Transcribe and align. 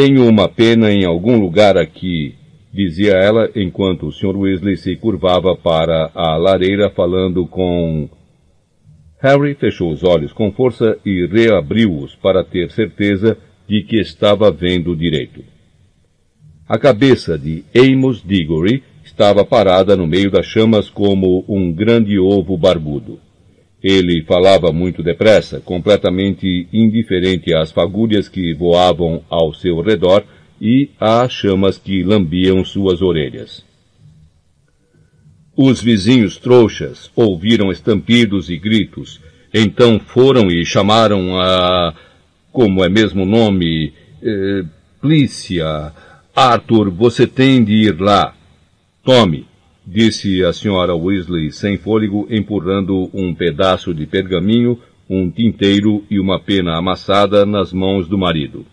Tenho 0.00 0.28
uma 0.28 0.48
pena 0.48 0.92
em 0.92 1.04
algum 1.04 1.40
lugar 1.40 1.76
aqui, 1.76 2.36
dizia 2.72 3.14
ela 3.14 3.50
enquanto 3.56 4.06
o 4.06 4.12
Sr. 4.12 4.36
Weasley 4.36 4.76
se 4.76 4.94
curvava 4.94 5.56
para 5.56 6.12
a 6.14 6.36
lareira 6.36 6.88
falando 6.88 7.44
com. 7.48 8.08
Harry 9.20 9.56
fechou 9.56 9.90
os 9.90 10.04
olhos 10.04 10.32
com 10.32 10.52
força 10.52 10.96
e 11.04 11.26
reabriu-os 11.26 12.14
para 12.14 12.44
ter 12.44 12.70
certeza 12.70 13.36
de 13.68 13.82
que 13.82 13.96
estava 13.96 14.52
vendo 14.52 14.94
direito. 14.94 15.42
A 16.68 16.78
cabeça 16.78 17.36
de 17.36 17.64
Amos 17.76 18.22
Diggory 18.24 18.84
estava 19.04 19.44
parada 19.44 19.96
no 19.96 20.06
meio 20.06 20.30
das 20.30 20.46
chamas 20.46 20.88
como 20.88 21.44
um 21.48 21.72
grande 21.72 22.20
ovo 22.20 22.56
barbudo. 22.56 23.18
Ele 23.82 24.24
falava 24.24 24.72
muito 24.72 25.02
depressa, 25.02 25.60
completamente 25.60 26.66
indiferente 26.72 27.54
às 27.54 27.70
fagulhas 27.70 28.28
que 28.28 28.52
voavam 28.52 29.22
ao 29.28 29.54
seu 29.54 29.80
redor 29.80 30.24
e 30.60 30.90
às 30.98 31.32
chamas 31.32 31.78
que 31.78 32.02
lambiam 32.02 32.64
suas 32.64 33.00
orelhas. 33.00 33.64
Os 35.56 35.80
vizinhos 35.82 36.36
trouxas 36.36 37.10
ouviram 37.14 37.70
estampidos 37.70 38.50
e 38.50 38.56
gritos, 38.56 39.20
então 39.52 39.98
foram 39.98 40.50
e 40.50 40.64
chamaram 40.64 41.38
a. 41.40 41.94
como 42.52 42.84
é 42.84 42.88
mesmo 42.88 43.22
o 43.22 43.26
nome? 43.26 43.92
Eh, 44.22 44.64
Plícia. 45.00 45.92
Arthur, 46.34 46.90
você 46.90 47.26
tem 47.26 47.64
de 47.64 47.72
ir 47.72 48.00
lá. 48.00 48.34
Tome, 49.02 49.47
disse 49.90 50.44
a 50.44 50.52
senhora 50.52 50.94
Weasley 50.94 51.50
sem 51.50 51.78
fôlego, 51.78 52.26
empurrando 52.30 53.08
um 53.14 53.34
pedaço 53.34 53.94
de 53.94 54.06
pergaminho, 54.06 54.78
um 55.08 55.30
tinteiro 55.30 56.04
e 56.10 56.20
uma 56.20 56.38
pena 56.38 56.76
amassada 56.76 57.46
nas 57.46 57.72
mãos 57.72 58.06
do 58.06 58.18
marido. 58.18 58.66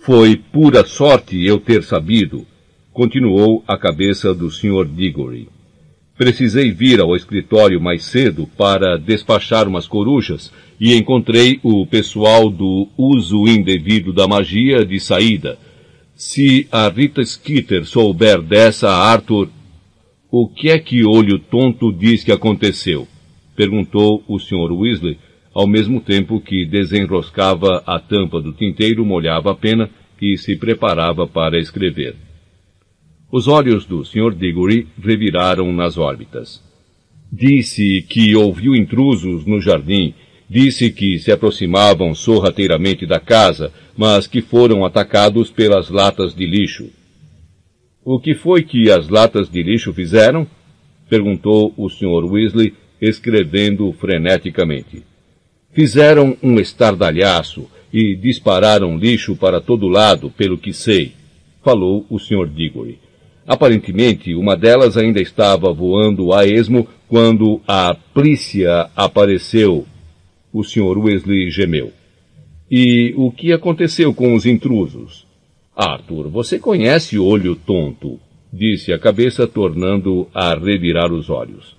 Foi 0.00 0.36
pura 0.36 0.84
sorte 0.84 1.44
eu 1.46 1.60
ter 1.60 1.84
sabido, 1.84 2.44
continuou 2.92 3.62
a 3.68 3.78
cabeça 3.78 4.34
do 4.34 4.50
Sr. 4.50 4.84
Diggory. 4.84 5.48
Precisei 6.18 6.72
vir 6.72 7.00
ao 7.00 7.14
escritório 7.14 7.80
mais 7.80 8.02
cedo 8.02 8.48
para 8.56 8.98
despachar 8.98 9.68
umas 9.68 9.86
corujas 9.86 10.52
e 10.80 10.92
encontrei 10.94 11.60
o 11.62 11.86
pessoal 11.86 12.50
do 12.50 12.88
uso 12.98 13.46
indevido 13.46 14.12
da 14.12 14.26
magia 14.26 14.84
de 14.84 14.98
saída. 14.98 15.56
Se 16.16 16.66
a 16.70 16.88
Rita 16.88 17.24
Skeeter 17.24 17.86
souber 17.86 18.42
dessa, 18.42 18.90
Arthur, 18.90 19.48
o 20.30 20.48
que 20.48 20.70
é 20.70 20.78
que 20.78 21.04
Olho 21.04 21.38
Tonto 21.38 21.92
diz 21.92 22.22
que 22.22 22.30
aconteceu? 22.30 23.08
Perguntou 23.56 24.22
o 24.28 24.38
Sr. 24.38 24.72
Weasley, 24.72 25.18
ao 25.52 25.66
mesmo 25.66 26.00
tempo 26.00 26.40
que 26.40 26.64
desenroscava 26.64 27.82
a 27.84 27.98
tampa 27.98 28.40
do 28.40 28.52
tinteiro, 28.52 29.04
molhava 29.04 29.50
a 29.50 29.54
pena 29.54 29.90
e 30.22 30.38
se 30.38 30.54
preparava 30.54 31.26
para 31.26 31.58
escrever. 31.58 32.14
Os 33.32 33.48
olhos 33.48 33.84
do 33.84 34.04
Sr. 34.04 34.34
Diggory 34.34 34.86
reviraram 35.02 35.72
nas 35.72 35.98
órbitas. 35.98 36.62
Disse 37.32 38.02
que 38.08 38.34
ouviu 38.36 38.74
intrusos 38.74 39.44
no 39.44 39.60
jardim, 39.60 40.14
disse 40.48 40.90
que 40.90 41.18
se 41.18 41.32
aproximavam 41.32 42.14
sorrateiramente 42.14 43.06
da 43.06 43.18
casa, 43.18 43.72
mas 43.96 44.26
que 44.26 44.40
foram 44.40 44.84
atacados 44.84 45.50
pelas 45.50 45.90
latas 45.90 46.34
de 46.34 46.46
lixo. 46.46 46.90
O 48.02 48.18
que 48.18 48.34
foi 48.34 48.62
que 48.62 48.90
as 48.90 49.08
latas 49.08 49.48
de 49.50 49.62
lixo 49.62 49.92
fizeram? 49.92 50.46
perguntou 51.08 51.74
o 51.76 51.90
Sr. 51.90 52.24
Weasley, 52.24 52.72
escrevendo 53.00 53.92
freneticamente. 53.92 55.02
Fizeram 55.72 56.36
um 56.42 56.58
estardalhaço 56.58 57.68
e 57.92 58.14
dispararam 58.14 58.96
lixo 58.96 59.36
para 59.36 59.60
todo 59.60 59.88
lado, 59.88 60.30
pelo 60.30 60.56
que 60.56 60.72
sei, 60.72 61.12
falou 61.62 62.06
o 62.08 62.18
Sr. 62.18 62.48
Diggory. 62.48 62.98
Aparentemente, 63.46 64.34
uma 64.34 64.56
delas 64.56 64.96
ainda 64.96 65.20
estava 65.20 65.72
voando 65.72 66.32
a 66.32 66.46
esmo 66.46 66.88
quando 67.08 67.60
a 67.66 67.94
Plícia 68.14 68.88
apareceu. 68.96 69.84
O 70.52 70.64
Sr. 70.64 70.96
Weasley 70.96 71.50
gemeu. 71.50 71.92
E 72.70 73.12
o 73.16 73.30
que 73.30 73.52
aconteceu 73.52 74.14
com 74.14 74.34
os 74.34 74.46
intrusos? 74.46 75.26
Arthur, 75.80 76.28
você 76.28 76.58
conhece 76.58 77.18
Olho 77.18 77.56
Tonto, 77.56 78.20
disse 78.52 78.92
a 78.92 78.98
cabeça, 78.98 79.46
tornando 79.46 80.28
a 80.34 80.54
revirar 80.54 81.10
os 81.10 81.30
olhos. 81.30 81.74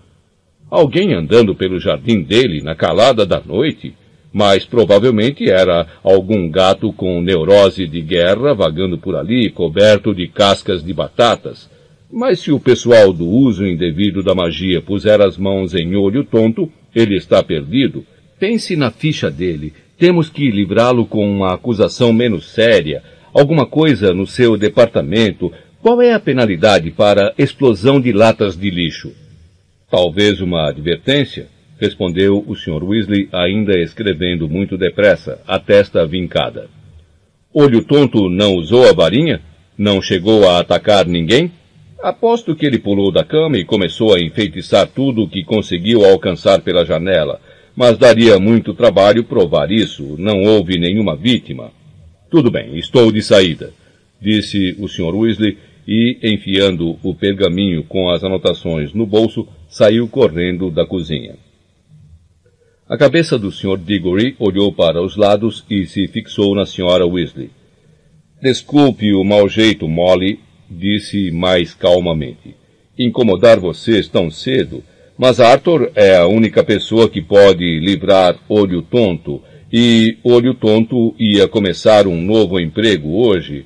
Alguém 0.72 1.14
andando 1.14 1.54
pelo 1.54 1.80
jardim 1.80 2.24
dele 2.24 2.64
na 2.64 2.74
calada 2.74 3.28
da 3.28 3.40
noite? 3.40 3.94
Mas 4.34 4.66
provavelmente 4.66 5.52
era 5.52 5.86
algum 6.02 6.50
gato 6.50 6.92
com 6.92 7.22
neurose 7.22 7.86
de 7.86 8.02
guerra 8.02 8.56
vagando 8.56 8.98
por 8.98 9.16
ali, 9.16 9.52
coberto 9.52 10.16
de 10.16 10.28
cascas 10.28 10.84
de 10.84 10.94
batatas. 10.94 11.70
Mas 12.12 12.40
se 12.40 12.52
o 12.52 12.60
pessoal 12.60 13.14
do 13.14 13.28
uso 13.28 13.68
indevido 13.68 14.24
da 14.24 14.34
magia 14.34 14.82
puser 14.82 15.22
as 15.22 15.38
mãos 15.38 15.76
em 15.76 15.96
olho 15.96 16.24
tonto, 16.24 16.72
ele 16.96 17.16
está 17.16 17.44
perdido. 17.44 18.04
Pense 18.40 18.76
na 18.76 18.90
ficha 18.90 19.30
dele. 19.30 19.74
Temos 19.96 20.28
que 20.28 20.50
livrá-lo 20.50 21.06
com 21.06 21.30
uma 21.30 21.54
acusação 21.54 22.12
menos 22.12 22.46
séria, 22.46 23.04
alguma 23.34 23.66
coisa 23.66 24.14
no 24.14 24.28
seu 24.28 24.58
departamento, 24.58 25.52
qual 25.82 26.02
é 26.02 26.14
a 26.14 26.20
penalidade 26.20 26.92
para 26.92 27.34
explosão 27.38 28.00
de 28.00 28.12
latas 28.12 28.56
de 28.56 28.70
lixo? 28.70 29.14
Talvez 29.90 30.40
uma 30.40 30.70
advertência, 30.70 31.48
respondeu 31.80 32.44
o 32.48 32.56
Sr. 32.56 32.84
Weasley, 32.84 33.28
ainda 33.32 33.78
escrevendo 33.80 34.48
muito 34.48 34.78
depressa, 34.78 35.42
a 35.48 35.58
testa 35.58 36.06
vincada. 36.06 36.70
Olho 37.54 37.84
tonto 37.84 38.30
não 38.30 38.56
usou 38.56 38.88
a 38.88 38.94
varinha? 38.94 39.42
Não 39.78 40.02
chegou 40.02 40.48
a 40.48 40.60
atacar 40.60 41.08
ninguém? 41.08 41.52
Aposto 42.02 42.56
que 42.56 42.66
ele 42.66 42.80
pulou 42.80 43.12
da 43.12 43.24
cama 43.24 43.58
e 43.58 43.66
começou 43.66 44.14
a 44.14 44.22
enfeitiçar 44.22 44.88
tudo 44.88 45.24
o 45.24 45.28
que 45.28 45.44
conseguiu 45.44 46.06
alcançar 46.06 46.62
pela 46.62 46.86
janela, 46.86 47.42
mas 47.76 47.98
daria 47.98 48.40
muito 48.40 48.74
trabalho 48.74 49.24
provar 49.24 49.72
isso. 49.72 50.16
Não 50.18 50.44
houve 50.44 50.80
nenhuma 50.80 51.16
vítima. 51.16 51.72
Tudo 52.32 52.50
bem, 52.50 52.78
estou 52.78 53.12
de 53.12 53.22
saída, 53.22 53.74
disse 54.22 54.74
o 54.80 54.88
Sr. 54.88 55.14
Weasley 55.14 55.58
e, 55.86 56.18
enfiando 56.24 56.98
o 57.04 57.14
pergaminho 57.14 57.84
com 57.84 58.10
as 58.10 58.24
anotações 58.24 58.94
no 58.94 59.06
bolso, 59.06 59.46
saiu 59.68 60.08
correndo 60.08 60.72
da 60.72 60.86
cozinha. 60.86 61.36
A 62.88 62.98
cabeça 62.98 63.38
do 63.38 63.52
Sr. 63.52 63.78
Diggory 63.78 64.38
olhou 64.40 64.72
para 64.72 65.02
os 65.02 65.18
lados 65.18 65.66
e 65.70 65.86
se 65.86 66.08
fixou 66.08 66.56
na 66.56 66.64
Sra. 66.64 67.06
Weasley. 67.06 67.50
Desculpe 68.42 69.14
o 69.14 69.26
mau 69.26 69.50
jeito, 69.50 69.86
Molly, 69.86 70.40
disse 70.70 71.32
mais 71.32 71.74
calmamente. 71.74 72.56
Incomodar 72.98 73.60
vocês 73.60 74.08
tão 74.08 74.32
cedo, 74.32 74.82
mas 75.18 75.42
Arthur 75.42 75.92
é 75.96 76.16
a 76.16 76.28
única 76.28 76.64
pessoa 76.64 77.10
que 77.10 77.22
pode 77.22 77.78
livrar 77.82 78.40
olho 78.48 78.82
tonto 78.82 79.42
e 79.72 80.18
Olho 80.24 80.54
Tonto 80.54 81.16
ia 81.18 81.48
começar 81.48 82.06
um 82.08 82.22
novo 82.22 82.60
emprego 82.60 83.26
hoje. 83.26 83.66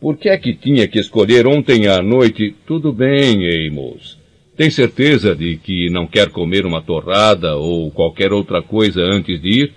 Por 0.00 0.16
que 0.16 0.28
é 0.28 0.36
que 0.36 0.52
tinha 0.52 0.88
que 0.88 0.98
escolher 0.98 1.46
ontem 1.46 1.86
à 1.86 2.02
noite? 2.02 2.54
Tudo 2.66 2.92
bem, 2.92 3.68
Amos. 3.68 4.18
Tem 4.56 4.70
certeza 4.70 5.36
de 5.36 5.56
que 5.56 5.88
não 5.90 6.06
quer 6.06 6.30
comer 6.30 6.66
uma 6.66 6.82
torrada 6.82 7.56
ou 7.56 7.90
qualquer 7.92 8.32
outra 8.32 8.60
coisa 8.60 9.02
antes 9.02 9.40
de 9.40 9.48
ir? 9.48 9.74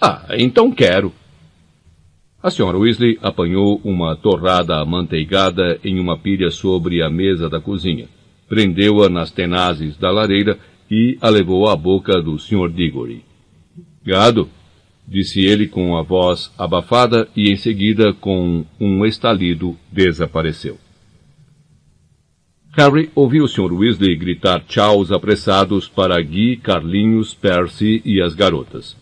Ah, 0.00 0.28
então 0.38 0.72
quero. 0.72 1.12
A 2.42 2.50
senhora 2.50 2.78
Weasley 2.78 3.18
apanhou 3.22 3.80
uma 3.84 4.16
torrada 4.16 4.76
amanteigada 4.76 5.78
em 5.84 6.00
uma 6.00 6.18
pilha 6.18 6.50
sobre 6.50 7.02
a 7.02 7.10
mesa 7.10 7.48
da 7.48 7.60
cozinha, 7.60 8.08
prendeu-a 8.48 9.08
nas 9.08 9.30
tenazes 9.30 9.96
da 9.96 10.10
lareira 10.10 10.58
e 10.90 11.16
a 11.20 11.28
levou 11.28 11.68
à 11.68 11.76
boca 11.76 12.20
do 12.20 12.38
Sr. 12.38 12.70
Diggory. 12.70 13.22
Gado, 14.04 14.48
disse 15.06 15.40
ele 15.44 15.66
com 15.66 15.96
a 15.96 16.02
voz 16.02 16.50
abafada 16.56 17.28
e 17.36 17.50
em 17.50 17.56
seguida, 17.56 18.12
com 18.12 18.64
um 18.80 19.04
estalido, 19.04 19.76
desapareceu. 19.90 20.78
Harry 22.74 23.10
ouviu 23.14 23.44
o 23.44 23.48
Sr. 23.48 23.72
Weasley 23.72 24.16
gritar 24.16 24.64
tchauz 24.66 25.12
apressados 25.12 25.88
para 25.88 26.20
Guy, 26.22 26.56
Carlinhos, 26.56 27.34
Percy 27.34 28.00
e 28.04 28.22
as 28.22 28.34
garotas. 28.34 28.96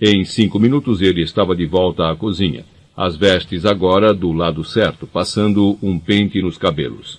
Em 0.00 0.24
cinco 0.24 0.60
minutos 0.60 1.00
ele 1.02 1.22
estava 1.22 1.56
de 1.56 1.66
volta 1.66 2.08
à 2.08 2.14
cozinha, 2.14 2.64
as 2.96 3.16
vestes 3.16 3.64
agora 3.64 4.14
do 4.14 4.30
lado 4.30 4.62
certo, 4.62 5.06
passando 5.06 5.76
um 5.82 5.98
pente 5.98 6.40
nos 6.40 6.56
cabelos. 6.56 7.18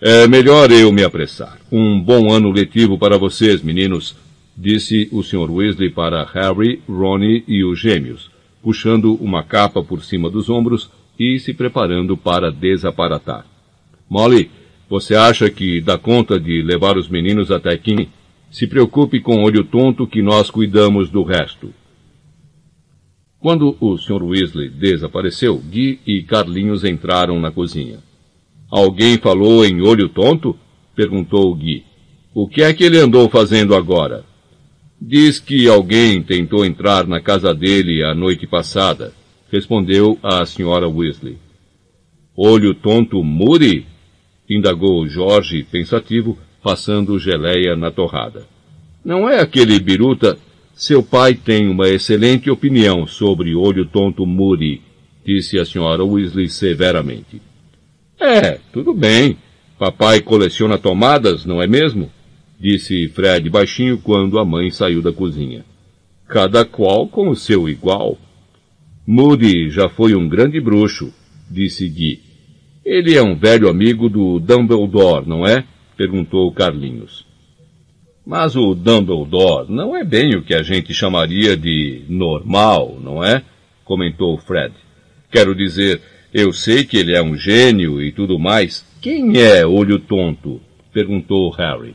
É 0.00 0.26
melhor 0.26 0.72
eu 0.72 0.90
me 0.90 1.04
apressar. 1.04 1.58
Um 1.70 2.00
bom 2.00 2.32
ano 2.32 2.50
letivo 2.50 2.98
para 2.98 3.18
vocês, 3.18 3.62
meninos, 3.62 4.16
disse 4.60 5.08
o 5.10 5.22
Sr. 5.22 5.50
Weasley 5.50 5.88
para 5.88 6.22
Harry, 6.22 6.82
Ronnie 6.86 7.42
e 7.48 7.64
os 7.64 7.80
gêmeos, 7.80 8.30
puxando 8.62 9.14
uma 9.14 9.42
capa 9.42 9.82
por 9.82 10.04
cima 10.04 10.28
dos 10.28 10.50
ombros 10.50 10.90
e 11.18 11.38
se 11.38 11.54
preparando 11.54 12.14
para 12.14 12.52
desaparatar. 12.52 13.46
Molly, 14.08 14.50
você 14.88 15.14
acha 15.14 15.48
que 15.48 15.80
dá 15.80 15.96
conta 15.96 16.38
de 16.38 16.60
levar 16.60 16.98
os 16.98 17.08
meninos 17.08 17.50
até 17.50 17.72
aqui? 17.72 18.08
Se 18.50 18.66
preocupe 18.66 19.20
com 19.20 19.36
o 19.36 19.44
olho 19.44 19.64
tonto 19.64 20.06
que 20.06 20.20
nós 20.20 20.50
cuidamos 20.50 21.08
do 21.08 21.22
resto. 21.22 21.72
Quando 23.38 23.76
o 23.80 23.96
Sr. 23.96 24.22
Weasley 24.22 24.68
desapareceu, 24.68 25.56
Guy 25.56 26.00
e 26.06 26.22
Carlinhos 26.22 26.84
entraram 26.84 27.40
na 27.40 27.50
cozinha. 27.50 28.00
Alguém 28.70 29.16
falou 29.16 29.64
em 29.64 29.80
olho 29.80 30.10
tonto? 30.10 30.54
perguntou 30.94 31.54
Guy. 31.54 31.82
O 32.34 32.46
que 32.46 32.62
é 32.62 32.74
que 32.74 32.84
ele 32.84 32.98
andou 32.98 33.28
fazendo 33.30 33.74
agora? 33.74 34.28
Diz 35.00 35.40
que 35.40 35.66
alguém 35.66 36.22
tentou 36.22 36.62
entrar 36.62 37.06
na 37.06 37.22
casa 37.22 37.54
dele 37.54 38.04
a 38.04 38.14
noite 38.14 38.46
passada, 38.46 39.14
respondeu 39.50 40.18
a 40.22 40.44
senhora 40.44 40.86
Weasley. 40.86 41.38
Olho 42.36 42.74
tonto 42.74 43.24
Moody? 43.24 43.86
indagou 44.48 45.06
Jorge, 45.08 45.62
pensativo, 45.62 46.36
passando 46.62 47.18
geleia 47.18 47.74
na 47.74 47.90
torrada. 47.90 48.46
Não 49.02 49.26
é 49.26 49.40
aquele 49.40 49.80
biruta? 49.80 50.36
Seu 50.74 51.02
pai 51.02 51.34
tem 51.34 51.68
uma 51.68 51.88
excelente 51.88 52.50
opinião 52.50 53.06
sobre 53.06 53.54
olho 53.54 53.86
tonto 53.86 54.26
Moody, 54.26 54.82
disse 55.24 55.58
a 55.58 55.64
senhora 55.64 56.04
Weasley 56.04 56.48
severamente. 56.50 57.40
É, 58.18 58.58
tudo 58.70 58.92
bem. 58.92 59.38
Papai 59.78 60.20
coleciona 60.20 60.76
tomadas, 60.76 61.46
não 61.46 61.62
é 61.62 61.66
mesmo? 61.66 62.10
Disse 62.60 63.08
Fred 63.08 63.48
baixinho 63.48 63.96
quando 63.96 64.38
a 64.38 64.44
mãe 64.44 64.70
saiu 64.70 65.00
da 65.00 65.10
cozinha. 65.10 65.64
Cada 66.28 66.62
qual 66.62 67.08
com 67.08 67.30
o 67.30 67.34
seu 67.34 67.66
igual. 67.66 68.18
Moody 69.06 69.70
já 69.70 69.88
foi 69.88 70.14
um 70.14 70.28
grande 70.28 70.60
bruxo, 70.60 71.10
disse 71.50 71.88
Guy. 71.88 72.20
Ele 72.84 73.16
é 73.16 73.22
um 73.22 73.34
velho 73.34 73.66
amigo 73.66 74.10
do 74.10 74.38
Dumbledore, 74.38 75.26
não 75.26 75.46
é? 75.46 75.64
perguntou 75.96 76.52
Carlinhos. 76.52 77.26
Mas 78.26 78.54
o 78.54 78.74
Dumbledore 78.74 79.72
não 79.72 79.96
é 79.96 80.04
bem 80.04 80.36
o 80.36 80.42
que 80.42 80.54
a 80.54 80.62
gente 80.62 80.92
chamaria 80.92 81.56
de 81.56 82.02
normal, 82.10 83.00
não 83.02 83.24
é? 83.24 83.42
comentou 83.86 84.36
Fred. 84.36 84.74
Quero 85.32 85.54
dizer, 85.54 86.00
eu 86.32 86.52
sei 86.52 86.84
que 86.84 86.98
ele 86.98 87.16
é 87.16 87.22
um 87.22 87.36
gênio 87.36 88.02
e 88.02 88.12
tudo 88.12 88.38
mais. 88.38 88.86
Quem 89.00 89.40
é 89.40 89.66
Olho 89.66 89.98
Tonto? 89.98 90.60
perguntou 90.92 91.50
Harry. 91.52 91.94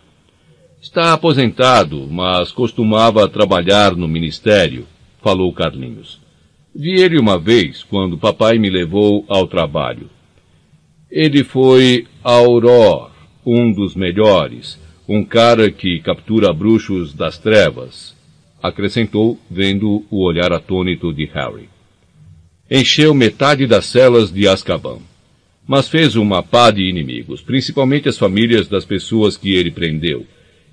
Está 0.85 1.13
aposentado, 1.13 2.07
mas 2.11 2.51
costumava 2.51 3.27
trabalhar 3.27 3.95
no 3.95 4.07
ministério, 4.07 4.85
falou 5.19 5.51
Carlinhos. 5.51 6.21
Vi 6.75 7.01
ele 7.01 7.17
uma 7.19 7.39
vez, 7.39 7.81
quando 7.81 8.19
papai 8.19 8.59
me 8.59 8.69
levou 8.69 9.25
ao 9.27 9.47
trabalho. 9.47 10.11
Ele 11.09 11.43
foi 11.43 12.05
Auror, 12.23 13.09
um 13.43 13.73
dos 13.73 13.95
melhores, 13.95 14.79
um 15.09 15.25
cara 15.25 15.71
que 15.71 15.99
captura 16.01 16.53
bruxos 16.53 17.15
das 17.15 17.39
trevas, 17.39 18.15
acrescentou, 18.61 19.39
vendo 19.49 20.05
o 20.11 20.23
olhar 20.23 20.53
atônito 20.53 21.11
de 21.11 21.25
Harry. 21.25 21.67
Encheu 22.69 23.11
metade 23.15 23.65
das 23.65 23.87
celas 23.87 24.31
de 24.31 24.47
Azkaban, 24.47 24.99
mas 25.67 25.89
fez 25.89 26.15
uma 26.15 26.43
pá 26.43 26.69
de 26.69 26.83
inimigos, 26.83 27.41
principalmente 27.41 28.07
as 28.07 28.19
famílias 28.19 28.67
das 28.67 28.85
pessoas 28.85 29.35
que 29.35 29.51
ele 29.51 29.71
prendeu. 29.71 30.27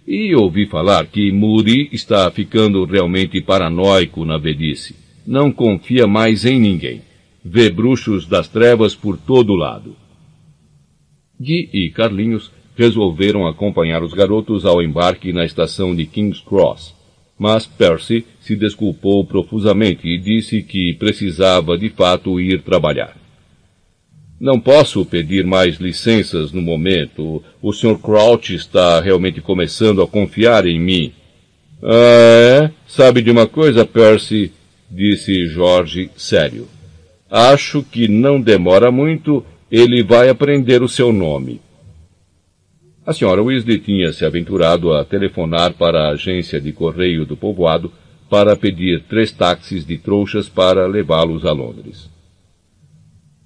E 0.06 0.34
ouvi 0.34 0.66
falar 0.66 1.06
que 1.06 1.30
Muri 1.30 1.88
está 1.92 2.30
ficando 2.30 2.84
realmente 2.84 3.40
paranoico 3.40 4.24
na 4.24 4.36
velhice. 4.36 4.96
Não 5.26 5.52
confia 5.52 6.06
mais 6.06 6.44
em 6.44 6.58
ninguém. 6.58 7.02
Vê 7.44 7.70
bruxos 7.70 8.26
das 8.26 8.48
trevas 8.48 8.94
por 8.94 9.16
todo 9.16 9.54
lado. 9.54 9.96
Gui 11.40 11.68
e 11.72 11.90
Carlinhos 11.90 12.50
resolveram 12.76 13.46
acompanhar 13.46 14.02
os 14.02 14.12
garotos 14.12 14.64
ao 14.64 14.82
embarque 14.82 15.32
na 15.32 15.44
estação 15.44 15.94
de 15.94 16.06
King's 16.06 16.40
Cross. 16.40 16.94
Mas 17.38 17.66
Percy 17.66 18.24
se 18.40 18.56
desculpou 18.56 19.24
profusamente 19.24 20.06
e 20.06 20.18
disse 20.18 20.62
que 20.62 20.94
precisava 20.94 21.76
de 21.76 21.88
fato 21.88 22.40
ir 22.40 22.62
trabalhar. 22.62 23.21
Não 24.42 24.58
posso 24.58 25.06
pedir 25.06 25.46
mais 25.46 25.76
licenças 25.76 26.50
no 26.50 26.60
momento. 26.60 27.40
O 27.62 27.72
Sr. 27.72 27.96
Crouch 27.96 28.52
está 28.52 29.00
realmente 29.00 29.40
começando 29.40 30.02
a 30.02 30.06
confiar 30.08 30.66
em 30.66 30.80
mim. 30.80 31.12
Ah, 31.80 32.64
é? 32.64 32.70
Sabe 32.84 33.22
de 33.22 33.30
uma 33.30 33.46
coisa, 33.46 33.86
Percy? 33.86 34.50
disse 34.90 35.46
Jorge 35.46 36.10
sério. 36.16 36.66
Acho 37.30 37.84
que 37.84 38.08
não 38.08 38.40
demora 38.40 38.90
muito, 38.90 39.46
ele 39.70 40.02
vai 40.02 40.28
aprender 40.28 40.82
o 40.82 40.88
seu 40.88 41.12
nome. 41.12 41.60
A 43.06 43.12
senhora 43.12 43.44
Weasley 43.44 43.78
tinha 43.78 44.12
se 44.12 44.24
aventurado 44.24 44.92
a 44.92 45.04
telefonar 45.04 45.74
para 45.74 46.08
a 46.08 46.10
agência 46.14 46.60
de 46.60 46.72
correio 46.72 47.24
do 47.24 47.36
povoado 47.36 47.92
para 48.28 48.56
pedir 48.56 49.04
três 49.08 49.30
táxis 49.30 49.86
de 49.86 49.98
trouxas 49.98 50.48
para 50.48 50.88
levá-los 50.88 51.46
a 51.46 51.52
Londres. 51.52 52.11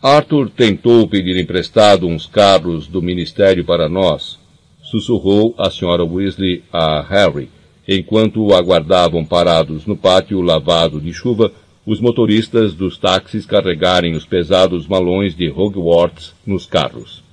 Arthur 0.09 0.51
tentou 0.51 1.09
pedir 1.09 1.37
emprestado 1.37 2.07
uns 2.07 2.27
carros 2.27 2.87
do 2.87 3.03
ministério 3.03 3.65
para 3.65 3.89
nós, 3.89 4.39
sussurrou 4.81 5.55
a 5.59 5.69
senhora 5.69 6.05
Weasley 6.05 6.63
a 6.73 7.01
Harry, 7.03 7.49
enquanto 7.89 8.55
aguardavam 8.55 9.25
parados 9.25 9.85
no 9.85 9.97
pátio 9.97 10.41
lavado 10.41 11.01
de 11.01 11.13
chuva 11.13 11.51
os 11.85 12.01
motoristas 12.01 12.75
dos 12.75 12.97
táxis 12.99 13.45
carregarem 13.47 14.15
os 14.15 14.25
pesados 14.25 14.87
malões 14.87 15.35
de 15.35 15.49
Hogwarts 15.49 16.35
nos 16.47 16.67
carros 16.67 17.27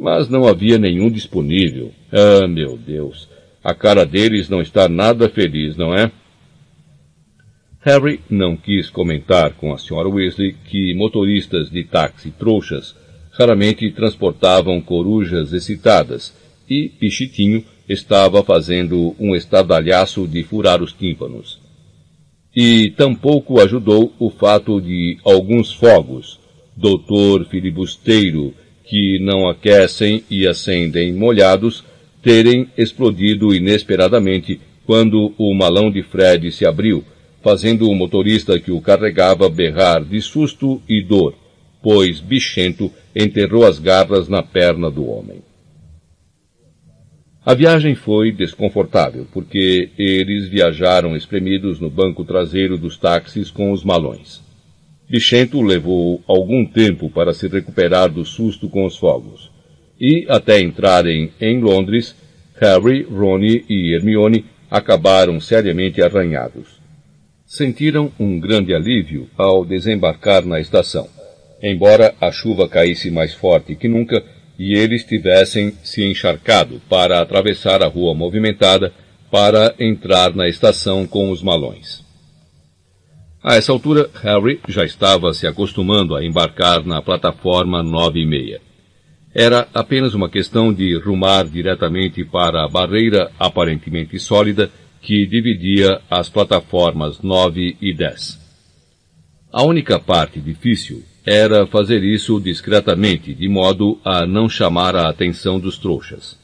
mas 0.00 0.30
não 0.30 0.48
havia 0.48 0.78
nenhum 0.78 1.10
disponível. 1.10 1.92
Ah, 2.10 2.48
meu 2.48 2.78
Deus! 2.78 3.28
A 3.62 3.74
cara 3.74 4.06
deles 4.06 4.48
não 4.48 4.62
está 4.62 4.88
nada 4.88 5.28
feliz, 5.28 5.76
não 5.76 5.94
é? 5.94 6.10
Harry 7.82 8.20
não 8.28 8.56
quis 8.56 8.90
comentar 8.90 9.54
com 9.54 9.72
a 9.72 9.76
Sra. 9.76 10.06
Weasley 10.06 10.54
que 10.66 10.94
motoristas 10.94 11.70
de 11.70 11.82
táxi 11.84 12.30
trouxas 12.30 12.94
raramente 13.32 13.90
transportavam 13.90 14.80
corujas 14.82 15.54
excitadas 15.54 16.34
e 16.68 16.88
Pichitinho 16.88 17.64
estava 17.88 18.44
fazendo 18.44 19.16
um 19.18 19.34
estardalhaço 19.34 20.28
de 20.28 20.42
furar 20.42 20.82
os 20.82 20.92
tímpanos. 20.92 21.58
E 22.54 22.90
tampouco 22.90 23.60
ajudou 23.60 24.12
o 24.18 24.28
fato 24.28 24.80
de 24.80 25.18
alguns 25.24 25.72
fogos, 25.72 26.38
doutor 26.76 27.46
filibusteiro 27.46 28.52
que 28.84 29.18
não 29.20 29.48
aquecem 29.48 30.22
e 30.28 30.46
acendem 30.46 31.14
molhados 31.14 31.82
terem 32.22 32.68
explodido 32.76 33.54
inesperadamente 33.54 34.60
quando 34.84 35.32
o 35.38 35.54
malão 35.54 35.90
de 35.90 36.02
Fred 36.02 36.50
se 36.52 36.66
abriu, 36.66 37.04
fazendo 37.42 37.88
o 37.88 37.94
motorista 37.94 38.58
que 38.58 38.70
o 38.70 38.80
carregava 38.80 39.48
berrar 39.48 40.04
de 40.04 40.20
susto 40.20 40.80
e 40.88 41.02
dor, 41.02 41.34
pois 41.82 42.20
Bichento 42.20 42.90
enterrou 43.14 43.66
as 43.66 43.78
garras 43.78 44.28
na 44.28 44.42
perna 44.42 44.90
do 44.90 45.06
homem. 45.06 45.42
A 47.44 47.54
viagem 47.54 47.94
foi 47.94 48.30
desconfortável, 48.30 49.26
porque 49.32 49.90
eles 49.98 50.46
viajaram 50.48 51.16
espremidos 51.16 51.80
no 51.80 51.88
banco 51.88 52.22
traseiro 52.22 52.76
dos 52.76 52.98
táxis 52.98 53.50
com 53.50 53.72
os 53.72 53.82
malões. 53.82 54.42
Bichento 55.08 55.60
levou 55.62 56.22
algum 56.26 56.64
tempo 56.66 57.10
para 57.10 57.32
se 57.32 57.48
recuperar 57.48 58.10
do 58.10 58.24
susto 58.24 58.68
com 58.68 58.84
os 58.84 58.96
fogos. 58.96 59.50
E, 59.98 60.26
até 60.28 60.60
entrarem 60.60 61.32
em 61.40 61.60
Londres, 61.60 62.14
Harry, 62.60 63.02
Ron 63.02 63.40
e 63.42 63.94
Hermione 63.94 64.44
acabaram 64.70 65.40
seriamente 65.40 66.00
arranhados. 66.02 66.79
Sentiram 67.52 68.12
um 68.16 68.38
grande 68.38 68.72
alívio 68.72 69.28
ao 69.36 69.64
desembarcar 69.64 70.46
na 70.46 70.60
estação, 70.60 71.08
embora 71.60 72.14
a 72.20 72.30
chuva 72.30 72.68
caísse 72.68 73.10
mais 73.10 73.34
forte 73.34 73.74
que 73.74 73.88
nunca 73.88 74.22
e 74.56 74.78
eles 74.78 75.02
tivessem 75.02 75.72
se 75.82 76.04
encharcado 76.04 76.80
para 76.88 77.20
atravessar 77.20 77.82
a 77.82 77.88
rua 77.88 78.14
movimentada 78.14 78.92
para 79.32 79.74
entrar 79.80 80.32
na 80.32 80.48
estação 80.48 81.08
com 81.08 81.28
os 81.28 81.42
malões. 81.42 82.04
A 83.42 83.56
essa 83.56 83.72
altura, 83.72 84.08
Harry 84.22 84.60
já 84.68 84.84
estava 84.84 85.34
se 85.34 85.44
acostumando 85.44 86.14
a 86.14 86.24
embarcar 86.24 86.86
na 86.86 87.02
plataforma 87.02 87.82
9 87.82 88.20
e 88.20 88.26
meia. 88.26 88.60
Era 89.34 89.66
apenas 89.74 90.14
uma 90.14 90.30
questão 90.30 90.72
de 90.72 90.96
rumar 91.00 91.48
diretamente 91.48 92.24
para 92.24 92.64
a 92.64 92.68
barreira 92.68 93.28
aparentemente 93.40 94.20
sólida 94.20 94.70
que 95.00 95.26
dividia 95.26 96.00
as 96.10 96.28
plataformas 96.28 97.20
9 97.20 97.76
e 97.80 97.94
10. 97.94 98.38
A 99.52 99.62
única 99.62 99.98
parte 99.98 100.40
difícil 100.40 101.02
era 101.24 101.66
fazer 101.66 102.02
isso 102.02 102.40
discretamente, 102.40 103.34
de 103.34 103.48
modo 103.48 103.98
a 104.04 104.26
não 104.26 104.48
chamar 104.48 104.94
a 104.96 105.08
atenção 105.08 105.58
dos 105.58 105.78
trouxas. 105.78 106.38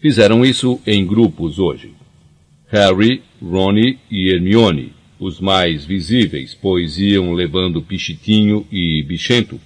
Fizeram 0.00 0.44
isso 0.44 0.80
em 0.86 1.06
grupos 1.06 1.58
hoje. 1.58 1.92
Harry, 2.68 3.22
Ron 3.40 3.78
e 4.10 4.30
Hermione 4.30 4.94
os 5.22 5.40
mais 5.40 5.84
visíveis, 5.84 6.52
pois 6.60 6.98
iam 6.98 7.32
levando 7.32 7.80
Pichitinho 7.80 8.66
e 8.72 9.02
Bichento, 9.04 9.60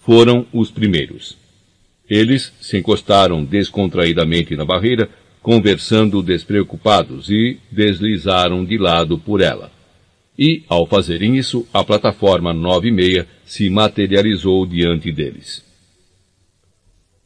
foram 0.00 0.46
os 0.52 0.70
primeiros. 0.70 1.36
Eles 2.08 2.52
se 2.60 2.78
encostaram 2.78 3.44
descontraidamente 3.44 4.56
na 4.56 4.64
barreira, 4.64 5.10
conversando 5.44 6.22
despreocupados 6.22 7.28
e 7.28 7.58
deslizaram 7.70 8.64
de 8.64 8.78
lado 8.78 9.18
por 9.18 9.42
ela. 9.42 9.70
E, 10.38 10.62
ao 10.66 10.86
fazerem 10.86 11.36
isso, 11.36 11.66
a 11.70 11.84
plataforma 11.84 12.54
96 12.54 13.26
se 13.44 13.68
materializou 13.68 14.64
diante 14.64 15.12
deles. 15.12 15.62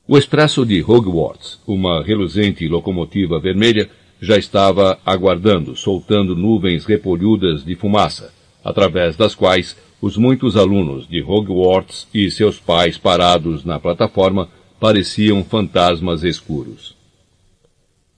O 0.05 0.19
expresso 0.19 0.67
de 0.67 0.83
Hogwarts, 0.83 1.61
uma 1.65 2.03
reluzente 2.03 2.67
locomotiva 2.67 3.39
vermelha, 3.39 3.89
já 4.21 4.37
estava 4.37 4.99
aguardando, 5.07 5.77
soltando 5.77 6.35
nuvens 6.35 6.85
repolhudas 6.85 7.65
de 7.65 7.77
fumaça, 7.77 8.35
através 8.65 9.15
das 9.17 9.37
quais 9.37 9.77
os 10.03 10.17
muitos 10.17 10.57
alunos 10.57 11.07
de 11.07 11.23
Hogwarts 11.23 12.09
e 12.13 12.29
seus 12.33 12.59
pais 12.59 12.99
parados 12.99 13.65
na 13.65 13.79
plataforma 13.79 14.49
pareciam 14.81 15.45
fantasmas 15.45 16.25
escuros. 16.25 16.98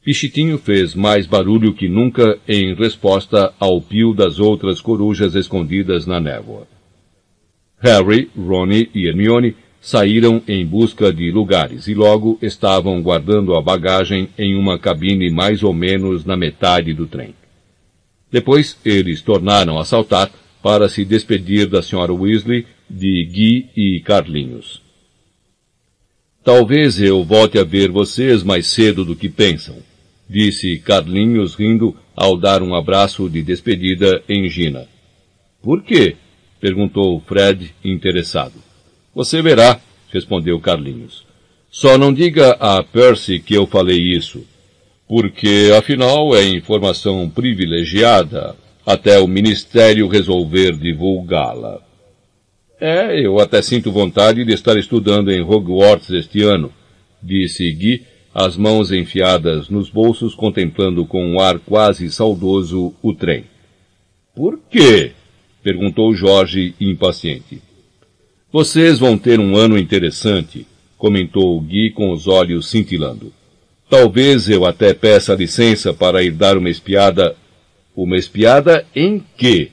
Pichitinho 0.03 0.57
fez 0.57 0.95
mais 0.95 1.27
barulho 1.27 1.75
que 1.75 1.87
nunca 1.87 2.39
em 2.49 2.75
resposta 2.75 3.53
ao 3.61 3.83
pio 3.83 4.15
das 4.15 4.39
outras 4.39 4.81
corujas 4.81 5.35
escondidas 5.35 6.07
na 6.07 6.19
névoa. 6.19 6.67
Harry, 7.79 8.31
Ron 8.37 8.71
e 8.73 9.07
Hermione 9.07 9.55
saíram 9.81 10.43
em 10.49 10.65
busca 10.65 11.13
de 11.13 11.31
lugares 11.31 11.87
e 11.87 11.95
logo 11.95 12.39
estavam 12.41 13.03
guardando 13.03 13.55
a 13.55 13.61
bagagem 13.61 14.29
em 14.39 14.55
uma 14.57 14.79
cabine 14.79 15.31
mais 15.31 15.63
ou 15.63 15.73
menos 15.73 16.25
na 16.25 16.37
metade 16.37 16.95
do 16.95 17.07
trem. 17.07 17.35
Depois 18.31 18.79
eles 18.85 19.21
tornaram 19.21 19.79
a 19.79 19.85
saltar 19.85 20.31
para 20.63 20.89
se 20.89 21.05
despedir 21.05 21.67
da 21.67 21.81
Sra. 21.81 22.13
Weasley, 22.13 22.67
de 22.89 23.25
Guy 23.25 23.71
e 23.77 24.01
Carlinhos. 24.01 24.83
Talvez 26.43 27.01
eu 27.01 27.23
volte 27.23 27.59
a 27.59 27.65
ver 27.65 27.91
vocês 27.91 28.43
mais 28.43 28.67
cedo 28.67 29.05
do 29.05 29.15
que 29.15 29.29
pensam, 29.29 29.77
disse 30.31 30.79
Carlinhos 30.79 31.57
rindo 31.57 31.97
ao 32.15 32.37
dar 32.37 32.63
um 32.63 32.73
abraço 32.73 33.29
de 33.29 33.43
despedida 33.43 34.23
em 34.29 34.49
Gina. 34.49 34.87
Por 35.61 35.83
quê? 35.83 36.17
perguntou 36.61 37.21
Fred, 37.27 37.75
interessado. 37.85 38.55
Você 39.13 39.43
verá, 39.43 39.81
respondeu 40.13 40.61
Carlinhos. 40.61 41.27
Só 41.69 41.99
não 41.99 42.13
diga 42.13 42.53
a 42.53 42.83
Percy 42.83 43.41
que 43.41 43.55
eu 43.55 43.67
falei 43.67 43.99
isso, 43.99 44.47
porque 45.09 45.73
afinal 45.77 46.37
é 46.37 46.45
informação 46.45 47.29
privilegiada 47.29 48.55
até 48.87 49.19
o 49.19 49.27
Ministério 49.27 50.07
resolver 50.07 50.77
divulgá-la. 50.77 51.81
É, 52.81 53.21
eu 53.25 53.41
até 53.41 53.61
sinto 53.63 53.91
vontade 53.91 54.45
de 54.45 54.53
estar 54.53 54.77
estudando 54.77 55.31
em 55.31 55.43
Hogwarts 55.43 56.11
este 56.11 56.43
ano, 56.43 56.73
disse 57.23 57.71
Guy, 57.73 58.07
as 58.35 58.57
mãos 58.57 58.93
enfiadas 58.93 59.69
nos 59.69 59.91
bolsos, 59.91 60.35
contemplando 60.35 61.05
com 61.05 61.25
um 61.25 61.41
ar 61.41 61.59
quase 61.59 62.11
saudoso 62.11 62.95
o 63.03 63.13
trem. 63.13 63.45
Por 64.35 64.59
quê? 64.71 65.13
perguntou 65.63 66.15
Jorge, 66.15 66.75
impaciente. 66.81 67.61
Vocês 68.53 68.99
vão 68.99 69.19
ter 69.19 69.39
um 69.39 69.57
ano 69.57 69.79
interessante, 69.79 70.67
comentou 70.97 71.61
Gui 71.61 71.91
com 71.91 72.13
os 72.13 72.27
olhos 72.27 72.71
cintilando. 72.71 73.33
Talvez 73.89 74.49
eu 74.49 74.65
até 74.65 74.95
peça 74.95 75.35
licença 75.35 75.93
para 75.93 76.23
ir 76.23 76.31
dar 76.31 76.57
uma 76.57 76.71
espiada. 76.71 77.37
Uma 77.95 78.17
espiada 78.17 78.87
em 78.95 79.23
quê? 79.37 79.71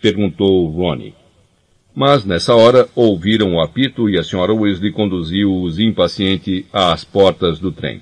perguntou 0.00 0.66
Ronnie. 0.70 1.17
Mas 1.98 2.24
nessa 2.24 2.54
hora 2.54 2.88
ouviram 2.94 3.56
o 3.56 3.60
apito 3.60 4.08
e 4.08 4.16
a 4.16 4.22
senhora 4.22 4.54
Weasley 4.54 4.92
conduziu-os 4.92 5.80
impaciente 5.80 6.64
às 6.72 7.02
portas 7.02 7.58
do 7.58 7.72
trem. 7.72 8.00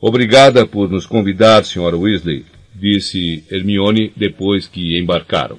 Obrigada 0.00 0.64
por 0.64 0.88
nos 0.88 1.04
convidar, 1.04 1.64
senhora 1.64 1.96
Weasley, 1.96 2.46
disse 2.72 3.42
Hermione 3.50 4.12
depois 4.16 4.68
que 4.68 4.96
embarcaram. 4.96 5.58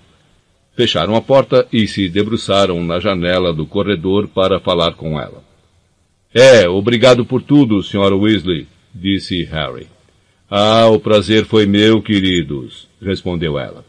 Fecharam 0.78 1.14
a 1.14 1.22
porta 1.22 1.68
e 1.74 1.86
se 1.88 2.08
debruçaram 2.08 2.82
na 2.86 3.02
janela 3.02 3.54
do 3.54 3.66
corredor 3.66 4.30
para 4.30 4.58
falar 4.58 4.94
com 4.94 5.20
ela. 5.20 5.44
É, 6.34 6.70
obrigado 6.70 7.26
por 7.26 7.42
tudo, 7.42 7.82
Sra. 7.82 8.16
Weasley, 8.16 8.66
disse 8.96 9.44
Harry. 9.44 9.88
Ah, 10.50 10.88
o 10.88 10.98
prazer 11.02 11.44
foi 11.44 11.66
meu, 11.66 12.02
queridos, 12.02 12.88
respondeu 13.02 13.60
ela. 13.60 13.89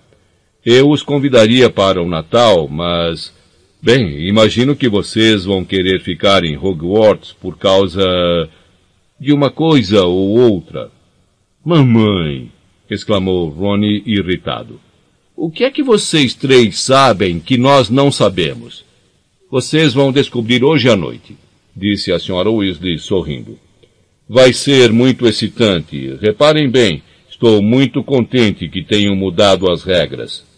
Eu 0.64 0.90
os 0.90 1.02
convidaria 1.02 1.70
para 1.70 2.02
o 2.02 2.08
Natal, 2.08 2.68
mas. 2.68 3.32
Bem, 3.82 4.26
imagino 4.28 4.76
que 4.76 4.88
vocês 4.88 5.44
vão 5.44 5.64
querer 5.64 6.02
ficar 6.02 6.44
em 6.44 6.56
Hogwarts 6.56 7.32
por 7.32 7.56
causa 7.56 8.02
de 9.18 9.32
uma 9.32 9.50
coisa 9.50 10.04
ou 10.04 10.38
outra. 10.38 10.90
Mamãe! 11.64 12.50
exclamou 12.90 13.48
Ronnie 13.48 14.02
irritado. 14.04 14.80
O 15.36 15.50
que 15.50 15.64
é 15.64 15.70
que 15.70 15.82
vocês 15.82 16.34
três 16.34 16.80
sabem 16.80 17.40
que 17.40 17.56
nós 17.56 17.88
não 17.88 18.12
sabemos? 18.12 18.84
Vocês 19.50 19.94
vão 19.94 20.12
descobrir 20.12 20.62
hoje 20.62 20.90
à 20.90 20.96
noite, 20.96 21.36
disse 21.74 22.12
a 22.12 22.18
senhora 22.18 22.50
Weasley 22.50 22.98
sorrindo. 22.98 23.58
Vai 24.28 24.52
ser 24.52 24.92
muito 24.92 25.26
excitante. 25.26 26.18
Reparem 26.20 26.68
bem, 26.68 27.02
estou 27.28 27.62
muito 27.62 28.04
contente 28.04 28.68
que 28.68 28.84
tenham 28.84 29.16
mudado 29.16 29.70
as 29.70 29.82
regras. 29.82 30.49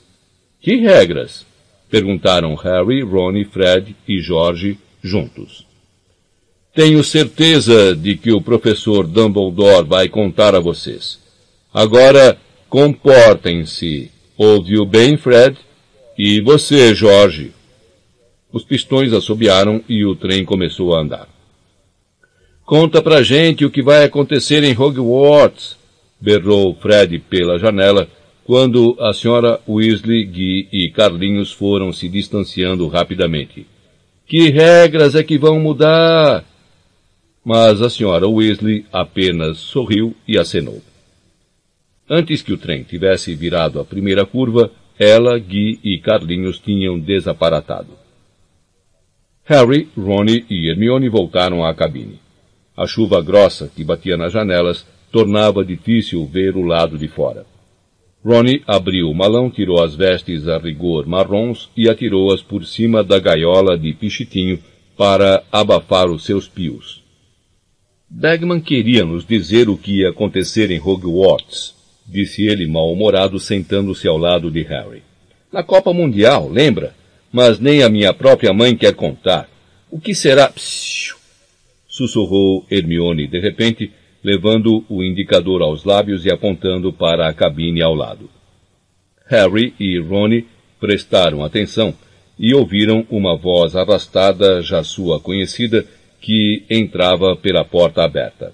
Que 0.63 0.77
regras? 0.77 1.45
perguntaram 1.91 2.55
Harry, 2.55 3.03
Ron, 3.03 3.45
Fred 3.45 3.95
e 4.09 4.19
George 4.21 4.79
juntos. 5.03 5.67
Tenho 6.75 7.05
certeza 7.05 7.95
de 7.95 8.17
que 8.17 8.33
o 8.33 8.41
professor 8.41 9.07
Dumbledore 9.07 9.87
vai 9.87 10.09
contar 10.09 10.55
a 10.55 10.61
vocês. 10.61 11.21
Agora, 11.75 12.39
comportem-se 12.71 14.11
Ouviu 14.45 14.85
bem, 14.85 15.17
Fred? 15.17 15.57
E 16.19 16.41
você, 16.41 16.95
Jorge? 16.95 17.53
Os 18.51 18.65
pistões 18.65 19.13
assobiaram 19.13 19.83
e 19.89 20.05
o 20.05 20.17
trem 20.17 20.45
começou 20.45 20.97
a 20.97 21.01
andar. 21.01 21.29
Conta 22.65 23.01
pra 23.01 23.23
gente 23.23 23.65
o 23.65 23.71
que 23.71 23.83
vai 23.83 24.03
acontecer 24.05 24.65
em 24.65 24.77
Hogwarts, 24.77 25.77
berrou 26.21 26.75
Fred 26.75 27.19
pela 27.21 27.59
janela, 27.59 28.09
quando 28.45 28.97
a 29.01 29.13
senhora 29.13 29.61
Weasley, 29.69 30.25
Guy 30.25 30.69
e 30.73 30.91
Carlinhos 30.91 31.53
foram 31.53 31.93
se 31.93 32.09
distanciando 32.09 32.89
rapidamente. 32.89 33.67
Que 34.27 34.51
regras 34.51 35.15
é 35.15 35.23
que 35.23 35.39
vão 35.39 35.61
mudar? 35.61 36.45
Mas 37.45 37.81
a 37.81 37.91
senhora 37.91 38.29
Weasley 38.29 38.85
apenas 38.93 39.59
sorriu 39.59 40.15
e 40.27 40.39
acenou. 40.39 40.81
Antes 42.09 42.43
que 42.43 42.53
o 42.53 42.59
trem 42.59 42.83
tivesse 42.83 43.35
virado 43.35 43.81
a 43.81 43.85
primeira 43.85 44.27
curva, 44.27 44.71
ela, 44.99 45.39
Guy 45.39 45.81
e 45.83 45.99
Carlinhos 45.99 46.59
tinham 46.59 46.99
desaparatado. 46.99 47.91
Harry, 49.45 49.89
Ronnie 49.97 50.45
e 50.49 50.69
Hermione 50.69 51.09
voltaram 51.09 51.65
à 51.65 51.75
cabine. 51.75 52.21
A 52.77 52.87
chuva 52.87 53.21
grossa 53.21 53.71
que 53.75 53.85
batia 53.85 54.17
nas 54.17 54.33
janelas 54.33 54.87
tornava 55.11 55.65
difícil 55.65 56.25
ver 56.27 56.57
o 56.57 56.63
lado 56.63 56.97
de 56.97 57.09
fora. 57.09 57.45
Ronnie 58.25 58.63
abriu 58.67 59.11
o 59.11 59.15
malão, 59.15 59.51
tirou 59.51 59.83
as 59.83 59.95
vestes 59.95 60.47
a 60.47 60.59
rigor 60.59 61.07
marrons 61.07 61.69
e 61.77 61.89
atirou-as 61.89 62.41
por 62.41 62.65
cima 62.65 63.03
da 63.03 63.19
gaiola 63.19 63.77
de 63.77 63.93
pichitinho 63.93 64.59
para 64.97 65.43
abafar 65.51 66.09
os 66.09 66.25
seus 66.25 66.47
pios. 66.47 67.03
Bagman 68.09 68.61
queria 68.61 69.05
nos 69.05 69.27
dizer 69.27 69.69
o 69.69 69.77
que 69.77 70.01
ia 70.01 70.11
acontecer 70.11 70.71
em 70.71 70.81
Hogwarts, 70.81 71.75
disse 72.07 72.47
ele 72.47 72.67
mal-humorado, 72.67 73.41
sentando-se 73.41 74.07
ao 74.07 74.19
lado 74.19 74.51
de 74.51 74.63
Harry. 74.63 75.03
Na 75.51 75.63
Copa 75.63 75.93
Mundial, 75.93 76.49
lembra? 76.49 76.95
Mas 77.33 77.59
nem 77.59 77.83
a 77.83 77.89
minha 77.89 78.13
própria 78.13 78.53
mãe 78.53 78.77
quer 78.77 78.95
contar. 78.95 79.49
O 79.91 79.99
que 79.99 80.15
será? 80.15 80.49
Psiu! 80.49 81.17
sussurrou 81.93 82.65
Hermione 82.71 83.27
de 83.27 83.39
repente, 83.39 83.93
levando 84.23 84.85
o 84.89 85.03
indicador 85.03 85.63
aos 85.63 85.85
lábios 85.85 86.25
e 86.25 86.31
apontando 86.31 86.93
para 86.93 87.29
a 87.29 87.35
cabine 87.35 87.83
ao 87.83 87.95
lado. 87.95 88.31
Harry 89.27 89.75
e 89.81 89.99
Ron 89.99 90.43
prestaram 90.81 91.45
atenção 91.45 91.95
e 92.39 92.55
ouviram 92.55 93.07
uma 93.11 93.37
voz 93.37 93.77
arrastada, 93.77 94.63
já 94.63 94.83
sua 94.83 95.21
conhecida, 95.21 95.87
que 96.21 96.65
entrava 96.71 97.37
pela 97.37 97.65
porta 97.65 98.03
aberta. 98.03 98.53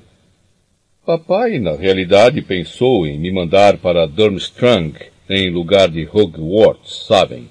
Papai, 1.05 1.59
na 1.59 1.73
realidade, 1.73 2.43
pensou 2.43 3.07
em 3.07 3.19
me 3.19 3.33
mandar 3.33 3.79
para 3.79 4.07
Durmstrang, 4.07 4.95
em 5.29 5.51
lugar 5.51 5.89
de 5.89 6.07
Hogwarts, 6.11 7.07
sabem? 7.07 7.51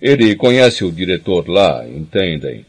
Ele 0.00 0.34
conhece 0.34 0.84
o 0.84 0.92
diretor 0.92 1.48
lá, 1.48 1.86
entendem? 1.88 2.64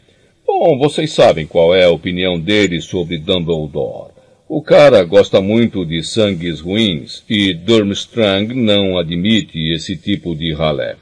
Bom, 0.46 0.78
vocês 0.78 1.12
sabem 1.12 1.46
qual 1.46 1.74
é 1.74 1.84
a 1.84 1.90
opinião 1.90 2.38
dele 2.38 2.80
sobre 2.80 3.18
Dumbledore. 3.18 4.13
O 4.48 4.60
cara 4.62 5.02
gosta 5.04 5.40
muito 5.40 5.86
de 5.86 6.02
sangues 6.02 6.60
ruins 6.60 7.24
e 7.28 7.54
Durmstrang 7.54 8.54
não 8.54 8.98
admite 8.98 9.72
esse 9.72 9.96
tipo 9.96 10.34
de 10.34 10.52
ralé. 10.52 10.96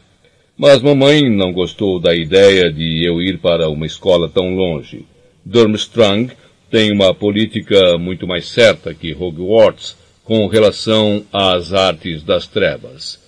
Mas 0.57 0.81
mamãe 0.81 1.29
não 1.29 1.53
gostou 1.53 1.99
da 1.99 2.15
ideia 2.15 2.73
de 2.73 3.05
eu 3.05 3.21
ir 3.21 3.39
para 3.39 3.69
uma 3.69 3.85
escola 3.85 4.29
tão 4.29 4.55
longe. 4.55 5.05
Durmstrang 5.45 6.31
tem 6.71 6.93
uma 6.93 7.13
política 7.13 7.99
muito 7.99 8.27
mais 8.29 8.47
certa 8.47 8.95
que 8.95 9.13
Hogwarts 9.13 9.97
com 10.25 10.47
relação 10.47 11.25
às 11.33 11.73
artes 11.73 12.23
das 12.23 12.47
trevas. 12.47 13.21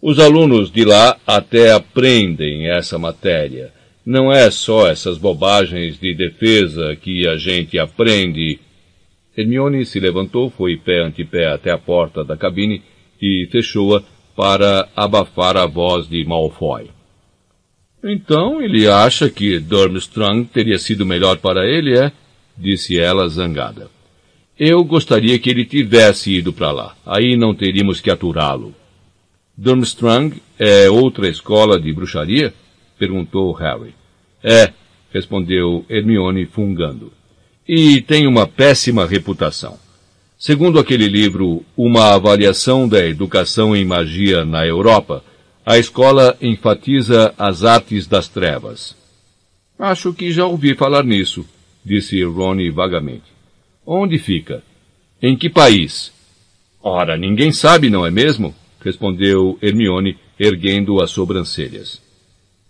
Os 0.00 0.18
alunos 0.18 0.72
de 0.72 0.84
lá 0.86 1.18
até 1.26 1.72
aprendem 1.72 2.70
essa 2.70 2.98
matéria. 2.98 3.70
Não 4.06 4.32
é 4.32 4.50
só 4.50 4.88
essas 4.88 5.18
bobagens 5.18 6.00
de 6.00 6.14
defesa 6.14 6.96
que 6.96 7.28
a 7.28 7.36
gente 7.36 7.78
aprende. 7.78 8.58
Hermione 9.36 9.84
se 9.86 10.00
levantou, 10.00 10.50
foi 10.50 10.76
pé 10.76 11.00
ante 11.00 11.24
pé 11.24 11.46
até 11.46 11.70
a 11.70 11.78
porta 11.78 12.24
da 12.24 12.36
cabine 12.36 12.82
e 13.20 13.48
fechou-a 13.50 14.02
para 14.36 14.88
abafar 14.96 15.56
a 15.56 15.66
voz 15.66 16.08
de 16.08 16.24
Malfoy. 16.24 16.90
Então 18.02 18.60
ele 18.60 18.88
acha 18.88 19.28
que 19.28 19.58
Durmstrang 19.58 20.46
teria 20.46 20.78
sido 20.78 21.04
melhor 21.04 21.36
para 21.38 21.66
ele, 21.66 21.98
é? 21.98 22.10
Disse 22.56 22.98
ela 22.98 23.28
zangada. 23.28 23.90
Eu 24.58 24.82
gostaria 24.84 25.38
que 25.38 25.48
ele 25.50 25.64
tivesse 25.64 26.32
ido 26.32 26.52
para 26.52 26.70
lá. 26.70 26.96
Aí 27.04 27.36
não 27.36 27.54
teríamos 27.54 28.00
que 28.00 28.10
aturá-lo. 28.10 28.74
Durmstrang 29.56 30.40
é 30.58 30.88
outra 30.90 31.28
escola 31.28 31.78
de 31.78 31.92
bruxaria? 31.92 32.52
Perguntou 32.98 33.52
Harry. 33.52 33.94
É, 34.42 34.72
respondeu 35.12 35.84
Hermione 35.88 36.46
fungando. 36.46 37.12
E 37.72 38.00
tem 38.02 38.26
uma 38.26 38.48
péssima 38.48 39.06
reputação. 39.06 39.78
Segundo 40.36 40.80
aquele 40.80 41.06
livro, 41.06 41.64
Uma 41.76 42.14
Avaliação 42.14 42.88
da 42.88 43.06
Educação 43.06 43.76
em 43.76 43.84
Magia 43.84 44.44
na 44.44 44.66
Europa, 44.66 45.22
a 45.64 45.78
escola 45.78 46.36
enfatiza 46.42 47.32
as 47.38 47.62
artes 47.62 48.08
das 48.08 48.26
trevas. 48.26 48.96
Acho 49.78 50.12
que 50.12 50.32
já 50.32 50.46
ouvi 50.46 50.74
falar 50.74 51.04
nisso, 51.04 51.46
disse 51.84 52.20
Ronnie 52.24 52.72
vagamente. 52.72 53.30
Onde 53.86 54.18
fica? 54.18 54.64
Em 55.22 55.36
que 55.36 55.48
país? 55.48 56.12
Ora, 56.82 57.16
ninguém 57.16 57.52
sabe, 57.52 57.88
não 57.88 58.04
é 58.04 58.10
mesmo? 58.10 58.52
respondeu 58.84 59.56
Hermione, 59.62 60.18
erguendo 60.40 61.00
as 61.00 61.12
sobrancelhas. 61.12 62.02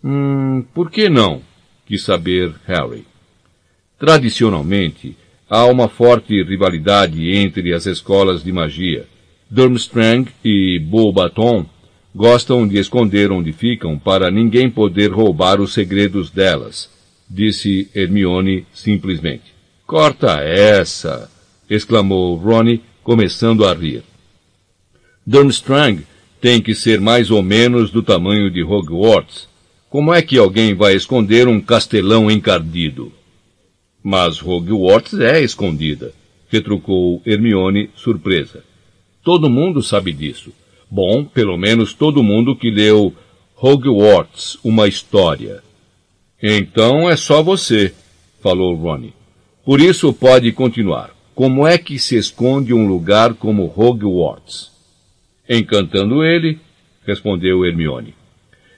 Hum, 0.04 0.62
por 0.74 0.90
que 0.90 1.08
não? 1.08 1.40
quis 1.86 2.02
saber 2.02 2.54
Harry. 2.66 3.09
Tradicionalmente, 4.00 5.14
há 5.48 5.66
uma 5.66 5.86
forte 5.86 6.42
rivalidade 6.42 7.36
entre 7.36 7.74
as 7.74 7.84
escolas 7.84 8.42
de 8.42 8.50
magia. 8.50 9.06
Durmstrang 9.50 10.26
e 10.42 10.78
Beaubaton 10.78 11.66
gostam 12.14 12.66
de 12.66 12.78
esconder 12.78 13.30
onde 13.30 13.52
ficam 13.52 13.98
para 13.98 14.30
ninguém 14.30 14.70
poder 14.70 15.12
roubar 15.12 15.60
os 15.60 15.74
segredos 15.74 16.30
delas, 16.30 16.88
disse 17.28 17.90
Hermione 17.94 18.64
simplesmente. 18.72 19.52
Corta 19.86 20.40
essa! 20.40 21.30
exclamou 21.68 22.36
Ronnie, 22.36 22.80
começando 23.04 23.66
a 23.66 23.74
rir. 23.74 24.02
Durmstrang 25.26 26.06
tem 26.40 26.62
que 26.62 26.74
ser 26.74 27.02
mais 27.02 27.30
ou 27.30 27.42
menos 27.42 27.90
do 27.90 28.02
tamanho 28.02 28.50
de 28.50 28.62
Hogwarts. 28.62 29.46
Como 29.90 30.14
é 30.14 30.22
que 30.22 30.38
alguém 30.38 30.74
vai 30.74 30.94
esconder 30.94 31.46
um 31.46 31.60
castelão 31.60 32.30
encardido? 32.30 33.19
Mas 34.02 34.42
Hogwarts 34.42 35.18
é 35.20 35.42
escondida, 35.42 36.12
retrucou 36.48 37.20
Hermione, 37.24 37.90
surpresa. 37.94 38.64
Todo 39.22 39.50
mundo 39.50 39.82
sabe 39.82 40.12
disso. 40.12 40.52
Bom, 40.90 41.24
pelo 41.24 41.56
menos 41.56 41.92
todo 41.92 42.22
mundo 42.22 42.56
que 42.56 42.70
leu 42.70 43.14
Hogwarts, 43.56 44.58
uma 44.64 44.88
história. 44.88 45.62
Então 46.42 47.08
é 47.08 47.16
só 47.16 47.42
você, 47.42 47.92
falou 48.40 48.74
Ronnie. 48.74 49.12
Por 49.64 49.80
isso 49.80 50.12
pode 50.12 50.50
continuar. 50.52 51.10
Como 51.34 51.66
é 51.66 51.76
que 51.76 51.98
se 51.98 52.16
esconde 52.16 52.72
um 52.72 52.88
lugar 52.88 53.34
como 53.34 53.72
Hogwarts? 53.76 54.70
Encantando 55.48 56.24
ele, 56.24 56.58
respondeu 57.06 57.64
Hermione. 57.64 58.14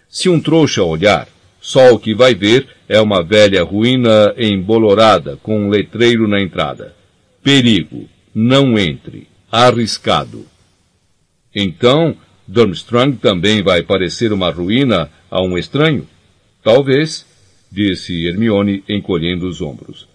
Se 0.08 0.28
um 0.28 0.40
trouxa 0.40 0.82
olhar, 0.82 1.28
só 1.62 1.94
o 1.94 1.98
que 1.98 2.12
vai 2.12 2.34
ver 2.34 2.66
é 2.88 3.00
uma 3.00 3.22
velha 3.22 3.62
ruína 3.62 4.34
embolorada 4.36 5.38
com 5.40 5.60
um 5.60 5.68
letreiro 5.68 6.26
na 6.26 6.42
entrada. 6.42 6.92
Perigo, 7.40 8.08
não 8.34 8.76
entre, 8.76 9.28
arriscado. 9.50 10.44
Então, 11.54 12.16
Durmstrang 12.48 13.16
também 13.16 13.62
vai 13.62 13.80
parecer 13.80 14.32
uma 14.32 14.50
ruína 14.50 15.08
a 15.30 15.40
um 15.40 15.56
estranho? 15.56 16.06
Talvez, 16.64 17.24
disse 17.70 18.26
Hermione 18.26 18.82
encolhendo 18.88 19.46
os 19.46 19.62
ombros. 19.62 20.08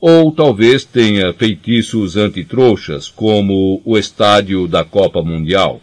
Ou 0.00 0.32
talvez 0.32 0.82
tenha 0.82 1.30
feitiços 1.34 2.16
antitrouxas, 2.16 3.06
como 3.08 3.82
o 3.84 3.98
estádio 3.98 4.66
da 4.66 4.82
Copa 4.82 5.22
Mundial. 5.22 5.82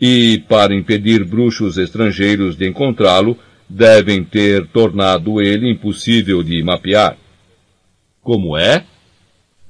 E, 0.00 0.44
para 0.48 0.74
impedir 0.74 1.24
bruxos 1.24 1.76
estrangeiros 1.76 2.56
de 2.56 2.68
encontrá-lo, 2.68 3.36
devem 3.72 4.22
ter 4.22 4.66
tornado 4.66 5.40
ele 5.40 5.70
impossível 5.70 6.42
de 6.42 6.62
mapear. 6.62 7.16
Como 8.22 8.56
é? 8.56 8.84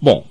Bom, 0.01 0.27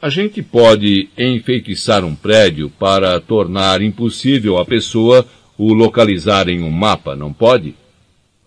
a 0.00 0.08
gente 0.08 0.42
pode 0.42 1.10
enfeitiçar 1.16 2.04
um 2.04 2.14
prédio 2.14 2.70
para 2.70 3.20
tornar 3.20 3.82
impossível 3.82 4.56
a 4.56 4.64
pessoa 4.64 5.26
o 5.58 5.74
localizar 5.74 6.48
em 6.48 6.62
um 6.62 6.70
mapa, 6.70 7.14
não 7.14 7.32
pode? 7.32 7.74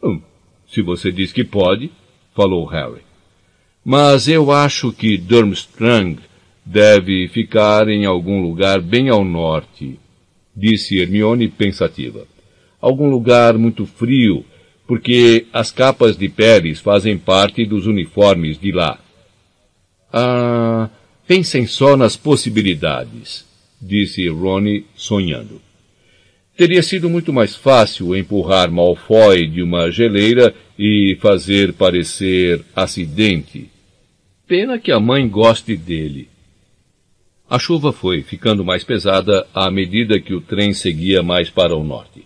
Hum, 0.04 0.20
se 0.68 0.82
você 0.82 1.12
diz 1.12 1.32
que 1.32 1.44
pode, 1.44 1.92
falou 2.36 2.66
Harry. 2.66 3.02
Mas 3.84 4.28
eu 4.28 4.52
acho 4.52 4.92
que 4.92 5.16
Durmstrang 5.16 6.20
deve 6.66 7.28
ficar 7.28 7.88
em 7.88 8.06
algum 8.06 8.42
lugar 8.42 8.82
bem 8.82 9.10
ao 9.10 9.24
norte, 9.24 10.00
disse 10.56 10.98
Hermione 10.98 11.48
pensativa. 11.48 12.26
Algum 12.82 13.10
lugar 13.10 13.58
muito 13.58 13.86
frio, 13.86 14.44
porque 14.88 15.46
as 15.52 15.72
capas 15.72 16.18
de 16.18 16.30
peles 16.30 16.80
fazem 16.80 17.18
parte 17.18 17.66
dos 17.66 17.88
uniformes 17.88 18.60
de 18.60 18.72
lá. 18.72 19.00
Ah, 20.12 20.90
pensem 21.28 21.66
só 21.66 21.98
nas 21.98 22.16
possibilidades, 22.16 23.46
disse 23.82 24.28
Ronnie 24.28 24.86
sonhando. 24.96 25.62
Teria 26.58 26.82
sido 26.82 27.10
muito 27.10 27.34
mais 27.34 27.56
fácil 27.56 28.16
empurrar 28.16 28.72
Malfoy 28.72 29.48
de 29.48 29.62
uma 29.62 29.92
geleira 29.92 30.56
e 30.80 31.18
fazer 31.22 31.74
parecer 31.74 32.64
acidente 32.76 33.70
Pena 34.48 34.78
que 34.78 34.92
a 34.92 35.00
mãe 35.00 35.28
goste 35.28 35.76
dele. 35.76 36.30
A 37.50 37.58
chuva 37.58 37.92
foi 37.92 38.22
ficando 38.22 38.64
mais 38.64 38.84
pesada 38.84 39.48
à 39.52 39.72
medida 39.72 40.20
que 40.20 40.36
o 40.36 40.42
trem 40.42 40.72
seguia 40.72 41.24
mais 41.24 41.50
para 41.50 41.76
o 41.76 41.84
norte. 41.84 42.24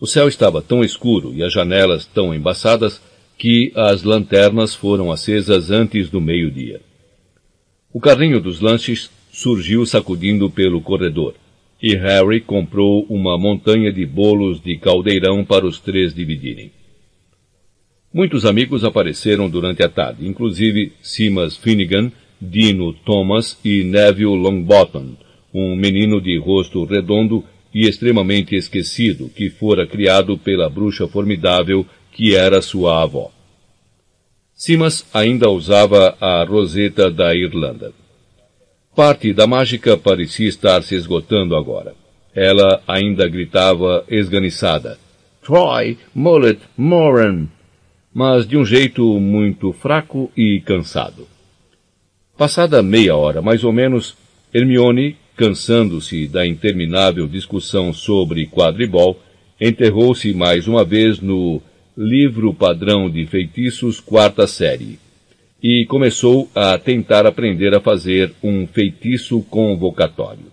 O 0.00 0.06
céu 0.06 0.28
estava 0.28 0.62
tão 0.62 0.84
escuro 0.84 1.34
e 1.34 1.42
as 1.42 1.52
janelas 1.52 2.06
tão 2.06 2.32
embaçadas 2.32 3.02
que 3.36 3.72
as 3.74 4.02
lanternas 4.02 4.74
foram 4.74 5.10
acesas 5.10 5.70
antes 5.70 6.08
do 6.08 6.20
meio-dia. 6.20 6.80
O 7.92 8.00
carrinho 8.00 8.40
dos 8.40 8.60
lanches 8.60 9.10
surgiu 9.32 9.84
sacudindo 9.86 10.50
pelo 10.50 10.80
corredor, 10.80 11.34
e 11.82 11.94
Harry 11.94 12.40
comprou 12.40 13.06
uma 13.08 13.38
montanha 13.38 13.92
de 13.92 14.04
bolos 14.04 14.60
de 14.60 14.76
caldeirão 14.76 15.44
para 15.44 15.66
os 15.66 15.78
três 15.78 16.14
dividirem. 16.14 16.72
Muitos 18.12 18.44
amigos 18.44 18.84
apareceram 18.84 19.48
durante 19.50 19.82
a 19.82 19.88
tarde, 19.88 20.26
inclusive 20.26 20.92
Simas 21.02 21.56
Finnegan, 21.56 22.10
Dino 22.40 22.92
Thomas 22.92 23.58
e 23.64 23.84
Neville 23.84 24.36
Longbottom, 24.36 25.16
um 25.52 25.76
menino 25.76 26.20
de 26.20 26.38
rosto 26.38 26.84
redondo 26.84 27.44
e 27.74 27.86
extremamente 27.86 28.54
esquecido 28.54 29.28
que 29.28 29.50
fora 29.50 29.86
criado 29.86 30.38
pela 30.38 30.68
bruxa 30.68 31.06
formidável 31.06 31.86
que 32.12 32.34
era 32.34 32.62
sua 32.62 33.02
avó. 33.02 33.30
Simas 34.54 35.06
ainda 35.14 35.48
usava 35.48 36.16
a 36.20 36.42
roseta 36.44 37.10
da 37.10 37.34
Irlanda. 37.34 37.92
Parte 38.94 39.32
da 39.32 39.46
mágica 39.46 39.96
parecia 39.96 40.48
estar 40.48 40.82
se 40.82 40.96
esgotando 40.96 41.54
agora. 41.54 41.94
Ela 42.34 42.82
ainda 42.86 43.28
gritava 43.28 44.04
esganiçada. 44.08 44.98
Troy, 45.42 45.96
Mullet, 46.14 46.58
Moran, 46.76 47.46
mas 48.12 48.46
de 48.46 48.56
um 48.56 48.64
jeito 48.64 49.20
muito 49.20 49.72
fraco 49.72 50.30
e 50.36 50.60
cansado. 50.60 51.28
Passada 52.36 52.82
meia 52.82 53.14
hora, 53.16 53.40
mais 53.40 53.62
ou 53.62 53.72
menos, 53.72 54.16
Hermione, 54.52 55.16
cansando-se 55.38 56.26
da 56.26 56.44
interminável 56.44 57.28
discussão 57.28 57.92
sobre 57.92 58.48
quadribol, 58.48 59.16
enterrou-se 59.60 60.34
mais 60.34 60.66
uma 60.66 60.84
vez 60.84 61.20
no 61.20 61.62
livro 61.96 62.52
padrão 62.52 63.08
de 63.08 63.24
feitiços 63.24 64.00
quarta 64.00 64.48
série 64.48 64.98
e 65.62 65.86
começou 65.86 66.50
a 66.56 66.76
tentar 66.76 67.24
aprender 67.24 67.72
a 67.72 67.80
fazer 67.80 68.34
um 68.42 68.66
feitiço 68.66 69.40
convocatório. 69.42 70.52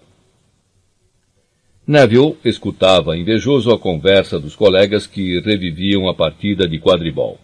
Neville 1.87 2.35
escutava 2.45 3.17
invejoso 3.17 3.71
a 3.71 3.79
conversa 3.79 4.39
dos 4.39 4.55
colegas 4.55 5.07
que 5.07 5.39
reviviam 5.39 6.07
a 6.07 6.13
partida 6.13 6.67
de 6.67 6.79
quadribol. 6.79 7.39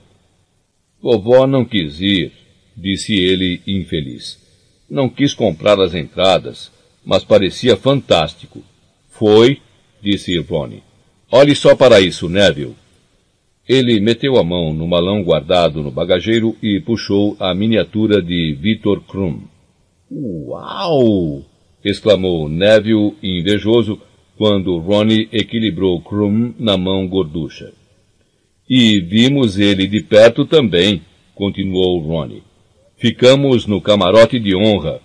Vovó 1.01 1.47
não 1.47 1.65
quis 1.65 1.99
ir, 1.99 2.31
disse 2.77 3.15
ele 3.15 3.61
infeliz. 3.65 4.39
Não 4.87 5.09
quis 5.09 5.33
comprar 5.33 5.79
as 5.79 5.95
entradas, 5.95 6.71
mas 7.05 7.23
parecia 7.23 7.75
fantástico. 7.75 8.63
Foi, 9.09 9.59
disse 10.01 10.33
Ivone. 10.33 10.83
Olhe 11.31 11.55
só 11.55 11.75
para 11.75 12.01
isso, 12.01 12.27
Neville. 12.27 12.75
Ele 13.67 13.99
meteu 13.99 14.37
a 14.37 14.43
mão 14.43 14.73
no 14.73 14.87
malão 14.87 15.23
guardado 15.23 15.81
no 15.81 15.91
bagageiro 15.91 16.55
e 16.61 16.79
puxou 16.79 17.37
a 17.39 17.53
miniatura 17.53 18.21
de 18.21 18.57
Victor 18.59 19.01
Krum. 19.01 19.41
Uau! 20.11 21.43
exclamou 21.83 22.49
Neville 22.49 23.15
invejoso 23.23 23.99
quando 24.37 24.77
Ronnie 24.77 25.29
equilibrou 25.31 26.01
Krum 26.01 26.53
na 26.59 26.77
mão 26.77 27.07
gorducha. 27.07 27.71
E 28.69 28.99
vimos 28.99 29.59
ele 29.59 29.87
de 29.87 30.01
perto 30.01 30.45
também, 30.45 31.01
continuou 31.35 31.99
Ronnie. 31.99 32.43
Ficamos 32.97 33.65
no 33.65 33.81
camarote 33.81 34.39
de 34.39 34.55
honra. 34.55 34.99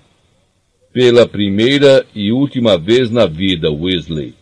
Pela 0.96 1.28
primeira 1.28 2.06
e 2.14 2.32
última 2.32 2.78
vez 2.78 3.10
na 3.10 3.26
vida, 3.26 3.70
Weasley. 3.70 4.32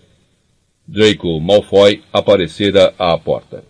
Draco 0.86 1.40
Malfoy 1.40 2.00
aparecera 2.12 2.94
à 2.96 3.18
porta. 3.18 3.64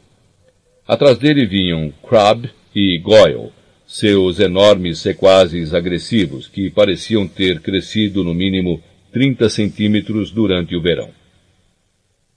Atrás 0.87 1.17
dele 1.17 1.47
vinham 1.47 1.91
Crabbe 2.07 2.51
e 2.77 2.99
Goyle, 2.99 3.53
seus 3.87 4.39
enormes 4.39 4.99
sequazes 4.99 5.73
agressivos, 5.73 6.47
que 6.47 6.69
pareciam 6.69 7.27
ter 7.27 7.61
crescido 7.61 8.23
no 8.23 8.35
mínimo 8.35 8.83
30 9.15 9.49
centímetros 9.49 10.31
durante 10.31 10.77
o 10.77 10.83
verão. 10.83 11.09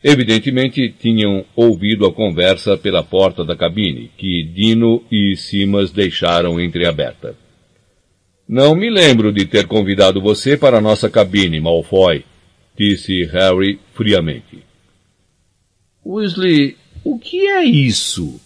Evidentemente 0.02 0.96
tinham 0.98 1.44
ouvido 1.58 2.06
a 2.06 2.14
conversa 2.14 2.78
pela 2.78 3.04
porta 3.04 3.44
da 3.44 3.58
cabine, 3.58 4.12
que 4.18 4.44
Dino 4.44 5.04
e 5.12 5.36
Simas 5.36 5.92
deixaram 5.92 6.58
entreaberta. 6.58 7.36
Não 8.48 8.74
me 8.76 8.90
lembro 8.90 9.34
de 9.34 9.46
ter 9.46 9.68
convidado 9.68 10.22
você 10.22 10.56
para 10.56 10.78
a 10.78 10.82
nossa 10.82 11.10
cabine, 11.10 11.60
Malfoy, 11.60 12.24
disse 12.78 13.26
Harry 13.26 13.78
friamente. 13.94 14.64
Weasley, 16.06 16.78
o 17.04 17.20
que 17.20 17.46
é 17.46 17.66
isso? 17.66 18.40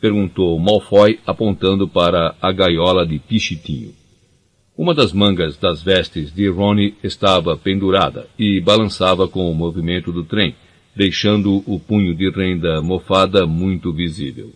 perguntou 0.00 0.56
Malfoy, 0.56 1.18
apontando 1.26 1.88
para 1.88 2.36
a 2.40 2.52
gaiola 2.52 3.04
de 3.04 3.18
Pichitinho. 3.18 3.92
Uma 4.78 4.94
das 4.94 5.12
mangas 5.12 5.56
das 5.56 5.82
vestes 5.82 6.32
de 6.32 6.48
Ronnie 6.48 6.94
estava 7.02 7.56
pendurada 7.56 8.28
e 8.38 8.60
balançava 8.60 9.26
com 9.26 9.50
o 9.50 9.54
movimento 9.54 10.12
do 10.12 10.22
trem, 10.22 10.54
deixando 10.94 11.62
o 11.66 11.78
punho 11.80 12.14
de 12.14 12.30
renda 12.30 12.80
mofada 12.80 13.46
muito 13.48 13.92
visível. 13.92 14.52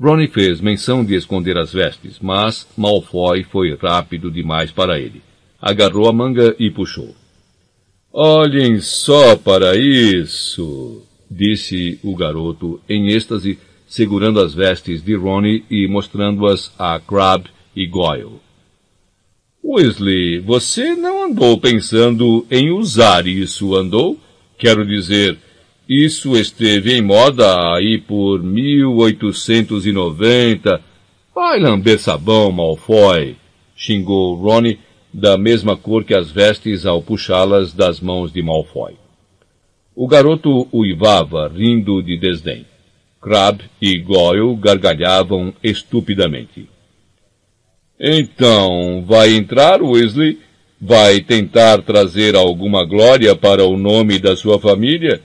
Ronnie 0.00 0.28
fez 0.28 0.60
menção 0.60 1.04
de 1.04 1.14
esconder 1.14 1.56
as 1.56 1.72
vestes, 1.72 2.18
mas 2.20 2.66
Malfoy 2.76 3.44
foi 3.44 3.74
rápido 3.76 4.30
demais 4.30 4.72
para 4.72 4.98
ele. 4.98 5.22
Agarrou 5.60 6.08
a 6.08 6.12
manga 6.12 6.54
e 6.58 6.70
puxou. 6.70 7.14
Olhem 8.12 8.80
só 8.80 9.36
para 9.36 9.76
isso! 9.76 11.02
disse 11.30 11.98
o 12.02 12.14
garoto 12.14 12.80
em 12.88 13.08
êxtase, 13.08 13.58
segurando 13.86 14.40
as 14.40 14.54
vestes 14.54 15.02
de 15.02 15.14
Ronnie 15.14 15.64
e 15.70 15.88
mostrando-as 15.88 16.72
a 16.78 17.00
Crabbe 17.00 17.50
e 17.74 17.86
Goyle. 17.86 18.40
Weasley, 19.64 20.40
você 20.40 20.94
não 20.94 21.24
andou 21.24 21.58
pensando 21.58 22.46
em 22.50 22.70
usar 22.70 23.26
isso, 23.26 23.74
andou? 23.74 24.18
Quero 24.58 24.86
dizer, 24.86 25.38
isso 25.88 26.36
esteve 26.36 26.92
em 26.94 27.00
moda 27.02 27.74
aí 27.74 27.98
por 27.98 28.40
1890. 28.42 30.80
Vai 31.34 31.58
lamber 31.60 31.98
sabão, 31.98 32.50
Malfoy, 32.50 33.36
xingou 33.76 34.36
Ronnie, 34.36 34.78
da 35.12 35.36
mesma 35.36 35.76
cor 35.76 36.02
que 36.04 36.14
as 36.14 36.30
vestes 36.30 36.86
ao 36.86 37.02
puxá-las 37.02 37.74
das 37.74 38.00
mãos 38.00 38.32
de 38.32 38.42
Malfoy. 38.42 38.94
O 39.94 40.08
garoto 40.08 40.66
uivava, 40.72 41.46
rindo 41.48 42.02
de 42.02 42.16
desdém. 42.18 42.64
Crabbe 43.20 43.64
e 43.80 43.98
Goyle 43.98 44.56
gargalhavam 44.56 45.52
estupidamente. 45.62 46.68
Então, 47.98 49.02
vai 49.06 49.34
entrar, 49.34 49.82
Weasley? 49.82 50.38
Vai 50.80 51.20
tentar 51.20 51.82
trazer 51.82 52.34
alguma 52.34 52.84
glória 52.84 53.36
para 53.36 53.64
o 53.64 53.76
nome 53.76 54.18
da 54.18 54.34
sua 54.36 54.58
família? 54.58 55.22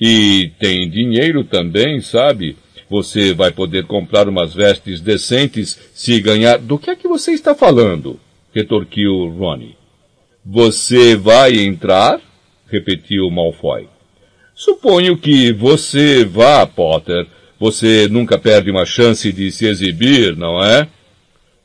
E 0.00 0.52
tem 0.58 0.88
dinheiro 0.88 1.44
também, 1.44 2.00
sabe? 2.00 2.56
Você 2.88 3.34
vai 3.34 3.50
poder 3.50 3.84
comprar 3.84 4.28
umas 4.28 4.54
vestes 4.54 5.00
decentes 5.00 5.78
se 5.92 6.20
ganhar. 6.20 6.58
Do 6.58 6.78
que 6.78 6.90
é 6.90 6.96
que 6.96 7.08
você 7.08 7.32
está 7.32 7.54
falando? 7.54 8.18
retorquiu 8.54 9.28
Ronnie. 9.28 9.76
Você 10.44 11.14
vai 11.14 11.58
entrar? 11.58 12.20
repetiu 12.70 13.30
Malfoy. 13.30 13.88
Suponho 14.54 15.16
que 15.16 15.52
você 15.52 16.24
vá, 16.24 16.66
Potter. 16.66 17.26
Você 17.58 18.08
nunca 18.08 18.38
perde 18.38 18.70
uma 18.70 18.84
chance 18.84 19.32
de 19.32 19.50
se 19.50 19.66
exibir, 19.66 20.36
não 20.36 20.62
é? 20.62 20.88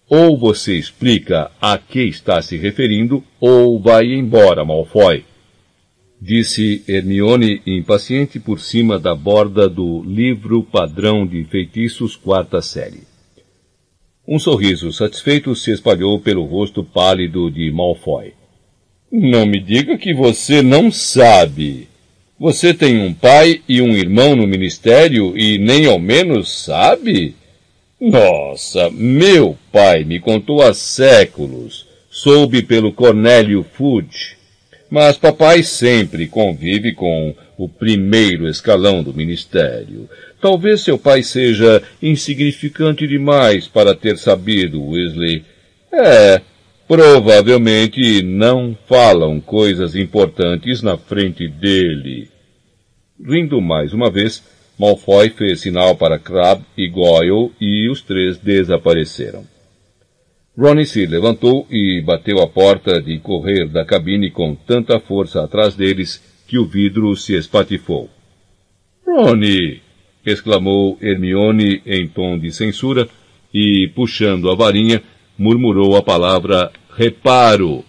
Ou 0.09 0.37
você 0.37 0.77
explica 0.77 1.51
a 1.61 1.77
que 1.77 2.01
está 2.01 2.41
se 2.41 2.57
referindo, 2.57 3.23
ou 3.39 3.79
vai 3.79 4.05
embora, 4.05 4.63
Malfoy. 4.63 5.25
Disse 6.25 6.81
Hermione 6.87 7.61
impaciente 7.67 8.39
por 8.39 8.57
cima 8.61 8.97
da 8.97 9.13
borda 9.13 9.67
do 9.67 10.01
livro 10.03 10.63
padrão 10.63 11.27
de 11.27 11.43
feitiços 11.43 12.15
quarta 12.15 12.61
série. 12.61 13.01
Um 14.25 14.39
sorriso 14.39 14.89
satisfeito 14.93 15.53
se 15.53 15.71
espalhou 15.71 16.17
pelo 16.21 16.45
rosto 16.45 16.81
pálido 16.81 17.51
de 17.51 17.69
Malfoy. 17.71 18.31
Não 19.11 19.45
me 19.45 19.59
diga 19.59 19.97
que 19.97 20.13
você 20.13 20.61
não 20.61 20.89
sabe. 20.89 21.89
Você 22.39 22.73
tem 22.73 23.01
um 23.01 23.13
pai 23.13 23.61
e 23.67 23.81
um 23.81 23.91
irmão 23.91 24.33
no 24.33 24.47
ministério 24.47 25.37
e 25.37 25.57
nem 25.57 25.87
ao 25.87 25.99
menos 25.99 26.63
sabe? 26.63 27.35
Nossa, 27.99 28.89
meu 28.91 29.57
pai 29.73 30.05
me 30.05 30.21
contou 30.21 30.61
há 30.61 30.73
séculos. 30.73 31.85
Soube 32.09 32.63
pelo 32.63 32.93
Cornélio 32.93 33.65
Fudge. 33.73 34.41
Mas 34.93 35.17
papai 35.17 35.63
sempre 35.63 36.27
convive 36.27 36.93
com 36.93 37.33
o 37.57 37.67
primeiro 37.67 38.47
escalão 38.47 39.01
do 39.01 39.11
ministério. 39.11 40.07
Talvez 40.39 40.81
seu 40.81 40.99
pai 40.99 41.23
seja 41.23 41.81
insignificante 41.99 43.07
demais 43.07 43.67
para 43.67 43.95
ter 43.95 44.19
sabido, 44.19 44.87
Weasley. 44.87 45.43
É, 45.91 46.39
provavelmente 46.87 48.21
não 48.21 48.77
falam 48.87 49.41
coisas 49.41 49.95
importantes 49.95 50.83
na 50.83 50.95
frente 50.95 51.47
dele. 51.47 52.29
Rindo 53.19 53.59
mais 53.59 53.93
uma 53.93 54.11
vez, 54.11 54.43
Malfoy 54.77 55.31
fez 55.31 55.61
sinal 55.61 55.95
para 55.95 56.19
Crabbe 56.19 56.65
e 56.77 56.87
Goyle 56.87 57.51
e 57.59 57.89
os 57.89 58.03
três 58.03 58.37
desapareceram. 58.37 59.52
Ronnie 60.57 60.85
se 60.85 61.05
levantou 61.07 61.65
e 61.69 62.01
bateu 62.01 62.39
a 62.39 62.47
porta 62.47 63.01
de 63.01 63.17
correr 63.19 63.67
da 63.67 63.83
cabine 63.83 64.29
com 64.29 64.53
tanta 64.53 64.99
força 64.99 65.43
atrás 65.43 65.75
deles 65.75 66.23
que 66.47 66.59
o 66.59 66.65
vidro 66.65 67.15
se 67.15 67.35
espatifou. 67.35 68.09
Ronnie! 69.05 69.81
exclamou 70.25 70.97
Hermione 71.01 71.81
em 71.85 72.07
tom 72.07 72.37
de 72.37 72.51
censura 72.51 73.09
e, 73.53 73.91
puxando 73.93 74.49
a 74.49 74.55
varinha, 74.55 75.01
murmurou 75.37 75.97
a 75.97 76.03
palavra 76.03 76.71
reparo 76.95 77.83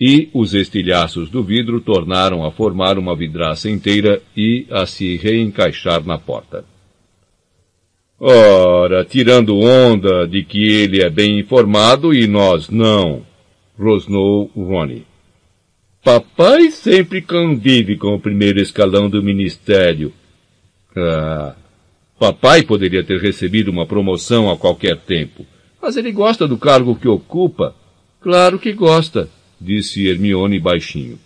e 0.00 0.28
os 0.34 0.52
estilhaços 0.52 1.30
do 1.30 1.42
vidro 1.42 1.80
tornaram 1.80 2.44
a 2.44 2.50
formar 2.50 2.98
uma 2.98 3.16
vidraça 3.16 3.70
inteira 3.70 4.20
e 4.36 4.66
a 4.70 4.84
se 4.84 5.16
reencaixar 5.16 6.04
na 6.04 6.18
porta. 6.18 6.71
Ora, 8.24 9.04
tirando 9.04 9.58
onda 9.58 10.28
de 10.28 10.44
que 10.44 10.62
ele 10.62 11.02
é 11.02 11.10
bem 11.10 11.40
informado 11.40 12.14
e 12.14 12.28
nós 12.28 12.68
não, 12.68 13.26
rosnou 13.76 14.48
Ronnie. 14.54 15.04
Papai 16.04 16.70
sempre 16.70 17.20
convive 17.20 17.96
com 17.96 18.14
o 18.14 18.20
primeiro 18.20 18.60
escalão 18.60 19.10
do 19.10 19.20
ministério. 19.20 20.12
Ah, 20.96 21.56
papai 22.16 22.62
poderia 22.62 23.02
ter 23.02 23.20
recebido 23.20 23.72
uma 23.72 23.86
promoção 23.86 24.48
a 24.48 24.56
qualquer 24.56 24.98
tempo, 24.98 25.44
mas 25.80 25.96
ele 25.96 26.12
gosta 26.12 26.46
do 26.46 26.56
cargo 26.56 26.94
que 26.94 27.08
ocupa. 27.08 27.74
Claro 28.20 28.56
que 28.56 28.72
gosta 28.72 29.28
disse 29.60 30.06
Hermione 30.06 30.60
baixinho. 30.60 31.18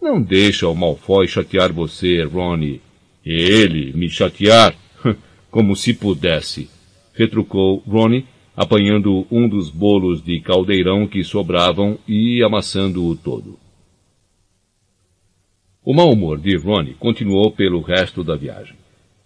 Não 0.00 0.22
deixa 0.22 0.68
o 0.68 0.76
Malfoy 0.76 1.26
chatear 1.26 1.72
você, 1.72 2.22
Ronnie. 2.22 2.80
Ele 3.26 3.92
me 3.94 4.08
chatear? 4.08 4.76
Como 5.50 5.74
se 5.74 5.92
pudesse, 5.92 6.70
retrucou 7.12 7.82
Ronnie, 7.86 8.24
apanhando 8.56 9.26
um 9.30 9.48
dos 9.48 9.68
bolos 9.68 10.22
de 10.22 10.40
caldeirão 10.40 11.06
que 11.06 11.24
sobravam 11.24 11.98
e 12.06 12.42
amassando-o 12.42 13.16
todo. 13.16 13.58
O 15.84 15.92
mau 15.92 16.12
humor 16.12 16.38
de 16.38 16.56
Ronnie 16.56 16.94
continuou 16.94 17.50
pelo 17.50 17.80
resto 17.80 18.22
da 18.22 18.36
viagem. 18.36 18.76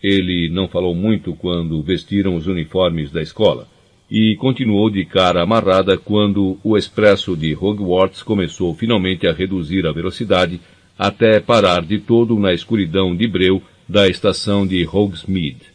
Ele 0.03 0.49
não 0.49 0.69
falou 0.69 0.95
muito 0.95 1.35
quando 1.35 1.83
vestiram 1.83 2.37
os 2.37 2.47
uniformes 2.47 3.11
da 3.11 3.21
escola, 3.21 3.67
e 4.11 4.37
continuou 4.37 4.89
de 4.89 5.05
cara 5.05 5.43
amarrada 5.43 5.99
quando 5.99 6.59
o 6.63 6.77
expresso 6.77 7.37
de 7.37 7.55
Hogwarts 7.55 8.23
começou 8.23 8.75
finalmente 8.75 9.27
a 9.27 9.33
reduzir 9.33 9.87
a 9.87 9.93
velocidade 9.93 10.61
até 10.99 11.41
parar 11.41 11.83
de 11.83 11.99
todo 11.99 12.39
na 12.39 12.53
escuridão 12.55 13.17
de 13.17 13.27
breu 13.27 13.61
da 13.89 14.09
estação 14.09 14.67
de 14.67 14.87
Hogsmeade. 14.87 15.74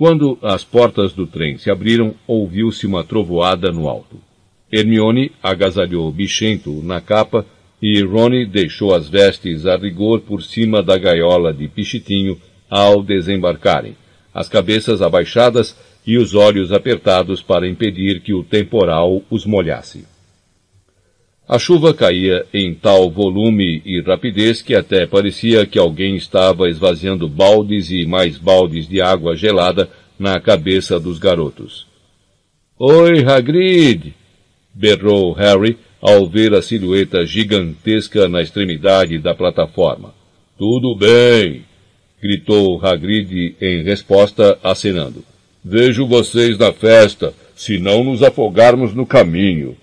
Quando 0.00 0.38
as 0.40 0.64
portas 0.64 1.12
do 1.12 1.26
trem 1.26 1.58
se 1.58 1.70
abriram, 1.70 2.14
ouviu-se 2.26 2.86
uma 2.86 3.04
trovoada 3.04 3.70
no 3.70 3.86
alto. 3.86 4.16
Hermione 4.72 5.30
agasalhou 5.42 6.10
Bichento 6.10 6.82
na 6.82 7.02
capa 7.02 7.44
e 7.82 8.00
Rony 8.02 8.46
deixou 8.46 8.94
as 8.94 9.10
vestes 9.10 9.66
a 9.66 9.76
rigor 9.76 10.22
por 10.22 10.42
cima 10.42 10.82
da 10.82 10.96
gaiola 10.96 11.52
de 11.52 11.68
Pichitinho 11.68 12.40
ao 12.70 13.02
desembarcarem, 13.02 13.94
as 14.32 14.48
cabeças 14.48 15.02
abaixadas 15.02 15.76
e 16.06 16.16
os 16.16 16.34
olhos 16.34 16.72
apertados 16.72 17.42
para 17.42 17.68
impedir 17.68 18.22
que 18.22 18.32
o 18.32 18.42
temporal 18.42 19.20
os 19.28 19.44
molhasse. 19.44 20.06
A 21.52 21.58
chuva 21.58 21.92
caía 21.92 22.46
em 22.54 22.72
tal 22.72 23.10
volume 23.10 23.82
e 23.84 24.00
rapidez 24.00 24.62
que 24.62 24.72
até 24.72 25.04
parecia 25.04 25.66
que 25.66 25.80
alguém 25.80 26.14
estava 26.14 26.68
esvaziando 26.68 27.28
baldes 27.28 27.90
e 27.90 28.06
mais 28.06 28.38
baldes 28.38 28.86
de 28.86 29.02
água 29.02 29.34
gelada 29.34 29.90
na 30.16 30.38
cabeça 30.38 31.00
dos 31.00 31.18
garotos. 31.18 31.88
Oi, 32.78 33.24
Hagrid! 33.24 34.14
berrou 34.72 35.32
Harry 35.32 35.76
ao 36.00 36.24
ver 36.24 36.54
a 36.54 36.62
silhueta 36.62 37.26
gigantesca 37.26 38.28
na 38.28 38.40
extremidade 38.40 39.18
da 39.18 39.34
plataforma. 39.34 40.14
Tudo 40.56 40.94
bem! 40.94 41.64
gritou 42.22 42.80
Hagrid 42.80 43.56
em 43.60 43.82
resposta, 43.82 44.56
acenando. 44.62 45.24
Vejo 45.64 46.06
vocês 46.06 46.56
na 46.56 46.72
festa, 46.72 47.34
se 47.56 47.76
não 47.76 48.04
nos 48.04 48.22
afogarmos 48.22 48.94
no 48.94 49.04
caminho. 49.04 49.76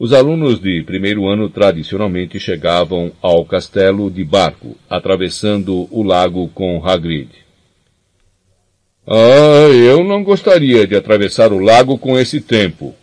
Os 0.00 0.14
alunos 0.14 0.58
de 0.58 0.82
primeiro 0.82 1.28
ano 1.28 1.50
tradicionalmente 1.50 2.40
chegavam 2.40 3.12
ao 3.20 3.44
castelo 3.44 4.10
de 4.10 4.24
barco, 4.24 4.74
atravessando 4.88 5.86
o 5.90 6.02
lago 6.02 6.48
com 6.54 6.82
Hagrid. 6.82 7.28
Ah, 9.06 9.68
eu 9.68 10.02
não 10.02 10.24
gostaria 10.24 10.86
de 10.86 10.96
atravessar 10.96 11.52
o 11.52 11.58
lago 11.58 11.98
com 11.98 12.18
esse 12.18 12.40
tempo, 12.40 12.94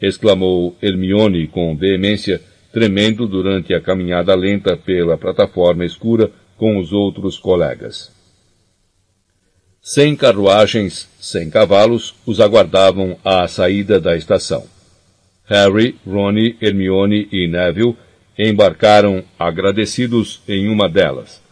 exclamou 0.00 0.74
Hermione 0.80 1.48
com 1.48 1.76
veemência, 1.76 2.40
tremendo 2.72 3.26
durante 3.26 3.74
a 3.74 3.80
caminhada 3.82 4.34
lenta 4.34 4.74
pela 4.74 5.18
plataforma 5.18 5.84
escura 5.84 6.30
com 6.56 6.78
os 6.78 6.94
outros 6.94 7.36
colegas. 7.36 8.10
Sem 9.82 10.16
carruagens, 10.16 11.10
sem 11.20 11.50
cavalos, 11.50 12.14
os 12.24 12.40
aguardavam 12.40 13.18
à 13.22 13.46
saída 13.46 14.00
da 14.00 14.16
estação. 14.16 14.77
Harry, 15.48 15.96
Ron, 16.06 16.34
Hermione 16.60 17.26
e 17.32 17.48
Neville 17.48 17.96
embarcaram 18.38 19.24
agradecidos 19.38 20.42
em 20.46 20.68
uma 20.68 20.88
delas. 20.88 21.42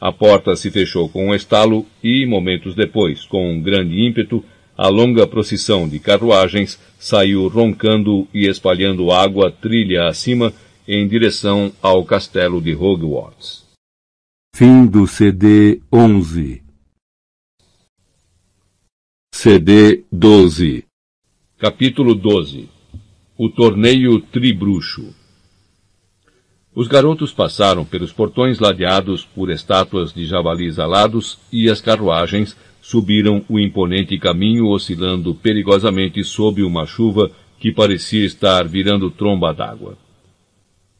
A 0.00 0.12
porta 0.12 0.54
se 0.56 0.70
fechou 0.70 1.08
com 1.08 1.28
um 1.28 1.34
estalo 1.34 1.86
e, 2.02 2.26
momentos 2.26 2.74
depois, 2.74 3.24
com 3.24 3.52
um 3.52 3.62
grande 3.62 4.06
ímpeto, 4.06 4.44
a 4.76 4.88
longa 4.88 5.26
procissão 5.26 5.88
de 5.88 6.00
carruagens 6.00 6.78
saiu 6.98 7.46
roncando 7.48 8.26
e 8.34 8.46
espalhando 8.46 9.12
água 9.12 9.50
trilha 9.50 10.08
acima 10.08 10.52
em 10.86 11.06
direção 11.06 11.72
ao 11.80 12.04
castelo 12.04 12.60
de 12.60 12.74
Hogwarts. 12.74 13.64
Fim 14.54 14.86
do 14.86 15.06
CD 15.06 15.80
11 15.92 16.62
CD 19.32 20.04
12 20.12 20.84
Capítulo 21.58 22.14
12 22.14 22.73
o 23.36 23.48
torneio 23.48 24.20
Tribruxo. 24.20 25.12
Os 26.72 26.86
garotos 26.86 27.32
passaram 27.32 27.84
pelos 27.84 28.12
portões 28.12 28.60
ladeados 28.60 29.24
por 29.24 29.50
estátuas 29.50 30.12
de 30.12 30.24
javalis 30.24 30.78
alados 30.78 31.38
e 31.52 31.68
as 31.68 31.80
carruagens 31.80 32.56
subiram 32.80 33.44
o 33.48 33.58
imponente 33.58 34.16
caminho 34.18 34.68
oscilando 34.68 35.34
perigosamente 35.34 36.22
sob 36.22 36.62
uma 36.62 36.86
chuva 36.86 37.28
que 37.58 37.72
parecia 37.72 38.24
estar 38.24 38.68
virando 38.68 39.10
tromba 39.10 39.52
d'água. 39.52 39.98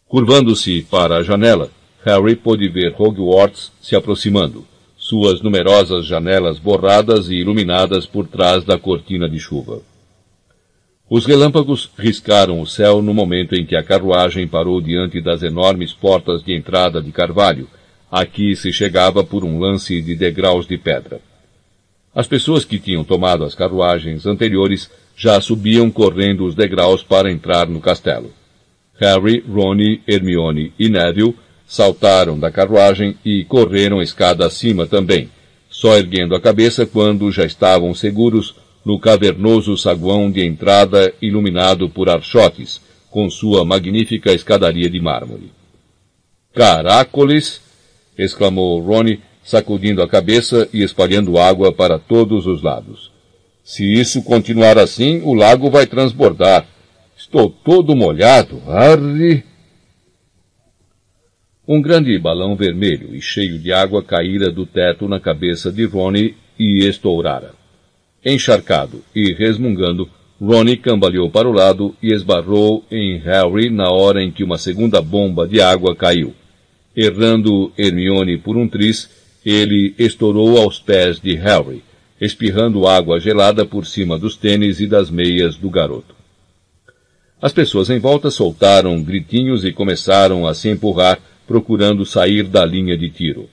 Curvando-se 0.08 0.82
para 0.90 1.18
a 1.18 1.22
janela, 1.22 1.70
Harry 2.04 2.34
pôde 2.34 2.68
ver 2.68 2.96
Hogwarts 2.98 3.70
se 3.80 3.94
aproximando, 3.94 4.66
suas 4.96 5.40
numerosas 5.40 6.04
janelas 6.04 6.58
borradas 6.58 7.28
e 7.28 7.34
iluminadas 7.34 8.06
por 8.06 8.26
trás 8.26 8.64
da 8.64 8.76
cortina 8.76 9.28
de 9.28 9.38
chuva. 9.38 9.93
Os 11.08 11.26
relâmpagos 11.26 11.90
riscaram 11.98 12.60
o 12.62 12.66
céu 12.66 13.02
no 13.02 13.12
momento 13.12 13.54
em 13.54 13.66
que 13.66 13.76
a 13.76 13.82
carruagem 13.82 14.48
parou 14.48 14.80
diante 14.80 15.20
das 15.20 15.42
enormes 15.42 15.92
portas 15.92 16.42
de 16.42 16.54
entrada 16.54 17.02
de 17.02 17.12
carvalho. 17.12 17.68
Aqui 18.10 18.56
se 18.56 18.72
chegava 18.72 19.22
por 19.22 19.44
um 19.44 19.58
lance 19.58 20.00
de 20.00 20.14
degraus 20.14 20.66
de 20.66 20.78
pedra. 20.78 21.20
As 22.14 22.26
pessoas 22.26 22.64
que 22.64 22.78
tinham 22.78 23.04
tomado 23.04 23.44
as 23.44 23.54
carruagens 23.54 24.24
anteriores 24.24 24.90
já 25.14 25.40
subiam 25.40 25.90
correndo 25.90 26.46
os 26.46 26.54
degraus 26.54 27.02
para 27.02 27.30
entrar 27.30 27.68
no 27.68 27.80
castelo. 27.80 28.32
Harry, 28.98 29.44
Ron, 29.46 29.98
Hermione 30.06 30.72
e 30.78 30.88
Neville 30.88 31.34
saltaram 31.66 32.38
da 32.38 32.50
carruagem 32.50 33.16
e 33.24 33.44
correram 33.44 34.00
escada 34.00 34.46
acima 34.46 34.86
também, 34.86 35.28
só 35.68 35.96
erguendo 35.96 36.34
a 36.34 36.40
cabeça 36.40 36.86
quando 36.86 37.30
já 37.30 37.44
estavam 37.44 37.94
seguros 37.94 38.54
no 38.84 38.98
cavernoso 38.98 39.76
saguão 39.76 40.30
de 40.30 40.44
entrada 40.44 41.12
iluminado 41.20 41.88
por 41.88 42.10
archotes, 42.10 42.80
com 43.10 43.30
sua 43.30 43.64
magnífica 43.64 44.32
escadaria 44.32 44.90
de 44.90 45.00
mármore. 45.00 45.52
Caracoles! 46.52 47.60
exclamou 48.16 48.80
Ronnie, 48.80 49.20
sacudindo 49.42 50.02
a 50.02 50.08
cabeça 50.08 50.68
e 50.72 50.82
espalhando 50.82 51.38
água 51.38 51.72
para 51.72 51.98
todos 51.98 52.46
os 52.46 52.62
lados. 52.62 53.10
Se 53.62 53.84
isso 53.84 54.22
continuar 54.22 54.78
assim, 54.78 55.22
o 55.22 55.34
lago 55.34 55.70
vai 55.70 55.86
transbordar. 55.86 56.66
Estou 57.16 57.48
todo 57.48 57.96
molhado. 57.96 58.60
Arre! 58.66 59.42
Um 61.66 61.80
grande 61.80 62.18
balão 62.18 62.54
vermelho 62.54 63.14
e 63.14 63.22
cheio 63.22 63.58
de 63.58 63.72
água 63.72 64.02
caíra 64.02 64.50
do 64.50 64.66
teto 64.66 65.08
na 65.08 65.18
cabeça 65.18 65.72
de 65.72 65.84
Ronnie 65.86 66.36
e 66.58 66.86
estourara. 66.86 67.63
Encharcado 68.24 69.04
e 69.14 69.32
resmungando, 69.34 70.08
Ronnie 70.40 70.76
cambaleou 70.76 71.30
para 71.30 71.48
o 71.48 71.52
lado 71.52 71.94
e 72.02 72.12
esbarrou 72.12 72.84
em 72.90 73.18
Harry 73.18 73.68
na 73.70 73.90
hora 73.90 74.22
em 74.22 74.30
que 74.30 74.42
uma 74.42 74.56
segunda 74.56 75.02
bomba 75.02 75.46
de 75.46 75.60
água 75.60 75.94
caiu. 75.94 76.34
Errando 76.96 77.72
Hermione 77.76 78.38
por 78.38 78.56
um 78.56 78.66
triz, 78.66 79.10
ele 79.44 79.94
estourou 79.98 80.58
aos 80.58 80.78
pés 80.78 81.20
de 81.20 81.34
Harry, 81.34 81.82
espirrando 82.20 82.86
água 82.86 83.20
gelada 83.20 83.66
por 83.66 83.86
cima 83.86 84.18
dos 84.18 84.36
tênis 84.36 84.80
e 84.80 84.86
das 84.86 85.10
meias 85.10 85.56
do 85.56 85.68
garoto. 85.68 86.14
As 87.42 87.52
pessoas 87.52 87.90
em 87.90 87.98
volta 87.98 88.30
soltaram 88.30 89.02
gritinhos 89.02 89.64
e 89.64 89.72
começaram 89.72 90.46
a 90.46 90.54
se 90.54 90.70
empurrar, 90.70 91.18
procurando 91.46 92.06
sair 92.06 92.44
da 92.44 92.64
linha 92.64 92.96
de 92.96 93.10
tiro. 93.10 93.50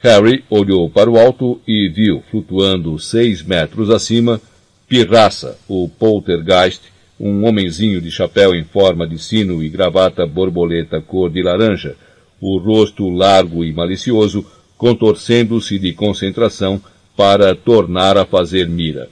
Harry 0.00 0.44
olhou 0.48 0.88
para 0.88 1.10
o 1.10 1.18
alto 1.18 1.60
e 1.66 1.88
viu, 1.88 2.22
flutuando 2.30 2.98
seis 2.98 3.42
metros 3.42 3.90
acima, 3.90 4.40
Pirraça, 4.88 5.58
o 5.68 5.88
poltergeist, 5.88 6.80
um 7.20 7.44
homenzinho 7.44 8.00
de 8.00 8.10
chapéu 8.10 8.54
em 8.54 8.64
forma 8.64 9.06
de 9.06 9.18
sino 9.18 9.62
e 9.62 9.68
gravata 9.68 10.26
borboleta 10.26 11.00
cor 11.00 11.28
de 11.30 11.42
laranja, 11.42 11.96
o 12.40 12.58
rosto 12.58 13.08
largo 13.08 13.64
e 13.64 13.72
malicioso, 13.72 14.46
contorcendo-se 14.78 15.78
de 15.78 15.92
concentração 15.92 16.80
para 17.16 17.54
tornar 17.54 18.16
a 18.16 18.24
fazer 18.24 18.68
mira. 18.68 19.10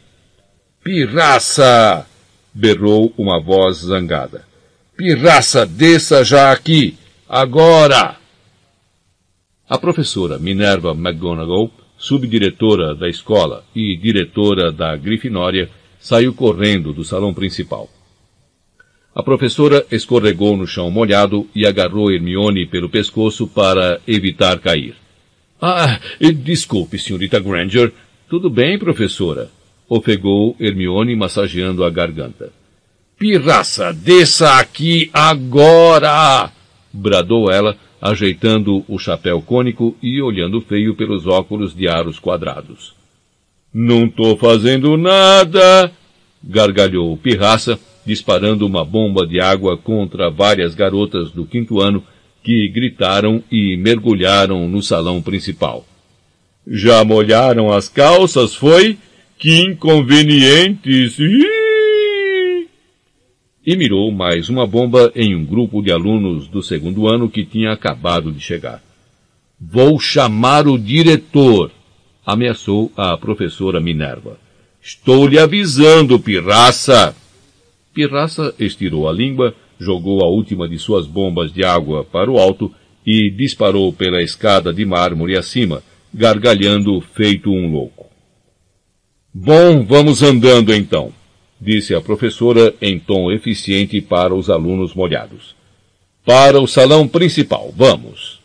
Pirraça! 0.83 2.07
berrou 2.55 3.13
uma 3.19 3.39
voz 3.39 3.79
zangada. 3.79 4.45
Pirraça, 4.97 5.67
desça 5.67 6.25
já 6.25 6.53
aqui! 6.53 6.97
Agora! 7.29 8.17
A 9.69 9.79
professora 9.79 10.39
Minerva 10.39 10.93
McGonagall, 10.93 11.73
subdiretora 11.99 12.95
da 12.95 13.09
escola 13.09 13.65
e 13.75 13.97
diretora 13.97 14.71
da 14.71 14.95
Grifinória, 14.95 15.69
saiu 15.99 16.33
correndo 16.33 16.93
do 16.93 17.03
salão 17.03 17.35
principal. 17.35 17.89
A 19.13 19.25
professora 19.25 19.85
escorregou 19.91 20.57
no 20.57 20.69
chão 20.69 20.89
molhado 20.89 21.49
e 21.53 21.67
agarrou 21.67 22.13
Hermione 22.13 22.65
pelo 22.67 22.89
pescoço 22.89 23.49
para 23.49 24.01
evitar 24.07 24.61
cair. 24.61 24.95
Ah, 25.61 25.99
desculpe, 26.21 26.97
senhorita 26.97 27.41
Granger. 27.41 27.93
Tudo 28.29 28.49
bem, 28.49 28.79
professora? 28.79 29.51
Ofegou 29.89 30.55
Hermione 30.61 31.17
massageando 31.17 31.83
a 31.83 31.91
garganta. 31.91 32.53
Pirraça, 33.19 33.93
desça 33.93 34.61
aqui 34.61 35.11
agora! 35.13 36.53
bradou 36.93 37.51
ela, 37.51 37.77
ajeitando 38.09 38.85
o 38.89 38.99
chapéu 38.99 39.41
cônico 39.43 39.97
e 40.03 40.21
olhando 40.21 40.61
feio 40.61 40.95
pelos 40.95 41.27
óculos 41.27 41.75
de 41.75 41.89
aros 41.89 42.19
quadrados. 42.19 42.95
Não 43.73 44.09
tô 44.09 44.37
fazendo 44.37 44.97
nada! 44.97 45.93
gargalhou 46.43 47.17
Pirraça, 47.17 47.79
disparando 48.05 48.65
uma 48.67 48.85
bomba 48.85 49.27
de 49.27 49.41
água 49.41 49.77
contra 49.77 50.31
várias 50.31 50.75
garotas 50.75 51.31
do 51.31 51.45
quinto 51.45 51.81
ano 51.81 52.03
que 52.43 52.69
gritaram 52.69 53.43
e 53.51 53.77
mergulharam 53.77 54.69
no 54.69 54.81
salão 54.81 55.21
principal. 55.21 55.85
Já 56.67 57.05
molharam 57.05 57.73
as 57.73 57.89
calças, 57.89 58.55
foi? 58.55 58.97
Que 59.39 59.61
inconvenientes! 59.61 61.19
E 63.67 63.75
mirou 63.75 64.13
mais 64.13 64.49
uma 64.49 64.65
bomba 64.65 65.11
em 65.17 65.35
um 65.35 65.45
grupo 65.45 65.83
de 65.83 65.91
alunos 65.91 66.47
do 66.47 66.63
segundo 66.63 67.09
ano 67.09 67.29
que 67.29 67.45
tinha 67.45 67.73
acabado 67.73 68.31
de 68.31 68.39
chegar. 68.39 68.81
Vou 69.61 69.99
chamar 69.99 70.69
o 70.69 70.79
diretor, 70.79 71.73
ameaçou 72.25 72.93
a 72.97 73.17
professora 73.17 73.81
Minerva. 73.81 74.39
Estou 74.81 75.27
lhe 75.27 75.37
avisando, 75.37 76.17
pirraça! 76.21 77.13
Pirraça 77.93 78.55
estirou 78.57 79.09
a 79.09 79.13
língua, 79.13 79.53
jogou 79.81 80.23
a 80.23 80.29
última 80.29 80.69
de 80.69 80.79
suas 80.79 81.05
bombas 81.05 81.53
de 81.53 81.65
água 81.65 82.05
para 82.05 82.31
o 82.31 82.39
alto 82.39 82.73
e 83.05 83.29
disparou 83.33 83.93
pela 83.93 84.23
escada 84.23 84.73
de 84.73 84.85
mármore 84.85 85.37
acima, 85.37 85.83
gargalhando 86.15 87.01
feito 87.01 87.51
um 87.51 87.73
louco. 87.73 88.07
Bom, 89.35 89.85
vamos 89.85 90.23
andando 90.23 90.73
então, 90.73 91.13
disse 91.61 91.95
a 91.95 92.01
professora 92.01 92.75
em 92.81 92.99
tom 92.99 93.31
eficiente 93.31 94.01
para 94.01 94.35
os 94.35 94.51
alunos 94.51 94.95
molhados. 94.95 95.55
Para 96.25 96.61
o 96.61 96.67
salão 96.67 97.07
principal, 97.07 97.73
vamos. 97.75 98.41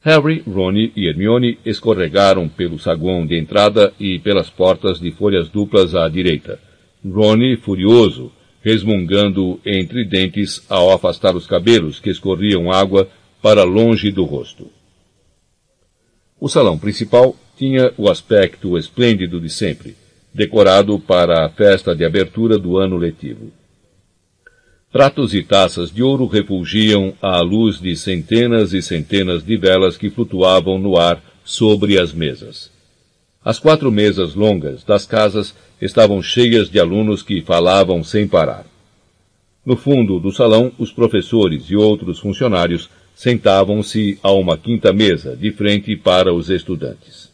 Harry, 0.00 0.42
Ron 0.46 0.76
e 0.94 1.08
Hermione 1.08 1.58
escorregaram 1.64 2.48
pelo 2.48 2.78
saguão 2.78 3.26
de 3.26 3.36
entrada 3.36 3.92
e 3.98 4.20
pelas 4.20 4.48
portas 4.48 5.00
de 5.00 5.10
folhas 5.10 5.48
duplas 5.48 5.96
à 5.96 6.08
direita. 6.08 6.60
Ron, 7.04 7.56
furioso, 7.60 8.30
resmungando 8.62 9.60
entre 9.66 10.04
dentes 10.04 10.64
ao 10.68 10.92
afastar 10.92 11.34
os 11.34 11.46
cabelos 11.46 11.98
que 11.98 12.10
escorriam 12.10 12.70
água 12.70 13.08
para 13.42 13.64
longe 13.64 14.12
do 14.12 14.24
rosto. 14.24 14.70
O 16.38 16.48
salão 16.48 16.78
principal 16.78 17.34
tinha 17.56 17.92
o 17.96 18.08
aspecto 18.08 18.76
esplêndido 18.76 19.40
de 19.40 19.48
sempre, 19.48 19.96
decorado 20.36 20.98
para 21.00 21.46
a 21.46 21.48
festa 21.48 21.96
de 21.96 22.04
abertura 22.04 22.58
do 22.58 22.76
ano 22.76 22.98
letivo. 22.98 23.50
Pratos 24.92 25.34
e 25.34 25.42
taças 25.42 25.90
de 25.90 26.02
ouro 26.02 26.26
refulgiam 26.26 27.14
à 27.22 27.40
luz 27.40 27.80
de 27.80 27.96
centenas 27.96 28.74
e 28.74 28.82
centenas 28.82 29.42
de 29.42 29.56
velas 29.56 29.96
que 29.96 30.10
flutuavam 30.10 30.78
no 30.78 30.98
ar 30.98 31.22
sobre 31.42 31.98
as 31.98 32.12
mesas. 32.12 32.70
As 33.42 33.58
quatro 33.58 33.90
mesas 33.90 34.34
longas 34.34 34.84
das 34.84 35.06
casas 35.06 35.54
estavam 35.80 36.22
cheias 36.22 36.68
de 36.68 36.78
alunos 36.78 37.22
que 37.22 37.40
falavam 37.40 38.04
sem 38.04 38.28
parar. 38.28 38.66
No 39.64 39.76
fundo 39.76 40.20
do 40.20 40.30
salão, 40.30 40.70
os 40.78 40.92
professores 40.92 41.64
e 41.70 41.76
outros 41.76 42.18
funcionários 42.18 42.90
sentavam-se 43.14 44.18
a 44.22 44.30
uma 44.32 44.58
quinta 44.58 44.92
mesa, 44.92 45.34
de 45.34 45.50
frente 45.50 45.96
para 45.96 46.34
os 46.34 46.50
estudantes. 46.50 47.30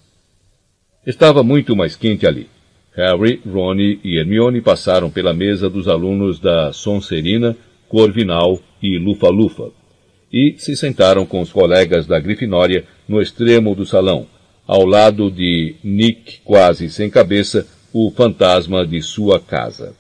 Estava 1.05 1.43
muito 1.43 1.75
mais 1.75 1.97
quente 1.97 2.27
ali. 2.27 2.49
Harry, 2.95 3.41
Ron 3.47 3.77
e 3.79 4.19
Hermione 4.19 4.61
passaram 4.61 5.11
pela 5.11 5.33
mesa 5.33 5.69
dos 5.71 5.89
alunos 5.89 6.39
da 6.39 6.73
Sonserina, 6.73 7.57
Corvinal 7.89 8.61
e 8.83 8.99
Lufa-Lufa, 8.99 9.71
e 10.33 10.55
se 10.59 10.77
sentaram 10.77 11.25
com 11.25 11.41
os 11.41 11.53
colegas 11.53 12.07
da 12.07 12.21
Grifinória 12.21 12.85
no 13.09 13.21
extremo 13.21 13.75
do 13.75 13.87
salão, 13.87 14.27
ao 14.67 14.85
lado 14.85 15.31
de 15.31 15.75
Nick, 15.83 16.41
quase 16.45 16.89
sem 16.91 17.11
cabeça, 17.11 17.67
o 17.93 18.11
fantasma 18.11 18.87
de 18.87 19.03
sua 19.03 19.41
casa. 19.41 19.95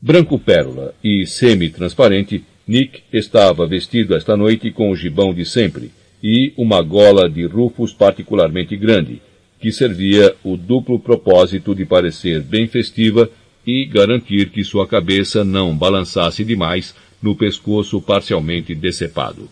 Branco 0.00 0.38
pérola 0.38 0.94
e 1.02 1.26
semi-transparente, 1.26 2.44
Nick 2.66 3.02
estava 3.12 3.66
vestido 3.66 4.14
esta 4.14 4.36
noite 4.36 4.70
com 4.70 4.90
o 4.90 4.96
gibão 4.96 5.32
de 5.32 5.44
sempre 5.44 5.90
e 6.22 6.52
uma 6.56 6.82
gola 6.82 7.28
de 7.28 7.44
rufos 7.46 7.92
particularmente 7.92 8.76
grande, 8.76 9.22
que 9.60 9.72
servia 9.72 10.34
o 10.44 10.56
duplo 10.56 10.98
propósito 10.98 11.74
de 11.74 11.84
parecer 11.84 12.42
bem 12.42 12.66
festiva 12.66 13.30
e 13.66 13.84
garantir 13.84 14.50
que 14.50 14.64
sua 14.64 14.86
cabeça 14.86 15.44
não 15.44 15.76
balançasse 15.76 16.44
demais 16.44 16.94
no 17.22 17.34
pescoço 17.34 18.00
parcialmente 18.00 18.74
decepado. 18.74 19.48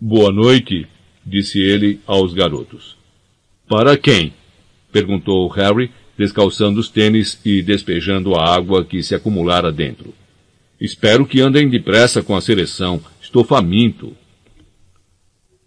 Boa 0.00 0.30
noite, 0.30 0.86
disse 1.24 1.58
ele 1.60 2.00
aos 2.06 2.34
garotos. 2.34 2.96
Para 3.68 3.96
quem? 3.96 4.32
perguntou 4.92 5.48
Harry, 5.48 5.90
descalçando 6.16 6.78
os 6.78 6.88
tênis 6.88 7.40
e 7.44 7.62
despejando 7.62 8.34
a 8.34 8.54
água 8.54 8.84
que 8.84 9.02
se 9.02 9.14
acumulara 9.14 9.72
dentro. 9.72 10.14
Espero 10.80 11.26
que 11.26 11.40
andem 11.40 11.68
depressa 11.68 12.22
com 12.22 12.36
a 12.36 12.40
seleção. 12.40 13.00
Estou 13.20 13.42
faminto. 13.42 14.14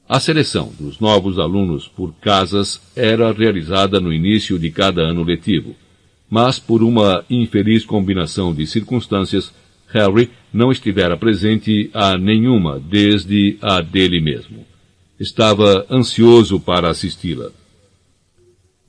A 0.10 0.22
seleção 0.22 0.72
dos 0.80 1.02
novos 1.02 1.38
alunos 1.38 1.86
por 1.86 2.14
casas 2.22 2.82
era 2.96 3.30
realizada 3.34 4.00
no 4.00 4.14
início 4.14 4.58
de 4.58 4.72
cada 4.72 5.02
ano 5.02 5.22
letivo, 5.22 5.76
mas 6.30 6.58
por 6.58 6.82
uma 6.82 7.26
infeliz 7.30 7.86
combinação 7.86 8.54
de 8.54 8.66
circunstâncias, 8.66 9.54
Harry 9.90 10.30
não 10.54 10.72
estivera 10.72 11.18
presente 11.18 11.90
a 11.94 12.18
nenhuma 12.18 12.80
desde 12.80 13.58
a 13.62 13.82
dele 13.82 14.22
mesmo. 14.22 14.66
Estava 15.20 15.86
ansioso 15.90 16.58
para 16.58 16.90
assisti-la. 16.90 17.50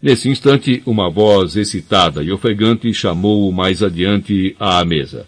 Nesse 0.01 0.29
instante, 0.29 0.81
uma 0.87 1.11
voz 1.11 1.57
excitada 1.57 2.23
e 2.23 2.31
ofegante 2.31 2.95
chamou-o 2.95 3.53
mais 3.53 3.83
adiante 3.83 4.55
à 4.61 4.85
mesa. 4.85 5.27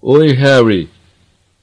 Oi, 0.00 0.32
Harry. 0.32 0.88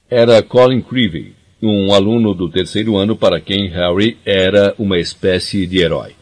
Era 0.10 0.42
Colin 0.42 0.82
Creevy, 0.82 1.36
um 1.62 1.94
aluno 1.94 2.34
do 2.34 2.50
terceiro 2.50 2.96
ano 2.96 3.16
para 3.16 3.42
quem 3.42 3.68
Harry 3.70 4.18
era 4.26 4.74
uma 4.78 4.98
espécie 4.98 5.68
de 5.68 5.80
herói. 5.80 6.14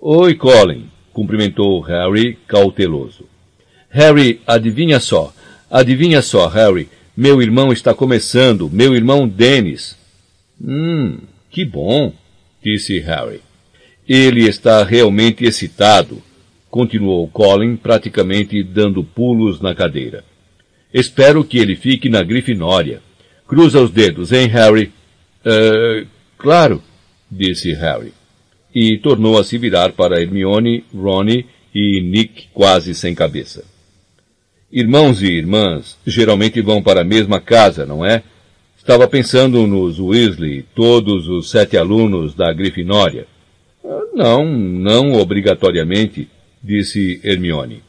Oi, 0.00 0.34
Colin, 0.34 0.86
cumprimentou 1.12 1.80
Harry 1.80 2.38
cauteloso. 2.46 3.24
Harry, 3.88 4.40
adivinha 4.46 5.00
só, 5.00 5.32
adivinha 5.70 6.20
só, 6.20 6.46
Harry, 6.48 6.88
meu 7.16 7.40
irmão 7.40 7.72
está 7.72 7.94
começando, 7.94 8.68
meu 8.70 8.94
irmão 8.94 9.26
Dennis. 9.26 9.96
Hum, 10.62 11.18
que 11.50 11.64
bom, 11.64 12.12
disse 12.62 12.98
Harry. 12.98 13.40
Ele 14.06 14.46
está 14.46 14.84
realmente 14.84 15.44
excitado, 15.44 16.22
continuou 16.70 17.26
Colin, 17.28 17.76
praticamente 17.76 18.62
dando 18.62 19.02
pulos 19.02 19.60
na 19.60 19.74
cadeira. 19.74 20.22
Espero 20.92 21.42
que 21.42 21.58
ele 21.58 21.74
fique 21.74 22.08
na 22.08 22.22
Grifinória. 22.22 23.00
Cruza 23.46 23.80
os 23.80 23.90
dedos, 23.90 24.32
hein, 24.32 24.48
Harry? 24.48 24.92
Uh, 25.44 26.06
claro, 26.36 26.82
disse 27.30 27.72
Harry. 27.72 28.12
E 28.74 28.98
tornou 28.98 29.38
a 29.38 29.44
se 29.44 29.56
virar 29.56 29.92
para 29.92 30.20
Hermione, 30.20 30.84
Ronnie 30.94 31.46
e 31.74 32.00
Nick 32.00 32.48
quase 32.52 32.94
sem 32.94 33.14
cabeça. 33.14 33.64
Irmãos 34.70 35.22
e 35.22 35.26
irmãs 35.26 35.96
geralmente 36.06 36.60
vão 36.60 36.82
para 36.82 37.02
a 37.02 37.04
mesma 37.04 37.40
casa, 37.40 37.86
não 37.86 38.04
é? 38.04 38.22
Estava 38.76 39.06
pensando 39.08 39.66
nos 39.66 39.98
Weasley, 39.98 40.64
todos 40.74 41.28
os 41.28 41.50
sete 41.50 41.76
alunos 41.76 42.34
da 42.34 42.52
Grifinória. 42.52 43.26
Não, 44.14 44.44
não 44.44 45.12
obrigatoriamente, 45.14 46.28
disse 46.62 47.20
Hermione. 47.22 47.82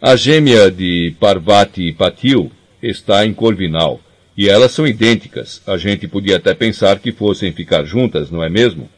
A 0.00 0.16
gêmea 0.16 0.70
de 0.70 1.14
Parvati 1.18 1.92
Patil 1.92 2.50
está 2.82 3.24
em 3.24 3.32
Corvinal, 3.32 4.00
e 4.36 4.48
elas 4.48 4.72
são 4.72 4.86
idênticas. 4.86 5.62
A 5.66 5.76
gente 5.76 6.06
podia 6.06 6.36
até 6.36 6.54
pensar 6.54 6.98
que 6.98 7.12
fossem 7.12 7.52
ficar 7.52 7.84
juntas, 7.84 8.30
não 8.30 8.42
é 8.42 8.48
mesmo? 8.48 8.88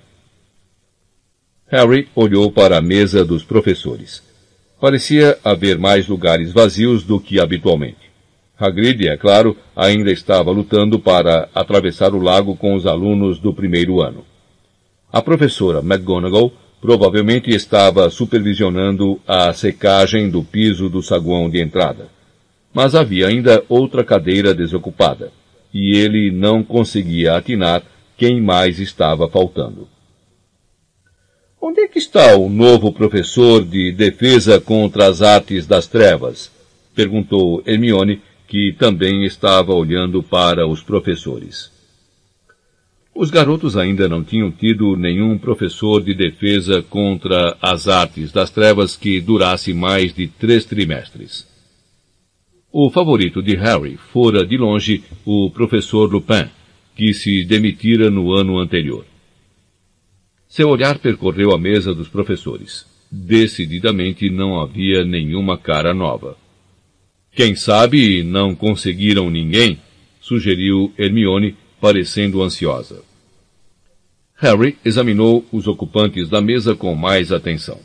Harry 1.68 2.08
olhou 2.14 2.50
para 2.50 2.78
a 2.78 2.82
mesa 2.82 3.24
dos 3.24 3.44
professores. 3.44 4.22
Parecia 4.80 5.38
haver 5.44 5.78
mais 5.78 6.08
lugares 6.08 6.52
vazios 6.52 7.02
do 7.02 7.20
que 7.20 7.38
habitualmente. 7.38 8.08
Hagrid, 8.58 9.06
é 9.06 9.16
claro, 9.16 9.56
ainda 9.76 10.10
estava 10.10 10.50
lutando 10.50 10.98
para 10.98 11.48
atravessar 11.54 12.14
o 12.14 12.18
lago 12.18 12.56
com 12.56 12.74
os 12.74 12.86
alunos 12.86 13.38
do 13.38 13.54
primeiro 13.54 14.00
ano. 14.00 14.24
A 15.12 15.22
professora 15.22 15.78
McGonagall 15.78 16.52
provavelmente 16.80 17.50
estava 17.50 18.10
supervisionando 18.10 19.20
a 19.26 19.52
secagem 19.52 20.30
do 20.30 20.42
piso 20.42 20.88
do 20.88 21.02
saguão 21.02 21.48
de 21.48 21.60
entrada. 21.60 22.08
Mas 22.72 22.94
havia 22.94 23.28
ainda 23.28 23.64
outra 23.68 24.04
cadeira 24.04 24.54
desocupada, 24.54 25.32
e 25.72 25.96
ele 25.96 26.30
não 26.30 26.62
conseguia 26.62 27.36
atinar 27.36 27.82
quem 28.16 28.40
mais 28.40 28.78
estava 28.78 29.28
faltando. 29.28 29.88
Onde 31.60 31.80
é 31.80 31.88
que 31.88 31.98
está 31.98 32.36
o 32.36 32.48
novo 32.48 32.92
professor 32.92 33.64
de 33.64 33.90
defesa 33.92 34.60
contra 34.60 35.06
as 35.06 35.22
artes 35.22 35.66
das 35.66 35.86
trevas? 35.86 36.50
perguntou 36.94 37.62
Hermione, 37.66 38.22
que 38.46 38.74
também 38.78 39.24
estava 39.24 39.74
olhando 39.74 40.22
para 40.22 40.66
os 40.66 40.82
professores. 40.82 41.70
Os 43.20 43.30
garotos 43.30 43.76
ainda 43.76 44.08
não 44.08 44.22
tinham 44.22 44.48
tido 44.48 44.96
nenhum 44.96 45.36
professor 45.36 46.00
de 46.00 46.14
defesa 46.14 46.80
contra 46.82 47.56
as 47.60 47.88
artes 47.88 48.30
das 48.30 48.48
trevas 48.50 48.96
que 48.96 49.20
durasse 49.20 49.74
mais 49.74 50.14
de 50.14 50.28
três 50.28 50.64
trimestres. 50.64 51.47
O 52.70 52.90
favorito 52.90 53.42
de 53.42 53.56
Harry 53.56 53.96
fora, 53.96 54.46
de 54.46 54.58
longe, 54.58 55.02
o 55.24 55.50
professor 55.50 56.12
Lupin, 56.12 56.50
que 56.94 57.14
se 57.14 57.42
demitira 57.44 58.10
no 58.10 58.34
ano 58.34 58.58
anterior. 58.58 59.06
Seu 60.46 60.68
olhar 60.68 60.98
percorreu 60.98 61.52
a 61.52 61.58
mesa 61.58 61.94
dos 61.94 62.08
professores. 62.08 62.84
Decididamente 63.10 64.28
não 64.28 64.60
havia 64.60 65.02
nenhuma 65.02 65.56
cara 65.56 65.94
nova. 65.94 66.36
Quem 67.32 67.54
sabe 67.54 68.22
não 68.22 68.54
conseguiram 68.54 69.30
ninguém? 69.30 69.80
sugeriu 70.20 70.92
Hermione, 70.98 71.56
parecendo 71.80 72.42
ansiosa. 72.42 73.02
Harry 74.34 74.76
examinou 74.84 75.42
os 75.50 75.66
ocupantes 75.66 76.28
da 76.28 76.42
mesa 76.42 76.74
com 76.74 76.94
mais 76.94 77.32
atenção. 77.32 77.80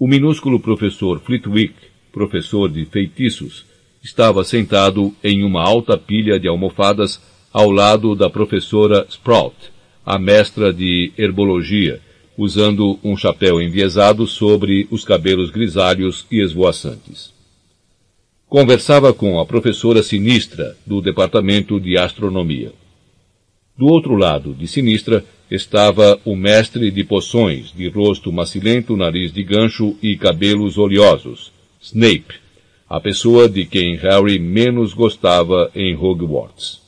O 0.00 0.08
minúsculo 0.08 0.58
professor 0.58 1.20
Flitwick, 1.20 1.74
professor 2.12 2.68
de 2.68 2.84
feitiços, 2.86 3.67
estava 4.02 4.44
sentado 4.44 5.14
em 5.22 5.44
uma 5.44 5.62
alta 5.62 5.96
pilha 5.96 6.38
de 6.38 6.48
almofadas 6.48 7.20
ao 7.52 7.70
lado 7.70 8.14
da 8.14 8.30
professora 8.30 9.06
Sprout, 9.08 9.56
a 10.04 10.18
mestra 10.18 10.72
de 10.72 11.12
herbologia, 11.18 12.00
usando 12.36 12.98
um 13.02 13.16
chapéu 13.16 13.60
enviesado 13.60 14.26
sobre 14.26 14.86
os 14.90 15.04
cabelos 15.04 15.50
grisalhos 15.50 16.24
e 16.30 16.40
esvoaçantes. 16.40 17.32
Conversava 18.48 19.12
com 19.12 19.38
a 19.38 19.44
professora 19.44 20.02
Sinistra, 20.02 20.76
do 20.86 21.02
Departamento 21.02 21.78
de 21.78 21.98
Astronomia. 21.98 22.72
Do 23.76 23.86
outro 23.86 24.14
lado 24.14 24.54
de 24.54 24.66
Sinistra 24.66 25.24
estava 25.50 26.18
o 26.24 26.34
mestre 26.34 26.90
de 26.90 27.04
poções, 27.04 27.72
de 27.72 27.88
rosto 27.88 28.32
macilento, 28.32 28.96
nariz 28.96 29.32
de 29.32 29.42
gancho 29.42 29.96
e 30.02 30.16
cabelos 30.16 30.78
oleosos, 30.78 31.52
Snape, 31.80 32.34
a 32.88 32.98
pessoa 32.98 33.48
de 33.48 33.66
quem 33.66 33.96
Harry 33.96 34.38
menos 34.38 34.94
gostava 34.94 35.70
em 35.74 35.94
Hogwarts. 35.94 36.80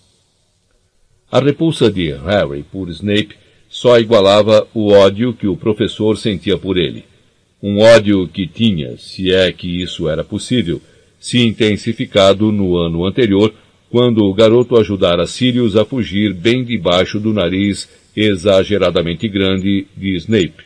A 1.31 1.39
repulsa 1.39 1.93
de 1.93 2.11
Harry 2.13 2.63
por 2.63 2.89
Snape 2.89 3.37
só 3.69 3.99
igualava 4.01 4.67
o 4.75 4.93
ódio 4.93 5.35
que 5.35 5.47
o 5.47 5.57
professor 5.57 6.17
sentia 6.17 6.57
por 6.57 6.79
ele. 6.79 7.05
Um 7.63 7.81
ódio 7.81 8.27
que 8.27 8.47
tinha, 8.47 8.97
se 8.97 9.33
é 9.33 9.53
que 9.53 9.83
isso 9.83 10.09
era 10.09 10.25
possível, 10.25 10.81
se 11.21 11.39
intensificado 11.39 12.51
no 12.51 12.77
ano 12.77 13.05
anterior, 13.05 13.53
quando 13.91 14.25
o 14.25 14.33
garoto 14.33 14.79
ajudara 14.79 15.27
Sirius 15.27 15.77
a 15.77 15.85
fugir 15.85 16.33
bem 16.33 16.65
debaixo 16.65 17.21
do 17.21 17.33
nariz 17.35 17.89
exageradamente 18.17 19.29
grande 19.29 19.87
de 19.95 20.17
Snape. 20.17 20.65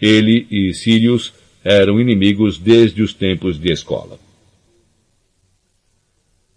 Ele 0.00 0.46
e 0.50 0.72
Sirius 0.72 1.34
eram 1.62 2.00
inimigos 2.00 2.58
desde 2.58 3.02
os 3.02 3.12
tempos 3.12 3.58
de 3.58 3.70
escola. 3.70 4.23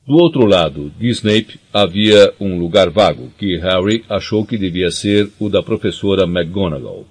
Do 0.08 0.16
outro 0.16 0.46
lado 0.46 0.90
de 0.98 1.10
Snape 1.10 1.60
havia 1.74 2.34
um 2.40 2.58
lugar 2.58 2.90
vago 2.90 3.30
que 3.38 3.58
Harry 3.58 4.06
achou 4.08 4.46
que 4.46 4.58
devia 4.58 4.90
ser 4.90 5.30
o 5.38 5.50
da 5.50 5.62
professora 5.62 6.24
McGonagall. 6.24 7.06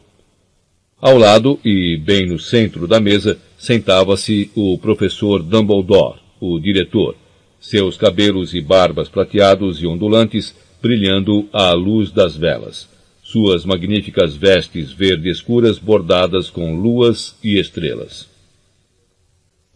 Ao 0.99 1.19
lado 1.19 1.61
e 1.63 1.99
bem 1.99 2.27
no 2.27 2.39
centro 2.39 2.89
da 2.89 2.99
mesa 2.99 3.39
sentava-se 3.59 4.51
o 4.57 4.79
professor 4.79 5.43
Dumbledore, 5.43 6.21
o 6.41 6.59
diretor, 6.59 7.15
seus 7.61 7.99
cabelos 7.99 8.55
e 8.55 8.63
barbas 8.63 9.11
prateados 9.11 9.83
e 9.83 9.87
ondulantes 9.87 10.57
brilhando 10.81 11.51
à 11.53 11.73
luz 11.75 12.11
das 12.11 12.35
velas, 12.35 12.89
suas 13.23 13.67
magníficas 13.67 14.35
vestes 14.35 14.91
verde 14.91 15.29
escuras 15.29 15.79
bordadas 15.79 16.49
com 16.49 16.75
luas 16.75 17.37
e 17.45 17.59
estrelas. 17.59 18.27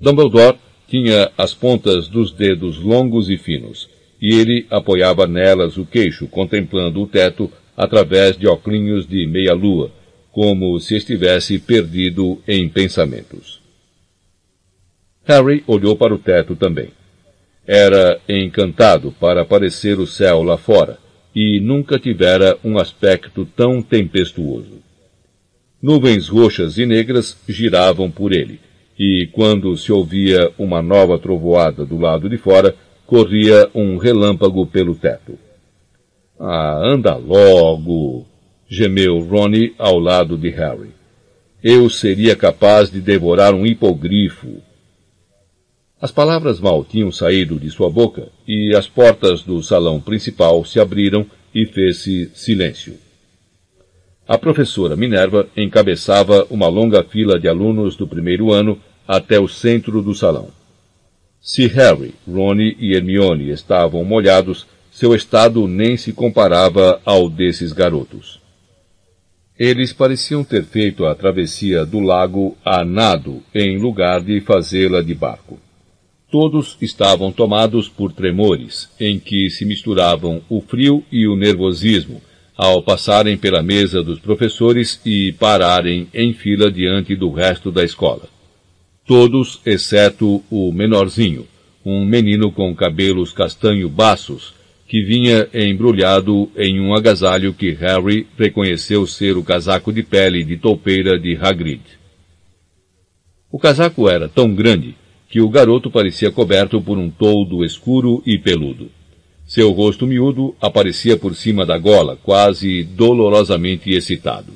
Dumbledore 0.01 0.57
tinha 0.91 1.31
as 1.39 1.55
pontas 1.55 2.09
dos 2.09 2.33
dedos 2.33 2.77
longos 2.79 3.31
e 3.31 3.39
finos, 3.39 3.89
e 4.21 4.35
ele 4.35 4.67
apoiava 4.69 5.25
nelas 5.25 5.79
o 5.79 5.87
queixo, 5.87 6.27
contemplando 6.27 7.01
o 7.01 7.07
teto 7.07 7.51
através 7.77 8.37
de 8.37 8.49
óculos 8.49 9.07
de 9.07 9.25
meia-lua, 9.25 9.93
como 10.33 10.79
se 10.81 10.97
estivesse 10.97 11.61
perdido 11.61 12.43
em 12.47 12.69
pensamentos. 12.69 13.61
Harry 15.25 15.63
olhou 15.67 15.95
para 15.97 16.13
o 16.13 16.19
teto 16.19 16.57
também. 16.57 16.89
Era 17.65 18.21
encantado 18.29 19.13
para 19.13 19.43
aparecer 19.43 20.01
o 20.01 20.07
céu 20.09 20.43
lá 20.43 20.59
fora, 20.59 20.99
e 21.33 21.61
nunca 21.61 22.01
tivera 22.01 22.59
um 22.65 22.79
aspecto 22.79 23.47
tão 23.57 23.81
tempestuoso. 23.81 24.83
Nuvens 25.81 26.29
roxas 26.29 26.79
e 26.79 26.85
negras 26.85 27.37
giravam 27.49 28.11
por 28.11 28.33
ele, 28.33 28.59
e 29.03 29.29
quando 29.33 29.75
se 29.79 29.91
ouvia 29.91 30.53
uma 30.59 30.83
nova 30.83 31.19
trovoada 31.19 31.87
do 31.87 31.97
lado 31.97 32.29
de 32.29 32.37
fora, 32.37 32.77
corria 33.07 33.67
um 33.75 33.97
relâmpago 33.97 34.67
pelo 34.67 34.95
teto. 34.95 35.39
Ah, 36.39 36.79
anda 36.85 37.17
logo! 37.17 38.27
gemeu 38.69 39.19
Ronnie 39.21 39.75
ao 39.79 39.99
lado 39.99 40.37
de 40.37 40.51
Harry. 40.51 40.91
Eu 41.65 41.89
seria 41.89 42.37
capaz 42.37 42.91
de 42.91 43.01
devorar 43.01 43.55
um 43.55 43.65
hipogrifo. 43.65 44.59
As 45.99 46.13
palavras 46.13 46.61
mal 46.61 46.85
tinham 46.85 47.11
saído 47.11 47.59
de 47.59 47.71
sua 47.71 47.89
boca 47.89 48.29
e 48.47 48.77
as 48.77 48.87
portas 48.87 49.43
do 49.43 49.63
salão 49.63 49.99
principal 49.99 50.63
se 50.63 50.79
abriram 50.79 51.25
e 51.55 51.65
fez-se 51.65 52.31
silêncio. 52.35 52.99
A 54.29 54.37
professora 54.37 54.95
Minerva 54.95 55.49
encabeçava 55.57 56.47
uma 56.51 56.69
longa 56.69 57.03
fila 57.03 57.41
de 57.41 57.49
alunos 57.49 57.97
do 57.97 58.07
primeiro 58.07 58.53
ano 58.53 58.79
até 59.11 59.41
o 59.41 59.49
centro 59.49 60.01
do 60.01 60.15
salão. 60.15 60.51
Se 61.41 61.67
Harry, 61.67 62.15
Ron 62.29 62.61
e 62.61 62.95
Hermione 62.95 63.51
estavam 63.51 64.05
molhados, 64.05 64.69
seu 64.93 65.17
estado 65.17 65.67
nem 65.67 65.97
se 65.97 66.13
comparava 66.13 67.01
ao 67.05 67.29
desses 67.29 67.73
garotos. 67.73 68.41
Eles 69.59 69.93
pareciam 69.93 70.45
ter 70.45 70.63
feito 70.63 71.05
a 71.07 71.15
travessia 71.17 71.85
do 71.85 71.99
lago 71.99 72.57
a 72.65 72.85
nado, 72.85 73.43
em 73.53 73.79
lugar 73.79 74.23
de 74.23 74.41
fazê-la 74.43 75.03
de 75.03 75.13
barco. 75.13 75.59
Todos 76.31 76.77
estavam 76.81 77.33
tomados 77.33 77.89
por 77.89 78.13
tremores, 78.13 78.89
em 79.01 79.19
que 79.19 79.51
se 79.51 79.65
misturavam 79.65 80.41
o 80.49 80.61
frio 80.61 81.03
e 81.11 81.27
o 81.27 81.35
nervosismo, 81.35 82.23
ao 82.57 82.81
passarem 82.81 83.37
pela 83.37 83.61
mesa 83.61 84.05
dos 84.05 84.21
professores 84.21 85.01
e 85.05 85.33
pararem 85.33 86.07
em 86.15 86.33
fila 86.33 86.71
diante 86.71 87.17
do 87.17 87.33
resto 87.33 87.73
da 87.73 87.83
escola 87.83 88.29
todos 89.11 89.61
exceto 89.67 90.41
o 90.49 90.71
menorzinho, 90.71 91.45
um 91.85 92.05
menino 92.05 92.53
com 92.53 92.73
cabelos 92.77 93.33
castanho 93.33 93.89
baços, 93.89 94.55
que 94.87 95.03
vinha 95.03 95.49
embrulhado 95.53 96.49
em 96.57 96.81
um 96.81 96.95
agasalho 96.95 97.53
que 97.53 97.73
Harry 97.73 98.29
reconheceu 98.39 99.05
ser 99.09 99.37
o 99.37 99.43
casaco 99.43 99.93
de 99.93 100.05
pele 100.05 100.45
de 100.45 100.57
toupeira 100.57 101.19
de 101.19 101.37
Hagrid. 101.37 101.81
O 103.51 103.59
casaco 103.59 104.09
era 104.09 104.29
tão 104.29 104.55
grande 104.55 104.95
que 105.29 105.41
o 105.41 105.49
garoto 105.49 105.91
parecia 105.91 106.31
coberto 106.31 106.81
por 106.81 106.97
um 106.97 107.11
toldo 107.11 107.65
escuro 107.65 108.23
e 108.25 108.39
peludo. 108.39 108.93
Seu 109.45 109.73
rosto 109.73 110.07
miúdo 110.07 110.55
aparecia 110.61 111.17
por 111.17 111.35
cima 111.35 111.67
da 111.67 111.77
gola, 111.77 112.17
quase 112.23 112.85
dolorosamente 112.85 113.91
excitado. 113.91 114.53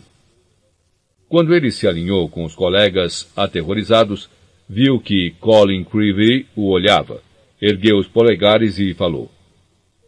Quando 1.28 1.52
ele 1.52 1.72
se 1.72 1.88
alinhou 1.88 2.28
com 2.28 2.44
os 2.44 2.54
colegas 2.54 3.28
aterrorizados, 3.34 4.30
viu 4.68 4.98
que 4.98 5.32
Colin 5.40 5.84
Creevy 5.84 6.46
o 6.56 6.70
olhava, 6.70 7.22
ergueu 7.60 7.98
os 7.98 8.08
polegares 8.08 8.78
e 8.78 8.94
falou. 8.94 9.30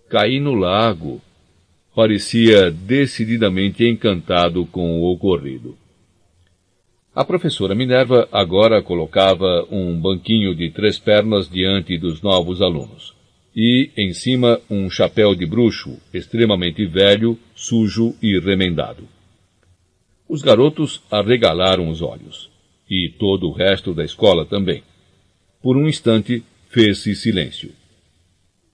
Caí 0.08 0.40
no 0.40 0.54
lago. 0.54 1.20
Parecia 1.94 2.70
decididamente 2.70 3.86
encantado 3.86 4.66
com 4.66 5.00
o 5.00 5.10
ocorrido. 5.10 5.76
A 7.14 7.24
professora 7.24 7.74
Minerva 7.74 8.28
agora 8.30 8.82
colocava 8.82 9.66
um 9.70 9.98
banquinho 9.98 10.54
de 10.54 10.70
três 10.70 10.98
pernas 10.98 11.48
diante 11.48 11.96
dos 11.96 12.20
novos 12.20 12.60
alunos, 12.60 13.14
e, 13.54 13.90
em 13.96 14.12
cima, 14.12 14.60
um 14.68 14.90
chapéu 14.90 15.34
de 15.34 15.46
bruxo, 15.46 15.98
extremamente 16.12 16.84
velho, 16.84 17.38
sujo 17.54 18.14
e 18.20 18.38
remendado. 18.38 19.08
Os 20.28 20.42
garotos 20.42 21.02
arregalaram 21.10 21.88
os 21.88 22.02
olhos 22.02 22.54
e 22.88 23.08
todo 23.18 23.48
o 23.48 23.52
resto 23.52 23.92
da 23.92 24.04
escola 24.04 24.44
também. 24.44 24.82
Por 25.62 25.76
um 25.76 25.88
instante 25.88 26.42
fez-se 26.70 27.14
silêncio. 27.14 27.70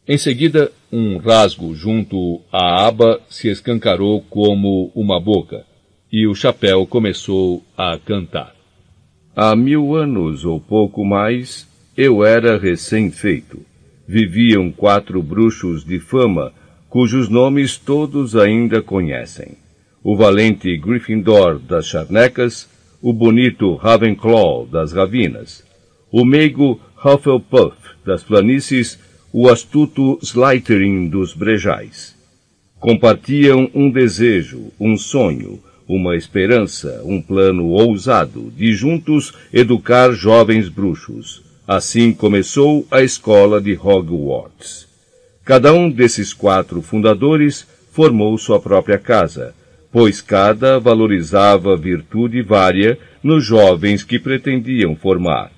Em 0.07 0.19
seguida, 0.19 0.73
um 0.91 1.17
rasgo 1.17 1.75
junto 1.75 2.41
à 2.53 2.87
aba 2.87 3.21
se 3.31 3.49
escancarou 3.49 4.21
como 4.23 4.91
uma 4.95 5.21
boca, 5.21 5.65
e 6.13 6.27
o 6.27 6.35
chapéu 6.35 6.85
começou 6.87 7.63
a 7.77 7.99
cantar. 7.99 8.55
Há 9.35 9.57
mil 9.57 9.95
anos 9.95 10.45
ou 10.45 10.61
pouco 10.61 11.05
mais, 11.05 11.67
eu 11.97 12.25
era 12.25 12.59
recém-feito. 12.59 13.65
Viviam 14.07 14.71
quatro 14.71 15.23
bruxos 15.23 15.85
de 15.85 16.01
fama, 16.01 16.53
cujos 16.89 17.29
nomes 17.29 17.79
todos 17.79 18.37
ainda 18.37 18.83
conhecem. 18.83 19.57
O 20.03 20.17
valente 20.17 20.77
Gryffindor 20.77 21.59
das 21.61 21.87
Charnecas, 21.87 22.69
o 23.03 23.13
bonito 23.13 23.75
Ravenclaw 23.75 24.65
das 24.67 24.93
Ravinas, 24.93 25.65
o 26.13 26.25
meigo 26.25 26.81
Hufflepuff 27.05 27.77
das 28.07 28.23
planícies, 28.23 28.97
o 29.33 29.49
astuto 29.49 30.21
Slytherin 30.23 31.09
dos 31.09 31.35
brejais. 31.35 32.15
Compartiam 32.79 33.69
um 33.75 33.91
desejo, 33.91 34.73
um 34.79 34.97
sonho, 34.97 35.59
uma 35.89 36.17
esperança, 36.17 37.03
um 37.05 37.21
plano 37.21 37.71
ousado 37.71 38.53
de 38.57 38.73
juntos 38.73 39.33
educar 39.53 40.13
jovens 40.13 40.69
bruxos. 40.69 41.43
Assim 41.67 42.13
começou 42.13 42.87
a 42.89 43.03
escola 43.03 43.61
de 43.61 43.75
Hogwarts. 43.75 44.87
Cada 45.45 45.73
um 45.73 45.91
desses 45.91 46.33
quatro 46.33 46.81
fundadores 46.81 47.67
formou 47.91 48.39
sua 48.39 48.61
própria 48.61 48.99
casa, 48.99 49.55
pois 49.93 50.23
cada 50.23 50.81
valorizava 50.81 51.77
virtude 51.77 52.41
vária 52.43 52.99
nos 53.23 53.45
jovens 53.45 54.03
que 54.03 54.19
pretendiam 54.19 54.97
formar. 54.97 55.53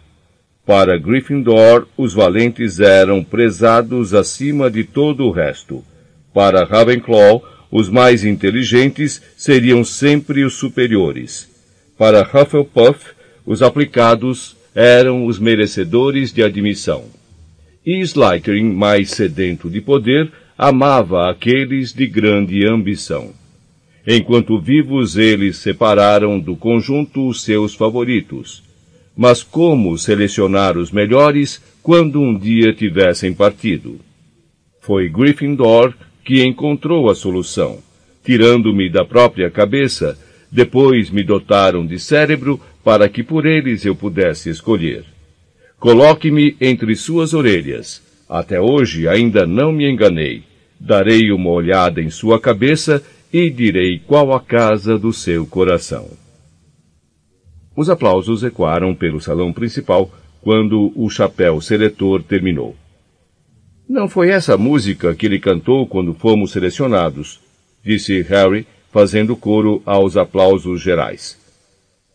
Para 0.66 0.98
Gryffindor, 0.98 1.86
os 1.96 2.12
valentes 2.12 2.80
eram 2.80 3.22
prezados 3.22 4.12
acima 4.12 4.68
de 4.70 4.82
todo 4.82 5.24
o 5.24 5.30
resto. 5.30 5.84
Para 6.32 6.64
Ravenclaw, 6.64 7.44
os 7.70 7.88
mais 7.88 8.24
inteligentes 8.24 9.22
seriam 9.36 9.84
sempre 9.84 10.44
os 10.44 10.54
superiores. 10.54 11.48
Para 11.96 12.22
Hufflepuff, 12.22 13.12
os 13.46 13.62
aplicados 13.62 14.56
eram 14.74 15.26
os 15.26 15.38
merecedores 15.38 16.32
de 16.32 16.42
admissão. 16.42 17.04
E 17.86 18.00
Slytherin, 18.00 18.72
mais 18.72 19.10
sedento 19.10 19.70
de 19.70 19.80
poder, 19.80 20.32
amava 20.56 21.30
aqueles 21.30 21.92
de 21.92 22.06
grande 22.06 22.66
ambição. 22.66 23.43
Enquanto 24.06 24.58
vivos, 24.58 25.16
eles 25.16 25.56
separaram 25.56 26.38
do 26.38 26.54
conjunto 26.54 27.26
os 27.26 27.42
seus 27.42 27.74
favoritos, 27.74 28.62
mas 29.16 29.42
como 29.42 29.96
selecionar 29.96 30.76
os 30.76 30.90
melhores 30.90 31.62
quando 31.82 32.20
um 32.20 32.36
dia 32.36 32.72
tivessem 32.72 33.32
partido? 33.32 33.98
Foi 34.80 35.08
Gryffindor 35.08 35.94
que 36.22 36.44
encontrou 36.44 37.08
a 37.08 37.14
solução. 37.14 37.78
Tirando-me 38.24 38.90
da 38.90 39.04
própria 39.04 39.50
cabeça, 39.50 40.18
depois 40.50 41.10
me 41.10 41.22
dotaram 41.22 41.86
de 41.86 41.98
cérebro 41.98 42.60
para 42.82 43.08
que 43.08 43.22
por 43.22 43.46
eles 43.46 43.84
eu 43.84 43.94
pudesse 43.94 44.50
escolher. 44.50 45.04
Coloque-me 45.78 46.56
entre 46.60 46.94
suas 46.96 47.34
orelhas. 47.34 48.02
Até 48.28 48.60
hoje 48.60 49.06
ainda 49.06 49.46
não 49.46 49.72
me 49.72 49.90
enganei. 49.90 50.42
Darei 50.78 51.30
uma 51.30 51.50
olhada 51.50 52.00
em 52.00 52.10
sua 52.10 52.40
cabeça 52.40 53.02
e 53.36 53.50
direi 53.50 53.98
qual 53.98 54.32
a 54.32 54.38
casa 54.38 54.96
do 54.96 55.12
seu 55.12 55.44
coração. 55.44 56.08
Os 57.76 57.90
aplausos 57.90 58.44
ecoaram 58.44 58.94
pelo 58.94 59.20
salão 59.20 59.52
principal 59.52 60.08
quando 60.40 60.92
o 60.94 61.10
chapéu 61.10 61.60
seletor 61.60 62.22
terminou. 62.22 62.76
Não 63.88 64.08
foi 64.08 64.30
essa 64.30 64.56
música 64.56 65.16
que 65.16 65.26
ele 65.26 65.40
cantou 65.40 65.84
quando 65.84 66.14
fomos 66.14 66.52
selecionados, 66.52 67.40
disse 67.84 68.22
Harry, 68.22 68.68
fazendo 68.92 69.34
coro 69.34 69.82
aos 69.84 70.16
aplausos 70.16 70.80
gerais. 70.80 71.36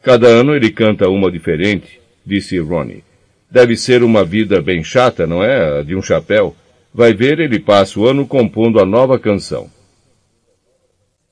Cada 0.01 0.27
ano 0.27 0.55
ele 0.55 0.71
canta 0.71 1.09
uma 1.09 1.29
diferente, 1.29 1.99
disse 2.25 2.57
Ronnie. 2.59 3.03
Deve 3.51 3.75
ser 3.75 4.03
uma 4.03 4.23
vida 4.23 4.61
bem 4.61 4.85
chata, 4.85 5.27
não 5.27 5.43
é? 5.43 5.83
De 5.83 5.97
um 5.97 6.01
chapéu. 6.01 6.55
Vai 6.93 7.13
ver, 7.13 7.41
ele 7.41 7.59
passa 7.59 7.99
o 7.99 8.07
ano 8.07 8.25
compondo 8.25 8.79
a 8.79 8.85
nova 8.85 9.19
canção. 9.19 9.69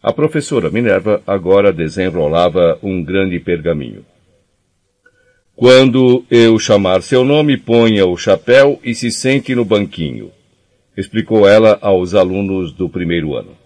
A 0.01 0.13
professora 0.13 0.69
Minerva 0.69 1.21
agora 1.25 1.73
desenrolava 1.73 2.77
um 2.83 3.03
grande 3.03 3.39
pergaminho. 3.39 4.05
Quando 5.55 6.23
eu 6.29 6.59
chamar 6.59 7.01
seu 7.01 7.25
nome, 7.25 7.57
ponha 7.57 8.05
o 8.05 8.15
chapéu 8.15 8.79
e 8.83 8.93
se 8.93 9.09
sente 9.09 9.55
no 9.55 9.65
banquinho, 9.65 10.31
explicou 10.95 11.47
ela 11.47 11.79
aos 11.81 12.13
alunos 12.13 12.71
do 12.71 12.87
primeiro 12.87 13.35
ano. 13.35 13.57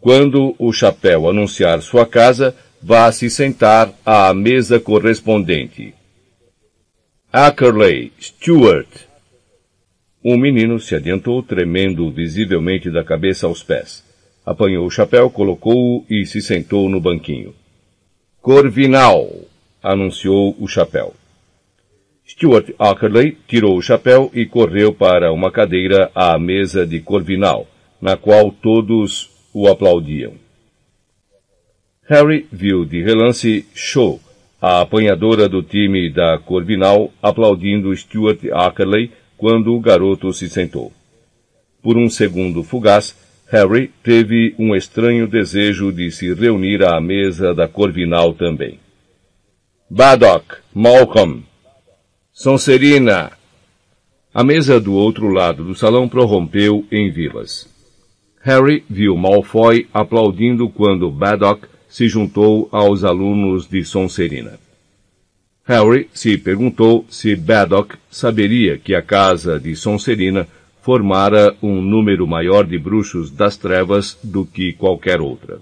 Quando 0.00 0.56
o 0.58 0.72
chapéu 0.72 1.28
anunciar 1.28 1.80
sua 1.80 2.04
casa, 2.04 2.56
vá 2.82 3.10
se 3.12 3.30
sentar 3.30 3.92
à 4.04 4.34
mesa 4.34 4.80
correspondente. 4.80 5.94
Ackerley, 7.32 8.12
Stuart. 8.20 8.88
Um 10.24 10.36
menino 10.36 10.80
se 10.80 10.96
adiantou, 10.96 11.40
tremendo 11.40 12.10
visivelmente 12.10 12.90
da 12.90 13.04
cabeça 13.04 13.46
aos 13.46 13.62
pés. 13.62 14.07
Apanhou 14.48 14.86
o 14.86 14.90
chapéu, 14.90 15.28
colocou-o 15.28 16.06
e 16.08 16.24
se 16.24 16.40
sentou 16.40 16.88
no 16.88 16.98
banquinho. 16.98 17.54
Corvinal, 18.40 19.28
anunciou 19.82 20.56
o 20.58 20.66
chapéu. 20.66 21.12
Stuart 22.26 22.70
Ackerley 22.78 23.36
tirou 23.46 23.76
o 23.76 23.82
chapéu 23.82 24.30
e 24.32 24.46
correu 24.46 24.90
para 24.90 25.34
uma 25.34 25.52
cadeira 25.52 26.10
à 26.14 26.38
mesa 26.38 26.86
de 26.86 26.98
Corvinal, 26.98 27.66
na 28.00 28.16
qual 28.16 28.50
todos 28.50 29.28
o 29.52 29.68
aplaudiam. 29.68 30.32
Harry 32.08 32.46
viu 32.50 32.86
de 32.86 33.02
relance 33.02 33.66
Shaw, 33.74 34.18
a 34.62 34.80
apanhadora 34.80 35.46
do 35.46 35.62
time 35.62 36.08
da 36.08 36.38
Corvinal, 36.38 37.12
aplaudindo 37.22 37.94
Stuart 37.94 38.40
Ackerley 38.50 39.10
quando 39.36 39.74
o 39.74 39.80
garoto 39.80 40.32
se 40.32 40.48
sentou. 40.48 40.90
Por 41.82 41.98
um 41.98 42.08
segundo 42.08 42.62
fugaz, 42.62 43.27
Harry 43.50 43.90
teve 44.02 44.54
um 44.58 44.76
estranho 44.76 45.26
desejo 45.26 45.90
de 45.90 46.10
se 46.10 46.34
reunir 46.34 46.84
à 46.84 47.00
mesa 47.00 47.54
da 47.54 47.66
Corvinal 47.66 48.34
também. 48.34 48.78
Baddock, 49.88 50.56
Malcolm, 50.74 51.42
Sonserina! 52.30 53.32
A 54.34 54.44
mesa 54.44 54.78
do 54.78 54.92
outro 54.92 55.28
lado 55.28 55.64
do 55.64 55.74
salão 55.74 56.06
prorrompeu 56.06 56.86
em 56.92 57.10
vivas. 57.10 57.66
Harry 58.42 58.84
viu 58.88 59.16
Malfoy 59.16 59.88
aplaudindo 59.94 60.68
quando 60.68 61.10
Baddock 61.10 61.66
se 61.88 62.06
juntou 62.06 62.68
aos 62.70 63.02
alunos 63.02 63.66
de 63.66 63.82
Sonserina. 63.82 64.60
Harry 65.64 66.08
se 66.12 66.36
perguntou 66.36 67.06
se 67.08 67.34
Baddock 67.34 67.96
saberia 68.10 68.76
que 68.76 68.94
a 68.94 69.00
casa 69.00 69.58
de 69.58 69.74
Sonserina 69.74 70.46
formara 70.88 71.54
um 71.62 71.82
número 71.82 72.26
maior 72.26 72.66
de 72.66 72.78
bruxos 72.78 73.30
das 73.30 73.58
trevas 73.58 74.18
do 74.24 74.46
que 74.46 74.72
qualquer 74.72 75.20
outra. 75.20 75.60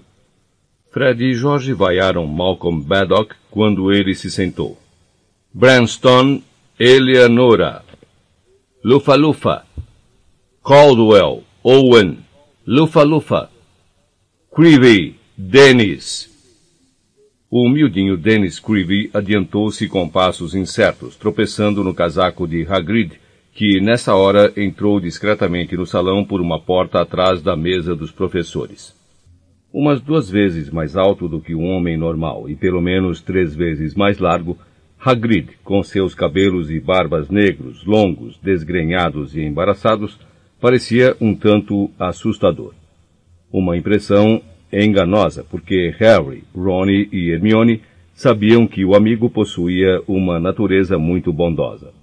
Fred 0.89 1.21
e 1.21 1.33
George 1.33 1.73
vaiaram 1.73 2.25
Malcolm 2.25 2.81
Baddock 2.81 3.35
quando 3.51 3.91
ele 3.91 4.15
se 4.15 4.31
sentou. 4.31 4.79
Branston 5.53 6.41
Eleanora, 6.79 7.83
Lufa-Lufa, 8.81 9.65
Caldwell, 10.63 11.43
Owen, 11.61 12.19
Lufa-Lufa, 12.65 13.49
Creevy, 14.55 15.17
Dennis. 15.37 16.29
O 17.51 17.67
humildinho 17.67 18.15
Dennis 18.15 18.61
Creevy 18.61 19.09
adiantou-se 19.13 19.89
com 19.89 20.07
passos 20.07 20.55
incertos, 20.55 21.17
tropeçando 21.17 21.83
no 21.83 21.93
casaco 21.93 22.47
de 22.47 22.65
Hagrid, 22.65 23.19
que 23.57 23.81
nessa 23.81 24.13
hora 24.15 24.53
entrou 24.55 24.99
discretamente 24.99 25.75
no 25.75 25.83
salão 25.83 26.23
por 26.23 26.39
uma 26.39 26.59
porta 26.61 27.01
atrás 27.01 27.41
da 27.41 27.55
mesa 27.55 27.95
dos 27.95 28.11
professores. 28.11 28.95
Umas 29.73 29.99
duas 29.99 30.29
vezes 30.29 30.69
mais 30.69 30.95
alto 30.95 31.27
do 31.27 31.41
que 31.41 31.55
um 31.55 31.65
homem 31.71 31.97
normal 31.97 32.47
e 32.47 32.55
pelo 32.55 32.79
menos 32.79 33.19
três 33.19 33.55
vezes 33.55 33.95
mais 33.95 34.19
largo, 34.19 34.59
Hagrid, 35.03 35.57
com 35.63 35.81
seus 35.81 36.13
cabelos 36.13 36.69
e 36.69 36.79
barbas 36.79 37.31
negros, 37.31 37.83
longos, 37.83 38.37
desgrenhados 38.43 39.35
e 39.35 39.41
embaraçados, 39.41 40.19
parecia 40.61 41.17
um 41.19 41.33
tanto 41.33 41.89
assustador. 41.97 42.75
Uma 43.51 43.75
impressão 43.75 44.39
enganosa, 44.71 45.43
porque 45.43 45.95
Harry, 45.97 46.43
Ron 46.55 46.91
e 46.91 47.31
Hermione 47.31 47.81
sabiam 48.13 48.67
que 48.67 48.85
o 48.85 48.93
amigo 48.93 49.31
possuía 49.31 49.99
uma 50.07 50.39
natureza 50.39 50.99
muito 50.99 51.33
bondosa. 51.33 51.96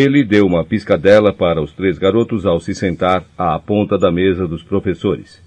Ele 0.00 0.22
deu 0.22 0.46
uma 0.46 0.64
piscadela 0.64 1.32
para 1.32 1.60
os 1.60 1.72
três 1.72 1.98
garotos 1.98 2.46
ao 2.46 2.60
se 2.60 2.72
sentar 2.72 3.24
à 3.36 3.58
ponta 3.58 3.98
da 3.98 4.12
mesa 4.12 4.46
dos 4.46 4.62
professores, 4.62 5.42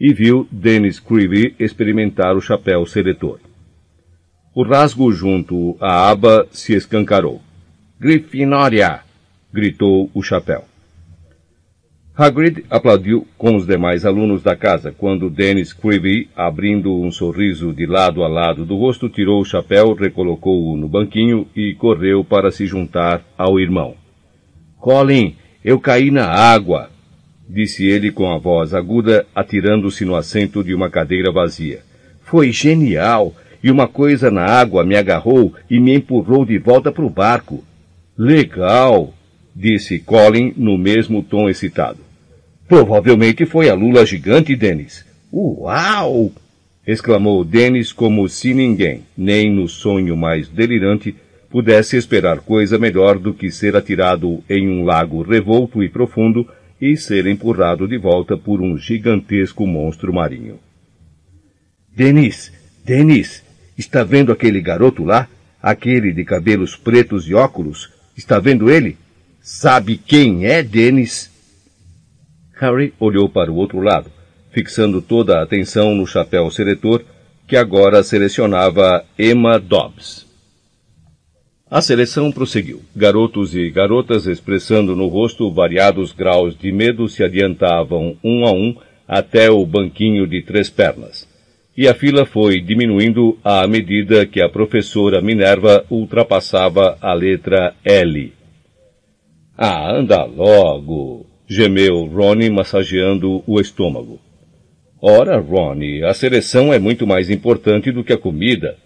e 0.00 0.10
viu 0.14 0.48
Dennis 0.50 0.98
Creevy 0.98 1.54
experimentar 1.60 2.34
o 2.34 2.40
chapéu 2.40 2.86
seletor. 2.86 3.38
O 4.54 4.62
rasgo 4.62 5.12
junto 5.12 5.76
à 5.78 6.08
aba 6.08 6.48
se 6.50 6.72
escancarou. 6.72 7.42
Grifinória! 8.00 9.00
gritou 9.52 10.10
o 10.14 10.22
chapéu. 10.22 10.69
Hagrid 12.22 12.66
aplaudiu 12.68 13.26
com 13.38 13.56
os 13.56 13.66
demais 13.66 14.04
alunos 14.04 14.42
da 14.42 14.54
casa 14.54 14.92
quando 14.92 15.30
Dennis 15.30 15.72
Creevy, 15.72 16.28
abrindo 16.36 16.92
um 16.92 17.10
sorriso 17.10 17.72
de 17.72 17.86
lado 17.86 18.22
a 18.22 18.28
lado 18.28 18.66
do 18.66 18.76
rosto, 18.76 19.08
tirou 19.08 19.40
o 19.40 19.44
chapéu, 19.44 19.94
recolocou-o 19.94 20.76
no 20.76 20.86
banquinho 20.86 21.48
e 21.56 21.74
correu 21.74 22.22
para 22.22 22.50
se 22.50 22.66
juntar 22.66 23.22
ao 23.38 23.58
irmão. 23.58 23.94
Colin, 24.78 25.34
eu 25.64 25.80
caí 25.80 26.10
na 26.10 26.26
água, 26.26 26.90
disse 27.48 27.86
ele 27.86 28.12
com 28.12 28.30
a 28.30 28.36
voz 28.36 28.74
aguda, 28.74 29.26
atirando-se 29.34 30.04
no 30.04 30.14
assento 30.14 30.62
de 30.62 30.74
uma 30.74 30.90
cadeira 30.90 31.32
vazia. 31.32 31.80
Foi 32.22 32.52
genial! 32.52 33.34
e 33.62 33.70
uma 33.70 33.86
coisa 33.86 34.30
na 34.30 34.44
água 34.44 34.84
me 34.84 34.96
agarrou 34.96 35.54
e 35.70 35.78
me 35.78 35.94
empurrou 35.94 36.44
de 36.44 36.58
volta 36.58 36.90
para 36.90 37.04
o 37.04 37.10
barco. 37.10 37.62
Legal, 38.16 39.12
disse 39.54 39.98
Colin 39.98 40.54
no 40.56 40.78
mesmo 40.78 41.22
tom 41.22 41.48
excitado. 41.48 42.09
Provavelmente 42.70 43.44
foi 43.46 43.68
a 43.68 43.74
lula 43.74 44.06
gigante, 44.06 44.54
Dennis. 44.54 45.04
Uau! 45.32 46.30
exclamou 46.86 47.44
Dennis 47.44 47.92
como 47.92 48.28
se 48.28 48.54
ninguém, 48.54 49.02
nem 49.18 49.52
no 49.52 49.66
sonho 49.66 50.16
mais 50.16 50.46
delirante, 50.46 51.16
pudesse 51.50 51.96
esperar 51.96 52.38
coisa 52.38 52.78
melhor 52.78 53.18
do 53.18 53.34
que 53.34 53.50
ser 53.50 53.74
atirado 53.74 54.40
em 54.48 54.68
um 54.68 54.84
lago 54.84 55.20
revolto 55.20 55.82
e 55.82 55.88
profundo 55.88 56.48
e 56.80 56.96
ser 56.96 57.26
empurrado 57.26 57.88
de 57.88 57.98
volta 57.98 58.36
por 58.36 58.60
um 58.60 58.78
gigantesco 58.78 59.66
monstro 59.66 60.12
marinho. 60.12 60.60
Denis, 61.92 62.52
Denis, 62.84 63.42
está 63.76 64.04
vendo 64.04 64.30
aquele 64.30 64.60
garoto 64.60 65.02
lá? 65.02 65.28
Aquele 65.60 66.12
de 66.12 66.24
cabelos 66.24 66.76
pretos 66.76 67.28
e 67.28 67.34
óculos? 67.34 67.90
Está 68.16 68.38
vendo 68.38 68.70
ele? 68.70 68.96
Sabe 69.42 69.96
quem 69.96 70.46
é 70.46 70.62
Denis? 70.62 71.29
Harry 72.60 72.92
olhou 73.00 73.26
para 73.26 73.50
o 73.50 73.56
outro 73.56 73.80
lado, 73.80 74.10
fixando 74.50 75.00
toda 75.00 75.38
a 75.38 75.42
atenção 75.42 75.94
no 75.94 76.06
chapéu 76.06 76.50
seletor 76.50 77.02
que 77.48 77.56
agora 77.56 78.02
selecionava 78.02 79.02
Emma 79.18 79.58
Dobbs. 79.58 80.26
A 81.70 81.80
seleção 81.80 82.30
prosseguiu. 82.30 82.82
Garotos 82.94 83.54
e 83.54 83.70
garotas 83.70 84.26
expressando 84.26 84.94
no 84.94 85.06
rosto 85.06 85.50
variados 85.50 86.12
graus 86.12 86.56
de 86.56 86.70
medo 86.70 87.08
se 87.08 87.24
adiantavam 87.24 88.16
um 88.22 88.44
a 88.44 88.52
um 88.52 88.76
até 89.08 89.50
o 89.50 89.64
banquinho 89.64 90.26
de 90.26 90.42
três 90.42 90.68
pernas. 90.68 91.26
E 91.76 91.88
a 91.88 91.94
fila 91.94 92.26
foi 92.26 92.60
diminuindo 92.60 93.38
à 93.42 93.66
medida 93.66 94.26
que 94.26 94.42
a 94.42 94.48
professora 94.50 95.22
Minerva 95.22 95.84
ultrapassava 95.88 96.98
a 97.00 97.14
letra 97.14 97.74
L. 97.84 98.32
Ah, 99.56 99.90
anda 99.92 100.24
logo! 100.24 101.29
Gemeu 101.50 102.04
Ronnie 102.04 102.48
massageando 102.48 103.42
o 103.44 103.60
estômago. 103.60 104.20
Ora, 105.02 105.36
Ronnie, 105.40 106.04
a 106.04 106.14
seleção 106.14 106.72
é 106.72 106.78
muito 106.78 107.08
mais 107.08 107.28
importante 107.28 107.90
do 107.90 108.04
que 108.04 108.12
a 108.12 108.18
comida, 108.18 108.76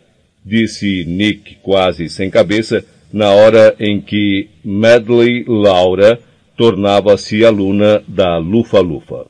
disse 0.43 1.05
Nick 1.05 1.57
quase 1.57 2.09
sem 2.09 2.31
cabeça, 2.31 2.83
na 3.13 3.31
hora 3.33 3.77
em 3.79 4.01
que 4.01 4.49
Medley 4.65 5.45
Laura 5.47 6.19
tornava-se 6.57 7.45
aluna 7.45 8.03
da 8.09 8.39
Lufa-Lufa. 8.39 9.27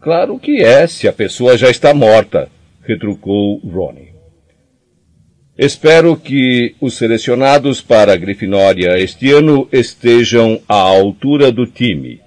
Claro 0.00 0.38
que 0.38 0.62
é, 0.62 0.86
se 0.86 1.08
a 1.08 1.12
pessoa 1.12 1.58
já 1.58 1.70
está 1.70 1.92
morta, 1.92 2.48
retrucou 2.82 3.58
Ronnie. 3.58 4.11
Espero 5.56 6.16
que 6.16 6.74
os 6.80 6.94
selecionados 6.94 7.82
para 7.82 8.14
a 8.14 8.16
Grifinória 8.16 8.98
este 8.98 9.32
ano 9.32 9.68
estejam 9.70 10.58
à 10.66 10.76
altura 10.76 11.52
do 11.52 11.66
time, 11.66 12.20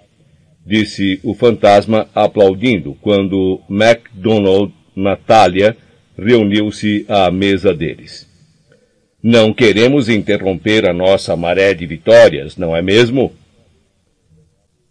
disse 0.63 1.19
o 1.23 1.33
fantasma 1.33 2.07
aplaudindo 2.13 2.95
quando 3.01 3.59
MacDonald 3.67 4.71
Natália 4.95 5.75
reuniu-se 6.15 7.03
à 7.09 7.31
mesa 7.31 7.73
deles. 7.73 8.29
Não 9.23 9.51
queremos 9.51 10.07
interromper 10.07 10.87
a 10.87 10.93
nossa 10.93 11.35
maré 11.35 11.73
de 11.73 11.87
vitórias, 11.87 12.55
não 12.55 12.75
é 12.75 12.81
mesmo? 12.83 13.33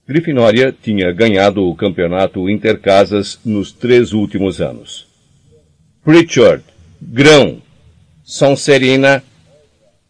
Grifinória 0.09 0.74
tinha 0.82 1.12
ganhado 1.12 1.64
o 1.64 1.76
campeonato 1.76 2.51
intercasas 2.51 3.39
nos 3.45 3.70
três 3.70 4.12
últimos 4.12 4.61
anos. 4.61 5.07
Pritchard, 6.05 6.64
Grão, 7.01 7.62
Sonserina, 8.25 9.22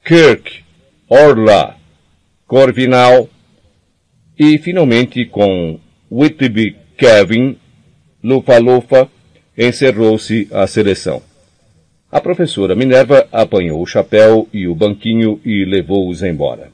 Kirk, 0.05 0.63
Orla, 1.09 1.77
Corvinal 2.47 3.29
e, 4.39 4.57
finalmente, 4.59 5.27
com 5.27 5.81
Whitby 6.09 6.77
Kevin, 6.97 7.57
Lufa-Lufa, 8.23 9.11
encerrou-se 9.59 10.47
a 10.53 10.65
seleção. 10.69 11.21
A 12.11 12.21
professora 12.21 12.77
Minerva 12.77 13.27
apanhou 13.33 13.83
o 13.83 13.87
chapéu 13.87 14.49
e 14.53 14.69
o 14.69 14.77
banquinho 14.77 15.41
e 15.45 15.65
levou-os 15.65 16.23
embora. 16.23 16.71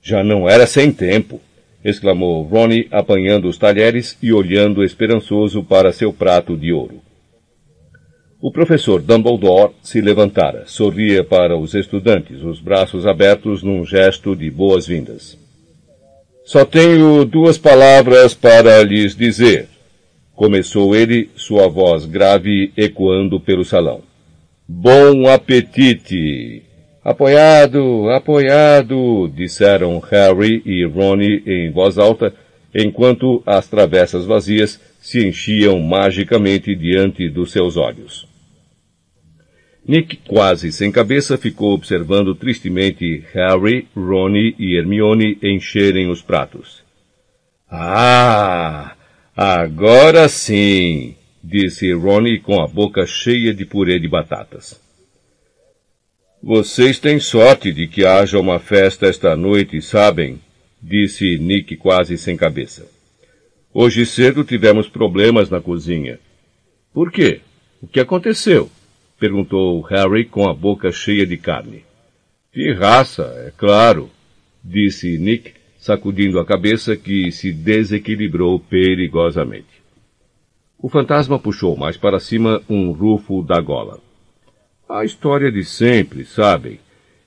Já 0.00 0.22
não 0.22 0.48
era 0.48 0.68
sem 0.68 0.92
tempo, 0.92 1.40
exclamou 1.84 2.44
Ronnie, 2.44 2.86
apanhando 2.92 3.48
os 3.48 3.58
talheres 3.58 4.16
e 4.22 4.32
olhando 4.32 4.84
esperançoso 4.84 5.64
para 5.64 5.92
seu 5.92 6.12
prato 6.12 6.56
de 6.56 6.72
ouro. 6.72 7.09
O 8.42 8.50
professor 8.50 9.02
Dumbledore 9.02 9.74
se 9.82 10.00
levantara, 10.00 10.64
sorria 10.66 11.22
para 11.22 11.58
os 11.58 11.74
estudantes, 11.74 12.42
os 12.42 12.58
braços 12.58 13.06
abertos 13.06 13.62
num 13.62 13.84
gesto 13.84 14.34
de 14.34 14.50
boas-vindas. 14.50 15.36
Só 16.42 16.64
tenho 16.64 17.22
duas 17.26 17.58
palavras 17.58 18.32
para 18.32 18.82
lhes 18.82 19.14
dizer, 19.14 19.68
Começou 20.34 20.96
ele, 20.96 21.28
sua 21.36 21.68
voz 21.68 22.06
grave 22.06 22.72
ecoando 22.74 23.38
pelo 23.38 23.62
salão. 23.62 24.00
Bom 24.66 25.28
apetite! 25.28 26.62
Apoiado, 27.04 28.08
apoiado, 28.08 29.30
disseram 29.36 29.98
Harry 29.98 30.62
e 30.64 30.82
Ronnie 30.86 31.42
em 31.46 31.70
voz 31.70 31.98
alta, 31.98 32.32
enquanto 32.74 33.42
as 33.44 33.68
travessas 33.68 34.24
vazias 34.24 34.80
se 34.98 35.26
enchiam 35.28 35.78
magicamente 35.78 36.74
diante 36.74 37.28
dos 37.28 37.52
seus 37.52 37.76
olhos. 37.76 38.29
Nick, 39.90 40.18
quase 40.18 40.70
sem 40.70 40.92
cabeça, 40.92 41.36
ficou 41.36 41.72
observando 41.72 42.32
tristemente 42.32 43.24
Harry, 43.32 43.88
Ronnie 43.92 44.54
e 44.56 44.76
Hermione 44.76 45.36
encherem 45.42 46.08
os 46.08 46.22
pratos. 46.22 46.84
Ah! 47.68 48.94
Agora 49.36 50.28
sim, 50.28 51.16
disse 51.42 51.92
Ronnie 51.92 52.38
com 52.38 52.62
a 52.62 52.68
boca 52.68 53.04
cheia 53.04 53.52
de 53.52 53.64
purê 53.64 53.98
de 53.98 54.06
batatas. 54.06 54.80
Vocês 56.40 57.00
têm 57.00 57.18
sorte 57.18 57.72
de 57.72 57.88
que 57.88 58.06
haja 58.06 58.38
uma 58.38 58.60
festa 58.60 59.08
esta 59.08 59.34
noite, 59.34 59.82
sabem? 59.82 60.38
disse 60.80 61.36
Nick 61.36 61.76
quase 61.76 62.16
sem 62.16 62.36
cabeça. 62.36 62.86
Hoje 63.74 64.06
cedo 64.06 64.44
tivemos 64.44 64.88
problemas 64.88 65.50
na 65.50 65.60
cozinha. 65.60 66.20
Por 66.94 67.10
quê? 67.10 67.40
O 67.82 67.88
que 67.88 67.98
aconteceu? 67.98 68.70
Perguntou 69.20 69.82
Harry 69.82 70.24
com 70.24 70.48
a 70.48 70.54
boca 70.54 70.90
cheia 70.90 71.26
de 71.26 71.36
carne. 71.36 71.84
Pirraça, 72.50 73.22
é 73.46 73.52
claro, 73.56 74.10
disse 74.64 75.18
Nick 75.18 75.52
sacudindo 75.78 76.38
a 76.38 76.44
cabeça 76.44 76.96
que 76.96 77.30
se 77.30 77.52
desequilibrou 77.52 78.58
perigosamente. 78.58 79.80
O 80.78 80.88
fantasma 80.88 81.38
puxou 81.38 81.76
mais 81.76 81.96
para 81.96 82.18
cima 82.18 82.62
um 82.68 82.92
rufo 82.92 83.42
da 83.42 83.60
gola. 83.60 84.00
A 84.88 85.04
história 85.04 85.52
de 85.52 85.64
sempre, 85.64 86.24
sabem? 86.24 86.80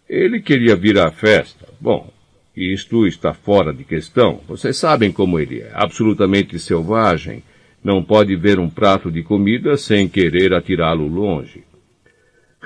Ele 0.10 0.42
queria 0.42 0.76
vir 0.76 1.00
à 1.00 1.10
festa. 1.12 1.68
Bom, 1.80 2.12
isto 2.56 3.08
está 3.08 3.34
fora 3.34 3.74
de 3.74 3.84
questão. 3.84 4.42
Vocês 4.48 4.78
sabem 4.78 5.12
como 5.12 5.40
ele 5.40 5.62
é. 5.62 5.72
Absolutamente 5.74 6.60
selvagem. 6.60 7.42
Não 7.84 8.04
pode 8.04 8.36
ver 8.36 8.60
um 8.60 8.70
prato 8.70 9.12
de 9.12 9.24
comida 9.24 9.78
sem 9.78 10.08
querer 10.08 10.54
atirá-lo 10.54 11.08
longe. 11.08 11.64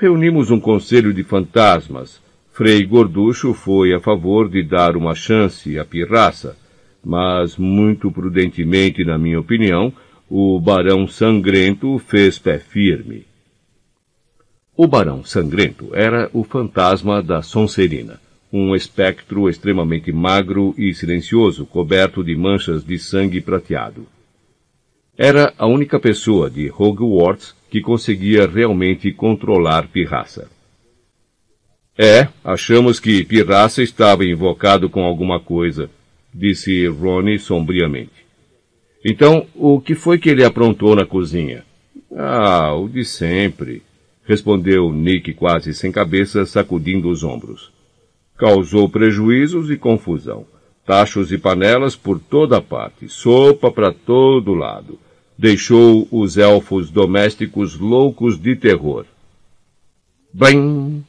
Reunimos 0.00 0.48
um 0.52 0.60
conselho 0.60 1.12
de 1.12 1.24
fantasmas 1.24 2.20
Frei 2.52 2.84
Gorducho 2.86 3.52
foi 3.52 3.92
a 3.92 3.98
favor 3.98 4.48
de 4.48 4.62
dar 4.62 4.96
uma 4.96 5.12
chance 5.12 5.76
à 5.76 5.84
pirraça, 5.84 6.56
mas 7.04 7.56
muito 7.56 8.08
prudentemente, 8.08 9.04
na 9.04 9.18
minha 9.18 9.40
opinião, 9.40 9.92
o 10.30 10.60
Barão 10.60 11.08
Sangrento 11.08 11.98
fez 11.98 12.38
pé 12.38 12.58
firme. 12.58 13.26
O 14.76 14.86
Barão 14.86 15.24
Sangrento 15.24 15.90
era 15.92 16.30
o 16.32 16.44
fantasma 16.44 17.20
da 17.20 17.42
Sonserina, 17.42 18.20
um 18.52 18.76
espectro 18.76 19.48
extremamente 19.48 20.12
magro 20.12 20.76
e 20.78 20.94
silencioso, 20.94 21.66
coberto 21.66 22.22
de 22.22 22.36
manchas 22.36 22.84
de 22.84 23.00
sangue 23.00 23.40
prateado. 23.40 24.06
Era 25.16 25.52
a 25.58 25.66
única 25.66 25.98
pessoa 25.98 26.48
de 26.48 26.70
Hogwarts 26.70 27.57
que 27.70 27.80
conseguia 27.80 28.46
realmente 28.46 29.12
controlar 29.12 29.88
pirraça. 29.88 30.48
É, 32.00 32.28
achamos 32.44 33.00
que 33.00 33.24
Pirraça 33.24 33.82
estava 33.82 34.24
invocado 34.24 34.88
com 34.88 35.02
alguma 35.02 35.40
coisa, 35.40 35.90
disse 36.32 36.86
Ronnie 36.86 37.40
sombriamente. 37.40 38.24
Então, 39.04 39.46
o 39.54 39.80
que 39.80 39.96
foi 39.96 40.16
que 40.16 40.28
ele 40.30 40.44
aprontou 40.44 40.94
na 40.94 41.04
cozinha? 41.04 41.64
Ah, 42.16 42.72
o 42.72 42.88
de 42.88 43.04
sempre, 43.04 43.82
respondeu 44.24 44.92
Nick 44.92 45.34
quase 45.34 45.74
sem 45.74 45.90
cabeça, 45.90 46.46
sacudindo 46.46 47.08
os 47.08 47.24
ombros. 47.24 47.72
Causou 48.36 48.88
prejuízos 48.88 49.68
e 49.68 49.76
confusão. 49.76 50.46
Tachos 50.86 51.32
e 51.32 51.38
panelas 51.38 51.96
por 51.96 52.20
toda 52.20 52.62
parte, 52.62 53.08
sopa 53.08 53.72
para 53.72 53.92
todo 53.92 54.54
lado. 54.54 54.98
Deixou 55.38 56.08
os 56.10 56.36
elfos 56.36 56.90
domésticos 56.90 57.78
loucos 57.78 58.36
de 58.40 58.56
terror. 58.56 59.06
Bem, 60.34 61.04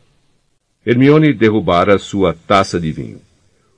Hermione 0.86 1.34
derrubara 1.34 1.97
sua 1.97 2.34
taça 2.34 2.80
de 2.80 2.91
vinho. 2.91 3.19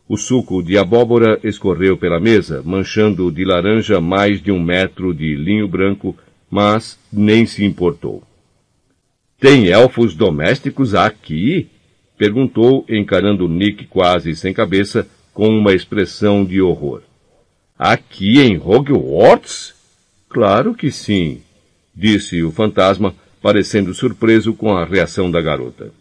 O 0.09 0.17
suco 0.17 0.61
de 0.61 0.77
abóbora 0.77 1.39
escorreu 1.41 1.95
pela 1.97 2.19
mesa, 2.19 2.61
manchando 2.65 3.31
de 3.31 3.45
laranja 3.45 4.01
mais 4.01 4.41
de 4.41 4.51
um 4.51 4.61
metro 4.61 5.13
de 5.13 5.35
linho 5.35 5.69
branco, 5.69 6.17
mas 6.49 6.99
nem 7.11 7.45
se 7.45 7.63
importou. 7.63 8.21
Tem 9.39 9.69
elfos 9.69 10.13
domésticos 10.13 10.93
aqui? 10.93 11.69
perguntou, 12.17 12.85
encarando 12.89 13.47
Nick 13.47 13.87
quase 13.87 14.35
sem 14.35 14.53
cabeça, 14.53 15.07
com 15.33 15.47
uma 15.47 15.73
expressão 15.73 16.43
de 16.43 16.61
horror. 16.61 17.03
Aqui 17.79 18.39
em 18.41 18.57
Hogwarts? 18.57 19.80
Claro 20.31 20.73
que 20.73 20.89
sim, 20.89 21.41
disse 21.93 22.41
o 22.41 22.51
fantasma, 22.51 23.13
parecendo 23.41 23.93
surpreso 23.93 24.53
com 24.53 24.71
a 24.71 24.85
reação 24.85 25.29
da 25.29 25.41
garota. 25.41 25.91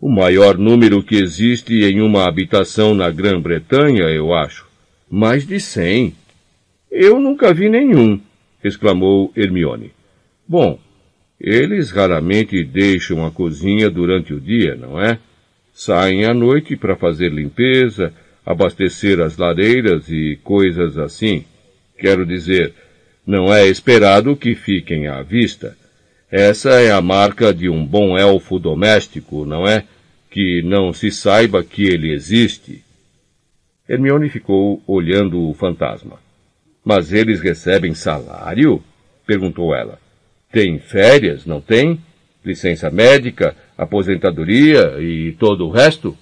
O 0.00 0.08
maior 0.08 0.56
número 0.56 1.02
que 1.02 1.16
existe 1.16 1.84
em 1.84 2.00
uma 2.00 2.26
habitação 2.26 2.94
na 2.94 3.10
Grã-Bretanha, 3.10 4.04
eu 4.04 4.32
acho. 4.32 4.66
Mais 5.10 5.46
de 5.46 5.60
cem. 5.60 6.14
Eu 6.90 7.20
nunca 7.20 7.52
vi 7.52 7.68
nenhum, 7.68 8.18
exclamou 8.64 9.30
Hermione. 9.36 9.92
Bom, 10.48 10.80
eles 11.38 11.90
raramente 11.90 12.64
deixam 12.64 13.26
a 13.26 13.30
cozinha 13.30 13.90
durante 13.90 14.32
o 14.32 14.40
dia, 14.40 14.74
não 14.74 14.98
é? 14.98 15.18
Saem 15.70 16.24
à 16.24 16.32
noite 16.32 16.76
para 16.76 16.96
fazer 16.96 17.30
limpeza, 17.30 18.10
abastecer 18.44 19.20
as 19.20 19.36
lareiras 19.36 20.08
e 20.08 20.38
coisas 20.42 20.96
assim. 20.96 21.44
Quero 21.98 22.24
dizer, 22.24 22.72
não 23.26 23.52
é 23.52 23.66
esperado 23.66 24.36
que 24.36 24.54
fiquem 24.54 25.06
à 25.06 25.22
vista. 25.22 25.76
Essa 26.30 26.80
é 26.80 26.90
a 26.90 27.00
marca 27.00 27.52
de 27.52 27.68
um 27.68 27.84
bom 27.84 28.16
elfo 28.16 28.58
doméstico, 28.58 29.44
não 29.44 29.66
é? 29.66 29.84
Que 30.30 30.62
não 30.62 30.92
se 30.92 31.10
saiba 31.10 31.62
que 31.64 31.82
ele 31.82 32.12
existe. 32.12 32.84
Hermione 33.88 34.28
ficou 34.28 34.82
olhando 34.86 35.48
o 35.48 35.54
fantasma. 35.54 36.18
Mas 36.84 37.12
eles 37.12 37.40
recebem 37.40 37.94
salário? 37.94 38.82
perguntou 39.26 39.74
ela. 39.74 39.98
Tem 40.52 40.78
férias, 40.78 41.44
não 41.44 41.60
tem? 41.60 42.00
Licença 42.44 42.90
médica, 42.90 43.54
aposentadoria 43.76 44.96
e 45.00 45.32
todo 45.32 45.66
o 45.66 45.70
resto? 45.70 46.16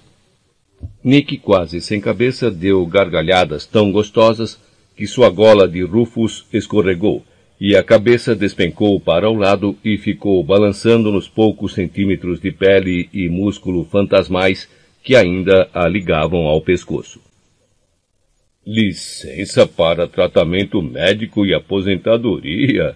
Nick, 1.03 1.37
quase 1.37 1.81
sem 1.81 2.01
cabeça, 2.01 2.51
deu 2.51 2.85
gargalhadas 2.85 3.65
tão 3.65 3.91
gostosas 3.91 4.59
que 4.99 5.07
sua 5.07 5.29
gola 5.29 5.65
de 5.65 5.81
Rufus 5.81 6.45
escorregou 6.51 7.23
e 7.57 7.73
a 7.73 7.81
cabeça 7.81 8.35
despencou 8.35 8.99
para 8.99 9.29
o 9.29 9.33
lado 9.33 9.77
e 9.81 9.97
ficou 9.97 10.43
balançando 10.43 11.09
nos 11.09 11.25
poucos 11.25 11.73
centímetros 11.73 12.41
de 12.41 12.51
pele 12.51 13.07
e 13.13 13.29
músculo 13.29 13.85
fantasmais 13.85 14.67
que 15.01 15.15
ainda 15.15 15.69
a 15.73 15.87
ligavam 15.87 16.47
ao 16.47 16.59
pescoço. 16.59 17.21
Licença 18.67 19.65
para 19.65 20.05
tratamento 20.05 20.81
médico 20.81 21.45
e 21.45 21.53
aposentadoria, 21.53 22.93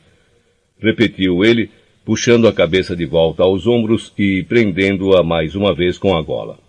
repetiu 0.78 1.46
ele, 1.46 1.70
puxando 2.04 2.50
a 2.50 2.54
cabeça 2.54 2.98
de 2.98 3.06
volta 3.06 3.44
aos 3.44 3.66
ombros 3.66 4.12
e 4.18 4.44
prendendo-a 4.44 5.24
mais 5.24 5.56
uma 5.56 5.74
vez 5.74 5.98
com 5.98 6.18
a 6.18 6.22
gola. 6.22 6.63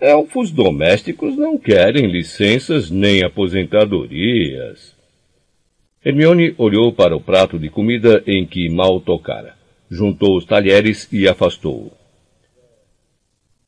Elfos 0.00 0.50
domésticos 0.50 1.36
não 1.36 1.56
querem 1.56 2.06
licenças 2.06 2.90
nem 2.90 3.24
aposentadorias. 3.24 4.94
Hermione 6.04 6.54
olhou 6.58 6.92
para 6.92 7.16
o 7.16 7.20
prato 7.20 7.58
de 7.58 7.70
comida 7.70 8.22
em 8.26 8.46
que 8.46 8.68
mal 8.68 9.00
tocara. 9.00 9.54
Juntou 9.90 10.36
os 10.36 10.44
talheres 10.44 11.08
e 11.10 11.26
afastou-o. 11.26 11.92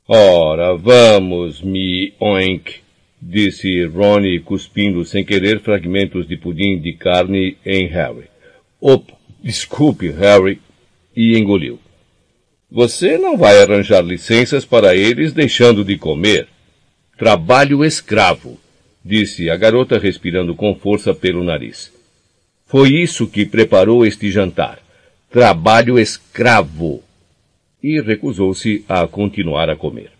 Ora, 0.07 0.75
vamos, 0.75 1.61
mi 1.61 2.13
oink, 2.19 2.81
disse 3.21 3.85
Ronnie, 3.85 4.39
cuspindo 4.39 5.03
sem 5.05 5.25
querer 5.25 5.59
fragmentos 5.61 6.27
de 6.27 6.37
pudim 6.37 6.79
de 6.79 6.93
carne 6.93 7.57
em 7.65 7.87
Harry. 7.87 8.27
Opa, 8.79 9.13
desculpe, 9.43 10.09
Harry, 10.11 10.59
e 11.15 11.37
engoliu. 11.37 11.79
Você 12.71 13.17
não 13.17 13.35
vai 13.35 13.61
arranjar 13.61 14.01
licenças 14.01 14.63
para 14.63 14.95
eles 14.95 15.33
deixando 15.33 15.83
de 15.83 15.97
comer. 15.97 16.47
Trabalho 17.17 17.83
escravo, 17.83 18.59
disse 19.03 19.49
a 19.49 19.57
garota 19.57 19.97
respirando 19.97 20.53
com 20.53 20.75
força 20.75 21.13
pelo 21.13 21.43
nariz. 21.43 21.91
Foi 22.67 22.89
isso 22.89 23.27
que 23.27 23.43
preparou 23.43 24.05
este 24.05 24.29
jantar. 24.29 24.79
Trabalho 25.31 25.97
escravo. 25.97 27.03
E 27.81 27.99
recusou-se 27.99 28.85
a 28.87 29.07
continuar 29.07 29.69
a 29.69 29.75
comer. 29.75 30.11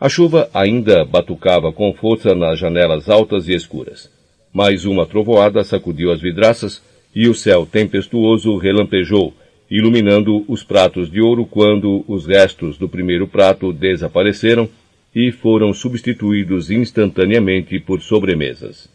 A 0.00 0.08
chuva 0.08 0.50
ainda 0.52 1.04
batucava 1.04 1.72
com 1.72 1.94
força 1.94 2.34
nas 2.34 2.58
janelas 2.58 3.08
altas 3.08 3.46
e 3.46 3.54
escuras. 3.54 4.10
Mais 4.52 4.84
uma 4.84 5.06
trovoada 5.06 5.62
sacudiu 5.62 6.10
as 6.10 6.20
vidraças 6.20 6.82
e 7.14 7.28
o 7.28 7.34
céu 7.34 7.64
tempestuoso 7.64 8.56
relampejou, 8.56 9.32
iluminando 9.72 10.44
os 10.46 10.62
pratos 10.62 11.10
de 11.10 11.22
ouro 11.22 11.46
quando 11.46 12.04
os 12.06 12.26
restos 12.26 12.76
do 12.76 12.86
primeiro 12.86 13.26
prato 13.26 13.72
desapareceram 13.72 14.68
e 15.14 15.32
foram 15.32 15.72
substituídos 15.72 16.70
instantaneamente 16.70 17.80
por 17.80 18.02
sobremesas. 18.02 18.90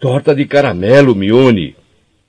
Torta 0.00 0.34
de 0.34 0.46
caramelo, 0.46 1.14
Mione! 1.14 1.76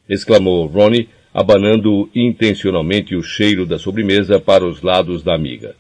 exclamou 0.09 0.65
Ronnie, 0.65 1.07
abanando 1.33 2.09
intencionalmente 2.13 3.15
o 3.15 3.23
cheiro 3.23 3.65
da 3.65 3.79
sobremesa 3.79 4.37
para 4.37 4.65
os 4.65 4.81
lados 4.81 5.23
da 5.23 5.33
amiga. 5.33 5.73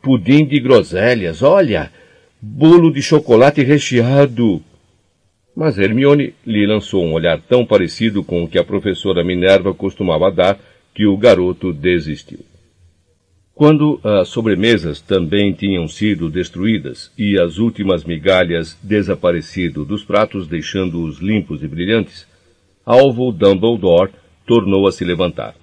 Pudim 0.00 0.46
de 0.46 0.58
groselhas, 0.60 1.42
olha! 1.42 1.92
Bolo 2.40 2.90
de 2.90 3.02
chocolate 3.02 3.62
recheado! 3.62 4.62
Mas 5.54 5.78
Hermione 5.78 6.32
lhe 6.46 6.66
lançou 6.66 7.04
um 7.04 7.12
olhar 7.12 7.38
tão 7.38 7.66
parecido 7.66 8.24
com 8.24 8.42
o 8.42 8.48
que 8.48 8.58
a 8.58 8.64
professora 8.64 9.22
Minerva 9.22 9.74
costumava 9.74 10.32
dar 10.32 10.58
que 10.94 11.06
o 11.06 11.16
garoto 11.16 11.72
desistiu. 11.72 12.40
Quando 13.54 14.00
as 14.02 14.28
sobremesas 14.28 15.00
também 15.00 15.52
tinham 15.52 15.86
sido 15.86 16.30
destruídas 16.30 17.12
e 17.18 17.38
as 17.38 17.58
últimas 17.58 18.04
migalhas 18.04 18.78
desaparecido 18.82 19.84
dos 19.84 20.02
pratos, 20.02 20.46
deixando-os 20.46 21.18
limpos 21.18 21.62
e 21.62 21.68
brilhantes, 21.68 22.26
Alvo 22.86 23.30
Dumbledore 23.30 24.12
tornou 24.46 24.88
a 24.88 24.92
se 24.92 25.04
levantar. 25.04 25.54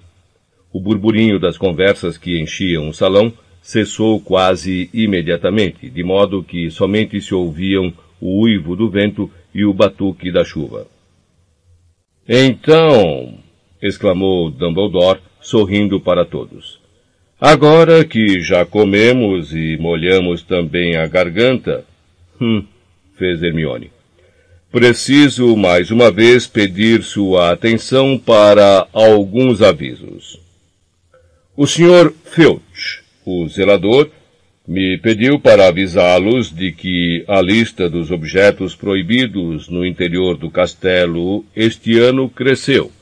O 0.72 0.80
burburinho 0.80 1.40
das 1.40 1.58
conversas 1.58 2.16
que 2.16 2.40
enchiam 2.40 2.88
o 2.88 2.94
salão 2.94 3.32
cessou 3.60 4.20
quase 4.20 4.88
imediatamente, 4.94 5.90
de 5.90 6.04
modo 6.04 6.44
que 6.44 6.70
somente 6.70 7.20
se 7.20 7.34
ouviam 7.34 7.92
o 8.20 8.42
uivo 8.42 8.76
do 8.76 8.88
vento 8.88 9.30
e 9.54 9.64
o 9.64 9.74
batuque 9.74 10.30
da 10.30 10.44
chuva. 10.44 10.86
Então, 12.28 13.38
exclamou 13.80 14.50
Dumbledore, 14.50 15.20
sorrindo 15.40 16.00
para 16.00 16.24
todos. 16.24 16.80
Agora 17.40 18.04
que 18.04 18.40
já 18.40 18.64
comemos 18.64 19.54
e 19.54 19.76
molhamos 19.76 20.42
também 20.42 20.96
a 20.96 21.06
garganta, 21.06 21.84
hum, 22.40 22.64
fez 23.16 23.42
Hermione. 23.42 23.92
Preciso 24.70 25.56
mais 25.56 25.90
uma 25.90 26.10
vez 26.10 26.46
pedir 26.46 27.02
sua 27.02 27.52
atenção 27.52 28.18
para 28.18 28.86
alguns 28.92 29.62
avisos. 29.62 30.40
O 31.56 31.66
Sr. 31.66 32.12
Filch, 32.24 33.02
o 33.24 33.48
zelador, 33.48 34.10
me 34.66 34.98
pediu 34.98 35.40
para 35.40 35.68
avisá-los 35.68 36.54
de 36.54 36.72
que 36.72 37.24
a 37.26 37.40
lista 37.40 37.88
dos 37.88 38.10
objetos 38.10 38.76
proibidos 38.76 39.68
no 39.68 39.86
interior 39.86 40.36
do 40.36 40.50
castelo 40.50 41.44
este 41.56 41.98
ano 41.98 42.28
cresceu, 42.28 42.92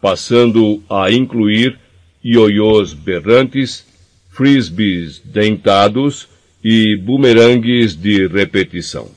passando 0.00 0.82
a 0.88 1.10
incluir 1.10 1.76
ioiôs 2.24 2.92
berrantes, 2.92 3.84
frisbees 4.30 5.20
dentados 5.24 6.28
e 6.62 6.96
bumerangues 6.96 7.96
de 7.96 8.26
repetição. 8.26 9.08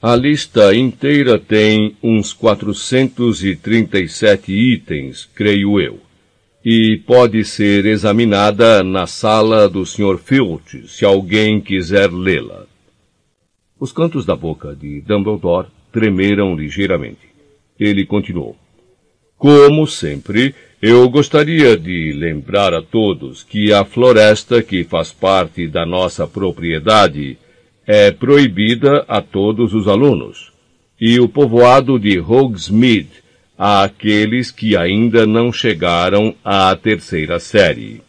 A 0.00 0.14
lista 0.14 0.74
inteira 0.74 1.38
tem 1.38 1.96
uns 2.02 2.32
437 2.32 4.52
itens, 4.52 5.28
creio 5.34 5.78
eu 5.80 6.06
e 6.68 7.00
pode 7.06 7.44
ser 7.44 7.86
examinada 7.86 8.82
na 8.82 9.06
sala 9.06 9.68
do 9.68 9.86
Sr. 9.86 10.18
Filch, 10.18 10.88
se 10.88 11.04
alguém 11.04 11.60
quiser 11.60 12.12
lê-la. 12.12 12.66
Os 13.78 13.92
cantos 13.92 14.26
da 14.26 14.34
boca 14.34 14.74
de 14.74 15.00
Dumbledore 15.00 15.68
tremeram 15.92 16.56
ligeiramente. 16.56 17.20
Ele 17.78 18.04
continuou. 18.04 18.56
Como 19.38 19.86
sempre, 19.86 20.54
eu 20.80 21.08
gostaria 21.10 21.76
de 21.76 22.12
lembrar 22.12 22.72
a 22.72 22.80
todos 22.80 23.42
que 23.42 23.72
a 23.72 23.84
floresta 23.84 24.62
que 24.62 24.82
faz 24.82 25.12
parte 25.12 25.68
da 25.68 25.84
nossa 25.84 26.26
propriedade 26.26 27.38
é 27.86 28.10
proibida 28.10 29.04
a 29.06 29.20
todos 29.20 29.74
os 29.74 29.86
alunos, 29.86 30.52
e 31.00 31.20
o 31.20 31.28
povoado 31.28 31.98
de 31.98 32.18
Hogsmeade 32.18 33.24
àqueles 33.58 34.50
que 34.50 34.76
ainda 34.76 35.26
não 35.26 35.52
chegaram 35.52 36.34
à 36.44 36.74
terceira 36.74 37.38
série. 37.38 38.00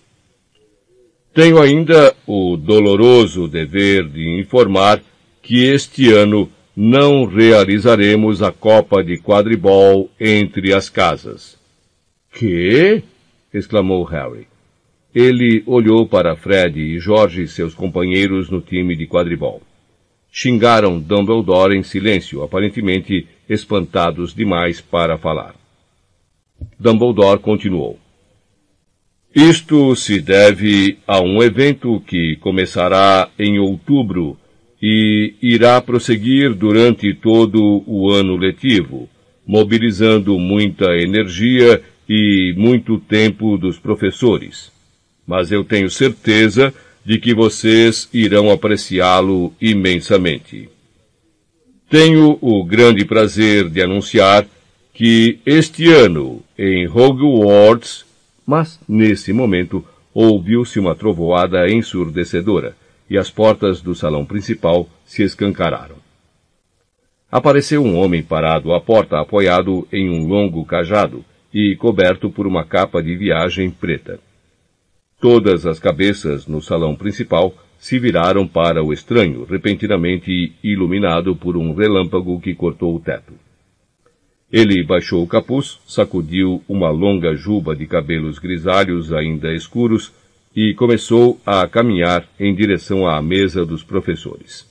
Tenho 1.33 1.61
ainda 1.61 2.15
o 2.25 2.57
doloroso 2.57 3.47
dever 3.47 4.07
de 4.07 4.39
informar 4.39 5.01
que 5.41 5.65
este 5.65 6.11
ano 6.11 6.49
não 6.79 7.25
realizaremos 7.25 8.43
a 8.43 8.51
Copa 8.51 9.03
de 9.03 9.17
Quadribol 9.17 10.11
entre 10.19 10.75
as 10.75 10.87
casas. 10.87 11.57
Que? 12.31 13.01
exclamou 13.51 14.03
Harry. 14.03 14.47
Ele 15.15 15.63
olhou 15.65 16.07
para 16.07 16.35
Fred 16.35 16.79
e 16.79 16.99
Jorge 16.99 17.47
seus 17.47 17.73
companheiros 17.73 18.51
no 18.51 18.61
time 18.61 18.95
de 18.95 19.07
quadribol. 19.07 19.63
Xingaram 20.31 20.99
Dumbledore 20.99 21.75
em 21.75 21.81
silêncio, 21.81 22.43
aparentemente 22.43 23.27
espantados 23.49 24.31
demais 24.31 24.79
para 24.79 25.17
falar. 25.17 25.55
Dumbledore 26.79 27.39
continuou. 27.39 27.97
Isto 29.33 29.95
se 29.95 30.21
deve 30.21 30.99
a 31.07 31.21
um 31.21 31.41
evento 31.41 31.99
que 32.01 32.35
começará 32.35 33.31
em 33.39 33.57
outubro 33.57 34.37
e 34.81 35.33
irá 35.41 35.81
prosseguir 35.81 36.53
durante 36.53 37.13
todo 37.13 37.83
o 37.87 38.11
ano 38.11 38.35
letivo, 38.35 39.09
mobilizando 39.45 40.37
muita 40.37 40.95
energia 40.97 41.81
e 42.07 42.53
muito 42.55 42.99
tempo 42.99 43.57
dos 43.57 43.79
professores. 43.79 44.71
Mas 45.25 45.51
eu 45.51 45.63
tenho 45.63 45.89
certeza 45.89 46.73
de 47.03 47.19
que 47.19 47.33
vocês 47.33 48.07
irão 48.13 48.51
apreciá-lo 48.51 49.53
imensamente. 49.59 50.69
Tenho 51.89 52.37
o 52.41 52.63
grande 52.63 53.05
prazer 53.05 53.69
de 53.69 53.81
anunciar 53.81 54.45
que 54.93 55.39
este 55.45 55.89
ano, 55.91 56.43
em 56.57 56.87
Hogwarts, 56.87 58.05
mas 58.45 58.79
nesse 58.87 59.31
momento 59.31 59.83
ouviu-se 60.13 60.79
uma 60.79 60.95
trovoada 60.95 61.69
ensurdecedora 61.69 62.75
e 63.09 63.17
as 63.17 63.29
portas 63.29 63.81
do 63.81 63.95
salão 63.95 64.25
principal 64.25 64.87
se 65.05 65.23
escancararam. 65.23 65.95
Apareceu 67.31 67.83
um 67.83 67.97
homem 67.97 68.23
parado 68.23 68.73
à 68.73 68.79
porta 68.79 69.19
apoiado 69.19 69.87
em 69.91 70.09
um 70.09 70.27
longo 70.27 70.65
cajado 70.65 71.23
e 71.53 71.75
coberto 71.75 72.29
por 72.29 72.47
uma 72.47 72.63
capa 72.63 73.01
de 73.01 73.15
viagem 73.15 73.69
preta. 73.69 74.19
Todas 75.19 75.65
as 75.65 75.79
cabeças 75.79 76.47
no 76.47 76.61
salão 76.61 76.95
principal 76.95 77.53
se 77.79 77.99
viraram 77.99 78.47
para 78.47 78.83
o 78.83 78.93
estranho, 78.93 79.43
repentinamente 79.43 80.53
iluminado 80.63 81.35
por 81.35 81.57
um 81.57 81.73
relâmpago 81.73 82.39
que 82.39 82.53
cortou 82.53 82.95
o 82.95 82.99
teto. 82.99 83.33
Ele 84.51 84.81
baixou 84.83 85.21
o 85.23 85.27
capuz, 85.27 85.79
sacudiu 85.85 86.63
uma 86.69 86.89
longa 86.89 87.35
juba 87.35 87.75
de 87.75 87.85
cabelos 87.85 88.39
grisalhos 88.39 89.11
ainda 89.11 89.53
escuros 89.53 90.13
e 90.59 90.73
começou 90.73 91.39
a 91.45 91.67
caminhar 91.67 92.27
em 92.39 92.55
direção 92.55 93.07
à 93.07 93.21
mesa 93.21 93.63
dos 93.63 93.83
professores. 93.83 94.65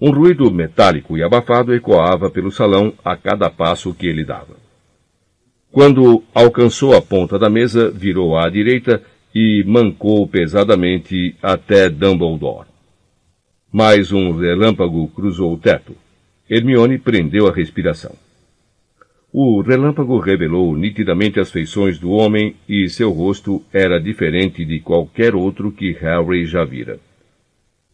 Um 0.00 0.12
ruído 0.12 0.48
metálico 0.52 1.18
e 1.18 1.22
abafado 1.24 1.74
ecoava 1.74 2.30
pelo 2.30 2.52
salão 2.52 2.92
a 3.04 3.16
cada 3.16 3.50
passo 3.50 3.92
que 3.92 4.06
ele 4.06 4.24
dava. 4.24 4.56
Quando 5.72 6.22
alcançou 6.32 6.94
a 6.94 7.02
ponta 7.02 7.36
da 7.40 7.50
mesa, 7.50 7.90
virou 7.90 8.38
à 8.38 8.48
direita 8.48 9.02
e 9.34 9.64
mancou 9.66 10.28
pesadamente 10.28 11.34
até 11.42 11.90
Dumbledore. 11.90 12.68
Mais 13.72 14.12
um 14.12 14.30
relâmpago 14.30 15.08
cruzou 15.08 15.54
o 15.54 15.58
teto. 15.58 15.96
Hermione 16.48 16.98
prendeu 16.98 17.48
a 17.48 17.52
respiração. 17.52 18.14
O 19.38 19.60
relâmpago 19.60 20.18
revelou 20.18 20.74
nitidamente 20.74 21.38
as 21.38 21.50
feições 21.50 21.98
do 21.98 22.10
homem 22.10 22.56
e 22.66 22.88
seu 22.88 23.10
rosto 23.10 23.62
era 23.70 24.00
diferente 24.00 24.64
de 24.64 24.80
qualquer 24.80 25.34
outro 25.34 25.70
que 25.70 25.92
Harry 25.92 26.46
já 26.46 26.64
vira. 26.64 26.98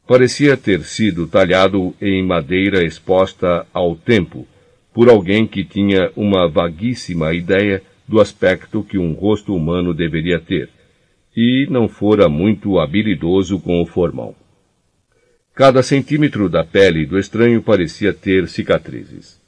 Parecia 0.07 0.57
ter 0.57 0.85
sido 0.85 1.27
talhado 1.27 1.97
em 2.01 2.25
madeira 2.25 2.85
exposta 2.85 3.67
ao 3.73 3.97
tempo 3.97 4.47
por 4.95 5.09
alguém 5.11 5.45
que 5.45 5.65
tinha 5.65 6.13
uma 6.15 6.49
vaguíssima 6.49 7.35
ideia 7.35 7.83
do 8.07 8.21
aspecto 8.21 8.85
que 8.85 8.97
um 8.97 9.13
rosto 9.13 9.53
humano 9.53 9.93
deveria 9.93 10.39
ter, 10.39 10.69
e 11.37 11.67
não 11.69 11.89
fora 11.89 12.29
muito 12.29 12.79
habilidoso 12.79 13.59
com 13.59 13.83
o 13.83 13.87
formão. 13.87 14.33
Cada 15.57 15.83
centímetro 15.83 16.49
da 16.49 16.63
pele 16.63 17.05
do 17.05 17.19
estranho 17.19 17.61
parecia 17.61 18.13
ter 18.13 18.47
cicatrizes. 18.47 19.42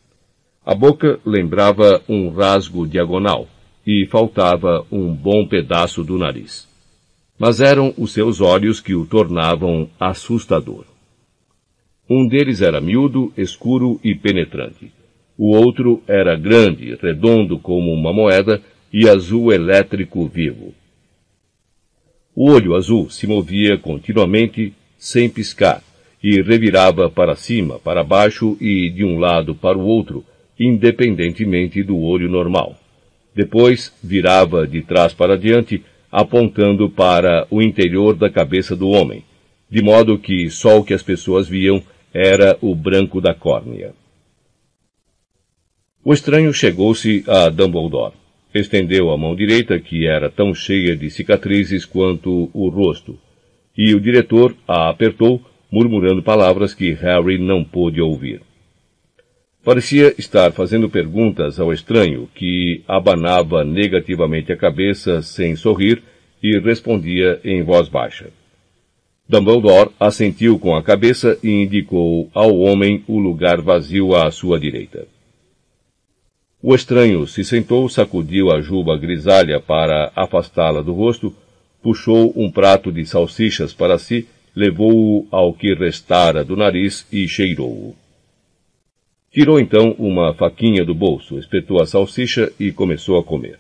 A 0.67 0.75
boca 0.75 1.21
lembrava 1.27 2.03
um 2.09 2.31
rasgo 2.31 2.87
diagonal 2.87 3.47
e 3.87 4.07
faltava 4.07 4.87
um 4.91 5.13
bom 5.13 5.47
pedaço 5.47 6.03
do 6.03 6.17
nariz. 6.17 6.67
Mas 7.39 7.61
eram 7.61 7.93
os 7.99 8.13
seus 8.15 8.41
olhos 8.41 8.81
que 8.81 8.95
o 8.95 9.05
tornavam 9.05 9.91
assustador. 10.01 10.87
Um 12.09 12.27
deles 12.27 12.63
era 12.63 12.81
miúdo, 12.81 13.31
escuro 13.37 14.01
e 14.03 14.15
penetrante. 14.15 14.91
O 15.37 15.55
outro 15.55 16.03
era 16.07 16.35
grande, 16.35 16.95
redondo 16.95 17.59
como 17.59 17.93
uma 17.93 18.13
moeda 18.13 18.63
e 18.91 19.07
azul 19.07 19.53
elétrico 19.53 20.27
vivo. 20.27 20.73
O 22.35 22.51
olho 22.51 22.75
azul 22.75 23.11
se 23.11 23.27
movia 23.27 23.77
continuamente, 23.77 24.73
sem 24.97 25.29
piscar, 25.29 25.83
e 26.23 26.41
revirava 26.41 27.11
para 27.11 27.37
cima, 27.37 27.79
para 27.79 28.03
baixo 28.03 28.57
e 28.61 28.89
de 28.89 29.05
um 29.05 29.19
lado 29.19 29.55
para 29.55 29.77
o 29.77 29.85
outro, 29.85 30.25
independentemente 30.59 31.83
do 31.83 31.99
olho 31.99 32.29
normal. 32.29 32.77
Depois 33.35 33.93
virava 34.03 34.67
de 34.67 34.83
trás 34.83 35.13
para 35.13 35.37
diante, 35.37 35.83
apontando 36.11 36.89
para 36.89 37.47
o 37.51 37.61
interior 37.61 38.15
da 38.15 38.31
cabeça 38.31 38.77
do 38.77 38.89
homem, 38.89 39.25
de 39.69 39.83
modo 39.83 40.19
que 40.19 40.49
só 40.51 40.79
o 40.79 40.85
que 40.85 40.95
as 40.95 41.03
pessoas 41.03 41.49
viam 41.49 41.83
era 42.13 42.57
o 42.61 42.75
branco 42.75 43.21
da 43.21 43.35
córnea. 43.35 43.93
O 46.05 46.13
estranho 46.13 46.53
chegou-se 46.53 47.25
a 47.27 47.49
Dumbledore. 47.49 48.15
Estendeu 48.55 49.11
a 49.11 49.19
mão 49.19 49.35
direita, 49.35 49.81
que 49.81 50.07
era 50.07 50.31
tão 50.31 50.55
cheia 50.55 50.95
de 50.95 51.11
cicatrizes 51.11 51.85
quanto 51.85 52.51
o 52.53 52.69
rosto, 52.69 53.19
e 53.77 53.93
o 53.95 54.01
diretor 54.01 54.55
a 54.69 54.91
apertou, 54.91 55.43
murmurando 55.73 56.23
palavras 56.23 56.73
que 56.73 56.93
Harry 56.93 57.37
não 57.37 57.65
pôde 57.65 58.01
ouvir. 58.01 58.43
Parecia 59.65 60.15
estar 60.19 60.53
fazendo 60.53 60.91
perguntas 60.91 61.59
ao 61.59 61.73
estranho, 61.73 62.29
que 62.35 62.83
abanava 62.87 63.65
negativamente 63.65 64.53
a 64.53 64.57
cabeça 64.57 65.23
sem 65.23 65.57
sorrir 65.57 66.03
e 66.43 66.59
respondia 66.59 67.41
em 67.43 67.63
voz 67.63 67.89
baixa. 67.89 68.29
Dumbledore 69.27 69.91
assentiu 69.99 70.59
com 70.59 70.77
a 70.77 70.83
cabeça 70.83 71.39
e 71.43 71.49
indicou 71.49 72.29
ao 72.35 72.55
homem 72.59 73.03
o 73.09 73.19
lugar 73.19 73.63
vazio 73.63 74.15
à 74.15 74.31
sua 74.31 74.61
direita. 74.61 75.09
O 76.63 76.75
estranho 76.75 77.27
se 77.27 77.43
sentou, 77.43 77.89
sacudiu 77.89 78.51
a 78.51 78.61
juba 78.61 78.99
grisalha 78.99 79.59
para 79.61 80.13
afastá-la 80.15 80.83
do 80.83 80.93
rosto, 80.93 81.35
puxou 81.83 82.35
um 82.37 82.51
prato 82.51 82.93
de 82.93 83.07
salsichas 83.07 83.73
para 83.73 83.97
si, 83.97 84.29
levou-o 84.55 85.27
ao 85.31 85.55
que 85.55 85.73
restara 85.73 86.45
do 86.45 86.55
nariz 86.55 87.07
e 87.11 87.27
cheirou-o. 87.27 88.04
Tirou 89.35 89.59
então 89.59 89.97
uma 89.99 90.33
faquinha 90.33 90.85
do 90.85 90.95
bolso, 90.95 91.37
espetou 91.41 91.83
a 91.83 91.87
salsicha 91.87 92.53
e 92.59 92.71
começou 92.71 93.19
a 93.19 93.25
comer. 93.25 93.59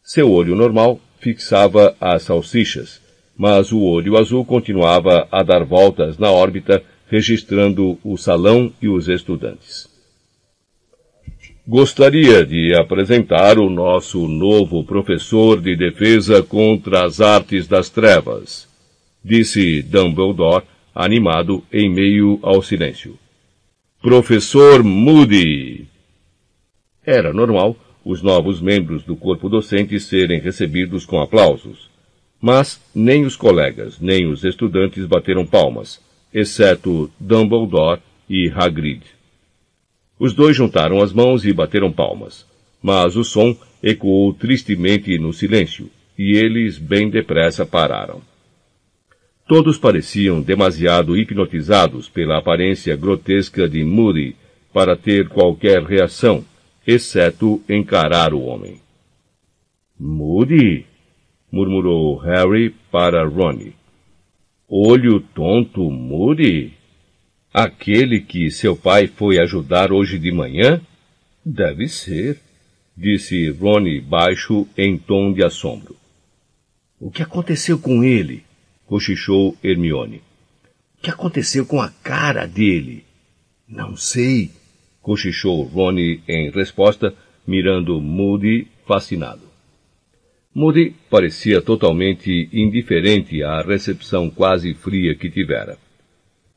Seu 0.00 0.30
olho 0.30 0.54
normal 0.54 1.00
fixava 1.18 1.96
as 2.00 2.22
salsichas, 2.22 3.02
mas 3.36 3.72
o 3.72 3.82
olho 3.82 4.16
azul 4.16 4.44
continuava 4.44 5.26
a 5.32 5.42
dar 5.42 5.64
voltas 5.64 6.16
na 6.18 6.30
órbita, 6.30 6.84
registrando 7.08 7.98
o 8.04 8.16
salão 8.16 8.72
e 8.80 8.86
os 8.86 9.08
estudantes. 9.08 9.88
Gostaria 11.66 12.46
de 12.46 12.72
apresentar 12.76 13.58
o 13.58 13.68
nosso 13.68 14.28
novo 14.28 14.84
professor 14.84 15.60
de 15.60 15.74
defesa 15.74 16.44
contra 16.44 17.04
as 17.04 17.20
artes 17.20 17.66
das 17.66 17.90
trevas, 17.90 18.68
disse 19.24 19.82
Dumbledore, 19.82 20.62
animado 20.94 21.64
em 21.72 21.92
meio 21.92 22.38
ao 22.40 22.62
silêncio. 22.62 23.18
Professor 24.08 24.84
Moody. 24.84 25.88
Era 27.04 27.32
normal 27.32 27.76
os 28.04 28.22
novos 28.22 28.60
membros 28.60 29.02
do 29.02 29.16
corpo 29.16 29.48
docente 29.48 29.98
serem 29.98 30.38
recebidos 30.38 31.04
com 31.04 31.20
aplausos. 31.20 31.90
Mas 32.40 32.80
nem 32.94 33.24
os 33.24 33.34
colegas, 33.34 33.98
nem 33.98 34.28
os 34.28 34.44
estudantes 34.44 35.04
bateram 35.06 35.44
palmas, 35.44 36.00
exceto 36.32 37.10
Dumbledore 37.18 38.00
e 38.30 38.48
Hagrid. 38.48 39.02
Os 40.20 40.32
dois 40.32 40.54
juntaram 40.54 41.02
as 41.02 41.12
mãos 41.12 41.44
e 41.44 41.52
bateram 41.52 41.90
palmas, 41.90 42.46
mas 42.80 43.16
o 43.16 43.24
som 43.24 43.56
ecoou 43.82 44.32
tristemente 44.32 45.18
no 45.18 45.32
silêncio, 45.32 45.90
e 46.16 46.36
eles 46.36 46.78
bem 46.78 47.10
depressa 47.10 47.66
pararam. 47.66 48.22
Todos 49.46 49.78
pareciam 49.78 50.42
demasiado 50.42 51.16
hipnotizados 51.16 52.08
pela 52.08 52.38
aparência 52.38 52.96
grotesca 52.96 53.68
de 53.68 53.84
Moody 53.84 54.34
para 54.72 54.96
ter 54.96 55.28
qualquer 55.28 55.84
reação, 55.84 56.44
exceto 56.84 57.62
encarar 57.68 58.34
o 58.34 58.42
homem. 58.42 58.80
Moody? 59.98 60.84
murmurou 61.50 62.16
Harry 62.16 62.74
para 62.90 63.24
Ronnie. 63.24 63.74
Olho 64.68 65.20
tonto 65.20 65.90
Moody? 65.90 66.74
Aquele 67.54 68.20
que 68.20 68.50
seu 68.50 68.76
pai 68.76 69.06
foi 69.06 69.38
ajudar 69.38 69.92
hoje 69.92 70.18
de 70.18 70.32
manhã? 70.32 70.80
Deve 71.44 71.88
ser, 71.88 72.40
disse 72.96 73.48
Ronnie 73.50 74.00
baixo 74.00 74.66
em 74.76 74.98
tom 74.98 75.32
de 75.32 75.44
assombro. 75.44 75.96
O 77.00 77.10
que 77.12 77.22
aconteceu 77.22 77.78
com 77.78 78.02
ele? 78.02 78.45
Cochichou 78.86 79.56
Hermione. 79.62 80.22
O 80.98 81.02
que 81.02 81.10
aconteceu 81.10 81.66
com 81.66 81.80
a 81.80 81.90
cara 82.02 82.46
dele? 82.46 83.04
Não 83.68 83.96
sei, 83.96 84.50
cochichou 85.02 85.62
Ronnie 85.64 86.22
em 86.28 86.50
resposta, 86.50 87.14
mirando 87.46 88.00
Moody 88.00 88.68
fascinado. 88.86 89.42
Moody 90.54 90.94
parecia 91.10 91.60
totalmente 91.60 92.48
indiferente 92.52 93.42
à 93.42 93.60
recepção 93.60 94.30
quase 94.30 94.72
fria 94.72 95.14
que 95.14 95.30
tivera. 95.30 95.76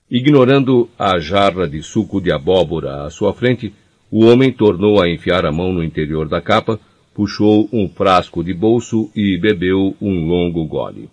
Ignorando 0.10 0.90
a 0.98 1.20
jarra 1.20 1.68
de 1.68 1.84
suco 1.84 2.22
de 2.22 2.32
abóbora 2.32 3.04
à 3.04 3.10
sua 3.10 3.34
frente, 3.34 3.74
o 4.10 4.26
homem 4.26 4.52
tornou 4.52 5.02
a 5.02 5.10
enfiar 5.10 5.46
a 5.46 5.52
mão 5.52 5.74
no 5.74 5.84
interior 5.84 6.28
da 6.28 6.42
capa, 6.42 6.80
puxou 7.14 7.70
um 7.74 7.88
frasco 7.90 8.44
de 8.44 8.54
bolso 8.54 9.12
e 9.16 9.38
bebeu 9.38 9.96
um 10.02 10.26
longo 10.26 10.66
gole. 10.66 11.10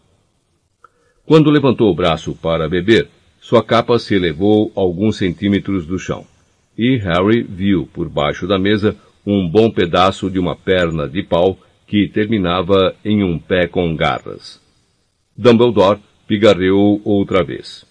Quando 1.27 1.51
levantou 1.51 1.91
o 1.91 1.95
braço 1.95 2.37
para 2.41 2.69
beber, 2.69 3.09
sua 3.41 3.61
capa 3.61 3.99
se 3.99 4.15
elevou 4.15 4.71
alguns 4.77 5.17
centímetros 5.17 5.85
do 5.85 5.99
chão, 5.99 6.25
e 6.79 6.97
Harry 6.99 7.43
viu 7.43 7.89
por 7.93 8.09
baixo 8.09 8.47
da 8.47 8.57
mesa 8.57 8.97
um 9.27 9.49
bom 9.49 9.69
pedaço 9.69 10.31
de 10.31 10.39
uma 10.39 10.55
perna 10.55 11.09
de 11.09 11.25
pau 11.25 11.59
que 11.85 12.07
terminava 12.07 12.95
em 13.05 13.25
um 13.25 13.41
pé 13.41 13.67
com 13.67 13.97
garras. 13.97 14.61
Dumbledore 15.37 15.99
pigarreou 16.29 17.01
outra 17.05 17.43
vez. 17.43 17.85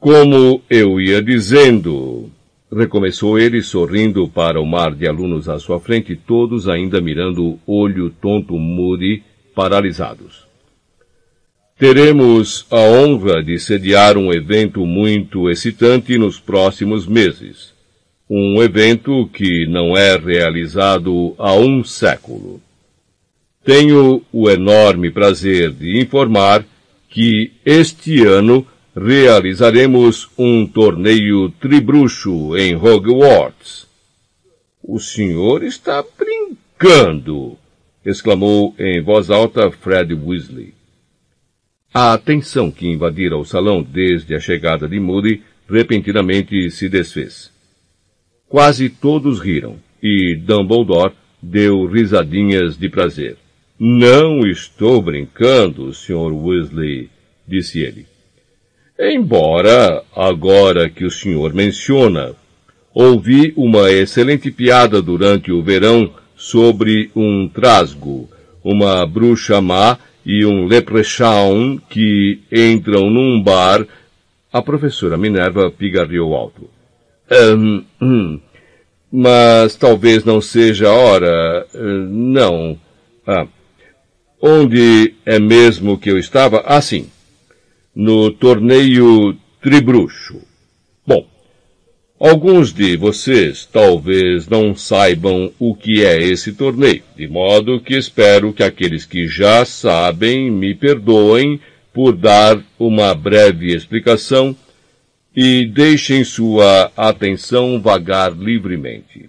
Como 0.00 0.60
eu 0.68 1.00
ia 1.00 1.22
dizendo, 1.22 2.28
recomeçou 2.70 3.38
ele 3.38 3.62
sorrindo 3.62 4.28
para 4.28 4.60
o 4.60 4.66
mar 4.66 4.92
de 4.92 5.06
alunos 5.06 5.48
à 5.48 5.60
sua 5.60 5.78
frente, 5.78 6.16
todos 6.16 6.68
ainda 6.68 7.00
mirando 7.00 7.60
o 7.64 7.80
olho 7.80 8.10
tonto 8.10 8.58
Moody, 8.58 9.22
paralisados. 9.54 10.51
Teremos 11.82 12.64
a 12.70 12.78
honra 12.78 13.42
de 13.42 13.58
sediar 13.58 14.16
um 14.16 14.32
evento 14.32 14.86
muito 14.86 15.50
excitante 15.50 16.16
nos 16.16 16.38
próximos 16.38 17.08
meses. 17.08 17.72
Um 18.30 18.62
evento 18.62 19.28
que 19.32 19.66
não 19.66 19.96
é 19.96 20.16
realizado 20.16 21.34
há 21.36 21.54
um 21.54 21.82
século. 21.82 22.62
Tenho 23.64 24.22
o 24.32 24.48
enorme 24.48 25.10
prazer 25.10 25.72
de 25.72 26.00
informar 26.00 26.64
que 27.08 27.50
este 27.66 28.24
ano 28.24 28.64
realizaremos 28.94 30.30
um 30.38 30.64
torneio 30.64 31.50
tribruxo 31.60 32.56
em 32.56 32.76
Hogwarts. 32.76 33.88
O 34.80 35.00
senhor 35.00 35.64
está 35.64 36.04
brincando! 36.16 37.58
exclamou 38.06 38.72
em 38.78 39.02
voz 39.02 39.30
alta 39.30 39.68
Fred 39.72 40.14
Weasley. 40.14 40.80
A 41.94 42.14
atenção 42.14 42.70
que 42.70 42.86
invadira 42.86 43.36
o 43.36 43.44
salão 43.44 43.82
desde 43.82 44.34
a 44.34 44.40
chegada 44.40 44.88
de 44.88 44.98
Moody 44.98 45.42
repentinamente 45.68 46.70
se 46.70 46.88
desfez. 46.88 47.50
Quase 48.48 48.88
todos 48.88 49.40
riram, 49.40 49.76
e 50.02 50.34
Dumbledore 50.34 51.12
deu 51.42 51.84
risadinhas 51.84 52.78
de 52.78 52.88
prazer. 52.88 53.36
Não 53.78 54.46
estou 54.46 55.02
brincando, 55.02 55.92
Sr. 55.92 56.32
Weasley, 56.32 57.10
disse 57.46 57.80
ele. 57.80 58.06
Embora, 58.98 60.02
agora 60.14 60.88
que 60.88 61.04
o 61.04 61.10
senhor 61.10 61.52
menciona, 61.52 62.34
ouvi 62.94 63.52
uma 63.56 63.90
excelente 63.90 64.50
piada 64.50 65.02
durante 65.02 65.50
o 65.52 65.62
verão 65.62 66.10
sobre 66.36 67.10
um 67.14 67.48
trasgo, 67.48 68.30
uma 68.62 69.04
bruxa 69.06 69.60
má 69.60 69.98
e 70.24 70.44
um 70.44 70.66
leprechaun 70.66 71.78
que 71.78 72.40
entram 72.50 73.10
num 73.10 73.42
bar. 73.42 73.86
A 74.52 74.60
professora 74.60 75.16
Minerva 75.16 75.70
pigarreou 75.70 76.34
alto. 76.34 76.68
Um, 77.30 77.84
hum, 78.00 78.40
mas 79.10 79.76
talvez 79.76 80.24
não 80.24 80.40
seja 80.40 80.88
a 80.88 80.92
hora. 80.92 81.66
Uh, 81.74 82.06
não. 82.08 82.78
Ah, 83.26 83.46
onde 84.40 85.14
é 85.24 85.38
mesmo 85.38 85.98
que 85.98 86.10
eu 86.10 86.18
estava? 86.18 86.62
Ah, 86.66 86.80
sim 86.82 87.08
no 87.94 88.30
torneio 88.30 89.36
Tribruxo. 89.60 90.40
Alguns 92.24 92.72
de 92.72 92.96
vocês 92.96 93.66
talvez 93.66 94.46
não 94.46 94.76
saibam 94.76 95.52
o 95.58 95.74
que 95.74 96.04
é 96.04 96.22
esse 96.22 96.52
torneio, 96.52 97.02
de 97.16 97.26
modo 97.26 97.80
que 97.80 97.96
espero 97.96 98.52
que 98.52 98.62
aqueles 98.62 99.04
que 99.04 99.26
já 99.26 99.64
sabem 99.64 100.48
me 100.48 100.72
perdoem 100.72 101.60
por 101.92 102.16
dar 102.16 102.62
uma 102.78 103.12
breve 103.12 103.74
explicação 103.74 104.54
e 105.34 105.66
deixem 105.66 106.22
sua 106.22 106.92
atenção 106.96 107.82
vagar 107.82 108.30
livremente. 108.30 109.28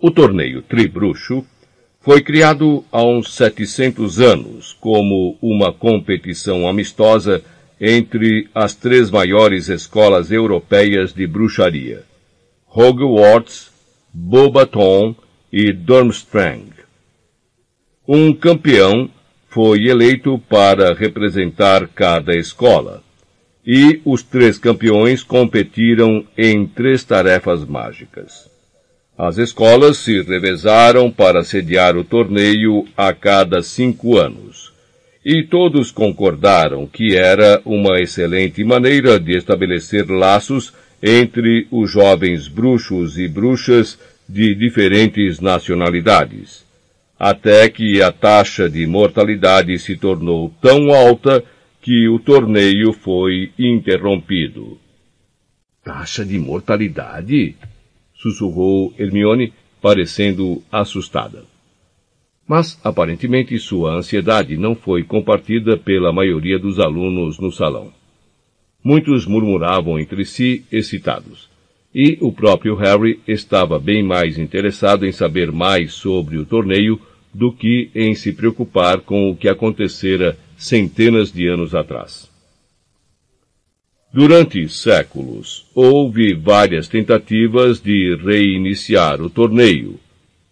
O 0.00 0.10
torneio 0.10 0.60
Tribruxo 0.60 1.46
foi 2.00 2.20
criado 2.20 2.84
há 2.90 3.00
uns 3.00 3.32
700 3.36 4.18
anos 4.18 4.76
como 4.80 5.38
uma 5.40 5.72
competição 5.72 6.66
amistosa 6.66 7.44
entre 7.84 8.48
as 8.54 8.76
três 8.76 9.10
maiores 9.10 9.68
escolas 9.68 10.30
europeias 10.30 11.12
de 11.12 11.26
bruxaria, 11.26 12.04
Hogwarts, 12.72 13.72
Beauxbaton 14.14 15.16
e 15.52 15.72
Durmstrang. 15.72 16.70
Um 18.06 18.32
campeão 18.32 19.10
foi 19.48 19.88
eleito 19.88 20.38
para 20.48 20.94
representar 20.94 21.88
cada 21.88 22.36
escola, 22.36 23.02
e 23.66 24.00
os 24.04 24.22
três 24.22 24.58
campeões 24.58 25.24
competiram 25.24 26.24
em 26.38 26.64
três 26.66 27.02
tarefas 27.02 27.64
mágicas. 27.64 28.48
As 29.18 29.38
escolas 29.38 29.98
se 29.98 30.22
revezaram 30.22 31.10
para 31.10 31.42
sediar 31.42 31.96
o 31.96 32.04
torneio 32.04 32.86
a 32.96 33.12
cada 33.12 33.60
cinco 33.60 34.16
anos. 34.16 34.71
E 35.24 35.44
todos 35.44 35.92
concordaram 35.92 36.86
que 36.86 37.16
era 37.16 37.62
uma 37.64 38.00
excelente 38.00 38.64
maneira 38.64 39.20
de 39.20 39.36
estabelecer 39.36 40.10
laços 40.10 40.72
entre 41.02 41.66
os 41.70 41.90
jovens 41.90 42.48
bruxos 42.48 43.18
e 43.18 43.28
bruxas 43.28 43.98
de 44.28 44.54
diferentes 44.54 45.40
nacionalidades. 45.40 46.64
Até 47.18 47.68
que 47.68 48.02
a 48.02 48.10
taxa 48.10 48.68
de 48.68 48.84
mortalidade 48.86 49.78
se 49.78 49.96
tornou 49.96 50.52
tão 50.60 50.92
alta 50.92 51.44
que 51.80 52.08
o 52.08 52.18
torneio 52.18 52.92
foi 52.92 53.52
interrompido. 53.58 54.78
Taxa 55.84 56.24
de 56.24 56.38
mortalidade? 56.38 57.56
sussurrou 58.14 58.94
Hermione, 58.96 59.52
parecendo 59.80 60.62
assustada. 60.70 61.51
Mas, 62.46 62.78
aparentemente, 62.82 63.58
sua 63.58 63.94
ansiedade 63.94 64.56
não 64.56 64.74
foi 64.74 65.02
compartida 65.04 65.76
pela 65.76 66.12
maioria 66.12 66.58
dos 66.58 66.78
alunos 66.78 67.38
no 67.38 67.52
salão. 67.52 67.92
Muitos 68.82 69.26
murmuravam 69.26 69.98
entre 69.98 70.24
si, 70.24 70.64
excitados. 70.70 71.48
E 71.94 72.18
o 72.20 72.32
próprio 72.32 72.74
Harry 72.74 73.20
estava 73.28 73.78
bem 73.78 74.02
mais 74.02 74.38
interessado 74.38 75.06
em 75.06 75.12
saber 75.12 75.52
mais 75.52 75.92
sobre 75.92 76.36
o 76.36 76.44
torneio 76.44 77.00
do 77.32 77.52
que 77.52 77.90
em 77.94 78.14
se 78.14 78.32
preocupar 78.32 79.00
com 79.00 79.30
o 79.30 79.36
que 79.36 79.48
acontecera 79.48 80.36
centenas 80.56 81.32
de 81.32 81.46
anos 81.46 81.74
atrás. 81.74 82.30
Durante 84.12 84.68
séculos, 84.68 85.66
houve 85.74 86.34
várias 86.34 86.86
tentativas 86.86 87.80
de 87.80 88.14
reiniciar 88.16 89.22
o 89.22 89.30
torneio, 89.30 89.98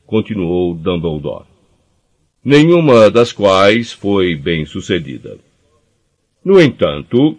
continuou 0.07 0.75
Dumbledore. 0.75 1.50
Nenhuma 2.43 3.11
das 3.11 3.33
quais 3.33 3.93
foi 3.93 4.35
bem 4.35 4.65
sucedida. 4.65 5.37
No 6.43 6.59
entanto, 6.59 7.37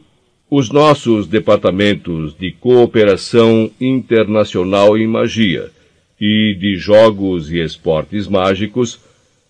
os 0.47 0.69
nossos 0.69 1.25
departamentos 1.25 2.37
de 2.37 2.51
cooperação 2.51 3.71
internacional 3.81 4.95
em 4.95 5.07
magia 5.07 5.71
e 6.19 6.55
de 6.59 6.75
jogos 6.75 7.51
e 7.51 7.57
esportes 7.57 8.27
mágicos 8.27 8.99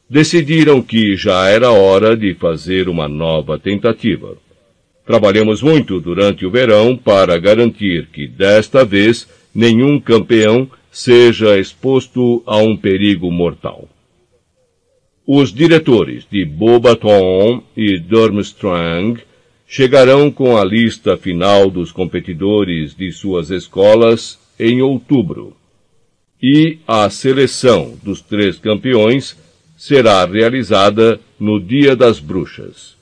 decidiram 0.09 0.81
que 0.81 1.17
já 1.17 1.49
era 1.49 1.69
hora 1.69 2.15
de 2.15 2.33
fazer 2.33 2.87
uma 2.87 3.09
nova 3.09 3.59
tentativa. 3.59 4.37
Trabalhamos 5.05 5.61
muito 5.61 5.99
durante 5.99 6.45
o 6.45 6.51
verão 6.51 6.95
para 6.95 7.37
garantir 7.37 8.07
que, 8.07 8.25
desta 8.25 8.85
vez, 8.85 9.27
nenhum 9.53 9.99
campeão 9.99 10.69
seja 10.89 11.59
exposto 11.59 12.41
a 12.45 12.55
um 12.57 12.77
perigo 12.77 13.29
mortal. 13.29 13.89
Os 15.25 15.53
diretores 15.53 16.25
de 16.29 16.43
Beaubaton 16.43 17.63
e 17.77 17.99
Durmstrang 17.99 19.21
chegarão 19.67 20.31
com 20.31 20.57
a 20.57 20.65
lista 20.65 21.15
final 21.15 21.69
dos 21.69 21.91
competidores 21.91 22.95
de 22.95 23.11
suas 23.11 23.51
escolas 23.51 24.39
em 24.59 24.81
outubro. 24.81 25.55
E 26.41 26.79
a 26.87 27.09
seleção 27.09 27.97
dos 28.03 28.19
três 28.19 28.57
campeões 28.57 29.37
será 29.77 30.25
realizada 30.25 31.19
no 31.39 31.59
Dia 31.59 31.95
das 31.95 32.19
Bruxas. 32.19 32.95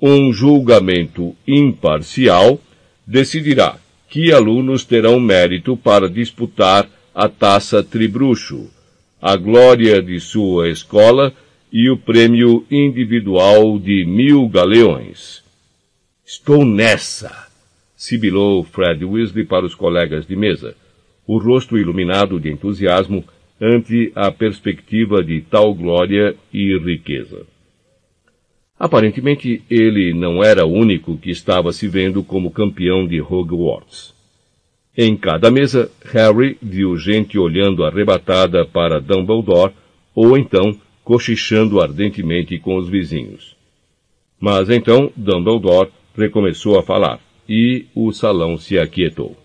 Um 0.00 0.32
julgamento 0.32 1.36
imparcial 1.46 2.58
decidirá 3.06 3.76
que 4.08 4.32
alunos 4.32 4.84
terão 4.84 5.20
mérito 5.20 5.76
para 5.76 6.08
disputar 6.08 6.88
a 7.14 7.28
taça 7.28 7.82
Tribruxo, 7.82 8.70
a 9.26 9.36
glória 9.36 10.02
de 10.02 10.20
sua 10.20 10.68
escola 10.68 11.32
e 11.72 11.88
o 11.88 11.96
prêmio 11.96 12.66
individual 12.70 13.78
de 13.78 14.04
mil 14.04 14.46
galeões. 14.46 15.42
Estou 16.26 16.62
nessa! 16.62 17.48
sibilou 17.96 18.62
Fred 18.62 19.02
Weasley 19.02 19.46
para 19.46 19.64
os 19.64 19.74
colegas 19.74 20.26
de 20.26 20.36
mesa, 20.36 20.76
o 21.26 21.38
rosto 21.38 21.78
iluminado 21.78 22.38
de 22.38 22.52
entusiasmo 22.52 23.24
ante 23.58 24.12
a 24.14 24.30
perspectiva 24.30 25.24
de 25.24 25.40
tal 25.40 25.72
glória 25.72 26.36
e 26.52 26.76
riqueza. 26.76 27.46
Aparentemente, 28.78 29.62
ele 29.70 30.12
não 30.12 30.44
era 30.44 30.66
o 30.66 30.70
único 30.70 31.16
que 31.16 31.30
estava 31.30 31.72
se 31.72 31.88
vendo 31.88 32.22
como 32.22 32.50
campeão 32.50 33.06
de 33.06 33.22
Hogwarts. 33.22 34.13
Em 34.96 35.16
cada 35.16 35.50
mesa, 35.50 35.90
Harry 36.12 36.56
viu 36.62 36.96
gente 36.96 37.36
olhando 37.36 37.84
arrebatada 37.84 38.64
para 38.64 39.00
Dumbledore 39.00 39.72
ou 40.14 40.38
então 40.38 40.78
cochichando 41.02 41.80
ardentemente 41.80 42.58
com 42.58 42.76
os 42.76 42.88
vizinhos. 42.88 43.56
Mas 44.38 44.70
então 44.70 45.10
Dumbledore 45.16 45.90
recomeçou 46.16 46.78
a 46.78 46.82
falar 46.82 47.20
e 47.48 47.86
o 47.94 48.12
salão 48.12 48.56
se 48.56 48.78
aquietou. 48.78 49.36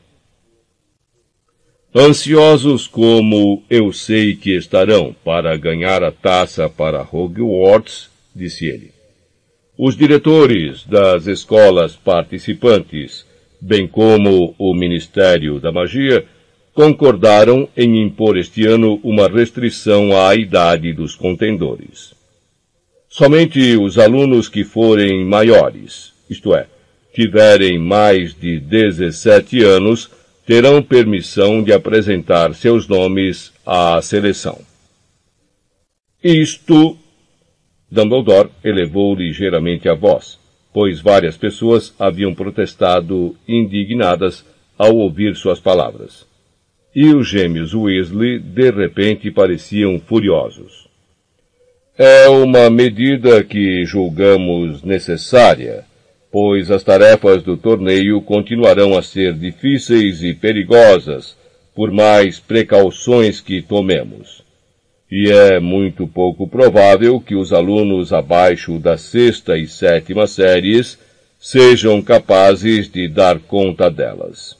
Ansiosos 1.96 2.86
como 2.86 3.64
eu 3.68 3.92
sei 3.92 4.36
que 4.36 4.56
estarão 4.56 5.16
para 5.26 5.58
ganhar 5.58 6.04
a 6.04 6.12
taça 6.12 6.70
para 6.70 7.02
Hogwarts, 7.02 8.12
disse 8.36 8.68
ele. 8.68 8.92
Os 9.76 9.98
diretores 9.98 10.86
das 10.86 11.26
escolas 11.26 11.96
participantes 11.96 13.26
bem 13.62 13.88
como 13.88 14.56
o 14.58 14.74
Ministério 14.74 15.60
da 15.60 15.72
Magia, 15.72 16.26
concordaram 16.74 17.68
em 17.76 18.02
impor 18.02 18.38
este 18.38 18.66
ano 18.66 19.00
uma 19.04 19.28
restrição 19.28 20.16
à 20.18 20.36
idade 20.36 20.94
dos 20.94 21.16
contendores. 21.16 22.14
Somente 23.10 23.76
os 23.76 23.98
alunos 23.98 24.48
que 24.48 24.64
forem 24.64 25.26
maiores, 25.26 26.14
isto 26.30 26.56
é, 26.56 26.68
tiverem 27.14 27.78
mais 27.78 28.34
de 28.34 28.60
17 28.60 29.62
anos, 29.64 30.10
terão 30.46 30.82
permissão 30.82 31.62
de 31.62 31.74
apresentar 31.74 32.54
seus 32.54 32.88
nomes 32.88 33.52
à 33.66 34.02
seleção. 34.02 34.60
Isto, 36.24 36.98
Dumbledore 37.92 38.50
elevou 38.64 39.16
ligeiramente 39.16 39.90
a 39.90 39.96
voz 39.96 40.40
pois 40.74 41.00
várias 41.00 41.36
pessoas 41.38 41.94
haviam 42.00 42.34
protestado 42.34 43.36
indignadas 43.48 44.46
ao 44.78 44.96
ouvir 44.96 45.36
suas 45.36 45.60
palavras. 45.60 46.26
E 46.96 47.14
os 47.14 47.28
gêmeos 47.28 47.74
Weasley 47.74 48.40
de 48.40 48.72
repente 48.72 49.32
pareciam 49.32 50.00
furiosos. 50.00 50.88
É 51.98 52.30
uma 52.30 52.70
medida 52.70 53.44
que 53.44 53.84
julgamos 53.86 54.84
necessária, 54.84 55.84
pois 56.32 56.72
as 56.72 56.84
tarefas 56.84 57.44
do 57.44 57.58
torneio 57.58 58.22
continuarão 58.22 58.98
a 58.98 59.02
ser 59.02 59.34
difíceis 59.34 60.24
e 60.24 60.34
perigosas, 60.34 61.38
por 61.76 61.92
mais 61.92 62.40
precauções 62.40 63.42
que 63.42 63.62
tomemos 63.62 64.49
e 65.12 65.32
é 65.32 65.60
muito 65.60 66.08
pouco 66.08 66.48
provável 66.48 67.20
que 67.20 67.36
os 67.36 67.52
alunos 67.52 68.14
abaixo 68.14 68.78
da 68.78 68.98
sexta 68.98 69.58
e 69.58 69.68
sétima 69.68 70.28
séries 70.28 71.00
sejam 71.40 72.02
capazes 72.02 72.92
de 72.92 73.08
dar 73.08 73.40
conta 73.40 73.90
delas. 73.90 74.56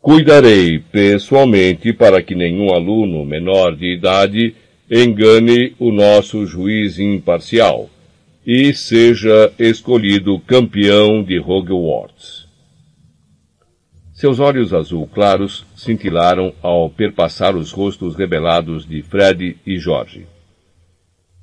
Cuidarei 0.00 0.78
pessoalmente 0.78 1.92
para 1.92 2.22
que 2.22 2.34
nenhum 2.34 2.72
aluno 2.72 3.24
menor 3.24 3.74
de 3.74 3.94
idade 3.94 4.54
engane 4.90 5.74
o 5.78 5.90
nosso 5.90 6.46
juiz 6.46 6.98
imparcial 6.98 7.88
e 8.46 8.74
seja 8.74 9.50
escolhido 9.58 10.38
campeão 10.40 11.22
de 11.22 11.40
Hogwarts. 11.40 12.43
Seus 14.24 14.40
olhos 14.40 14.72
azul 14.72 15.06
claros 15.06 15.66
cintilaram 15.76 16.54
ao 16.62 16.88
perpassar 16.88 17.54
os 17.54 17.72
rostos 17.72 18.16
rebelados 18.16 18.88
de 18.88 19.02
Fred 19.02 19.58
e 19.66 19.76
Jorge. 19.76 20.24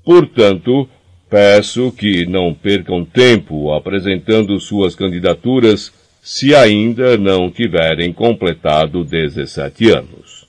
Portanto, 0.04 0.90
peço 1.30 1.92
que 1.92 2.26
não 2.26 2.56
percam 2.56 3.06
tempo 3.06 3.72
apresentando 3.72 4.60
suas 4.60 4.96
candidaturas 4.96 5.94
se 6.24 6.56
ainda 6.56 7.18
não 7.18 7.52
tiverem 7.52 8.12
completado 8.12 9.04
17 9.04 9.92
anos. 9.92 10.48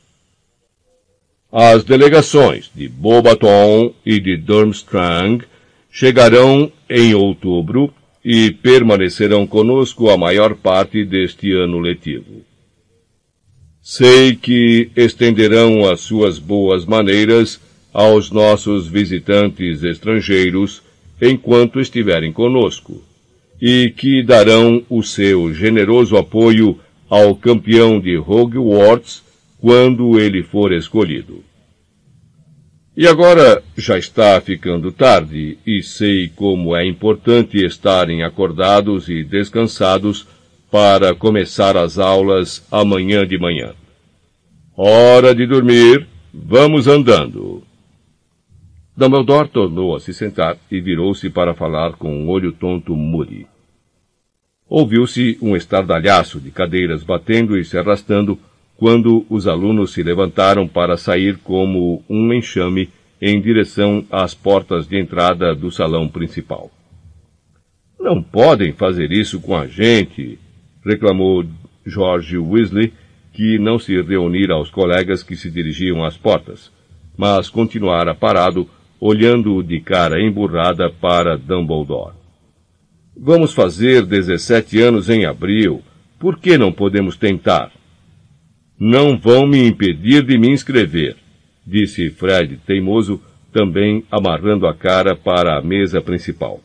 As 1.52 1.84
delegações 1.84 2.70
de 2.74 2.88
Bobaton 2.88 3.92
e 4.06 4.18
de 4.18 4.38
Durmstrang 4.38 5.44
chegarão 5.90 6.72
em 6.88 7.12
outubro 7.12 7.92
e 8.24 8.50
permanecerão 8.50 9.46
conosco 9.46 10.10
a 10.10 10.16
maior 10.16 10.54
parte 10.54 11.04
deste 11.04 11.52
ano 11.52 11.78
letivo. 11.80 12.42
Sei 13.82 14.36
que 14.36 14.90
estenderão 14.96 15.90
as 15.90 16.00
suas 16.00 16.38
boas 16.38 16.86
maneiras 16.86 17.60
aos 17.92 18.30
nossos 18.30 18.86
visitantes 18.86 19.82
estrangeiros 19.82 20.82
enquanto 21.20 21.80
estiverem 21.80 22.32
conosco, 22.32 23.02
e 23.60 23.92
que 23.96 24.22
darão 24.22 24.84
o 24.88 25.02
seu 25.02 25.52
generoso 25.52 26.16
apoio 26.16 26.78
ao 27.08 27.36
campeão 27.36 28.00
de 28.00 28.16
Hogwarts 28.16 29.22
quando 29.60 30.18
ele 30.18 30.42
for 30.42 30.72
escolhido. 30.72 31.44
E 33.02 33.08
agora 33.08 33.60
já 33.76 33.98
está 33.98 34.40
ficando 34.40 34.92
tarde 34.92 35.58
e 35.66 35.82
sei 35.82 36.28
como 36.28 36.76
é 36.76 36.86
importante 36.86 37.56
estarem 37.56 38.22
acordados 38.22 39.08
e 39.08 39.24
descansados 39.24 40.24
para 40.70 41.12
começar 41.12 41.76
as 41.76 41.98
aulas 41.98 42.64
amanhã 42.70 43.26
de 43.26 43.36
manhã. 43.36 43.74
Hora 44.76 45.34
de 45.34 45.48
dormir, 45.48 46.06
vamos 46.32 46.86
andando. 46.86 47.64
Dumbledore 48.96 49.48
tornou 49.48 49.96
a 49.96 49.98
se 49.98 50.14
sentar 50.14 50.56
e 50.70 50.80
virou-se 50.80 51.28
para 51.28 51.54
falar 51.54 51.94
com 51.94 52.08
um 52.08 52.28
olho 52.28 52.52
tonto 52.52 52.94
Moody. 52.94 53.48
Ouviu-se 54.68 55.36
um 55.42 55.56
estardalhaço 55.56 56.38
de 56.38 56.52
cadeiras 56.52 57.02
batendo 57.02 57.58
e 57.58 57.64
se 57.64 57.76
arrastando 57.76 58.38
quando 58.82 59.24
os 59.30 59.46
alunos 59.46 59.92
se 59.92 60.02
levantaram 60.02 60.66
para 60.66 60.96
sair 60.96 61.38
como 61.44 62.02
um 62.10 62.32
enxame 62.32 62.88
em 63.20 63.40
direção 63.40 64.04
às 64.10 64.34
portas 64.34 64.88
de 64.88 64.98
entrada 64.98 65.54
do 65.54 65.70
salão 65.70 66.08
principal. 66.08 66.68
Não 68.00 68.20
podem 68.20 68.72
fazer 68.72 69.12
isso 69.12 69.40
com 69.40 69.54
a 69.56 69.68
gente, 69.68 70.36
reclamou 70.84 71.44
George 71.86 72.36
Weasley, 72.36 72.92
que 73.32 73.56
não 73.56 73.78
se 73.78 74.02
reunira 74.02 74.54
aos 74.54 74.68
colegas 74.68 75.22
que 75.22 75.36
se 75.36 75.48
dirigiam 75.48 76.04
às 76.04 76.18
portas, 76.18 76.72
mas 77.16 77.48
continuara 77.48 78.16
parado, 78.16 78.68
olhando 78.98 79.62
de 79.62 79.78
cara 79.78 80.20
emburrada 80.20 80.90
para 80.90 81.38
Dumbledore. 81.38 82.16
Vamos 83.16 83.54
fazer 83.54 84.04
17 84.04 84.80
anos 84.80 85.08
em 85.08 85.24
abril. 85.24 85.82
Por 86.18 86.36
que 86.40 86.58
não 86.58 86.72
podemos 86.72 87.16
tentar? 87.16 87.70
Não 88.84 89.16
vão 89.16 89.46
me 89.46 89.64
impedir 89.64 90.24
de 90.24 90.36
me 90.36 90.50
inscrever, 90.50 91.14
disse 91.64 92.10
Fred, 92.10 92.58
teimoso, 92.66 93.22
também 93.52 94.02
amarrando 94.10 94.66
a 94.66 94.74
cara 94.74 95.14
para 95.14 95.56
a 95.56 95.62
mesa 95.62 96.02
principal. 96.02 96.60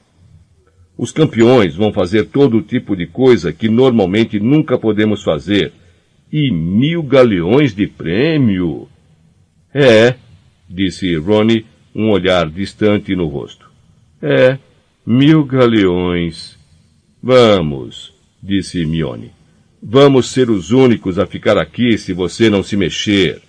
Os 0.97 1.11
campeões 1.11 1.75
vão 1.75 1.93
fazer 1.93 2.23
todo 2.23 2.63
tipo 2.63 2.95
de 2.95 3.05
coisa 3.05 3.53
que 3.53 3.69
normalmente 3.69 4.39
nunca 4.39 4.79
podemos 4.79 5.21
fazer. 5.21 5.71
E 6.33 6.51
mil 6.51 7.03
galeões 7.03 7.75
de 7.75 7.85
prêmio! 7.85 8.87
É, 9.71 10.15
disse 10.67 11.15
Ronnie, 11.17 11.67
um 11.93 12.09
olhar 12.09 12.49
distante 12.49 13.15
no 13.15 13.27
rosto. 13.27 13.69
É, 14.19 14.57
mil 15.05 15.45
galeões. 15.45 16.57
Vamos, 17.21 18.11
disse 18.41 18.83
Mione. 18.87 19.36
Vamos 19.81 20.31
ser 20.31 20.49
os 20.49 20.71
únicos 20.71 21.19
a 21.19 21.25
ficar 21.25 21.57
aqui 21.57 21.97
se 21.97 22.11
você 22.11 22.49
não 22.49 22.63
se 22.63 22.75
mexer. 22.75 23.41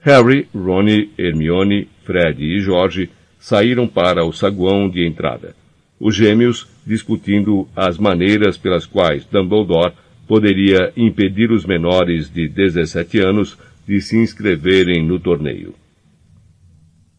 Harry, 0.00 0.48
Ron, 0.54 0.86
Hermione 1.16 1.88
Fred 2.04 2.42
e 2.42 2.60
Jorge 2.60 3.10
saíram 3.38 3.86
para 3.86 4.24
o 4.24 4.32
saguão 4.32 4.88
de 4.88 5.06
entrada. 5.06 5.54
Os 6.00 6.16
gêmeos 6.16 6.66
discutindo 6.86 7.68
as 7.76 7.98
maneiras 7.98 8.56
pelas 8.56 8.86
quais 8.86 9.24
Dumbledore 9.26 9.92
poderia 10.26 10.92
impedir 10.96 11.52
os 11.52 11.64
menores 11.64 12.32
de 12.32 12.48
17 12.48 13.18
anos 13.20 13.58
de 13.86 14.00
se 14.00 14.16
inscreverem 14.16 15.04
no 15.06 15.20
torneio. 15.20 15.74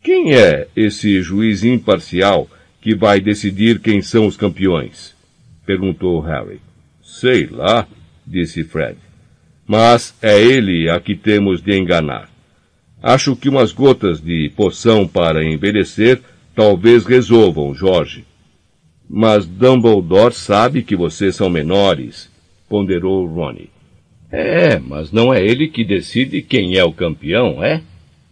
Quem 0.02 0.34
é 0.34 0.68
esse 0.76 1.22
juiz 1.22 1.64
imparcial 1.64 2.50
que 2.82 2.96
vai 2.96 3.22
decidir 3.22 3.80
quem 3.80 4.02
são 4.02 4.26
os 4.26 4.36
campeões? 4.36 5.16
perguntou 5.66 6.20
Harry. 6.20 6.60
Sei 7.14 7.46
lá, 7.46 7.88
disse 8.26 8.64
Fred. 8.64 8.98
Mas 9.68 10.16
é 10.20 10.42
ele 10.42 10.90
a 10.90 11.00
que 11.00 11.16
temos 11.16 11.62
de 11.62 11.78
enganar. 11.78 12.28
Acho 13.04 13.36
que 13.36 13.48
umas 13.48 13.72
gotas 13.72 14.20
de 14.20 14.52
poção 14.56 15.08
para 15.08 15.46
envelhecer 15.46 16.22
talvez 16.56 17.06
resolvam, 17.06 17.76
Jorge. 17.76 18.26
Mas 19.08 19.46
Dumbledore 19.46 20.34
sabe 20.34 20.82
que 20.82 20.96
vocês 20.96 21.36
são 21.36 21.52
menores, 21.52 22.32
ponderou 22.68 23.28
Ronnie. 23.28 23.70
É, 24.32 24.80
mas 24.80 25.12
não 25.12 25.32
é 25.32 25.46
ele 25.46 25.68
que 25.68 25.86
decide 25.86 26.42
quem 26.42 26.78
é 26.78 26.84
o 26.84 26.92
campeão, 26.92 27.64
é? 27.64 27.84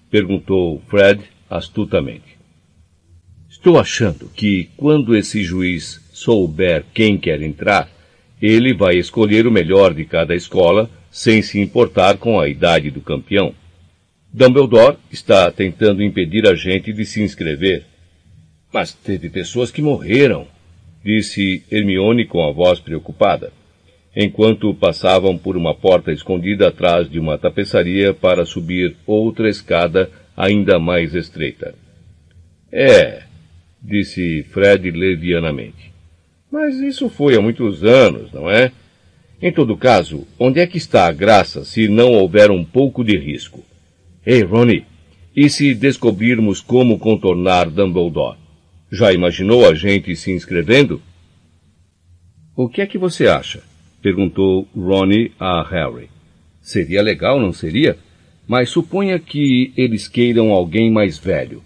perguntou 0.10 0.82
Fred 0.88 1.22
astutamente. 1.48 2.36
Estou 3.48 3.80
achando 3.80 4.28
que 4.36 4.70
quando 4.76 5.16
esse 5.16 5.44
juiz 5.44 6.02
souber 6.12 6.84
quem 6.96 7.16
quer 7.20 7.44
entrar, 7.44 7.88
ele 8.42 8.74
vai 8.74 8.96
escolher 8.96 9.46
o 9.46 9.52
melhor 9.52 9.94
de 9.94 10.04
cada 10.06 10.34
escola 10.34 10.90
sem 11.12 11.42
se 11.42 11.60
importar 11.60 12.18
com 12.18 12.40
a 12.40 12.48
idade 12.48 12.90
do 12.90 13.02
campeão. 13.02 13.54
Dumbledore 14.34 14.98
está 15.12 15.52
tentando 15.52 16.02
impedir 16.02 16.48
a 16.48 16.56
gente 16.56 16.92
de 16.92 17.06
se 17.06 17.22
inscrever. 17.22 17.84
Mas 18.74 18.94
teve 18.94 19.30
pessoas 19.30 19.70
que 19.70 19.82
morreram, 19.82 20.48
disse 21.04 21.64
Hermione 21.70 22.26
com 22.26 22.42
a 22.42 22.52
voz 22.52 22.80
preocupada, 22.80 23.52
enquanto 24.16 24.74
passavam 24.74 25.38
por 25.38 25.58
uma 25.58 25.76
porta 25.76 26.12
escondida 26.12 26.70
atrás 26.70 27.10
de 27.10 27.20
uma 27.20 27.38
tapeçaria 27.38 28.14
para 28.14 28.46
subir 28.46 28.96
outra 29.06 29.50
escada 29.50 30.10
ainda 30.36 30.80
mais 30.80 31.14
estreita. 31.14 31.76
É, 32.72 33.24
disse 33.82 34.44
Fred 34.44 34.90
levianamente. 34.92 35.91
Mas 36.52 36.76
isso 36.80 37.08
foi 37.08 37.36
há 37.36 37.42
muitos 37.42 37.84
anos, 37.84 38.32
não 38.34 38.50
é? 38.50 38.72
Em 39.42 39.52
todo 39.52 39.78
caso, 39.78 40.28
onde 40.38 40.60
é 40.60 40.68
que 40.68 40.78
está 40.78 41.08
a 41.08 41.12
graça 41.12 41.64
se 41.64 41.88
não 41.88 42.12
houver 42.12 42.52
um 42.52 42.64
pouco 42.64 43.04
de 43.04 43.18
risco? 43.18 43.64
Ei, 44.26 44.44
Ronnie, 44.44 44.86
e 45.36 45.50
se 45.50 45.74
descobrirmos 45.74 46.62
como 46.62 47.00
contornar 47.00 47.70
Dumbledore? 47.70 48.38
Já 48.92 49.14
imaginou 49.14 49.68
a 49.68 49.74
gente 49.74 50.16
se 50.16 50.32
inscrevendo? 50.32 51.02
O 52.56 52.68
que 52.68 52.82
é 52.82 52.86
que 52.86 52.98
você 52.98 53.28
acha? 53.28 53.64
perguntou 54.02 54.68
Ronnie 54.76 55.32
a 55.40 55.64
Harry. 55.64 56.10
Seria 56.62 57.02
legal, 57.02 57.40
não 57.40 57.54
seria? 57.54 57.98
Mas 58.48 58.70
suponha 58.70 59.18
que 59.18 59.72
eles 59.78 60.08
queiram 60.08 60.52
alguém 60.52 60.92
mais 60.92 61.18
velho. 61.18 61.64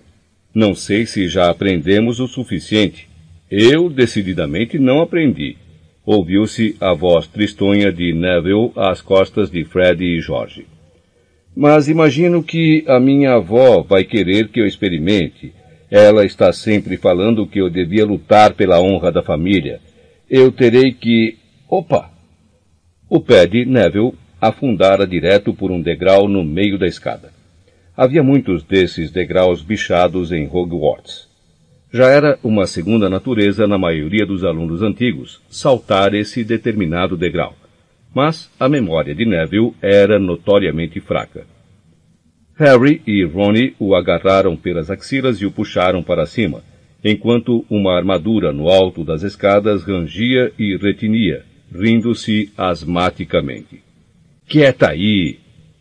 Não 0.54 0.76
sei 0.76 1.06
se 1.06 1.28
já 1.28 1.50
aprendemos 1.50 2.20
o 2.20 2.28
suficiente. 2.28 3.10
Eu, 3.50 3.90
decididamente, 3.90 4.80
não 4.80 5.02
aprendi. 5.02 5.58
Ouviu-se 6.06 6.76
a 6.80 6.94
voz 6.94 7.28
tristonha 7.28 7.92
de 7.92 8.14
Neville 8.14 8.72
às 8.76 9.02
costas 9.02 9.50
de 9.50 9.64
Fred 9.64 10.04
e 10.04 10.20
Jorge. 10.20 10.66
Mas 11.56 11.88
imagino 11.88 12.44
que 12.44 12.84
a 12.88 13.00
minha 13.00 13.34
avó 13.34 13.82
vai 13.82 14.04
querer 14.04 14.50
que 14.50 14.60
eu 14.60 14.68
experimente. 14.68 15.54
Ela 15.90 16.26
está 16.26 16.52
sempre 16.52 16.98
falando 16.98 17.48
que 17.48 17.60
eu 17.60 17.70
devia 17.70 18.06
lutar 18.06 18.54
pela 18.54 18.82
honra 18.82 19.12
da 19.12 19.24
família. 19.24 19.80
Eu 20.30 20.52
terei 20.52 20.92
que. 20.92 21.38
Opa! 21.70 22.12
O 23.10 23.20
pé 23.20 23.46
de 23.46 23.66
Neville 23.66 24.14
afundara 24.42 25.08
direto 25.08 25.54
por 25.54 25.72
um 25.72 25.82
degrau 25.82 26.28
no 26.28 26.44
meio 26.44 26.78
da 26.78 26.88
escada. 26.88 27.32
Havia 27.96 28.22
muitos 28.22 28.64
desses 28.64 29.10
degraus 29.10 29.62
bichados 29.62 30.32
em 30.32 30.50
Hogwarts. 30.52 31.25
Já 31.96 32.10
era 32.10 32.38
uma 32.44 32.68
segunda 32.68 33.10
natureza 33.10 33.66
na 33.66 33.78
maioria 33.78 34.26
dos 34.26 34.44
alunos 34.44 34.82
antigos 34.82 35.42
saltar 35.48 36.14
esse 36.14 36.44
determinado 36.44 37.16
degrau. 37.16 37.56
Mas 38.14 38.52
a 38.60 38.68
memória 38.68 39.16
de 39.16 39.26
Neville 39.26 39.72
era 39.82 40.20
notoriamente 40.20 41.00
fraca. 41.00 41.46
Harry 42.58 43.02
e 43.08 43.24
Ronnie 43.24 43.76
o 43.80 43.96
agarraram 43.96 44.58
pelas 44.58 44.92
axilas 44.92 45.38
e 45.38 45.46
o 45.46 45.52
puxaram 45.52 46.04
para 46.04 46.26
cima, 46.26 46.66
enquanto 47.02 47.66
uma 47.70 47.96
armadura 47.96 48.52
no 48.52 48.68
alto 48.68 49.06
das 49.06 49.24
escadas 49.24 49.82
rangia 49.86 50.52
e 50.60 50.76
retinia, 50.76 51.46
rindo-se 51.74 52.52
asmaticamente. 52.58 53.82
Quieta 54.46 54.90
aí! 54.90 55.40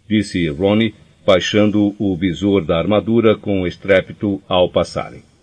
disse 0.09 0.49
Ronnie, 0.49 0.95
baixando 1.27 1.93
o 1.99 2.15
visor 2.15 2.65
da 2.65 2.78
armadura 2.78 3.36
com 3.36 3.66
estrépito 3.66 4.41
ao 4.49 4.70
passarem. 4.70 5.34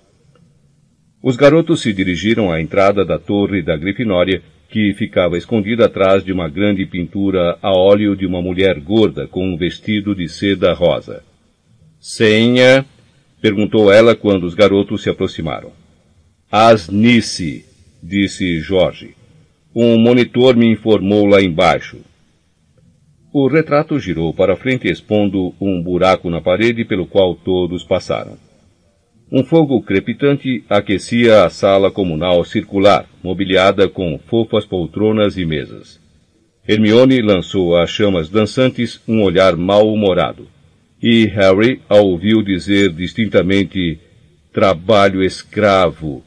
Os 1.24 1.36
garotos 1.36 1.82
se 1.82 1.94
dirigiram 1.94 2.52
à 2.52 2.60
entrada 2.60 3.06
da 3.06 3.20
torre 3.20 3.62
da 3.62 3.78
Grifinória, 3.78 4.42
que 4.70 4.94
ficava 4.94 5.38
escondida 5.38 5.86
atrás 5.86 6.24
de 6.24 6.32
uma 6.32 6.50
grande 6.50 6.86
pintura 6.86 7.58
a 7.62 7.72
óleo 7.72 8.16
de 8.16 8.26
uma 8.26 8.42
mulher 8.42 8.80
gorda 8.80 9.28
com 9.28 9.46
um 9.46 9.58
vestido 9.58 10.16
de 10.16 10.28
seda 10.28 10.74
rosa. 10.74 11.24
Senha? 12.00 12.86
perguntou 13.40 13.92
ela 13.92 14.16
quando 14.16 14.46
os 14.46 14.56
garotos 14.56 15.04
se 15.04 15.10
aproximaram. 15.10 15.72
Asnice, 16.52 17.66
disse 18.02 18.60
Jorge. 18.60 19.16
Um 19.76 20.00
monitor 20.00 20.56
me 20.56 20.72
informou 20.72 21.26
lá 21.26 21.42
embaixo. 21.42 21.98
O 23.32 23.48
retrato 23.48 24.00
girou 24.00 24.34
para 24.34 24.56
frente 24.56 24.88
expondo 24.88 25.54
um 25.62 25.82
buraco 25.82 26.30
na 26.30 26.42
parede 26.42 26.84
pelo 26.84 27.06
qual 27.06 27.36
todos 27.36 27.84
passaram. 27.84 28.38
Um 29.34 29.46
fogo 29.46 29.82
crepitante 29.82 30.62
aquecia 30.70 31.46
a 31.46 31.50
sala 31.50 31.90
comunal 31.90 32.44
circular, 32.44 33.06
mobiliada 33.24 33.88
com 33.88 34.20
fofas 34.28 34.66
poltronas 34.66 35.38
e 35.38 35.46
mesas. 35.46 36.02
Hermione 36.68 37.22
lançou 37.22 37.78
às 37.78 37.90
chamas 37.90 38.28
dançantes 38.28 39.00
um 39.08 39.24
olhar 39.24 39.56
mal-humorado, 39.56 40.50
e 41.02 41.26
Harry 41.28 41.82
a 41.88 41.96
ouviu 41.96 42.42
dizer 42.42 42.92
distintamente 42.92 44.02
trabalho 44.52 45.24
escravo, 45.24 46.22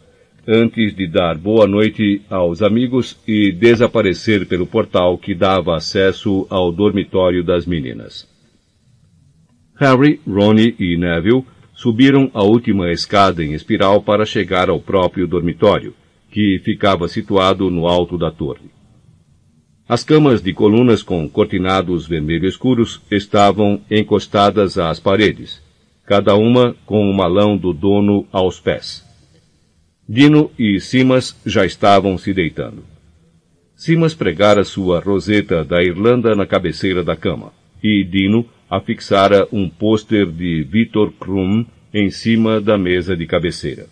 antes 0.49 0.97
de 0.97 1.07
dar 1.07 1.37
boa 1.37 1.67
noite 1.67 2.23
aos 2.31 2.63
amigos 2.63 3.19
e 3.29 3.53
desaparecer 3.53 4.47
pelo 4.47 4.67
portal 4.67 5.19
que 5.19 5.35
dava 5.35 5.77
acesso 5.77 6.47
ao 6.49 6.73
dormitório 6.73 7.45
das 7.45 7.67
meninas. 7.67 8.27
Harry, 9.79 10.21
Ron 10.27 10.55
e 10.79 10.97
Neville 10.97 11.45
subiram 11.85 12.31
a 12.33 12.43
última 12.43 12.91
escada 12.91 13.45
em 13.45 13.53
espiral 13.53 14.01
para 14.01 14.25
chegar 14.25 14.71
ao 14.71 14.81
próprio 14.81 15.27
dormitório, 15.27 15.93
que 16.31 16.59
ficava 16.65 17.07
situado 17.09 17.71
no 17.71 17.87
alto 17.87 18.17
da 18.17 18.31
torre. 18.31 18.71
As 19.87 20.03
camas 20.03 20.41
de 20.41 20.55
colunas 20.55 21.03
com 21.03 21.29
cortinados 21.29 22.07
vermelho 22.07 22.49
escuros 22.49 23.03
estavam 23.11 23.83
encostadas 23.91 24.79
às 24.79 24.99
paredes, 24.99 25.63
cada 26.07 26.35
uma 26.35 26.75
com 26.87 27.11
o 27.11 27.13
malão 27.13 27.55
do 27.55 27.75
dono 27.75 28.27
aos 28.33 28.59
pés. 28.59 29.05
Dino 30.09 30.51
e 30.59 30.81
Simas 30.81 31.39
já 31.45 31.67
estavam 31.67 32.17
se 32.17 32.33
deitando. 32.33 32.83
Simas 33.77 34.15
pregara 34.15 34.65
sua 34.65 35.01
roseta 35.01 35.63
da 35.63 35.83
Irlanda 35.83 36.35
na 36.35 36.47
cabeceira 36.47 37.05
da 37.05 37.15
cama, 37.15 37.53
e 37.83 38.03
Dino 38.03 38.49
afixara 38.77 39.47
um 39.53 39.69
pôster 39.69 40.27
de 40.27 40.63
Victor 40.65 41.13
Krum 41.13 41.65
em 41.93 42.11
cima 42.11 42.61
da 42.61 42.77
mesa 42.77 43.17
de 43.17 43.27
cabeceira. 43.27 43.87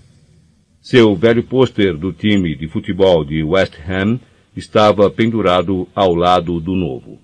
Seu 0.81 1.15
velho 1.15 1.45
pôster 1.45 1.97
do 1.97 2.13
time 2.13 2.57
de 2.57 2.67
futebol 2.67 3.25
de 3.25 3.43
West 3.43 3.75
Ham 3.89 4.19
estava 4.57 5.09
pendurado 5.11 5.89
ao 5.95 6.15
lado 6.15 6.59
do 6.61 6.75
novo. 6.75 7.19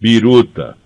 Biruta! 0.00 0.76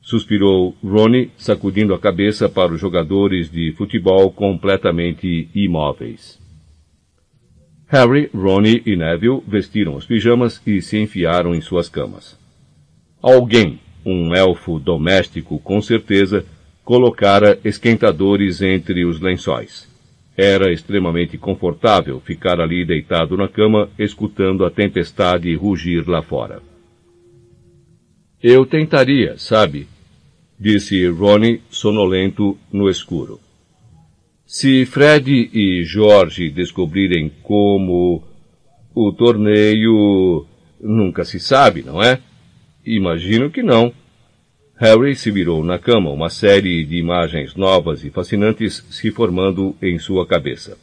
suspirou 0.00 0.74
Ronnie, 0.82 1.32
sacudindo 1.36 1.92
a 1.92 1.98
cabeça 1.98 2.48
para 2.48 2.72
os 2.72 2.80
jogadores 2.80 3.50
de 3.50 3.72
futebol 3.72 4.30
completamente 4.30 5.48
imóveis. 5.52 6.40
Harry, 7.88 8.30
Ronnie 8.32 8.82
e 8.86 8.96
Neville 8.96 9.42
vestiram 9.46 9.96
os 9.96 10.06
pijamas 10.06 10.62
e 10.66 10.80
se 10.80 10.96
enfiaram 10.96 11.54
em 11.54 11.60
suas 11.60 11.88
camas. 11.88 12.38
Alguém, 13.20 13.80
um 14.06 14.32
elfo 14.32 14.78
doméstico 14.78 15.58
com 15.58 15.82
certeza, 15.82 16.46
colocara 16.84 17.58
esquentadores 17.64 18.62
entre 18.62 19.04
os 19.04 19.20
lençóis. 19.20 19.88
Era 20.36 20.72
extremamente 20.72 21.36
confortável 21.36 22.20
ficar 22.20 22.60
ali 22.60 22.86
deitado 22.86 23.36
na 23.36 23.48
cama, 23.48 23.88
escutando 23.98 24.64
a 24.64 24.70
tempestade 24.70 25.52
rugir 25.56 26.06
lá 26.06 26.22
fora. 26.22 26.62
Eu 28.40 28.64
tentaria, 28.64 29.36
sabe? 29.38 29.88
Disse 30.60 31.04
Ronnie, 31.08 31.60
sonolento, 31.68 32.56
no 32.72 32.88
escuro. 32.88 33.40
Se 34.46 34.86
Fred 34.86 35.50
e 35.52 35.82
George 35.82 36.50
descobrirem 36.50 37.32
como 37.42 38.22
o 38.94 39.12
torneio 39.12 40.46
nunca 40.80 41.24
se 41.24 41.40
sabe, 41.40 41.82
não 41.82 42.00
é? 42.00 42.20
Imagino 42.86 43.50
que 43.50 43.64
não. 43.64 43.92
Harry 44.76 45.16
se 45.16 45.30
virou 45.30 45.64
na 45.64 45.76
cama, 45.76 46.10
uma 46.10 46.30
série 46.30 46.84
de 46.84 46.96
imagens 46.96 47.56
novas 47.56 48.04
e 48.04 48.10
fascinantes 48.10 48.86
se 48.90 49.10
formando 49.10 49.74
em 49.82 49.98
sua 49.98 50.24
cabeça. 50.24 50.78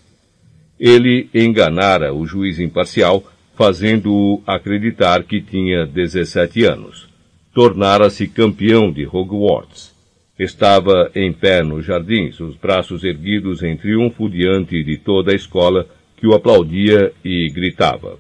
Ele 0.78 1.30
enganara 1.34 2.14
o 2.14 2.26
juiz 2.26 2.60
imparcial, 2.60 3.24
fazendo-o 3.56 4.42
acreditar 4.46 5.24
que 5.24 5.40
tinha 5.40 5.86
17 5.86 6.66
anos. 6.66 7.08
Tornara-se 7.54 8.28
campeão 8.28 8.92
de 8.92 9.06
Hogwarts. 9.06 9.94
Estava 10.38 11.10
em 11.16 11.32
pé 11.32 11.64
nos 11.64 11.86
jardins, 11.86 12.40
os 12.40 12.58
braços 12.58 13.04
erguidos 13.04 13.64
em 13.64 13.78
triunfo 13.78 14.28
diante 14.28 14.84
de 14.84 14.98
toda 14.98 15.32
a 15.32 15.36
escola 15.36 15.88
que 16.18 16.28
o 16.28 16.34
aplaudia 16.34 17.14
e 17.24 17.50
gritava. 17.50 18.18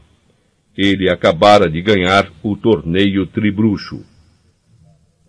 Ele 0.77 1.09
acabara 1.09 1.69
de 1.69 1.81
ganhar 1.81 2.31
o 2.41 2.55
torneio 2.55 3.27
tribruxo. 3.27 4.03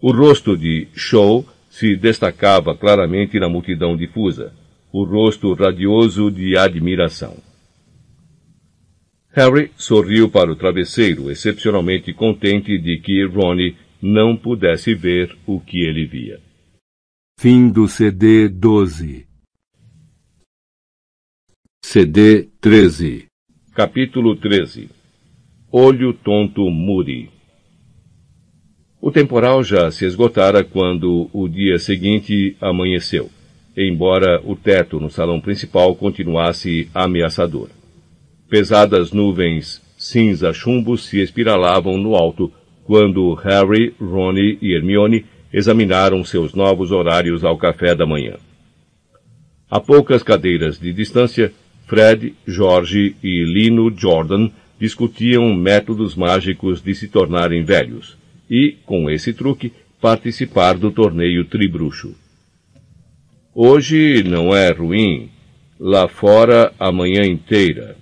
O 0.01 0.13
rosto 0.13 0.57
de 0.57 0.89
Shaw 0.95 1.45
se 1.69 1.97
destacava 1.97 2.77
claramente 2.77 3.39
na 3.39 3.49
multidão 3.49 3.97
difusa, 3.97 4.53
o 4.93 5.05
rosto 5.05 5.53
radioso 5.55 6.31
de 6.31 6.57
admiração. 6.57 7.37
Harry 9.31 9.73
sorriu 9.77 10.31
para 10.31 10.53
o 10.53 10.55
travesseiro, 10.55 11.31
excepcionalmente 11.31 12.13
contente 12.13 12.79
de 12.79 12.99
que 12.99 13.25
Ronnie 13.27 13.77
não 14.01 14.37
pudesse 14.37 14.95
ver 14.95 15.37
o 15.45 15.59
que 15.59 15.81
ele 15.81 16.07
via. 16.07 16.41
Fim 17.41 17.69
do 17.69 17.89
CD 17.89 18.49
12 18.49 19.27
CD 21.85 22.45
13 22.61 23.27
Capítulo 23.75 24.37
13 24.37 24.89
Olho 25.77 26.13
Tonto 26.13 26.71
Muri 26.71 27.29
O 29.01 29.11
temporal 29.11 29.65
já 29.65 29.91
se 29.91 30.05
esgotara 30.05 30.63
quando 30.63 31.29
o 31.33 31.49
dia 31.49 31.81
seguinte 31.81 32.57
amanheceu, 32.61 33.29
embora 33.77 34.41
o 34.45 34.55
teto 34.55 35.01
no 35.01 35.11
salão 35.11 35.41
principal 35.41 35.97
continuasse 35.97 36.89
ameaçador. 36.95 37.71
Pesadas 38.49 39.11
nuvens 39.11 39.83
cinza-chumbo 39.99 40.97
se 40.97 41.21
espiralavam 41.21 41.99
no 41.99 42.15
alto 42.15 42.53
quando 42.85 43.35
Harry, 43.35 43.93
Ronnie 44.01 44.57
e 44.63 44.77
Hermione 44.77 45.27
examinaram 45.53 46.23
seus 46.23 46.55
novos 46.55 46.93
horários 46.93 47.45
ao 47.45 47.59
café 47.59 47.97
da 47.97 48.07
manhã. 48.07 48.37
A 49.69 49.81
poucas 49.81 50.23
cadeiras 50.23 50.79
de 50.79 50.93
distância, 50.93 51.53
Fred, 51.89 52.33
George 52.47 53.17
e 53.21 53.43
Lino 53.45 53.93
Jordan 53.93 54.51
discutiam 54.85 55.55
métodos 55.55 56.15
mágicos 56.15 56.83
de 56.83 56.95
se 56.95 57.09
tornarem 57.09 57.65
velhos 57.65 58.19
e, 58.51 58.77
com 58.85 59.09
esse 59.09 59.33
truque, 59.33 59.73
participar 59.99 60.77
do 60.77 60.91
torneio 60.91 61.47
tribruxo. 61.47 62.15
Hoje 63.55 64.23
não 64.23 64.55
é 64.55 64.71
ruim, 64.71 65.31
lá 65.81 66.07
fora 66.07 66.71
a 66.79 66.93
manhã 66.93 67.25
inteira, 67.25 67.97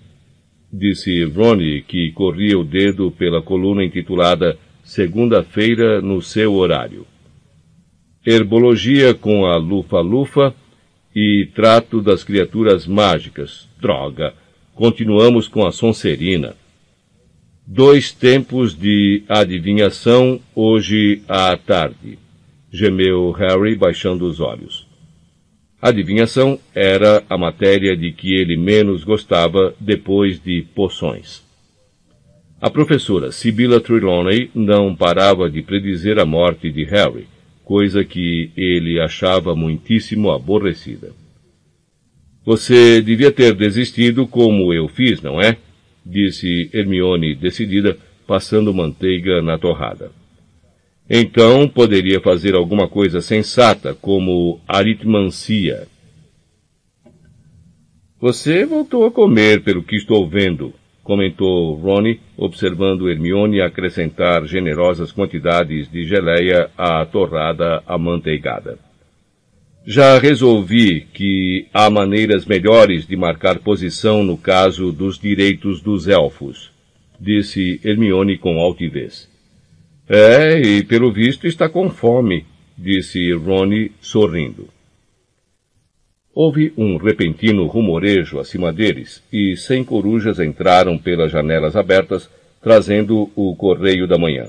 disse 0.72 1.22
Ronnie, 1.22 1.82
que 1.82 2.10
corria 2.10 2.59
o 2.59 2.64
dedo 2.64 3.12
pela 3.12 3.40
coluna 3.40 3.84
intitulada 3.84 4.59
Segunda-feira 4.84 6.02
no 6.02 6.20
seu 6.20 6.54
horário 6.54 7.06
herbologia 8.24 9.14
com 9.14 9.46
a 9.46 9.56
lufa-lufa 9.56 10.54
e 11.14 11.48
trato 11.54 12.00
das 12.00 12.22
criaturas 12.22 12.86
mágicas. 12.86 13.68
Droga! 13.80 14.34
Continuamos 14.74 15.48
com 15.48 15.66
a 15.66 15.72
Sonserina. 15.72 16.54
Dois 17.66 18.10
tempos 18.10 18.76
de 18.76 19.22
adivinhação 19.28 20.40
hoje 20.52 21.22
à 21.28 21.56
tarde, 21.56 22.18
gemeu 22.72 23.30
Harry 23.30 23.76
baixando 23.76 24.26
os 24.26 24.40
olhos. 24.40 24.84
Adivinhação 25.80 26.59
era 26.74 27.22
a 27.30 27.39
matéria 27.39 27.97
de 27.97 28.10
que 28.10 28.34
ele 28.34 28.56
menos 28.56 29.05
gostava 29.05 29.74
depois 29.78 30.43
de 30.43 30.62
poções. 30.74 31.40
A 32.60 32.68
professora 32.68 33.30
Sibylla 33.30 33.80
Trelawney 33.80 34.51
não 34.52 34.94
parava 34.94 35.48
de 35.48 35.62
predizer 35.62 36.18
a 36.18 36.26
morte 36.26 36.70
de 36.70 36.82
Harry, 36.84 37.28
coisa 37.64 38.05
que 38.05 38.51
ele 38.56 39.01
achava 39.01 39.55
muitíssimo 39.55 40.32
aborrecida. 40.32 41.12
Você 42.44 43.01
devia 43.01 43.30
ter 43.30 43.55
desistido 43.55 44.26
como 44.26 44.74
eu 44.74 44.89
fiz, 44.89 45.22
não 45.22 45.40
é? 45.40 45.56
Disse 46.04 46.70
Hermione 46.72 47.34
decidida, 47.34 47.96
passando 48.26 48.72
manteiga 48.72 49.42
na 49.42 49.58
torrada. 49.58 50.10
Então 51.08 51.68
poderia 51.68 52.20
fazer 52.20 52.54
alguma 52.54 52.88
coisa 52.88 53.20
sensata, 53.20 53.94
como 53.94 54.60
aritmancia. 54.66 55.86
Você 58.20 58.64
voltou 58.64 59.04
a 59.04 59.10
comer, 59.10 59.62
pelo 59.64 59.82
que 59.82 59.96
estou 59.96 60.28
vendo, 60.28 60.72
comentou 61.02 61.74
Ronnie, 61.74 62.20
observando 62.36 63.10
Hermione 63.10 63.60
acrescentar 63.60 64.46
generosas 64.46 65.10
quantidades 65.10 65.90
de 65.90 66.04
geleia 66.04 66.70
à 66.78 67.04
torrada 67.04 67.82
amanteigada. 67.86 68.78
Já 69.84 70.16
resolvi 70.16 71.00
que 71.12 71.66
há 71.74 71.90
maneiras 71.90 72.46
melhores 72.46 73.04
de 73.04 73.16
marcar 73.16 73.59
posição 73.59 74.22
no 74.22 74.38
caso 74.38 74.92
dos 74.92 75.18
direitos 75.18 75.80
dos 75.80 76.06
elfos, 76.06 76.70
disse 77.20 77.80
Hermione 77.84 78.38
com 78.38 78.60
altivez. 78.60 79.28
É, 80.09 80.60
e 80.60 80.84
pelo 80.84 81.12
visto 81.12 81.48
está 81.48 81.68
com 81.68 81.90
fome, 81.90 82.46
disse 82.78 83.32
Ronnie 83.32 83.90
sorrindo. 84.00 84.68
Houve 86.32 86.72
um 86.76 86.96
repentino 86.96 87.66
rumorejo 87.66 88.38
acima 88.38 88.72
deles, 88.72 89.20
e 89.32 89.56
cem 89.56 89.82
corujas 89.82 90.38
entraram 90.38 90.96
pelas 90.96 91.32
janelas 91.32 91.74
abertas, 91.74 92.30
trazendo 92.62 93.30
o 93.34 93.54
correio 93.56 94.06
da 94.06 94.16
manhã. 94.16 94.46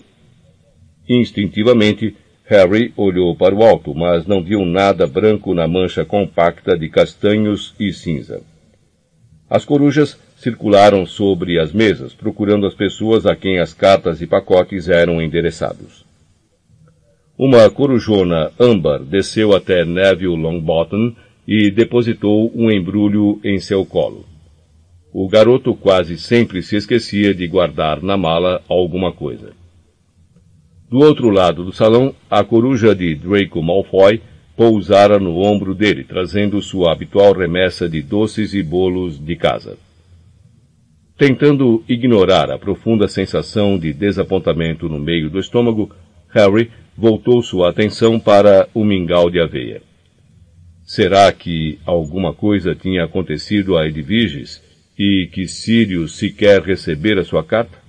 Instintivamente, 1.10 2.16
Harry 2.46 2.94
olhou 2.98 3.36
para 3.36 3.56
o 3.56 3.64
alto, 3.64 3.96
mas 3.96 4.28
não 4.28 4.44
viu 4.44 4.66
nada 4.66 5.08
branco 5.08 5.54
na 5.54 5.68
mancha 5.68 6.04
compacta 6.04 6.78
de 6.78 6.90
castanhos 6.90 7.74
e 7.80 7.94
cinza. 7.94 8.42
As 9.50 9.64
corujas 9.64 10.20
circularam 10.38 11.06
sobre 11.06 11.58
as 11.58 11.72
mesas, 11.72 12.14
procurando 12.14 12.66
as 12.66 12.74
pessoas 12.74 13.26
a 13.26 13.36
quem 13.36 13.60
as 13.60 13.74
cartas 13.74 14.22
e 14.22 14.28
pacotes 14.28 14.90
eram 14.90 15.22
endereçados. 15.22 16.04
Uma 17.38 17.70
corujona 17.70 18.52
âmbar 18.60 19.04
desceu 19.04 19.56
até 19.56 19.86
Neville 19.86 20.36
Longbottom 20.36 21.16
e 21.48 21.72
depositou 21.72 22.52
um 22.54 22.70
embrulho 22.70 23.40
em 23.44 23.60
seu 23.60 23.86
colo. 23.86 24.26
O 25.14 25.30
garoto 25.30 25.74
quase 25.76 26.18
sempre 26.18 26.62
se 26.62 26.76
esquecia 26.76 27.34
de 27.34 27.48
guardar 27.48 28.02
na 28.02 28.18
mala 28.18 28.62
alguma 28.68 29.12
coisa. 29.12 29.54
Do 30.94 31.00
outro 31.00 31.32
lado 31.32 31.66
do 31.66 31.74
salão, 31.74 32.14
a 32.30 32.44
coruja 32.44 32.94
de 32.94 33.16
Draco 33.16 33.64
Malfoy 33.64 34.22
pousara 34.56 35.18
no 35.18 35.40
ombro 35.40 35.74
dele, 35.74 36.04
trazendo 36.04 36.62
sua 36.62 36.92
habitual 36.92 37.34
remessa 37.34 37.90
de 37.90 38.00
doces 38.00 38.54
e 38.54 38.62
bolos 38.62 39.18
de 39.18 39.36
casa. 39.36 39.76
Tentando 41.18 41.84
ignorar 41.90 42.52
a 42.52 42.60
profunda 42.60 43.08
sensação 43.08 43.76
de 43.76 43.92
desapontamento 43.92 44.88
no 44.88 45.00
meio 45.00 45.32
do 45.32 45.40
estômago, 45.40 45.90
Harry 46.30 46.70
voltou 46.96 47.42
sua 47.42 47.72
atenção 47.72 48.20
para 48.20 48.70
o 48.72 48.86
mingau 48.86 49.32
de 49.32 49.40
aveia. 49.40 49.82
Será 50.86 51.32
que 51.32 51.80
alguma 51.88 52.36
coisa 52.36 52.76
tinha 52.76 53.04
acontecido 53.04 53.80
a 53.80 53.88
Edviges 53.88 54.62
e 54.96 55.28
que 55.34 55.48
Sirius 55.48 56.18
sequer 56.20 56.62
recebera 56.62 57.24
sua 57.24 57.44
carta? 57.44 57.83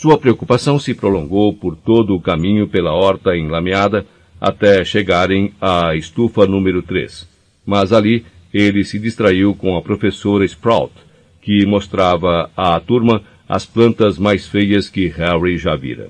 Sua 0.00 0.16
preocupação 0.16 0.78
se 0.78 0.94
prolongou 0.94 1.52
por 1.52 1.76
todo 1.76 2.16
o 2.16 2.20
caminho 2.22 2.66
pela 2.66 2.90
horta 2.90 3.36
enlameada 3.36 4.06
até 4.40 4.82
chegarem 4.82 5.52
à 5.60 5.94
estufa 5.94 6.46
número 6.46 6.80
3. 6.80 7.28
Mas 7.66 7.92
ali 7.92 8.24
ele 8.50 8.82
se 8.82 8.98
distraiu 8.98 9.54
com 9.54 9.76
a 9.76 9.82
professora 9.82 10.42
Sprout, 10.46 10.94
que 11.42 11.66
mostrava 11.66 12.50
à 12.56 12.80
turma 12.80 13.20
as 13.46 13.66
plantas 13.66 14.18
mais 14.18 14.46
feias 14.46 14.88
que 14.88 15.06
Harry 15.08 15.58
já 15.58 15.76
vira. 15.76 16.08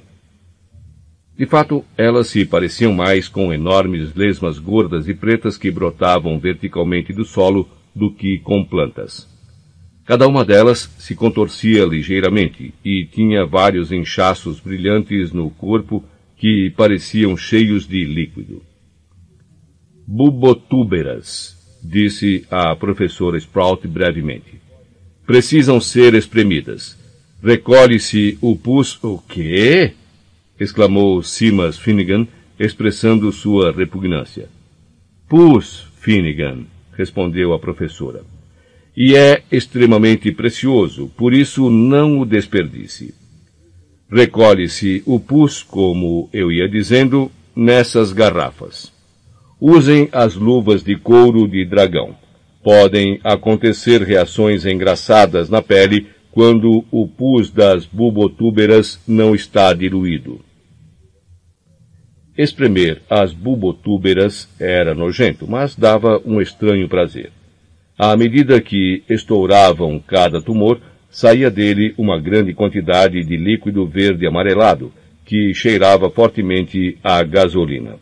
De 1.37 1.45
fato, 1.45 1.85
elas 1.99 2.29
se 2.29 2.45
pareciam 2.45 2.93
mais 2.93 3.27
com 3.27 3.53
enormes 3.53 4.15
lesmas 4.15 4.61
gordas 4.61 5.09
e 5.09 5.15
pretas 5.15 5.59
que 5.59 5.69
brotavam 5.69 6.39
verticalmente 6.39 7.13
do 7.13 7.25
solo 7.25 7.69
do 7.93 8.09
que 8.13 8.39
com 8.39 8.65
plantas. 8.65 9.30
Cada 10.05 10.27
uma 10.27 10.45
delas 10.45 10.91
se 10.99 11.15
contorcia 11.15 11.85
ligeiramente 11.85 12.75
e 12.85 13.05
tinha 13.05 13.47
vários 13.47 13.93
inchaços 13.93 14.59
brilhantes 14.59 15.33
no 15.33 15.51
corpo 15.51 16.05
que 16.37 16.73
pareciam 16.77 17.37
cheios 17.37 17.87
de 17.87 18.05
líquido. 18.05 18.63
Bubotúberas, 20.07 21.57
disse 21.83 22.45
a 22.51 22.75
professora 22.75 23.39
Sprout 23.39 23.87
brevemente. 23.87 24.61
Precisam 25.27 25.81
ser 25.81 26.15
espremidas. 26.15 26.99
Recolhe-se 27.43 28.37
o 28.41 28.57
pus... 28.57 28.99
O 29.03 29.19
quê? 29.19 29.93
exclamou 30.59 31.23
Simas 31.23 31.79
Finnegan, 31.79 32.27
expressando 32.59 33.33
sua 33.33 33.73
repugnância. 33.73 34.49
Pus, 35.29 35.87
Finnegan, 36.01 36.65
respondeu 36.97 37.53
a 37.55 37.59
professora. 37.59 38.23
E 38.97 39.15
é 39.15 39.43
extremamente 39.51 40.33
precioso, 40.33 41.11
por 41.17 41.33
isso 41.33 41.71
não 41.71 42.21
o 42.21 42.27
desperdice. 42.27 43.15
Recolhe-se 44.11 45.03
o 45.07 45.21
pus, 45.21 45.63
como 45.63 46.29
eu 46.33 46.51
ia 46.51 46.69
dizendo, 46.69 47.31
nessas 47.55 48.13
garrafas. 48.13 48.93
Usem 49.61 50.09
as 50.11 50.35
luvas 50.35 50.83
de 50.83 50.97
couro 50.97 51.47
de 51.47 51.65
dragão. 51.65 52.17
Podem 52.63 53.21
acontecer 53.23 54.03
reações 54.03 54.67
engraçadas 54.67 55.49
na 55.49 55.63
pele 55.63 56.09
quando 56.33 56.85
o 56.91 57.07
pus 57.07 57.51
das 57.51 57.85
bulbotúberas 57.85 59.01
não 59.07 59.35
está 59.35 59.73
diluído. 59.73 60.41
Espremer 62.37 63.03
as 63.09 63.33
bulbotúberas 63.33 64.49
era 64.59 64.95
nojento, 64.95 65.47
mas 65.49 65.77
dava 65.77 66.21
um 66.25 66.41
estranho 66.41 66.89
prazer. 66.89 67.31
À 68.03 68.17
medida 68.17 68.59
que 68.63 69.03
estouravam 69.11 70.01
cada 70.01 70.41
tumor, 70.41 70.81
saía 71.11 71.51
dele 71.51 71.93
uma 71.99 72.19
grande 72.19 72.55
quantidade 72.55 73.23
de 73.23 73.37
líquido 73.37 73.85
verde 73.87 74.27
amarelado, 74.27 74.91
que 75.23 75.53
cheirava 75.53 76.09
fortemente 76.09 76.97
a 77.05 77.23
gasolina. 77.23 77.99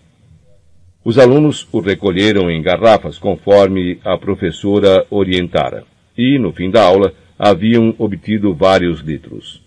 Os 1.05 1.19
alunos 1.19 1.67
o 1.73 1.81
recolheram 1.81 2.49
em 2.49 2.63
garrafas 2.63 3.19
conforme 3.19 3.99
a 4.05 4.17
professora 4.17 5.05
orientara, 5.11 5.83
e, 6.17 6.39
no 6.39 6.53
fim 6.53 6.71
da 6.71 6.85
aula, 6.85 7.13
haviam 7.37 7.93
obtido 7.99 8.55
vários 8.55 9.01
litros. 9.01 9.61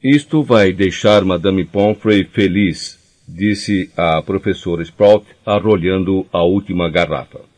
Isto 0.00 0.44
vai 0.44 0.72
deixar 0.72 1.24
Madame 1.24 1.64
Pomfrey 1.64 2.22
feliz, 2.22 3.00
disse 3.26 3.90
a 3.96 4.22
professora 4.22 4.84
Sprout, 4.84 5.26
arrolhando 5.44 6.24
a 6.32 6.44
última 6.44 6.88
garrafa. 6.88 7.55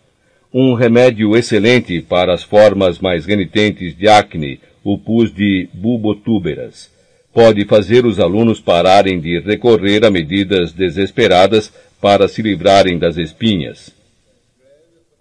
Um 0.61 0.75
remédio 0.75 1.37
excelente 1.37 2.03
para 2.03 2.35
as 2.35 2.43
formas 2.43 2.99
mais 2.99 3.25
renitentes 3.25 3.97
de 3.97 4.09
acne, 4.09 4.59
o 4.83 4.99
pus 4.99 5.33
de 5.33 5.69
bulbotúberas. 5.73 6.91
Pode 7.33 7.65
fazer 7.65 8.05
os 8.05 8.19
alunos 8.19 8.61
pararem 8.61 9.21
de 9.21 9.39
recorrer 9.39 10.05
a 10.05 10.11
medidas 10.11 10.73
desesperadas 10.73 11.73
para 12.01 12.27
se 12.27 12.43
livrarem 12.43 12.99
das 12.99 13.17
espinhas. 13.17 13.95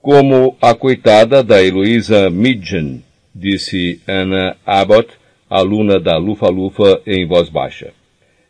Como 0.02 0.58
a 0.60 0.74
coitada 0.74 1.44
da 1.44 1.64
Heloísa 1.64 2.32
Midgen, 2.32 3.04
disse 3.36 4.02
Anna 4.08 4.58
Abbott, 4.66 5.08
aluna 5.48 6.00
da 6.00 6.18
Lufa-Lufa, 6.18 7.00
em 7.06 7.28
voz 7.28 7.48
baixa. 7.48 7.94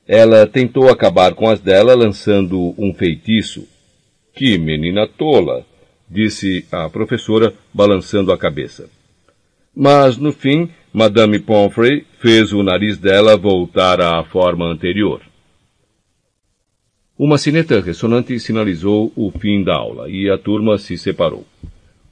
Ela 0.07 0.47
tentou 0.47 0.87
acabar 0.87 1.33
com 1.33 1.49
as 1.49 1.59
dela 1.59 1.93
lançando 1.93 2.73
um 2.77 2.93
feitiço. 2.93 3.67
Que 4.33 4.57
menina 4.57 5.05
tola! 5.05 5.65
Disse 6.09 6.65
a 6.71 6.89
professora, 6.89 7.53
balançando 7.73 8.31
a 8.31 8.37
cabeça. 8.37 8.89
Mas, 9.75 10.17
no 10.17 10.31
fim, 10.31 10.69
Madame 10.93 11.39
Pomfrey 11.39 12.05
fez 12.19 12.51
o 12.51 12.63
nariz 12.63 12.97
dela 12.97 13.37
voltar 13.37 14.01
à 14.01 14.23
forma 14.23 14.65
anterior. 14.65 15.21
Uma 17.17 17.37
sineta 17.37 17.79
ressonante 17.79 18.39
sinalizou 18.39 19.11
o 19.15 19.31
fim 19.31 19.63
da 19.63 19.75
aula 19.75 20.09
e 20.09 20.29
a 20.29 20.37
turma 20.37 20.77
se 20.77 20.97
separou. 20.97 21.45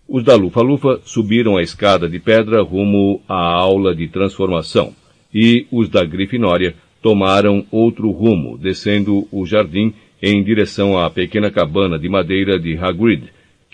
Os 0.07 0.23
da 0.23 0.35
Lufa-Lufa 0.35 1.01
subiram 1.03 1.57
a 1.57 1.63
escada 1.63 2.07
de 2.07 2.19
pedra 2.19 2.61
rumo 2.61 3.21
à 3.27 3.35
aula 3.35 3.95
de 3.95 4.07
transformação 4.07 4.93
e 5.33 5.67
os 5.71 5.89
da 5.89 6.03
Grifinória 6.03 6.75
tomaram 7.01 7.65
outro 7.71 8.09
rumo, 8.09 8.57
descendo 8.57 9.27
o 9.31 9.45
jardim 9.45 9.93
em 10.21 10.43
direção 10.43 10.97
à 10.97 11.09
pequena 11.09 11.51
cabana 11.51 11.99
de 11.99 12.09
madeira 12.09 12.57
de 12.57 12.75
Hagrid, 12.75 13.25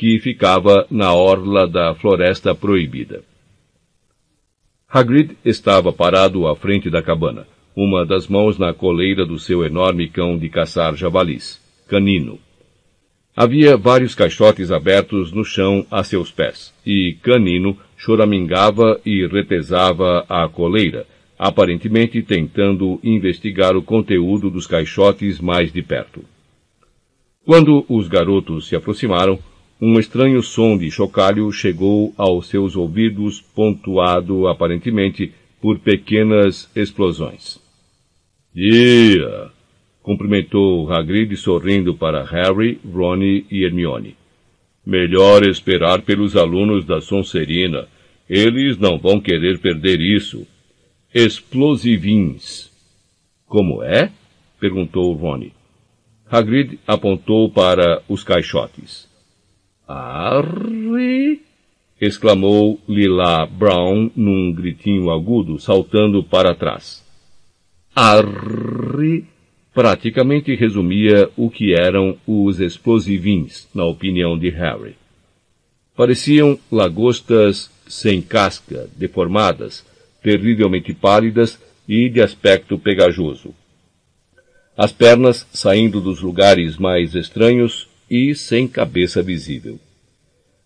que 0.02 0.18
ficava 0.18 0.88
na 0.90 1.14
orla 1.14 1.68
da 1.68 1.94
Floresta 1.94 2.56
Proibida. 2.56 3.24
Hagrid 4.90 5.38
estava 5.46 5.94
parado 5.94 6.48
à 6.48 6.56
frente 6.56 6.90
da 6.90 7.04
cabana, 7.04 7.46
uma 7.76 8.04
das 8.04 8.28
mãos 8.28 8.58
na 8.58 8.74
coleira 8.74 9.28
do 9.28 9.38
seu 9.38 9.64
enorme 9.64 10.10
cão 10.10 10.40
de 10.40 10.50
caçar 10.50 10.96
javalis, 10.96 11.62
Canino. 11.88 12.40
Havia 13.36 13.78
vários 13.78 14.16
caixotes 14.16 14.72
abertos 14.72 15.32
no 15.32 15.46
chão 15.46 15.86
a 15.92 16.04
seus 16.04 16.32
pés, 16.32 16.74
e 16.84 17.16
Canino 17.22 17.78
choramingava 17.96 19.00
e 19.06 19.28
retesava 19.28 20.26
a 20.28 20.50
coleira, 20.50 21.06
aparentemente 21.38 22.24
tentando 22.24 23.00
investigar 23.04 23.78
o 23.78 23.84
conteúdo 23.84 24.50
dos 24.50 24.66
caixotes 24.66 25.40
mais 25.40 25.72
de 25.72 25.84
perto. 25.84 26.26
Quando 27.46 27.86
os 27.88 28.08
garotos 28.08 28.68
se 28.68 28.76
aproximaram, 28.76 29.38
um 29.82 30.00
estranho 30.00 30.44
som 30.44 30.78
de 30.78 30.92
chocalho 30.92 31.52
chegou 31.52 32.14
aos 32.16 32.48
seus 32.48 32.76
ouvidos, 32.76 33.42
pontuado 33.42 34.48
aparentemente 34.48 35.34
por 35.60 35.80
pequenas 35.80 36.70
explosões. 36.76 37.60
Dia! 38.54 39.50
cumprimentou 40.04 40.92
Hagrid 40.92 41.36
sorrindo 41.36 41.96
para 41.96 42.24
Harry, 42.24 42.80
Ron 42.86 43.24
e 43.24 43.64
Hermione. 43.64 44.16
Melhor 44.86 45.44
esperar 45.44 46.02
pelos 46.02 46.36
alunos 46.36 46.86
da 46.86 47.02
Sonserina. 47.02 47.88
Eles 48.30 48.78
não 48.78 48.98
vão 48.98 49.20
querer 49.20 49.60
perder 49.60 50.00
isso. 50.00 50.46
Explosivins. 51.14 52.72
Como 53.46 53.84
é? 53.84 54.12
perguntou 54.60 55.14
Rony. 55.14 55.54
Hagrid 56.30 56.80
apontou 56.88 57.52
para 57.52 58.02
os 58.08 58.24
caixotes. 58.24 59.11
Arre! 59.92 61.42
exclamou 62.00 62.80
Lila 62.88 63.46
Brown 63.46 64.10
num 64.16 64.54
gritinho 64.54 65.12
agudo, 65.12 65.60
saltando 65.60 66.24
para 66.24 66.56
trás. 66.56 67.04
Arre! 67.94 69.26
praticamente 69.74 70.56
resumia 70.56 71.30
o 71.36 71.50
que 71.50 71.74
eram 71.74 72.18
os 72.26 72.60
explosivins, 72.60 73.68
na 73.74 73.86
opinião 73.86 74.38
de 74.38 74.50
Harry. 74.50 74.96
Pareciam 75.96 76.58
lagostas 76.72 77.70
sem 77.86 78.22
casca, 78.22 78.90
deformadas, 78.96 79.86
terrivelmente 80.24 80.94
pálidas 80.94 81.60
e 81.88 82.10
de 82.10 82.22
aspecto 82.22 82.80
pegajoso. 82.80 83.54
As 84.78 84.92
pernas 84.94 85.46
saindo 85.52 86.00
dos 86.00 86.22
lugares 86.22 86.78
mais 86.78 87.14
estranhos 87.14 87.91
e 88.12 88.36
sem 88.36 88.68
cabeça 88.68 89.24
visível. 89.24 89.80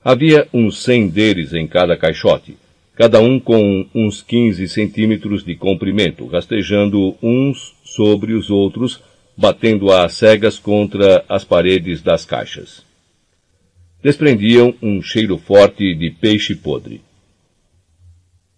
Havia 0.04 0.48
uns 0.52 0.82
cem 0.82 1.08
deles 1.08 1.54
em 1.54 1.68
cada 1.68 1.96
caixote, 1.96 2.58
cada 2.96 3.20
um 3.20 3.40
com 3.40 3.86
uns 3.94 4.24
15 4.24 4.68
centímetros 4.68 5.44
de 5.44 5.56
comprimento, 5.56 6.26
rastejando 6.26 7.16
uns 7.22 7.76
sobre 7.84 8.34
os 8.34 8.50
outros, 8.50 9.00
batendo 9.38 9.92
às 9.92 10.14
cegas 10.14 10.58
contra 10.58 11.24
as 11.30 11.44
paredes 11.44 12.02
das 12.02 12.26
caixas. 12.26 12.84
Desprendiam 14.02 14.74
um 14.82 15.00
cheiro 15.02 15.38
forte 15.38 15.94
de 15.94 16.10
peixe 16.10 16.56
podre. 16.56 17.02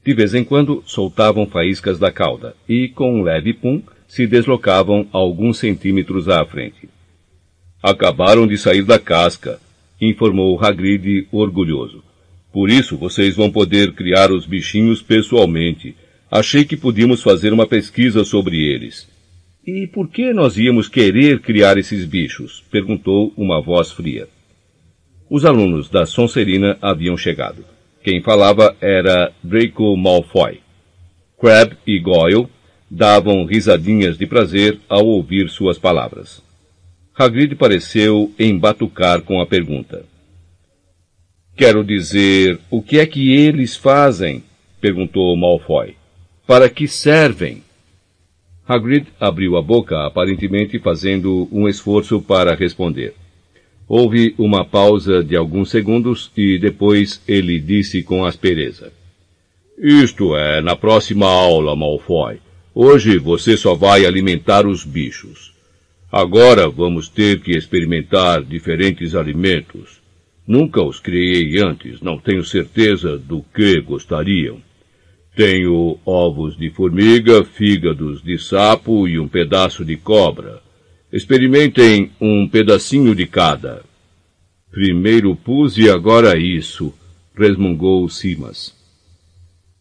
De 0.06 0.14
vez 0.14 0.34
em 0.34 0.46
quando 0.46 0.82
soltavam 0.86 1.46
faíscas 1.46 2.00
da 2.00 2.10
cauda 2.12 2.56
e, 2.70 2.88
com 2.88 3.20
um 3.20 3.24
leve 3.24 3.54
pum, 3.54 3.82
se 4.08 4.26
deslocavam 4.26 5.06
alguns 5.12 5.58
centímetros 5.58 6.30
à 6.30 6.46
frente. 6.46 6.88
Acabaram 7.82 8.48
de 8.48 8.58
sair 8.58 8.84
da 8.84 8.98
casca, 8.98 9.60
informou 10.02 10.60
Hagrid 10.64 11.28
orgulhoso. 11.32 12.04
Por 12.52 12.70
isso 12.70 12.98
vocês 12.98 13.36
vão 13.36 13.52
poder 13.52 13.94
criar 13.94 14.32
os 14.32 14.46
bichinhos 14.46 15.02
pessoalmente. 15.02 15.96
Achei 16.30 16.66
que 16.66 16.76
podíamos 16.76 17.22
fazer 17.22 17.54
uma 17.54 17.68
pesquisa 17.68 18.24
sobre 18.24 18.58
eles. 18.58 19.08
E 19.66 19.86
por 19.86 20.10
que 20.10 20.34
nós 20.34 20.58
íamos 20.58 20.88
querer 20.88 21.40
criar 21.40 21.78
esses 21.78 22.06
bichos? 22.06 22.64
perguntou 22.72 23.34
uma 23.38 23.62
voz 23.62 23.92
fria. 23.92 24.28
Os 25.30 25.46
alunos 25.46 25.90
da 25.90 26.06
Sonserina 26.06 26.78
haviam 26.82 27.18
chegado. 27.18 27.66
Quem 28.02 28.22
falava 28.22 28.76
era 28.80 29.32
Draco 29.44 29.96
Malfoy. 29.98 30.62
Crab 31.40 31.76
e 31.86 32.00
Goyle 32.00 32.48
davam 32.90 33.46
risadinhas 33.46 34.18
de 34.18 34.26
prazer 34.26 34.80
ao 34.88 35.06
ouvir 35.06 35.50
suas 35.50 35.78
palavras. 35.78 36.42
Hagrid 37.20 37.56
pareceu 37.56 38.32
embatucar 38.38 39.24
com 39.24 39.42
a 39.42 39.46
pergunta. 39.48 40.06
Quero 41.56 41.84
dizer, 41.84 42.60
o 42.70 42.80
que 42.80 43.00
é 43.00 43.08
que 43.08 43.34
eles 43.34 43.76
fazem? 43.76 44.44
perguntou 44.80 45.36
Malfoy. 45.36 45.96
Para 46.46 46.70
que 46.70 46.88
servem? 46.88 47.64
Hagrid 48.68 49.08
abriu 49.20 49.58
a 49.58 49.64
boca, 49.64 50.06
aparentemente 50.06 50.78
fazendo 50.78 51.50
um 51.52 51.68
esforço 51.68 52.22
para 52.22 52.54
responder. 52.54 53.16
Houve 53.88 54.36
uma 54.38 54.64
pausa 54.64 55.24
de 55.24 55.36
alguns 55.36 55.72
segundos 55.72 56.32
e 56.38 56.60
depois 56.60 57.20
ele 57.28 57.60
disse 57.60 58.04
com 58.04 58.26
aspereza. 58.26 58.94
Isto 59.76 60.38
é, 60.38 60.62
na 60.62 60.76
próxima 60.76 61.26
aula, 61.26 61.76
Malfoy. 61.76 62.40
Hoje 62.76 63.18
você 63.18 63.58
só 63.58 63.74
vai 63.74 64.06
alimentar 64.06 64.68
os 64.68 64.86
bichos. 64.86 65.57
Agora 66.12 66.70
vamos 66.70 67.10
ter 67.10 67.42
que 67.42 67.52
experimentar 67.52 68.42
diferentes 68.42 69.14
alimentos. 69.14 70.02
Nunca 70.48 70.82
os 70.82 71.02
criei 71.02 71.60
antes, 71.60 72.00
não 72.00 72.18
tenho 72.18 72.46
certeza 72.46 73.18
do 73.18 73.44
que 73.54 73.82
gostariam. 73.82 74.62
Tenho 75.36 76.00
ovos 76.06 76.58
de 76.58 76.70
formiga, 76.70 77.44
fígados 77.44 78.24
de 78.24 78.38
sapo 78.38 79.08
e 79.08 79.20
um 79.20 79.28
pedaço 79.28 79.84
de 79.84 79.98
cobra. 79.98 80.62
Experimentem 81.12 82.12
um 82.22 82.48
pedacinho 82.48 83.14
de 83.14 83.28
cada. 83.28 83.84
Primeiro 84.72 85.36
pus 85.36 85.78
e 85.78 85.90
agora 85.90 86.38
isso, 86.38 86.94
resmungou 87.36 88.08
Simas. 88.08 88.77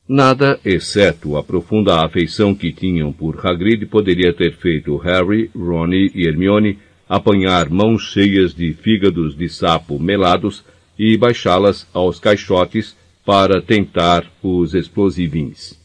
Nada, 0.09 0.61
exceto 0.65 1.37
a 1.37 1.43
profunda 1.43 2.05
afeição 2.05 2.55
que 2.55 2.73
tinham 2.73 3.13
por 3.13 3.45
Hagrid, 3.45 3.87
poderia 3.87 4.33
ter 4.33 4.57
feito 4.57 4.97
Harry, 4.99 5.51
Ronnie 5.55 6.13
e 6.15 6.27
Hermione 6.29 6.79
apanhar 7.09 7.69
mãos 7.69 8.03
cheias 8.13 8.55
de 8.55 8.73
fígados 8.73 9.37
de 9.37 9.49
sapo 9.49 9.99
melados 9.99 10.65
e 10.97 11.17
baixá-las 11.17 11.89
aos 11.93 12.21
caixotes 12.21 12.97
para 13.25 13.61
tentar 13.61 14.25
os 14.41 14.75
explosivins. 14.75 15.77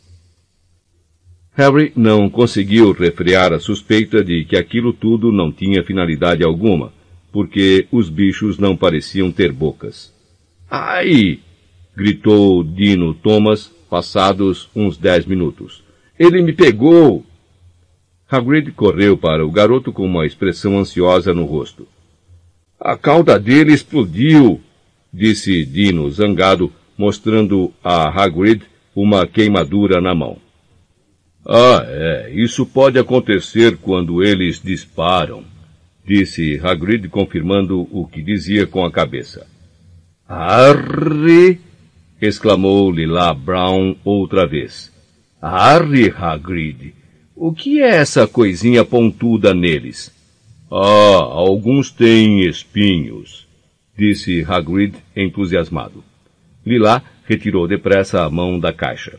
Harry 1.53 1.91
não 1.95 2.29
conseguiu 2.29 2.91
refrear 2.91 3.51
a 3.51 3.59
suspeita 3.59 4.23
de 4.23 4.45
que 4.45 4.55
aquilo 4.55 4.93
tudo 4.93 5.31
não 5.31 5.51
tinha 5.51 5.83
finalidade 5.83 6.43
alguma, 6.43 6.93
porque 7.31 7.87
os 7.91 8.09
bichos 8.09 8.57
não 8.59 8.77
pareciam 8.77 9.31
ter 9.31 9.51
bocas. 9.51 10.13
Ai! 10.69 11.39
gritou 11.95 12.63
Dino 12.63 13.13
Thomas, 13.13 13.71
passados 13.91 14.69
uns 14.73 14.95
dez 14.95 15.25
minutos. 15.25 15.83
Ele 16.17 16.41
me 16.41 16.53
pegou! 16.53 17.25
Hagrid 18.29 18.71
correu 18.71 19.17
para 19.17 19.45
o 19.45 19.51
garoto 19.51 19.91
com 19.91 20.05
uma 20.05 20.25
expressão 20.25 20.79
ansiosa 20.79 21.33
no 21.33 21.43
rosto. 21.43 21.85
A 22.79 22.95
cauda 22.95 23.37
dele 23.37 23.73
explodiu, 23.73 24.61
disse 25.13 25.65
Dino 25.65 26.09
zangado, 26.09 26.71
mostrando 26.97 27.73
a 27.83 28.07
Hagrid 28.07 28.63
uma 28.95 29.27
queimadura 29.27 29.99
na 29.99 30.15
mão. 30.15 30.37
Ah, 31.45 31.83
é, 31.85 32.31
isso 32.33 32.65
pode 32.65 32.97
acontecer 32.97 33.75
quando 33.75 34.23
eles 34.23 34.61
disparam, 34.63 35.43
disse 36.07 36.61
Hagrid 36.63 37.09
confirmando 37.09 37.85
o 37.91 38.07
que 38.07 38.21
dizia 38.21 38.65
com 38.65 38.85
a 38.85 38.91
cabeça. 38.91 39.45
Arre! 40.25 41.70
Exclamou 42.21 42.91
Lila 42.91 43.33
Brown 43.33 43.95
outra 44.05 44.45
vez. 44.45 44.91
Arre, 45.41 46.13
Hagrid! 46.15 46.93
O 47.35 47.51
que 47.51 47.81
é 47.81 47.95
essa 47.95 48.27
coisinha 48.27 48.85
pontuda 48.85 49.53
neles? 49.53 50.11
Ah, 50.71 51.17
alguns 51.17 51.89
têm 51.89 52.47
espinhos, 52.47 53.47
disse 53.97 54.45
Hagrid 54.47 54.93
entusiasmado. 55.15 56.03
Lila 56.63 57.03
retirou 57.25 57.67
depressa 57.67 58.23
a 58.23 58.29
mão 58.29 58.59
da 58.59 58.71
caixa. 58.71 59.17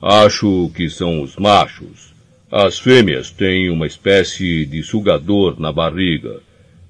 Acho 0.00 0.70
que 0.74 0.88
são 0.88 1.20
os 1.20 1.36
machos. 1.36 2.14
As 2.50 2.78
fêmeas 2.78 3.30
têm 3.30 3.68
uma 3.68 3.86
espécie 3.86 4.64
de 4.64 4.82
sugador 4.82 5.60
na 5.60 5.72
barriga. 5.72 6.40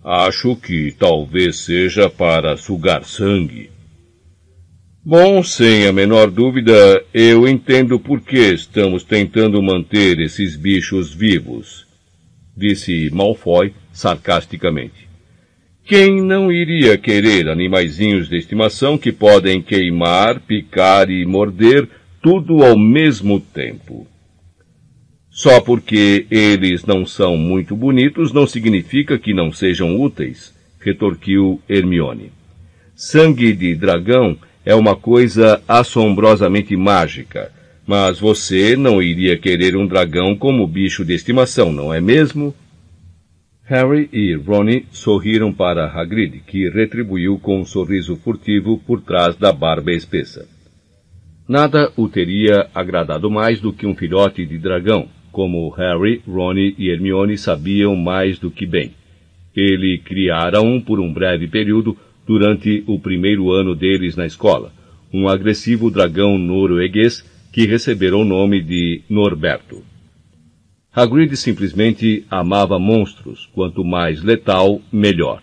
Acho 0.04 0.54
que 0.54 0.92
talvez 0.92 1.60
seja 1.60 2.08
para 2.10 2.56
sugar 2.56 3.04
sangue. 3.04 3.70
Bom, 5.02 5.42
sem 5.42 5.86
a 5.86 5.92
menor 5.94 6.30
dúvida, 6.30 7.02
eu 7.14 7.48
entendo 7.48 7.98
por 7.98 8.20
que 8.20 8.52
estamos 8.52 9.02
tentando 9.02 9.62
manter 9.62 10.20
esses 10.20 10.56
bichos 10.56 11.14
vivos, 11.14 11.86
disse 12.54 13.08
Malfoy 13.10 13.72
sarcasticamente. 13.94 15.08
Quem 15.86 16.20
não 16.20 16.52
iria 16.52 16.98
querer 16.98 17.48
animaizinhos 17.48 18.28
de 18.28 18.36
estimação 18.36 18.98
que 18.98 19.10
podem 19.10 19.62
queimar, 19.62 20.38
picar 20.40 21.08
e 21.08 21.24
morder 21.24 21.88
tudo 22.22 22.62
ao 22.62 22.78
mesmo 22.78 23.40
tempo? 23.40 24.06
Só 25.30 25.62
porque 25.62 26.26
eles 26.30 26.84
não 26.84 27.06
são 27.06 27.38
muito 27.38 27.74
bonitos 27.74 28.34
não 28.34 28.46
significa 28.46 29.18
que 29.18 29.32
não 29.32 29.50
sejam 29.50 29.98
úteis, 29.98 30.54
retorquiu 30.78 31.58
Hermione. 31.66 32.30
Sangue 32.94 33.54
de 33.54 33.74
dragão 33.74 34.36
é 34.64 34.74
uma 34.74 34.94
coisa 34.94 35.62
assombrosamente 35.66 36.76
mágica, 36.76 37.50
mas 37.86 38.20
você 38.20 38.76
não 38.76 39.02
iria 39.02 39.38
querer 39.38 39.76
um 39.76 39.86
dragão 39.86 40.36
como 40.36 40.66
bicho 40.66 41.04
de 41.04 41.14
estimação, 41.14 41.72
não 41.72 41.92
é 41.92 42.00
mesmo? 42.00 42.54
Harry 43.64 44.08
e 44.12 44.34
Ronnie 44.34 44.86
sorriram 44.90 45.52
para 45.52 45.86
Hagrid, 45.86 46.42
que 46.46 46.68
retribuiu 46.68 47.38
com 47.38 47.60
um 47.60 47.64
sorriso 47.64 48.16
furtivo 48.16 48.78
por 48.78 49.00
trás 49.00 49.36
da 49.36 49.52
barba 49.52 49.92
espessa. 49.92 50.48
Nada 51.48 51.92
o 51.96 52.08
teria 52.08 52.68
agradado 52.74 53.30
mais 53.30 53.60
do 53.60 53.72
que 53.72 53.86
um 53.86 53.94
filhote 53.94 54.44
de 54.44 54.58
dragão, 54.58 55.08
como 55.32 55.68
Harry, 55.70 56.20
Ronnie 56.26 56.74
e 56.78 56.90
Hermione 56.90 57.38
sabiam 57.38 57.94
mais 57.94 58.38
do 58.38 58.50
que 58.50 58.66
bem. 58.66 58.92
Ele 59.54 59.98
criara 59.98 60.60
um 60.60 60.80
por 60.80 61.00
um 61.00 61.12
breve 61.12 61.48
período 61.48 61.96
durante 62.30 62.84
o 62.86 62.96
primeiro 62.96 63.50
ano 63.50 63.74
deles 63.74 64.14
na 64.14 64.24
escola, 64.24 64.70
um 65.12 65.28
agressivo 65.28 65.90
dragão 65.90 66.38
norueguês 66.38 67.24
que 67.52 67.66
recebera 67.66 68.16
o 68.16 68.24
nome 68.24 68.62
de 68.62 69.02
Norberto. 69.10 69.82
Hagrid 70.94 71.36
simplesmente 71.36 72.24
amava 72.30 72.78
monstros, 72.78 73.50
quanto 73.52 73.84
mais 73.84 74.22
letal, 74.22 74.80
melhor. 74.92 75.42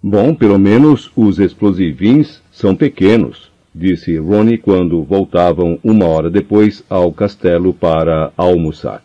Bom, 0.00 0.32
pelo 0.36 0.56
menos 0.56 1.10
os 1.16 1.40
explosivins 1.40 2.40
são 2.52 2.76
pequenos, 2.76 3.50
disse 3.74 4.16
Ronnie 4.18 4.58
quando 4.58 5.02
voltavam 5.02 5.80
uma 5.82 6.06
hora 6.06 6.30
depois 6.30 6.84
ao 6.88 7.12
castelo 7.12 7.74
para 7.74 8.32
almoçar. 8.36 9.02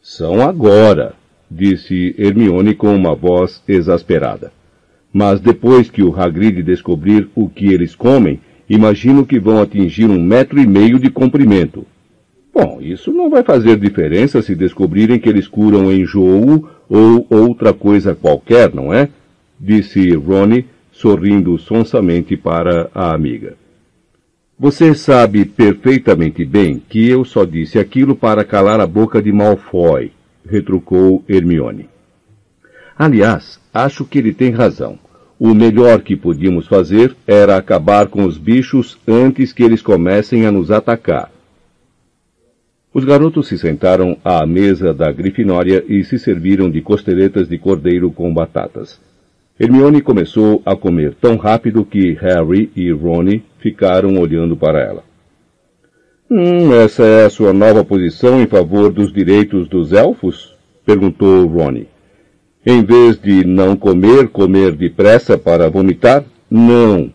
São 0.00 0.40
agora, 0.40 1.12
disse 1.50 2.14
Hermione 2.16 2.74
com 2.74 2.96
uma 2.96 3.14
voz 3.14 3.62
exasperada. 3.68 4.50
Mas 5.12 5.40
depois 5.40 5.90
que 5.90 6.02
o 6.02 6.14
Hagrid 6.14 6.62
descobrir 6.62 7.28
o 7.34 7.48
que 7.48 7.66
eles 7.66 7.94
comem, 7.94 8.40
imagino 8.68 9.26
que 9.26 9.40
vão 9.40 9.60
atingir 9.60 10.08
um 10.08 10.22
metro 10.22 10.60
e 10.60 10.66
meio 10.66 10.98
de 10.98 11.10
comprimento. 11.10 11.84
Bom, 12.54 12.78
isso 12.80 13.12
não 13.12 13.30
vai 13.30 13.42
fazer 13.42 13.76
diferença 13.76 14.42
se 14.42 14.54
descobrirem 14.54 15.18
que 15.18 15.28
eles 15.28 15.48
curam 15.48 15.92
enjoo 15.92 16.68
ou 16.88 17.26
outra 17.30 17.72
coisa 17.72 18.14
qualquer, 18.14 18.74
não 18.74 18.92
é? 18.92 19.08
Disse 19.58 20.10
Ronnie, 20.14 20.66
sorrindo 20.92 21.58
sonsamente 21.58 22.36
para 22.36 22.90
a 22.94 23.14
amiga. 23.14 23.56
Você 24.58 24.94
sabe 24.94 25.46
perfeitamente 25.46 26.44
bem 26.44 26.82
que 26.86 27.08
eu 27.08 27.24
só 27.24 27.46
disse 27.46 27.78
aquilo 27.78 28.14
para 28.14 28.44
calar 28.44 28.78
a 28.78 28.86
boca 28.86 29.22
de 29.22 29.32
Malfoy, 29.32 30.12
retrucou 30.46 31.24
Hermione. 31.26 31.88
Aliás, 33.00 33.58
acho 33.72 34.04
que 34.04 34.18
ele 34.18 34.30
tem 34.30 34.50
razão. 34.50 34.98
O 35.38 35.54
melhor 35.54 36.02
que 36.02 36.14
podíamos 36.14 36.66
fazer 36.66 37.16
era 37.26 37.56
acabar 37.56 38.08
com 38.08 38.26
os 38.26 38.36
bichos 38.36 38.98
antes 39.08 39.54
que 39.54 39.62
eles 39.62 39.80
comecem 39.80 40.44
a 40.44 40.52
nos 40.52 40.70
atacar. 40.70 41.32
Os 42.92 43.02
garotos 43.02 43.48
se 43.48 43.56
sentaram 43.56 44.18
à 44.22 44.44
mesa 44.44 44.92
da 44.92 45.10
Grifinória 45.10 45.82
e 45.88 46.04
se 46.04 46.18
serviram 46.18 46.70
de 46.70 46.82
costeletas 46.82 47.48
de 47.48 47.56
cordeiro 47.56 48.10
com 48.10 48.34
batatas. 48.34 49.00
Hermione 49.58 50.02
começou 50.02 50.60
a 50.66 50.76
comer 50.76 51.14
tão 51.14 51.38
rápido 51.38 51.86
que 51.86 52.12
Harry 52.20 52.70
e 52.76 52.92
Ronnie 52.92 53.42
ficaram 53.60 54.20
olhando 54.20 54.58
para 54.58 54.78
ela. 54.78 55.02
Hum, 56.30 56.74
essa 56.74 57.02
é 57.04 57.24
a 57.24 57.30
sua 57.30 57.54
nova 57.54 57.82
posição 57.82 58.42
em 58.42 58.46
favor 58.46 58.92
dos 58.92 59.10
direitos 59.10 59.70
dos 59.70 59.90
elfos? 59.94 60.54
perguntou 60.84 61.46
Ronnie. 61.46 61.88
Em 62.64 62.84
vez 62.84 63.18
de 63.18 63.44
não 63.44 63.74
comer, 63.74 64.28
comer 64.28 64.72
depressa 64.72 65.38
para 65.38 65.70
vomitar? 65.70 66.24
Não, 66.50 67.10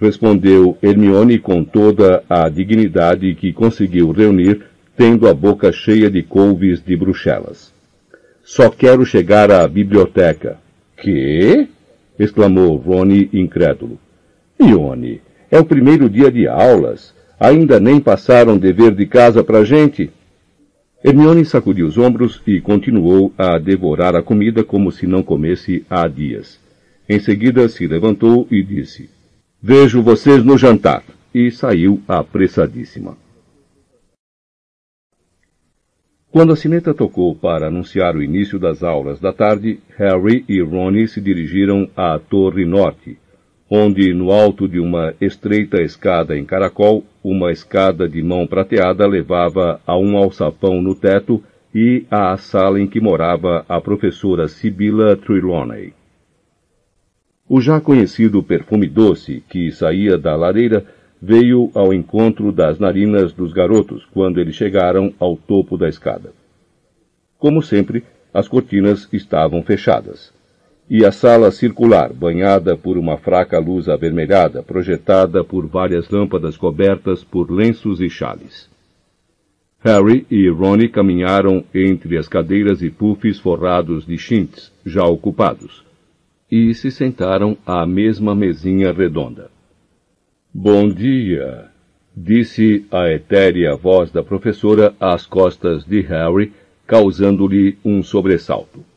respondeu 0.00 0.78
Hermione 0.80 1.38
com 1.38 1.64
toda 1.64 2.22
a 2.28 2.48
dignidade 2.48 3.34
que 3.34 3.52
conseguiu 3.52 4.12
reunir 4.12 4.62
tendo 4.96 5.26
a 5.26 5.34
boca 5.34 5.72
cheia 5.72 6.08
de 6.08 6.22
couves 6.22 6.80
de 6.80 6.96
Bruxelas. 6.96 7.72
Só 8.44 8.70
quero 8.70 9.04
chegar 9.04 9.50
à 9.50 9.66
biblioteca. 9.66 10.58
Que? 10.96 11.66
exclamou 12.16 12.76
Rony 12.76 13.28
incrédulo. 13.32 13.98
Ione, 14.60 15.20
é 15.50 15.58
o 15.58 15.64
primeiro 15.64 16.08
dia 16.08 16.30
de 16.30 16.46
aulas. 16.46 17.12
Ainda 17.40 17.80
nem 17.80 17.98
passaram 17.98 18.56
dever 18.56 18.94
de 18.94 19.06
casa 19.06 19.42
para 19.42 19.64
gente. 19.64 20.12
Hermione 21.06 21.44
sacudiu 21.44 21.86
os 21.86 21.98
ombros 21.98 22.40
e 22.46 22.62
continuou 22.62 23.30
a 23.36 23.58
devorar 23.58 24.16
a 24.16 24.22
comida 24.22 24.64
como 24.64 24.90
se 24.90 25.06
não 25.06 25.22
comesse 25.22 25.84
há 25.90 26.08
dias. 26.08 26.58
Em 27.06 27.20
seguida 27.20 27.68
se 27.68 27.86
levantou 27.86 28.48
e 28.50 28.62
disse: 28.62 29.10
Vejo 29.62 30.02
vocês 30.02 30.42
no 30.42 30.56
jantar. 30.56 31.04
E 31.34 31.50
saiu 31.50 32.00
apressadíssima. 32.06 33.18
Quando 36.30 36.52
a 36.52 36.56
sineta 36.56 36.94
tocou 36.94 37.34
para 37.34 37.66
anunciar 37.66 38.14
o 38.14 38.22
início 38.22 38.56
das 38.56 38.84
aulas 38.84 39.18
da 39.18 39.32
tarde, 39.32 39.80
Harry 39.98 40.44
e 40.48 40.62
Ronnie 40.62 41.08
se 41.08 41.20
dirigiram 41.20 41.90
à 41.96 42.18
Torre 42.20 42.64
Norte, 42.64 43.18
onde, 43.68 44.14
no 44.14 44.30
alto 44.30 44.68
de 44.68 44.78
uma 44.78 45.12
estreita 45.20 45.82
escada 45.82 46.38
em 46.38 46.44
caracol, 46.44 47.04
uma 47.24 47.50
escada 47.50 48.06
de 48.06 48.22
mão 48.22 48.46
prateada 48.46 49.06
levava 49.06 49.80
a 49.86 49.96
um 49.96 50.18
alçapão 50.18 50.82
no 50.82 50.94
teto 50.94 51.42
e 51.74 52.04
à 52.10 52.36
sala 52.36 52.78
em 52.78 52.86
que 52.86 53.00
morava 53.00 53.64
a 53.66 53.80
professora 53.80 54.46
Sibylla 54.46 55.16
Trelawney. 55.16 55.94
O 57.48 57.62
já 57.62 57.80
conhecido 57.80 58.42
perfume 58.42 58.86
doce 58.86 59.42
que 59.48 59.72
saía 59.72 60.18
da 60.18 60.36
lareira 60.36 60.84
veio 61.20 61.70
ao 61.74 61.94
encontro 61.94 62.52
das 62.52 62.78
narinas 62.78 63.32
dos 63.32 63.54
garotos 63.54 64.04
quando 64.12 64.38
eles 64.38 64.54
chegaram 64.54 65.14
ao 65.18 65.34
topo 65.34 65.78
da 65.78 65.88
escada. 65.88 66.32
Como 67.38 67.62
sempre, 67.62 68.04
as 68.34 68.46
cortinas 68.48 69.08
estavam 69.12 69.62
fechadas, 69.62 70.33
e 70.88 71.04
a 71.04 71.10
sala 71.10 71.50
circular, 71.50 72.12
banhada 72.12 72.76
por 72.76 72.98
uma 72.98 73.16
fraca 73.16 73.58
luz 73.58 73.88
avermelhada, 73.88 74.62
projetada 74.62 75.42
por 75.42 75.66
várias 75.66 76.10
lâmpadas 76.10 76.56
cobertas 76.56 77.24
por 77.24 77.50
lenços 77.50 78.00
e 78.00 78.10
chales. 78.10 78.68
Harry 79.80 80.26
e 80.30 80.48
Ronnie 80.48 80.88
caminharam 80.88 81.64
entre 81.74 82.16
as 82.16 82.28
cadeiras 82.28 82.82
e 82.82 82.90
puffs 82.90 83.38
forrados 83.38 84.06
de 84.06 84.16
chintz, 84.16 84.72
já 84.84 85.04
ocupados, 85.04 85.84
e 86.50 86.72
se 86.74 86.90
sentaram 86.90 87.56
à 87.66 87.86
mesma 87.86 88.34
mesinha 88.34 88.92
redonda. 88.92 89.50
Bom 90.52 90.88
dia, 90.88 91.66
disse 92.16 92.86
a 92.90 93.10
etérea 93.10 93.74
voz 93.74 94.10
da 94.10 94.22
professora 94.22 94.94
às 95.00 95.26
costas 95.26 95.84
de 95.84 96.00
Harry, 96.02 96.52
causando-lhe 96.86 97.76
um 97.84 98.02
sobressalto. 98.02 98.93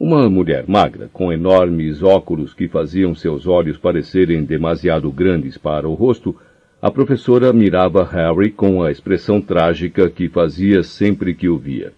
Uma 0.00 0.30
mulher 0.30 0.64
magra, 0.68 1.10
com 1.12 1.32
enormes 1.32 2.04
óculos 2.04 2.54
que 2.54 2.68
faziam 2.68 3.16
seus 3.16 3.48
olhos 3.48 3.76
parecerem 3.76 4.44
demasiado 4.44 5.10
grandes 5.10 5.58
para 5.58 5.88
o 5.88 5.94
rosto, 5.94 6.36
a 6.80 6.88
professora 6.88 7.52
mirava 7.52 8.04
Harry 8.04 8.52
com 8.52 8.80
a 8.80 8.92
expressão 8.92 9.40
trágica 9.40 10.08
que 10.08 10.28
fazia 10.28 10.84
sempre 10.84 11.34
que 11.34 11.48
o 11.48 11.58
via. 11.58 11.92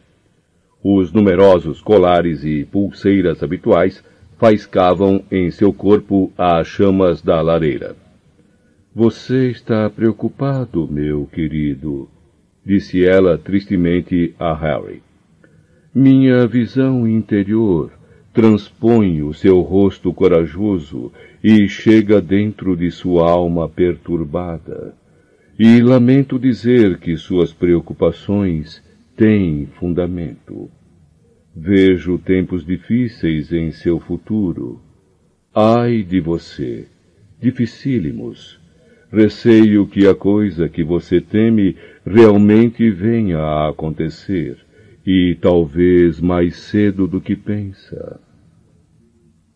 Os 0.82 1.12
numerosos 1.12 1.82
colares 1.82 2.42
e 2.42 2.64
pulseiras 2.64 3.42
habituais 3.42 4.02
faiscavam 4.38 5.22
em 5.30 5.50
seu 5.50 5.70
corpo 5.70 6.32
as 6.38 6.66
chamas 6.66 7.20
da 7.20 7.42
lareira. 7.42 7.94
Você 8.94 9.50
está 9.50 9.90
preocupado, 9.90 10.88
meu 10.90 11.26
querido, 11.26 12.08
disse 12.64 13.04
ela 13.04 13.36
tristemente 13.36 14.34
a 14.38 14.54
Harry. 14.54 15.02
Minha 15.94 16.46
visão 16.46 17.06
interior 17.08 17.90
transpõe 18.32 19.22
o 19.22 19.34
seu 19.34 19.60
rosto 19.60 20.14
corajoso 20.14 21.12
e 21.42 21.68
chega 21.68 22.20
dentro 22.20 22.76
de 22.76 22.92
sua 22.92 23.28
alma 23.28 23.68
perturbada. 23.68 24.94
E 25.58 25.82
lamento 25.82 26.38
dizer 26.38 26.98
que 26.98 27.16
suas 27.16 27.52
preocupações 27.52 28.80
têm 29.16 29.66
fundamento. 29.80 30.70
Vejo 31.56 32.18
tempos 32.18 32.64
difíceis 32.64 33.52
em 33.52 33.72
seu 33.72 33.98
futuro. 33.98 34.80
Ai 35.52 36.04
de 36.04 36.20
você, 36.20 36.86
dificílimos. 37.40 38.60
Receio 39.12 39.88
que 39.88 40.06
a 40.06 40.14
coisa 40.14 40.68
que 40.68 40.84
você 40.84 41.20
teme 41.20 41.74
realmente 42.06 42.88
venha 42.90 43.38
a 43.38 43.70
acontecer, 43.70 44.56
e 45.12 45.34
talvez 45.34 46.20
mais 46.20 46.54
cedo 46.54 47.08
do 47.08 47.20
que 47.20 47.34
pensa. 47.34 48.20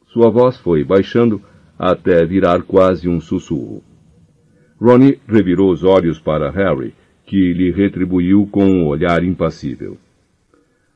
Sua 0.06 0.28
voz 0.28 0.56
foi 0.56 0.82
baixando 0.82 1.40
até 1.78 2.26
virar 2.26 2.62
quase 2.62 3.08
um 3.08 3.20
sussurro. 3.20 3.80
Ronnie 4.80 5.20
revirou 5.28 5.70
os 5.70 5.84
olhos 5.84 6.18
para 6.18 6.50
Harry, 6.50 6.92
que 7.24 7.52
lhe 7.52 7.70
retribuiu 7.70 8.48
com 8.50 8.64
um 8.64 8.84
olhar 8.84 9.22
impassível. 9.22 9.96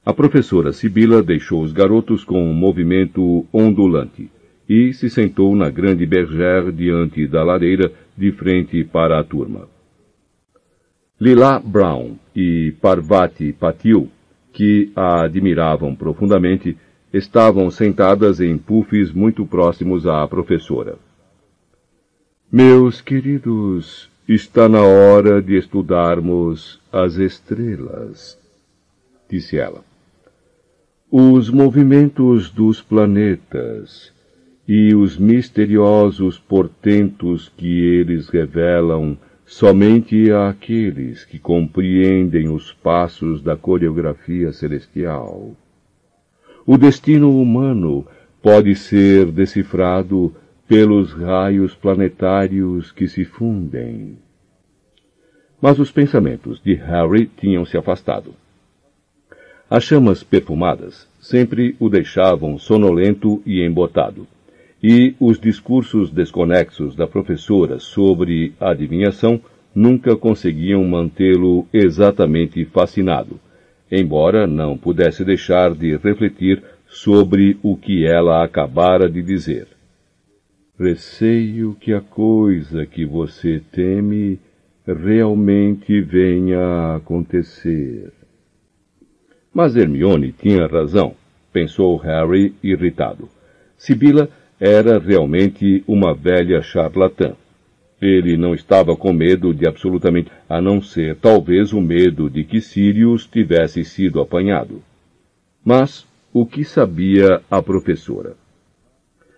A 0.05 0.12
professora 0.12 0.72
Sibila 0.72 1.22
deixou 1.22 1.62
os 1.62 1.72
garotos 1.72 2.24
com 2.24 2.43
um 2.43 2.52
movimento 2.52 3.47
ondulante 3.52 4.28
e 4.68 4.93
se 4.93 5.09
sentou 5.09 5.55
na 5.55 5.70
grande 5.70 6.05
bergère 6.05 6.72
diante 6.72 7.28
da 7.28 7.44
lareira, 7.44 7.93
de 8.16 8.32
frente 8.32 8.82
para 8.82 9.20
a 9.20 9.22
turma. 9.22 9.68
Lila 11.20 11.60
Brown 11.60 12.16
e 12.35 12.74
Parvati 12.80 13.52
Patil, 13.52 14.10
que 14.52 14.90
a 14.94 15.22
admiravam 15.22 15.94
profundamente, 15.94 16.76
estavam 17.12 17.70
sentadas 17.70 18.40
em 18.40 18.56
puffs 18.58 19.12
muito 19.12 19.46
próximos 19.46 20.06
à 20.06 20.26
professora. 20.26 20.96
Meus 22.50 23.00
queridos, 23.00 24.10
está 24.28 24.68
na 24.68 24.82
hora 24.82 25.40
de 25.40 25.56
estudarmos 25.56 26.80
as 26.92 27.16
estrelas, 27.16 28.38
disse 29.28 29.58
ela. 29.58 29.82
Os 31.10 31.48
movimentos 31.48 32.50
dos 32.50 32.82
planetas 32.82 34.12
e 34.66 34.94
os 34.94 35.16
misteriosos 35.16 36.38
portentos 36.38 37.50
que 37.56 37.80
eles 37.80 38.28
revelam 38.28 39.16
somente 39.48 40.30
àqueles 40.30 41.24
que 41.24 41.38
compreendem 41.38 42.50
os 42.50 42.70
passos 42.70 43.42
da 43.42 43.56
coreografia 43.56 44.52
celestial. 44.52 45.56
O 46.66 46.76
destino 46.76 47.40
humano 47.40 48.06
pode 48.42 48.74
ser 48.74 49.32
decifrado 49.32 50.34
pelos 50.68 51.14
raios 51.14 51.74
planetários 51.74 52.92
que 52.92 53.08
se 53.08 53.24
fundem. 53.24 54.18
Mas 55.58 55.78
os 55.78 55.90
pensamentos 55.90 56.60
de 56.62 56.74
Harry 56.74 57.26
tinham 57.26 57.64
se 57.64 57.78
afastado. 57.78 58.34
As 59.70 59.82
chamas 59.82 60.22
perfumadas 60.22 61.08
sempre 61.22 61.74
o 61.80 61.88
deixavam 61.88 62.58
sonolento 62.58 63.42
e 63.46 63.62
embotado, 63.62 64.26
e 64.82 65.14
os 65.18 65.40
discursos 65.40 66.10
desconexos 66.10 66.94
da 66.94 67.06
professora 67.06 67.78
sobre 67.78 68.55
adivinhação 68.60 69.40
nunca 69.74 70.16
conseguiam 70.16 70.84
mantê-lo 70.84 71.66
exatamente 71.72 72.64
fascinado 72.64 73.40
embora 73.90 74.46
não 74.46 74.76
pudesse 74.76 75.24
deixar 75.24 75.74
de 75.74 75.96
refletir 75.96 76.62
sobre 76.86 77.59
o 77.62 77.76
que 77.76 78.06
ela 78.06 78.44
acabara 78.44 79.09
de 79.09 79.22
dizer. 79.22 79.66
Receio 80.78 81.74
que 81.74 81.92
a 81.92 82.00
coisa 82.00 82.86
que 82.86 83.05
você 83.05 83.60
teme 83.72 84.38
realmente 84.86 86.00
venha 86.00 86.60
a 86.60 86.96
acontecer. 86.96 88.12
Mas 89.52 89.74
Hermione 89.74 90.32
tinha 90.32 90.66
razão, 90.66 91.14
pensou 91.52 91.96
Harry 91.96 92.55
irritado. 92.62 93.28
Sibila 93.76 94.28
era 94.60 94.98
realmente 94.98 95.82
uma 95.86 96.14
velha 96.14 96.60
charlatã. 96.62 97.35
Ele 98.01 98.36
não 98.36 98.55
estava 98.55 98.97
com 98.97 99.12
medo 99.12 99.52
de 99.52 99.66
absolutamente, 99.66 100.30
a 100.48 100.60
não 100.60 100.80
ser 100.80 101.16
talvez 101.16 101.72
o 101.72 101.80
medo 101.80 102.30
de 102.30 102.44
que 102.44 102.60
Sirius 102.60 103.26
tivesse 103.26 103.85
sido 103.85 104.20
apanhado. 104.20 104.82
Mas 105.64 106.06
o 106.32 106.47
que 106.47 106.64
sabia 106.64 107.40
a 107.51 107.62
professora? 107.62 108.36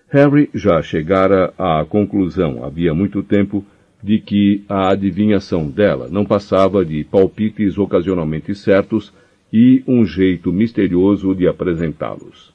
Harry 0.09 0.51
já 0.53 0.83
chegara 0.83 1.55
à 1.57 1.85
conclusão 1.89 2.65
havia 2.65 2.93
muito 2.93 3.23
tempo 3.23 3.65
de 4.03 4.19
que 4.19 4.65
a 4.69 4.91
adivinhação 4.91 5.69
dela 5.69 6.09
não 6.11 6.25
passava 6.25 6.85
de 6.85 7.05
palpites 7.05 7.79
ocasionalmente 7.79 8.55
certos 8.55 9.13
e 9.53 9.83
um 9.87 10.05
jeito 10.05 10.53
misterioso 10.53 11.35
de 11.35 11.47
apresentá-los. 11.47 12.53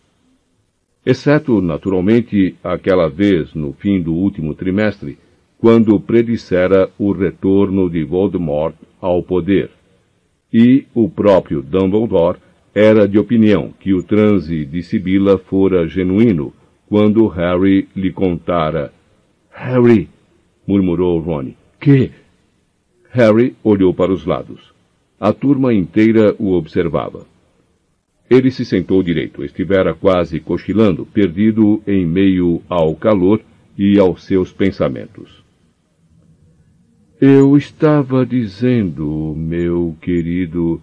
Exceto, 1.05 1.61
naturalmente, 1.61 2.55
aquela 2.63 3.07
vez 3.07 3.53
no 3.53 3.73
fim 3.73 4.01
do 4.01 4.13
último 4.13 4.55
trimestre, 4.55 5.17
quando 5.59 5.99
predissera 5.99 6.89
o 6.97 7.11
retorno 7.11 7.89
de 7.89 8.03
Voldemort 8.03 8.75
ao 8.99 9.21
poder. 9.21 9.69
E 10.51 10.85
o 10.93 11.09
próprio 11.09 11.61
Dumbledore 11.61 12.39
era 12.73 13.07
de 13.07 13.19
opinião 13.19 13.71
que 13.79 13.93
o 13.93 14.03
transe 14.03 14.65
de 14.65 14.81
Sibila 14.81 15.37
fora 15.37 15.87
genuíno 15.87 16.53
quando 16.89 17.27
Harry 17.27 17.87
lhe 17.95 18.11
contara. 18.11 18.91
Harry! 19.51 20.09
murmurou 20.67 21.19
Rony. 21.19 21.55
Que? 21.79 22.11
Harry 23.11 23.55
olhou 23.63 23.93
para 23.93 24.11
os 24.11 24.25
lados. 24.25 24.73
A 25.19 25.31
turma 25.31 25.73
inteira 25.73 26.35
o 26.37 26.53
observava. 26.53 27.25
Ele 28.29 28.49
se 28.49 28.65
sentou 28.65 29.03
direito. 29.03 29.43
Estivera 29.43 29.93
quase 29.93 30.39
cochilando, 30.39 31.05
perdido 31.05 31.81
em 31.85 32.05
meio 32.05 32.61
ao 32.67 32.95
calor 32.95 33.41
e 33.77 33.99
aos 33.99 34.23
seus 34.23 34.51
pensamentos. 34.51 35.43
Eu 37.19 37.55
estava 37.55 38.25
dizendo, 38.25 39.33
meu 39.37 39.95
querido, 40.01 40.81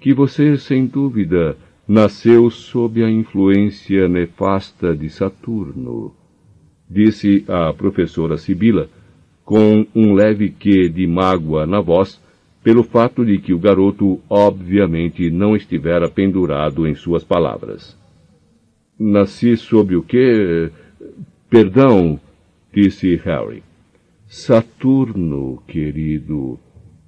que 0.00 0.14
você, 0.14 0.56
sem 0.56 0.86
dúvida, 0.86 1.56
nasceu 1.86 2.50
sob 2.50 3.02
a 3.04 3.10
influência 3.10 4.08
nefasta 4.08 4.96
de 4.96 5.10
Saturno, 5.10 6.14
disse 6.88 7.44
a 7.46 7.72
professora 7.72 8.38
Sibila, 8.38 8.88
com 9.44 9.86
um 9.94 10.14
leve 10.14 10.48
quê 10.48 10.88
de 10.88 11.06
mágoa 11.06 11.66
na 11.66 11.80
voz, 11.80 12.18
pelo 12.64 12.82
fato 12.82 13.26
de 13.26 13.38
que 13.38 13.52
o 13.52 13.58
garoto 13.58 14.18
obviamente 14.28 15.30
não 15.30 15.54
estivera 15.54 16.08
pendurado 16.08 16.88
em 16.88 16.94
suas 16.94 17.22
palavras. 17.22 17.94
Nasci 18.98 19.54
sob 19.54 19.94
o 19.94 20.02
quê? 20.02 20.70
Perdão, 21.50 22.18
disse 22.72 23.16
Harry. 23.16 23.62
Saturno, 24.26 25.62
querido. 25.68 26.58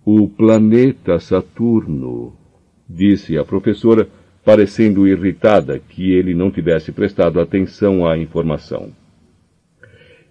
O 0.04 0.28
planeta 0.28 1.18
Saturno, 1.18 2.34
disse 2.88 3.38
a 3.38 3.44
professora, 3.44 4.06
parecendo 4.44 5.08
irritada 5.08 5.80
que 5.80 6.12
ele 6.12 6.34
não 6.34 6.50
tivesse 6.50 6.92
prestado 6.92 7.40
atenção 7.40 8.06
à 8.06 8.16
informação. 8.16 8.92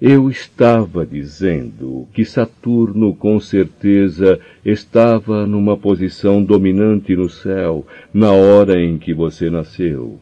Eu 0.01 0.29
estava 0.29 1.05
dizendo 1.05 2.07
que 2.13 2.25
Saturno 2.25 3.15
com 3.15 3.39
certeza 3.39 4.39
estava 4.63 5.47
numa 5.47 5.77
posição 5.77 6.43
dominante 6.43 7.15
no 7.15 7.29
céu 7.29 7.85
na 8.13 8.31
hora 8.31 8.81
em 8.81 8.97
que 8.97 9.13
você 9.13 9.49
nasceu 9.49 10.19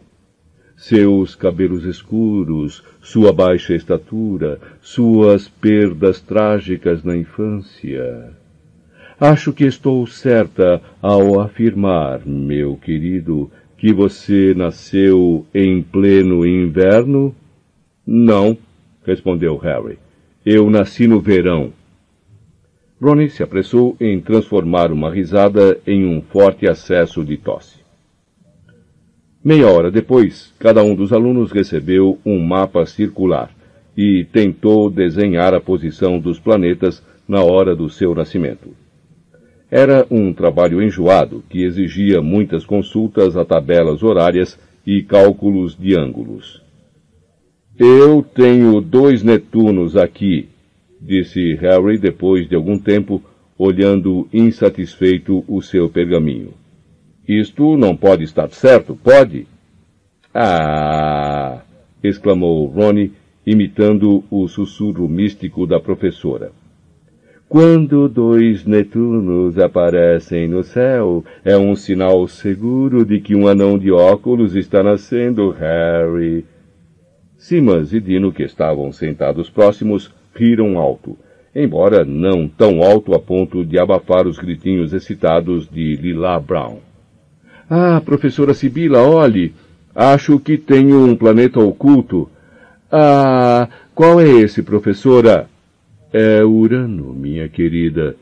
seus 0.83 1.33
cabelos 1.33 1.85
escuros, 1.85 2.83
sua 3.01 3.31
baixa 3.31 3.73
estatura, 3.73 4.59
suas 4.81 5.47
perdas 5.47 6.19
trágicas 6.19 7.03
na 7.03 7.15
infância. 7.15 8.31
Acho 9.17 9.53
que 9.53 9.63
estou 9.63 10.05
certa 10.05 10.81
ao 11.01 11.39
afirmar, 11.39 12.25
meu 12.25 12.75
querido, 12.75 13.49
que 13.77 13.93
você 13.93 14.53
nasceu 14.53 15.45
em 15.53 15.81
pleno 15.81 16.45
inverno? 16.45 17.33
Não, 18.05 18.57
respondeu 19.05 19.57
Harry. 19.57 19.97
Eu 20.45 20.69
nasci 20.69 21.07
no 21.07 21.19
verão. 21.19 21.71
Ronnie 23.01 23.29
se 23.29 23.43
apressou 23.43 23.95
em 23.99 24.19
transformar 24.19 24.91
uma 24.91 25.13
risada 25.13 25.77
em 25.85 26.05
um 26.05 26.21
forte 26.21 26.67
acesso 26.67 27.23
de 27.23 27.37
tosse. 27.37 27.83
Meia 29.43 29.67
hora 29.67 29.91
depois, 29.91 30.53
cada 30.57 30.81
um 30.81 30.95
dos 30.95 31.11
alunos 31.11 31.51
recebeu 31.51 32.17
um 32.25 32.39
mapa 32.39 32.85
circular 32.85 33.51
e 33.95 34.23
tentou 34.31 34.89
desenhar 34.89 35.53
a 35.53 35.59
posição 35.59 36.17
dos 36.17 36.39
planetas 36.39 37.03
na 37.27 37.43
hora 37.43 37.75
do 37.75 37.89
seu 37.89 38.15
nascimento. 38.15 38.69
Era 39.69 40.07
um 40.09 40.33
trabalho 40.33 40.81
enjoado 40.81 41.43
que 41.49 41.63
exigia 41.63 42.21
muitas 42.21 42.65
consultas 42.65 43.35
a 43.35 43.43
tabelas 43.43 44.01
horárias 44.01 44.57
e 44.85 45.03
cálculos 45.03 45.77
de 45.77 45.93
ângulos. 45.93 46.62
Eu 47.77 48.21
tenho 48.21 48.79
dois 48.79 49.23
Netunos 49.23 49.97
aqui, 49.97 50.47
disse 51.01 51.55
Harry 51.55 51.97
depois 51.97 52.47
de 52.47 52.55
algum 52.55 52.77
tempo, 52.77 53.19
olhando 53.57 54.27
insatisfeito 54.31 55.43
o 55.47 55.59
seu 55.59 55.89
pergaminho. 55.89 56.53
Isto 57.27 57.75
não 57.75 57.95
pode 57.95 58.23
estar 58.23 58.49
certo, 58.51 58.95
pode? 58.95 59.47
Ah! 60.33 61.61
exclamou 62.03 62.67
Ronnie, 62.67 63.11
imitando 63.45 64.23
o 64.29 64.47
sussurro 64.47 65.07
místico 65.09 65.65
da 65.65 65.79
professora. 65.79 66.51
Quando 67.49 68.07
dois 68.07 68.65
Netunos 68.65 69.57
aparecem 69.57 70.47
no 70.47 70.63
céu, 70.63 71.23
é 71.43 71.57
um 71.57 71.75
sinal 71.75 72.27
seguro 72.27 73.05
de 73.05 73.19
que 73.19 73.35
um 73.35 73.47
anão 73.47 73.77
de 73.77 73.91
óculos 73.91 74.55
está 74.55 74.83
nascendo, 74.83 75.49
Harry. 75.49 76.45
Simas 77.43 77.91
e 77.91 77.99
Dino, 77.99 78.31
que 78.31 78.41
estavam 78.41 78.89
sentados 78.93 79.49
próximos, 79.49 80.09
riram 80.33 80.79
alto, 80.79 81.17
embora 81.53 82.05
não 82.05 82.47
tão 82.47 82.81
alto 82.81 83.13
a 83.13 83.19
ponto 83.19 83.65
de 83.65 83.77
abafar 83.77 84.25
os 84.25 84.39
gritinhos 84.39 84.93
excitados 84.93 85.67
de 85.69 85.97
Lila 85.97 86.39
Brown. 86.39 86.77
Ah, 87.69 87.99
professora 87.99 88.53
Sibila, 88.53 89.01
olhe, 89.01 89.53
acho 89.93 90.39
que 90.39 90.57
tenho 90.57 91.05
um 91.05 91.17
planeta 91.17 91.59
oculto. 91.59 92.29
Ah, 92.89 93.67
qual 93.93 94.21
é 94.21 94.29
esse, 94.29 94.63
professora? 94.63 95.49
É 96.13 96.45
Urano, 96.45 97.13
minha 97.13 97.49
querida, 97.49 98.15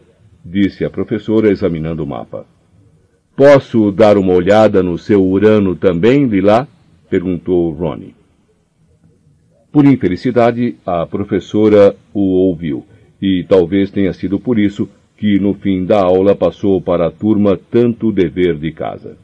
disse 0.44 0.84
a 0.84 0.90
professora 0.90 1.52
examinando 1.52 2.04
o 2.04 2.08
mapa. 2.08 2.44
Posso 3.36 3.92
dar 3.92 4.18
uma 4.18 4.34
olhada 4.34 4.82
no 4.82 4.98
seu 4.98 5.24
Urano 5.24 5.76
também, 5.76 6.26
Lila? 6.26 6.68
perguntou 7.08 7.72
Ronnie. 7.72 8.20
Por 9.72 9.86
infelicidade, 9.86 10.76
a 10.86 11.06
professora 11.06 11.96
o 12.14 12.20
ouviu, 12.20 12.86
e 13.22 13.46
talvez 13.48 13.90
tenha 13.90 14.12
sido 14.12 14.40
por 14.40 14.60
isso 14.60 14.90
que 15.16 15.40
no 15.40 15.54
fim 15.54 15.86
da 15.86 16.02
aula 16.02 16.36
passou 16.36 16.82
para 16.82 17.08
a 17.08 17.12
turma 17.12 17.58
tanto 17.70 18.12
dever 18.12 18.58
de 18.58 18.72
casa. 18.72 19.18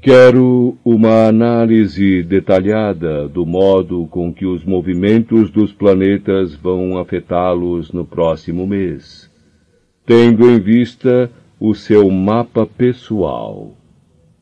Quero 0.00 0.78
uma 0.84 1.26
análise 1.26 2.22
detalhada 2.22 3.26
do 3.26 3.44
modo 3.44 4.06
com 4.06 4.32
que 4.32 4.46
os 4.46 4.64
movimentos 4.64 5.50
dos 5.50 5.72
planetas 5.72 6.54
vão 6.54 6.96
afetá-los 6.96 7.90
no 7.90 8.04
próximo 8.04 8.64
mês, 8.64 9.28
tendo 10.06 10.48
em 10.48 10.60
vista 10.60 11.28
o 11.58 11.74
seu 11.74 12.08
mapa 12.08 12.64
pessoal, 12.64 13.74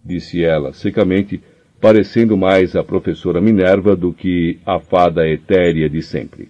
disse 0.04 0.44
ela 0.44 0.74
secamente, 0.74 1.40
parecendo 1.80 2.36
mais 2.36 2.74
a 2.74 2.82
professora 2.82 3.40
Minerva 3.40 3.94
do 3.94 4.12
que 4.12 4.58
a 4.64 4.78
fada 4.78 5.28
etérea 5.28 5.88
de 5.88 6.02
sempre. 6.02 6.48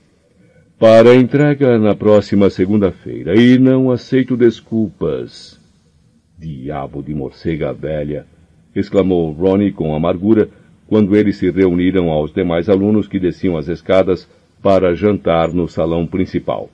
Para 0.78 1.14
entrega 1.14 1.78
na 1.78 1.94
próxima 1.94 2.50
segunda-feira, 2.50 3.34
e 3.34 3.58
não 3.58 3.90
aceito 3.90 4.36
desculpas. 4.36 5.58
Diabo 6.38 7.02
de 7.02 7.14
morcega 7.14 7.72
velha! 7.72 8.26
exclamou 8.74 9.32
Ronnie 9.32 9.72
com 9.72 9.94
amargura 9.94 10.50
quando 10.86 11.16
eles 11.16 11.36
se 11.36 11.50
reuniram 11.50 12.10
aos 12.10 12.32
demais 12.32 12.68
alunos 12.68 13.08
que 13.08 13.18
desciam 13.18 13.56
as 13.56 13.68
escadas 13.68 14.28
para 14.62 14.94
jantar 14.94 15.52
no 15.52 15.66
salão 15.66 16.06
principal. 16.06 16.68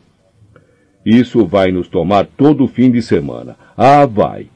Isso 1.07 1.47
vai 1.47 1.71
nos 1.71 1.89
tomar 1.89 2.27
todo 2.27 2.65
o 2.65 2.69
fim 2.69 2.91
de 2.91 3.03
semana. 3.03 3.57
Ah, 3.77 4.05
vai! 4.05 4.49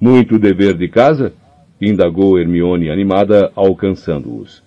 Muito 0.00 0.38
dever 0.38 0.74
de 0.74 0.88
casa? 0.88 1.32
Indagou 1.80 2.38
Hermione 2.38 2.90
animada, 2.90 3.50
alcançando-os. 3.54 4.62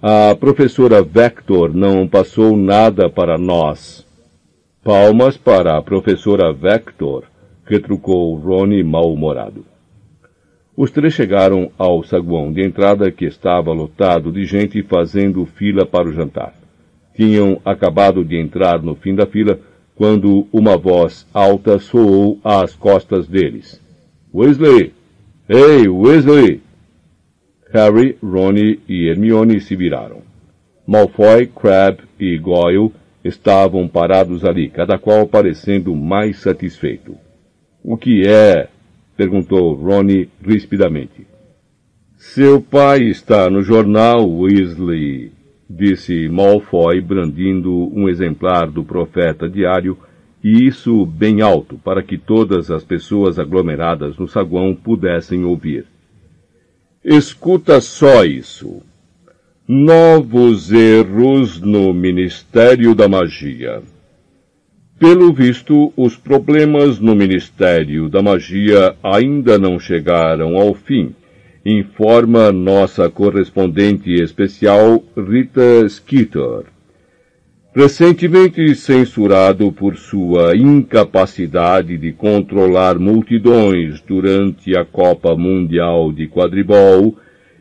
A 0.00 0.34
professora 0.36 1.02
Vector 1.02 1.74
não 1.74 2.06
passou 2.06 2.56
nada 2.56 3.10
para 3.10 3.36
nós. 3.36 4.06
Palmas 4.84 5.36
para 5.36 5.76
a 5.76 5.82
professora 5.82 6.52
Vector, 6.52 7.24
retrucou 7.64 8.34
Rony 8.36 8.82
mal-humorado. 8.84 9.64
Os 10.76 10.90
três 10.90 11.14
chegaram 11.14 11.70
ao 11.78 12.04
saguão 12.04 12.52
de 12.52 12.62
entrada 12.62 13.10
que 13.10 13.24
estava 13.24 13.72
lotado 13.72 14.30
de 14.30 14.44
gente 14.44 14.82
fazendo 14.82 15.46
fila 15.46 15.86
para 15.86 16.08
o 16.08 16.12
jantar. 16.12 16.54
Tinham 17.14 17.60
acabado 17.64 18.22
de 18.22 18.38
entrar 18.38 18.82
no 18.82 18.94
fim 18.94 19.14
da 19.14 19.26
fila 19.26 19.58
quando 19.96 20.46
uma 20.52 20.76
voz 20.76 21.26
alta 21.32 21.78
soou 21.78 22.38
às 22.44 22.74
costas 22.74 23.26
deles. 23.26 23.80
Weasley! 24.34 24.92
Ei, 25.48 25.86
Weasley! 25.88 26.60
Harry, 27.72 28.18
Ronnie 28.20 28.80
e 28.88 29.06
Hermione 29.08 29.60
se 29.60 29.76
viraram. 29.76 30.22
Malfoy, 30.84 31.46
Crabbe 31.46 32.02
e 32.18 32.36
Goyle 32.36 32.90
estavam 33.24 33.86
parados 33.86 34.44
ali, 34.44 34.68
cada 34.68 34.98
qual 34.98 35.24
parecendo 35.28 35.94
mais 35.94 36.40
satisfeito. 36.40 37.16
O 37.84 37.96
que 37.96 38.26
é? 38.26 38.68
perguntou 39.16 39.74
Ronnie 39.74 40.28
rispidamente. 40.42 41.24
Seu 42.16 42.60
pai 42.60 43.04
está 43.04 43.48
no 43.48 43.62
jornal, 43.62 44.28
Weasley, 44.28 45.30
disse 45.70 46.28
Malfoy, 46.28 47.00
brandindo 47.00 47.72
um 47.94 48.08
exemplar 48.08 48.68
do 48.68 48.82
Profeta 48.82 49.48
Diário, 49.48 49.96
e 50.48 50.64
isso 50.64 51.04
bem 51.04 51.40
alto, 51.40 51.76
para 51.76 52.04
que 52.04 52.16
todas 52.16 52.70
as 52.70 52.84
pessoas 52.84 53.36
aglomeradas 53.36 54.16
no 54.16 54.28
saguão 54.28 54.76
pudessem 54.76 55.44
ouvir. 55.44 55.86
Escuta 57.04 57.80
só 57.80 58.24
isso. 58.24 58.80
Novos 59.66 60.70
erros 60.70 61.60
no 61.60 61.92
Ministério 61.92 62.94
da 62.94 63.08
Magia. 63.08 63.82
Pelo 65.00 65.32
visto, 65.32 65.92
os 65.96 66.14
problemas 66.14 67.00
no 67.00 67.16
Ministério 67.16 68.08
da 68.08 68.22
Magia 68.22 68.94
ainda 69.02 69.58
não 69.58 69.80
chegaram 69.80 70.56
ao 70.56 70.74
fim, 70.74 71.12
informa 71.64 72.52
nossa 72.52 73.10
correspondente 73.10 74.12
especial 74.12 75.02
Rita 75.16 75.88
Skeeter. 75.88 76.75
Recentemente 77.76 78.74
censurado 78.74 79.70
por 79.70 79.98
sua 79.98 80.56
incapacidade 80.56 81.98
de 81.98 82.10
controlar 82.10 82.98
multidões 82.98 84.00
durante 84.00 84.74
a 84.74 84.82
Copa 84.82 85.36
Mundial 85.36 86.10
de 86.10 86.26
Quadribol 86.26 87.18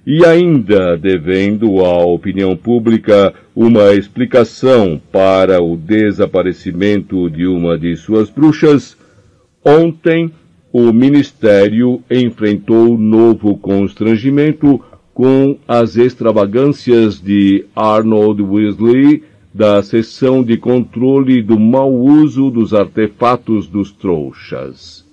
e 0.07 0.25
ainda 0.25 0.95
devendo 0.95 1.83
à 1.83 1.97
opinião 2.05 2.55
pública 2.55 3.33
uma 3.53 3.91
explicação 3.91 5.01
para 5.11 5.61
o 5.61 5.75
desaparecimento 5.75 7.29
de 7.29 7.45
uma 7.45 7.77
de 7.77 7.97
suas 7.97 8.29
bruxas, 8.29 8.95
ontem 9.65 10.31
o 10.71 10.93
Ministério 10.93 12.01
enfrentou 12.09 12.97
novo 12.97 13.57
constrangimento 13.57 14.79
com 15.13 15.57
as 15.67 15.97
extravagâncias 15.97 17.21
de 17.21 17.65
Arnold 17.75 18.41
Weasley 18.41 19.34
da 19.55 19.81
sessão 19.81 20.43
de 20.43 20.57
controle 20.57 21.41
do 21.41 21.57
mau 21.57 21.89
uso 21.89 22.51
dos 22.51 22.73
artefatos 22.73 23.67
dos 23.67 23.89
trouxas. 23.89 25.09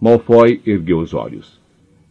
Malfoy 0.00 0.60
ergueu 0.66 0.98
os 0.98 1.14
olhos. 1.14 1.60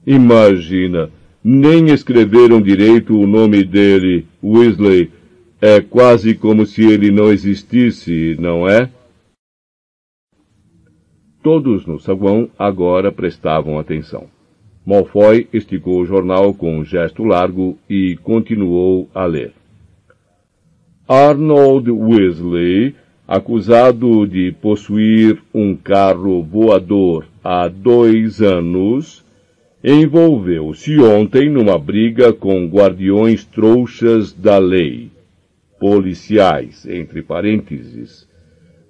Imagina, 0.08 1.12
nem 1.44 1.90
escreveram 1.90 2.62
direito 2.62 3.20
o 3.20 3.28
nome 3.28 3.66
dele, 3.66 4.26
Weasley. 4.42 5.12
É 5.60 5.82
quase 5.82 6.36
como 6.36 6.66
se 6.66 6.86
ele 6.86 7.12
não 7.12 7.30
existisse, 7.30 8.38
não 8.40 8.66
é? 8.66 8.90
Todos 11.44 11.86
no 11.86 12.00
saguão 12.00 12.50
agora 12.58 13.12
prestavam 13.12 13.78
atenção. 13.78 14.28
Malfoy 14.86 15.50
esticou 15.52 16.00
o 16.00 16.06
jornal 16.06 16.54
com 16.54 16.78
um 16.78 16.86
gesto 16.86 17.26
largo 17.26 17.78
e 17.90 18.16
continuou 18.24 19.10
a 19.14 19.26
ler. 19.26 19.52
Arnold 21.08 21.92
Weasley, 21.92 22.96
acusado 23.28 24.26
de 24.26 24.54
possuir 24.54 25.38
um 25.54 25.76
carro 25.76 26.42
voador 26.42 27.28
há 27.44 27.68
dois 27.68 28.42
anos, 28.42 29.22
envolveu-se 29.84 30.98
ontem 31.00 31.50
numa 31.50 31.78
briga 31.78 32.32
com 32.32 32.66
guardiões 32.68 33.44
trouxas 33.44 34.32
da 34.32 34.58
lei, 34.58 35.10
policiais, 35.78 36.86
entre 36.86 37.22
parênteses, 37.22 38.26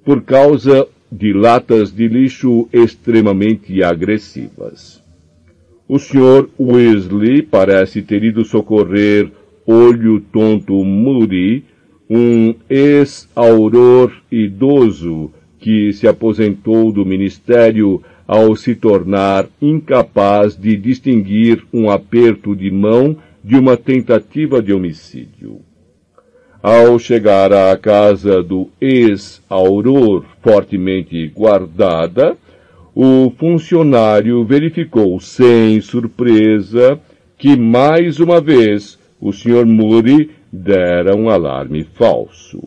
por 0.06 0.22
causa 0.22 0.88
de 1.12 1.34
latas 1.34 1.92
de 1.92 2.08
lixo 2.08 2.70
extremamente 2.72 3.82
agressivas. 3.82 5.02
O 5.88 5.98
Sr. 5.98 6.48
Weasley 6.60 7.42
parece 7.42 8.04
ter 8.04 8.24
ido 8.24 8.46
socorrer 8.46 9.32
Olho 9.66 10.20
Tonto 10.20 10.74
Moody, 10.84 11.64
um 12.10 12.54
ex-auror 12.70 14.12
idoso 14.32 15.32
que 15.60 15.94
se 15.94 16.08
aposentou 16.08 16.92
do 16.92 17.06
ministério 17.06 18.04
ao 18.28 18.56
se 18.56 18.76
tornar 18.76 19.48
incapaz 19.62 20.56
de 20.56 20.76
distinguir 20.76 21.64
um 21.74 21.90
aperto 21.90 22.56
de 22.56 22.70
mão 22.70 23.16
de 23.44 23.56
uma 23.56 23.78
tentativa 23.78 24.62
de 24.62 24.74
homicídio. 24.74 25.62
Ao 26.62 26.98
chegar 26.98 27.52
à 27.52 27.76
casa 27.78 28.42
do 28.42 28.70
ex-auror 28.80 30.24
fortemente 30.42 31.28
guardada, 31.28 32.38
o 32.96 33.32
funcionário 33.38 34.46
verificou 34.46 35.20
sem 35.20 35.82
surpresa 35.82 37.00
que 37.38 37.58
mais 37.58 38.20
uma 38.20 38.40
vez 38.40 38.98
o 39.20 39.34
Sr. 39.34 39.66
Moody 39.66 40.30
dera 40.56 41.16
um 41.16 41.32
alarme 41.32 41.84
falso. 41.84 42.62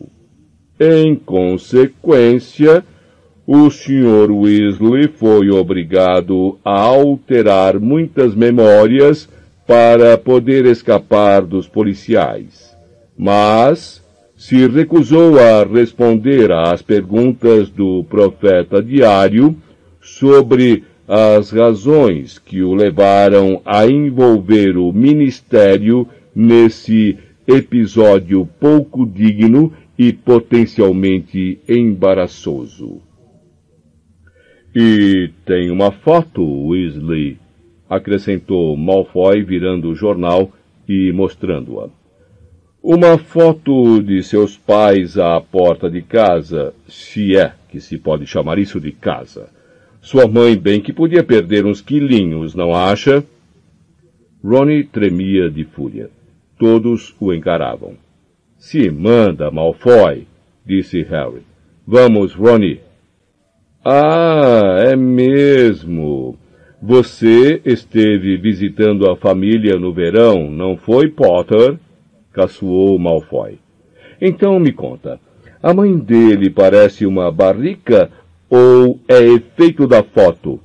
Em 0.77 1.15
consequência, 1.15 2.83
o 3.45 3.69
Sr. 3.69 4.29
Weasley 4.29 5.07
foi 5.07 5.49
obrigado 5.49 6.59
a 6.65 6.81
alterar 6.81 7.79
muitas 7.79 8.35
memórias 8.35 9.29
para 9.65 10.17
poder 10.17 10.65
escapar 10.65 11.43
dos 11.43 11.65
policiais. 11.65 12.75
Mas 13.17 14.03
se 14.35 14.67
recusou 14.67 15.39
a 15.39 15.63
responder 15.63 16.51
às 16.51 16.81
perguntas 16.81 17.69
do 17.69 18.03
profeta 18.03 18.83
diário 18.83 19.55
sobre 20.01 20.83
as 21.07 21.51
razões 21.51 22.37
que 22.37 22.61
o 22.61 22.73
levaram 22.73 23.61
a 23.65 23.87
envolver 23.87 24.77
o 24.77 24.91
ministério 24.91 26.05
nesse 26.35 27.17
episódio 27.47 28.47
pouco 28.59 29.05
digno 29.05 29.71
e 29.97 30.11
potencialmente 30.11 31.59
embaraçoso. 31.67 33.01
E 34.75 35.31
tem 35.45 35.71
uma 35.71 35.91
foto, 35.91 36.43
Weasley, 36.67 37.37
acrescentou 37.89 38.75
Malfoy 38.75 39.41
virando 39.43 39.89
o 39.89 39.95
jornal 39.95 40.51
e 40.87 41.11
mostrando-a. 41.11 41.89
Uma 42.83 43.17
foto 43.17 44.01
de 44.03 44.21
seus 44.21 44.55
pais 44.55 45.17
à 45.17 45.41
porta 45.41 45.89
de 45.89 46.01
casa, 46.01 46.73
se 46.87 47.35
é 47.35 47.53
que 47.69 47.79
se 47.79 47.97
pode 47.97 48.27
chamar 48.27 48.59
isso 48.59 48.79
de 48.79 48.91
casa. 48.91 49.49
Sua 49.99 50.27
mãe 50.27 50.55
bem 50.55 50.79
que 50.79 50.93
podia 50.93 51.23
perder 51.23 51.65
uns 51.65 51.81
quilinhos, 51.81 52.53
não 52.53 52.73
acha? 52.73 53.23
Ronnie 54.43 54.83
tremia 54.83 55.49
de 55.49 55.65
fúria. 55.65 56.09
Todos 56.57 57.15
o 57.19 57.33
encaravam. 57.33 57.93
Se 58.57 58.89
manda, 58.89 59.51
Malfoy, 59.51 60.27
disse 60.65 61.03
Harry. 61.03 61.43
Vamos, 61.85 62.33
Ronnie. 62.33 62.81
Ah, 63.85 64.77
é 64.79 64.95
mesmo. 64.95 66.37
Você 66.81 67.61
esteve 67.65 68.37
visitando 68.37 69.09
a 69.09 69.15
família 69.15 69.77
no 69.79 69.93
verão, 69.93 70.49
não 70.51 70.77
foi, 70.77 71.09
Potter? 71.09 71.77
caçoou 72.33 72.99
Malfoy. 72.99 73.57
Então 74.21 74.59
me 74.59 74.71
conta, 74.71 75.19
a 75.61 75.73
mãe 75.73 75.97
dele 75.97 76.51
parece 76.51 77.05
uma 77.05 77.31
barrica 77.31 78.11
ou 78.49 78.99
é 79.07 79.19
efeito 79.21 79.87
da 79.87 80.03
foto? 80.03 80.59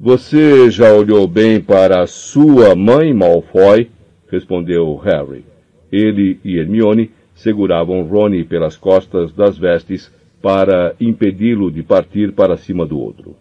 Você 0.00 0.70
já 0.70 0.92
olhou 0.92 1.28
bem 1.28 1.60
para 1.60 2.02
a 2.02 2.06
sua 2.06 2.74
mãe, 2.74 3.14
Malfoy? 3.14 3.88
Respondeu 4.34 4.96
Harry. 4.96 5.44
Ele 5.90 6.38
e 6.44 6.58
Hermione 6.58 7.10
seguravam 7.34 8.02
Rony 8.02 8.44
pelas 8.44 8.76
costas 8.76 9.32
das 9.32 9.56
vestes 9.56 10.10
para 10.42 10.94
impedi-lo 11.00 11.70
de 11.70 11.82
partir 11.82 12.32
para 12.32 12.56
cima 12.56 12.84
do 12.84 12.98
outro. 12.98 13.36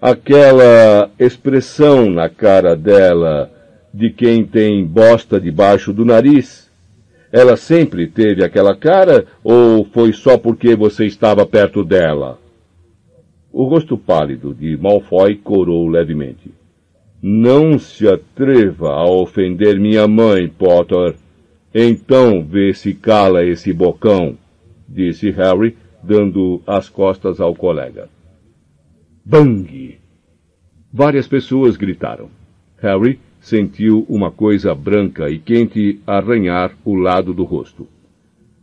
Aquela 0.00 1.10
expressão 1.18 2.10
na 2.10 2.28
cara 2.28 2.76
dela 2.76 3.50
de 3.92 4.10
quem 4.10 4.44
tem 4.44 4.84
bosta 4.84 5.40
debaixo 5.40 5.92
do 5.92 6.04
nariz, 6.04 6.70
ela 7.32 7.56
sempre 7.56 8.06
teve 8.06 8.44
aquela 8.44 8.76
cara 8.76 9.24
ou 9.42 9.84
foi 9.84 10.12
só 10.12 10.36
porque 10.36 10.76
você 10.76 11.06
estava 11.06 11.46
perto 11.46 11.82
dela? 11.82 12.38
O 13.52 13.64
rosto 13.64 13.96
pálido 13.96 14.52
de 14.52 14.76
Malfoy 14.76 15.36
corou 15.36 15.88
levemente. 15.88 16.52
Não 17.26 17.78
se 17.78 18.06
atreva 18.06 18.90
a 18.90 19.10
ofender 19.10 19.80
minha 19.80 20.06
mãe, 20.06 20.46
Potter. 20.46 21.14
Então 21.74 22.44
vê 22.44 22.74
se 22.74 22.92
cala 22.92 23.42
esse 23.42 23.72
bocão, 23.72 24.36
disse 24.86 25.30
Harry, 25.30 25.74
dando 26.02 26.60
as 26.66 26.90
costas 26.90 27.40
ao 27.40 27.54
colega. 27.54 28.10
Bang! 29.24 29.98
Várias 30.92 31.26
pessoas 31.26 31.78
gritaram. 31.78 32.28
Harry 32.76 33.18
sentiu 33.40 34.04
uma 34.06 34.30
coisa 34.30 34.74
branca 34.74 35.30
e 35.30 35.38
quente 35.38 36.02
arranhar 36.06 36.76
o 36.84 36.94
lado 36.94 37.32
do 37.32 37.44
rosto. 37.44 37.88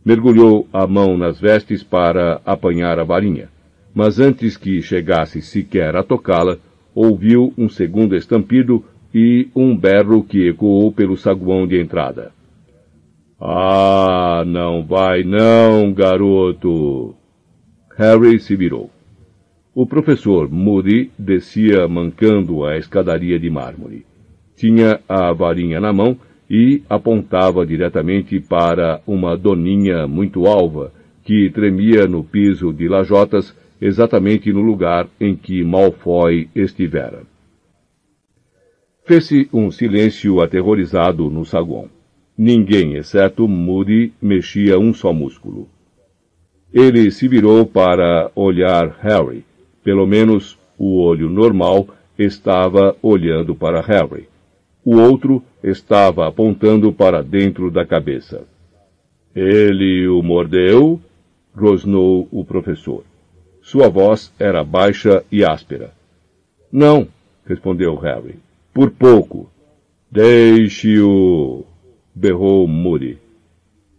Mergulhou 0.04 0.68
a 0.72 0.86
mão 0.86 1.18
nas 1.18 1.40
vestes 1.40 1.82
para 1.82 2.40
apanhar 2.46 3.00
a 3.00 3.02
varinha, 3.02 3.48
mas 3.92 4.20
antes 4.20 4.56
que 4.56 4.80
chegasse 4.80 5.42
sequer 5.42 5.96
a 5.96 6.04
tocá-la, 6.04 6.58
ouviu 6.94 7.52
um 7.56 7.68
segundo 7.68 8.16
estampido 8.16 8.84
e 9.14 9.48
um 9.54 9.76
berro 9.76 10.22
que 10.22 10.48
ecoou 10.48 10.90
pelo 10.92 11.16
saguão 11.16 11.66
de 11.66 11.80
entrada. 11.80 12.32
Ah, 13.40 14.44
não 14.46 14.84
vai 14.84 15.22
não, 15.22 15.92
garoto! 15.92 17.14
Harry 17.96 18.38
se 18.38 18.56
virou. 18.56 18.90
O 19.74 19.86
professor 19.86 20.50
Moody 20.50 21.10
descia 21.18 21.88
mancando 21.88 22.64
a 22.64 22.76
escadaria 22.76 23.38
de 23.38 23.50
mármore. 23.50 24.04
Tinha 24.54 25.00
a 25.08 25.32
varinha 25.32 25.80
na 25.80 25.92
mão 25.92 26.16
e 26.48 26.82
apontava 26.88 27.66
diretamente 27.66 28.38
para 28.38 29.00
uma 29.06 29.36
doninha 29.36 30.06
muito 30.06 30.46
alva 30.46 30.92
que 31.24 31.50
tremia 31.50 32.06
no 32.06 32.22
piso 32.22 32.72
de 32.72 32.88
lajotas 32.88 33.56
exatamente 33.82 34.52
no 34.52 34.60
lugar 34.60 35.08
em 35.20 35.34
que 35.34 35.64
Malfoy 35.64 36.48
estivera. 36.54 37.24
Fez-se 39.04 39.48
um 39.52 39.72
silêncio 39.72 40.40
aterrorizado 40.40 41.28
no 41.28 41.44
saguão. 41.44 41.90
Ninguém, 42.38 42.94
exceto 42.94 43.48
Moody, 43.48 44.12
mexia 44.22 44.78
um 44.78 44.94
só 44.94 45.12
músculo. 45.12 45.68
Ele 46.72 47.10
se 47.10 47.26
virou 47.26 47.66
para 47.66 48.30
olhar 48.36 48.96
Harry. 49.00 49.44
Pelo 49.82 50.06
menos 50.06 50.56
o 50.78 51.00
olho 51.00 51.28
normal 51.28 51.88
estava 52.16 52.96
olhando 53.02 53.52
para 53.52 53.80
Harry. 53.80 54.28
O 54.84 54.96
outro 54.96 55.42
estava 55.62 56.28
apontando 56.28 56.92
para 56.92 57.20
dentro 57.20 57.68
da 57.68 57.84
cabeça. 57.84 58.44
Ele 59.34 60.06
o 60.06 60.22
mordeu? 60.22 61.00
rosnou 61.54 62.28
o 62.30 62.44
professor. 62.44 63.04
Sua 63.72 63.88
voz 63.88 64.30
era 64.38 64.62
baixa 64.62 65.24
e 65.32 65.42
áspera. 65.42 65.94
Não, 66.70 67.08
respondeu 67.46 67.96
Harry. 67.96 68.34
Por 68.70 68.90
pouco. 68.90 69.50
Deixe-o, 70.10 71.64
berrou 72.14 72.68
Moody. 72.68 73.16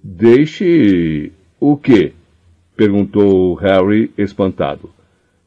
Deixe 0.04 1.32
o 1.60 1.76
quê? 1.76 2.14
perguntou 2.78 3.56
Harry, 3.56 4.12
espantado. 4.16 4.92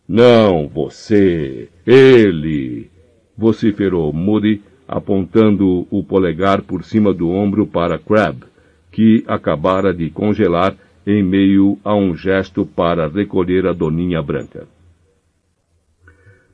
Não, 0.08 0.66
você, 0.66 1.68
ele, 1.86 2.90
vociferou 3.38 4.12
Moody, 4.12 4.60
apontando 4.88 5.86
o 5.88 6.02
polegar 6.02 6.62
por 6.62 6.82
cima 6.82 7.14
do 7.14 7.30
ombro 7.30 7.64
para 7.64 7.96
Crab, 7.96 8.42
que 8.90 9.22
acabara 9.28 9.94
de 9.94 10.10
congelar 10.10 10.76
em 11.06 11.22
meio 11.22 11.78
a 11.84 11.94
um 11.94 12.16
gesto 12.16 12.66
para 12.66 13.06
recolher 13.06 13.66
a 13.66 13.72
doninha 13.72 14.20
branca. 14.20 14.66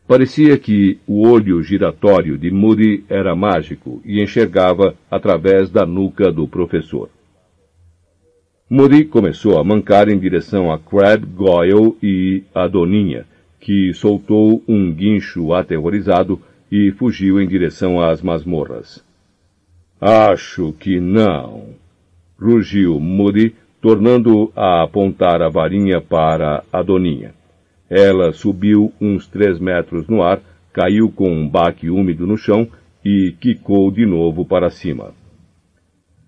Parecia 0.06 0.58
que 0.58 0.98
o 1.06 1.26
olho 1.26 1.62
giratório 1.62 2.36
de 2.36 2.50
Moody 2.50 3.04
era 3.08 3.34
mágico 3.34 4.02
e 4.04 4.22
enxergava 4.22 4.94
através 5.10 5.70
da 5.70 5.86
nuca 5.86 6.30
do 6.30 6.46
professor. 6.46 7.08
Moody 8.68 9.04
começou 9.04 9.58
a 9.58 9.64
mancar 9.64 10.08
em 10.08 10.18
direção 10.18 10.70
a 10.72 10.78
Crab, 10.78 11.24
Goyle 11.26 11.96
e 12.02 12.42
a 12.54 12.66
Doninha, 12.66 13.26
que 13.60 13.94
soltou 13.94 14.62
um 14.66 14.92
guincho 14.92 15.54
aterrorizado 15.54 16.40
e 16.70 16.90
fugiu 16.90 17.40
em 17.40 17.46
direção 17.46 18.00
às 18.00 18.20
masmorras. 18.20 19.04
Acho 20.00 20.72
que 20.72 20.98
não, 20.98 21.74
rugiu 22.38 22.98
Moody, 22.98 23.54
tornando 23.82 24.52
a 24.54 24.84
apontar 24.84 25.42
a 25.42 25.48
varinha 25.48 26.00
para 26.00 26.62
a 26.72 26.82
Doninha. 26.82 27.34
Ela 27.90 28.32
subiu 28.32 28.92
uns 29.00 29.26
três 29.26 29.58
metros 29.58 30.06
no 30.06 30.22
ar, 30.22 30.40
caiu 30.72 31.10
com 31.10 31.28
um 31.28 31.48
baque 31.48 31.90
úmido 31.90 32.24
no 32.24 32.38
chão 32.38 32.68
e 33.04 33.34
quicou 33.40 33.90
de 33.90 34.06
novo 34.06 34.44
para 34.44 34.70
cima. 34.70 35.12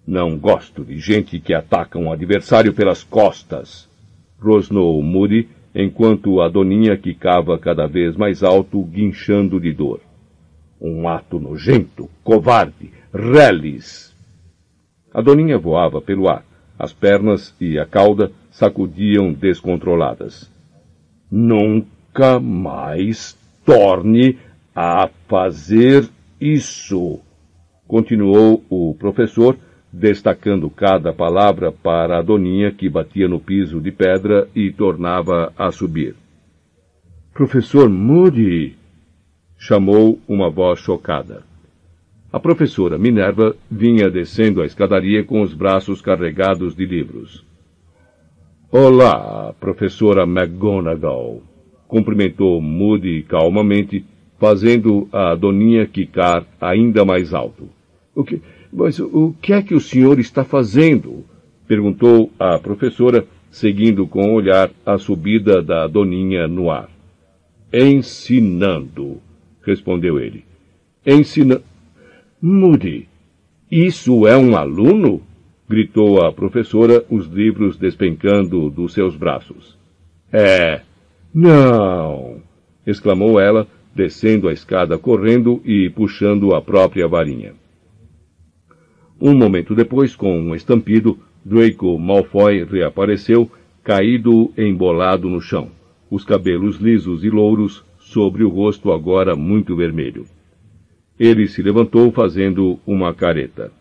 Não 0.05 0.37
gosto 0.37 0.85
de 0.85 0.99
gente 0.99 1.39
que 1.39 1.55
ataca 1.55 1.97
um 1.97 2.11
adversário 2.11 2.75
pelas 2.75 3.05
costas, 3.05 3.89
rosnou 4.39 5.01
Moody, 5.01 5.49
enquanto 5.73 6.41
a 6.41 6.49
doninha 6.49 6.97
quicava 6.97 7.57
cada 7.57 7.87
vez 7.87 8.17
mais 8.17 8.43
alto, 8.43 8.83
guinchando 8.83 9.61
de 9.61 9.73
dor. 9.73 10.01
Um 10.81 11.09
ato 11.09 11.39
nojento, 11.39 12.11
covarde, 12.25 12.91
reles. 13.15 14.13
A 15.15 15.23
doninha 15.23 15.57
voava 15.57 16.03
pelo 16.03 16.29
ar. 16.29 16.45
As 16.79 16.93
pernas 16.93 17.55
e 17.61 17.79
a 17.79 17.87
cauda 17.87 18.33
sacudiam 18.51 19.33
descontroladas. 19.33 20.51
Nunca 21.31 22.41
mais 22.41 23.37
torne 23.65 24.39
a 24.75 25.09
fazer 25.29 26.09
isso, 26.41 27.21
continuou 27.87 28.65
o 28.69 28.95
professor, 28.99 29.57
destacando 29.93 30.69
cada 30.69 31.13
palavra 31.13 31.71
para 31.71 32.19
a 32.19 32.23
doninha 32.23 32.73
que 32.73 32.89
batia 32.89 33.29
no 33.29 33.39
piso 33.39 33.81
de 33.81 33.93
pedra 33.93 34.49
e 34.55 34.73
tornava 34.73 35.53
a 35.57 35.71
subir. 35.71 36.17
Professor 37.33 37.89
Moody! 37.89 38.77
chamou 39.57 40.19
uma 40.29 40.51
voz 40.51 40.81
chocada. 40.81 41.43
A 42.35 42.41
professora 42.41 42.99
Minerva 42.99 43.55
vinha 43.71 44.11
descendo 44.11 44.61
a 44.61 44.67
escadaria 44.67 45.23
com 45.23 45.41
os 45.41 45.55
braços 45.55 46.03
carregados 46.03 46.75
de 46.75 46.85
livros. 46.85 47.47
Olá, 48.73 49.55
professora 49.61 50.25
McGonagall, 50.25 51.45
cumprimentou 51.87 52.61
Moody 52.61 53.23
calmamente, 53.23 54.05
fazendo 54.37 55.09
a 55.13 55.37
doninha 55.37 55.87
quicar 55.87 56.45
ainda 56.61 57.05
mais 57.05 57.33
alto. 57.33 57.69
O 58.13 58.25
que, 58.25 58.43
mas 58.73 58.99
o 58.99 59.33
que 59.41 59.53
é 59.53 59.63
que 59.63 59.77
o 59.77 59.81
senhor 59.81 60.19
está 60.19 60.43
fazendo? 60.43 61.25
perguntou 61.69 62.33
a 62.37 62.59
professora, 62.59 63.25
seguindo 63.49 64.09
com 64.09 64.33
o 64.33 64.35
olhar 64.35 64.73
a 64.85 64.99
subida 64.99 65.63
da 65.63 65.87
doninha 65.87 66.49
no 66.49 66.69
ar. 66.69 66.91
Ensinando, 67.73 69.21
respondeu 69.65 70.19
ele. 70.19 70.45
Ensina. 71.07 71.63
Moody, 72.47 73.09
isso 73.71 74.27
é 74.27 74.37
um 74.37 74.55
aluno? 74.55 75.23
gritou 75.67 76.23
a 76.23 76.31
professora, 76.31 77.03
os 77.09 77.27
livros 77.27 77.79
despencando 77.79 78.69
dos 78.69 78.93
seus 78.93 79.17
braços. 79.17 79.79
É. 80.31 80.83
Não! 81.33 82.43
exclamou 82.87 83.41
ela, 83.41 83.67
descendo 83.97 84.47
a 84.47 84.53
escada 84.53 84.99
correndo 84.99 85.63
e 85.65 85.89
puxando 85.89 86.55
a 86.55 86.61
própria 86.61 87.09
varinha. 87.09 87.55
Um 89.19 89.35
momento 89.35 89.75
depois, 89.75 90.15
com 90.15 90.39
um 90.39 90.55
estampido, 90.55 91.19
Draco 91.43 91.99
Malfoy 91.99 92.63
reapareceu, 92.65 93.51
caído 93.83 94.53
embolado 94.59 95.31
no 95.31 95.41
chão, 95.41 95.71
os 96.11 96.27
cabelos 96.27 96.77
lisos 96.77 97.25
e 97.25 97.31
louros 97.31 97.83
sobre 97.99 98.45
o 98.45 98.51
rosto 98.51 98.93
agora 98.93 99.35
muito 99.35 99.75
vermelho. 99.75 100.27
Ele 101.19 101.47
se 101.49 101.63
levantou 101.63 102.11
fazendo 102.11 102.79
uma 102.87 103.15
careta. 103.15 103.73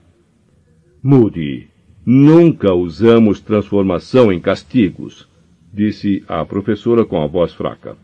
Moody, 1.02 1.68
nunca 2.06 2.74
usamos 2.74 3.40
transformação 3.40 4.32
em 4.32 4.40
castigos, 4.40 5.28
disse 5.74 6.24
a 6.28 6.46
professora 6.46 7.06
com 7.06 7.22
a 7.22 7.28
voz 7.28 7.54
fraca. 7.54 7.98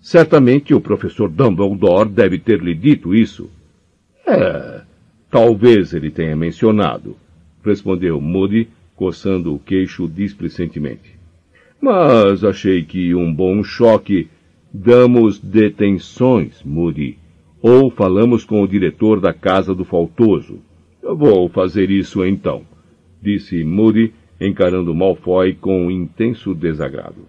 Certamente 0.00 0.74
o 0.74 0.80
professor 0.80 1.28
Dumbledore 1.28 2.08
deve 2.08 2.38
ter 2.38 2.60
lhe 2.62 2.74
dito 2.74 3.14
isso. 3.14 3.50
É, 4.26 4.82
Talvez 5.30 5.92
ele 5.92 6.10
tenha 6.10 6.34
mencionado, 6.34 7.14
respondeu 7.62 8.18
Moody, 8.20 8.68
coçando 8.96 9.54
o 9.54 9.58
queixo 9.58 10.08
displicentemente. 10.08 11.18
Mas 11.80 12.42
achei 12.42 12.82
que 12.82 13.14
um 13.14 13.32
bom 13.32 13.62
choque. 13.62 14.28
Damos 14.72 15.38
detenções, 15.38 16.62
Moody. 16.62 17.18
Ou 17.60 17.90
falamos 17.90 18.44
com 18.44 18.62
o 18.62 18.68
diretor 18.68 19.20
da 19.20 19.32
Casa 19.32 19.74
do 19.74 19.84
Faltoso. 19.84 20.60
Eu 21.02 21.16
vou 21.16 21.48
fazer 21.48 21.90
isso 21.90 22.24
então, 22.24 22.62
disse 23.20 23.64
Moody, 23.64 24.12
encarando 24.40 24.94
Malfoy 24.94 25.54
com 25.54 25.90
intenso 25.90 26.54
desagrado. 26.54 27.26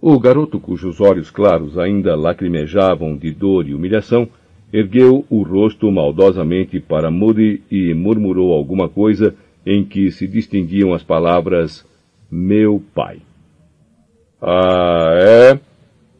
O 0.00 0.18
garoto, 0.18 0.58
cujos 0.58 1.00
olhos 1.00 1.30
claros 1.30 1.78
ainda 1.78 2.16
lacrimejavam 2.16 3.16
de 3.16 3.30
dor 3.30 3.68
e 3.68 3.74
humilhação, 3.74 4.28
ergueu 4.72 5.24
o 5.28 5.42
rosto 5.42 5.90
maldosamente 5.90 6.80
para 6.80 7.10
Moody 7.10 7.62
e 7.70 7.94
murmurou 7.94 8.52
alguma 8.52 8.88
coisa 8.88 9.34
em 9.64 9.84
que 9.84 10.10
se 10.10 10.26
distinguiam 10.26 10.92
as 10.92 11.02
palavras 11.02 11.86
meu 12.30 12.82
pai. 12.94 13.18
Ah, 14.40 15.10
é? 15.14 15.71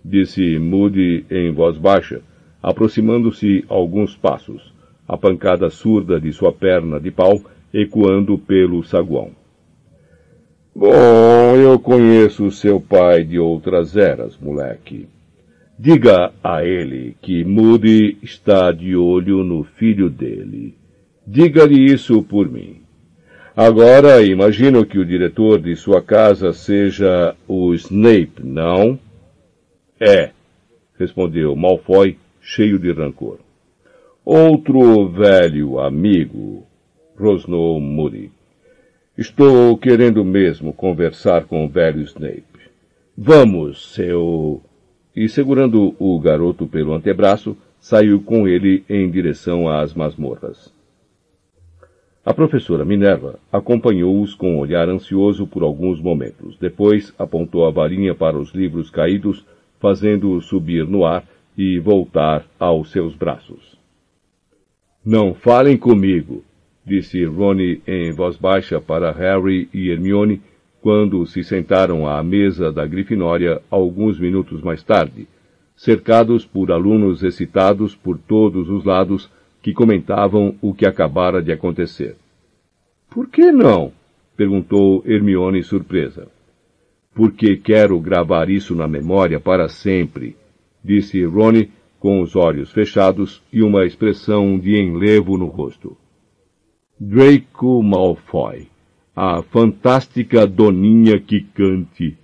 Disse 0.05 0.59
Moody 0.59 1.24
em 1.31 1.53
voz 1.53 1.77
baixa, 1.77 2.20
aproximando-se 2.62 3.65
alguns 3.69 4.16
passos, 4.16 4.73
a 5.07 5.16
pancada 5.16 5.69
surda 5.70 6.20
de 6.20 6.33
sua 6.33 6.53
perna 6.53 7.01
de 7.01 7.11
pau 7.11 7.41
ecoando 7.73 8.39
pelo 8.39 8.83
saguão. 8.85 9.31
Bom, 10.74 11.57
eu 11.57 11.79
conheço 11.79 12.51
seu 12.51 12.81
pai 12.81 13.24
de 13.24 13.39
outras 13.39 13.97
eras, 13.97 14.39
moleque. 14.39 15.07
Diga 15.79 16.33
a 16.43 16.65
ele 16.65 17.16
que 17.20 17.45
Moody 17.45 18.16
está 18.23 18.73
de 18.73 18.97
olho 18.97 19.43
no 19.43 19.65
filho 19.65 20.09
dele. 20.09 20.74
Diga-lhe 21.27 21.93
isso 21.93 22.23
por 22.23 22.51
mim. 22.51 22.77
Agora, 23.55 24.23
imagino 24.23 24.87
que 24.87 24.99
o 24.99 25.05
diretor 25.05 25.61
de 25.61 25.77
sua 25.77 26.01
casa 26.01 26.53
seja 26.53 27.35
o 27.47 27.74
Snape, 27.74 28.43
não? 28.43 28.99
É, 30.05 30.33
respondeu 30.99 31.55
Malfoy, 31.55 32.19
cheio 32.41 32.77
de 32.77 32.91
rancor. 32.91 33.39
Outro 34.24 35.09
velho 35.09 35.79
amigo, 35.79 36.66
rosnou 37.16 37.79
Moody. 37.79 38.33
Estou 39.16 39.79
querendo 39.79 40.24
mesmo 40.24 40.73
conversar 40.73 41.45
com 41.45 41.65
o 41.65 41.69
velho 41.69 42.01
Snape. 42.01 42.43
Vamos, 43.16 43.95
seu 43.95 44.61
e, 45.15 45.29
segurando 45.29 45.95
o 46.01 46.19
garoto 46.19 46.66
pelo 46.66 46.95
antebraço, 46.95 47.57
saiu 47.79 48.20
com 48.23 48.49
ele 48.49 48.83
em 48.89 49.09
direção 49.09 49.69
às 49.69 49.95
masmorras. 49.95 50.74
A 52.27 52.35
professora 52.35 52.85
Minerva 52.85 53.39
acompanhou-os 53.53 54.35
com 54.35 54.57
um 54.57 54.59
olhar 54.59 54.89
ansioso 54.89 55.47
por 55.47 55.62
alguns 55.62 56.01
momentos. 56.01 56.57
Depois 56.59 57.15
apontou 57.16 57.65
a 57.65 57.70
varinha 57.70 58.16
para 58.16 58.37
os 58.37 58.53
livros 58.53 58.91
caídos, 58.91 59.47
fazendo-os 59.83 60.47
subir 60.47 60.87
no 60.87 61.05
ar 61.05 61.25
e 61.59 61.81
voltar 61.81 62.47
aos 62.57 62.93
seus 62.93 63.17
braços. 63.17 63.77
Não 65.05 65.35
falem 65.35 65.77
comigo, 65.77 66.45
disse 66.87 67.25
Ronnie 67.25 67.83
em 67.85 68.13
voz 68.13 68.37
baixa 68.37 68.81
para 68.81 69.11
Harry 69.11 69.69
e 69.75 69.91
Hermione 69.91 70.41
quando 70.81 71.27
se 71.27 71.43
sentaram 71.43 72.09
à 72.09 72.23
mesa 72.23 72.73
da 72.73 72.87
Grifinória 72.87 73.61
alguns 73.69 74.21
minutos 74.21 74.63
mais 74.63 74.85
tarde, 74.85 75.27
cercados 75.75 76.47
por 76.47 76.71
alunos 76.71 77.25
excitados 77.25 77.97
por 77.97 78.17
todos 78.17 78.71
os 78.71 78.85
lados 78.85 79.29
que 79.61 79.73
comentavam 79.73 80.55
o 80.63 80.73
que 80.73 80.87
acabara 80.87 81.43
de 81.43 81.51
acontecer. 81.51 82.15
Por 83.11 83.29
que 83.29 83.51
não? 83.51 83.93
perguntou 84.37 85.03
Hermione 85.05 85.63
surpresa. 85.65 86.29
Porque 87.15 87.57
quero 87.57 88.01
gravar 88.01 88.49
isso 88.49 88.75
na 88.75 88.89
memória 88.89 89.39
para 89.39 89.69
sempre, 89.69 90.37
disse 90.83 91.23
Rony 91.25 91.71
com 92.01 92.21
os 92.21 92.35
olhos 92.35 92.73
fechados 92.73 93.43
e 93.53 93.63
uma 93.63 93.85
expressão 93.85 94.59
de 94.59 94.77
enlevo 94.77 95.39
no 95.39 95.47
rosto. 95.47 95.97
Draco 96.99 97.83
Malfoy, 97.83 98.69
a 99.15 99.43
fantástica 99.43 100.47
doninha 100.47 101.21
que 101.21 101.43
cante. 101.43 102.17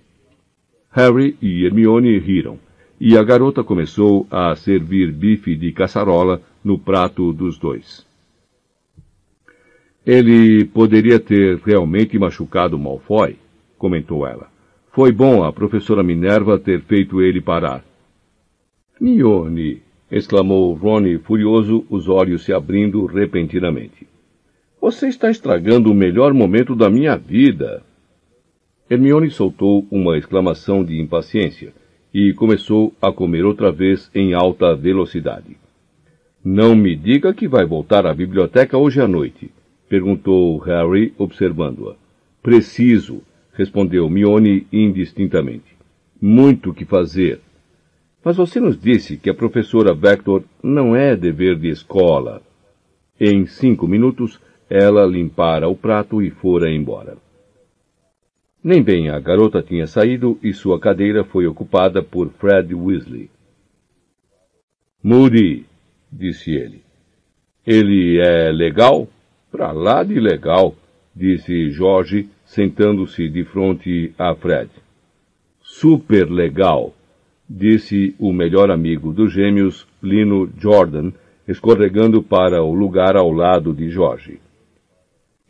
Harry 0.91 1.37
e 1.41 1.65
Hermione 1.65 2.17
riram, 2.17 2.57
e 2.99 3.17
a 3.17 3.23
garota 3.23 3.63
começou 3.63 4.27
a 4.29 4.55
servir 4.55 5.13
bife 5.13 5.55
de 5.55 5.71
caçarola 5.71 6.41
no 6.63 6.77
prato 6.77 7.31
dos 7.31 7.57
dois. 7.57 8.05
Ele 10.05 10.65
poderia 10.65 11.19
ter 11.19 11.57
realmente 11.59 12.17
machucado 12.17 12.77
Malfoy, 12.77 13.37
comentou 13.77 14.27
ela. 14.27 14.49
Foi 14.99 15.13
bom 15.13 15.45
a 15.45 15.53
professora 15.53 16.03
Minerva 16.03 16.59
ter 16.59 16.81
feito 16.81 17.21
ele 17.21 17.39
parar. 17.39 17.85
Mione! 18.99 19.81
exclamou 20.11 20.73
Ronnie 20.73 21.19
furioso, 21.19 21.85
os 21.89 22.09
olhos 22.09 22.43
se 22.43 22.51
abrindo 22.51 23.05
repentinamente. 23.05 24.05
Você 24.81 25.07
está 25.07 25.31
estragando 25.31 25.89
o 25.89 25.95
melhor 25.95 26.33
momento 26.33 26.75
da 26.75 26.89
minha 26.89 27.15
vida. 27.15 27.81
Hermione 28.89 29.29
soltou 29.29 29.87
uma 29.89 30.17
exclamação 30.17 30.83
de 30.83 30.99
impaciência 30.99 31.71
e 32.13 32.33
começou 32.33 32.93
a 33.01 33.09
comer 33.09 33.45
outra 33.45 33.71
vez 33.71 34.11
em 34.13 34.33
alta 34.33 34.75
velocidade. 34.75 35.55
Não 36.43 36.75
me 36.75 36.93
diga 36.93 37.33
que 37.33 37.47
vai 37.47 37.65
voltar 37.65 38.05
à 38.05 38.13
biblioteca 38.13 38.77
hoje 38.77 38.99
à 38.99 39.07
noite, 39.07 39.49
perguntou 39.87 40.57
Harry, 40.57 41.13
observando-a. 41.17 41.95
Preciso, 42.43 43.21
respondeu 43.59 44.09
Mione 44.09 44.65
indistintamente. 44.71 45.77
Muito 46.21 46.73
que 46.73 46.85
fazer. 46.85 47.41
Mas 48.23 48.37
você 48.37 48.57
nos 48.57 48.79
disse 48.79 49.17
que 49.17 49.29
a 49.29 49.33
professora 49.33 49.93
Vector 49.93 50.43
não 50.63 50.95
é 50.95 51.13
dever 51.13 51.57
de 51.57 51.67
escola. 51.67 52.41
Em 53.19 53.45
cinco 53.45 53.85
minutos, 53.85 54.39
ela 54.69 55.05
limpara 55.05 55.67
o 55.67 55.75
prato 55.75 56.21
e 56.21 56.29
fora 56.29 56.71
embora. 56.71 57.17
Nem 58.63 58.81
bem 58.81 59.09
a 59.09 59.19
garota 59.19 59.61
tinha 59.61 59.87
saído 59.87 60.39
e 60.41 60.53
sua 60.53 60.79
cadeira 60.79 61.25
foi 61.25 61.45
ocupada 61.45 62.01
por 62.01 62.29
Fred 62.39 62.73
Weasley. 62.73 63.29
Moody, 65.03 65.65
disse 66.09 66.51
ele. 66.51 66.81
Ele 67.67 68.19
é 68.19 68.51
legal? 68.51 69.07
Pra 69.51 69.71
lá 69.73 70.03
de 70.03 70.19
legal, 70.19 70.75
disse 71.15 71.71
Jorge, 71.71 72.29
sentando-se 72.49 73.29
de 73.29 73.43
frente 73.43 74.11
a 74.17 74.33
Fred. 74.33 74.71
Super 75.61 76.27
legal, 76.31 76.95
disse 77.47 78.15
o 78.17 78.33
melhor 78.33 78.71
amigo 78.71 79.13
dos 79.13 79.31
gêmeos, 79.31 79.87
Lino 80.01 80.51
Jordan, 80.57 81.11
escorregando 81.47 82.23
para 82.23 82.63
o 82.63 82.73
lugar 82.73 83.15
ao 83.15 83.31
lado 83.31 83.71
de 83.71 83.89
Jorge. 83.89 84.39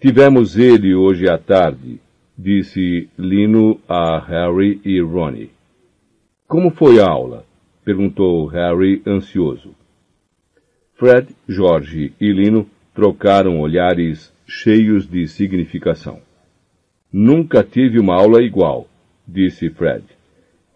Tivemos 0.02 0.58
ele 0.58 0.94
hoje 0.94 1.30
à 1.30 1.38
tarde, 1.38 2.02
disse 2.38 3.08
Lino 3.18 3.80
a 3.88 4.20
Harry 4.20 4.82
e 4.84 5.00
Ronnie. 5.00 5.52
Como 6.48 6.70
foi 6.70 7.00
a 7.00 7.08
aula? 7.08 7.46
perguntou 7.86 8.46
Harry 8.48 9.02
ansioso. 9.08 9.74
Fred, 10.96 11.34
Jorge 11.48 12.12
e 12.20 12.30
Lino 12.34 12.70
trocaram 12.94 13.62
olhares 13.62 14.34
cheios 14.46 15.08
de 15.08 15.26
significação. 15.28 16.29
Nunca 17.12 17.64
tive 17.64 18.00
uma 18.00 18.14
aula 18.14 18.42
igual, 18.44 18.88
disse 19.28 19.70
Fred. 19.70 20.04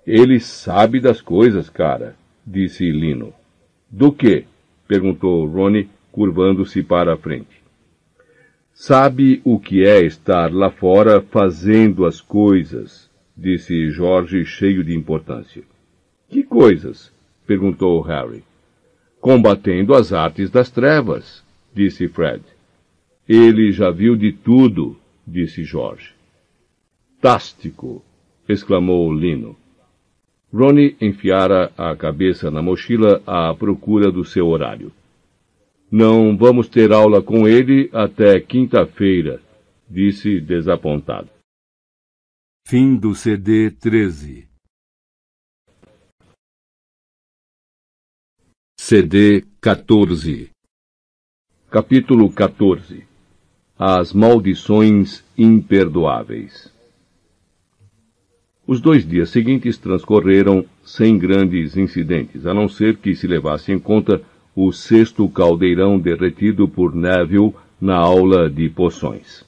Ele 0.06 0.40
sabe 0.40 1.00
das 1.00 1.22
coisas, 1.22 1.70
cara, 1.70 2.16
disse 2.46 2.90
Lino. 2.90 3.34
Do 3.90 4.12
que? 4.12 4.46
perguntou 4.88 5.46
Ronnie, 5.46 5.90
curvando-se 6.12 6.82
para 6.82 7.14
a 7.14 7.18
frente. 7.18 7.62
Sabe 8.74 9.42
o 9.44 9.60
que 9.60 9.86
é 9.86 10.02
estar 10.02 10.52
lá 10.52 10.72
fora 10.72 11.22
fazendo 11.22 12.06
as 12.06 12.20
coisas, 12.20 13.10
disse 13.38 13.92
Jorge, 13.92 14.44
cheio 14.44 14.84
de 14.84 14.96
importância. 14.96 15.64
Que 16.28 16.44
coisas? 16.44 17.12
perguntou 17.46 18.02
Harry. 18.02 18.44
Combatendo 19.22 19.94
as 19.94 20.12
artes 20.12 20.50
das 20.50 20.72
trevas, 20.72 21.44
disse 21.74 22.08
Fred. 22.08 22.44
Ele 23.30 23.72
já 23.72 23.92
viu 23.92 24.16
de 24.16 24.32
tudo, 24.32 24.98
disse 25.26 25.64
Jorge. 25.64 26.14
Tástico! 27.24 28.04
exclamou 28.50 29.14
Lino. 29.14 29.56
Ronnie 30.54 30.98
enfiara 31.00 31.72
a 31.78 31.96
cabeça 31.96 32.52
na 32.52 32.62
mochila 32.62 33.24
à 33.26 33.56
procura 33.56 34.12
do 34.12 34.26
seu 34.26 34.46
horário. 34.48 34.92
Não 35.90 36.36
vamos 36.36 36.68
ter 36.68 36.92
aula 36.92 37.24
com 37.24 37.48
ele 37.48 37.90
até 37.94 38.42
quinta-feira, 38.42 39.42
disse 39.90 40.42
desapontado. 40.42 41.30
Fim 42.68 42.98
do 42.98 43.16
CD 43.16 43.72
13 43.72 44.46
CD 48.78 49.46
14 49.62 50.50
Capítulo 51.70 52.30
14 52.34 53.08
As 53.80 54.12
Maldições 54.12 55.24
Imperdoáveis 55.38 56.73
os 58.66 58.80
dois 58.80 59.06
dias 59.06 59.30
seguintes 59.30 59.78
transcorreram 59.78 60.66
sem 60.84 61.18
grandes 61.18 61.76
incidentes, 61.76 62.46
a 62.46 62.54
não 62.54 62.70
ser 62.70 62.98
que 62.98 63.14
se 63.14 63.28
levasse 63.28 63.72
em 63.72 63.80
conta 63.80 64.22
o 64.56 64.72
sexto 64.72 65.28
caldeirão 65.28 66.00
derretido 66.00 66.68
por 66.68 66.96
Neville 66.96 67.54
na 67.82 67.98
aula 67.98 68.50
de 68.50 68.70
poções. 68.70 69.44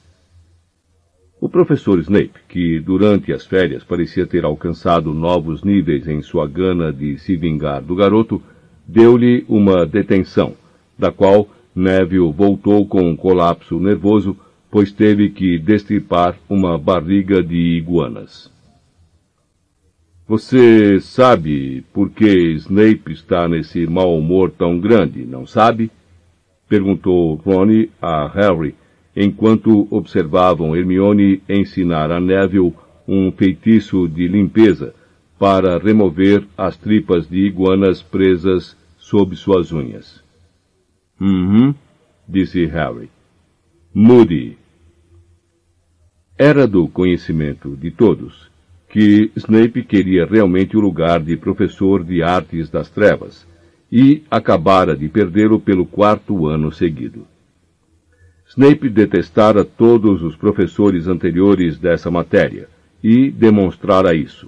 O 1.40 1.48
professor 1.48 2.00
Snape, 2.00 2.40
que 2.50 2.80
durante 2.80 3.32
as 3.32 3.46
férias 3.46 3.84
parecia 3.84 4.26
ter 4.26 4.44
alcançado 4.44 5.14
novos 5.14 5.64
níveis 5.64 6.08
em 6.08 6.22
sua 6.22 6.48
gana 6.48 6.92
de 6.92 7.18
se 7.20 7.36
vingar 7.38 7.82
do 7.84 7.96
garoto, 7.96 8.42
deu-lhe 8.88 9.46
uma 9.48 9.86
detenção, 9.86 10.54
da 10.98 11.12
qual 11.12 11.48
Neville 11.76 12.32
voltou 12.32 12.86
com 12.88 13.02
um 13.02 13.16
colapso 13.16 13.80
nervoso, 13.80 14.36
pois 14.72 14.92
teve 14.92 15.30
que 15.30 15.60
destripar 15.60 16.38
uma 16.50 16.78
barriga 16.78 17.44
de 17.44 17.78
iguanas. 17.78 18.55
Você 20.27 20.99
sabe 21.02 21.85
por 21.93 22.10
que 22.10 22.53
Snape 22.53 23.14
está 23.14 23.47
nesse 23.47 23.85
mau 23.85 24.18
humor 24.18 24.49
tão 24.49 24.80
grande, 24.80 25.23
não 25.23 25.45
sabe? 25.45 25.91
Perguntou 26.68 27.35
Rony 27.35 27.91
a 28.02 28.27
Harry, 28.30 28.73
enquanto 29.15 29.88
observavam 29.91 30.76
Hermione 30.76 31.43
ensinar 31.47 32.10
a 32.10 32.19
Neville 32.19 32.73
um 33.07 33.31
feitiço 33.31 34.07
de 34.07 34.27
limpeza 34.27 34.95
para 35.38 35.77
remover 35.77 36.43
as 36.57 36.76
tripas 36.76 37.30
de 37.30 37.45
iguanas 37.45 38.02
presas 38.02 38.76
sob 38.97 39.35
suas 39.35 39.72
unhas. 39.72 40.23
Uhum, 41.22 41.76
disse 42.27 42.65
Harry. 42.65 43.11
Moody. 43.93 44.57
Era 46.35 46.65
do 46.65 46.88
conhecimento 46.88 47.77
de 47.77 47.91
todos 47.91 48.55
que 48.95 49.30
Snape 49.35 49.84
queria 49.84 50.26
realmente 50.26 50.77
o 50.77 50.80
lugar 50.80 51.19
de 51.19 51.35
professor 51.35 52.01
de 52.01 52.23
artes 52.23 52.69
das 52.69 52.89
trevas 52.89 53.45
e 53.91 54.23
acabara 54.31 54.95
de 54.95 55.09
perdê-lo 55.09 55.59
pelo 55.59 55.85
quarto 55.85 56.47
ano 56.47 56.72
seguido. 56.72 57.27
Snape 58.47 58.88
detestara 58.88 59.65
todos 59.65 60.23
os 60.23 60.38
professores 60.38 61.09
anteriores 61.09 61.77
dessa 61.77 62.09
matéria 62.09 62.69
e 63.03 63.30
demonstrara 63.30 64.15
isso. 64.15 64.47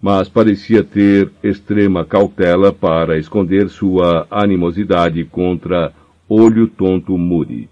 mas 0.00 0.26
parecia 0.26 0.82
ter 0.82 1.30
extrema 1.44 2.02
cautela 2.02 2.72
para 2.72 3.18
esconder 3.18 3.68
sua 3.68 4.26
animosidade 4.30 5.22
contra 5.24 5.92
Olho 6.26 6.66
Tonto 6.66 7.18
Moody. 7.18 7.68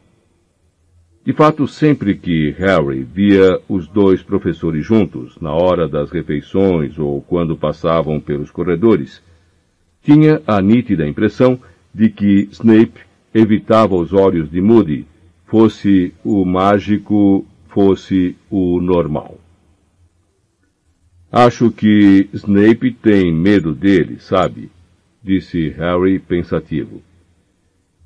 De 1.25 1.35
fato, 1.35 1.69
sempre 1.69 2.15
que 2.17 2.51
Harry 2.53 3.03
via 3.03 3.61
os 3.69 3.87
dois 3.87 4.23
professores 4.23 4.85
juntos, 4.85 5.37
na 5.39 5.53
hora 5.53 5.87
das 5.87 6.11
refeições 6.11 6.99
ou 6.99 7.21
quando 7.21 7.57
passavam 7.57 8.19
pelos 8.19 8.51
corredores, 8.51 9.23
tinha 10.03 10.41
a 10.47 10.63
nítida 10.63 11.07
impressão 11.07 11.61
de 11.95 12.09
que 12.09 12.49
Snape 12.53 13.01
evitava 13.35 13.95
os 13.95 14.15
olhos 14.15 14.51
de 14.51 14.63
Moody, 14.63 15.07
fosse 15.47 16.15
o 16.25 16.45
mágico, 16.45 17.45
fosse 17.69 18.35
o 18.49 18.81
normal. 18.81 19.39
Acho 21.31 21.71
que 21.71 22.29
Snape 22.33 22.93
tem 22.93 23.33
medo 23.33 23.75
dele, 23.75 24.19
sabe? 24.21 24.71
disse 25.23 25.69
Harry 25.69 26.19
pensativo. 26.19 27.03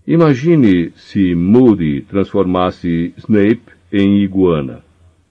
Imagine 0.06 0.92
se 0.96 1.34
Moody 1.34 2.02
transformasse 2.02 3.14
Snape 3.16 3.62
em 3.90 4.18
iguana, 4.18 4.84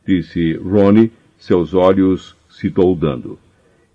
disse 0.03 0.53
Ronnie, 0.53 1.11
seus 1.37 1.75
olhos 1.75 2.35
se 2.49 2.71
toldando, 2.71 3.37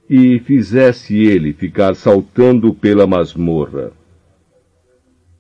e 0.09 0.39
fizesse 0.39 1.17
ele 1.17 1.53
ficar 1.53 1.97
saltando 1.97 2.73
pela 2.73 3.09
masmorra. 3.09 3.91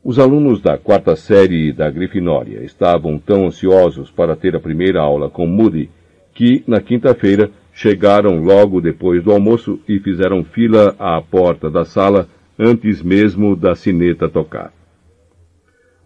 Os 0.02 0.18
alunos 0.18 0.60
da 0.60 0.76
quarta 0.76 1.14
série 1.14 1.72
da 1.72 1.88
Grifinória 1.88 2.64
estavam 2.64 3.16
tão 3.16 3.46
ansiosos 3.46 4.10
para 4.10 4.34
ter 4.34 4.56
a 4.56 4.60
primeira 4.60 5.00
aula 5.00 5.30
com 5.30 5.46
Moody 5.46 5.88
que, 6.34 6.64
na 6.66 6.80
quinta-feira, 6.80 7.48
chegaram 7.72 8.42
logo 8.42 8.80
depois 8.80 9.22
do 9.22 9.30
almoço 9.30 9.78
e 9.88 10.00
fizeram 10.00 10.42
fila 10.42 10.96
à 10.98 11.22
porta 11.22 11.70
da 11.70 11.84
sala 11.84 12.28
antes 12.58 13.00
mesmo 13.00 13.54
da 13.54 13.76
sineta 13.76 14.28
tocar. 14.28 14.76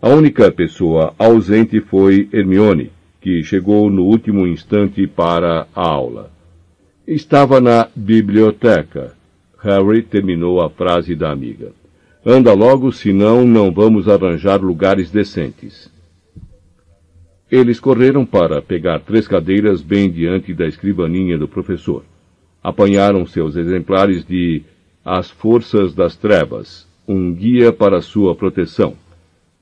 A 0.03 0.09
única 0.09 0.51
pessoa 0.51 1.15
ausente 1.17 1.81
foi 1.81 2.29
Hermione, 2.33 2.91
que 3.21 3.45
chegou 3.45 3.89
no 3.89 4.03
último 4.03 4.45
instante 4.49 5.07
para 5.07 5.69
a 5.73 5.89
aula. 5.89 6.29
Estava 7.07 7.61
na 7.61 7.89
biblioteca. 7.95 9.15
Harry 9.61 10.03
terminou 10.03 10.61
a 10.61 10.69
frase 10.69 11.15
da 11.15 11.31
amiga. 11.31 11.71
Anda 12.27 12.53
logo, 12.53 12.91
senão 12.91 13.47
não 13.47 13.71
vamos 13.71 14.09
arranjar 14.09 14.61
lugares 14.61 15.09
decentes. 15.09 15.89
Eles 17.49 17.79
correram 17.79 18.27
para 18.27 18.61
pegar 18.61 18.99
três 18.99 19.29
cadeiras 19.29 19.83
bem 19.83 20.11
diante 20.11 20.53
da 20.53 20.67
escrivaninha 20.67 21.39
do 21.39 21.47
professor. 21.47 22.03
Apanharam 22.61 23.25
seus 23.25 23.55
exemplares 23.55 24.25
de 24.25 24.63
As 25.05 25.31
Forças 25.31 25.95
das 25.95 26.17
Trevas, 26.17 26.89
um 27.07 27.33
guia 27.33 27.73
para 27.73 28.03
sua 28.03 28.35
proteção, 28.35 28.97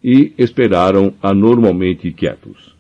e 0.03 0.33
esperaram 0.39 1.13
anormalmente 1.23 2.11
quietos. 2.13 2.75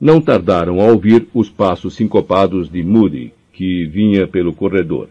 Não 0.00 0.20
tardaram 0.20 0.80
a 0.80 0.84
ouvir 0.86 1.28
os 1.32 1.48
passos 1.48 1.94
sincopados 1.94 2.68
de 2.68 2.82
Moody, 2.82 3.32
que 3.52 3.86
vinha 3.86 4.26
pelo 4.26 4.52
corredor, 4.52 5.08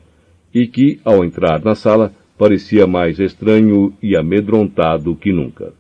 e 0.54 0.68
que, 0.68 1.00
ao 1.06 1.24
entrar 1.24 1.64
na 1.64 1.76
sala, 1.76 2.14
parecia 2.38 2.86
mais 2.86 3.20
estranho 3.20 3.94
e 4.02 4.18
amedrontado 4.18 5.16
que 5.16 5.32
nunca. 5.32 5.74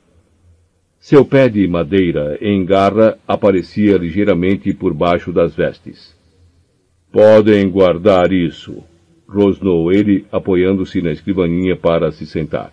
Seu 0.99 1.26
pé 1.26 1.49
de 1.49 1.68
madeira 1.68 2.38
em 2.40 2.64
garra 2.64 3.18
aparecia 3.28 3.98
ligeiramente 3.98 4.72
por 4.74 4.94
baixo 4.94 5.34
das 5.34 5.56
vestes. 5.56 6.16
Podem 7.12 7.70
guardar 7.70 8.32
isso, 8.32 8.84
rosnou 9.28 9.91
ele, 9.91 10.26
apoiando-se 10.32 11.02
na 11.02 11.12
escrivaninha 11.12 11.76
para 11.76 12.12
se 12.12 12.26
sentar. 12.26 12.72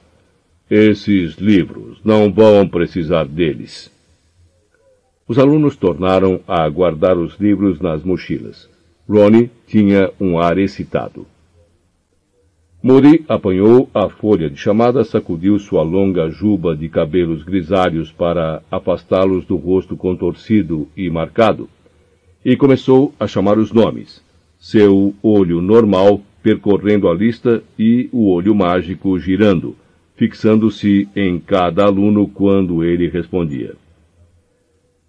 Esses 0.71 1.37
livros, 1.37 1.99
não 2.05 2.31
vão 2.31 2.69
precisar 2.69 3.25
deles. 3.25 3.91
Os 5.27 5.39
alunos 5.39 5.77
tornaram 5.77 6.41
a 6.47 6.69
guardar 6.69 7.17
os 7.17 7.39
livros 7.39 7.81
nas 7.81 8.03
mochilas. 8.03 8.69
Ronnie 9.09 9.51
tinha 9.67 10.11
um 10.21 10.39
ar 10.39 10.59
excitado. 10.59 11.27
Moody 12.83 13.25
apanhou 13.29 13.89
a 13.93 14.09
folha 14.09 14.49
de 14.49 14.57
chamada, 14.57 15.03
sacudiu 15.03 15.59
sua 15.59 15.83
longa 15.83 16.29
juba 16.29 16.77
de 16.77 16.89
cabelos 16.89 17.43
grisalhos 17.43 18.13
para 18.13 18.63
afastá-los 18.71 19.47
do 19.47 19.57
rosto 19.57 19.97
contorcido 19.97 20.87
e 20.97 21.11
marcado, 21.11 21.69
e 22.45 22.57
começou 22.57 23.13
a 23.19 23.27
chamar 23.27 23.59
os 23.59 23.73
nomes, 23.73 24.23
seu 24.61 25.15
olho 25.23 25.61
normal 25.61 26.21
percorrendo 26.43 27.09
a 27.09 27.15
lista 27.15 27.63
e 27.79 28.09
o 28.13 28.31
olho 28.31 28.55
mágico 28.55 29.19
girando, 29.19 29.75
fixando-se 30.19 31.09
em 31.15 31.39
cada 31.39 31.85
aluno 31.85 32.27
quando 32.27 32.83
ele 32.83 33.09
respondia. 33.09 33.77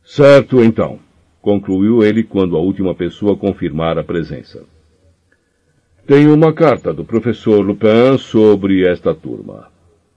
Certo, 0.03 0.63
então, 0.63 0.99
concluiu 1.41 2.03
ele 2.03 2.23
quando 2.23 2.55
a 2.55 2.59
última 2.59 2.93
pessoa 2.93 3.35
confirmara 3.35 4.01
a 4.01 4.03
presença. 4.03 4.63
Tenho 6.05 6.31
uma 6.33 6.53
carta 6.53 6.93
do 6.93 7.03
professor 7.03 7.59
Lupin 7.59 8.19
sobre 8.19 8.87
esta 8.87 9.13
turma. 9.13 9.67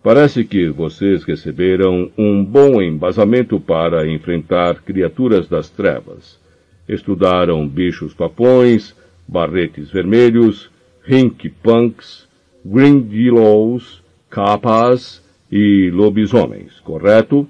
Parece 0.02 0.44
que 0.44 0.68
vocês 0.68 1.24
receberam 1.24 2.10
um 2.18 2.44
bom 2.44 2.82
embasamento 2.82 3.58
para 3.58 4.06
enfrentar 4.06 4.82
criaturas 4.82 5.48
das 5.48 5.70
trevas. 5.70 6.38
Estudaram 6.86 7.66
bichos 7.66 8.12
papões, 8.12 8.94
barretes 9.26 9.90
vermelhos, 9.90 10.70
rink 11.02 11.48
punks, 11.62 12.28
grindelows, 12.64 14.01
capas 14.32 15.22
e 15.50 15.90
lobisomens, 15.90 16.80
correto? 16.80 17.46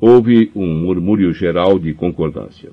Houve 0.00 0.50
um 0.56 0.66
murmúrio 0.66 1.32
geral 1.32 1.78
de 1.78 1.94
concordância. 1.94 2.70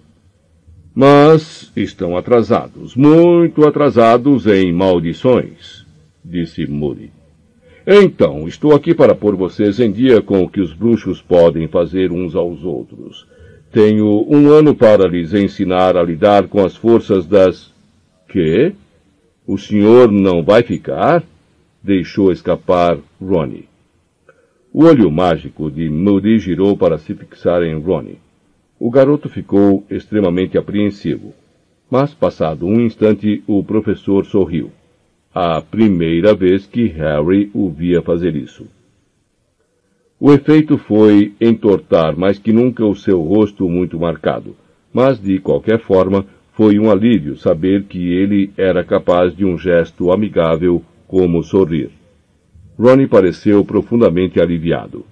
Mas 0.96 1.72
estão 1.76 2.18
atrasados, 2.18 2.96
muito 2.96 3.68
atrasados 3.68 4.48
em 4.48 4.74
maldições, 4.74 5.86
disse 6.26 6.66
Moody. 6.66 7.12
Então, 7.86 8.48
estou 8.48 8.74
aqui 8.74 8.96
para 8.96 9.14
pôr 9.14 9.36
vocês 9.36 9.80
em 9.80 9.92
dia 9.92 10.20
com 10.20 10.42
o 10.42 10.50
que 10.50 10.60
os 10.60 10.74
bruxos 10.74 11.22
podem 11.22 11.68
fazer 11.68 12.12
uns 12.12 12.36
aos 12.36 12.64
outros. 12.64 13.28
Tenho 13.72 14.26
um 14.28 14.50
ano 14.50 14.74
para 14.74 15.08
lhes 15.08 15.36
ensinar 15.36 15.96
a 15.96 16.02
lidar 16.02 16.48
com 16.48 16.66
as 16.66 16.76
forças 16.76 17.28
das. 17.28 17.72
Que? 18.28 18.74
O 19.46 19.60
senhor 19.60 20.12
não 20.12 20.44
vai 20.44 20.64
ficar? 20.64 21.24
Deixou 21.82 22.32
escapar 22.32 22.98
Ronnie. 23.22 23.68
O 24.72 24.86
olho 24.86 25.10
mágico 25.10 25.72
de 25.72 25.90
Moody 25.90 26.40
girou 26.40 26.78
para 26.78 26.98
se 26.98 27.16
fixar 27.16 27.64
em 27.64 27.80
Ronnie. 27.80 28.20
O 28.80 28.92
garoto 28.92 29.28
ficou 29.28 29.84
extremamente 29.90 30.58
apreensivo, 30.58 31.34
mas 31.90 32.14
passado 32.14 32.66
um 32.66 32.80
instante 32.80 33.44
o 33.48 33.64
professor 33.64 34.26
sorriu. 34.26 34.72
A 35.34 35.62
primeira 35.62 36.34
vez 36.36 36.66
que 36.66 36.86
Harry 36.88 37.50
o 37.54 37.70
via 37.70 38.02
fazer 38.02 38.36
isso. 38.36 38.68
O 40.20 40.32
efeito 40.34 40.78
foi 40.78 41.34
entortar 41.40 42.18
mais 42.18 42.38
que 42.38 42.52
nunca 42.52 42.86
o 42.86 42.96
seu 42.96 43.22
rosto 43.22 43.70
muito 43.70 43.98
marcado, 43.98 44.56
mas 44.94 45.20
de 45.20 45.40
qualquer 45.40 45.80
forma 45.80 46.26
foi 46.54 46.78
um 46.78 46.92
alívio 46.92 47.38
saber 47.38 47.84
que 47.86 48.12
ele 48.12 48.52
era 48.58 48.84
capaz 48.84 49.36
de 49.36 49.46
um 49.46 49.58
gesto 49.58 50.12
amigável 50.12 50.84
como 51.10 51.44
sorrir. 51.44 51.90
Ronnie 52.78 53.08
pareceu 53.08 53.66
profundamente 53.66 54.40
aliviado. 54.40 55.06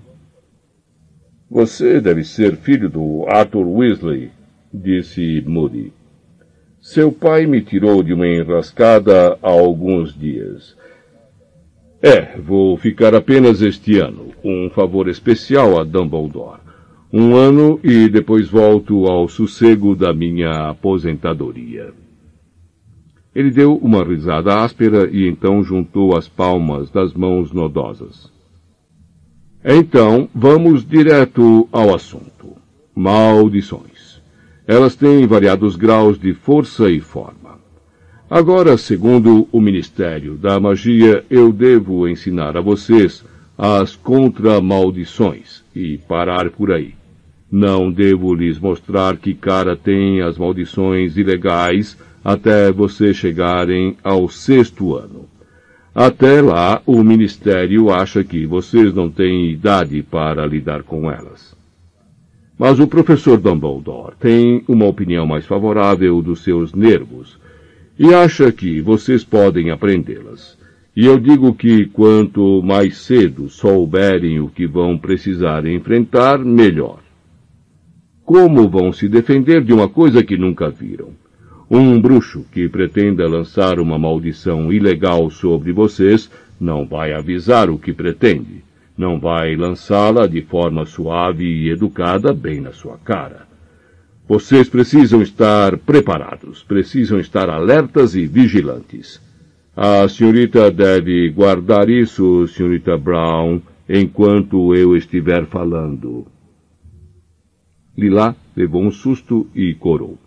Você 1.49 1.99
deve 1.99 2.23
ser 2.23 2.55
filho 2.55 2.87
do 2.87 3.25
Arthur 3.27 3.67
Weasley, 3.67 4.29
disse 4.71 5.43
Moody. 5.45 5.91
Seu 6.79 7.11
pai 7.11 7.47
me 7.47 7.61
tirou 7.61 8.03
de 8.03 8.13
uma 8.13 8.27
enrascada 8.27 9.37
há 9.41 9.49
alguns 9.49 10.17
dias. 10.17 10.77
É, 12.01 12.37
vou 12.37 12.77
ficar 12.77 13.15
apenas 13.15 13.61
este 13.61 13.97
ano. 13.97 14.27
Um 14.43 14.69
favor 14.69 15.09
especial 15.09 15.79
a 15.79 15.83
Dumbledore. 15.83 16.59
Um 17.11 17.35
ano 17.35 17.79
e 17.83 18.07
depois 18.07 18.47
volto 18.47 19.07
ao 19.07 19.27
sossego 19.27 19.95
da 19.95 20.13
minha 20.13 20.69
aposentadoria. 20.69 21.91
Ele 23.37 23.51
deu 23.51 23.75
uma 23.75 24.03
risada 24.03 24.63
áspera 24.63 25.07
e 25.11 25.27
então 25.27 25.63
juntou 25.63 26.17
as 26.17 26.27
palmas 26.27 26.89
das 26.89 27.13
mãos 27.13 27.51
nodosas. 27.51 28.31
Então, 29.63 30.27
vamos 30.33 30.83
direto 30.83 31.69
ao 31.71 31.93
assunto. 31.93 32.57
Maldições. 32.95 34.19
Elas 34.65 34.95
têm 34.95 35.27
variados 35.27 35.75
graus 35.75 36.17
de 36.17 36.33
força 36.33 36.89
e 36.89 36.99
forma. 36.99 37.59
Agora, 38.27 38.75
segundo 38.75 39.47
o 39.51 39.61
Ministério 39.61 40.33
da 40.33 40.59
Magia, 40.59 41.23
eu 41.29 41.53
devo 41.53 42.07
ensinar 42.07 42.57
a 42.57 42.61
vocês 42.61 43.23
as 43.55 43.95
contramaldições 43.95 45.63
e 45.75 45.99
parar 45.99 46.49
por 46.49 46.71
aí. 46.71 46.95
Não 47.51 47.91
devo 47.91 48.33
lhes 48.33 48.57
mostrar 48.57 49.15
que 49.15 49.35
cara 49.35 49.75
tem 49.75 50.21
as 50.23 50.39
maldições 50.39 51.17
ilegais 51.17 51.95
até 52.23 52.71
vocês 52.71 53.15
chegarem 53.15 53.97
ao 54.03 54.27
sexto 54.29 54.95
ano. 54.95 55.25
Até 55.93 56.41
lá, 56.41 56.81
o 56.85 57.03
Ministério 57.03 57.89
acha 57.89 58.23
que 58.23 58.45
vocês 58.45 58.93
não 58.93 59.09
têm 59.09 59.49
idade 59.49 60.03
para 60.03 60.45
lidar 60.45 60.83
com 60.83 61.11
elas. 61.11 61.55
Mas 62.57 62.79
o 62.79 62.87
professor 62.87 63.37
Dumbledore 63.39 64.15
tem 64.19 64.63
uma 64.67 64.85
opinião 64.85 65.25
mais 65.25 65.45
favorável 65.45 66.21
dos 66.21 66.43
seus 66.43 66.73
nervos 66.73 67.39
e 67.97 68.13
acha 68.13 68.51
que 68.51 68.81
vocês 68.81 69.23
podem 69.23 69.71
aprendê-las. 69.71 70.57
E 70.95 71.05
eu 71.05 71.19
digo 71.19 71.53
que 71.53 71.85
quanto 71.85 72.61
mais 72.63 72.97
cedo 72.97 73.49
souberem 73.49 74.39
o 74.39 74.49
que 74.49 74.65
vão 74.65 74.97
precisar 74.97 75.65
enfrentar, 75.65 76.39
melhor. 76.39 76.99
Como 78.25 78.67
vão 78.67 78.91
se 78.91 79.07
defender 79.07 79.63
de 79.63 79.73
uma 79.73 79.87
coisa 79.87 80.23
que 80.23 80.35
nunca 80.35 80.69
viram? 80.69 81.09
Um 81.69 81.99
bruxo 81.99 82.45
que 82.49 82.69
pretenda 82.69 83.27
lançar 83.27 83.77
uma 83.77 83.99
maldição 83.99 84.71
ilegal 84.71 85.29
sobre 85.29 85.73
vocês 85.73 86.31
não 86.59 86.85
vai 86.85 87.13
avisar 87.13 87.69
o 87.69 87.77
que 87.77 87.91
pretende. 87.91 88.63
Não 88.97 89.19
vai 89.19 89.55
lançá-la 89.55 90.27
de 90.27 90.41
forma 90.41 90.85
suave 90.85 91.43
e 91.43 91.69
educada 91.69 92.33
bem 92.33 92.61
na 92.61 92.71
sua 92.71 92.97
cara. 92.97 93.45
Vocês 94.27 94.69
precisam 94.69 95.21
estar 95.21 95.77
preparados, 95.77 96.63
precisam 96.63 97.19
estar 97.19 97.49
alertas 97.49 98.15
e 98.15 98.25
vigilantes. 98.25 99.21
A 99.75 100.07
senhorita 100.07 100.71
deve 100.71 101.29
guardar 101.29 101.89
isso, 101.89 102.47
senhorita 102.47 102.97
Brown, 102.97 103.61
enquanto 103.87 104.73
eu 104.73 104.95
estiver 104.95 105.45
falando. 105.45 106.25
Lila 107.97 108.35
levou 108.55 108.83
um 108.83 108.91
susto 108.91 109.47
e 109.53 109.73
corou. 109.73 110.17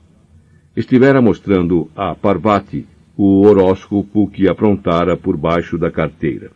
Estivera 0.81 1.21
mostrando 1.21 1.91
a 1.95 2.15
Parvati 2.15 2.87
o 3.15 3.43
horóscopo 3.47 4.27
que 4.29 4.49
aprontara 4.49 5.15
por 5.15 5.37
baixo 5.37 5.77
da 5.77 5.91
carteira. 5.91 6.51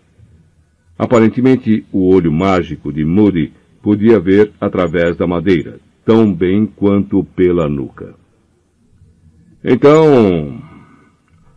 Aparentemente, 0.99 1.85
o 1.93 2.09
olho 2.09 2.33
mágico 2.33 2.91
de 2.91 3.05
Moody 3.05 3.53
podia 3.83 4.19
ver 4.19 4.51
através 4.59 5.15
da 5.15 5.27
madeira, 5.27 5.79
tão 6.07 6.33
bem 6.33 6.65
quanto 6.65 7.23
pela 7.37 7.69
nuca. 7.69 8.15
Então, 9.63 10.59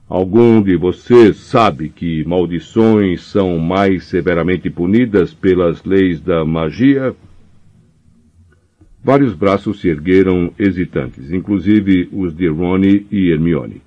Algum 0.09 0.61
de 0.61 0.77
vocês 0.77 1.35
sabe 1.35 1.89
que 1.89 2.23
maldições 2.23 3.23
são 3.25 3.57
mais 3.57 4.05
severamente 4.05 4.69
punidas 4.69 5.33
pelas 5.33 5.83
leis 5.83 6.21
da 6.21 6.45
magia? 6.45 7.13
Vários 9.07 9.33
braços 9.33 9.79
se 9.79 9.87
ergueram 9.87 10.51
hesitantes, 10.59 11.31
inclusive 11.31 12.09
os 12.11 12.35
de 12.35 12.49
Ronnie 12.49 13.07
e 13.09 13.31
Hermione. 13.31 13.81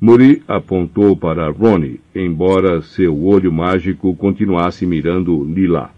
Muri 0.00 0.40
apontou 0.46 1.16
para 1.16 1.50
Ronnie, 1.50 1.98
embora 2.14 2.80
seu 2.80 3.24
olho 3.24 3.50
mágico 3.50 4.14
continuasse 4.14 4.86
mirando 4.86 5.42
Lila. 5.42 5.90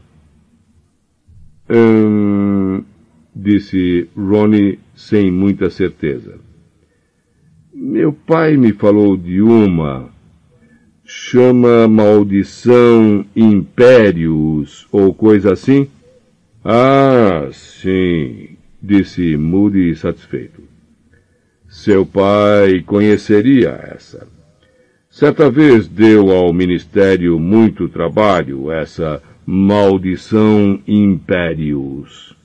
Hum, 1.69 2.82
disse 3.36 4.09
Ronnie 4.16 4.78
sem 4.95 5.31
muita 5.31 5.69
certeza. 5.69 6.39
Meu 7.70 8.15
pai 8.15 8.57
me 8.57 8.73
falou 8.73 9.15
de 9.15 9.43
uma. 9.43 10.09
Chama 11.05 11.86
Maldição 11.86 13.27
Impérios, 13.36 14.89
ou 14.91 15.12
coisa 15.12 15.53
assim? 15.53 15.86
Ah, 16.66 17.51
sim, 17.53 18.53
disse 18.85 19.36
Moody 19.36 19.94
satisfeito. 19.97 20.62
Seu 21.69 22.05
pai 22.05 22.82
conheceria 22.82 23.70
essa. 23.94 24.27
Certa 25.11 25.51
vez 25.51 25.89
deu 25.89 26.31
ao 26.31 26.52
Ministério 26.52 27.39
muito 27.39 27.89
trabalho 27.89 28.70
essa 28.70 29.23
Maldição 29.47 30.81
Impérios. 30.86 32.36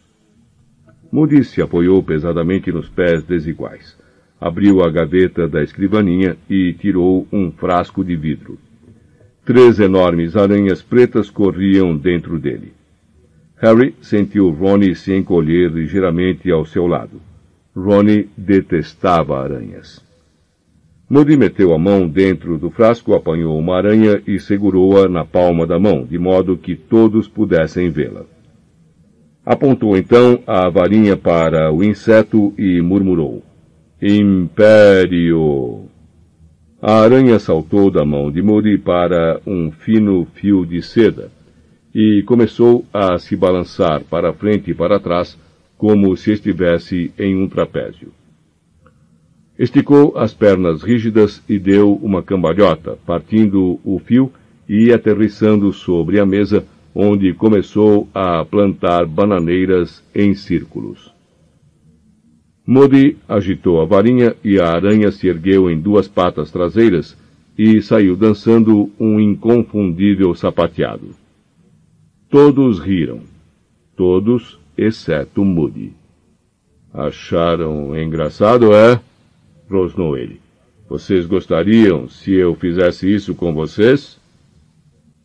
Moody 1.12 1.44
se 1.44 1.62
apoiou 1.62 2.04
pesadamente 2.04 2.72
nos 2.72 2.88
pés 2.88 3.24
desiguais 3.24 3.98
abriu 4.40 4.82
a 4.82 4.90
gaveta 4.90 5.48
da 5.48 5.62
escrivaninha 5.62 6.38
e 6.50 6.74
tirou 6.74 7.28
um 7.32 7.52
frasco 7.52 8.04
de 8.04 8.16
vidro. 8.16 8.58
Três 9.44 9.80
enormes 9.80 10.36
aranhas 10.36 10.82
pretas 10.82 11.30
corriam 11.30 11.98
dentro 11.98 12.40
dele. 12.40 12.72
Harry 13.62 13.94
sentiu 14.02 14.52
Ronnie 14.52 14.96
se 14.96 15.14
encolher 15.14 15.70
ligeiramente 15.70 16.50
ao 16.50 16.66
seu 16.66 16.88
lado. 16.88 17.22
Ronnie 17.76 18.30
detestava 18.38 19.38
aranhas. 19.38 20.02
Moody 21.10 21.36
meteu 21.36 21.74
a 21.74 21.78
mão 21.78 22.08
dentro 22.08 22.58
do 22.58 22.70
frasco, 22.70 23.14
apanhou 23.14 23.58
uma 23.58 23.76
aranha 23.76 24.22
e 24.26 24.40
segurou-a 24.40 25.10
na 25.10 25.26
palma 25.26 25.68
da 25.68 25.78
mão, 25.78 26.06
de 26.06 26.18
modo 26.18 26.56
que 26.56 26.76
todos 26.76 27.28
pudessem 27.28 27.90
vê-la. 27.90 28.24
Apontou 29.46 29.98
então 29.98 30.40
a 30.48 30.70
varinha 30.70 31.18
para 31.18 31.74
o 31.74 31.84
inseto 31.84 32.54
e 32.58 32.80
murmurou. 32.82 33.44
Império! 34.02 35.86
A 36.82 37.02
aranha 37.02 37.40
saltou 37.40 37.92
da 37.92 38.06
mão 38.06 38.32
de 38.32 38.42
Mori 38.42 38.78
para 38.78 39.42
um 39.46 39.70
fino 39.70 40.26
fio 40.34 40.66
de 40.66 40.82
seda 40.82 41.30
e 42.02 42.24
começou 42.24 42.86
a 42.94 43.18
se 43.20 43.36
balançar 43.36 44.06
para 44.06 44.32
frente 44.32 44.72
e 44.72 44.74
para 44.74 45.02
trás 45.02 45.38
como 45.78 46.16
se 46.16 46.32
estivesse 46.32 47.12
em 47.20 47.36
um 47.36 47.46
trapézio. 47.46 48.14
Esticou 49.58 50.18
as 50.18 50.34
pernas 50.34 50.82
rígidas 50.82 51.44
e 51.50 51.60
deu 51.60 51.94
uma 51.96 52.24
cambalhota, 52.24 52.98
partindo 53.06 53.82
o 53.84 54.00
fio 54.00 54.32
e 54.66 54.94
aterrissando 54.94 55.74
sobre 55.74 56.22
a 56.22 56.26
mesa, 56.26 56.66
onde 56.96 57.34
começou 57.34 58.08
a 58.14 58.46
plantar 58.46 59.06
bananeiras 59.06 60.02
em 60.16 60.34
círculos. 60.34 61.14
Modi 62.66 63.18
agitou 63.28 63.82
a 63.82 63.86
varinha 63.86 64.38
e 64.42 64.58
a 64.58 64.70
aranha 64.70 65.12
se 65.12 65.28
ergueu 65.28 65.70
em 65.70 65.78
duas 65.78 66.08
patas 66.08 66.50
traseiras 66.50 67.18
e 67.58 67.82
saiu 67.82 68.16
dançando 68.16 68.90
um 68.98 69.20
inconfundível 69.20 70.34
sapateado. 70.34 71.10
Todos 72.30 72.80
riram. 72.80 73.22
Todos, 73.96 74.60
exceto 74.78 75.44
Moody. 75.44 75.94
Acharam 76.94 77.98
engraçado, 77.98 78.74
é? 78.74 79.00
rosnou 79.70 80.18
ele. 80.18 80.40
Vocês 80.88 81.26
gostariam 81.26 82.08
se 82.08 82.32
eu 82.34 82.56
fizesse 82.56 83.14
isso 83.14 83.36
com 83.36 83.54
vocês? 83.54 84.20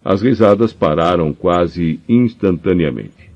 As 0.05 0.21
risadas 0.21 0.73
pararam 0.73 1.33
quase 1.33 2.01
instantaneamente. 2.09 3.31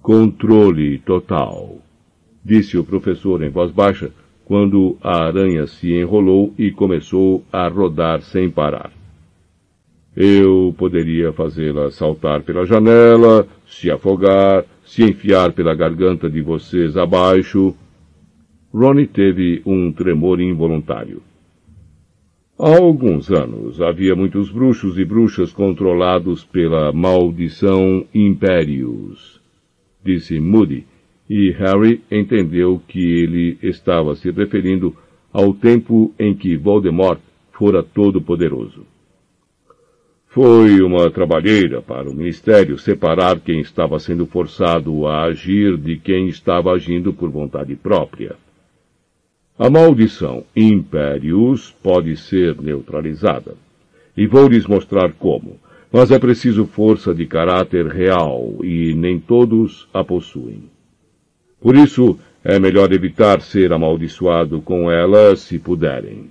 Controle 0.00 0.98
total 0.98 1.80
disse 2.44 2.76
o 2.76 2.84
professor 2.84 3.42
em 3.42 3.48
voz 3.48 3.70
baixa, 3.70 4.10
quando 4.44 4.96
a 5.00 5.24
aranha 5.24 5.66
se 5.66 5.92
enrolou 5.92 6.52
e 6.58 6.70
começou 6.70 7.44
a 7.52 7.68
rodar 7.68 8.20
sem 8.22 8.50
parar. 8.50 8.90
Eu 10.14 10.74
poderia 10.76 11.32
fazê-la 11.32 11.90
saltar 11.90 12.42
pela 12.42 12.66
janela, 12.66 13.46
se 13.66 13.90
afogar, 13.90 14.64
se 14.84 15.02
enfiar 15.02 15.52
pela 15.52 15.74
garganta 15.74 16.28
de 16.28 16.42
vocês 16.42 16.96
abaixo. 16.96 17.74
Ronnie 18.72 19.06
teve 19.06 19.62
um 19.64 19.90
tremor 19.90 20.40
involuntário. 20.40 21.22
Há 22.58 22.76
alguns 22.76 23.30
anos 23.30 23.80
havia 23.80 24.14
muitos 24.14 24.50
bruxos 24.50 24.98
e 24.98 25.04
bruxas 25.04 25.50
controlados 25.52 26.44
pela 26.44 26.92
maldição 26.92 28.04
Impérios, 28.14 29.40
disse 30.04 30.38
Moody, 30.38 30.86
e 31.28 31.50
Harry 31.52 32.02
entendeu 32.10 32.80
que 32.86 33.00
ele 33.00 33.58
estava 33.62 34.14
se 34.14 34.30
referindo 34.30 34.94
ao 35.32 35.54
tempo 35.54 36.12
em 36.18 36.34
que 36.34 36.56
Voldemort 36.56 37.18
fora 37.52 37.82
todo-poderoso. 37.82 38.91
Foi 40.32 40.80
uma 40.80 41.10
trabalheira 41.10 41.82
para 41.82 42.08
o 42.08 42.14
Ministério 42.14 42.78
separar 42.78 43.38
quem 43.38 43.60
estava 43.60 43.98
sendo 43.98 44.24
forçado 44.24 45.06
a 45.06 45.24
agir 45.24 45.76
de 45.76 45.98
quem 45.98 46.26
estava 46.26 46.72
agindo 46.72 47.12
por 47.12 47.28
vontade 47.28 47.76
própria. 47.76 48.34
A 49.58 49.68
maldição 49.68 50.42
Impérios 50.56 51.70
pode 51.82 52.16
ser 52.16 52.58
neutralizada. 52.62 53.54
E 54.16 54.26
vou 54.26 54.48
lhes 54.48 54.66
mostrar 54.66 55.12
como. 55.12 55.60
Mas 55.92 56.10
é 56.10 56.18
preciso 56.18 56.64
força 56.64 57.14
de 57.14 57.26
caráter 57.26 57.86
real, 57.86 58.56
e 58.62 58.94
nem 58.94 59.20
todos 59.20 59.86
a 59.92 60.02
possuem. 60.02 60.62
Por 61.60 61.76
isso, 61.76 62.18
é 62.42 62.58
melhor 62.58 62.90
evitar 62.90 63.42
ser 63.42 63.70
amaldiçoado 63.70 64.62
com 64.62 64.90
ela 64.90 65.36
se 65.36 65.58
puderem. 65.58 66.30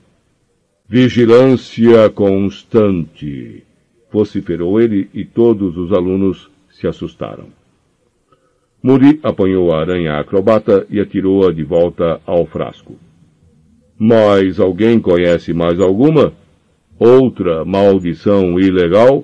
Vigilância 0.90 2.10
constante, 2.10 3.64
vociferou 4.12 4.80
ele 4.80 5.10
e 5.14 5.24
todos 5.24 5.78
os 5.78 5.92
alunos 5.92 6.50
se 6.70 6.88
assustaram. 6.88 7.46
Muri 8.84 9.20
apanhou 9.22 9.72
a 9.72 9.80
aranha 9.80 10.20
acrobata 10.20 10.86
e 10.90 11.00
atirou-a 11.00 11.52
de 11.52 11.64
volta 11.64 12.20
ao 12.26 12.46
frasco. 12.46 12.96
Mas 13.98 14.60
alguém 14.60 15.00
conhece 15.00 15.54
mais 15.54 15.80
alguma? 15.80 16.34
Outra 16.98 17.64
maldição 17.64 18.60
ilegal? 18.60 19.24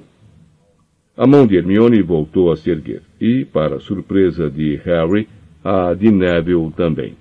A 1.16 1.26
mão 1.26 1.48
de 1.48 1.56
Hermione 1.56 2.02
voltou 2.04 2.52
a 2.52 2.56
se 2.56 2.70
erguer, 2.70 3.02
e, 3.20 3.44
para 3.44 3.80
surpresa 3.80 4.50
de 4.52 4.76
Harry, 4.86 5.28
a 5.64 5.96
de 5.96 6.12
Neville 6.12 6.72
também. 6.72 7.16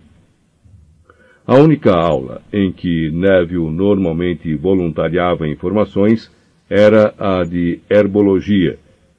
A 1.46 1.54
única 1.54 1.94
aula 1.94 2.42
em 2.52 2.70
que 2.70 3.10
Neville 3.10 3.70
normalmente 3.70 4.54
voluntariava 4.54 5.48
informações 5.48 6.30
era 6.68 7.14
a 7.18 7.44
de 7.44 7.80
herbologia, 7.88 8.78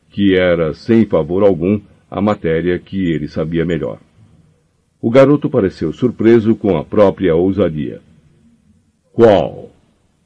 que 0.10 0.36
era, 0.36 0.74
sem 0.74 1.06
favor 1.06 1.44
algum, 1.44 1.80
a 2.10 2.22
matéria 2.22 2.78
que 2.80 3.12
ele 3.12 3.28
sabia 3.28 3.66
melhor. 3.66 4.00
O 5.02 5.10
garoto 5.10 5.50
pareceu 5.50 5.94
surpreso 5.94 6.56
com 6.56 6.78
a 6.78 6.84
própria 6.84 7.36
ousadia. 7.36 8.02
Qual? 9.14 9.72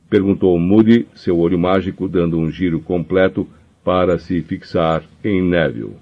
perguntou 0.09 0.59
Moody, 0.59 1.07
seu 1.15 1.39
olho 1.39 1.57
mágico 1.57 2.07
dando 2.07 2.37
um 2.37 2.51
giro 2.51 2.79
completo 2.81 3.47
para 3.83 4.19
se 4.19 4.41
fixar 4.41 5.03
em 5.23 5.41
Neville. 5.41 5.95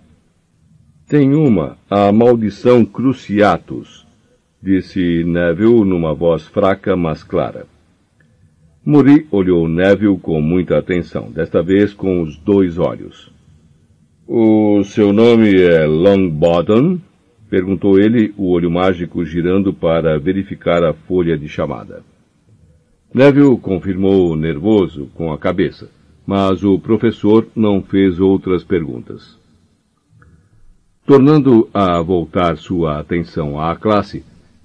Tem 1.07 1.33
uma, 1.33 1.77
a 1.89 2.11
maldição 2.11 2.85
Cruciatus, 2.85 4.05
disse 4.61 5.23
Neville 5.23 5.85
numa 5.85 6.13
voz 6.13 6.47
fraca, 6.47 6.95
mas 6.95 7.23
clara. 7.23 7.65
Muri 8.85 9.27
olhou 9.29 9.67
Neville 9.67 10.17
com 10.17 10.41
muita 10.41 10.77
atenção, 10.77 11.29
desta 11.29 11.61
vez 11.61 11.93
com 11.93 12.21
os 12.21 12.37
dois 12.37 12.77
olhos. 12.77 13.31
O 14.25 14.83
seu 14.83 15.11
nome 15.11 15.53
é 15.61 15.85
Longbottom? 15.85 16.99
perguntou 17.49 17.99
ele, 17.99 18.33
o 18.37 18.51
olho 18.51 18.71
mágico 18.71 19.25
girando 19.25 19.73
para 19.73 20.17
verificar 20.19 20.83
a 20.83 20.93
folha 20.93 21.37
de 21.37 21.49
chamada. 21.49 22.03
Neville 23.13 23.57
confirmou 23.57 24.35
nervoso 24.35 25.09
com 25.15 25.33
a 25.33 25.37
cabeça, 25.37 25.89
mas 26.25 26.63
o 26.63 26.79
professor 26.79 27.47
não 27.55 27.81
fez 27.81 28.19
outras 28.19 28.63
perguntas. 28.63 29.37
Tornando 31.05 31.67
a 31.73 31.99
voltar 32.01 32.55
sua 32.55 32.99
atenção 32.99 33.59
à 33.59 33.75
classe, 33.75 34.23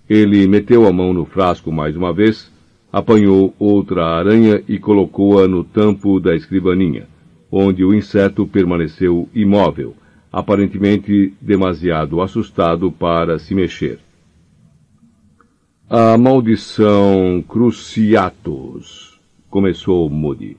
ele 0.09 0.47
meteu 0.47 0.87
a 0.87 0.93
mão 0.93 1.15
no 1.15 1.25
frasco 1.25 1.73
mais 1.73 1.97
uma 1.97 2.13
vez, 2.13 2.53
apanhou 2.95 3.53
outra 3.59 4.07
aranha 4.07 4.63
e 4.69 4.79
colocou-a 4.79 5.49
no 5.49 5.65
tampo 5.65 6.21
da 6.21 6.37
escrivaninha, 6.37 7.09
onde 7.51 7.85
o 7.85 7.93
inseto 7.93 8.47
permaneceu 8.47 9.29
imóvel, 9.35 9.97
aparentemente 10.33 11.35
demasiado 11.41 12.21
assustado 12.21 12.93
para 12.93 13.39
se 13.41 13.53
mexer. 13.55 13.99
A 15.91 16.17
maldição 16.17 17.43
Cruciatus, 17.49 19.19
começou 19.51 20.09
Moody. 20.09 20.57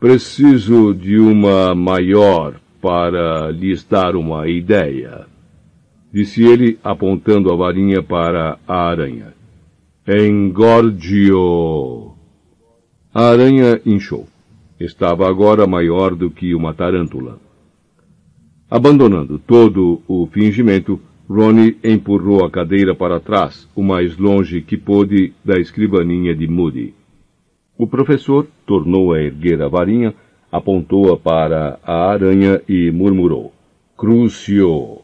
Preciso 0.00 0.92
de 0.92 1.18
uma 1.20 1.72
maior 1.72 2.56
para 2.80 3.52
lhes 3.52 3.84
dar 3.84 4.16
uma 4.16 4.48
ideia 4.48 5.26
disse 6.12 6.44
ele, 6.44 6.78
apontando 6.84 7.50
a 7.50 7.56
varinha 7.56 8.02
para 8.02 8.58
a 8.68 8.88
aranha. 8.90 9.32
Engordio! 10.04 11.36
A 13.14 13.26
aranha 13.26 13.80
inchou. 13.86 14.26
Estava 14.80 15.28
agora 15.28 15.64
maior 15.64 16.16
do 16.16 16.28
que 16.28 16.56
uma 16.56 16.74
tarântula. 16.74 17.38
Abandonando 18.68 19.38
todo 19.38 20.02
o 20.08 20.26
fingimento, 20.26 20.98
Ronnie 21.30 21.78
empurrou 21.84 22.44
a 22.44 22.50
cadeira 22.50 22.96
para 22.96 23.20
trás, 23.20 23.68
o 23.76 23.82
mais 23.82 24.16
longe 24.16 24.60
que 24.60 24.76
pôde 24.76 25.32
da 25.44 25.56
escrivaninha 25.60 26.34
de 26.34 26.48
Moody. 26.48 26.94
O 27.78 27.86
professor 27.86 28.48
tornou 28.66 29.12
a 29.12 29.22
erguer 29.22 29.62
a 29.62 29.68
varinha, 29.68 30.12
apontou-a 30.50 31.16
para 31.16 31.78
a 31.84 32.10
aranha 32.10 32.60
e 32.68 32.90
murmurou. 32.90 33.52
Crucio! 33.96 35.01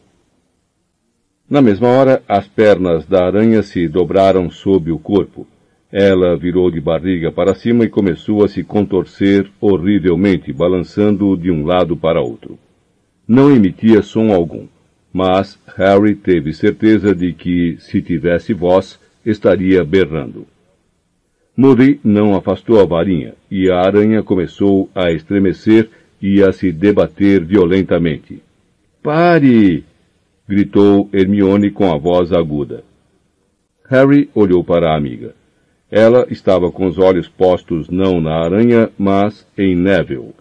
Na 1.49 1.63
mesma 1.63 1.87
hora, 1.87 2.21
as 2.27 2.47
pernas 2.47 3.07
da 3.07 3.25
aranha 3.25 3.63
se 3.63 3.87
dobraram 3.87 4.51
sob 4.51 4.91
o 4.91 4.99
corpo. 4.99 5.47
Ela 5.91 6.37
virou 6.37 6.69
de 6.69 6.79
barriga 6.79 7.31
para 7.31 7.55
cima 7.55 7.83
e 7.83 7.89
começou 7.89 8.43
a 8.43 8.47
se 8.47 8.63
contorcer 8.63 9.49
horrivelmente, 9.59 10.53
balançando 10.53 11.35
de 11.35 11.49
um 11.49 11.65
lado 11.65 11.97
para 11.97 12.21
outro. 12.21 12.59
Não 13.27 13.51
emitia 13.51 14.03
som 14.03 14.31
algum, 14.31 14.67
mas 15.11 15.59
Harry 15.75 16.13
teve 16.13 16.53
certeza 16.53 17.15
de 17.15 17.33
que, 17.33 17.77
se 17.79 17.99
tivesse 17.99 18.53
voz, 18.53 18.99
estaria 19.25 19.83
berrando. 19.83 20.45
Murray 21.57 21.99
não 22.03 22.35
afastou 22.35 22.79
a 22.79 22.85
varinha, 22.85 23.33
e 23.49 23.71
a 23.71 23.79
aranha 23.79 24.21
começou 24.21 24.87
a 24.93 25.11
estremecer 25.11 25.89
e 26.21 26.43
a 26.43 26.51
se 26.51 26.71
debater 26.71 27.43
violentamente. 27.43 28.41
Pare! 29.01 29.88
Gritou 30.49 31.07
Hermione 31.13 31.69
com 31.69 31.93
a 31.93 31.95
voz 31.95 32.33
aguda. 32.33 32.83
Harry 33.87 34.31
olhou 34.33 34.63
para 34.63 34.89
a 34.89 34.97
amiga. 34.97 35.35
Ela 35.91 36.25
estava 36.31 36.71
com 36.71 36.87
os 36.87 36.97
olhos 36.97 37.27
postos 37.27 37.87
não 37.87 38.19
na 38.19 38.43
aranha, 38.43 38.89
mas 38.97 39.45
em 39.55 39.75
Neville. 39.75 40.33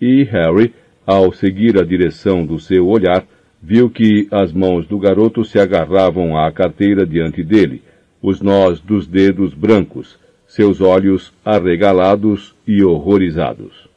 E 0.00 0.24
Harry, 0.24 0.74
ao 1.06 1.32
seguir 1.32 1.80
a 1.80 1.84
direção 1.84 2.44
do 2.44 2.58
seu 2.58 2.88
olhar, 2.88 3.24
viu 3.62 3.88
que 3.88 4.26
as 4.32 4.52
mãos 4.52 4.84
do 4.88 4.98
garoto 4.98 5.44
se 5.44 5.60
agarravam 5.60 6.36
à 6.36 6.50
carteira 6.50 7.06
diante 7.06 7.44
dele, 7.44 7.82
os 8.20 8.40
nós 8.40 8.80
dos 8.80 9.06
dedos 9.06 9.54
brancos, 9.54 10.18
seus 10.48 10.80
olhos 10.80 11.32
arregalados 11.44 12.52
e 12.66 12.82
horrorizados. 12.82 13.88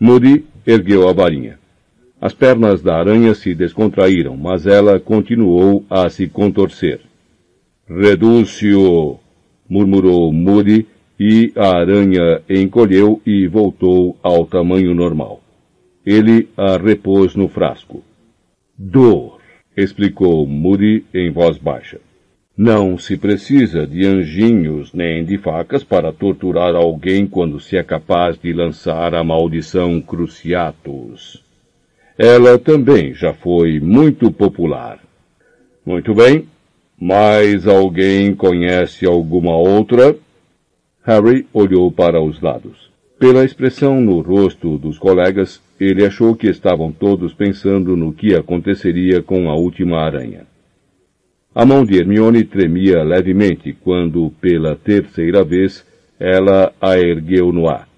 Moody 0.00 0.44
ergueu 0.66 1.08
a 1.08 1.12
varinha. 1.12 1.67
As 2.20 2.34
pernas 2.34 2.82
da 2.82 2.96
aranha 2.96 3.32
se 3.32 3.54
descontraíram, 3.54 4.36
mas 4.36 4.66
ela 4.66 4.98
continuou 4.98 5.84
a 5.88 6.08
se 6.08 6.26
contorcer. 6.26 7.00
Redúcio! 7.88 9.18
murmurou 9.68 10.32
Moody, 10.32 10.86
e 11.20 11.52
a 11.56 11.76
aranha 11.76 12.42
encolheu 12.48 13.20
e 13.26 13.46
voltou 13.46 14.16
ao 14.22 14.46
tamanho 14.46 14.94
normal. 14.94 15.40
Ele 16.06 16.48
a 16.56 16.76
repôs 16.76 17.34
no 17.34 17.48
frasco. 17.48 18.04
Dor, 18.76 19.40
explicou 19.76 20.46
Moody 20.46 21.04
em 21.12 21.30
voz 21.30 21.58
baixa. 21.58 22.00
Não 22.56 22.98
se 22.98 23.16
precisa 23.16 23.86
de 23.86 24.04
anjinhos 24.04 24.92
nem 24.92 25.24
de 25.24 25.38
facas 25.38 25.84
para 25.84 26.12
torturar 26.12 26.74
alguém 26.74 27.26
quando 27.26 27.60
se 27.60 27.76
é 27.76 27.82
capaz 27.82 28.36
de 28.38 28.52
lançar 28.52 29.14
a 29.14 29.22
maldição 29.22 30.00
Cruciatus. 30.00 31.47
Ela 32.18 32.58
também 32.58 33.14
já 33.14 33.32
foi 33.32 33.78
muito 33.78 34.32
popular. 34.32 34.98
Muito 35.86 36.12
bem. 36.12 36.48
Mais 37.00 37.64
alguém 37.64 38.34
conhece 38.34 39.06
alguma 39.06 39.56
outra? 39.56 40.16
Harry 41.04 41.46
olhou 41.52 41.92
para 41.92 42.20
os 42.20 42.40
lados. 42.42 42.90
Pela 43.20 43.44
expressão 43.44 44.00
no 44.00 44.20
rosto 44.20 44.76
dos 44.78 44.98
colegas, 44.98 45.62
ele 45.78 46.04
achou 46.04 46.34
que 46.34 46.48
estavam 46.48 46.90
todos 46.90 47.32
pensando 47.32 47.96
no 47.96 48.12
que 48.12 48.34
aconteceria 48.34 49.22
com 49.22 49.48
a 49.48 49.54
última 49.54 50.00
aranha. 50.00 50.44
A 51.54 51.64
mão 51.64 51.84
de 51.84 51.98
Hermione 51.98 52.42
tremia 52.42 53.02
levemente 53.04 53.72
quando, 53.72 54.32
pela 54.40 54.74
terceira 54.74 55.44
vez, 55.44 55.86
ela 56.18 56.72
a 56.80 56.98
ergueu 56.98 57.52
no 57.52 57.68
ar. 57.68 57.88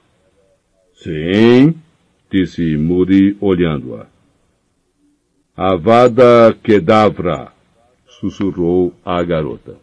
Sim, 0.95 1.75
disse 2.31 2.77
Moody 2.77 3.37
olhando-a. 3.41 4.07
Avada 5.57 6.57
Kedavra, 6.63 7.53
sussurrou 8.07 8.95
a 9.05 9.23
garota. 9.23 9.77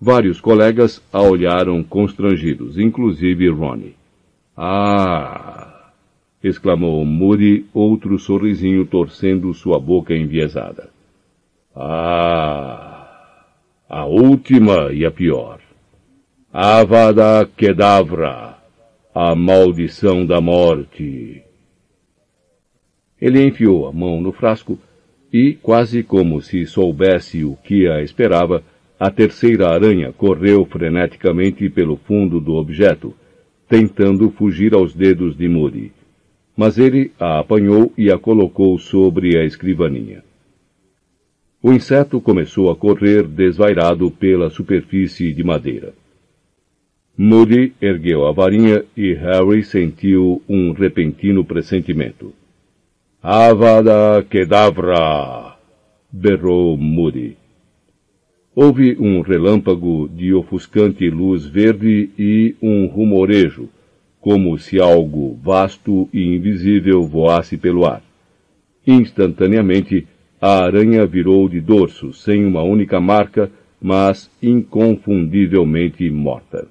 Vários 0.00 0.40
colegas 0.40 1.02
a 1.12 1.20
olharam 1.20 1.82
constrangidos, 1.82 2.78
inclusive 2.78 3.48
Ronnie. 3.50 3.94
Ah! 4.56 5.90
exclamou 6.42 7.04
Moody, 7.04 7.66
outro 7.74 8.18
sorrisinho 8.18 8.86
torcendo 8.86 9.52
sua 9.52 9.78
boca 9.78 10.14
enviesada. 10.14 10.88
Ah! 11.76 13.46
A 13.88 14.06
última 14.06 14.92
e 14.92 15.04
a 15.04 15.10
pior. 15.10 15.60
Avada 16.52 17.48
Kedavra, 17.56 18.59
a 19.14 19.34
maldição 19.34 20.24
da 20.24 20.40
morte. 20.40 21.42
Ele 23.20 23.44
enfiou 23.44 23.88
a 23.88 23.92
mão 23.92 24.20
no 24.20 24.32
frasco 24.32 24.78
e, 25.32 25.54
quase 25.54 26.02
como 26.02 26.40
se 26.40 26.64
soubesse 26.66 27.44
o 27.44 27.56
que 27.56 27.88
a 27.88 28.02
esperava, 28.02 28.62
a 28.98 29.10
terceira 29.10 29.68
aranha 29.68 30.12
correu 30.12 30.64
freneticamente 30.64 31.68
pelo 31.68 31.96
fundo 31.96 32.40
do 32.40 32.54
objeto, 32.54 33.14
tentando 33.68 34.30
fugir 34.30 34.74
aos 34.74 34.94
dedos 34.94 35.36
de 35.36 35.48
Moody. 35.48 35.92
Mas 36.56 36.78
ele 36.78 37.12
a 37.18 37.40
apanhou 37.40 37.92
e 37.96 38.10
a 38.10 38.18
colocou 38.18 38.78
sobre 38.78 39.38
a 39.38 39.44
escrivaninha. 39.44 40.22
O 41.62 41.72
inseto 41.72 42.20
começou 42.20 42.70
a 42.70 42.76
correr 42.76 43.26
desvairado 43.26 44.10
pela 44.10 44.50
superfície 44.50 45.32
de 45.32 45.44
madeira. 45.44 45.94
Moody 47.16 47.74
ergueu 47.80 48.26
a 48.26 48.32
varinha 48.32 48.84
e 48.96 49.12
Harry 49.14 49.62
sentiu 49.62 50.42
um 50.48 50.72
repentino 50.72 51.44
pressentimento. 51.44 52.32
Avada 53.22 54.24
Kedavra! 54.28 55.56
berrou 56.10 56.76
Moody. 56.76 57.36
Houve 58.54 58.96
um 58.98 59.20
relâmpago 59.20 60.08
de 60.08 60.34
ofuscante 60.34 61.08
luz 61.08 61.46
verde 61.46 62.10
e 62.18 62.56
um 62.60 62.86
rumorejo, 62.86 63.68
como 64.20 64.58
se 64.58 64.80
algo 64.80 65.38
vasto 65.42 66.08
e 66.12 66.22
invisível 66.22 67.02
voasse 67.04 67.56
pelo 67.56 67.86
ar. 67.86 68.02
Instantaneamente, 68.86 70.06
a 70.40 70.64
aranha 70.64 71.06
virou 71.06 71.48
de 71.48 71.60
dorso, 71.60 72.12
sem 72.12 72.44
uma 72.44 72.62
única 72.62 72.98
marca, 73.00 73.50
mas 73.80 74.30
inconfundivelmente 74.42 76.10
morta. 76.10 76.66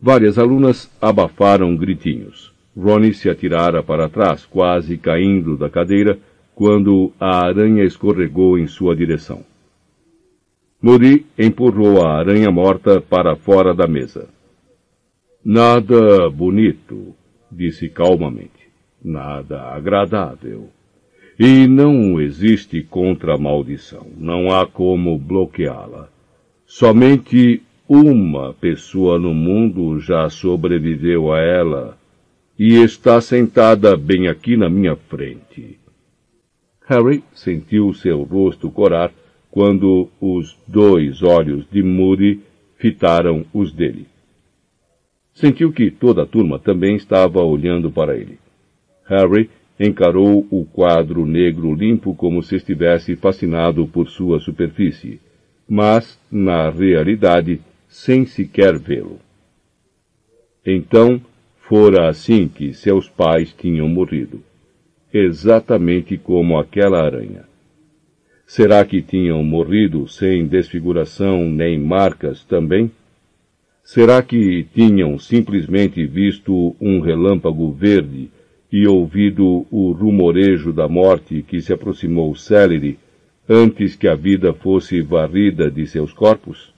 Várias 0.00 0.38
alunas 0.38 0.90
abafaram 1.00 1.74
gritinhos. 1.76 2.52
Ronnie 2.76 3.14
se 3.14 3.30
atirara 3.30 3.82
para 3.82 4.08
trás, 4.08 4.44
quase 4.44 4.98
caindo 4.98 5.56
da 5.56 5.70
cadeira, 5.70 6.18
quando 6.54 7.12
a 7.18 7.46
aranha 7.46 7.84
escorregou 7.84 8.58
em 8.58 8.66
sua 8.66 8.94
direção. 8.94 9.44
Moody 10.80 11.24
empurrou 11.38 12.04
a 12.04 12.18
aranha 12.18 12.50
morta 12.50 13.00
para 13.00 13.34
fora 13.34 13.74
da 13.74 13.86
mesa. 13.86 14.28
Nada 15.44 16.28
bonito, 16.30 17.14
disse 17.50 17.88
calmamente. 17.88 18.68
Nada 19.02 19.62
agradável. 19.62 20.68
E 21.38 21.66
não 21.66 22.20
existe 22.20 22.82
contra-maldição. 22.82 24.06
Não 24.16 24.50
há 24.54 24.66
como 24.66 25.18
bloqueá-la. 25.18 26.08
Somente 26.66 27.62
uma 27.88 28.52
pessoa 28.54 29.18
no 29.18 29.32
mundo 29.32 30.00
já 30.00 30.28
sobreviveu 30.28 31.32
a 31.32 31.38
ela 31.40 31.98
e 32.58 32.74
está 32.74 33.20
sentada 33.20 33.96
bem 33.96 34.28
aqui 34.28 34.56
na 34.56 34.68
minha 34.68 34.96
frente. 34.96 35.78
Harry 36.86 37.22
sentiu 37.32 37.92
seu 37.92 38.22
rosto 38.22 38.70
corar 38.70 39.12
quando 39.50 40.08
os 40.20 40.56
dois 40.66 41.22
olhos 41.22 41.66
de 41.70 41.82
Moody 41.82 42.40
fitaram 42.76 43.44
os 43.52 43.72
dele. 43.72 44.06
Sentiu 45.34 45.72
que 45.72 45.90
toda 45.90 46.22
a 46.22 46.26
turma 46.26 46.58
também 46.58 46.96
estava 46.96 47.42
olhando 47.42 47.90
para 47.90 48.16
ele. 48.16 48.38
Harry 49.06 49.50
encarou 49.78 50.46
o 50.50 50.64
quadro 50.64 51.26
negro 51.26 51.74
limpo 51.74 52.14
como 52.14 52.42
se 52.42 52.56
estivesse 52.56 53.14
fascinado 53.16 53.86
por 53.86 54.08
sua 54.08 54.40
superfície, 54.40 55.20
mas, 55.68 56.18
na 56.30 56.70
realidade, 56.70 57.60
sem 57.96 58.26
sequer 58.26 58.78
vê-lo. 58.78 59.18
Então, 60.64 61.18
fora 61.66 62.10
assim 62.10 62.46
que 62.46 62.74
seus 62.74 63.08
pais 63.08 63.54
tinham 63.54 63.88
morrido, 63.88 64.42
exatamente 65.12 66.18
como 66.18 66.58
aquela 66.58 67.02
aranha. 67.02 67.44
Será 68.46 68.84
que 68.84 69.00
tinham 69.00 69.42
morrido 69.42 70.06
sem 70.06 70.46
desfiguração 70.46 71.48
nem 71.48 71.78
marcas 71.78 72.44
também? 72.44 72.92
Será 73.82 74.22
que 74.22 74.64
tinham 74.74 75.18
simplesmente 75.18 76.06
visto 76.06 76.76
um 76.78 77.00
relâmpago 77.00 77.72
verde 77.72 78.28
e 78.70 78.86
ouvido 78.86 79.66
o 79.70 79.90
rumorejo 79.92 80.70
da 80.70 80.86
morte 80.86 81.42
que 81.42 81.62
se 81.62 81.72
aproximou 81.72 82.36
célere 82.36 82.98
antes 83.48 83.96
que 83.96 84.06
a 84.06 84.14
vida 84.14 84.52
fosse 84.52 85.00
varrida 85.00 85.70
de 85.70 85.86
seus 85.86 86.12
corpos? 86.12 86.75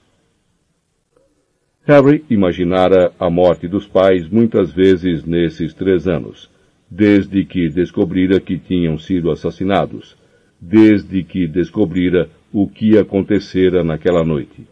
Harry 1.89 2.25
imaginara 2.31 3.13
a 3.19 3.29
morte 3.29 3.67
dos 3.67 3.87
pais 3.87 4.29
muitas 4.29 4.71
vezes 4.71 5.25
nesses 5.25 5.75
três 5.75 6.07
anos, 6.07 6.51
desde 6.91 7.45
que 7.45 7.69
descobrira 7.69 8.39
que 8.39 8.59
tinham 8.59 8.99
sido 8.99 9.31
assassinados, 9.31 10.17
desde 10.61 11.25
que 11.25 11.49
descobrira 11.49 12.29
o 12.53 12.69
que 12.69 12.97
acontecera 12.97 13.83
naquela 13.83 14.25
noite 14.25 14.67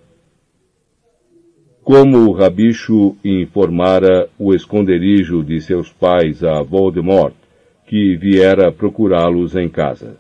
como 1.87 2.29
o 2.29 2.33
rabicho 2.33 3.15
informara 3.25 4.29
o 4.37 4.53
esconderijo 4.53 5.45
de 5.45 5.61
seus 5.61 5.89
pais 5.93 6.43
a 6.43 6.61
Voldemort, 6.61 7.37
que 7.87 8.17
viera 8.17 8.73
procurá-los 8.73 9.55
em 9.55 9.69
casa. 9.69 10.17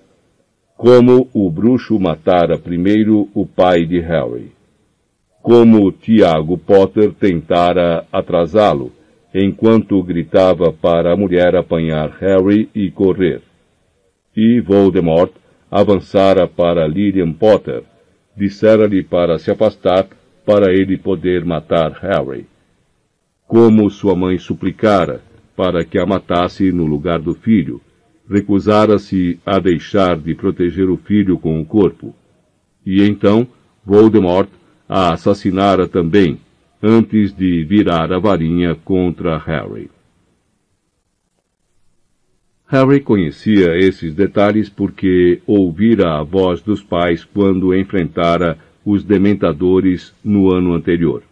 Como 0.77 1.28
o 1.35 1.51
bruxo 1.51 1.98
matara 1.98 2.56
primeiro 2.56 3.28
o 3.35 3.44
pai 3.44 3.85
de 3.85 3.98
Harry. 3.98 4.52
Como 5.47 5.93
Tiago 5.93 6.59
Potter 6.59 7.12
tentara 7.12 8.05
atrasá-lo, 8.10 8.90
enquanto 9.32 10.02
gritava 10.02 10.73
para 10.73 11.12
a 11.12 11.16
mulher 11.16 11.55
apanhar 11.55 12.10
Harry 12.18 12.68
e 12.74 12.90
correr. 12.90 13.43
E 14.36 14.60
Voldemort 14.60 15.31
avançara 15.70 16.48
para 16.48 16.85
Lilian 16.89 17.32
Potter, 17.32 17.85
dissera-lhe 18.36 19.05
para 19.05 19.39
se 19.39 19.48
afastar 19.48 20.09
para 20.44 20.73
ele 20.73 20.98
poder 20.98 21.44
matar 21.44 21.93
Harry. 21.93 22.44
Como 23.47 23.89
sua 23.89 24.16
mãe 24.16 24.39
suplicara 24.39 25.20
para 25.55 25.85
que 25.85 25.97
a 25.97 26.05
matasse 26.05 26.73
no 26.73 26.86
lugar 26.86 27.20
do 27.20 27.35
filho, 27.35 27.81
recusara-se 28.28 29.39
a 29.47 29.60
deixar 29.60 30.18
de 30.18 30.35
proteger 30.35 30.90
o 30.90 30.97
filho 30.97 31.39
com 31.39 31.60
o 31.60 31.64
corpo. 31.64 32.12
E 32.85 33.01
então 33.05 33.47
Voldemort 33.85 34.48
a 34.88 35.12
assassinara 35.12 35.88
também, 35.88 36.38
antes 36.82 37.32
de 37.32 37.64
virar 37.64 38.12
a 38.12 38.18
varinha 38.18 38.74
contra 38.74 39.36
Harry. 39.38 39.90
Harry 42.68 43.00
conhecia 43.00 43.76
esses 43.78 44.14
detalhes 44.14 44.68
porque 44.68 45.40
ouvira 45.46 46.18
a 46.18 46.22
voz 46.22 46.60
dos 46.60 46.82
pais 46.82 47.24
quando 47.24 47.74
enfrentara 47.74 48.58
os 48.84 49.04
dementadores 49.04 50.12
no 50.24 50.52
ano 50.52 50.74
anterior, 50.74 51.22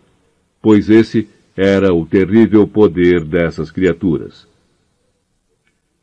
pois 0.62 0.88
esse 0.88 1.28
era 1.56 1.92
o 1.92 2.06
terrível 2.06 2.66
poder 2.66 3.24
dessas 3.24 3.70
criaturas. 3.70 4.46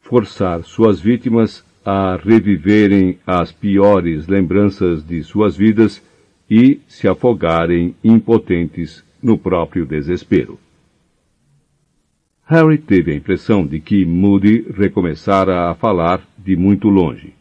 Forçar 0.02 0.64
suas 0.64 1.00
vítimas 1.00 1.64
a 1.86 2.16
reviverem 2.18 3.18
as 3.26 3.52
piores 3.52 4.28
lembranças 4.28 5.06
de 5.06 5.24
suas 5.24 5.56
vidas 5.56 6.02
e 6.52 6.82
se 6.86 7.08
afogarem 7.08 7.96
impotentes 8.04 9.02
no 9.24 9.38
próprio 9.38 9.86
desespero. 9.86 10.60
Harry 12.46 12.78
teve 12.78 13.14
a 13.14 13.16
impressão 13.16 13.66
de 13.66 13.80
que 13.80 14.04
Moody 14.04 14.66
recomeçara 14.78 15.70
a 15.70 15.76
falar 15.76 16.22
de 16.38 16.58
muito 16.58 16.90
longe. 16.90 17.34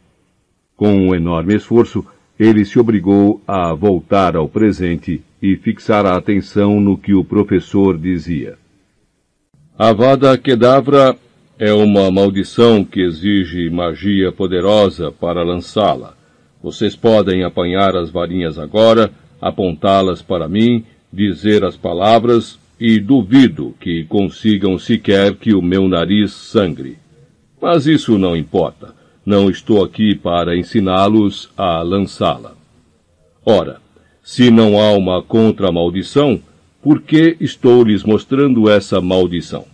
Com 0.77 0.95
um 0.95 1.13
enorme 1.13 1.57
esforço, 1.57 2.07
ele 2.39 2.65
se 2.65 2.79
obrigou 2.79 3.43
a 3.49 3.75
voltar 3.75 4.37
ao 4.37 4.49
presente 4.49 5.21
e 5.43 5.57
fixar 5.57 6.07
a 6.07 6.17
atenção 6.17 6.81
no 6.81 6.97
que 6.97 7.13
o 7.13 7.25
professor 7.25 7.99
dizia. 7.99 8.57
Avada 9.77 10.39
Kedavra 10.39 11.17
é 11.59 11.73
uma 11.73 12.13
maldição 12.13 12.85
que 12.85 13.01
exige 13.01 13.69
magia 13.71 14.31
poderosa 14.31 15.11
para 15.11 15.43
lançá-la. 15.43 16.20
Vocês 16.63 16.95
podem 16.95 17.43
apanhar 17.43 17.97
as 17.97 18.11
varinhas 18.11 18.59
agora, 18.59 19.11
apontá-las 19.41 20.21
para 20.21 20.49
mim, 20.49 20.85
dizer 21.13 21.65
as 21.65 21.77
palavras 21.77 22.59
e 22.79 22.99
duvido 22.99 23.75
que 23.81 24.05
consigam 24.05 24.79
sequer 24.79 25.35
que 25.35 25.55
o 25.55 25.63
meu 25.63 25.89
nariz 25.89 26.33
sangre. 26.33 26.99
Mas 27.61 27.87
isso 27.87 28.19
não 28.19 28.37
importa. 28.37 28.95
Não 29.25 29.51
estou 29.51 29.85
aqui 29.85 30.15
para 30.15 30.57
ensiná-los 30.57 31.51
a 31.57 31.83
lançá-la. 31.83 32.55
Ora, 33.45 33.81
se 34.23 34.51
não 34.51 34.81
há 34.81 34.93
uma 34.93 35.23
contra-maldição, 35.23 36.41
por 36.83 37.03
que 37.03 37.37
estou 37.41 37.85
lhes 37.85 38.03
mostrando 38.03 38.69
essa 38.69 39.01
maldição? 39.01 39.67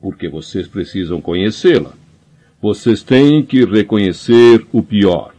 Porque 0.00 0.28
vocês 0.28 0.68
precisam 0.68 1.20
conhecê-la. 1.20 1.92
Vocês 2.60 3.02
têm 3.02 3.42
que 3.42 3.64
reconhecer 3.64 4.66
o 4.72 4.82
pior. 4.82 5.35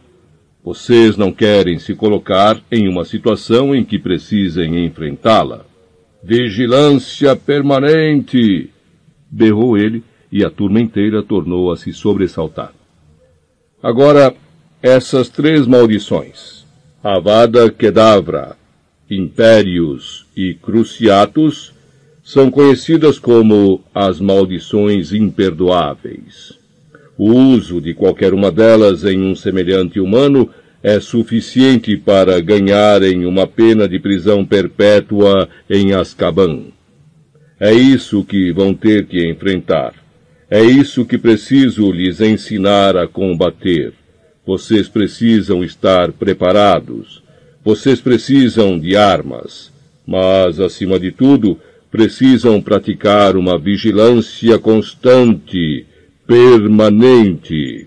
Vocês 0.68 1.16
não 1.16 1.32
querem 1.32 1.78
se 1.78 1.94
colocar 1.94 2.60
em 2.70 2.88
uma 2.88 3.02
situação 3.02 3.74
em 3.74 3.82
que 3.82 3.98
precisem 3.98 4.84
enfrentá-la. 4.84 5.64
Vigilância 6.22 7.34
permanente! 7.34 8.68
berrou 9.30 9.78
ele, 9.78 10.04
e 10.30 10.44
a 10.44 10.50
turma 10.50 10.78
inteira 10.78 11.22
tornou 11.22 11.72
a 11.72 11.76
se 11.78 11.90
sobressaltar. 11.94 12.74
Agora, 13.82 14.34
essas 14.82 15.30
três 15.30 15.66
maldições, 15.66 16.66
Avada 17.02 17.70
Kedavra, 17.70 18.54
Impérios 19.10 20.26
e 20.36 20.52
Cruciatus, 20.52 21.72
são 22.22 22.50
conhecidas 22.50 23.18
como 23.18 23.80
as 23.94 24.20
maldições 24.20 25.14
imperdoáveis. 25.14 26.58
O 27.16 27.32
uso 27.32 27.80
de 27.80 27.94
qualquer 27.94 28.32
uma 28.32 28.48
delas 28.48 29.02
em 29.02 29.20
um 29.20 29.34
semelhante 29.34 29.98
humano 29.98 30.48
é 30.82 31.00
suficiente 31.00 31.96
para 31.96 32.40
ganharem 32.40 33.26
uma 33.26 33.46
pena 33.46 33.88
de 33.88 33.98
prisão 33.98 34.44
perpétua 34.44 35.48
em 35.68 35.92
Azkaban. 35.92 36.66
É 37.58 37.72
isso 37.72 38.24
que 38.24 38.52
vão 38.52 38.72
ter 38.72 39.06
que 39.06 39.28
enfrentar. 39.28 39.92
É 40.48 40.62
isso 40.62 41.04
que 41.04 41.18
preciso 41.18 41.90
lhes 41.90 42.20
ensinar 42.20 42.96
a 42.96 43.06
combater. 43.06 43.92
Vocês 44.46 44.88
precisam 44.88 45.62
estar 45.62 46.12
preparados. 46.12 47.22
Vocês 47.64 48.00
precisam 48.00 48.78
de 48.78 48.96
armas. 48.96 49.72
Mas, 50.06 50.58
acima 50.58 50.98
de 50.98 51.10
tudo, 51.10 51.58
precisam 51.90 52.62
praticar 52.62 53.36
uma 53.36 53.58
vigilância 53.58 54.58
constante, 54.58 55.84
permanente. 56.26 57.86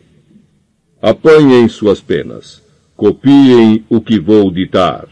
Apanhem 1.02 1.68
suas 1.68 2.00
penas. 2.00 2.61
Copiem 3.02 3.84
o 3.90 4.00
que 4.00 4.20
vou 4.20 4.52
ditar. 4.52 5.08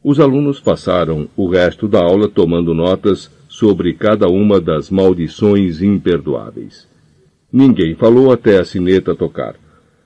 Os 0.00 0.20
alunos 0.20 0.60
passaram 0.60 1.28
o 1.36 1.48
resto 1.48 1.88
da 1.88 1.98
aula 1.98 2.28
tomando 2.28 2.72
notas 2.72 3.28
sobre 3.48 3.94
cada 3.94 4.28
uma 4.28 4.60
das 4.60 4.90
maldições 4.90 5.82
imperdoáveis. 5.82 6.86
Ninguém 7.52 7.96
falou 7.96 8.30
até 8.30 8.60
a 8.60 8.64
sineta 8.64 9.12
tocar. 9.12 9.56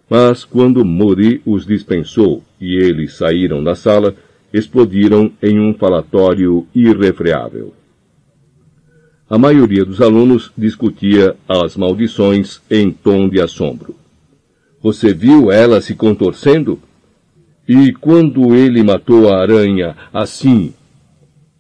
Mas 0.09 0.47
quando 0.47 0.83
Mori 0.83 1.43
os 1.45 1.67
dispensou 1.67 2.43
e 2.59 2.75
eles 2.75 3.19
saíram 3.19 3.63
da 3.63 3.75
sala, 3.75 4.17
explodiram 4.51 5.31
em 5.43 5.61
um 5.61 5.75
falatório 5.75 6.67
irrefreável. 6.75 7.75
A 9.29 9.37
maioria 9.37 9.85
dos 9.85 10.01
alunos 10.01 10.51
discutia 10.57 11.37
as 11.47 11.77
maldições 11.77 12.63
em 12.71 12.91
tom 12.91 13.29
de 13.29 13.43
assombro. 13.43 14.04
Você 14.85 15.13
viu 15.13 15.51
ela 15.51 15.81
se 15.81 15.97
contorcendo? 15.97 16.79
E 17.67 17.93
quando 17.93 18.55
ele 18.55 18.85
matou 18.85 19.29
a 19.29 19.41
aranha 19.41 19.97
assim? 20.13 20.73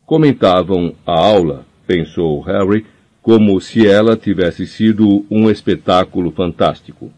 Comentavam 0.06 0.94
a 1.04 1.12
aula, 1.12 1.66
pensou 1.88 2.40
Harry, 2.42 2.86
como 3.20 3.60
se 3.60 3.84
ela 3.84 4.16
tivesse 4.16 4.64
sido 4.64 5.26
um 5.28 5.50
espetáculo 5.50 6.30
fantástico 6.30 7.10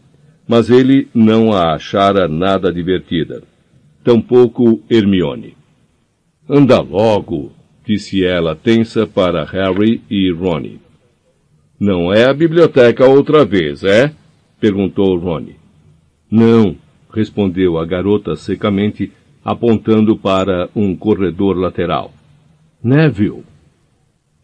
mas 0.47 0.69
ele 0.69 1.09
não 1.13 1.51
a 1.51 1.73
achara 1.73 2.27
nada 2.27 2.71
divertida. 2.71 3.43
Tampouco 4.03 4.81
Hermione. 4.89 5.57
Anda 6.49 6.79
logo, 6.79 7.51
disse 7.85 8.23
ela 8.23 8.55
tensa 8.55 9.05
para 9.05 9.43
Harry 9.43 10.01
e 10.09 10.31
Ronnie. 10.31 10.79
Não 11.77 12.13
é 12.13 12.23
a 12.23 12.33
biblioteca 12.33 13.05
outra 13.05 13.43
vez, 13.43 13.83
é? 13.83 14.13
perguntou 14.59 15.17
Ronnie. 15.19 15.57
Não, 16.29 16.75
respondeu 17.13 17.77
a 17.77 17.85
garota 17.85 18.35
secamente, 18.35 19.11
apontando 19.43 20.17
para 20.17 20.69
um 20.75 20.95
corredor 20.95 21.57
lateral. 21.57 22.13
Neville. 22.83 23.43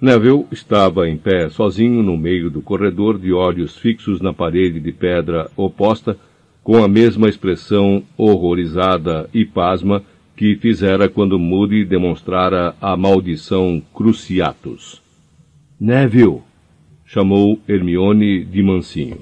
Neville 0.01 0.45
estava 0.51 1.07
em 1.07 1.17
pé 1.17 1.49
sozinho 1.49 2.01
no 2.01 2.17
meio 2.17 2.49
do 2.49 2.61
corredor, 2.61 3.19
de 3.19 3.31
olhos 3.31 3.77
fixos 3.77 4.21
na 4.21 4.33
parede 4.33 4.79
de 4.79 4.91
pedra 4.91 5.49
oposta, 5.55 6.17
com 6.63 6.83
a 6.83 6.87
mesma 6.87 7.27
expressão 7.27 8.03
horrorizada 8.17 9.29
e 9.33 9.45
pasma 9.45 10.01
que 10.35 10.55
fizera 10.55 11.07
quando 11.09 11.37
Moody 11.37 11.85
demonstrara 11.85 12.75
a 12.81 12.97
maldição 12.97 13.81
Cruciatus. 13.93 15.01
Neville! 15.79 16.41
chamou 17.05 17.59
Hermione 17.67 18.43
de 18.43 18.63
mansinho. 18.63 19.19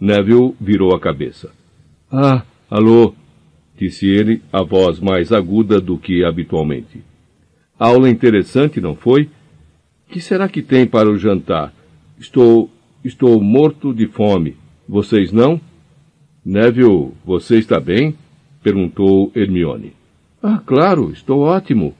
Neville 0.00 0.54
virou 0.60 0.94
a 0.94 1.00
cabeça. 1.00 1.50
Ah, 2.14 2.42
alô! 2.70 3.14
disse 3.74 4.06
ele, 4.06 4.42
a 4.52 4.62
voz 4.62 5.00
mais 5.00 5.32
aguda 5.32 5.80
do 5.80 5.96
que 5.96 6.22
habitualmente. 6.22 7.02
Aula 7.78 8.10
interessante, 8.10 8.82
não 8.82 8.94
foi? 8.94 9.30
Que 10.10 10.20
será 10.20 10.46
que 10.46 10.60
tem 10.60 10.86
para 10.86 11.08
o 11.08 11.16
jantar? 11.16 11.72
Estou. 12.18 12.70
estou 13.02 13.42
morto 13.42 13.94
de 13.94 14.06
fome. 14.08 14.56
Vocês 14.86 15.32
não? 15.32 15.58
Neville, 16.44 17.12
você 17.24 17.56
está 17.56 17.80
bem? 17.80 18.14
perguntou 18.62 19.32
Hermione. 19.34 19.94
Ah, 20.42 20.60
claro, 20.64 21.12
estou 21.12 21.40
ótimo, 21.40 21.94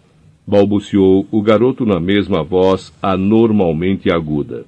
balbuciou 0.47 1.27
o 1.31 1.41
garoto 1.41 1.87
na 1.87 1.99
mesma 1.99 2.43
voz 2.43 2.93
anormalmente 3.03 4.13
aguda. 4.13 4.67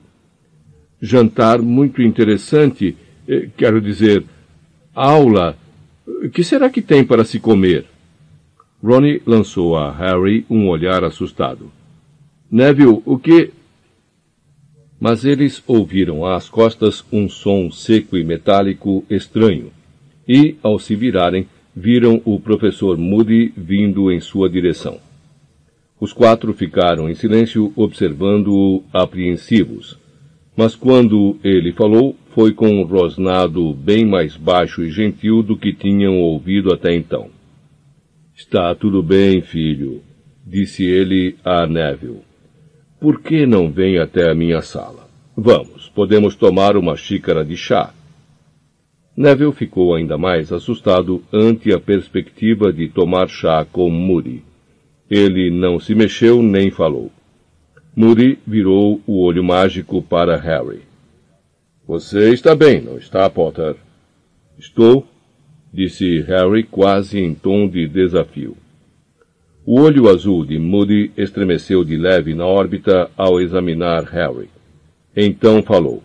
Jantar 1.02 1.60
muito 1.60 2.00
interessante, 2.00 2.97
eh, 3.28 3.48
quero 3.56 3.81
dizer, 3.81 4.24
aula. 4.94 5.56
Que 6.32 6.44
será 6.44 6.70
que 6.70 6.81
tem 6.81 7.05
para 7.05 7.24
se 7.24 7.40
comer? 7.40 7.86
Ronnie 8.82 9.23
lançou 9.26 9.76
a 9.76 9.90
Harry 9.90 10.44
um 10.48 10.68
olhar 10.68 11.02
assustado. 11.05 11.70
Neville, 12.50 13.02
o 13.05 13.18
que. 13.18 13.50
Mas 15.00 15.24
eles 15.24 15.62
ouviram 15.66 16.24
às 16.24 16.48
costas 16.48 17.05
um 17.10 17.28
som 17.28 17.70
seco 17.70 18.16
e 18.16 18.23
metálico 18.23 19.05
estranho, 19.10 19.73
e, 20.28 20.56
ao 20.62 20.78
se 20.78 20.94
virarem, 20.94 21.48
viram 21.74 22.23
o 22.24 22.39
professor 22.39 22.97
Moody 22.97 23.52
vindo 23.56 24.12
em 24.12 24.20
sua 24.20 24.48
direção. 24.48 24.98
Os 25.98 26.12
quatro 26.12 26.52
ficaram 26.52 27.08
em 27.08 27.14
silêncio 27.14 27.73
observando-o 27.74 28.84
apreensivos, 28.92 29.98
mas 30.56 30.76
quando 30.76 31.36
ele 31.42 31.73
falou, 31.73 32.14
foi 32.34 32.52
com 32.52 32.66
um 32.66 32.82
rosnado 32.82 33.72
bem 33.72 34.04
mais 34.04 34.36
baixo 34.36 34.82
e 34.82 34.90
gentil 34.90 35.40
do 35.40 35.56
que 35.56 35.72
tinham 35.72 36.18
ouvido 36.20 36.74
até 36.74 36.92
então. 36.92 37.30
Está 38.34 38.74
tudo 38.74 39.00
bem, 39.04 39.40
filho, 39.40 40.02
disse 40.44 40.84
ele 40.84 41.36
a 41.44 41.64
Neville. 41.64 42.22
Por 43.00 43.20
que 43.20 43.46
não 43.46 43.70
vem 43.70 43.98
até 43.98 44.28
a 44.28 44.34
minha 44.34 44.60
sala? 44.62 45.08
Vamos, 45.36 45.88
podemos 45.94 46.34
tomar 46.34 46.76
uma 46.76 46.96
xícara 46.96 47.44
de 47.44 47.56
chá. 47.56 47.94
Neville 49.16 49.52
ficou 49.52 49.94
ainda 49.94 50.18
mais 50.18 50.52
assustado 50.52 51.22
ante 51.32 51.72
a 51.72 51.78
perspectiva 51.78 52.72
de 52.72 52.88
tomar 52.88 53.28
chá 53.28 53.64
com 53.64 53.88
Moody. 53.88 54.42
Ele 55.08 55.52
não 55.52 55.78
se 55.78 55.94
mexeu 55.94 56.42
nem 56.42 56.68
falou. 56.68 57.12
Moody 57.94 58.40
virou 58.44 59.00
o 59.06 59.22
olho 59.22 59.44
mágico 59.44 60.02
para 60.02 60.36
Harry. 60.36 60.93
Você 61.86 62.32
está 62.32 62.54
bem, 62.54 62.80
não 62.80 62.96
está, 62.96 63.28
Potter? 63.28 63.76
Estou, 64.58 65.06
disse 65.72 66.20
Harry 66.22 66.62
quase 66.62 67.18
em 67.18 67.34
tom 67.34 67.68
de 67.68 67.86
desafio. 67.86 68.56
O 69.66 69.80
olho 69.80 70.08
azul 70.08 70.46
de 70.46 70.58
Moody 70.58 71.12
estremeceu 71.16 71.84
de 71.84 71.96
leve 71.96 72.34
na 72.34 72.46
órbita 72.46 73.10
ao 73.16 73.40
examinar 73.40 74.04
Harry. 74.04 74.48
Então 75.14 75.62
falou. 75.62 76.02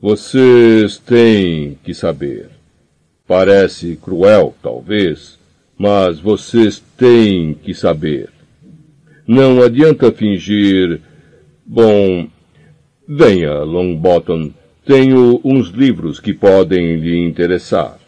Vocês 0.00 0.98
têm 0.98 1.78
que 1.82 1.94
saber. 1.94 2.50
Parece 3.26 3.96
cruel, 3.96 4.54
talvez, 4.62 5.38
mas 5.78 6.18
vocês 6.18 6.82
têm 6.96 7.54
que 7.54 7.72
saber. 7.72 8.28
Não 9.26 9.62
adianta 9.62 10.10
fingir. 10.12 11.00
Bom, 11.64 12.28
venha, 13.14 13.58
Longbottom. 13.62 14.50
Tenho 14.86 15.40
uns 15.44 15.68
livros 15.68 16.18
que 16.18 16.32
podem 16.32 16.96
lhe 16.96 17.16
interessar. 17.18 17.98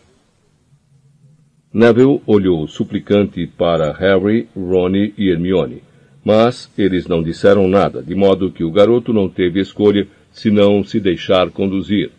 Neville 1.73 2.21
olhou 2.27 2.67
suplicante 2.67 3.47
para 3.47 3.93
Harry, 3.93 4.49
Ronnie 4.57 5.13
e 5.19 5.29
Hermione, 5.29 5.83
mas 6.25 6.71
eles 6.79 7.07
não 7.07 7.23
disseram 7.23 7.69
nada, 7.69 8.03
de 8.03 8.15
modo 8.15 8.51
que 8.51 8.65
o 8.65 8.71
garoto 8.71 9.13
não 9.13 9.29
teve 9.29 9.61
escolha 9.61 10.07
senão 10.33 10.83
se 10.83 10.99
deixar 10.99 11.51
conduzir, 11.51 12.11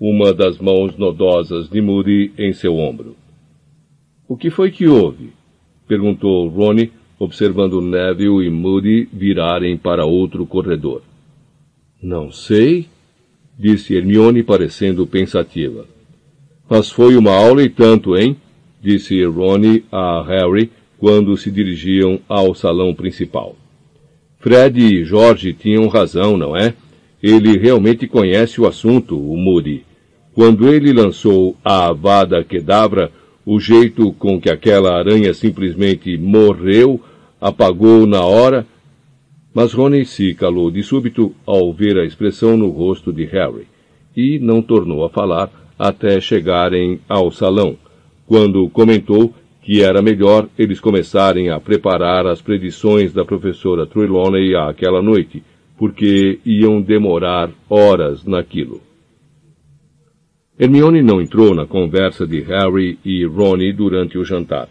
uma 0.00 0.32
das 0.32 0.58
mãos 0.58 0.96
nodosas 0.96 1.68
de 1.68 1.80
Moody 1.80 2.32
em 2.38 2.52
seu 2.52 2.76
ombro. 2.76 3.16
O 4.28 4.36
que 4.36 4.48
foi 4.48 4.70
que 4.70 4.86
houve? 4.86 5.32
perguntou 5.86 6.48
Ronnie, 6.48 6.92
observando 7.18 7.80
Neville 7.80 8.46
e 8.46 8.50
Moody 8.50 9.08
virarem 9.12 9.76
para 9.76 10.06
outro 10.06 10.46
corredor. 10.46 11.02
Não 12.02 12.30
sei, 12.30 12.86
disse 13.58 13.94
Hermione 13.94 14.42
parecendo 14.42 15.06
pensativa. 15.06 15.84
Mas 16.68 16.90
foi 16.90 17.16
uma 17.16 17.32
aula 17.32 17.62
e 17.62 17.68
tanto, 17.68 18.16
hein? 18.16 18.36
disse 18.80 19.24
Ronnie 19.24 19.84
a 19.90 20.22
Harry 20.22 20.70
quando 20.98 21.36
se 21.36 21.50
dirigiam 21.50 22.20
ao 22.28 22.54
salão 22.54 22.94
principal. 22.94 23.56
Fred 24.38 24.80
e 24.80 25.04
George 25.04 25.52
tinham 25.52 25.88
razão, 25.88 26.36
não 26.36 26.56
é? 26.56 26.74
Ele 27.22 27.58
realmente 27.58 28.06
conhece 28.06 28.60
o 28.60 28.66
assunto, 28.66 29.18
o 29.18 29.36
Moody. 29.36 29.84
Quando 30.32 30.72
ele 30.72 30.92
lançou 30.92 31.56
a 31.64 31.88
Avada 31.88 32.44
Kedavra, 32.44 33.10
o 33.44 33.58
jeito 33.58 34.12
com 34.12 34.40
que 34.40 34.48
aquela 34.48 34.96
aranha 34.96 35.34
simplesmente 35.34 36.16
morreu, 36.16 37.00
apagou 37.40 38.06
na 38.06 38.22
hora. 38.22 38.64
Mas 39.60 39.72
Ronnie 39.72 40.04
se 40.04 40.34
calou 40.34 40.70
de 40.70 40.84
súbito 40.84 41.34
ao 41.44 41.72
ver 41.72 41.98
a 41.98 42.04
expressão 42.04 42.56
no 42.56 42.68
rosto 42.68 43.12
de 43.12 43.24
Harry, 43.24 43.66
e 44.16 44.38
não 44.38 44.62
tornou 44.62 45.04
a 45.04 45.08
falar 45.08 45.50
até 45.76 46.20
chegarem 46.20 47.00
ao 47.08 47.32
salão, 47.32 47.76
quando 48.24 48.70
comentou 48.70 49.34
que 49.60 49.82
era 49.82 50.00
melhor 50.00 50.48
eles 50.56 50.78
começarem 50.78 51.50
a 51.50 51.58
preparar 51.58 52.24
as 52.24 52.40
predições 52.40 53.12
da 53.12 53.24
professora 53.24 53.84
Trelawney 53.84 54.54
àquela 54.54 55.02
noite, 55.02 55.42
porque 55.76 56.38
iam 56.46 56.80
demorar 56.80 57.50
horas 57.68 58.24
naquilo. 58.24 58.80
Hermione 60.56 61.02
não 61.02 61.20
entrou 61.20 61.52
na 61.52 61.66
conversa 61.66 62.24
de 62.24 62.42
Harry 62.42 62.96
e 63.04 63.24
Ron 63.24 63.58
durante 63.74 64.18
o 64.18 64.24
jantar, 64.24 64.68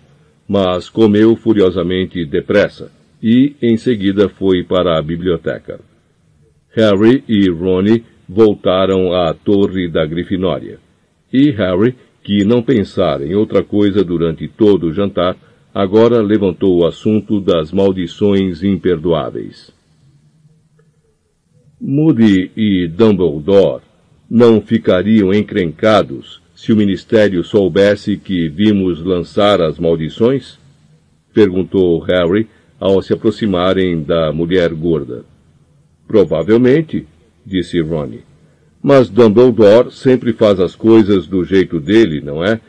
mas 0.48 0.90
comeu 0.90 1.36
furiosamente 1.36 2.24
depressa 2.26 2.96
e, 3.22 3.56
em 3.62 3.78
seguida, 3.78 4.30
foi 4.30 4.64
para 4.64 4.98
a 4.98 5.02
biblioteca. 5.02 5.80
Harry 6.72 7.24
e 7.28 7.50
Ron 7.50 8.00
voltaram 8.28 9.14
à 9.14 9.34
torre 9.34 9.88
da 9.88 10.06
Grifinória, 10.06 10.80
e 11.32 11.50
Harry, 11.52 11.96
que 12.24 12.44
não 12.44 12.62
pensara 12.62 13.26
em 13.26 13.36
outra 13.36 13.64
coisa 13.64 14.04
durante 14.04 14.48
todo 14.48 14.88
o 14.88 14.94
jantar, 14.94 15.36
agora 15.74 16.22
levantou 16.22 16.80
o 16.80 16.86
assunto 16.86 17.40
das 17.40 17.72
maldições 17.72 18.64
imperdoáveis. 18.64 19.72
Moody 21.80 22.52
e 22.56 22.88
Dumbledore 22.88 23.84
não 24.30 24.60
ficariam 24.60 25.34
encrencados 25.34 26.42
se 26.56 26.74
o 26.74 26.76
ministério 26.76 27.44
soubesse 27.44 28.18
que 28.18 28.50
vimos 28.50 29.02
lançar 29.04 29.62
as 29.62 29.80
maldições? 29.80 30.58
perguntou 31.32 32.00
Harry 32.00 32.48
ao 32.80 33.02
se 33.02 33.14
aproximarem 33.14 34.02
da 34.02 34.32
mulher 34.32 34.74
gorda. 34.74 35.26
Provavelmente, 36.08 37.06
disse 37.46 37.80
Ronnie. 37.82 38.24
Mas 38.82 39.10
Dumbledore 39.10 39.92
sempre 39.92 40.34
faz 40.34 40.60
as 40.60 40.76
coisas 40.76 41.28
do 41.28 41.44
jeito 41.44 41.80
dele, 41.80 42.22
não 42.22 42.44
é? 42.44 42.60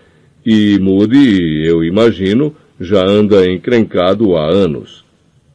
E 0.44 0.78
Moody, 0.78 1.66
eu 1.66 1.84
imagino, 1.84 2.56
já 2.80 3.04
anda 3.04 3.50
encrencado 3.50 4.36
há 4.36 4.50
anos. 4.50 5.04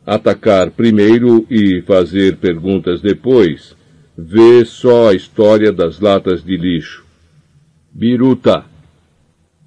Atacar 0.05 0.71
primeiro 0.71 1.45
e 1.49 1.81
fazer 1.81 2.37
perguntas 2.37 3.01
depois. 3.01 3.75
Vê 4.17 4.63
só 4.63 5.09
a 5.09 5.13
história 5.13 5.71
das 5.71 5.99
latas 5.99 6.43
de 6.43 6.55
lixo. 6.55 7.03
Biruta! 7.91 8.72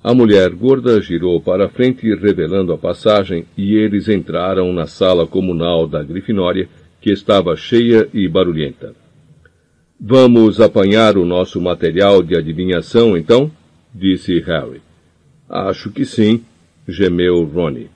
A 0.06 0.14
mulher 0.14 0.50
gorda 0.50 1.00
girou 1.00 1.40
para 1.40 1.68
frente, 1.68 2.06
revelando 2.14 2.72
a 2.72 2.78
passagem, 2.78 3.44
e 3.58 3.74
eles 3.74 4.08
entraram 4.08 4.72
na 4.72 4.86
sala 4.86 5.26
comunal 5.26 5.84
da 5.84 6.00
Grifinória, 6.00 6.68
que 7.00 7.10
estava 7.10 7.56
cheia 7.56 8.08
e 8.14 8.28
barulhenta. 8.28 8.94
Vamos 10.00 10.60
apanhar 10.60 11.18
o 11.18 11.24
nosso 11.24 11.60
material 11.60 12.22
de 12.22 12.36
adivinhação, 12.36 13.16
então? 13.16 13.50
disse 13.92 14.38
Harry. 14.42 14.80
Acho 15.50 15.90
que 15.90 16.04
sim, 16.04 16.44
gemeu 16.86 17.42
Ronnie. 17.42 17.90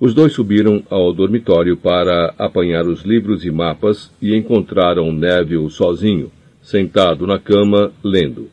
Os 0.00 0.12
dois 0.12 0.32
subiram 0.32 0.82
ao 0.90 1.12
dormitório 1.12 1.76
para 1.76 2.34
apanhar 2.36 2.84
os 2.88 3.02
livros 3.02 3.44
e 3.44 3.50
mapas 3.52 4.10
e 4.20 4.34
encontraram 4.34 5.12
Neville 5.12 5.70
sozinho, 5.70 6.32
sentado 6.60 7.28
na 7.28 7.38
cama, 7.38 7.92
lendo. 8.02 8.48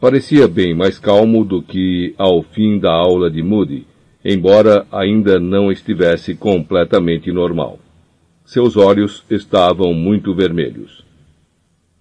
Parecia 0.00 0.46
bem 0.46 0.74
mais 0.74 0.98
calmo 0.98 1.44
do 1.44 1.60
que 1.60 2.14
ao 2.16 2.42
fim 2.42 2.78
da 2.78 2.92
aula 2.92 3.30
de 3.30 3.42
Moody, 3.42 3.86
embora 4.24 4.86
ainda 4.92 5.38
não 5.40 5.72
estivesse 5.72 6.34
completamente 6.34 7.32
normal. 7.32 7.78
Seus 8.44 8.76
olhos 8.76 9.24
estavam 9.28 9.92
muito 9.92 10.34
vermelhos. 10.34 11.04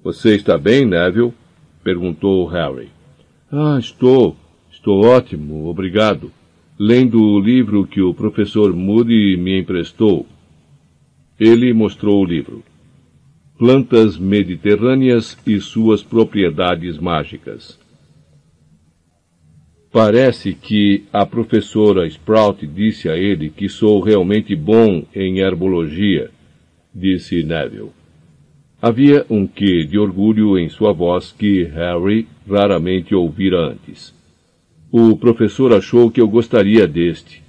Você 0.03 0.35
está 0.35 0.57
bem, 0.57 0.85
Neville? 0.85 1.33
perguntou 1.83 2.45
Harry. 2.47 2.89
Ah, 3.51 3.77
estou. 3.79 4.35
Estou 4.71 5.05
ótimo, 5.05 5.67
obrigado 5.67 6.31
lendo 6.79 7.19
o 7.19 7.39
livro 7.39 7.87
que 7.87 8.01
o 8.01 8.13
professor 8.13 8.73
Moody 8.73 9.35
me 9.35 9.59
emprestou. 9.59 10.27
Ele 11.39 11.73
mostrou 11.73 12.21
o 12.21 12.25
livro. 12.25 12.63
Plantas 13.57 14.17
Mediterrâneas 14.17 15.37
e 15.45 15.59
suas 15.59 16.03
propriedades 16.03 16.99
mágicas. 16.99 17.79
Parece 19.91 20.53
que 20.53 21.05
a 21.13 21.25
professora 21.25 22.05
Sprout 22.07 22.67
disse 22.67 23.09
a 23.09 23.17
ele 23.17 23.49
que 23.49 23.69
sou 23.69 24.01
realmente 24.01 24.55
bom 24.55 25.03
em 25.15 25.39
herbologia, 25.39 26.29
disse 26.93 27.41
Neville. 27.43 27.91
Havia 28.81 29.25
um 29.29 29.47
quê 29.47 29.85
de 29.85 29.97
orgulho 29.97 30.57
em 30.57 30.69
sua 30.69 30.93
voz 30.93 31.31
que 31.31 31.63
Harry 31.63 32.27
raramente 32.47 33.15
ouvira 33.15 33.59
antes. 33.59 34.13
O 34.91 35.17
professor 35.17 35.73
achou 35.73 36.11
que 36.11 36.21
eu 36.21 36.27
gostaria 36.27 36.85
deste. 36.85 37.41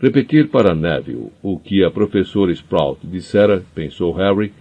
Repetir 0.00 0.48
para 0.48 0.74
Neville 0.74 1.30
o 1.42 1.58
que 1.58 1.84
a 1.84 1.90
professora 1.90 2.52
Sprout 2.52 3.06
dissera, 3.06 3.64
pensou 3.74 4.12
Harry, 4.12 4.52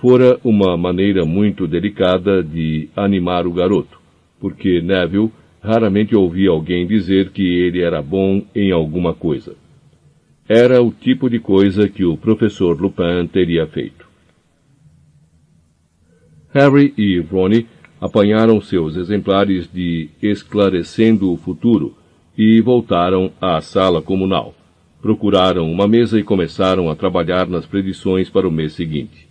fora 0.00 0.38
uma 0.42 0.76
maneira 0.76 1.24
muito 1.24 1.66
delicada 1.66 2.42
de 2.42 2.88
animar 2.96 3.46
o 3.46 3.52
garoto, 3.52 4.00
porque 4.40 4.80
Neville 4.80 5.30
raramente 5.62 6.16
ouvia 6.16 6.50
alguém 6.50 6.86
dizer 6.86 7.30
que 7.30 7.42
ele 7.42 7.82
era 7.82 8.00
bom 8.02 8.42
em 8.54 8.72
alguma 8.72 9.14
coisa. 9.14 9.54
Era 10.48 10.82
o 10.82 10.90
tipo 10.90 11.30
de 11.30 11.38
coisa 11.38 11.88
que 11.88 12.04
o 12.04 12.16
professor 12.16 12.80
Lupin 12.80 13.26
teria 13.30 13.66
feito. 13.66 14.08
Harry 16.52 16.92
e 16.98 17.20
Ronnie 17.20 17.66
apanharam 18.00 18.60
seus 18.60 18.96
exemplares 18.96 19.70
de 19.72 20.08
Esclarecendo 20.20 21.32
o 21.32 21.36
Futuro 21.36 21.94
e 22.36 22.60
voltaram 22.60 23.30
à 23.40 23.60
sala 23.60 24.02
comunal. 24.02 24.54
Procuraram 25.00 25.70
uma 25.70 25.86
mesa 25.86 26.18
e 26.18 26.22
começaram 26.22 26.90
a 26.90 26.96
trabalhar 26.96 27.46
nas 27.46 27.66
predições 27.66 28.28
para 28.28 28.48
o 28.48 28.50
mês 28.50 28.72
seguinte. 28.72 29.28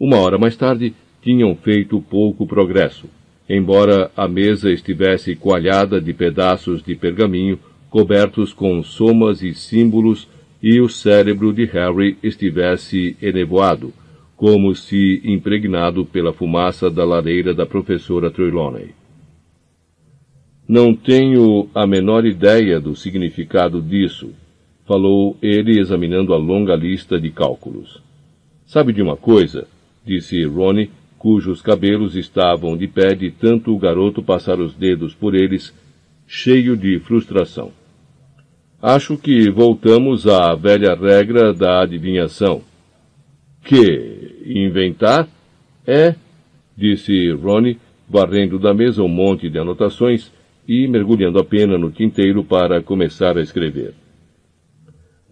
Uma 0.00 0.18
hora 0.18 0.38
mais 0.38 0.56
tarde, 0.56 0.94
tinham 1.20 1.54
feito 1.54 2.00
pouco 2.00 2.46
progresso, 2.46 3.08
embora 3.48 4.10
a 4.16 4.26
mesa 4.26 4.70
estivesse 4.70 5.36
coalhada 5.36 6.00
de 6.00 6.12
pedaços 6.12 6.82
de 6.82 6.94
pergaminho 6.94 7.58
cobertos 7.90 8.52
com 8.52 8.82
somas 8.82 9.42
e 9.42 9.54
símbolos 9.54 10.26
e 10.62 10.80
o 10.80 10.88
cérebro 10.88 11.52
de 11.52 11.64
Harry 11.66 12.16
estivesse 12.22 13.16
enevoado, 13.20 13.92
como 14.36 14.74
se 14.74 15.20
impregnado 15.24 16.04
pela 16.04 16.32
fumaça 16.32 16.90
da 16.90 17.04
lareira 17.04 17.54
da 17.54 17.66
professora 17.66 18.30
Trelawney. 18.30 18.88
Não 20.66 20.94
tenho 20.94 21.68
a 21.74 21.86
menor 21.86 22.24
ideia 22.24 22.80
do 22.80 22.96
significado 22.96 23.82
disso, 23.82 24.30
falou 24.86 25.36
ele 25.42 25.78
examinando 25.78 26.32
a 26.32 26.38
longa 26.38 26.74
lista 26.74 27.20
de 27.20 27.30
cálculos. 27.30 28.02
Sabe 28.66 28.92
de 28.92 29.02
uma 29.02 29.16
coisa? 29.16 29.68
disse 30.04 30.42
Ronnie, 30.44 30.90
cujos 31.24 31.62
cabelos 31.62 32.16
estavam 32.16 32.76
de 32.76 32.86
pé 32.86 33.14
de 33.14 33.30
tanto 33.30 33.74
o 33.74 33.78
garoto 33.78 34.22
passar 34.22 34.60
os 34.60 34.74
dedos 34.74 35.14
por 35.14 35.34
eles, 35.34 35.72
cheio 36.26 36.76
de 36.76 36.98
frustração. 36.98 37.72
Acho 38.82 39.16
que 39.16 39.50
voltamos 39.50 40.26
à 40.26 40.54
velha 40.54 40.94
regra 40.94 41.54
da 41.54 41.80
adivinhação. 41.80 42.60
Que 43.64 44.42
inventar? 44.44 45.26
É, 45.86 46.14
disse 46.76 47.30
Ronnie, 47.32 47.78
varrendo 48.06 48.58
da 48.58 48.74
mesa 48.74 49.02
um 49.02 49.08
monte 49.08 49.48
de 49.48 49.58
anotações 49.58 50.30
e 50.68 50.86
mergulhando 50.86 51.38
a 51.38 51.44
pena 51.44 51.78
no 51.78 51.90
tinteiro 51.90 52.44
para 52.44 52.82
começar 52.82 53.38
a 53.38 53.40
escrever. 53.40 53.94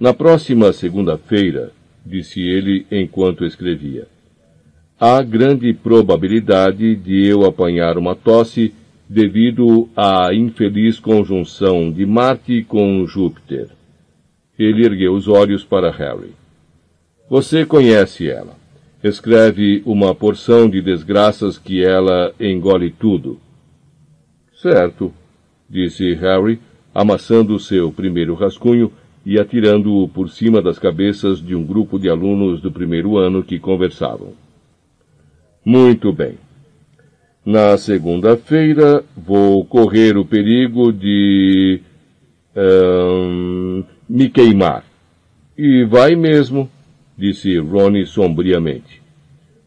Na 0.00 0.14
próxima 0.14 0.72
segunda-feira, 0.72 1.70
disse 2.02 2.40
ele 2.40 2.86
enquanto 2.90 3.44
escrevia, 3.44 4.08
há 5.04 5.20
grande 5.20 5.72
probabilidade 5.72 6.94
de 6.94 7.26
eu 7.26 7.44
apanhar 7.44 7.98
uma 7.98 8.14
tosse 8.14 8.72
devido 9.08 9.88
à 9.96 10.32
infeliz 10.32 11.00
conjunção 11.00 11.90
de 11.90 12.06
Marte 12.06 12.62
com 12.62 13.04
Júpiter. 13.04 13.66
Ele 14.56 14.86
ergueu 14.86 15.12
os 15.14 15.26
olhos 15.26 15.64
para 15.64 15.90
Harry. 15.90 16.30
Você 17.28 17.66
conhece 17.66 18.30
ela. 18.30 18.54
Escreve 19.02 19.82
uma 19.84 20.14
porção 20.14 20.70
de 20.70 20.80
desgraças 20.80 21.58
que 21.58 21.84
ela 21.84 22.32
engole 22.38 22.92
tudo. 22.92 23.40
Certo, 24.54 25.12
disse 25.68 26.14
Harry, 26.14 26.60
amassando 26.94 27.58
seu 27.58 27.90
primeiro 27.90 28.36
rascunho 28.36 28.92
e 29.26 29.36
atirando-o 29.40 30.06
por 30.06 30.30
cima 30.30 30.62
das 30.62 30.78
cabeças 30.78 31.44
de 31.44 31.56
um 31.56 31.64
grupo 31.64 31.98
de 31.98 32.08
alunos 32.08 32.60
do 32.60 32.70
primeiro 32.70 33.18
ano 33.18 33.42
que 33.42 33.58
conversavam. 33.58 34.40
Muito 35.64 36.12
bem. 36.12 36.38
Na 37.44 37.76
segunda-feira 37.76 39.04
vou 39.16 39.64
correr 39.64 40.16
o 40.16 40.24
perigo 40.24 40.92
de. 40.92 41.80
Um, 42.54 43.84
me 44.08 44.28
queimar. 44.28 44.84
E 45.56 45.84
vai 45.84 46.14
mesmo 46.14 46.70
disse 47.16 47.56
Ronnie 47.58 48.06
sombriamente. 48.06 49.00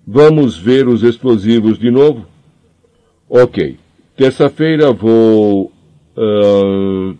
Vamos 0.06 0.58
ver 0.58 0.88
os 0.88 1.04
explosivos 1.04 1.80
de 1.80 1.90
novo? 1.90 2.26
Ok. 3.30 3.78
Terça-feira 4.16 4.92
vou. 4.92 5.72
Uh, 6.18 7.18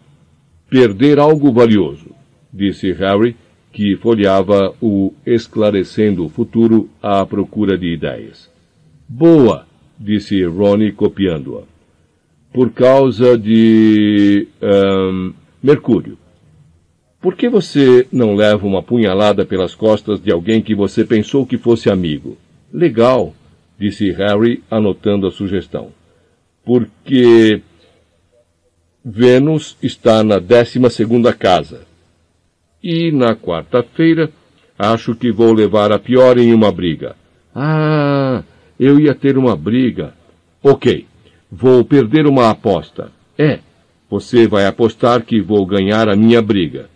perder 0.70 1.20
algo 1.20 1.52
valioso, 1.52 2.12
disse 2.52 2.92
Harry, 2.94 3.36
que 3.72 3.98
folheava 3.98 4.74
o 4.82 5.14
Esclarecendo 5.26 6.26
o 6.26 6.30
Futuro 6.30 6.90
à 7.02 7.26
procura 7.26 7.78
de 7.78 7.94
ideias. 7.94 8.50
Boa, 9.08 9.68
disse 10.00 10.44
Ronnie 10.44 10.92
copiando-a. 10.92 11.64
Por 12.54 12.72
causa 12.72 13.38
de. 13.38 14.48
Um, 14.62 15.34
Mercúrio. 15.62 16.18
Por 17.20 17.36
que 17.36 17.50
você 17.50 18.08
não 18.12 18.36
leva 18.36 18.68
uma 18.68 18.84
punhalada 18.84 19.44
pelas 19.46 19.74
costas 19.74 20.22
de 20.22 20.32
alguém 20.32 20.62
que 20.62 20.76
você 20.76 21.04
pensou 21.04 21.46
que 21.46 21.58
fosse 21.58 21.90
amigo? 21.90 22.38
Legal, 22.72 23.34
disse 23.80 24.12
Harry, 24.12 24.64
anotando 24.70 25.26
a 25.26 25.32
sugestão. 25.32 25.90
Porque 26.64 27.62
Vênus 29.04 29.76
está 29.82 30.24
na 30.24 30.40
décima 30.40 30.90
segunda 30.90 31.34
casa. 31.34 31.82
E 32.82 33.12
na 33.12 33.36
quarta-feira, 33.36 34.30
acho 34.78 35.16
que 35.16 35.32
vou 35.32 35.52
levar 35.52 35.92
a 35.92 35.98
pior 35.98 36.38
em 36.38 36.54
uma 36.54 36.72
briga. 36.72 37.16
Ah, 37.56 38.44
eu 38.80 39.00
ia 39.00 39.16
ter 39.16 39.38
uma 39.38 39.56
briga. 39.56 40.14
Ok, 40.62 41.06
vou 41.52 41.84
perder 41.84 42.28
uma 42.28 42.50
aposta. 42.50 43.12
É, 43.38 43.60
você 44.10 44.48
vai 44.48 44.66
apostar 44.66 45.24
que 45.24 45.42
vou 45.42 45.66
ganhar 45.66 46.10
a 46.10 46.16
minha 46.16 46.42
briga. 46.42 46.90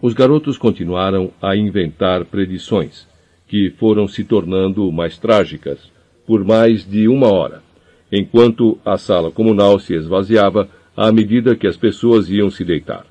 Os 0.00 0.14
garotos 0.14 0.56
continuaram 0.56 1.32
a 1.42 1.56
inventar 1.56 2.24
predições, 2.24 3.06
que 3.48 3.70
foram 3.70 4.06
se 4.06 4.22
tornando 4.22 4.90
mais 4.92 5.18
trágicas, 5.18 5.90
por 6.26 6.44
mais 6.44 6.88
de 6.88 7.08
uma 7.08 7.32
hora, 7.32 7.62
enquanto 8.12 8.78
a 8.84 8.96
sala 8.96 9.30
comunal 9.30 9.80
se 9.80 9.94
esvaziava 9.94 10.68
à 10.96 11.10
medida 11.10 11.56
que 11.56 11.66
as 11.66 11.76
pessoas 11.76 12.28
iam 12.28 12.50
se 12.50 12.64
deitar. 12.64 13.06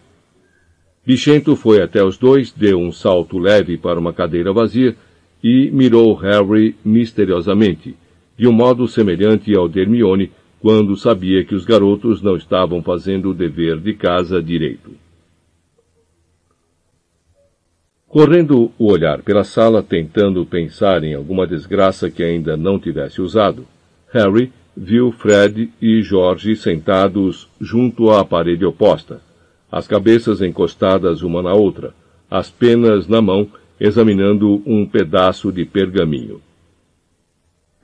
Bichento 1.06 1.56
foi 1.56 1.82
até 1.82 2.04
os 2.04 2.18
dois, 2.18 2.52
deu 2.52 2.80
um 2.80 2.92
salto 2.92 3.38
leve 3.38 3.78
para 3.78 4.00
uma 4.00 4.14
cadeira 4.14 4.52
vazia 4.54 4.96
e 5.44 5.70
mirou 5.72 6.14
Harry 6.16 6.76
misteriosamente, 6.84 7.96
de 8.38 8.48
um 8.48 8.52
modo 8.52 8.88
semelhante 8.88 9.56
ao 9.56 9.68
de 9.68 9.80
Hermione 9.80 10.32
quando 10.60 10.98
sabia 10.98 11.44
que 11.44 11.56
os 11.56 11.66
garotos 11.66 12.22
não 12.22 12.36
estavam 12.36 12.82
fazendo 12.82 13.30
o 13.30 13.34
dever 13.34 13.80
de 13.80 13.94
casa 13.94 14.42
direito. 14.42 14.92
Correndo 18.08 18.72
o 18.80 18.92
olhar 18.92 19.22
pela 19.22 19.44
sala, 19.44 19.84
tentando 19.84 20.46
pensar 20.46 21.04
em 21.04 21.14
alguma 21.14 21.46
desgraça 21.46 22.10
que 22.10 22.24
ainda 22.24 22.56
não 22.56 22.80
tivesse 22.80 23.22
usado, 23.22 23.68
Harry 24.12 24.52
viu 24.76 25.12
Fred 25.12 25.70
e 25.82 26.02
George 26.02 26.56
sentados 26.56 27.50
junto 27.60 28.10
à 28.10 28.24
parede 28.24 28.66
oposta, 28.66 29.22
as 29.72 29.88
cabeças 29.88 30.42
encostadas 30.42 31.22
uma 31.22 31.42
na 31.42 31.54
outra, 31.54 31.94
as 32.30 32.50
penas 32.50 33.08
na 33.08 33.22
mão, 33.22 33.48
examinando 33.80 34.62
um 34.66 34.86
pedaço 34.86 35.52
de 35.52 35.66
pergaminho. 35.66 36.42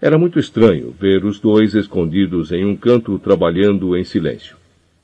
Era 0.01 0.17
muito 0.17 0.37
estranho 0.37 0.93
ver 0.99 1.23
os 1.23 1.39
dois 1.39 1.73
escondidos 1.75 2.51
em 2.51 2.65
um 2.65 2.75
canto 2.75 3.17
trabalhando 3.17 3.95
em 3.95 4.03
silêncio. 4.03 4.57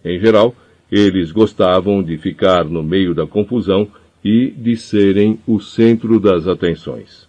Em 0.04 0.20
geral, 0.20 0.54
eles 0.92 1.32
gostavam 1.32 2.04
de 2.04 2.18
ficar 2.18 2.66
no 2.66 2.84
meio 2.84 3.14
da 3.14 3.26
confusão 3.26 3.88
e 4.24 4.52
de 4.52 4.76
serem 4.76 5.40
o 5.48 5.60
centro 5.60 6.20
das 6.20 6.48
atenções. 6.48 7.28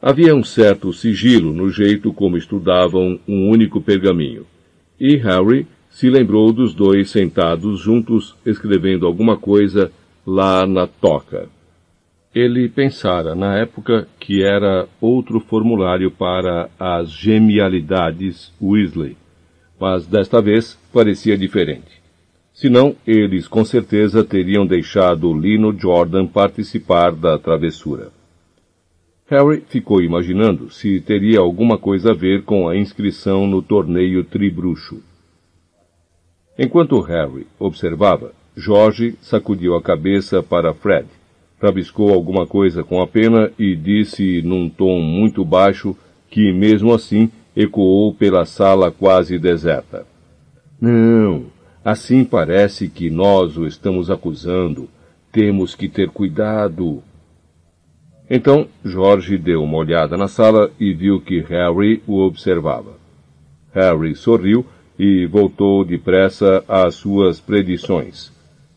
Havia 0.00 0.34
um 0.34 0.44
certo 0.44 0.92
sigilo 0.92 1.52
no 1.52 1.70
jeito 1.70 2.12
como 2.12 2.36
estudavam 2.36 3.18
um 3.26 3.50
único 3.50 3.80
pergaminho, 3.80 4.46
e 5.00 5.16
Harry 5.16 5.66
se 5.90 6.10
lembrou 6.10 6.52
dos 6.52 6.74
dois 6.74 7.10
sentados 7.10 7.80
juntos 7.80 8.36
escrevendo 8.44 9.06
alguma 9.06 9.36
coisa 9.36 9.90
lá 10.26 10.66
na 10.66 10.86
toca. 10.86 11.48
Ele 12.36 12.68
pensara 12.68 13.34
na 13.34 13.56
época 13.56 14.06
que 14.20 14.42
era 14.42 14.86
outro 15.00 15.40
formulário 15.40 16.10
para 16.10 16.68
as 16.78 17.08
genialidades 17.10 18.52
Weasley, 18.60 19.16
mas 19.80 20.06
desta 20.06 20.42
vez 20.42 20.78
parecia 20.92 21.34
diferente. 21.34 22.02
Senão, 22.52 22.94
eles 23.06 23.48
com 23.48 23.64
certeza 23.64 24.22
teriam 24.22 24.66
deixado 24.66 25.32
Lino 25.32 25.74
Jordan 25.80 26.26
participar 26.26 27.12
da 27.12 27.38
travessura. 27.38 28.10
Harry 29.30 29.64
ficou 29.66 30.02
imaginando 30.02 30.70
se 30.70 31.00
teria 31.00 31.40
alguma 31.40 31.78
coisa 31.78 32.10
a 32.10 32.14
ver 32.14 32.42
com 32.42 32.68
a 32.68 32.76
inscrição 32.76 33.46
no 33.46 33.62
torneio 33.62 34.22
Tribruxo. 34.22 35.02
Enquanto 36.58 37.00
Harry 37.00 37.46
observava, 37.58 38.32
Jorge 38.54 39.14
sacudiu 39.22 39.74
a 39.74 39.80
cabeça 39.80 40.42
para 40.42 40.74
Fred, 40.74 41.06
rabiscou 41.60 42.12
alguma 42.12 42.46
coisa 42.46 42.84
com 42.84 43.00
a 43.00 43.06
pena 43.06 43.50
e 43.58 43.74
disse 43.74 44.42
num 44.42 44.68
tom 44.68 45.00
muito 45.00 45.44
baixo 45.44 45.96
que, 46.30 46.52
mesmo 46.52 46.92
assim, 46.92 47.30
ecoou 47.54 48.12
pela 48.12 48.44
sala 48.44 48.90
quase 48.90 49.38
deserta. 49.38 50.06
Não, 50.80 51.46
Assim 51.86 52.24
parece 52.24 52.88
que 52.88 53.08
nós 53.08 53.56
o 53.56 53.64
estamos 53.64 54.10
acusando. 54.10 54.88
Temos 55.30 55.76
que 55.76 55.88
ter 55.88 56.08
cuidado. 56.08 57.00
Então 58.28 58.66
Jorge 58.84 59.38
deu 59.38 59.62
uma 59.62 59.76
olhada 59.76 60.16
na 60.16 60.26
sala 60.26 60.68
e 60.80 60.92
viu 60.92 61.20
que 61.20 61.38
Harry 61.42 62.02
o 62.04 62.18
observava. 62.18 62.94
Harry 63.72 64.16
sorriu 64.16 64.66
e 64.98 65.26
voltou 65.26 65.84
depressa 65.84 66.64
às 66.66 66.96
suas 66.96 67.38
predições. 67.38 68.32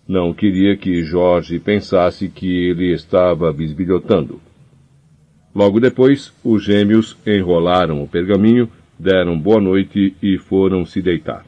Não 0.09 0.33
queria 0.33 0.75
que 0.75 1.03
Jorge 1.03 1.59
pensasse 1.59 2.29
que 2.29 2.47
ele 2.47 2.91
estava 2.91 3.53
bisbilhotando. 3.53 4.41
Logo 5.53 5.79
depois, 5.79 6.33
os 6.43 6.63
gêmeos 6.63 7.15
enrolaram 7.27 8.01
o 8.01 8.07
pergaminho, 8.07 8.67
deram 8.97 9.37
boa 9.37 9.61
noite 9.61 10.15
e 10.19 10.39
foram 10.39 10.83
se 10.83 10.99
deitar. 10.99 11.45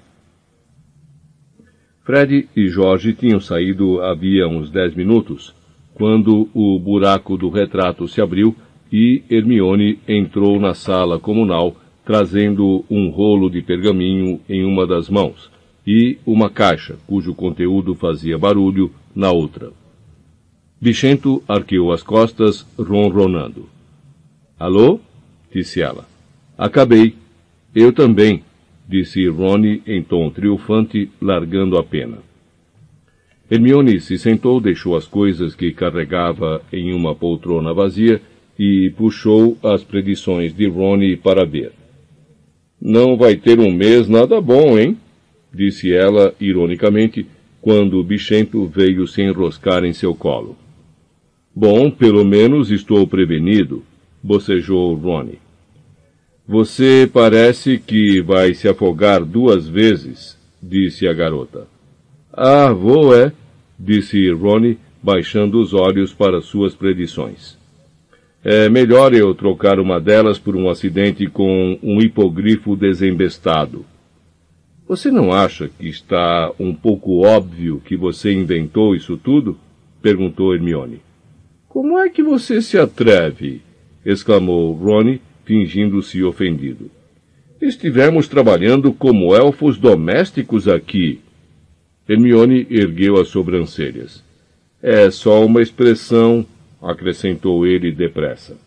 Fred 2.04 2.48
e 2.56 2.68
Jorge 2.68 3.14
tinham 3.14 3.40
saído 3.40 4.00
havia 4.00 4.48
uns 4.48 4.70
dez 4.70 4.94
minutos, 4.94 5.56
quando 5.96 6.48
o 6.54 6.78
buraco 6.78 7.36
do 7.38 7.50
retrato 7.50 8.08
se 8.08 8.22
abriu 8.22 8.56
e 8.94 9.24
Hermione 9.28 9.98
entrou 10.08 10.60
na 10.60 10.76
sala 10.76 11.20
comunal 11.20 11.76
trazendo 12.06 12.86
um 12.88 13.10
rolo 13.10 13.50
de 13.50 13.64
pergaminho 13.64 14.40
em 14.48 14.64
uma 14.64 14.86
das 14.86 15.10
mãos 15.10 15.50
e 15.86 16.18
uma 16.26 16.50
caixa 16.50 16.98
cujo 17.08 17.34
conteúdo 17.34 17.96
fazia 17.96 18.38
barulho 18.38 18.92
na 19.16 19.32
outra. 19.32 19.72
Bichento 20.80 21.44
arqueou 21.48 21.92
as 21.92 22.02
costas, 22.02 22.66
ronronando. 22.78 23.70
Alô? 24.60 25.00
disse 25.54 25.82
ela. 25.82 26.08
Acabei. 26.58 27.16
Eu 27.74 27.94
também, 27.94 28.44
disse 28.88 29.28
Ronnie 29.28 29.82
em 29.86 30.04
tom 30.04 30.30
triunfante, 30.30 31.10
largando 31.22 31.78
a 31.78 31.84
pena. 31.84 32.18
Hermione 33.50 34.00
se 34.00 34.18
sentou, 34.18 34.60
deixou 34.62 34.96
as 34.96 35.06
coisas 35.06 35.54
que 35.56 35.72
carregava 35.72 36.62
em 36.72 36.94
uma 36.94 37.14
poltrona 37.14 37.74
vazia 37.74 38.22
e 38.58 38.92
puxou 38.98 39.58
as 39.62 39.84
predições 39.84 40.54
de 40.54 40.68
Ronnie 40.68 41.18
para 41.18 41.46
ver. 41.46 41.74
Não 42.80 43.18
vai 43.18 43.36
ter 43.36 43.60
um 43.60 43.72
mês 43.72 44.08
nada 44.08 44.40
bom, 44.40 44.80
hein? 44.80 44.98
Disse 45.54 45.94
ela 45.94 46.34
ironicamente, 46.40 47.26
quando 47.62 48.00
o 48.00 48.04
bichento 48.04 48.66
veio 48.66 49.08
se 49.08 49.22
enroscar 49.22 49.84
em 49.84 49.94
seu 49.94 50.16
colo. 50.16 50.58
Bom, 51.54 51.92
pelo 51.92 52.24
menos 52.24 52.72
estou 52.72 53.06
prevenido, 53.06 53.84
bocejou 54.24 54.96
Ronnie. 54.96 55.40
Você 56.48 57.10
parece 57.12 57.78
que 57.78 58.22
vai 58.22 58.54
se 58.54 58.68
afogar 58.68 59.24
duas 59.24 59.68
vezes, 59.68 60.38
disse 60.62 61.08
a 61.08 61.14
garota. 61.14 61.68
Ah, 62.34 62.72
vou 62.72 63.16
é, 63.16 63.32
disse 63.78 64.30
Ronnie, 64.32 64.78
baixando 65.04 65.60
os 65.60 65.74
olhos 65.74 66.14
para 66.14 66.42
suas 66.42 66.74
predições. 66.74 67.58
É 68.44 68.70
melhor 68.70 69.14
eu 69.14 69.36
trocar 69.36 69.80
uma 69.80 70.00
delas 70.00 70.40
por 70.40 70.56
um 70.56 70.70
acidente 70.70 71.28
com 71.28 71.78
um 71.84 72.02
hipogrifo 72.02 72.76
desembestado. 72.76 73.86
Você 74.92 75.10
não 75.10 75.32
acha 75.32 75.70
que 75.70 75.88
está 75.88 76.52
um 76.60 76.76
pouco 76.76 77.26
óbvio 77.26 77.80
que 77.80 77.96
você 77.96 78.34
inventou 78.34 78.94
isso 78.94 79.16
tudo? 79.16 79.58
perguntou 80.02 80.54
Hermione. 80.54 81.00
Como 81.70 81.98
é 81.98 82.10
que 82.10 82.22
você 82.22 82.62
se 82.62 82.78
atreve? 82.78 83.62
exclamou 84.06 84.74
Ronnie, 84.74 85.22
fingindo-se 85.46 86.22
ofendido. 86.22 86.92
Estivemos 87.62 88.28
trabalhando 88.28 88.92
como 88.92 89.34
elfos 89.34 89.78
domésticos 89.78 90.68
aqui. 90.68 91.22
Hermione 92.06 92.68
ergueu 92.70 93.16
as 93.16 93.30
sobrancelhas. 93.30 94.22
É 94.84 95.10
só 95.10 95.46
uma 95.46 95.62
expressão, 95.62 96.46
acrescentou 96.82 97.66
ele 97.66 97.94
depressa. 97.94 98.58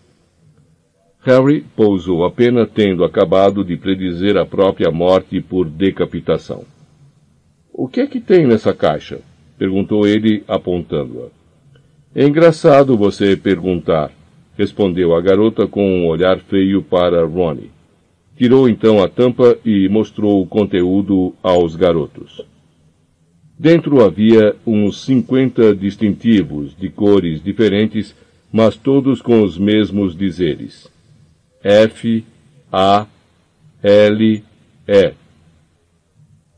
Harry 1.24 1.64
pousou 1.74 2.22
a 2.22 2.30
pena 2.30 2.66
tendo 2.66 3.02
acabado 3.02 3.64
de 3.64 3.78
predizer 3.78 4.36
a 4.36 4.44
própria 4.44 4.90
morte 4.90 5.40
por 5.40 5.66
decapitação. 5.66 6.64
O 7.72 7.88
que 7.88 8.00
é 8.00 8.06
que 8.06 8.20
tem 8.20 8.46
nessa 8.46 8.74
caixa? 8.74 9.20
perguntou 9.56 10.06
ele, 10.06 10.44
apontando-a. 10.46 11.28
É 12.14 12.26
engraçado 12.26 12.94
você 12.94 13.38
perguntar, 13.38 14.12
respondeu 14.54 15.14
a 15.14 15.20
garota 15.22 15.66
com 15.66 15.88
um 15.88 16.06
olhar 16.06 16.40
feio 16.40 16.82
para 16.82 17.24
Ronnie. 17.24 17.70
Tirou 18.36 18.68
então 18.68 19.02
a 19.02 19.08
tampa 19.08 19.56
e 19.64 19.88
mostrou 19.88 20.42
o 20.42 20.46
conteúdo 20.46 21.34
aos 21.42 21.74
garotos. 21.74 22.44
Dentro 23.58 24.04
havia 24.04 24.54
uns 24.66 25.02
cinquenta 25.06 25.74
distintivos 25.74 26.76
de 26.76 26.90
cores 26.90 27.42
diferentes, 27.42 28.14
mas 28.52 28.76
todos 28.76 29.22
com 29.22 29.42
os 29.42 29.56
mesmos 29.56 30.14
dizeres. 30.14 30.92
F, 31.64 32.22
A, 32.70 33.06
L, 33.82 34.44
E. 34.86 35.14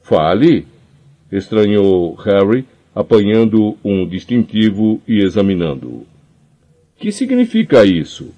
Fale, 0.03 0.67
estranhou 1.31 2.15
Harry, 2.17 2.67
apanhando 2.93 3.79
um 3.85 4.05
distintivo 4.07 5.01
e 5.07 5.23
examinando-o. 5.23 6.07
Que 6.99 7.13
significa 7.13 7.85
isso? 7.85 8.35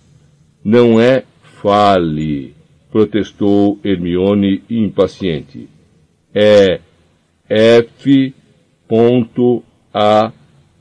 Não 0.62 1.00
é 1.00 1.24
fale, 1.62 2.55
protestou 2.90 3.78
Hermione 3.82 4.62
impaciente. 4.68 5.68
É 6.34 6.80
F 7.48 8.34
ponto 8.86 9.62
A 9.94 10.32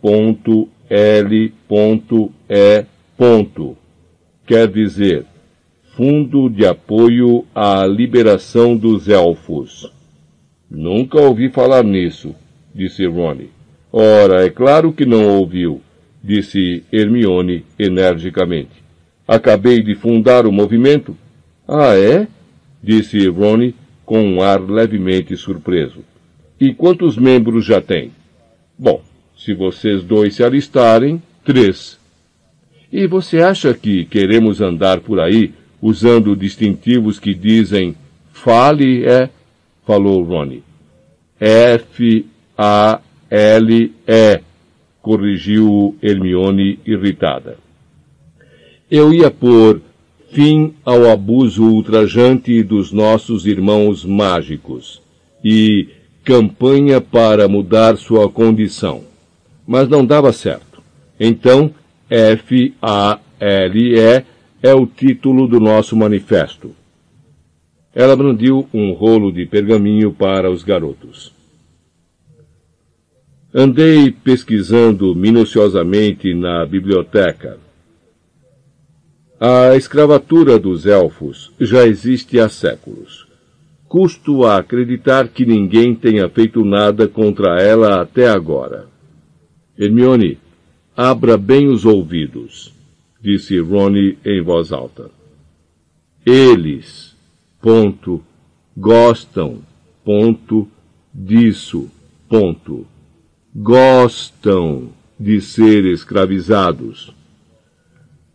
ponto 0.01 0.67
L 0.89 1.53
ponto 1.67 2.31
E 2.49 2.85
ponto. 3.15 3.77
Quer 4.45 4.67
dizer, 4.67 5.25
Fundo 5.97 6.47
de 6.47 6.63
Apoio 6.63 7.43
à 7.55 7.83
Liberação 7.87 8.77
dos 8.77 9.09
Elfos. 9.09 9.91
Nunca 10.69 11.19
ouvi 11.19 11.49
falar 11.49 11.83
nisso, 11.83 12.35
disse 12.71 13.03
Ronnie. 13.07 13.49
Ora, 13.91 14.45
é 14.45 14.49
claro 14.51 14.93
que 14.93 15.07
não 15.07 15.39
ouviu, 15.39 15.81
disse 16.23 16.83
Hermione 16.93 17.65
energicamente. 17.79 18.83
Acabei 19.27 19.81
de 19.81 19.95
fundar 19.95 20.45
o 20.45 20.51
movimento. 20.51 21.17
Ah, 21.67 21.97
é? 21.97 22.27
disse 22.83 23.27
Ronnie 23.27 23.73
com 24.05 24.21
um 24.21 24.39
ar 24.39 24.61
levemente 24.61 25.35
surpreso. 25.35 26.05
E 26.61 26.75
quantos 26.75 27.17
membros 27.17 27.65
já 27.65 27.81
tem? 27.81 28.11
Bom, 28.77 29.01
se 29.35 29.51
vocês 29.51 30.03
dois 30.03 30.35
se 30.35 30.43
alistarem, 30.43 31.19
três. 31.43 31.97
E 32.93 33.07
você 33.07 33.39
acha 33.39 33.73
que 33.73 34.05
queremos 34.05 34.61
andar 34.61 34.99
por 34.99 35.19
aí 35.19 35.55
usando 35.81 36.35
distintivos 36.35 37.19
que 37.19 37.33
dizem 37.33 37.95
fale 38.31 39.05
é? 39.05 39.29
falou 39.85 40.23
Ronnie. 40.23 40.63
F 41.39 42.25
A 42.57 42.99
L 43.29 43.93
E 44.07 44.41
corrigiu 45.01 45.95
Hermione 46.01 46.79
irritada. 46.85 47.57
Eu 48.89 49.13
ia 49.13 49.29
pôr 49.31 49.81
fim 50.31 50.73
ao 50.83 51.09
abuso 51.09 51.63
ultrajante 51.63 52.61
dos 52.63 52.91
nossos 52.91 53.45
irmãos 53.45 54.03
mágicos 54.03 55.01
e 55.43 55.87
campanha 56.23 56.99
para 56.99 57.47
mudar 57.47 57.95
sua 57.97 58.29
condição. 58.29 59.03
Mas 59.65 59.87
não 59.87 60.05
dava 60.05 60.33
certo. 60.33 60.81
Então, 61.19 61.73
F-A-L-E 62.09 63.17
é 64.67 64.73
o 64.73 64.85
título 64.85 65.47
do 65.47 65.61
nosso 65.61 65.95
manifesto. 65.95 66.75
Ela 67.95 68.17
brandiu 68.17 68.67
um 68.73 68.91
rolo 68.91 69.31
de 69.31 69.45
pergaminho 69.45 70.11
para 70.11 70.51
os 70.51 70.61
garotos. 70.61 71.33
Andei 73.53 74.11
pesquisando 74.11 75.15
minuciosamente 75.15 76.33
na 76.33 76.65
biblioteca. 76.65 77.57
A 79.39 79.73
escravatura 79.77 80.59
dos 80.59 80.85
elfos 80.85 81.53
já 81.59 81.87
existe 81.87 82.37
há 82.37 82.49
séculos. 82.49 83.25
Custo 83.87 84.43
a 84.43 84.57
acreditar 84.57 85.29
que 85.29 85.45
ninguém 85.45 85.95
tenha 85.95 86.27
feito 86.27 86.65
nada 86.65 87.07
contra 87.07 87.61
ela 87.61 88.01
até 88.01 88.27
agora. 88.27 88.87
Hermione, 89.79 90.37
abra 90.95 91.37
bem 91.37 91.69
os 91.69 91.85
ouvidos, 91.85 92.76
disse 93.21 93.59
Ronnie 93.59 94.17
em 94.25 94.41
voz 94.41 94.71
alta. 94.71 95.09
Eles, 96.25 97.15
ponto, 97.61 98.23
gostam, 98.75 99.59
ponto, 100.03 100.67
disso, 101.13 101.89
ponto. 102.29 102.85
Gostam 103.55 104.89
de 105.19 105.41
ser 105.41 105.85
escravizados. 105.85 107.11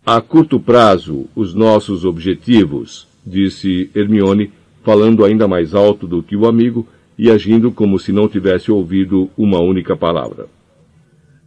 A 0.04 0.20
curto 0.20 0.58
prazo, 0.58 1.26
os 1.36 1.54
nossos 1.54 2.04
objetivos, 2.04 3.06
disse 3.24 3.88
Hermione, 3.94 4.50
falando 4.82 5.24
ainda 5.24 5.46
mais 5.46 5.74
alto 5.74 6.08
do 6.08 6.22
que 6.22 6.34
o 6.34 6.46
amigo 6.46 6.88
e 7.16 7.30
agindo 7.30 7.70
como 7.70 7.98
se 7.98 8.10
não 8.10 8.28
tivesse 8.28 8.72
ouvido 8.72 9.30
uma 9.36 9.60
única 9.60 9.96
palavra. 9.96 10.48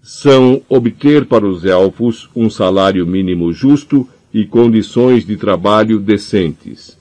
São 0.07 0.61
obter 0.69 1.25
para 1.25 1.47
os 1.47 1.65
elfos 1.65 2.29
um 2.35 2.47
salário 2.47 3.07
mínimo 3.07 3.51
justo 3.51 4.07
e 4.31 4.45
condições 4.45 5.25
de 5.25 5.35
trabalho 5.35 5.97
decentes. 5.97 6.95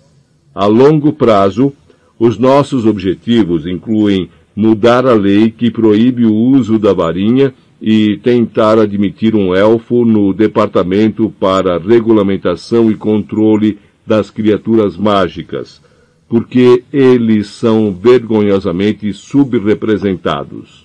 A 0.54 0.64
longo 0.64 1.12
prazo, 1.12 1.70
os 2.18 2.38
nossos 2.38 2.86
objetivos 2.86 3.66
incluem 3.66 4.30
mudar 4.56 5.06
a 5.06 5.12
lei 5.12 5.50
que 5.50 5.70
proíbe 5.70 6.24
o 6.24 6.34
uso 6.34 6.78
da 6.78 6.94
varinha 6.94 7.52
e 7.78 8.16
tentar 8.22 8.78
admitir 8.78 9.34
um 9.36 9.54
elfo 9.54 10.06
no 10.06 10.32
Departamento 10.32 11.30
para 11.38 11.76
Regulamentação 11.76 12.90
e 12.90 12.94
Controle 12.94 13.78
das 14.06 14.30
Criaturas 14.30 14.96
Mágicas, 14.96 15.78
porque 16.26 16.82
eles 16.90 17.48
são 17.48 17.92
vergonhosamente 17.92 19.12
subrepresentados. 19.12 20.83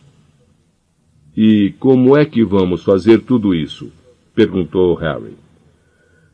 E 1.36 1.74
como 1.80 2.18
é 2.18 2.26
que 2.26 2.44
vamos 2.44 2.84
fazer 2.84 3.22
tudo 3.22 3.54
isso? 3.54 3.92
perguntou 4.36 4.96
Harry. 4.96 5.36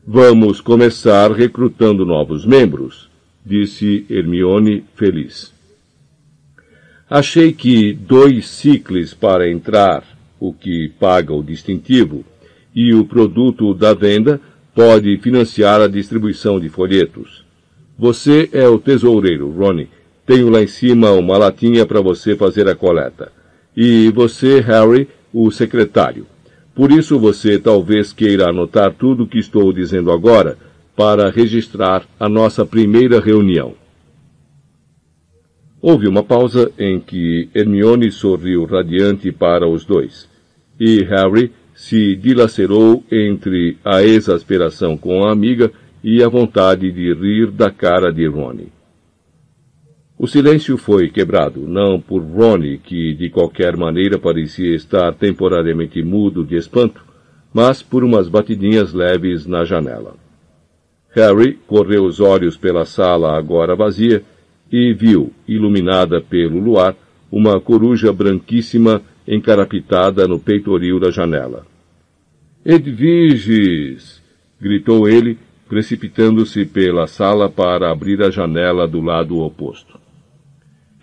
Vamos 0.06 0.60
começar 0.60 1.32
recrutando 1.32 2.06
novos 2.06 2.46
membros, 2.46 3.08
disse 3.44 4.06
Hermione 4.08 4.84
feliz. 4.94 5.52
Achei 7.10 7.52
que 7.52 7.92
dois 7.92 8.48
ciclos 8.48 9.14
para 9.14 9.50
entrar, 9.50 10.04
o 10.38 10.52
que 10.52 10.92
paga 11.00 11.32
o 11.32 11.42
distintivo, 11.42 12.24
e 12.74 12.94
o 12.94 13.04
produto 13.04 13.72
da 13.74 13.94
venda 13.94 14.40
pode 14.74 15.16
financiar 15.18 15.80
a 15.80 15.88
distribuição 15.88 16.60
de 16.60 16.68
folhetos. 16.68 17.44
Você 17.98 18.48
é 18.52 18.68
o 18.68 18.78
tesoureiro, 18.78 19.50
Ronnie. 19.50 19.88
Tenho 20.26 20.50
lá 20.50 20.62
em 20.62 20.66
cima 20.66 21.12
uma 21.12 21.38
latinha 21.38 21.86
para 21.86 22.00
você 22.00 22.36
fazer 22.36 22.68
a 22.68 22.74
coleta. 22.74 23.32
E 23.76 24.10
você, 24.10 24.60
Harry, 24.60 25.08
o 25.32 25.50
secretário. 25.50 26.26
Por 26.74 26.90
isso 26.90 27.18
você 27.18 27.58
talvez 27.58 28.12
queira 28.12 28.48
anotar 28.48 28.92
tudo 28.94 29.24
o 29.24 29.26
que 29.26 29.38
estou 29.38 29.72
dizendo 29.72 30.10
agora 30.10 30.56
para 30.96 31.30
registrar 31.30 32.06
a 32.18 32.28
nossa 32.28 32.64
primeira 32.64 33.20
reunião. 33.20 33.74
Houve 35.80 36.08
uma 36.08 36.24
pausa 36.24 36.72
em 36.78 36.98
que 36.98 37.50
Hermione 37.54 38.10
sorriu 38.10 38.64
radiante 38.64 39.30
para 39.30 39.68
os 39.68 39.84
dois, 39.84 40.28
e 40.80 41.02
Harry 41.04 41.52
se 41.74 42.16
dilacerou 42.16 43.04
entre 43.12 43.76
a 43.84 44.02
exasperação 44.02 44.96
com 44.96 45.24
a 45.24 45.32
amiga 45.32 45.70
e 46.02 46.22
a 46.22 46.28
vontade 46.28 46.90
de 46.90 47.12
rir 47.12 47.50
da 47.50 47.70
cara 47.70 48.10
de 48.10 48.26
Ronnie. 48.26 48.75
O 50.18 50.26
silêncio 50.26 50.78
foi 50.78 51.10
quebrado, 51.10 51.60
não 51.68 52.00
por 52.00 52.22
Ronnie, 52.22 52.78
que 52.78 53.12
de 53.12 53.28
qualquer 53.28 53.76
maneira 53.76 54.18
parecia 54.18 54.74
estar 54.74 55.12
temporariamente 55.12 56.02
mudo 56.02 56.42
de 56.42 56.56
espanto, 56.56 57.04
mas 57.52 57.82
por 57.82 58.02
umas 58.02 58.26
batidinhas 58.26 58.94
leves 58.94 59.46
na 59.46 59.62
janela. 59.66 60.14
Harry 61.14 61.58
correu 61.66 62.04
os 62.04 62.18
olhos 62.18 62.56
pela 62.56 62.86
sala 62.86 63.36
agora 63.36 63.76
vazia 63.76 64.22
e 64.72 64.94
viu, 64.94 65.32
iluminada 65.46 66.18
pelo 66.18 66.58
luar, 66.60 66.96
uma 67.30 67.60
coruja 67.60 68.10
branquíssima 68.10 69.02
encarapitada 69.28 70.26
no 70.26 70.38
peitoril 70.38 70.98
da 70.98 71.10
janela. 71.10 71.66
Edviges! 72.64 74.22
gritou 74.58 75.06
ele, 75.06 75.38
precipitando-se 75.68 76.64
pela 76.64 77.06
sala 77.06 77.50
para 77.50 77.90
abrir 77.90 78.22
a 78.22 78.30
janela 78.30 78.88
do 78.88 79.02
lado 79.02 79.38
oposto. 79.40 80.05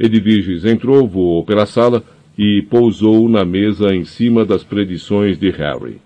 Edviges 0.03 0.65
entrou, 0.65 1.07
voou 1.07 1.45
pela 1.45 1.65
sala 1.65 2.03
e 2.37 2.61
pousou 2.69 3.29
na 3.29 3.45
mesa 3.45 3.95
em 3.95 4.03
cima 4.03 4.43
das 4.43 4.61
predições 4.61 5.37
de 5.39 5.49
Harry. 5.49 6.01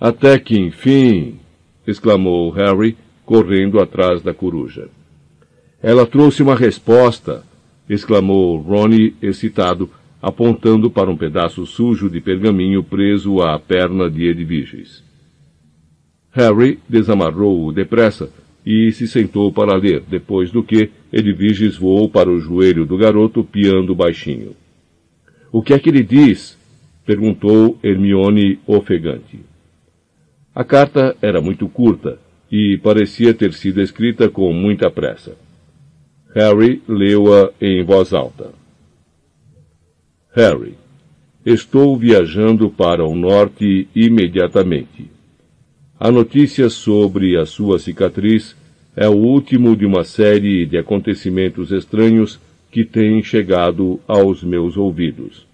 Até 0.00 0.38
que 0.38 0.56
enfim! 0.56 1.40
exclamou 1.84 2.48
Harry, 2.50 2.96
correndo 3.24 3.80
atrás 3.80 4.22
da 4.22 4.32
coruja. 4.32 4.88
Ela 5.82 6.06
trouxe 6.06 6.44
uma 6.44 6.54
resposta! 6.54 7.42
exclamou 7.88 8.58
Ronnie, 8.58 9.16
excitado, 9.20 9.90
apontando 10.22 10.88
para 10.88 11.10
um 11.10 11.16
pedaço 11.16 11.66
sujo 11.66 12.08
de 12.08 12.20
pergaminho 12.20 12.84
preso 12.84 13.42
à 13.42 13.58
perna 13.58 14.08
de 14.08 14.28
Edviges. 14.28 15.02
Harry 16.30 16.78
desamarrou-o 16.88 17.72
depressa 17.72 18.30
e 18.64 18.92
se 18.92 19.08
sentou 19.08 19.52
para 19.52 19.76
ler, 19.76 20.02
depois 20.08 20.50
do 20.50 20.62
que 20.62 20.90
Edviges 21.12 21.76
voou 21.76 22.08
para 22.08 22.30
o 22.30 22.40
joelho 22.40 22.86
do 22.86 22.96
garoto, 22.96 23.42
piando 23.42 23.94
baixinho. 23.94 24.54
O 25.50 25.62
que 25.62 25.74
é 25.74 25.78
que 25.78 25.90
ele 25.90 26.02
diz? 26.02 26.58
perguntou 27.04 27.78
Hermione 27.82 28.58
ofegante. 28.66 29.40
A 30.54 30.64
carta 30.64 31.16
era 31.20 31.40
muito 31.40 31.68
curta 31.68 32.18
e 32.50 32.78
parecia 32.78 33.34
ter 33.34 33.52
sido 33.52 33.80
escrita 33.80 34.28
com 34.28 34.52
muita 34.52 34.90
pressa. 34.90 35.36
Harry 36.34 36.82
leu-a 36.88 37.50
em 37.60 37.84
voz 37.84 38.12
alta. 38.12 38.52
Harry, 40.34 40.74
estou 41.44 41.96
viajando 41.96 42.70
para 42.70 43.04
o 43.04 43.14
norte 43.14 43.88
imediatamente. 43.94 45.11
A 46.04 46.10
notícia 46.10 46.68
sobre 46.68 47.36
a 47.36 47.46
sua 47.46 47.78
cicatriz 47.78 48.56
é 48.96 49.08
o 49.08 49.12
último 49.12 49.76
de 49.76 49.86
uma 49.86 50.02
série 50.02 50.66
de 50.66 50.76
acontecimentos 50.76 51.70
estranhos 51.70 52.40
que 52.72 52.84
têm 52.84 53.22
chegado 53.22 54.00
aos 54.08 54.42
meus 54.42 54.76
ouvidos. 54.76 55.46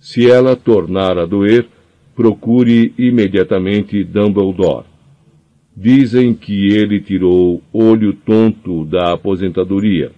Se 0.00 0.30
ela 0.30 0.56
tornar 0.56 1.18
a 1.18 1.26
doer, 1.26 1.66
procure 2.14 2.94
imediatamente 2.96 4.02
Dumbledore. 4.02 4.86
Dizem 5.76 6.32
que 6.32 6.68
ele 6.68 6.98
tirou 6.98 7.62
olho 7.70 8.14
tonto 8.14 8.82
da 8.86 9.12
aposentadoria, 9.12 10.10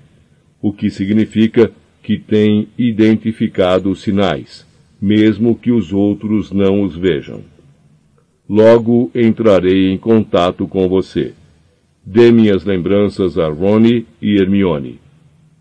o 0.62 0.72
que 0.72 0.88
significa 0.88 1.68
que 2.00 2.16
tem 2.16 2.68
identificado 2.78 3.92
sinais, 3.96 4.64
mesmo 5.02 5.56
que 5.56 5.72
os 5.72 5.92
outros 5.92 6.52
não 6.52 6.80
os 6.80 6.96
vejam. 6.96 7.57
Logo 8.48 9.10
entrarei 9.14 9.92
em 9.92 9.98
contato 9.98 10.66
com 10.66 10.88
você. 10.88 11.34
Dê 12.04 12.32
minhas 12.32 12.64
lembranças 12.64 13.36
a 13.36 13.48
Ronnie 13.48 14.06
e 14.22 14.40
Hermione. 14.40 14.98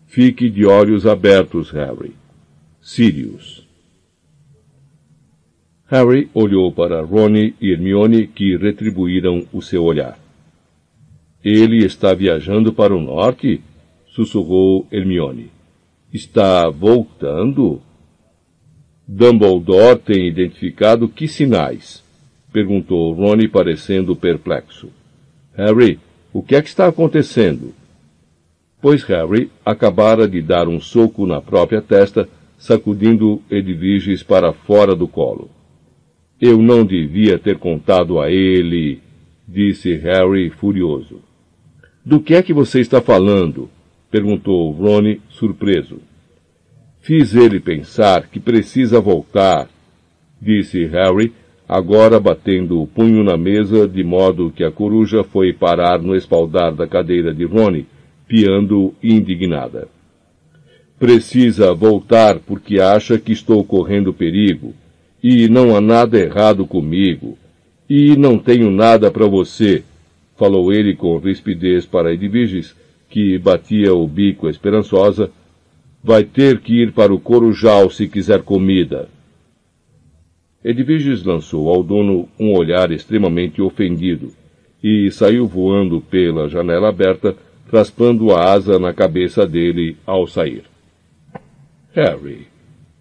Fique 0.05 0.49
de 0.49 0.65
olhos 0.65 1.05
abertos, 1.05 1.69
Harry. 1.71 2.13
Sirius. 2.81 3.67
Harry 5.87 6.29
olhou 6.33 6.71
para 6.71 7.01
Ronnie 7.01 7.53
e 7.59 7.71
Hermione, 7.71 8.27
que 8.27 8.55
retribuíram 8.55 9.45
o 9.51 9.61
seu 9.61 9.83
olhar. 9.83 10.17
Ele 11.43 11.85
está 11.85 12.13
viajando 12.13 12.71
para 12.71 12.95
o 12.95 13.01
norte? 13.01 13.61
sussurrou 14.07 14.87
Hermione. 14.91 15.51
Está 16.11 16.69
voltando? 16.69 17.81
Dumbledore 19.07 19.99
tem 19.99 20.27
identificado 20.27 21.07
que 21.07 21.27
sinais? 21.27 22.06
Perguntou 22.51 23.13
Ronnie, 23.13 23.47
parecendo 23.47 24.15
perplexo. 24.15 24.89
Harry, 25.55 25.99
o 26.33 26.41
que 26.41 26.55
é 26.55 26.61
que 26.61 26.69
está 26.69 26.87
acontecendo? 26.87 27.73
Pois 28.81 29.03
Harry 29.03 29.49
acabara 29.65 30.27
de 30.27 30.41
dar 30.41 30.67
um 30.67 30.79
soco 30.79 31.25
na 31.25 31.41
própria 31.41 31.81
testa, 31.81 32.29
sacudindo 32.57 33.41
Edviges 33.49 34.23
para 34.23 34.53
fora 34.53 34.95
do 34.95 35.07
colo. 35.07 35.49
Eu 36.39 36.57
não 36.59 36.85
devia 36.85 37.39
ter 37.39 37.57
contado 37.57 38.19
a 38.19 38.29
ele, 38.29 39.01
disse 39.47 39.95
Harry 39.95 40.49
furioso. 40.51 41.21
Do 42.05 42.19
que 42.19 42.35
é 42.35 42.43
que 42.43 42.53
você 42.53 42.79
está 42.79 43.01
falando? 43.01 43.69
perguntou 44.09 44.71
Ronnie, 44.71 45.21
surpreso. 45.29 45.99
Fiz 47.01 47.35
ele 47.35 47.59
pensar 47.59 48.27
que 48.27 48.39
precisa 48.39 48.99
voltar, 49.01 49.67
disse 50.41 50.85
Harry, 50.85 51.33
agora 51.67 52.19
batendo 52.19 52.81
o 52.81 52.87
punho 52.87 53.23
na 53.23 53.35
mesa 53.35 53.87
de 53.87 54.03
modo 54.03 54.51
que 54.55 54.63
a 54.63 54.71
coruja 54.71 55.23
foi 55.23 55.51
parar 55.51 56.01
no 56.01 56.15
espaldar 56.15 56.73
da 56.73 56.87
cadeira 56.87 57.33
de 57.33 57.43
Rony, 57.43 57.85
piando 58.27 58.93
indignada. 59.03 59.87
Precisa 60.97 61.73
voltar 61.73 62.39
porque 62.39 62.79
acha 62.79 63.19
que 63.19 63.31
estou 63.31 63.63
correndo 63.63 64.13
perigo, 64.13 64.73
e 65.21 65.47
não 65.47 65.75
há 65.75 65.81
nada 65.81 66.17
errado 66.17 66.65
comigo, 66.65 67.37
e 67.89 68.15
não 68.15 68.37
tenho 68.37 68.71
nada 68.71 69.11
para 69.11 69.27
você, 69.27 69.83
falou 70.37 70.71
ele 70.71 70.95
com 70.95 71.17
rispidez 71.17 71.85
para 71.85 72.13
Edviges, 72.13 72.75
que 73.09 73.37
batia 73.37 73.93
o 73.93 74.07
bico 74.07 74.49
esperançosa. 74.49 75.31
Vai 76.03 76.23
ter 76.23 76.59
que 76.59 76.81
ir 76.81 76.91
para 76.91 77.13
o 77.13 77.19
corujal 77.19 77.89
se 77.89 78.07
quiser 78.07 78.43
comida. 78.43 79.09
Edviges 80.67 81.23
lançou 81.23 81.69
ao 81.69 81.81
dono 81.81 82.27
um 82.37 82.53
olhar 82.53 82.91
extremamente 82.91 83.61
ofendido 83.61 84.33
e 84.83 85.09
saiu 85.09 85.47
voando 85.47 86.01
pela 86.01 86.49
janela 86.49 86.89
aberta, 86.89 87.37
raspando 87.71 88.33
a 88.33 88.51
asa 88.51 88.77
na 88.77 88.93
cabeça 88.93 89.47
dele 89.47 89.95
ao 90.05 90.27
sair. 90.27 90.63
Harry, 91.93 92.47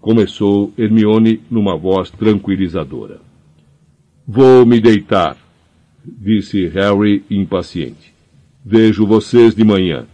começou 0.00 0.72
Hermione 0.78 1.40
numa 1.50 1.76
voz 1.76 2.08
tranquilizadora. 2.08 3.18
Vou 4.24 4.64
me 4.64 4.80
deitar, 4.80 5.36
disse 6.04 6.68
Harry 6.68 7.24
impaciente. 7.28 8.14
Vejo 8.64 9.04
vocês 9.04 9.56
de 9.56 9.64
manhã. 9.64 10.06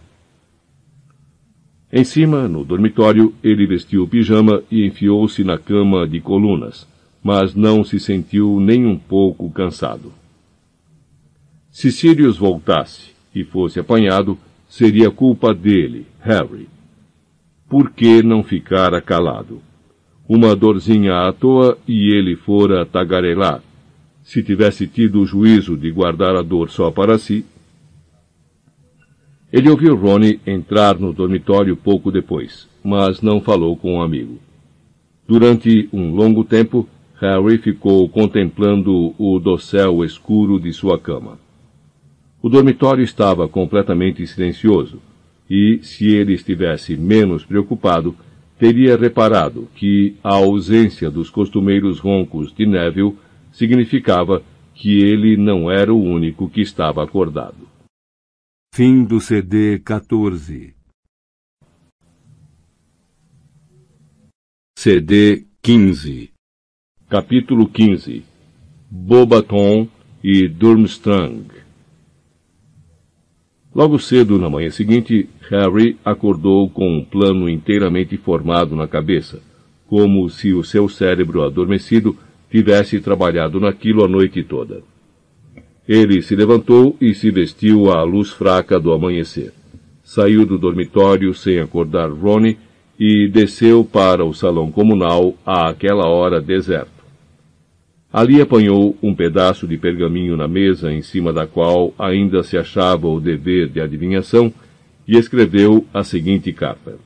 Em 1.91 2.03
cima, 2.03 2.47
no 2.47 2.65
dormitório, 2.65 3.31
ele 3.43 3.67
vestiu 3.67 4.01
o 4.01 4.07
pijama 4.07 4.63
e 4.71 4.87
enfiou-se 4.87 5.43
na 5.43 5.59
cama 5.59 6.07
de 6.07 6.19
colunas 6.19 6.91
mas 7.23 7.55
não 7.55 7.83
se 7.83 7.99
sentiu 7.99 8.59
nem 8.59 8.85
um 8.85 8.97
pouco 8.97 9.49
cansado. 9.49 10.11
Se 11.71 11.91
Sirius 11.91 12.37
voltasse 12.37 13.11
e 13.33 13.43
fosse 13.43 13.79
apanhado, 13.79 14.37
seria 14.67 15.09
culpa 15.09 15.53
dele, 15.53 16.05
Harry. 16.19 16.67
Por 17.69 17.91
que 17.91 18.21
não 18.21 18.43
ficara 18.43 19.01
calado? 19.01 19.61
Uma 20.27 20.55
dorzinha 20.55 21.27
à 21.27 21.33
toa 21.33 21.77
e 21.87 22.13
ele 22.13 22.35
fora 22.35 22.85
tagarelar. 22.85 23.63
Se 24.23 24.43
tivesse 24.43 24.85
tido 24.85 25.21
o 25.21 25.25
juízo 25.25 25.75
de 25.75 25.89
guardar 25.91 26.35
a 26.35 26.41
dor 26.41 26.69
só 26.69 26.91
para 26.91 27.17
si. 27.17 27.45
Ele 29.51 29.69
ouviu 29.69 29.95
Ronnie 29.95 30.39
entrar 30.45 30.99
no 30.99 31.13
dormitório 31.13 31.75
pouco 31.75 32.11
depois, 32.11 32.67
mas 32.83 33.21
não 33.21 33.41
falou 33.41 33.75
com 33.75 33.95
o 33.95 33.97
um 33.97 34.01
amigo. 34.01 34.39
Durante 35.27 35.89
um 35.91 36.13
longo 36.13 36.43
tempo, 36.43 36.87
Harry 37.23 37.57
ficou 37.57 38.09
contemplando 38.09 39.15
o 39.17 39.39
dossel 39.39 40.03
escuro 40.03 40.59
de 40.59 40.73
sua 40.73 40.99
cama. 40.99 41.39
O 42.41 42.49
dormitório 42.49 43.01
estava 43.01 43.47
completamente 43.47 44.27
silencioso, 44.27 45.01
e, 45.49 45.79
se 45.81 46.13
ele 46.13 46.33
estivesse 46.33 46.97
menos 46.97 47.45
preocupado, 47.45 48.13
teria 48.59 48.97
reparado 48.97 49.69
que 49.73 50.17
a 50.21 50.33
ausência 50.33 51.09
dos 51.09 51.29
costumeiros 51.29 51.97
roncos 51.97 52.53
de 52.53 52.65
Neville 52.65 53.15
significava 53.53 54.43
que 54.75 54.99
ele 54.99 55.37
não 55.37 55.71
era 55.71 55.93
o 55.93 56.03
único 56.03 56.49
que 56.49 56.59
estava 56.59 57.01
acordado. 57.01 57.69
Fim 58.75 59.05
do 59.05 59.21
CD 59.21 59.79
14 59.79 60.75
CD 64.77 65.45
15 65.61 66.32
Capítulo 67.13 67.67
15 67.67 68.23
Bobaton 68.89 69.87
e 70.23 70.47
Durmstrang 70.47 71.45
Logo 73.75 73.99
cedo 73.99 74.39
na 74.39 74.49
manhã 74.49 74.71
seguinte, 74.71 75.29
Harry 75.47 75.95
acordou 76.03 76.67
com 76.71 76.89
um 76.89 77.05
plano 77.05 77.47
inteiramente 77.47 78.17
formado 78.17 78.75
na 78.75 78.87
cabeça, 78.87 79.43
como 79.85 80.27
se 80.27 80.53
o 80.53 80.63
seu 80.63 80.89
cérebro 80.89 81.43
adormecido 81.43 82.17
tivesse 82.49 82.99
trabalhado 82.99 83.59
naquilo 83.59 84.03
a 84.03 84.07
noite 84.07 84.41
toda. 84.41 84.81
Ele 85.87 86.19
se 86.23 86.35
levantou 86.35 86.97
e 86.99 87.13
se 87.13 87.29
vestiu 87.29 87.91
à 87.91 88.01
luz 88.01 88.31
fraca 88.31 88.79
do 88.79 88.91
amanhecer. 88.91 89.53
Saiu 90.03 90.47
do 90.47 90.57
dormitório 90.57 91.31
sem 91.35 91.59
acordar 91.59 92.09
Ronnie 92.09 92.57
e 92.99 93.27
desceu 93.27 93.85
para 93.85 94.25
o 94.25 94.33
salão 94.33 94.71
comunal 94.71 95.35
àquela 95.45 96.07
hora 96.07 96.41
deserta. 96.41 96.92
Ali 98.13 98.39
apanhou 98.39 98.95
um 99.01 99.15
pedaço 99.15 99.67
de 99.67 99.75
pergaminho 99.75 100.37
na 100.37 100.47
mesa 100.47 100.93
em 100.93 101.01
cima 101.01 101.33
da 101.33 101.47
qual 101.47 101.95
ainda 101.97 102.43
se 102.43 102.55
achava 102.55 103.07
o 103.07 103.19
dever 103.19 103.67
de 103.67 103.81
adivinhação 103.81 104.53
e 105.07 105.17
escreveu 105.17 105.83
a 105.91 106.03
seguinte 106.03 106.53
carta. 106.53 106.99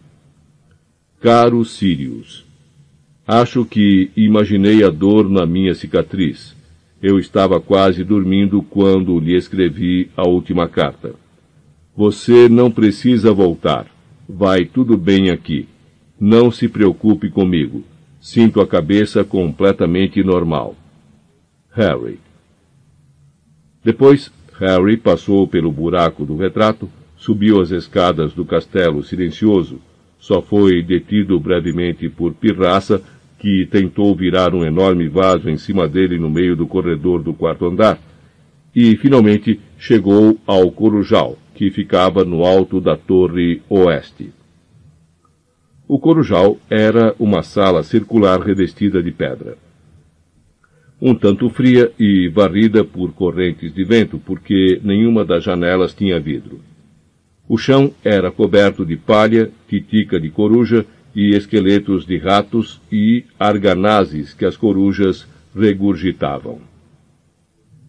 Caro 1.21 1.63
Sirius, 1.63 2.45
acho 3.25 3.63
que 3.63 4.11
imaginei 4.17 4.83
a 4.83 4.89
dor 4.89 5.29
na 5.29 5.45
minha 5.45 5.73
cicatriz, 5.73 6.55
Eu 7.01 7.19
estava 7.19 7.61
quase 7.61 8.03
dormindo 8.03 8.61
quando 8.63 9.19
lhe 9.19 9.35
escrevi 9.35 10.09
a 10.17 10.27
última 10.27 10.67
carta. 10.67 11.13
Você 11.95 12.49
não 12.49 12.71
precisa 12.71 13.31
voltar. 13.31 13.85
Vai 14.27 14.65
tudo 14.65 14.97
bem 14.97 15.29
aqui. 15.29 15.67
Não 16.19 16.49
se 16.49 16.67
preocupe 16.67 17.29
comigo. 17.29 17.83
Sinto 18.19 18.59
a 18.59 18.65
cabeça 18.65 19.23
completamente 19.23 20.23
normal. 20.23 20.75
Harry. 21.77 22.19
Depois, 23.83 24.31
Harry 24.59 24.97
passou 24.97 25.47
pelo 25.47 25.71
buraco 25.71 26.25
do 26.25 26.35
retrato, 26.35 26.89
subiu 27.15 27.61
as 27.61 27.69
escadas 27.69 28.33
do 28.33 28.43
castelo 28.43 29.03
silencioso, 29.03 29.79
só 30.19 30.41
foi 30.41 30.81
detido 30.81 31.39
brevemente 31.39 32.09
por 32.09 32.33
Pirraça, 32.33 33.03
que 33.37 33.67
tentou 33.67 34.15
virar 34.15 34.55
um 34.55 34.65
enorme 34.65 35.07
vaso 35.07 35.47
em 35.47 35.57
cima 35.57 35.87
dele 35.87 36.17
no 36.17 36.31
meio 36.31 36.55
do 36.55 36.65
corredor 36.65 37.21
do 37.21 37.31
quarto 37.31 37.67
andar, 37.67 37.99
e 38.75 38.97
finalmente 38.97 39.59
chegou 39.77 40.39
ao 40.47 40.71
Corujal, 40.71 41.37
que 41.53 41.69
ficava 41.69 42.25
no 42.25 42.43
alto 42.43 42.81
da 42.81 42.97
torre 42.97 43.61
oeste. 43.69 44.31
O 45.87 45.99
Corujal 45.99 46.57
era 46.71 47.15
uma 47.19 47.43
sala 47.43 47.83
circular 47.83 48.41
revestida 48.41 49.01
de 49.03 49.11
pedra. 49.11 49.66
Um 50.99 51.13
tanto 51.13 51.49
fria 51.49 51.91
e 51.99 52.27
varrida 52.27 52.83
por 52.83 53.13
correntes 53.13 53.73
de 53.73 53.83
vento, 53.83 54.17
porque 54.17 54.81
nenhuma 54.83 55.23
das 55.23 55.43
janelas 55.43 55.93
tinha 55.93 56.19
vidro. 56.19 56.59
O 57.47 57.57
chão 57.57 57.93
era 58.03 58.31
coberto 58.31 58.83
de 58.83 58.97
palha, 58.97 59.51
titica 59.69 60.19
de 60.19 60.29
coruja 60.29 60.85
e 61.15 61.35
esqueletos 61.35 62.05
de 62.05 62.17
ratos 62.17 62.81
e 62.91 63.25
arganazes 63.39 64.33
que 64.33 64.43
as 64.43 64.57
corujas 64.57 65.27
regurgitavam. 65.55 66.59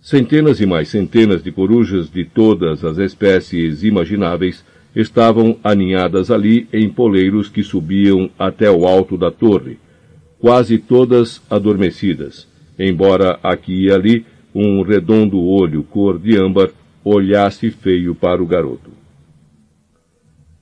Centenas 0.01 0.61
e 0.61 0.67
mais 0.67 0.89
centenas 0.89 1.43
de 1.43 1.51
corujas 1.51 2.11
de 2.11 2.25
todas 2.25 2.85
as 2.85 2.99
espécies 2.99 3.83
imagináveis 3.83 4.65
estavam 4.95 5.59
aninhadas 5.63 6.31
ali 6.31 6.69
em 6.73 6.89
poleiros 6.89 7.49
que 7.49 7.63
subiam 7.63 8.31
até 8.39 8.71
o 8.71 8.87
alto 8.87 9.19
da 9.19 9.31
torre, 9.31 9.79
quase 10.39 10.79
todas 10.79 11.43
adormecidas, 11.51 12.47
embora 12.79 13.39
aqui 13.43 13.87
e 13.87 13.93
ali 13.93 14.25
um 14.55 14.83
redondo 14.83 15.41
olho 15.41 15.83
cor 15.83 16.19
de 16.19 16.37
âmbar 16.37 16.71
olhasse 17.05 17.71
feio 17.71 18.15
para 18.15 18.43
o 18.43 18.47
garoto. 18.47 18.91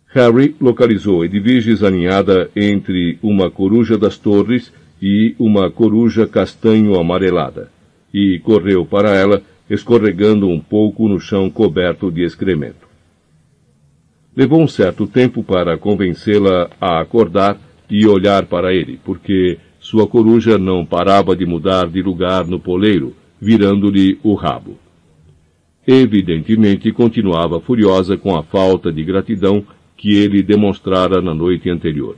Harry 0.09 0.57
localizou 0.61 1.25
Edviges 1.25 1.83
aninhada 1.83 2.51
entre 2.57 3.19
uma 3.23 3.51
coruja 3.51 3.99
das 3.99 4.17
torres 4.17 4.73
e 5.01 5.35
uma 5.39 5.71
coruja 5.71 6.27
castanho 6.27 6.99
amarelada, 6.99 7.71
e 8.15 8.39
correu 8.39 8.87
para 8.87 9.15
ela, 9.15 9.43
escorregando 9.69 10.49
um 10.49 10.61
pouco 10.61 11.09
no 11.09 11.21
chão 11.21 11.51
coberto 11.51 12.11
de 12.11 12.23
excremento. 12.23 12.87
Levou 14.35 14.63
um 14.63 14.69
certo 14.69 15.07
tempo 15.07 15.43
para 15.43 15.77
convencê-la 15.77 16.71
a 16.81 17.01
acordar 17.01 17.59
e 17.91 18.07
olhar 18.07 18.47
para 18.47 18.73
ele, 18.73 18.99
porque 19.05 19.59
sua 19.87 20.05
coruja 20.05 20.59
não 20.59 20.85
parava 20.85 21.37
de 21.37 21.47
mudar 21.47 21.87
de 21.87 22.03
lugar 22.03 22.45
no 22.45 22.59
poleiro, 22.59 23.15
virando-lhe 23.41 24.19
o 24.21 24.35
rabo. 24.35 24.77
Evidentemente 25.87 26.91
continuava 26.91 27.61
furiosa 27.61 28.17
com 28.17 28.35
a 28.35 28.43
falta 28.43 28.91
de 28.91 29.05
gratidão 29.05 29.65
que 29.97 30.17
ele 30.17 30.43
demonstrara 30.43 31.23
na 31.23 31.33
noite 31.33 31.71
anterior. 31.71 32.17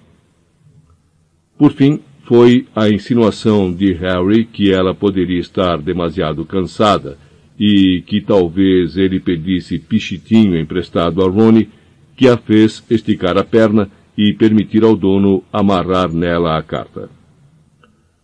Por 1.58 1.70
fim, 1.72 2.00
foi 2.24 2.66
a 2.74 2.88
insinuação 2.88 3.70
de 3.70 3.92
Harry 3.92 4.46
que 4.46 4.72
ela 4.72 4.94
poderia 4.94 5.38
estar 5.38 5.76
demasiado 5.76 6.46
cansada 6.46 7.18
e 7.60 8.02
que 8.06 8.22
talvez 8.22 8.96
ele 8.96 9.20
pedisse 9.20 9.78
pichitinho 9.78 10.58
emprestado 10.58 11.22
a 11.22 11.28
Ronnie 11.28 11.68
que 12.16 12.28
a 12.28 12.38
fez 12.38 12.82
esticar 12.88 13.36
a 13.36 13.44
perna 13.44 13.90
e 14.16 14.32
permitir 14.32 14.84
ao 14.84 14.96
dono 14.96 15.44
amarrar 15.52 16.10
nela 16.10 16.56
a 16.56 16.62
carta. 16.62 17.17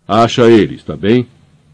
Acha 0.06 0.50
ele, 0.50 0.74
está 0.74 0.96
bem? 0.96 1.26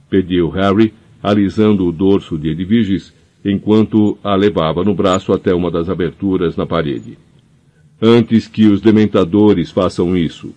pediu 0.09 0.49
Harry, 0.49 0.93
alisando 1.23 1.87
o 1.87 1.93
dorso 1.93 2.37
de 2.37 2.49
Edviges 2.49 3.13
enquanto 3.45 4.19
a 4.25 4.35
levava 4.35 4.83
no 4.83 4.95
braço 4.95 5.33
até 5.33 5.55
uma 5.55 5.71
das 5.71 5.89
aberturas 5.89 6.57
na 6.57 6.67
parede 6.67 7.17
antes 8.01 8.49
que 8.49 8.67
os 8.67 8.81
dementadores 8.81 9.71
façam 9.71 10.17
isso. 10.17 10.55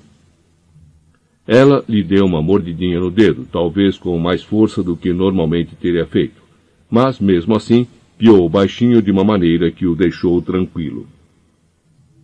Ela 1.45 1.83
lhe 1.89 2.01
deu 2.01 2.25
uma 2.25 2.41
mordidinha 2.41 2.99
no 3.01 3.11
dedo, 3.11 3.45
talvez 3.51 3.97
com 3.97 4.17
mais 4.17 4.41
força 4.41 4.81
do 4.81 4.95
que 4.95 5.11
normalmente 5.11 5.75
teria 5.75 6.05
feito, 6.05 6.41
mas 6.89 7.19
mesmo 7.19 7.53
assim 7.53 7.85
piou 8.17 8.47
baixinho 8.47 9.01
de 9.01 9.11
uma 9.11 9.25
maneira 9.25 9.69
que 9.69 9.85
o 9.85 9.95
deixou 9.95 10.41
tranquilo. 10.41 11.05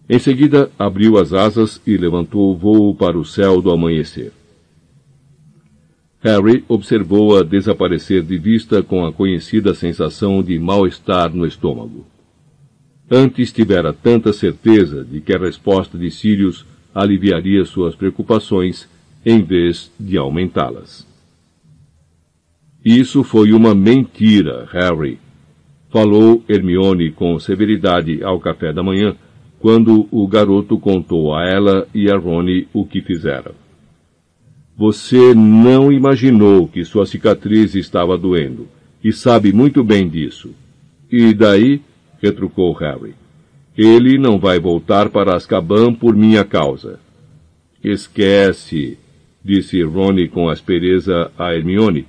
Em 0.10 0.18
seguida, 0.18 0.72
abriu 0.80 1.18
as 1.18 1.34
asas 1.34 1.82
e 1.86 1.98
levantou 1.98 2.52
o 2.52 2.56
voo 2.56 2.96
para 2.96 3.18
o 3.18 3.26
céu 3.26 3.62
do 3.62 3.72
amanhecer. 3.72 4.32
Harry 6.22 6.66
observou-a 6.68 7.44
desaparecer 7.44 8.24
de 8.24 8.38
vista 8.38 8.84
com 8.84 9.06
a 9.06 9.14
conhecida 9.14 9.74
sensação 9.74 10.44
de 10.44 10.60
mal-estar 10.60 11.34
no 11.34 11.46
estômago. 11.46 12.06
Antes 13.10 13.54
tivera 13.54 13.94
tanta 13.94 14.34
certeza 14.34 15.04
de 15.04 15.22
que 15.22 15.34
a 15.34 15.40
resposta 15.40 15.98
de 15.98 16.12
Sirius 16.12 16.66
aliviaria 16.94 17.64
suas 17.64 17.96
preocupações 17.96 18.88
em 19.26 19.42
vez 19.42 19.92
de 19.98 20.18
aumentá-las. 20.18 21.08
Isso 22.84 23.24
foi 23.24 23.54
uma 23.54 23.74
mentira, 23.74 24.68
Harry. 24.72 25.20
Falou 25.90 26.44
Hermione 26.48 27.12
com 27.12 27.40
severidade 27.40 28.24
ao 28.24 28.40
café 28.40 28.74
da 28.74 28.84
manhã, 28.84 29.16
quando 29.60 30.08
o 30.12 30.28
garoto 30.28 30.78
contou 30.78 31.34
a 31.34 31.46
ela 31.48 31.88
e 31.94 32.12
a 32.12 32.18
Rony 32.18 32.68
o 32.74 32.86
que 32.86 33.02
fizera. 33.02 33.54
Você 34.80 35.34
não 35.34 35.92
imaginou 35.92 36.66
que 36.66 36.86
sua 36.86 37.06
cicatriz 37.06 37.76
estava 37.76 38.18
doendo, 38.18 38.66
e 39.04 39.12
sabe 39.12 39.52
muito 39.52 39.84
bem 39.84 40.08
disso. 40.08 40.52
E 41.12 41.34
daí 41.34 41.82
retrucou 42.22 42.72
Harry. 42.72 43.14
Ele 43.78 44.18
não 44.18 44.40
vai 44.40 44.58
voltar 44.58 45.10
para 45.10 45.36
Azkaban 45.36 45.94
por 45.94 46.16
minha 46.16 46.46
causa. 46.46 46.98
Esquece, 47.84 48.98
disse 49.44 49.84
Rony 49.84 50.30
com 50.30 50.48
aspereza 50.48 51.30
a 51.38 51.54
Hermione, 51.54 52.06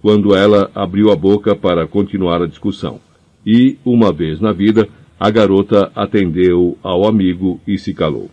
quando 0.00 0.34
ela 0.34 0.70
abriu 0.74 1.12
a 1.12 1.16
boca 1.16 1.54
para 1.54 1.86
continuar 1.86 2.40
a 2.40 2.46
discussão. 2.46 3.00
E, 3.44 3.76
uma 3.84 4.10
vez 4.10 4.40
na 4.40 4.50
vida, 4.50 4.88
a 5.20 5.28
garota 5.28 5.92
atendeu 5.94 6.78
ao 6.82 7.06
amigo 7.06 7.60
e 7.66 7.76
se 7.76 7.92
calou. 7.92 8.30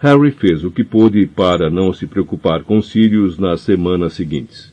Harry 0.00 0.30
fez 0.30 0.62
o 0.62 0.70
que 0.70 0.84
pôde 0.84 1.26
para 1.26 1.68
não 1.68 1.92
se 1.92 2.06
preocupar 2.06 2.62
com 2.62 2.80
Sirius 2.80 3.36
nas 3.36 3.62
semanas 3.62 4.12
seguintes. 4.12 4.72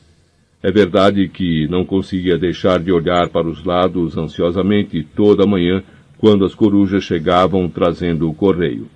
É 0.62 0.70
verdade 0.70 1.28
que 1.28 1.66
não 1.66 1.84
conseguia 1.84 2.38
deixar 2.38 2.78
de 2.78 2.92
olhar 2.92 3.28
para 3.30 3.48
os 3.48 3.64
lados 3.64 4.16
ansiosamente 4.16 5.04
toda 5.16 5.44
manhã 5.44 5.82
quando 6.16 6.44
as 6.44 6.54
corujas 6.54 7.02
chegavam 7.02 7.68
trazendo 7.68 8.30
o 8.30 8.34
correio. 8.34 8.86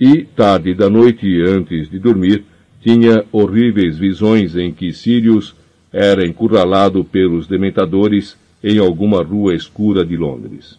E, 0.00 0.22
tarde 0.22 0.74
da 0.74 0.88
noite 0.88 1.42
antes 1.42 1.90
de 1.90 1.98
dormir, 1.98 2.44
tinha 2.80 3.24
horríveis 3.32 3.98
visões 3.98 4.54
em 4.54 4.72
que 4.72 4.92
Sirius 4.92 5.56
era 5.92 6.24
encurralado 6.24 7.04
pelos 7.04 7.48
dementadores 7.48 8.36
em 8.62 8.78
alguma 8.78 9.24
rua 9.24 9.56
escura 9.56 10.04
de 10.04 10.16
Londres. 10.16 10.78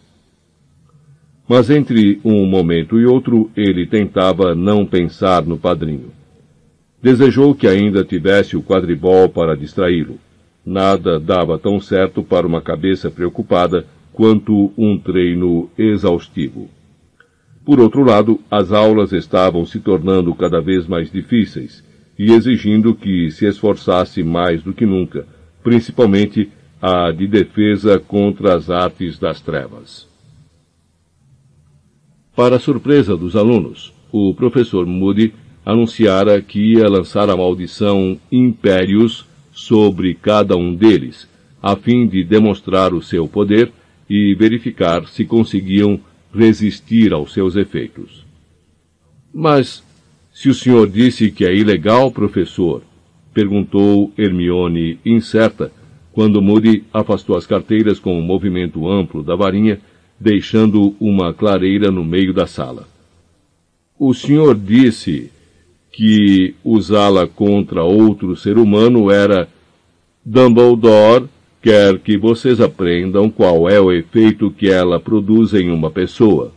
Mas 1.48 1.68
entre 1.68 2.20
um 2.24 2.46
momento 2.46 2.98
e 2.98 3.04
outro 3.04 3.50
ele 3.56 3.86
tentava 3.86 4.54
não 4.54 4.86
pensar 4.86 5.44
no 5.44 5.58
padrinho. 5.58 6.10
Desejou 7.02 7.54
que 7.54 7.66
ainda 7.66 8.02
tivesse 8.02 8.56
o 8.56 8.62
quadribol 8.62 9.28
para 9.28 9.54
distraí-lo. 9.54 10.18
Nada 10.64 11.20
dava 11.20 11.58
tão 11.58 11.78
certo 11.78 12.22
para 12.22 12.46
uma 12.46 12.62
cabeça 12.62 13.10
preocupada 13.10 13.84
quanto 14.10 14.72
um 14.78 14.98
treino 14.98 15.68
exaustivo. 15.76 16.70
Por 17.62 17.78
outro 17.78 18.02
lado, 18.02 18.40
as 18.50 18.72
aulas 18.72 19.12
estavam 19.12 19.66
se 19.66 19.80
tornando 19.80 20.34
cada 20.34 20.60
vez 20.60 20.86
mais 20.86 21.10
difíceis 21.10 21.84
e 22.18 22.32
exigindo 22.32 22.94
que 22.94 23.30
se 23.30 23.46
esforçasse 23.46 24.22
mais 24.22 24.62
do 24.62 24.72
que 24.72 24.86
nunca, 24.86 25.26
principalmente 25.62 26.50
a 26.80 27.10
de 27.10 27.26
defesa 27.26 27.98
contra 27.98 28.54
as 28.54 28.70
artes 28.70 29.18
das 29.18 29.40
trevas. 29.40 30.13
Para 32.36 32.58
surpresa 32.58 33.16
dos 33.16 33.36
alunos, 33.36 33.92
o 34.10 34.34
professor 34.34 34.84
Moody 34.86 35.32
anunciara 35.64 36.42
que 36.42 36.74
ia 36.74 36.88
lançar 36.88 37.30
a 37.30 37.36
maldição 37.36 38.18
Impérios 38.30 39.24
sobre 39.52 40.14
cada 40.14 40.56
um 40.56 40.74
deles, 40.74 41.28
a 41.62 41.76
fim 41.76 42.08
de 42.08 42.24
demonstrar 42.24 42.92
o 42.92 43.00
seu 43.00 43.28
poder 43.28 43.70
e 44.10 44.34
verificar 44.34 45.06
se 45.06 45.24
conseguiam 45.24 46.00
resistir 46.34 47.12
aos 47.12 47.32
seus 47.32 47.54
efeitos. 47.54 48.26
Mas, 49.32 49.84
se 50.32 50.48
o 50.48 50.54
senhor 50.54 50.88
disse 50.88 51.30
que 51.30 51.44
é 51.44 51.54
ilegal, 51.54 52.10
professor, 52.10 52.82
perguntou 53.32 54.12
Hermione 54.18 54.98
incerta, 55.06 55.70
quando 56.12 56.42
Moody 56.42 56.82
afastou 56.92 57.36
as 57.36 57.46
carteiras 57.46 58.00
com 58.00 58.18
um 58.18 58.22
movimento 58.22 58.88
amplo 58.88 59.22
da 59.22 59.36
varinha, 59.36 59.80
deixando 60.18 60.94
uma 61.00 61.32
clareira 61.32 61.90
no 61.90 62.04
meio 62.04 62.32
da 62.32 62.46
sala. 62.46 62.86
O 63.98 64.12
senhor 64.14 64.54
disse 64.54 65.30
que 65.92 66.54
usá-la 66.64 67.26
contra 67.26 67.84
outro 67.84 68.36
ser 68.36 68.58
humano 68.58 69.10
era 69.10 69.48
Dumbledore 70.24 71.28
quer 71.62 71.98
que 71.98 72.18
vocês 72.18 72.60
aprendam 72.60 73.30
qual 73.30 73.68
é 73.68 73.80
o 73.80 73.90
efeito 73.90 74.50
que 74.50 74.68
ela 74.68 75.00
produz 75.00 75.54
em 75.54 75.70
uma 75.70 75.90
pessoa, 75.90 76.52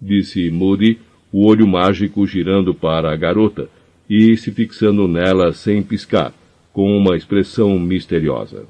disse 0.00 0.50
Moody, 0.50 0.98
o 1.32 1.46
olho 1.46 1.66
mágico 1.66 2.26
girando 2.26 2.74
para 2.74 3.10
a 3.10 3.16
garota 3.16 3.68
e 4.08 4.36
se 4.36 4.50
fixando 4.52 5.08
nela 5.08 5.52
sem 5.52 5.82
piscar, 5.82 6.34
com 6.72 6.96
uma 6.96 7.16
expressão 7.16 7.78
misteriosa. 7.78 8.64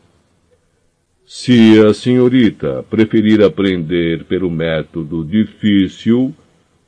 Se 1.28 1.80
a 1.80 1.92
senhorita 1.92 2.84
preferir 2.88 3.42
aprender 3.42 4.24
pelo 4.26 4.48
método 4.48 5.24
difícil, 5.24 6.32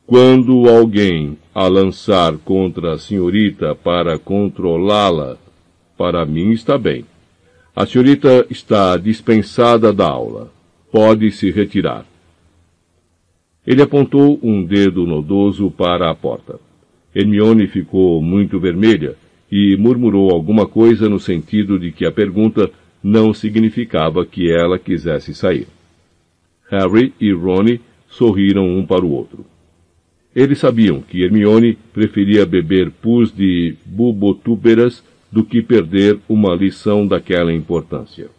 quando 0.07 0.69
alguém 0.69 1.37
a 1.53 1.67
lançar 1.67 2.39
contra 2.39 2.93
a 2.93 2.99
senhorita 2.99 3.75
para 3.75 4.17
controlá-la, 4.17 5.37
para 5.97 6.25
mim 6.25 6.53
está 6.53 6.79
bem. 6.79 7.05
A 7.75 7.85
senhorita 7.85 8.47
está 8.49 8.97
dispensada 8.97 9.93
da 9.93 10.09
aula. 10.09 10.53
Pode 10.93 11.33
se 11.33 11.51
retirar. 11.51 12.07
Ele 13.67 13.83
apontou 13.83 14.39
um 14.41 14.65
dedo 14.65 15.05
nodoso 15.05 15.69
para 15.69 16.09
a 16.09 16.15
porta. 16.15 16.61
Hermione 17.13 17.67
ficou 17.67 18.23
muito 18.23 18.61
vermelha 18.61 19.17
e 19.51 19.77
murmurou 19.77 20.31
alguma 20.31 20.65
coisa 20.65 21.09
no 21.09 21.19
sentido 21.19 21.77
de 21.77 21.91
que 21.91 22.07
a 22.07 22.13
pergunta 22.13 22.71
não 23.03 23.33
significava 23.33 24.25
que 24.27 24.51
ela 24.51 24.79
quisesse 24.79 25.35
sair. 25.35 25.67
Harry 26.71 27.15
e 27.21 27.33
Ron 27.33 27.79
sorriram 28.09 28.67
um 28.67 28.85
para 28.85 29.05
o 29.05 29.11
outro. 29.11 29.45
Eles 30.35 30.59
sabiam 30.59 31.01
que 31.01 31.23
Hermione 31.23 31.79
preferia 31.93 32.45
beber 32.45 32.91
pus 32.91 33.35
de 33.35 33.77
bubotúberas 33.85 35.03
do 35.31 35.45
que 35.45 35.63
perder 35.63 36.19
uma 36.29 36.55
lição 36.55 37.07
daquela 37.07 37.53
importância. 37.53 38.31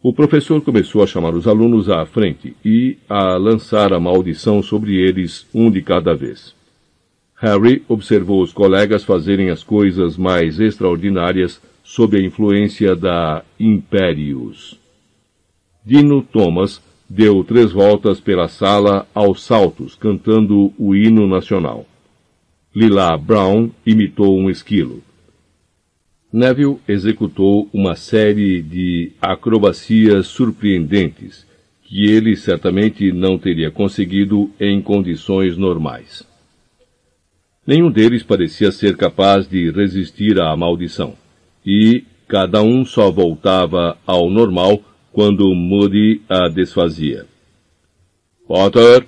O 0.00 0.12
professor 0.12 0.60
começou 0.62 1.02
a 1.02 1.06
chamar 1.06 1.34
os 1.34 1.48
alunos 1.48 1.90
à 1.90 2.06
frente 2.06 2.56
e 2.64 2.96
a 3.08 3.36
lançar 3.36 3.92
a 3.92 3.98
maldição 3.98 4.62
sobre 4.62 4.94
eles, 4.96 5.46
um 5.52 5.70
de 5.70 5.82
cada 5.82 6.14
vez. 6.14 6.54
Harry 7.34 7.82
observou 7.88 8.42
os 8.42 8.52
colegas 8.52 9.04
fazerem 9.04 9.50
as 9.50 9.62
coisas 9.62 10.16
mais 10.16 10.60
extraordinárias 10.60 11.60
sob 11.88 12.18
a 12.18 12.20
influência 12.20 12.94
da 12.94 13.42
Imperius. 13.58 14.78
Dino 15.82 16.20
Thomas 16.20 16.82
deu 17.08 17.42
três 17.42 17.72
voltas 17.72 18.20
pela 18.20 18.46
sala 18.46 19.08
aos 19.14 19.42
saltos, 19.42 19.94
cantando 19.94 20.70
o 20.78 20.94
hino 20.94 21.26
nacional. 21.26 21.86
Lila 22.76 23.16
Brown 23.16 23.70
imitou 23.86 24.38
um 24.38 24.50
esquilo. 24.50 25.02
Neville 26.30 26.76
executou 26.86 27.70
uma 27.72 27.96
série 27.96 28.60
de 28.60 29.12
acrobacias 29.18 30.26
surpreendentes 30.26 31.46
que 31.84 32.06
ele 32.06 32.36
certamente 32.36 33.10
não 33.12 33.38
teria 33.38 33.70
conseguido 33.70 34.50
em 34.60 34.82
condições 34.82 35.56
normais. 35.56 36.22
Nenhum 37.66 37.90
deles 37.90 38.22
parecia 38.22 38.70
ser 38.70 38.94
capaz 38.94 39.48
de 39.48 39.70
resistir 39.70 40.38
à 40.38 40.54
maldição 40.54 41.16
e 41.70 42.06
cada 42.26 42.62
um 42.62 42.82
só 42.82 43.10
voltava 43.10 43.98
ao 44.06 44.30
normal 44.30 44.80
quando 45.12 45.54
Moody 45.54 46.22
a 46.26 46.48
desfazia. 46.48 47.26
Potter, 48.46 49.06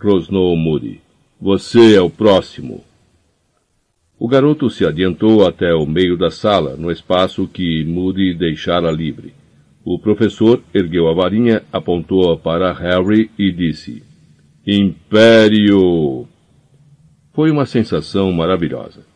rosnou 0.00 0.56
Moody, 0.56 1.02
você 1.38 1.96
é 1.96 2.00
o 2.00 2.08
próximo. 2.08 2.82
O 4.18 4.26
garoto 4.26 4.70
se 4.70 4.86
adiantou 4.86 5.46
até 5.46 5.74
o 5.74 5.84
meio 5.84 6.16
da 6.16 6.30
sala, 6.30 6.78
no 6.78 6.90
espaço 6.90 7.46
que 7.46 7.84
Moody 7.84 8.32
deixara 8.32 8.90
livre. 8.90 9.34
O 9.84 9.98
professor 9.98 10.62
ergueu 10.72 11.08
a 11.08 11.14
varinha, 11.14 11.62
apontou-a 11.70 12.38
para 12.38 12.72
Harry 12.72 13.30
e 13.38 13.52
disse: 13.52 14.02
Império! 14.66 16.26
Foi 17.34 17.50
uma 17.50 17.66
sensação 17.66 18.32
maravilhosa. 18.32 19.06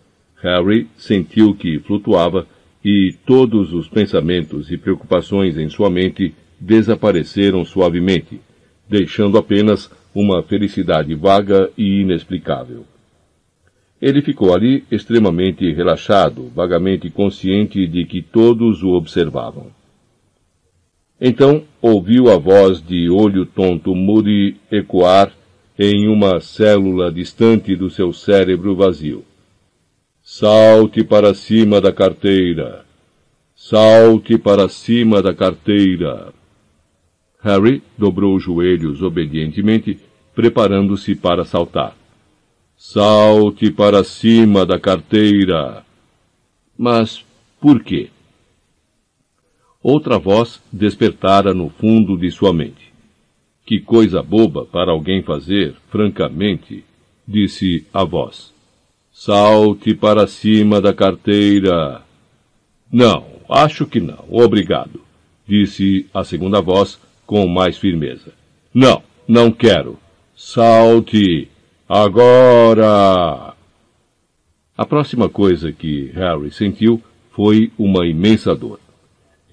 Harry 0.43 0.89
sentiu 0.97 1.55
que 1.55 1.79
flutuava 1.81 2.47
e 2.85 3.15
todos 3.25 3.73
os 3.73 3.89
pensamentos 3.89 4.71
e 4.71 4.77
preocupações 4.77 5.57
em 5.57 5.69
sua 5.69 5.89
mente 5.89 6.35
desapareceram 6.59 7.65
suavemente, 7.65 8.41
deixando 8.89 9.39
apenas 9.39 9.91
uma 10.15 10.43
felicidade 10.43 11.15
vaga 11.15 11.71
e 11.77 12.01
inexplicável. 12.01 12.85
Ele 14.01 14.21
ficou 14.21 14.53
ali 14.53 14.85
extremamente 14.91 15.71
relaxado, 15.73 16.51
vagamente 16.55 17.09
consciente 17.09 17.87
de 17.87 18.05
que 18.05 18.21
todos 18.21 18.83
o 18.83 18.91
observavam. 18.91 19.69
Então 21.21 21.63
ouviu 21.81 22.29
a 22.29 22.37
voz 22.37 22.83
de 22.83 23.09
olho 23.09 23.47
tonto 23.47 23.95
Moody 23.95 24.57
ecoar 24.71 25.33
em 25.79 26.09
uma 26.09 26.41
célula 26.41 27.13
distante 27.13 27.77
do 27.77 27.89
seu 27.89 28.13
cérebro 28.13 28.75
vazio. 28.75 29.25
Salte 30.25 31.03
para 31.03 31.35
cima 31.35 31.81
da 31.81 31.93
carteira. 31.93 32.87
Salte 33.57 34.39
para 34.39 34.69
cima 34.69 35.21
da 35.21 35.35
carteira. 35.35 36.33
Harry 37.41 37.83
dobrou 37.99 38.37
os 38.37 38.45
joelhos 38.45 39.03
obedientemente, 39.03 39.99
preparando-se 40.33 41.17
para 41.17 41.45
saltar. 41.45 41.97
Salte 42.77 43.73
para 43.73 44.05
cima 44.05 44.65
da 44.65 44.79
carteira. 44.79 45.85
Mas 46.79 47.25
por 47.61 47.83
quê? 47.83 48.09
Outra 49.83 50.21
voz 50.21 50.63
despertara 50.73 51.53
no 51.53 51.69
fundo 51.69 52.17
de 52.17 52.31
sua 52.31 52.53
mente. 52.53 52.93
Que 53.67 53.81
coisa 53.81 54.23
boba 54.23 54.65
para 54.67 54.93
alguém 54.93 55.21
fazer, 55.25 55.75
francamente, 55.91 56.85
disse 57.27 57.85
a 57.93 58.05
voz. 58.05 58.53
Salte 59.25 59.95
para 59.95 60.27
cima 60.27 60.81
da 60.81 60.93
carteira. 60.93 62.03
Não, 62.93 63.25
acho 63.49 63.87
que 63.87 64.01
não, 64.01 64.25
obrigado, 64.29 65.01
disse 65.47 66.07
a 66.13 66.25
segunda 66.25 66.61
voz 66.61 66.99
com 67.25 67.47
mais 67.47 67.79
firmeza. 67.79 68.33
Não, 68.75 69.01
não 69.29 69.53
quero. 69.53 69.97
Salte. 70.35 71.49
Agora! 71.89 73.55
A 74.77 74.85
próxima 74.85 75.29
coisa 75.29 75.71
que 75.71 76.11
Harry 76.15 76.51
sentiu 76.51 77.01
foi 77.31 77.71
uma 77.79 78.05
imensa 78.05 78.57
dor. 78.57 78.81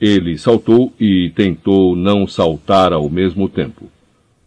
Ele 0.02 0.36
saltou 0.40 0.92
e 1.00 1.32
tentou 1.36 1.96
não 1.96 2.26
saltar 2.26 2.92
ao 2.92 3.08
mesmo 3.08 3.48
tempo. 3.48 3.86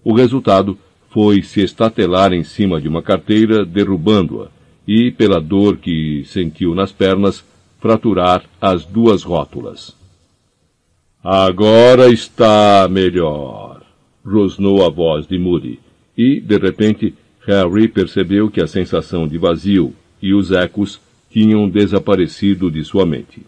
O 0.02 0.14
resultado 0.14 0.76
foi 1.10 1.44
se 1.44 1.60
estatelar 1.60 2.32
em 2.32 2.42
cima 2.42 2.80
de 2.80 2.88
uma 2.88 3.02
carteira, 3.02 3.64
derrubando-a, 3.64 4.48
e, 4.86 5.10
pela 5.10 5.40
dor 5.40 5.76
que 5.76 6.24
sentiu 6.26 6.74
nas 6.74 6.92
pernas, 6.92 7.44
fraturar 7.80 8.44
as 8.60 8.84
duas 8.84 9.22
rótulas. 9.22 9.96
Agora 11.22 12.10
está 12.10 12.88
melhor, 12.90 13.82
rosnou 14.24 14.84
a 14.84 14.90
voz 14.90 15.26
de 15.26 15.38
Moody, 15.38 15.78
e, 16.16 16.40
de 16.40 16.58
repente, 16.58 17.14
Harry 17.46 17.88
percebeu 17.88 18.50
que 18.50 18.60
a 18.60 18.66
sensação 18.66 19.26
de 19.26 19.38
vazio 19.38 19.94
e 20.20 20.34
os 20.34 20.52
ecos 20.52 21.00
tinham 21.30 21.68
desaparecido 21.68 22.70
de 22.70 22.84
sua 22.84 23.06
mente. 23.06 23.42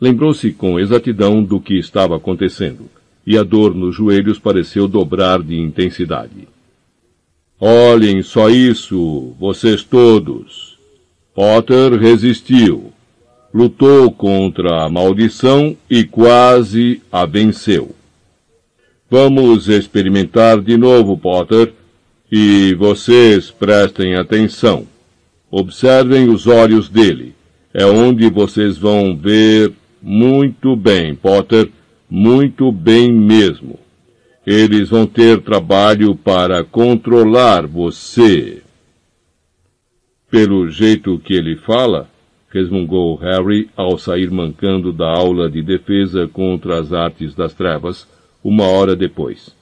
Lembrou-se 0.00 0.52
com 0.52 0.80
exatidão 0.80 1.42
do 1.42 1.60
que 1.60 1.78
estava 1.78 2.16
acontecendo, 2.16 2.90
e 3.26 3.36
a 3.36 3.42
dor 3.42 3.74
nos 3.74 3.94
joelhos 3.94 4.38
pareceu 4.38 4.88
dobrar 4.88 5.42
de 5.42 5.58
intensidade. 5.58 6.48
Olhem 7.60 8.22
só 8.22 8.48
isso, 8.48 9.34
vocês 9.38 9.84
todos. 9.84 10.78
Potter 11.34 11.92
resistiu. 11.92 12.90
Lutou 13.52 14.10
contra 14.10 14.82
a 14.82 14.88
maldição 14.88 15.76
e 15.90 16.04
quase 16.04 17.02
a 17.12 17.26
venceu. 17.26 17.94
Vamos 19.10 19.68
experimentar 19.68 20.62
de 20.62 20.78
novo, 20.78 21.18
Potter. 21.18 21.74
E 22.32 22.74
vocês 22.74 23.50
prestem 23.50 24.14
atenção. 24.14 24.86
Observem 25.50 26.30
os 26.30 26.46
olhos 26.46 26.88
dele. 26.88 27.34
É 27.74 27.84
onde 27.84 28.30
vocês 28.30 28.78
vão 28.78 29.14
ver 29.14 29.70
muito 30.00 30.74
bem, 30.74 31.14
Potter, 31.14 31.70
muito 32.08 32.72
bem 32.72 33.12
mesmo. 33.12 33.78
Eles 34.52 34.88
vão 34.88 35.06
ter 35.06 35.40
trabalho 35.42 36.16
para 36.16 36.64
controlar 36.64 37.68
você. 37.68 38.60
Pelo 40.28 40.68
jeito 40.68 41.20
que 41.20 41.34
ele 41.34 41.54
fala, 41.54 42.10
resmungou 42.52 43.14
Harry 43.14 43.70
ao 43.76 43.96
sair 43.96 44.28
mancando 44.28 44.92
da 44.92 45.08
aula 45.08 45.48
de 45.48 45.62
defesa 45.62 46.26
contra 46.26 46.80
as 46.80 46.92
artes 46.92 47.32
das 47.32 47.54
trevas, 47.54 48.08
uma 48.42 48.64
hora 48.64 48.96
depois. 48.96 49.54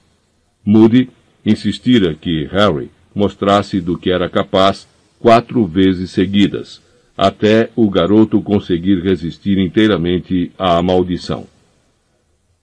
Moody 0.65 1.07
insistira 1.45 2.15
que 2.15 2.45
Harry 2.45 2.89
mostrasse 3.13 3.79
do 3.79 3.95
que 3.95 4.09
era 4.09 4.27
capaz 4.27 4.87
quatro 5.19 5.67
vezes 5.67 6.09
seguidas, 6.09 6.81
até 7.15 7.69
o 7.75 7.91
garoto 7.91 8.41
conseguir 8.41 9.03
resistir 9.03 9.59
inteiramente 9.59 10.51
à 10.57 10.81
maldição. 10.81 11.45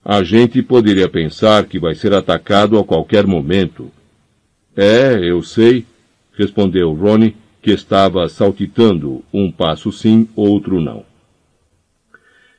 A 0.09 0.23
gente 0.23 0.63
poderia 0.63 1.09
pensar 1.09 1.65
que 1.65 1.77
vai 1.77 1.93
ser 1.93 2.13
atacado 2.13 2.79
a 2.79 2.83
qualquer 2.85 3.27
momento. 3.27 3.91
É, 4.73 5.19
eu 5.21 5.43
sei, 5.43 5.85
respondeu 6.33 6.93
Ronnie, 6.93 7.35
que 7.61 7.71
estava 7.71 8.29
saltitando, 8.29 9.21
um 9.33 9.51
passo 9.51 9.91
sim, 9.91 10.25
outro 10.33 10.79
não. 10.79 11.03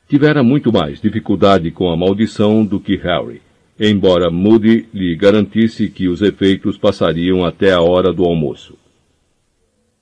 Tivera 0.07 0.43
muito 0.43 0.71
mais 0.71 1.01
dificuldade 1.01 1.71
com 1.71 1.89
a 1.89 1.97
maldição 1.97 2.63
do 2.63 2.79
que 2.79 2.95
Harry, 2.97 3.41
embora 3.79 4.29
Moody 4.29 4.87
lhe 4.93 5.15
garantisse 5.15 5.89
que 5.89 6.07
os 6.07 6.21
efeitos 6.21 6.77
passariam 6.77 7.43
até 7.43 7.71
a 7.71 7.81
hora 7.81 8.13
do 8.13 8.25
almoço. 8.25 8.77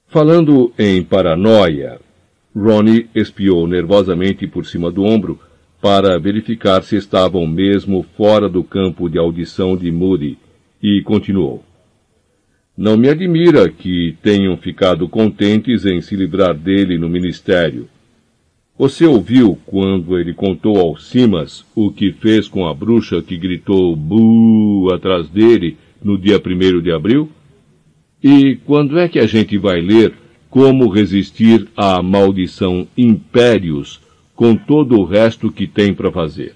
Falando 0.09 0.73
em 0.77 1.01
paranoia, 1.01 1.97
Ronnie 2.53 3.07
espiou 3.15 3.65
nervosamente 3.65 4.45
por 4.47 4.65
cima 4.65 4.91
do 4.91 5.05
ombro 5.05 5.46
para 5.81 6.17
verificar 6.17 6.81
se 6.81 6.95
estavam 6.95 7.45
mesmo 7.45 8.05
fora 8.15 8.49
do 8.49 8.63
campo 8.63 9.09
de 9.09 9.17
audição 9.17 9.77
de 9.77 9.91
Moody 9.91 10.37
e 10.81 11.01
continuou. 11.03 11.63
Não 12.75 12.95
me 12.95 13.09
admira 13.09 13.69
que 13.69 14.15
tenham 14.21 14.55
ficado 14.57 15.07
contentes 15.09 15.85
em 15.85 15.99
se 16.01 16.15
livrar 16.15 16.53
dele 16.55 16.97
no 16.97 17.09
ministério. 17.09 17.87
Você 18.77 19.05
ouviu 19.05 19.57
quando 19.65 20.17
ele 20.19 20.33
contou 20.33 20.77
ao 20.79 20.95
Simas 20.95 21.65
o 21.75 21.91
que 21.91 22.11
fez 22.11 22.47
com 22.47 22.67
a 22.67 22.73
bruxa 22.73 23.21
que 23.23 23.35
gritou 23.35 23.95
bu 23.95 24.89
atrás 24.93 25.27
dele 25.27 25.77
no 26.03 26.17
dia 26.17 26.39
primeiro 26.39 26.79
de 26.79 26.91
abril? 26.91 27.29
E 28.23 28.57
quando 28.65 28.99
é 28.99 29.07
que 29.07 29.17
a 29.17 29.25
gente 29.25 29.57
vai 29.57 29.81
ler 29.81 30.13
como 30.49 30.87
resistir 30.87 31.67
à 31.75 32.01
maldição 32.03 32.87
impérios 32.95 33.99
com 34.37 34.55
todo 34.55 34.99
o 34.99 35.03
resto 35.03 35.51
que 35.51 35.65
tem 35.65 35.95
para 35.95 36.11
fazer? 36.11 36.53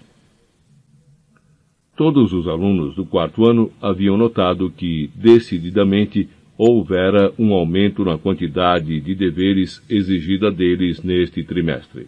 Todos 1.97 2.31
os 2.31 2.47
alunos 2.47 2.93
do 2.93 3.03
quarto 3.03 3.43
ano 3.43 3.71
haviam 3.81 4.15
notado 4.15 4.69
que, 4.69 5.09
decididamente, 5.15 6.29
houvera 6.55 7.33
um 7.39 7.53
aumento 7.53 8.05
na 8.05 8.19
quantidade 8.19 9.01
de 9.01 9.15
deveres 9.15 9.81
exigida 9.89 10.51
deles 10.51 11.01
neste 11.01 11.43
trimestre. 11.43 12.05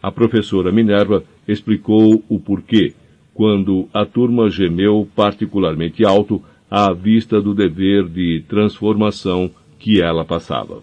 A 0.00 0.12
professora 0.12 0.70
Minerva 0.70 1.24
explicou 1.48 2.22
o 2.28 2.38
porquê, 2.38 2.94
quando 3.34 3.88
a 3.92 4.06
turma 4.06 4.48
gemeu 4.48 5.08
particularmente 5.16 6.04
alto 6.04 6.40
à 6.70 6.92
vista 6.92 7.42
do 7.42 7.52
dever 7.52 8.08
de 8.08 8.44
transformação 8.48 9.50
que 9.80 10.00
ela 10.00 10.24
passava. 10.24 10.80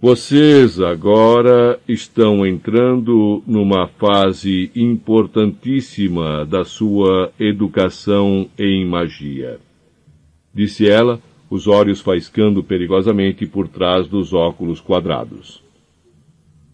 Vocês 0.00 0.80
agora 0.80 1.80
estão 1.88 2.46
entrando 2.46 3.42
numa 3.44 3.88
fase 3.88 4.70
importantíssima 4.76 6.46
da 6.46 6.64
sua 6.64 7.32
educação 7.36 8.48
em 8.56 8.86
magia, 8.86 9.58
disse 10.54 10.88
ela, 10.88 11.20
os 11.50 11.66
olhos 11.66 12.00
faiscando 12.00 12.62
perigosamente 12.62 13.44
por 13.44 13.66
trás 13.66 14.06
dos 14.06 14.32
óculos 14.32 14.80
quadrados. 14.80 15.60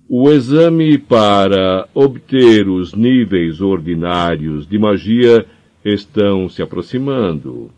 O 0.07 0.31
exame 0.31 0.99
para 0.99 1.89
obter 1.95 2.69
os 2.69 2.93
níveis 2.93 3.63
ordinários 3.63 4.67
de 4.67 4.79
magia 4.79 5.47
estão 5.83 6.47
se 6.47 6.61
aproximando. 6.61 7.71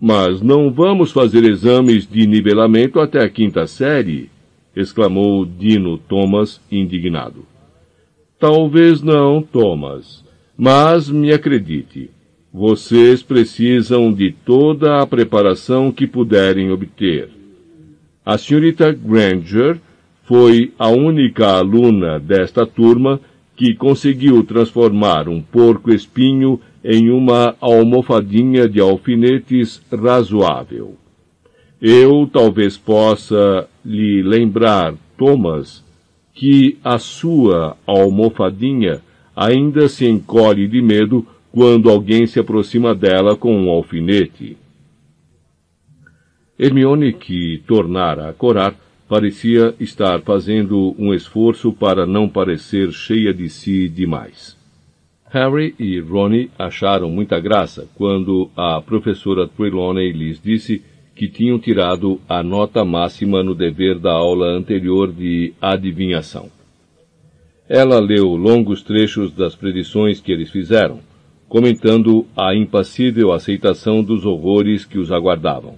Mas 0.00 0.40
não 0.40 0.70
vamos 0.70 1.10
fazer 1.10 1.42
exames 1.42 2.08
de 2.08 2.28
nivelamento 2.28 3.00
até 3.00 3.24
a 3.24 3.28
quinta 3.28 3.66
série, 3.66 4.30
exclamou 4.76 5.46
Dino 5.46 5.96
Thomas, 5.96 6.60
indignado. 6.70 7.46
Talvez 8.38 9.00
não, 9.00 9.42
Thomas, 9.42 10.22
mas 10.56 11.08
me 11.08 11.32
acredite, 11.32 12.10
vocês 12.52 13.22
precisam 13.22 14.12
de 14.12 14.30
toda 14.30 15.00
a 15.00 15.06
preparação 15.06 15.90
que 15.90 16.06
puderem 16.06 16.70
obter. 16.70 17.30
A 18.24 18.36
senhorita 18.36 18.92
Granger 18.92 19.80
foi 20.24 20.72
a 20.78 20.88
única 20.88 21.46
aluna 21.46 22.20
desta 22.20 22.66
turma 22.66 23.20
que 23.56 23.74
conseguiu 23.74 24.42
transformar 24.44 25.28
um 25.28 25.40
porco-espinho 25.40 26.60
em 26.84 27.10
uma 27.10 27.56
almofadinha 27.60 28.68
de 28.68 28.80
alfinetes 28.80 29.82
razoável. 29.90 30.94
Eu 31.80 32.28
talvez 32.30 32.76
possa 32.76 33.68
lhe 33.86 34.20
lembrar, 34.20 34.94
Thomas, 35.16 35.84
que 36.34 36.76
a 36.82 36.98
sua 36.98 37.76
almofadinha 37.86 39.00
ainda 39.34 39.88
se 39.88 40.06
encolhe 40.06 40.66
de 40.66 40.82
medo 40.82 41.24
quando 41.52 41.88
alguém 41.88 42.26
se 42.26 42.40
aproxima 42.40 42.94
dela 42.94 43.36
com 43.36 43.56
um 43.56 43.70
alfinete. 43.70 44.56
Hermione, 46.58 47.12
que 47.12 47.62
tornara 47.66 48.28
a 48.28 48.32
corar, 48.32 48.74
parecia 49.08 49.74
estar 49.78 50.20
fazendo 50.22 50.94
um 50.98 51.14
esforço 51.14 51.72
para 51.72 52.04
não 52.04 52.28
parecer 52.28 52.90
cheia 52.92 53.32
de 53.32 53.48
si 53.48 53.88
demais. 53.88 54.56
Harry 55.30 55.74
e 55.78 56.00
Ronnie 56.00 56.50
acharam 56.58 57.10
muita 57.10 57.38
graça 57.38 57.88
quando 57.94 58.50
a 58.56 58.80
professora 58.80 59.46
Trelawney 59.46 60.12
lhes 60.12 60.40
disse 60.40 60.82
que 61.16 61.28
tinham 61.28 61.58
tirado 61.58 62.20
a 62.28 62.42
nota 62.42 62.84
máxima 62.84 63.42
no 63.42 63.54
dever 63.54 63.98
da 63.98 64.12
aula 64.12 64.48
anterior 64.48 65.10
de 65.10 65.54
adivinhação. 65.60 66.50
Ela 67.66 67.98
leu 67.98 68.36
longos 68.36 68.82
trechos 68.82 69.32
das 69.32 69.54
predições 69.54 70.20
que 70.20 70.30
eles 70.30 70.50
fizeram, 70.50 71.00
comentando 71.48 72.26
a 72.36 72.54
impassível 72.54 73.32
aceitação 73.32 74.04
dos 74.04 74.26
horrores 74.26 74.84
que 74.84 74.98
os 74.98 75.10
aguardavam. 75.10 75.76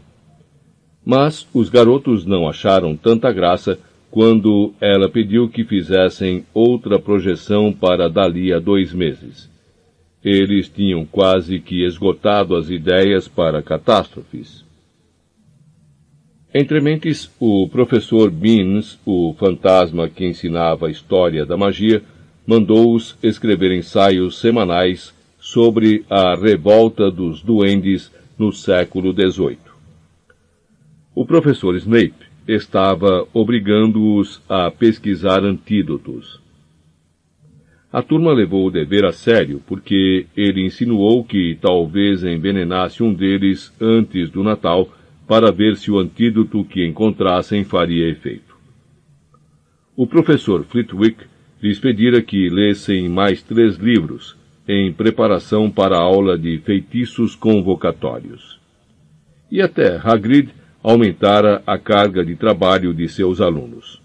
Mas 1.07 1.47
os 1.55 1.71
garotos 1.71 2.27
não 2.27 2.49
acharam 2.49 2.97
tanta 2.97 3.33
graça 3.33 3.79
quando 4.11 4.75
ela 4.81 5.09
pediu 5.09 5.49
que 5.49 5.65
fizessem 5.65 6.45
outra 6.53 6.99
projeção 6.99 7.73
para 7.73 8.09
dali 8.09 8.53
a 8.53 8.59
dois 8.59 8.93
meses. 8.93 9.49
Eles 10.25 10.69
tinham 10.69 11.07
quase 11.07 11.61
que 11.61 11.85
esgotado 11.85 12.57
as 12.57 12.71
ideias 12.71 13.29
para 13.29 13.63
catástrofes. 13.63 14.68
Entre 16.55 16.81
mentes, 16.81 17.31
o 17.39 17.69
professor 17.69 18.31
Beans, 18.31 18.99
o 19.05 19.35
fantasma 19.39 20.09
que 20.09 20.25
ensinava 20.25 20.87
a 20.87 20.91
história 20.91 21.45
da 21.45 21.59
magia, 21.59 22.03
mandou-os 22.47 23.19
escrever 23.23 23.71
ensaios 23.73 24.39
semanais 24.39 25.15
sobre 25.39 26.07
a 26.09 26.35
revolta 26.35 27.11
dos 27.11 27.43
duendes 27.43 28.11
no 28.39 28.51
século 28.51 29.13
XVIII. 29.13 29.59
O 31.15 31.27
professor 31.27 31.77
Snape 31.77 32.15
estava 32.47 33.29
obrigando-os 33.35 34.41
a 34.49 34.71
pesquisar 34.71 35.45
antídotos. 35.45 36.41
A 37.93 38.01
turma 38.01 38.33
levou 38.33 38.67
o 38.67 38.71
dever 38.71 39.05
a 39.05 39.13
sério 39.13 39.63
porque 39.67 40.27
ele 40.35 40.65
insinuou 40.65 41.23
que 41.25 41.59
talvez 41.61 42.25
envenenasse 42.25 43.03
um 43.03 43.13
deles 43.13 43.71
antes 43.79 44.31
do 44.31 44.43
Natal 44.43 44.89
para 45.29 45.53
ver 45.53 45.77
se 45.77 45.91
o 45.91 45.99
antídoto 45.99 46.65
que 46.65 46.87
encontrassem 46.87 47.63
faria 47.63 48.09
efeito. 48.09 48.57
O 49.95 50.07
professor 50.07 50.65
Flitwick 50.65 51.19
lhes 51.63 51.79
pedira 51.79 52.23
que 52.23 52.49
lessem 52.49 53.09
mais 53.11 53.43
três 53.43 53.77
livros, 53.77 54.37
em 54.67 54.91
preparação 54.91 55.71
para 55.71 55.97
a 55.97 56.01
aula 56.01 56.39
de 56.39 56.59
feitiços 56.59 57.35
convocatórios. 57.35 58.59
E 59.51 59.61
até 59.61 60.01
Hagrid 60.03 60.51
aumentara 60.83 61.63
a 61.67 61.79
carga 61.79 62.25
de 62.25 62.35
trabalho 62.35 62.95
de 62.95 63.09
seus 63.09 63.41
alunos. 63.41 64.01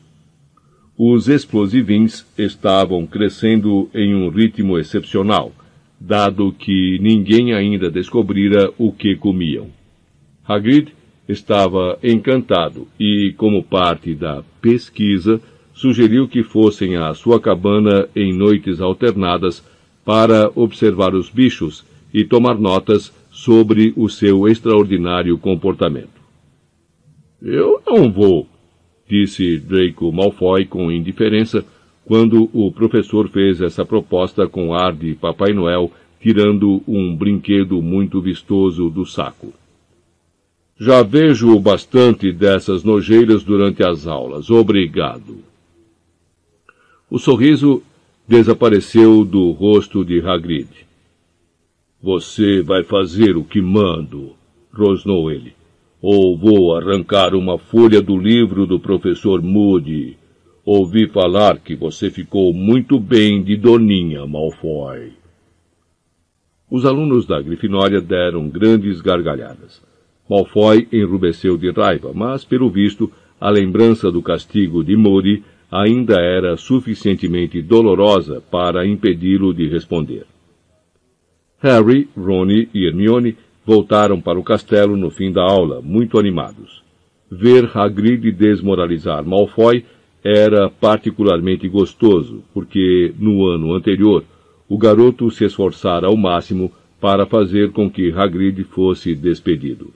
Os 0.97 1.29
explosivins 1.29 2.25
estavam 2.37 3.05
crescendo 3.05 3.89
em 3.93 4.13
um 4.13 4.29
ritmo 4.29 4.77
excepcional, 4.77 5.53
dado 5.99 6.51
que 6.51 6.99
ninguém 7.01 7.53
ainda 7.53 7.89
descobrira 7.89 8.71
o 8.77 8.91
que 8.91 9.15
comiam. 9.15 9.67
Hagrid 10.45 10.93
estava 11.27 11.97
encantado 12.03 12.87
e, 12.99 13.33
como 13.37 13.63
parte 13.63 14.13
da 14.13 14.43
pesquisa, 14.61 15.41
sugeriu 15.73 16.27
que 16.27 16.43
fossem 16.43 16.95
à 16.95 17.13
sua 17.13 17.39
cabana 17.39 18.07
em 18.15 18.33
noites 18.33 18.81
alternadas 18.81 19.63
para 20.05 20.51
observar 20.55 21.15
os 21.15 21.29
bichos 21.29 21.85
e 22.13 22.23
tomar 22.23 22.55
notas 22.55 23.11
sobre 23.31 23.93
o 23.95 24.07
seu 24.07 24.47
extraordinário 24.47 25.37
comportamento. 25.37 26.21
Eu 27.41 27.81
não 27.85 28.11
vou, 28.11 28.47
disse 29.09 29.57
Draco 29.57 30.11
Malfoy 30.11 30.65
com 30.65 30.91
indiferença 30.91 31.65
quando 32.05 32.49
o 32.53 32.71
professor 32.71 33.29
fez 33.29 33.61
essa 33.61 33.85
proposta 33.85 34.47
com 34.47 34.73
ar 34.73 34.93
de 34.93 35.15
Papai 35.15 35.53
Noel 35.53 35.91
tirando 36.21 36.81
um 36.87 37.13
brinquedo 37.15 37.81
muito 37.81 38.21
vistoso 38.21 38.89
do 38.89 39.05
saco. 39.05 39.53
Já 40.85 41.01
vejo 41.01 41.57
bastante 41.61 42.29
dessas 42.33 42.83
nojeiras 42.83 43.41
durante 43.41 43.81
as 43.81 44.05
aulas. 44.05 44.49
Obrigado. 44.49 45.37
O 47.09 47.17
sorriso 47.17 47.81
desapareceu 48.27 49.23
do 49.23 49.51
rosto 49.51 50.03
de 50.03 50.19
Hagrid. 50.19 50.67
Você 52.01 52.61
vai 52.61 52.83
fazer 52.83 53.37
o 53.37 53.45
que 53.45 53.61
mando, 53.61 54.33
rosnou 54.73 55.31
ele. 55.31 55.53
Ou 56.01 56.37
vou 56.37 56.75
arrancar 56.75 57.33
uma 57.33 57.57
folha 57.57 58.01
do 58.01 58.17
livro 58.17 58.67
do 58.67 58.77
professor 58.77 59.41
Moody. 59.41 60.17
Ouvi 60.65 61.07
falar 61.07 61.59
que 61.59 61.77
você 61.77 62.11
ficou 62.11 62.53
muito 62.53 62.99
bem 62.99 63.41
de 63.41 63.55
Doninha, 63.55 64.27
Malfoy. 64.27 65.13
Os 66.69 66.85
alunos 66.85 67.25
da 67.25 67.41
Grifinória 67.41 68.01
deram 68.01 68.49
grandes 68.49 68.99
gargalhadas. 68.99 69.92
Malfoy 70.29 70.87
enrubesceu 70.91 71.57
de 71.57 71.71
raiva, 71.71 72.11
mas, 72.13 72.45
pelo 72.45 72.69
visto, 72.69 73.11
a 73.39 73.49
lembrança 73.49 74.11
do 74.11 74.21
castigo 74.21 74.83
de 74.83 74.95
Moody 74.95 75.43
ainda 75.69 76.21
era 76.21 76.55
suficientemente 76.55 77.61
dolorosa 77.61 78.41
para 78.51 78.85
impedi-lo 78.85 79.53
de 79.53 79.67
responder. 79.67 80.25
Harry, 81.59 82.07
Ron 82.15 82.49
e 82.51 82.85
Hermione 82.85 83.35
voltaram 83.65 84.21
para 84.21 84.39
o 84.39 84.43
castelo 84.43 84.95
no 84.95 85.09
fim 85.09 85.31
da 85.31 85.41
aula, 85.41 85.81
muito 85.81 86.19
animados. 86.19 86.83
Ver 87.31 87.69
Hagrid 87.73 88.31
desmoralizar 88.31 89.25
Malfoy 89.25 89.83
era 90.23 90.69
particularmente 90.69 91.67
gostoso, 91.67 92.43
porque 92.53 93.13
no 93.17 93.47
ano 93.47 93.73
anterior 93.73 94.23
o 94.69 94.77
garoto 94.77 95.29
se 95.31 95.43
esforçara 95.43 96.07
ao 96.07 96.15
máximo 96.15 96.71
para 97.01 97.25
fazer 97.25 97.71
com 97.71 97.89
que 97.89 98.11
Hagrid 98.11 98.63
fosse 98.63 99.15
despedido. 99.15 99.91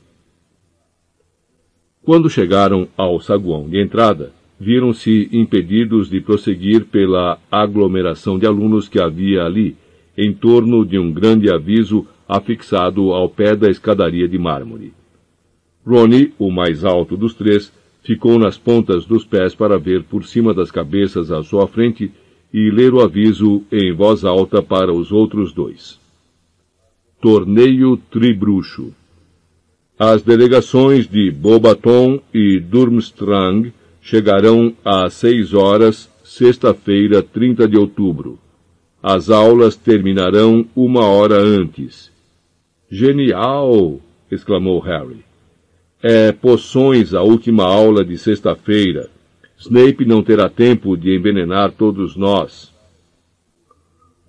Quando 2.07 2.29
chegaram 2.29 2.87
ao 2.95 3.19
saguão 3.19 3.67
de 3.67 3.81
entrada, 3.81 4.31
viram-se 4.57 5.27
impedidos 5.29 6.09
de 6.09 6.21
prosseguir 6.21 6.85
pela 6.85 7.37
aglomeração 7.51 8.39
de 8.39 8.45
alunos 8.45 8.87
que 8.87 8.97
havia 8.97 9.43
ali, 9.43 9.75
em 10.17 10.33
torno 10.33 10.85
de 10.85 10.97
um 10.97 11.11
grande 11.11 11.51
aviso 11.51 12.07
afixado 12.25 13.11
ao 13.11 13.27
pé 13.27 13.57
da 13.57 13.69
escadaria 13.69 14.25
de 14.25 14.37
mármore. 14.37 14.93
Ronnie, 15.85 16.31
o 16.39 16.49
mais 16.49 16.85
alto 16.85 17.17
dos 17.17 17.33
três, 17.33 17.73
ficou 18.01 18.39
nas 18.39 18.57
pontas 18.57 19.05
dos 19.05 19.25
pés 19.25 19.53
para 19.53 19.77
ver 19.77 20.03
por 20.03 20.23
cima 20.23 20.53
das 20.53 20.71
cabeças 20.71 21.29
à 21.29 21.43
sua 21.43 21.67
frente 21.67 22.09
e 22.53 22.71
ler 22.71 22.93
o 22.93 23.01
aviso 23.01 23.63
em 23.69 23.91
voz 23.91 24.23
alta 24.23 24.63
para 24.63 24.93
os 24.93 25.11
outros 25.11 25.51
dois. 25.51 25.99
Torneio 27.19 27.97
Tribruxo 27.97 28.93
As 29.99 30.21
delegações 30.21 31.07
de 31.07 31.31
Bobaton 31.31 32.21
e 32.31 32.59
Durmstrang 32.59 33.73
chegarão 33.99 34.71
às 34.85 35.15
seis 35.15 35.55
horas, 35.55 36.07
sexta-feira, 36.23 37.23
30 37.23 37.67
de 37.67 37.77
outubro. 37.77 38.37
As 39.01 39.31
aulas 39.31 39.75
terminarão 39.75 40.67
uma 40.75 41.03
hora 41.07 41.39
antes. 41.39 42.11
Genial! 42.91 43.99
exclamou 44.29 44.79
Harry. 44.79 45.25
É 46.03 46.31
poções 46.31 47.15
a 47.15 47.23
última 47.23 47.63
aula 47.63 48.05
de 48.05 48.19
sexta-feira. 48.19 49.09
Snape 49.57 50.05
não 50.05 50.21
terá 50.21 50.47
tempo 50.47 50.95
de 50.95 51.15
envenenar 51.15 51.71
todos 51.71 52.15
nós. 52.15 52.71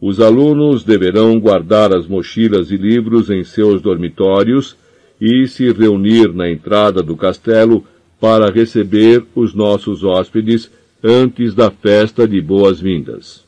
Os 0.01 0.19
alunos 0.19 0.83
deverão 0.83 1.39
guardar 1.39 1.95
as 1.95 2.07
mochilas 2.07 2.71
e 2.71 2.77
livros 2.79 3.29
em 3.29 3.45
seus 3.45 3.83
dormitórios 3.83 4.75
e 5.21 5.47
se 5.47 5.73
reunir 5.73 6.33
na 6.33 6.51
entrada 6.51 7.03
do 7.03 7.17
castelo 7.17 7.85
para 8.21 8.51
receber 8.51 9.25
os 9.35 9.55
nossos 9.55 10.05
hóspedes 10.05 10.71
antes 11.03 11.55
da 11.55 11.71
festa 11.71 12.27
de 12.27 12.41
boas-vindas. 12.41 13.45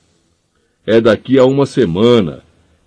É 0.87 1.01
daqui 1.01 1.39
a 1.39 1.45
uma 1.45 1.67
semana, 1.67 2.43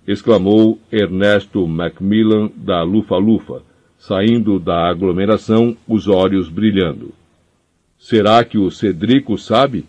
exclamou 0.07 0.79
Ernesto 0.91 1.67
Macmillan 1.67 2.49
da 2.55 2.81
Lufa-Lufa, 2.83 3.61
saindo 3.97 4.59
da 4.59 4.89
aglomeração, 4.89 5.77
os 5.87 6.07
olhos 6.07 6.49
brilhando. 6.49 7.13
Será 7.97 8.43
que 8.43 8.57
o 8.57 8.69
Cedrico 8.69 9.37
sabe? 9.37 9.85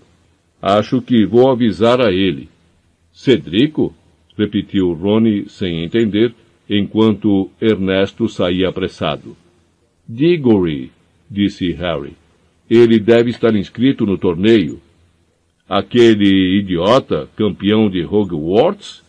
Acho 0.63 1.03
que 1.03 1.27
vou 1.27 1.51
avisar 1.51 2.01
a 2.01 2.13
ele. 2.13 2.49
Cedrico? 3.13 3.95
repetiu 4.37 4.93
Rony 4.93 5.49
sem 5.49 5.85
entender, 5.85 6.35
enquanto 6.69 7.51
Ernesto 7.61 8.29
saía 8.29 8.69
apressado. 8.69 9.37
Diggory, 10.09 10.91
disse 11.31 11.73
Harry. 11.73 12.15
Ele 12.69 12.99
deve 12.99 13.31
estar 13.31 13.55
inscrito 13.55 14.07
no 14.07 14.17
torneio. 14.17 14.81
Aquele 15.69 16.59
idiota, 16.59 17.29
campeão 17.37 17.89
de 17.89 18.05
Hogwarts? 18.05 19.03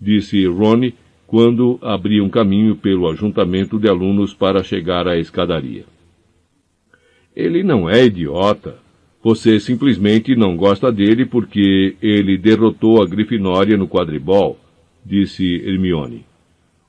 disse 0.00 0.46
Ronnie 0.46 0.94
quando 1.26 1.78
abria 1.82 2.24
um 2.24 2.28
caminho 2.28 2.74
pelo 2.74 3.08
ajuntamento 3.08 3.78
de 3.78 3.88
alunos 3.88 4.34
para 4.34 4.64
chegar 4.64 5.06
à 5.06 5.16
escadaria. 5.16 5.84
Ele 7.36 7.62
não 7.62 7.88
é 7.88 8.04
idiota. 8.04 8.78
Você 9.22 9.60
simplesmente 9.60 10.34
não 10.34 10.56
gosta 10.56 10.90
dele 10.90 11.26
porque 11.26 11.94
ele 12.02 12.38
derrotou 12.38 13.02
a 13.02 13.06
Grifinória 13.06 13.76
no 13.76 13.86
quadribol, 13.86 14.58
disse 15.04 15.56
Hermione. 15.56 16.29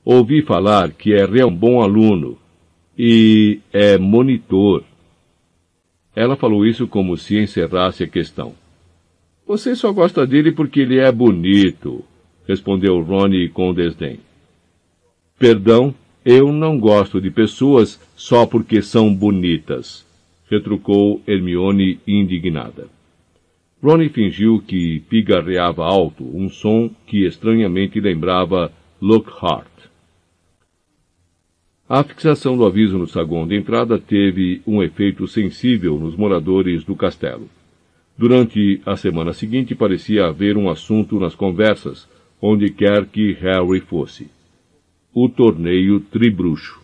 Ouvi 0.04 0.42
falar 0.42 0.90
que 0.92 1.14
é 1.14 1.46
um 1.46 1.54
bom 1.54 1.80
aluno 1.80 2.36
e 2.98 3.60
é 3.72 3.96
monitor. 3.96 4.82
Ela 6.14 6.36
falou 6.36 6.66
isso 6.66 6.86
como 6.88 7.16
se 7.16 7.38
encerrasse 7.38 8.02
a 8.02 8.08
questão. 8.08 8.54
Você 9.46 9.74
só 9.74 9.92
gosta 9.92 10.26
dele 10.26 10.52
porque 10.52 10.80
ele 10.80 10.98
é 10.98 11.10
bonito, 11.10 12.04
respondeu 12.46 13.00
Ronnie 13.00 13.48
com 13.48 13.72
desdém. 13.72 14.18
Perdão, 15.38 15.94
eu 16.24 16.52
não 16.52 16.78
gosto 16.78 17.20
de 17.20 17.30
pessoas 17.30 18.00
só 18.16 18.46
porque 18.46 18.82
são 18.82 19.12
bonitas, 19.12 20.06
retrucou 20.50 21.20
Hermione 21.26 21.98
indignada. 22.06 22.88
Ronnie 23.82 24.08
fingiu 24.08 24.62
que 24.64 25.00
pigarreava 25.08 25.84
alto, 25.84 26.24
um 26.24 26.48
som 26.48 26.88
que 27.06 27.26
estranhamente 27.26 28.00
lembrava 28.00 28.72
Lockhart. 29.00 29.71
A 31.94 32.02
fixação 32.02 32.56
do 32.56 32.64
aviso 32.64 32.96
no 32.96 33.06
saguão 33.06 33.46
de 33.46 33.54
entrada 33.54 33.98
teve 33.98 34.62
um 34.66 34.82
efeito 34.82 35.28
sensível 35.28 35.98
nos 35.98 36.16
moradores 36.16 36.84
do 36.84 36.96
castelo. 36.96 37.50
Durante 38.16 38.80
a 38.86 38.96
semana 38.96 39.34
seguinte 39.34 39.74
parecia 39.74 40.24
haver 40.24 40.56
um 40.56 40.70
assunto 40.70 41.20
nas 41.20 41.34
conversas, 41.34 42.08
onde 42.40 42.72
quer 42.72 43.04
que 43.04 43.32
Harry 43.32 43.80
fosse. 43.80 44.30
O 45.12 45.28
torneio 45.28 46.00
tribruxo. 46.00 46.80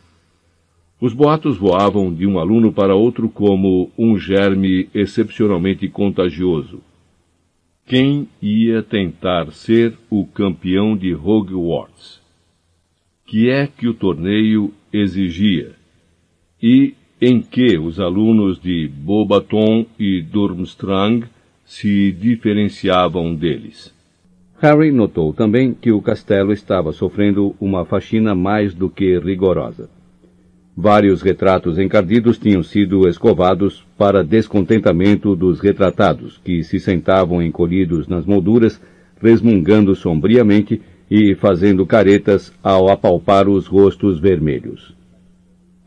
Os 1.01 1.15
boatos 1.15 1.57
voavam 1.57 2.13
de 2.13 2.27
um 2.27 2.39
aluno 2.39 2.71
para 2.71 2.95
outro 2.95 3.31
como 3.31 3.91
um 3.97 4.19
germe 4.19 4.91
excepcionalmente 4.93 5.89
contagioso. 5.89 6.83
Quem 7.87 8.29
ia 8.43 8.83
tentar 8.83 9.53
ser 9.53 9.95
o 10.11 10.27
campeão 10.27 10.95
de 10.95 11.15
Hogwarts? 11.15 12.21
Que 13.27 13.49
é 13.49 13.67
que 13.67 13.89
o 13.89 13.95
torneio 13.95 14.75
exigia? 14.93 15.73
E 16.63 16.95
em 17.21 17.41
que 17.41 17.79
os 17.79 17.99
alunos 17.99 18.61
de 18.61 18.89
Bobaton 18.89 19.87
e 19.99 20.23
Durmstrang 20.23 21.27
se 21.65 22.13
diferenciavam 22.13 23.35
deles? 23.35 23.93
Harry 24.61 24.91
notou 24.91 25.33
também 25.33 25.73
que 25.73 25.93
o 25.93 26.03
castelo 26.03 26.53
estava 26.53 26.93
sofrendo 26.93 27.55
uma 27.61 27.85
faxina 27.85 28.35
mais 28.35 28.75
do 28.75 28.91
que 28.91 29.19
rigorosa. 29.19 29.89
Vários 30.77 31.23
retratos 31.23 31.79
encardidos 31.79 32.39
tinham 32.39 32.63
sido 32.63 33.09
escovados 33.09 33.85
para 33.97 34.23
descontentamento 34.23 35.35
dos 35.35 35.59
retratados, 35.59 36.41
que 36.45 36.63
se 36.63 36.79
sentavam 36.79 37.43
encolhidos 37.43 38.07
nas 38.07 38.25
molduras, 38.25 38.81
resmungando 39.21 39.95
sombriamente 39.97 40.81
e 41.11 41.35
fazendo 41.35 41.87
caretas 41.87 42.53
ao 42.63 42.89
apalpar 42.91 43.49
os 43.49 43.67
rostos 43.67 44.21
vermelhos. 44.21 44.95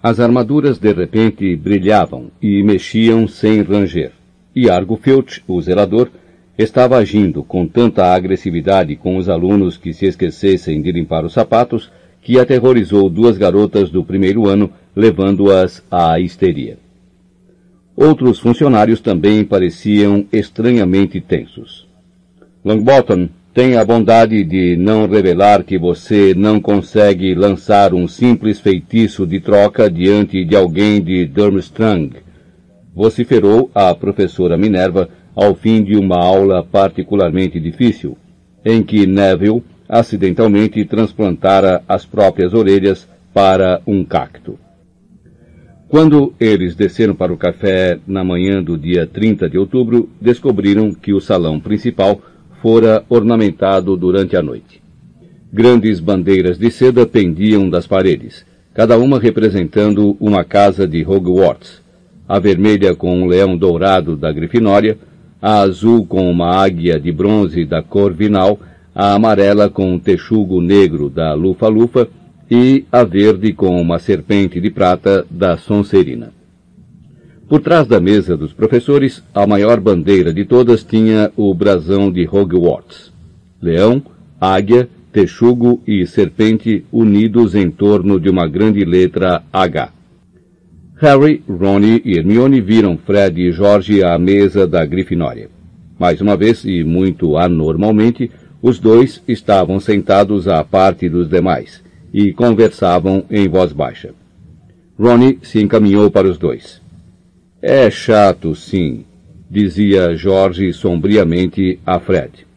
As 0.01 0.19
armaduras 0.19 0.79
de 0.79 0.91
repente 0.91 1.55
brilhavam 1.55 2.31
e 2.41 2.63
mexiam 2.63 3.27
sem 3.27 3.61
ranger, 3.61 4.11
e 4.55 4.69
Argo 4.69 4.97
Filch, 4.97 5.43
o 5.47 5.61
zelador, 5.61 6.09
estava 6.57 6.97
agindo 6.97 7.43
com 7.43 7.67
tanta 7.67 8.13
agressividade 8.13 8.95
com 8.95 9.17
os 9.17 9.29
alunos 9.29 9.77
que 9.77 9.93
se 9.93 10.05
esquecessem 10.05 10.81
de 10.81 10.91
limpar 10.91 11.23
os 11.23 11.33
sapatos 11.33 11.91
que 12.21 12.39
aterrorizou 12.39 13.09
duas 13.09 13.37
garotas 13.37 13.89
do 13.89 14.03
primeiro 14.03 14.47
ano, 14.47 14.71
levando-as 14.95 15.83
à 15.89 16.19
histeria. 16.19 16.77
Outros 17.95 18.39
funcionários 18.39 18.99
também 18.99 19.43
pareciam 19.43 20.25
estranhamente 20.31 21.19
tensos. 21.19 21.87
Longbottom 22.63 23.29
tem 23.53 23.75
a 23.75 23.83
bondade 23.83 24.43
de 24.45 24.77
não 24.77 25.07
revelar 25.07 25.63
que 25.63 25.77
você 25.77 26.33
não 26.33 26.61
consegue 26.61 27.35
lançar 27.35 27.93
um 27.93 28.07
simples 28.07 28.59
feitiço 28.59 29.27
de 29.27 29.41
troca 29.41 29.91
diante 29.91 30.45
de 30.45 30.55
alguém 30.55 31.01
de 31.01 31.25
Durmstrang, 31.25 32.13
vociferou 32.95 33.69
a 33.75 33.93
professora 33.93 34.57
Minerva 34.57 35.09
ao 35.35 35.53
fim 35.53 35.83
de 35.83 35.97
uma 35.97 36.17
aula 36.17 36.63
particularmente 36.63 37.59
difícil, 37.59 38.17
em 38.63 38.81
que 38.81 39.05
Neville 39.05 39.63
acidentalmente 39.87 40.85
transplantara 40.85 41.83
as 41.87 42.05
próprias 42.05 42.53
orelhas 42.53 43.07
para 43.33 43.81
um 43.85 44.05
cacto. 44.05 44.57
Quando 45.89 46.33
eles 46.39 46.73
desceram 46.73 47.13
para 47.13 47.33
o 47.33 47.37
café 47.37 47.99
na 48.07 48.23
manhã 48.23 48.63
do 48.63 48.77
dia 48.77 49.05
30 49.05 49.49
de 49.49 49.57
outubro, 49.57 50.09
descobriram 50.21 50.93
que 50.93 51.11
o 51.11 51.19
salão 51.19 51.59
principal 51.59 52.21
fora 52.61 53.03
ornamentado 53.09 53.97
durante 53.97 54.37
a 54.37 54.41
noite. 54.41 54.81
Grandes 55.51 55.99
bandeiras 55.99 56.57
de 56.57 56.69
seda 56.69 57.05
pendiam 57.05 57.69
das 57.69 57.87
paredes, 57.87 58.45
cada 58.73 58.97
uma 58.97 59.19
representando 59.19 60.15
uma 60.19 60.43
casa 60.43 60.87
de 60.87 61.03
Hogwarts. 61.03 61.81
A 62.27 62.39
vermelha 62.39 62.95
com 62.95 63.19
um 63.19 63.25
leão 63.25 63.57
dourado 63.57 64.15
da 64.15 64.31
Grifinória, 64.31 64.97
a 65.41 65.59
azul 65.61 66.05
com 66.05 66.29
uma 66.29 66.55
águia 66.55 66.99
de 66.99 67.11
bronze 67.11 67.65
da 67.65 67.81
Corvinal, 67.81 68.59
a 68.93 69.13
amarela 69.13 69.69
com 69.69 69.91
um 69.91 69.99
texugo 69.99 70.61
negro 70.61 71.09
da 71.09 71.33
Lufa-Lufa 71.33 72.07
e 72.49 72.85
a 72.91 73.03
verde 73.03 73.53
com 73.53 73.81
uma 73.81 73.97
serpente 73.97 74.61
de 74.61 74.69
prata 74.69 75.25
da 75.29 75.57
Sonserina. 75.57 76.31
Por 77.51 77.59
trás 77.59 77.85
da 77.85 77.99
mesa 77.99 78.37
dos 78.37 78.53
professores, 78.53 79.21
a 79.33 79.45
maior 79.45 79.77
bandeira 79.81 80.33
de 80.33 80.45
todas 80.45 80.85
tinha 80.85 81.33
o 81.35 81.53
brasão 81.53 82.09
de 82.09 82.25
Hogwarts. 82.25 83.11
Leão, 83.61 84.01
águia, 84.39 84.87
texugo 85.11 85.83
e 85.85 86.07
serpente 86.07 86.85
unidos 86.93 87.53
em 87.53 87.69
torno 87.69 88.21
de 88.21 88.29
uma 88.29 88.47
grande 88.47 88.85
letra 88.85 89.43
H. 89.51 89.91
Harry, 90.95 91.43
Ron 91.45 91.81
e 91.81 92.17
Hermione 92.17 92.61
viram 92.61 92.97
Fred 92.97 93.41
e 93.41 93.51
George 93.51 94.01
à 94.01 94.17
mesa 94.17 94.65
da 94.65 94.85
Grifinória. 94.85 95.49
Mais 95.99 96.21
uma 96.21 96.37
vez, 96.37 96.63
e 96.63 96.85
muito 96.85 97.35
anormalmente, 97.35 98.31
os 98.61 98.79
dois 98.79 99.21
estavam 99.27 99.77
sentados 99.77 100.47
à 100.47 100.63
parte 100.63 101.09
dos 101.09 101.27
demais, 101.27 101.83
e 102.13 102.31
conversavam 102.31 103.25
em 103.29 103.49
voz 103.49 103.73
baixa. 103.73 104.13
Ronnie 104.97 105.39
se 105.41 105.61
encaminhou 105.61 106.09
para 106.09 106.29
os 106.29 106.37
dois. 106.37 106.80
É 107.61 107.91
chato, 107.91 108.55
sim, 108.55 109.05
dizia 109.47 110.15
Jorge 110.15 110.73
sombriamente 110.73 111.77
a 111.85 111.99
Fred. 111.99 112.47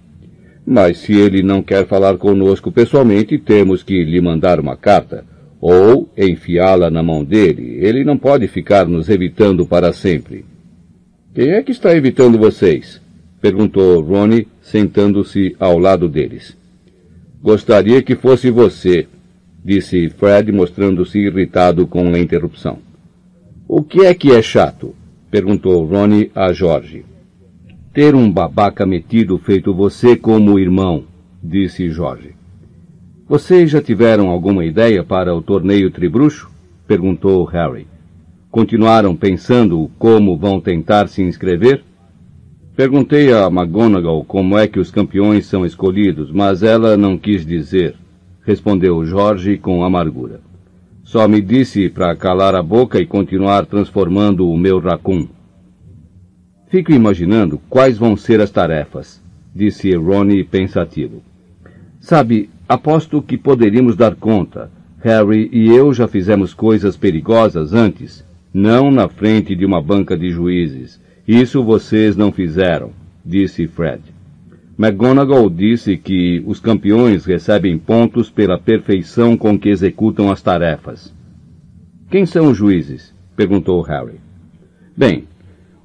Mas 0.66 0.96
se 0.96 1.12
ele 1.12 1.42
não 1.42 1.62
quer 1.62 1.86
falar 1.86 2.16
conosco 2.16 2.72
pessoalmente, 2.72 3.36
temos 3.36 3.82
que 3.82 4.02
lhe 4.02 4.18
mandar 4.18 4.58
uma 4.58 4.78
carta, 4.78 5.26
ou 5.60 6.08
enfiá-la 6.16 6.90
na 6.90 7.02
mão 7.02 7.22
dele. 7.22 7.78
Ele 7.84 8.02
não 8.02 8.16
pode 8.16 8.48
ficar 8.48 8.86
nos 8.86 9.10
evitando 9.10 9.66
para 9.66 9.92
sempre. 9.92 10.46
Quem 11.34 11.50
é 11.50 11.62
que 11.62 11.72
está 11.72 11.94
evitando 11.94 12.38
vocês? 12.38 12.98
perguntou 13.42 14.00
Ronnie, 14.00 14.48
sentando-se 14.62 15.54
ao 15.60 15.78
lado 15.78 16.08
deles. 16.08 16.56
Gostaria 17.42 18.00
que 18.00 18.16
fosse 18.16 18.50
você, 18.50 19.06
disse 19.62 20.08
Fred, 20.08 20.50
mostrando-se 20.50 21.18
irritado 21.18 21.86
com 21.86 22.08
a 22.08 22.18
interrupção. 22.18 22.78
O 23.66 23.82
que 23.82 24.04
é 24.04 24.14
que 24.14 24.32
é 24.32 24.42
chato? 24.42 24.94
perguntou 25.30 25.84
Ronnie 25.84 26.30
a 26.34 26.52
Jorge. 26.52 27.04
Ter 27.92 28.14
um 28.14 28.30
babaca 28.30 28.84
metido 28.84 29.38
feito 29.38 29.74
você 29.74 30.16
como 30.16 30.58
irmão, 30.58 31.04
disse 31.42 31.90
Jorge. 31.90 32.34
Vocês 33.28 33.70
já 33.70 33.80
tiveram 33.80 34.28
alguma 34.28 34.64
ideia 34.64 35.02
para 35.02 35.34
o 35.34 35.42
torneio 35.42 35.90
tribruxo? 35.90 36.50
perguntou 36.86 37.44
Harry. 37.44 37.86
Continuaram 38.50 39.16
pensando 39.16 39.90
como 39.98 40.36
vão 40.36 40.60
tentar 40.60 41.08
se 41.08 41.22
inscrever? 41.22 41.82
Perguntei 42.76 43.32
a 43.32 43.46
McGonagall 43.46 44.24
como 44.24 44.58
é 44.58 44.68
que 44.68 44.78
os 44.78 44.90
campeões 44.90 45.46
são 45.46 45.64
escolhidos, 45.64 46.30
mas 46.30 46.62
ela 46.62 46.96
não 46.96 47.16
quis 47.16 47.44
dizer 47.44 47.96
respondeu 48.44 49.04
Jorge 49.04 49.56
com 49.56 49.82
amargura. 49.82 50.40
Só 51.14 51.28
me 51.28 51.40
disse 51.40 51.88
para 51.88 52.16
calar 52.16 52.56
a 52.56 52.60
boca 52.60 52.98
e 52.98 53.06
continuar 53.06 53.66
transformando 53.66 54.50
o 54.50 54.58
meu 54.58 54.80
racun. 54.80 55.28
Fico 56.66 56.90
imaginando 56.90 57.60
quais 57.70 57.96
vão 57.96 58.16
ser 58.16 58.40
as 58.40 58.50
tarefas, 58.50 59.22
disse 59.54 59.94
Ronnie 59.94 60.42
pensativo. 60.42 61.22
Sabe, 62.00 62.50
aposto 62.68 63.22
que 63.22 63.38
poderíamos 63.38 63.94
dar 63.94 64.16
conta. 64.16 64.72
Harry 65.04 65.48
e 65.52 65.68
eu 65.68 65.94
já 65.94 66.08
fizemos 66.08 66.52
coisas 66.52 66.96
perigosas 66.96 67.72
antes, 67.72 68.26
não 68.52 68.90
na 68.90 69.08
frente 69.08 69.54
de 69.54 69.64
uma 69.64 69.80
banca 69.80 70.18
de 70.18 70.30
juízes. 70.30 71.00
Isso 71.28 71.62
vocês 71.62 72.16
não 72.16 72.32
fizeram, 72.32 72.90
disse 73.24 73.68
Fred. 73.68 74.13
McGonagall 74.76 75.48
disse 75.48 75.96
que 75.96 76.42
os 76.44 76.58
campeões 76.58 77.24
recebem 77.24 77.78
pontos 77.78 78.28
pela 78.28 78.58
perfeição 78.58 79.36
com 79.36 79.58
que 79.58 79.68
executam 79.68 80.32
as 80.32 80.42
tarefas. 80.42 81.14
Quem 82.10 82.26
são 82.26 82.50
os 82.50 82.56
juízes? 82.56 83.14
perguntou 83.36 83.80
Harry. 83.82 84.18
Bem, 84.96 85.24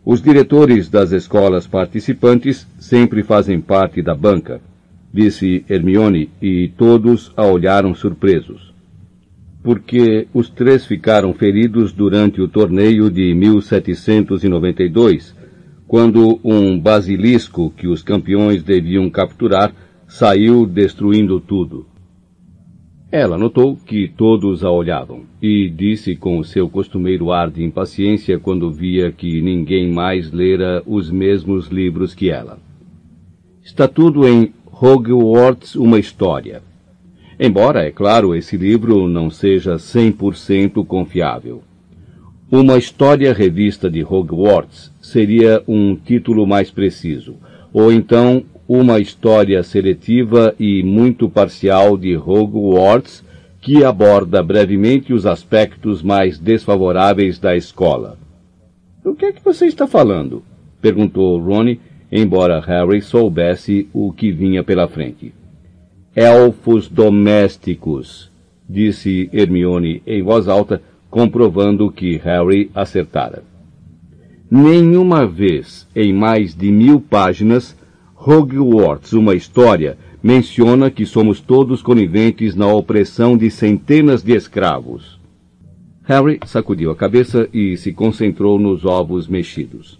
os 0.04 0.22
diretores 0.22 0.90
das 0.90 1.12
escolas 1.12 1.68
participantes 1.68 2.68
sempre 2.80 3.22
fazem 3.22 3.62
parte 3.62 4.02
da 4.02 4.16
banca, 4.16 4.60
disse 5.14 5.64
Hermione, 5.70 6.30
e 6.42 6.72
todos 6.76 7.32
a 7.38 7.46
olharam 7.46 7.94
surpresos. 7.94 8.74
Porque 9.62 10.28
os 10.34 10.50
três 10.50 10.86
ficaram 10.86 11.34
feridos 11.34 11.92
durante 11.92 12.42
o 12.42 12.48
torneio 12.48 13.12
de 13.12 13.36
1792 13.36 15.38
quando 15.90 16.40
um 16.44 16.80
basilisco 16.80 17.74
que 17.76 17.88
os 17.88 18.04
campeões 18.04 18.62
deviam 18.62 19.10
capturar 19.10 19.74
saiu 20.08 20.68
destruindo 20.68 21.40
tudo. 21.40 21.88
Ela 23.12 23.40
notou 23.40 23.76
que 23.76 24.08
todos 24.08 24.64
a 24.64 24.70
olhavam 24.70 25.24
e 25.42 25.68
disse 25.68 26.16
com 26.16 26.38
o 26.38 26.44
seu 26.44 26.70
costumeiro 26.70 27.32
ar 27.32 27.50
de 27.50 27.64
impaciência 27.64 28.38
quando 28.38 28.72
via 28.72 29.12
que 29.12 29.42
ninguém 29.42 29.92
mais 29.92 30.32
lera 30.32 30.84
os 30.86 31.10
mesmos 31.10 31.70
livros 31.70 32.14
que 32.14 32.30
ela. 32.30 32.60
Está 33.64 33.88
tudo 33.88 34.28
em 34.28 34.54
Hogwarts 34.72 35.76
uma 35.76 35.98
história. 35.98 36.62
Embora, 37.40 37.84
é 37.84 37.90
claro, 37.90 38.36
esse 38.36 38.56
livro 38.58 39.08
não 39.08 39.32
seja 39.32 39.78
100% 39.78 40.86
confiável. 40.86 41.64
Uma 42.52 42.80
história 42.80 43.32
revista 43.32 43.92
de 43.92 44.04
Hogwarts 44.04 44.92
seria 45.00 45.62
um 45.68 45.96
título 45.96 46.48
mais 46.48 46.72
preciso, 46.72 47.36
ou 47.72 47.94
então 47.94 48.44
uma 48.68 49.00
história 49.00 49.62
seletiva 49.62 50.56
e 50.60 50.82
muito 50.82 51.30
parcial 51.30 51.96
de 51.96 52.18
Hogwarts 52.18 53.24
que 53.62 53.84
aborda 53.84 54.42
brevemente 54.42 55.14
os 55.14 55.28
aspectos 55.28 56.02
mais 56.02 56.40
desfavoráveis 56.40 57.38
da 57.38 57.56
escola. 57.56 58.18
O 59.06 59.14
que 59.14 59.26
é 59.26 59.32
que 59.32 59.46
você 59.46 59.68
está 59.68 59.86
falando? 59.86 60.42
perguntou 60.82 61.38
Ronnie, 61.40 61.80
embora 62.12 62.60
Harry 62.60 63.00
soubesse 63.00 63.88
o 63.94 64.12
que 64.12 64.32
vinha 64.32 64.64
pela 64.64 64.88
frente. 64.88 65.32
Elfos 66.16 66.90
domésticos, 66.90 68.32
disse 68.68 69.30
Hermione 69.32 70.02
em 70.08 70.24
voz 70.24 70.48
alta, 70.48 70.82
comprovando 71.10 71.92
que 71.92 72.18
Harry 72.18 72.70
acertara. 72.74 73.44
Nenhuma 74.50 75.26
vez 75.26 75.88
em 75.96 76.14
mais 76.14 76.56
de 76.56 76.72
mil 76.72 77.00
páginas, 77.00 77.78
Hogwarts, 78.16 79.14
uma 79.14 79.36
história, 79.36 79.98
menciona 80.22 80.92
que 80.92 81.06
somos 81.06 81.40
todos 81.40 81.82
coniventes 81.82 82.56
na 82.56 82.68
opressão 82.68 83.38
de 83.38 83.50
centenas 83.50 84.22
de 84.22 84.34
escravos. 84.36 85.20
Harry 86.04 86.40
sacudiu 86.46 86.92
a 86.92 86.96
cabeça 86.96 87.48
e 87.54 87.78
se 87.78 87.94
concentrou 87.94 88.60
nos 88.60 88.84
ovos 88.84 89.28
mexidos. 89.28 90.00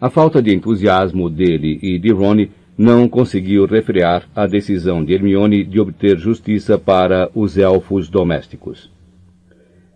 A 0.00 0.10
falta 0.10 0.42
de 0.42 0.54
entusiasmo 0.54 1.30
dele 1.30 1.78
e 1.80 1.98
de 1.98 2.10
Ron 2.12 2.48
não 2.76 3.08
conseguiu 3.08 3.64
refrear 3.64 4.28
a 4.34 4.46
decisão 4.46 5.02
de 5.02 5.14
Hermione 5.14 5.64
de 5.64 5.80
obter 5.80 6.18
justiça 6.18 6.76
para 6.76 7.30
os 7.34 7.56
elfos 7.56 8.10
domésticos. 8.10 8.90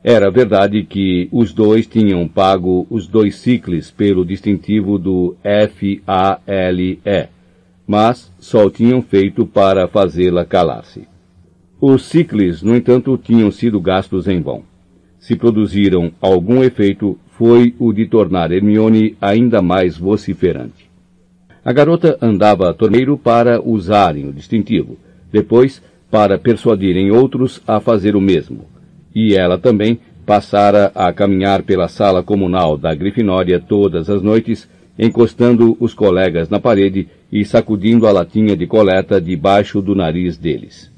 Era 0.02 0.30
verdade 0.30 0.82
que 0.82 1.28
os 1.30 1.52
dois 1.52 1.86
tinham 1.86 2.26
pago 2.26 2.86
os 2.88 3.06
dois 3.06 3.36
ciclos 3.36 3.90
pelo 3.90 4.24
distintivo 4.24 4.98
do 4.98 5.36
F-A-L-E, 5.44 7.28
mas 7.86 8.32
só 8.38 8.64
o 8.64 8.70
tinham 8.70 9.02
feito 9.02 9.44
para 9.44 9.86
fazê-la 9.86 10.46
calar-se. 10.46 11.06
Os 11.78 12.04
ciclos, 12.04 12.62
no 12.62 12.74
entanto, 12.74 13.18
tinham 13.18 13.50
sido 13.50 13.78
gastos 13.78 14.26
em 14.26 14.40
vão. 14.40 14.62
Se 15.18 15.36
produziram 15.36 16.10
algum 16.18 16.64
efeito, 16.64 17.18
foi 17.36 17.74
o 17.78 17.92
de 17.92 18.06
tornar 18.06 18.52
Hermione 18.52 19.16
ainda 19.20 19.60
mais 19.60 19.98
vociferante. 19.98 20.90
A 21.62 21.74
garota 21.74 22.16
andava 22.22 22.70
a 22.70 22.72
torneiro 22.72 23.18
para 23.18 23.60
usarem 23.62 24.26
o 24.26 24.32
distintivo, 24.32 24.96
depois 25.30 25.82
para 26.10 26.38
persuadirem 26.38 27.10
outros 27.10 27.62
a 27.66 27.80
fazer 27.80 28.16
o 28.16 28.20
mesmo. 28.20 28.64
E 29.14 29.34
ela 29.34 29.58
também 29.58 29.98
passara 30.24 30.92
a 30.94 31.12
caminhar 31.12 31.62
pela 31.62 31.89
sala 31.89 32.22
comunal 32.22 32.76
da 32.76 32.94
Grifinória 32.94 33.58
todas 33.58 34.08
as 34.08 34.22
noites, 34.22 34.68
encostando 34.98 35.76
os 35.80 35.94
colegas 35.94 36.48
na 36.48 36.60
parede 36.60 37.08
e 37.32 37.44
sacudindo 37.44 38.06
a 38.06 38.12
latinha 38.12 38.56
de 38.56 38.66
coleta 38.66 39.20
debaixo 39.20 39.80
do 39.80 39.94
nariz 39.94 40.36
deles. 40.36 40.90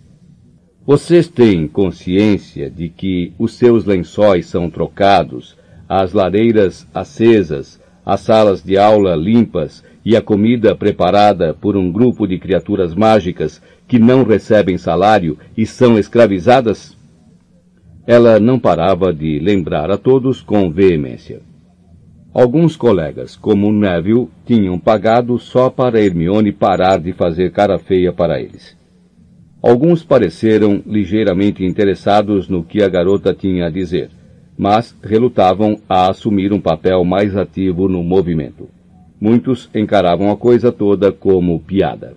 Vocês 0.84 1.28
têm 1.28 1.68
consciência 1.68 2.68
de 2.68 2.88
que 2.88 3.32
os 3.38 3.54
seus 3.54 3.84
lençóis 3.84 4.46
são 4.46 4.68
trocados, 4.68 5.56
as 5.88 6.12
lareiras 6.12 6.86
acesas, 6.92 7.80
as 8.04 8.20
salas 8.20 8.62
de 8.62 8.76
aula 8.76 9.14
limpas 9.14 9.84
e 10.04 10.16
a 10.16 10.20
comida 10.20 10.74
preparada 10.74 11.54
por 11.54 11.76
um 11.76 11.92
grupo 11.92 12.26
de 12.26 12.38
criaturas 12.38 12.94
mágicas 12.94 13.62
que 13.86 13.98
não 13.98 14.24
recebem 14.24 14.76
salário 14.76 15.38
e 15.56 15.64
são 15.64 15.98
escravizadas? 15.98 16.96
Ela 18.06 18.40
não 18.40 18.58
parava 18.58 19.12
de 19.12 19.38
lembrar 19.38 19.90
a 19.90 19.96
todos 19.96 20.40
com 20.40 20.70
veemência. 20.70 21.40
Alguns 22.34 22.76
colegas, 22.76 23.36
como 23.36 23.70
Neville, 23.70 24.28
tinham 24.44 24.78
pagado 24.78 25.38
só 25.38 25.70
para 25.70 26.00
Hermione 26.00 26.50
parar 26.50 26.98
de 26.98 27.12
fazer 27.12 27.52
cara 27.52 27.78
feia 27.78 28.12
para 28.12 28.40
eles. 28.40 28.76
Alguns 29.62 30.02
pareceram 30.02 30.82
ligeiramente 30.84 31.64
interessados 31.64 32.48
no 32.48 32.64
que 32.64 32.82
a 32.82 32.88
garota 32.88 33.32
tinha 33.32 33.66
a 33.66 33.70
dizer, 33.70 34.10
mas 34.58 34.96
relutavam 35.04 35.78
a 35.88 36.10
assumir 36.10 36.52
um 36.52 36.60
papel 36.60 37.04
mais 37.04 37.36
ativo 37.36 37.88
no 37.88 38.02
movimento. 38.02 38.68
Muitos 39.20 39.70
encaravam 39.72 40.30
a 40.30 40.36
coisa 40.36 40.72
toda 40.72 41.12
como 41.12 41.60
piada. 41.60 42.16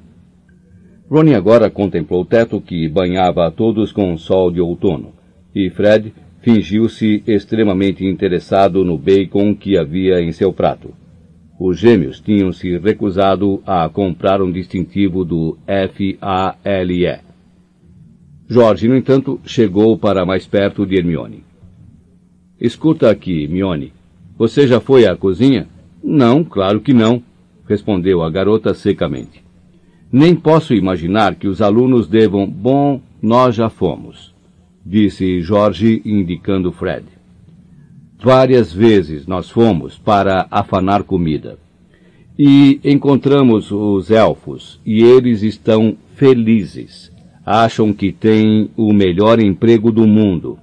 Ronnie 1.08 1.36
agora 1.36 1.70
contemplou 1.70 2.22
o 2.22 2.26
teto 2.26 2.60
que 2.60 2.90
banhava 2.90 3.46
a 3.46 3.52
todos 3.52 3.92
com 3.92 4.12
um 4.12 4.18
sol 4.18 4.50
de 4.50 4.60
outono, 4.60 5.15
e 5.56 5.70
Fred 5.70 6.14
fingiu-se 6.42 7.24
extremamente 7.26 8.06
interessado 8.06 8.84
no 8.84 8.98
bacon 8.98 9.56
que 9.56 9.78
havia 9.78 10.22
em 10.22 10.32
seu 10.34 10.52
prato. 10.52 10.94
Os 11.58 11.80
gêmeos 11.80 12.20
tinham 12.20 12.52
se 12.52 12.78
recusado 12.78 13.64
a 13.66 13.88
comprar 13.88 14.42
um 14.42 14.52
distintivo 14.52 15.24
do 15.24 15.58
FALE. 15.66 17.20
Jorge, 18.48 18.88
no 18.90 18.96
entanto, 18.96 19.40
chegou 19.46 19.98
para 19.98 20.26
mais 20.26 20.46
perto 20.46 20.86
de 20.86 20.98
Hermione. 20.98 21.44
Escuta 22.60 23.10
aqui, 23.10 23.48
Mione. 23.48 23.94
Você 24.38 24.68
já 24.68 24.82
foi 24.82 25.08
à 25.08 25.16
cozinha? 25.16 25.68
Não, 26.04 26.44
claro 26.44 26.82
que 26.82 26.94
não, 26.94 27.24
respondeu 27.68 28.22
a 28.22 28.30
garota 28.30 28.74
secamente. 28.74 29.44
Nem 30.12 30.36
posso 30.36 30.74
imaginar 30.74 31.36
que 31.36 31.48
os 31.48 31.62
alunos 31.62 32.08
devam. 32.08 32.46
Bom, 32.46 33.02
nós 33.22 33.56
já 33.56 33.70
fomos, 33.70 34.35
disse 34.86 35.42
Jorge, 35.42 36.02
indicando 36.06 36.72
Fred. 36.72 37.06
Várias 38.22 38.72
vezes 38.72 39.26
nós 39.26 39.50
fomos 39.50 39.98
para 39.98 40.48
afanar 40.52 41.04
comida. 41.04 41.58
E 42.38 42.80
encontramos 42.84 43.72
os 43.72 44.12
elfos, 44.12 44.80
e 44.86 45.02
eles 45.02 45.42
estão 45.42 45.98
felizes. 46.16 47.12
Acham 47.46 47.94
que 47.94 48.12
têm 48.12 48.70
o 48.76 48.94
melhor 48.94 49.40
emprego 49.40 49.92
do 49.92 50.06
mundo. 50.06 50.60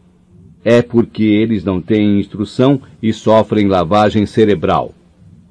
É 0.64 0.82
porque 0.82 1.24
eles 1.24 1.64
não 1.64 1.80
têm 1.80 2.20
instrução 2.20 2.80
e 3.02 3.12
sofrem 3.12 3.66
lavagem 3.66 4.26
cerebral 4.26 4.94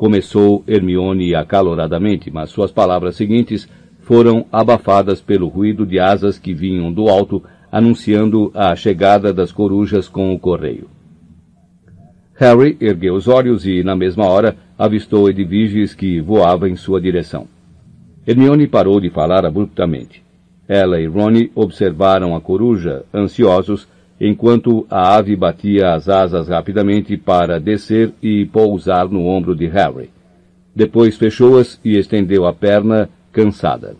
começou 0.01 0.63
Hermione 0.67 1.35
acaloradamente, 1.35 2.31
mas 2.31 2.49
suas 2.49 2.71
palavras 2.71 3.15
seguintes 3.15 3.69
foram 3.99 4.47
abafadas 4.51 5.21
pelo 5.21 5.47
ruído 5.47 5.85
de 5.85 5.99
asas 5.99 6.39
que 6.39 6.55
vinham 6.55 6.91
do 6.91 7.07
alto, 7.07 7.43
anunciando 7.71 8.51
a 8.53 8.75
chegada 8.75 9.31
das 9.31 9.51
corujas 9.51 10.09
com 10.09 10.33
o 10.33 10.39
correio. 10.39 10.89
Harry 12.35 12.75
ergueu 12.81 13.15
os 13.15 13.27
olhos 13.27 13.65
e, 13.65 13.83
na 13.83 13.95
mesma 13.95 14.25
hora, 14.25 14.57
avistou 14.77 15.29
Edviges 15.29 15.93
que 15.93 16.19
voava 16.19 16.67
em 16.67 16.75
sua 16.75 16.99
direção. 16.99 17.47
Hermione 18.25 18.67
parou 18.67 18.99
de 18.99 19.09
falar 19.09 19.45
abruptamente. 19.45 20.23
Ela 20.67 20.99
e 20.99 21.05
Ronnie 21.05 21.51
observaram 21.53 22.35
a 22.35 22.41
coruja, 22.41 23.03
ansiosos, 23.13 23.87
enquanto 24.19 24.85
a 24.89 25.15
ave 25.15 25.35
batia 25.35 25.93
as 25.93 26.07
asas 26.07 26.47
rapidamente 26.47 27.17
para 27.17 27.59
descer 27.59 28.13
e 28.21 28.45
pousar 28.45 29.07
no 29.09 29.25
ombro 29.25 29.55
de 29.55 29.67
Harry. 29.67 30.09
Depois 30.75 31.17
fechou-as 31.17 31.79
e 31.83 31.97
estendeu 31.97 32.45
a 32.45 32.53
perna, 32.53 33.09
cansada. 33.31 33.95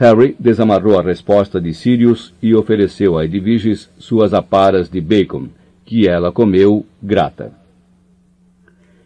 Harry 0.00 0.34
desamarrou 0.40 0.98
a 0.98 1.02
resposta 1.02 1.60
de 1.60 1.74
Sirius 1.74 2.32
e 2.42 2.54
ofereceu 2.54 3.18
a 3.18 3.24
Edviges 3.26 3.90
suas 3.98 4.32
aparas 4.32 4.88
de 4.88 4.98
bacon, 4.98 5.48
que 5.84 6.08
ela 6.08 6.32
comeu, 6.32 6.86
grata. 7.02 7.52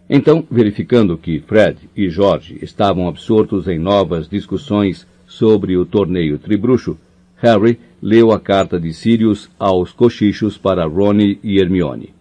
Então, 0.08 0.46
verificando 0.48 1.18
que 1.18 1.40
Fred 1.40 1.90
e 1.96 2.08
George 2.08 2.60
estavam 2.62 3.08
absortos 3.08 3.66
em 3.66 3.76
novas 3.76 4.28
discussões 4.28 5.04
sobre 5.26 5.76
o 5.76 5.84
torneio 5.84 6.38
tribruxo, 6.38 6.96
Harry 7.38 7.80
leu 8.00 8.30
a 8.30 8.38
carta 8.38 8.78
de 8.78 8.92
Sirius 8.92 9.50
aos 9.58 9.90
cochichos 9.90 10.56
para 10.56 10.86
Ronnie 10.86 11.40
e 11.42 11.58
Hermione. 11.58 12.14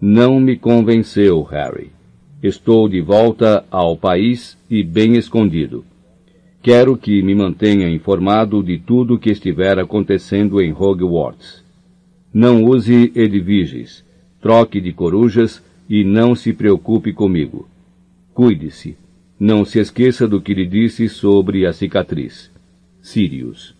Não 0.00 0.38
me 0.38 0.56
convenceu, 0.56 1.42
Harry. 1.42 1.90
Estou 2.40 2.88
de 2.88 3.00
volta 3.00 3.64
ao 3.72 3.96
país 3.96 4.56
e 4.70 4.84
bem 4.84 5.16
escondido. 5.16 5.84
Quero 6.64 6.96
que 6.96 7.22
me 7.22 7.34
mantenha 7.34 7.90
informado 7.90 8.62
de 8.62 8.78
tudo 8.78 9.18
que 9.18 9.30
estiver 9.30 9.78
acontecendo 9.78 10.62
em 10.62 10.72
Hogwarts. 10.72 11.62
Não 12.32 12.64
use 12.64 13.12
Edviges, 13.14 14.02
troque 14.40 14.80
de 14.80 14.90
corujas 14.90 15.62
e 15.90 16.02
não 16.02 16.34
se 16.34 16.54
preocupe 16.54 17.12
comigo. 17.12 17.68
Cuide-se. 18.32 18.96
Não 19.38 19.62
se 19.62 19.78
esqueça 19.78 20.26
do 20.26 20.40
que 20.40 20.54
lhe 20.54 20.64
disse 20.64 21.06
sobre 21.06 21.66
a 21.66 21.72
cicatriz. 21.74 22.50
Sirius. 23.02 23.76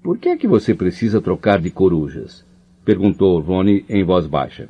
Por 0.00 0.16
que 0.16 0.28
é 0.28 0.36
que 0.36 0.46
você 0.46 0.72
precisa 0.76 1.20
trocar 1.20 1.60
de 1.60 1.72
corujas? 1.72 2.46
perguntou 2.84 3.40
Rony 3.40 3.84
em 3.88 4.04
voz 4.04 4.28
baixa. 4.28 4.68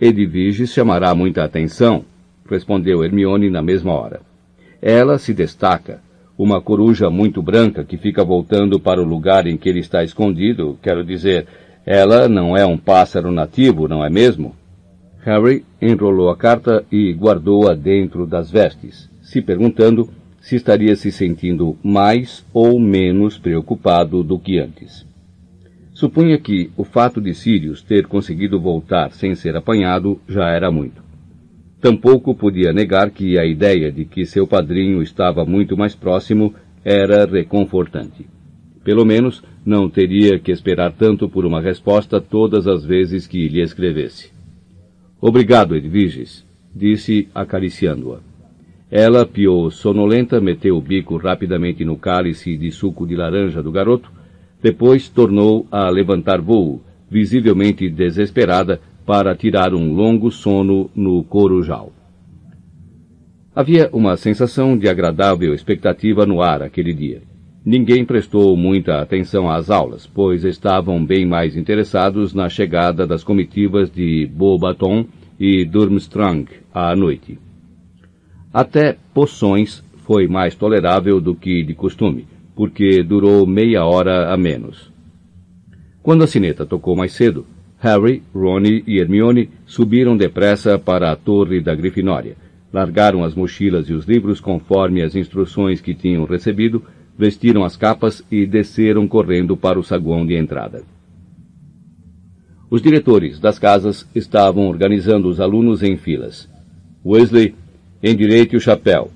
Edviges 0.00 0.72
chamará 0.72 1.14
muita 1.14 1.44
atenção, 1.44 2.02
respondeu 2.48 3.04
Hermione 3.04 3.50
na 3.50 3.60
mesma 3.60 3.92
hora. 3.92 4.31
Ela 4.82 5.16
se 5.16 5.32
destaca. 5.32 6.00
Uma 6.36 6.60
coruja 6.60 7.08
muito 7.08 7.40
branca 7.40 7.84
que 7.84 7.96
fica 7.96 8.24
voltando 8.24 8.80
para 8.80 9.00
o 9.00 9.04
lugar 9.04 9.46
em 9.46 9.56
que 9.56 9.68
ele 9.68 9.78
está 9.78 10.02
escondido, 10.02 10.76
quero 10.82 11.04
dizer, 11.04 11.46
ela 11.86 12.28
não 12.28 12.56
é 12.56 12.66
um 12.66 12.76
pássaro 12.76 13.30
nativo, 13.30 13.86
não 13.86 14.04
é 14.04 14.10
mesmo? 14.10 14.56
Harry 15.20 15.64
enrolou 15.80 16.30
a 16.30 16.36
carta 16.36 16.84
e 16.90 17.12
guardou-a 17.12 17.74
dentro 17.74 18.26
das 18.26 18.50
vestes, 18.50 19.08
se 19.22 19.40
perguntando 19.40 20.10
se 20.40 20.56
estaria 20.56 20.96
se 20.96 21.12
sentindo 21.12 21.76
mais 21.84 22.44
ou 22.52 22.80
menos 22.80 23.38
preocupado 23.38 24.24
do 24.24 24.36
que 24.36 24.58
antes. 24.58 25.06
Supunha 25.94 26.36
que 26.38 26.72
o 26.76 26.82
fato 26.82 27.20
de 27.20 27.32
Sirius 27.32 27.82
ter 27.82 28.08
conseguido 28.08 28.60
voltar 28.60 29.12
sem 29.12 29.36
ser 29.36 29.54
apanhado 29.54 30.20
já 30.28 30.48
era 30.48 30.72
muito. 30.72 31.01
Tampouco 31.82 32.32
podia 32.32 32.72
negar 32.72 33.10
que 33.10 33.36
a 33.36 33.44
ideia 33.44 33.90
de 33.90 34.04
que 34.04 34.24
seu 34.24 34.46
padrinho 34.46 35.02
estava 35.02 35.44
muito 35.44 35.76
mais 35.76 35.96
próximo 35.96 36.54
era 36.84 37.26
reconfortante. 37.26 38.24
Pelo 38.84 39.04
menos 39.04 39.42
não 39.66 39.90
teria 39.90 40.38
que 40.38 40.52
esperar 40.52 40.92
tanto 40.92 41.28
por 41.28 41.44
uma 41.44 41.60
resposta 41.60 42.20
todas 42.20 42.68
as 42.68 42.84
vezes 42.84 43.26
que 43.26 43.48
lhe 43.48 43.60
escrevesse. 43.60 44.30
Obrigado, 45.20 45.74
Edviges, 45.74 46.46
disse 46.72 47.26
acariciando-a. 47.34 48.20
Ela, 48.88 49.26
piou 49.26 49.68
sonolenta, 49.68 50.40
meteu 50.40 50.76
o 50.76 50.80
bico 50.80 51.16
rapidamente 51.16 51.84
no 51.84 51.96
cálice 51.96 52.56
de 52.56 52.70
suco 52.70 53.04
de 53.04 53.16
laranja 53.16 53.60
do 53.60 53.72
garoto, 53.72 54.08
depois 54.62 55.08
tornou 55.08 55.66
a 55.68 55.90
levantar 55.90 56.40
voo, 56.40 56.80
visivelmente 57.10 57.90
desesperada, 57.90 58.80
para 59.04 59.34
tirar 59.34 59.74
um 59.74 59.92
longo 59.92 60.30
sono 60.30 60.90
no 60.94 61.22
corujal. 61.24 61.92
Havia 63.54 63.90
uma 63.92 64.16
sensação 64.16 64.78
de 64.78 64.88
agradável 64.88 65.52
expectativa 65.54 66.24
no 66.24 66.40
ar 66.40 66.62
aquele 66.62 66.94
dia. 66.94 67.22
Ninguém 67.64 68.04
prestou 68.04 68.56
muita 68.56 69.00
atenção 69.00 69.48
às 69.50 69.70
aulas, 69.70 70.06
pois 70.06 70.42
estavam 70.42 71.04
bem 71.04 71.26
mais 71.26 71.56
interessados 71.56 72.34
na 72.34 72.48
chegada 72.48 73.06
das 73.06 73.22
comitivas 73.22 73.90
de 73.90 74.26
Beaubaton 74.26 75.04
e 75.38 75.64
Durmstrang 75.64 76.46
à 76.74 76.96
noite. 76.96 77.38
Até 78.52 78.96
poções 79.14 79.84
foi 79.98 80.26
mais 80.26 80.54
tolerável 80.54 81.20
do 81.20 81.34
que 81.34 81.62
de 81.62 81.74
costume, 81.74 82.26
porque 82.56 83.02
durou 83.02 83.46
meia 83.46 83.84
hora 83.84 84.32
a 84.32 84.36
menos. 84.36 84.90
Quando 86.02 86.24
a 86.24 86.26
sineta 86.26 86.66
tocou 86.66 86.96
mais 86.96 87.12
cedo, 87.12 87.46
Harry, 87.82 88.22
Ron 88.32 88.62
e 88.86 89.00
Hermione 89.00 89.50
subiram 89.66 90.16
depressa 90.16 90.78
para 90.78 91.10
a 91.10 91.16
torre 91.16 91.60
da 91.60 91.74
Grifinória, 91.74 92.36
largaram 92.72 93.24
as 93.24 93.34
mochilas 93.34 93.88
e 93.88 93.92
os 93.92 94.04
livros 94.04 94.38
conforme 94.38 95.02
as 95.02 95.16
instruções 95.16 95.80
que 95.80 95.92
tinham 95.92 96.24
recebido, 96.24 96.80
vestiram 97.18 97.64
as 97.64 97.76
capas 97.76 98.24
e 98.30 98.46
desceram 98.46 99.08
correndo 99.08 99.56
para 99.56 99.80
o 99.80 99.82
saguão 99.82 100.24
de 100.24 100.36
entrada. 100.36 100.84
Os 102.70 102.80
diretores 102.80 103.40
das 103.40 103.58
casas 103.58 104.08
estavam 104.14 104.68
organizando 104.68 105.28
os 105.28 105.40
alunos 105.40 105.82
em 105.82 105.96
filas. 105.96 106.48
Wesley, 107.04 107.52
endireite 108.00 108.54
o 108.54 108.60
chapéu, 108.60 109.10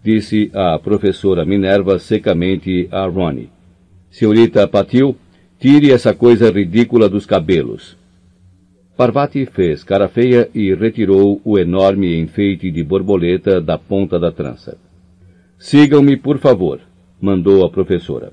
disse 0.00 0.48
a 0.54 0.78
professora 0.78 1.44
Minerva 1.44 1.98
secamente 1.98 2.86
a 2.92 3.04
Ronnie. 3.04 3.50
Senhorita 4.08 4.68
Patil, 4.68 5.16
tire 5.58 5.90
essa 5.90 6.14
coisa 6.14 6.52
ridícula 6.52 7.08
dos 7.08 7.26
cabelos. 7.26 8.00
Parvati 9.02 9.46
fez 9.46 9.82
cara 9.82 10.06
feia 10.06 10.48
e 10.54 10.72
retirou 10.72 11.40
o 11.44 11.58
enorme 11.58 12.20
enfeite 12.20 12.70
de 12.70 12.84
borboleta 12.84 13.60
da 13.60 13.76
ponta 13.76 14.16
da 14.16 14.30
trança. 14.30 14.78
Sigam-me, 15.58 16.16
por 16.16 16.38
favor, 16.38 16.78
mandou 17.20 17.64
a 17.64 17.68
professora. 17.68 18.32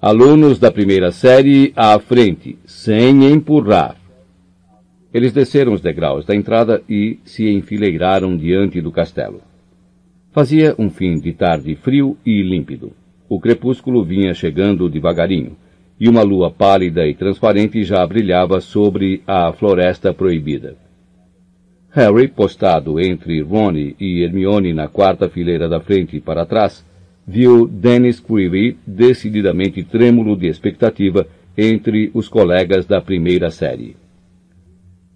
Alunos 0.00 0.58
da 0.58 0.72
primeira 0.72 1.12
série 1.12 1.74
à 1.76 1.98
frente, 1.98 2.56
sem 2.64 3.30
empurrar. 3.30 3.98
Eles 5.12 5.30
desceram 5.30 5.74
os 5.74 5.82
degraus 5.82 6.24
da 6.24 6.34
entrada 6.34 6.82
e 6.88 7.18
se 7.22 7.50
enfileiraram 7.50 8.34
diante 8.34 8.80
do 8.80 8.90
castelo. 8.90 9.42
Fazia 10.30 10.74
um 10.78 10.88
fim 10.88 11.20
de 11.20 11.34
tarde 11.34 11.74
frio 11.74 12.16
e 12.24 12.42
límpido. 12.42 12.92
O 13.28 13.38
crepúsculo 13.38 14.02
vinha 14.02 14.32
chegando 14.32 14.88
devagarinho, 14.88 15.54
e 16.02 16.08
uma 16.08 16.24
lua 16.24 16.50
pálida 16.50 17.06
e 17.06 17.14
transparente 17.14 17.84
já 17.84 18.04
brilhava 18.04 18.60
sobre 18.60 19.22
a 19.24 19.52
floresta 19.52 20.12
proibida. 20.12 20.74
Harry, 21.90 22.26
postado 22.26 22.98
entre 22.98 23.40
Ron 23.40 23.76
e 24.00 24.20
Hermione 24.24 24.72
na 24.72 24.88
quarta 24.88 25.28
fileira 25.28 25.68
da 25.68 25.78
frente 25.78 26.18
para 26.18 26.44
trás, 26.44 26.84
viu 27.24 27.68
Dennis 27.68 28.18
Creevy 28.18 28.76
decididamente 28.84 29.84
trêmulo 29.84 30.36
de 30.36 30.48
expectativa 30.48 31.24
entre 31.56 32.10
os 32.12 32.26
colegas 32.26 32.84
da 32.84 33.00
primeira 33.00 33.48
série. 33.52 33.94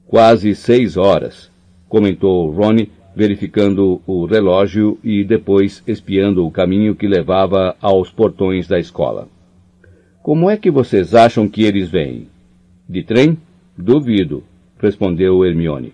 Quase 0.06 0.54
seis 0.54 0.96
horas, 0.96 1.50
comentou 1.88 2.48
Ron, 2.52 2.86
verificando 3.16 4.00
o 4.06 4.24
relógio 4.24 5.00
e 5.02 5.24
depois 5.24 5.82
espiando 5.84 6.46
o 6.46 6.50
caminho 6.52 6.94
que 6.94 7.08
levava 7.08 7.74
aos 7.80 8.08
portões 8.08 8.68
da 8.68 8.78
escola. 8.78 9.26
Como 10.26 10.50
é 10.50 10.56
que 10.56 10.72
vocês 10.72 11.14
acham 11.14 11.48
que 11.48 11.62
eles 11.62 11.88
vêm? 11.88 12.26
De 12.88 13.04
trem? 13.04 13.38
Duvido, 13.78 14.42
respondeu 14.76 15.44
Hermione. 15.44 15.92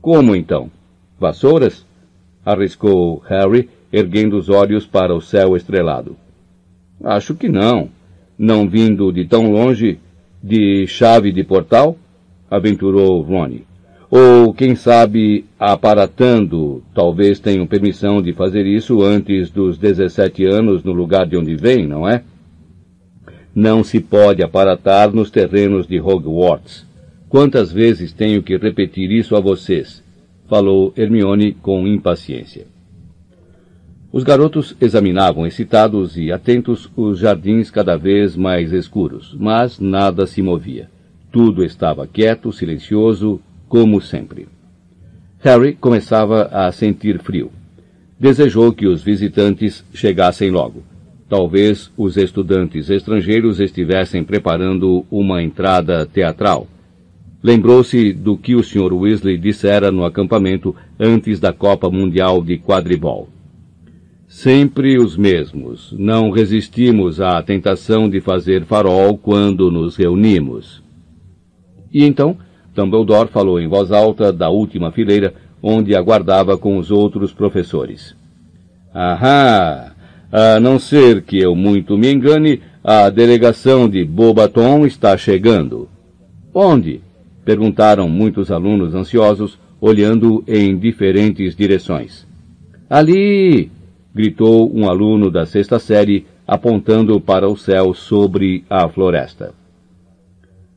Como 0.00 0.36
então? 0.36 0.70
Vassouras? 1.18 1.84
arriscou 2.46 3.20
Harry, 3.28 3.68
erguendo 3.92 4.38
os 4.38 4.48
olhos 4.48 4.86
para 4.86 5.12
o 5.12 5.20
céu 5.20 5.56
estrelado. 5.56 6.16
Acho 7.02 7.34
que 7.34 7.48
não. 7.48 7.88
Não 8.38 8.68
vindo 8.68 9.10
de 9.10 9.24
tão 9.24 9.50
longe, 9.50 9.98
de 10.40 10.86
chave 10.86 11.32
de 11.32 11.42
portal? 11.42 11.96
aventurou 12.48 13.20
Ronnie. 13.20 13.66
Ou, 14.08 14.54
quem 14.54 14.76
sabe, 14.76 15.44
aparatando, 15.58 16.84
talvez 16.94 17.40
tenham 17.40 17.66
permissão 17.66 18.22
de 18.22 18.32
fazer 18.32 18.64
isso 18.64 19.02
antes 19.02 19.50
dos 19.50 19.76
17 19.76 20.44
anos 20.44 20.84
no 20.84 20.92
lugar 20.92 21.26
de 21.26 21.36
onde 21.36 21.56
vêm, 21.56 21.84
não 21.84 22.08
é? 22.08 22.22
Não 23.54 23.84
se 23.84 24.00
pode 24.00 24.42
aparatar 24.42 25.12
nos 25.12 25.30
terrenos 25.30 25.86
de 25.86 26.00
Hogwarts. 26.00 26.86
Quantas 27.28 27.70
vezes 27.70 28.12
tenho 28.12 28.42
que 28.42 28.56
repetir 28.56 29.10
isso 29.10 29.36
a 29.36 29.40
vocês? 29.40 30.02
Falou 30.48 30.92
Hermione 30.96 31.52
com 31.52 31.86
impaciência. 31.86 32.66
Os 34.12 34.22
garotos 34.24 34.76
examinavam 34.80 35.46
excitados 35.46 36.18
e 36.18 36.30
atentos 36.30 36.90
os 36.94 37.18
jardins 37.18 37.70
cada 37.70 37.96
vez 37.96 38.36
mais 38.36 38.72
escuros, 38.72 39.34
mas 39.38 39.80
nada 39.80 40.26
se 40.26 40.42
movia. 40.42 40.90
Tudo 41.30 41.64
estava 41.64 42.06
quieto, 42.06 42.52
silencioso, 42.52 43.40
como 43.68 44.00
sempre. 44.02 44.48
Harry 45.40 45.74
começava 45.74 46.44
a 46.52 46.70
sentir 46.70 47.18
frio. 47.20 47.50
Desejou 48.20 48.72
que 48.72 48.86
os 48.86 49.02
visitantes 49.02 49.82
chegassem 49.94 50.50
logo. 50.50 50.82
Talvez 51.32 51.90
os 51.96 52.18
estudantes 52.18 52.90
estrangeiros 52.90 53.58
estivessem 53.58 54.22
preparando 54.22 55.06
uma 55.10 55.42
entrada 55.42 56.04
teatral. 56.04 56.66
Lembrou-se 57.42 58.12
do 58.12 58.36
que 58.36 58.54
o 58.54 58.62
Sr. 58.62 58.92
Weasley 58.92 59.38
dissera 59.38 59.90
no 59.90 60.04
acampamento 60.04 60.76
antes 61.00 61.40
da 61.40 61.50
Copa 61.50 61.88
Mundial 61.88 62.42
de 62.44 62.58
Quadribol. 62.58 63.30
Sempre 64.28 64.98
os 64.98 65.16
mesmos. 65.16 65.94
Não 65.98 66.28
resistimos 66.28 67.18
à 67.18 67.42
tentação 67.42 68.10
de 68.10 68.20
fazer 68.20 68.66
farol 68.66 69.16
quando 69.16 69.70
nos 69.70 69.96
reunimos. 69.96 70.82
E 71.90 72.04
então, 72.04 72.36
Dumbledore 72.74 73.30
falou 73.30 73.58
em 73.58 73.66
voz 73.66 73.90
alta 73.90 74.30
da 74.30 74.50
última 74.50 74.92
fileira, 74.92 75.32
onde 75.62 75.96
aguardava 75.96 76.58
com 76.58 76.76
os 76.76 76.90
outros 76.90 77.32
professores. 77.32 78.14
Ahá! 78.92 79.91
A 80.32 80.58
não 80.58 80.78
ser 80.78 81.20
que 81.20 81.38
eu 81.38 81.54
muito 81.54 81.98
me 81.98 82.10
engane, 82.10 82.62
a 82.82 83.10
delegação 83.10 83.86
de 83.86 84.02
Bobaton 84.02 84.86
está 84.86 85.14
chegando. 85.14 85.90
Onde? 86.54 87.02
Perguntaram 87.44 88.08
muitos 88.08 88.50
alunos 88.50 88.94
ansiosos, 88.94 89.58
olhando 89.78 90.42
em 90.48 90.74
diferentes 90.78 91.54
direções. 91.54 92.26
Ali! 92.88 93.70
gritou 94.14 94.74
um 94.74 94.88
aluno 94.88 95.30
da 95.30 95.44
sexta 95.44 95.78
série, 95.78 96.24
apontando 96.46 97.20
para 97.20 97.46
o 97.46 97.56
céu 97.56 97.92
sobre 97.92 98.64
a 98.70 98.88
floresta. 98.88 99.52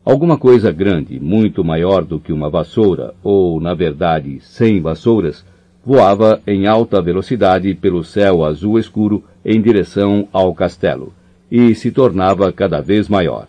Alguma 0.04 0.38
coisa 0.38 0.70
grande, 0.70 1.18
muito 1.18 1.64
maior 1.64 2.04
do 2.04 2.20
que 2.20 2.34
uma 2.34 2.50
vassoura, 2.50 3.14
ou, 3.24 3.62
na 3.62 3.74
verdade, 3.74 4.38
cem 4.42 4.82
vassouras, 4.82 5.46
voava 5.86 6.42
em 6.46 6.68
alta 6.68 7.02
velocidade 7.02 7.74
pelo 7.74 8.04
céu 8.04 8.44
azul 8.44 8.78
escuro 8.78 9.24
em 9.46 9.62
direção 9.62 10.28
ao 10.34 10.54
castelo, 10.56 11.14
e 11.52 11.76
se 11.76 11.92
tornava 11.92 12.52
cada 12.52 12.82
vez 12.82 13.08
maior. 13.08 13.48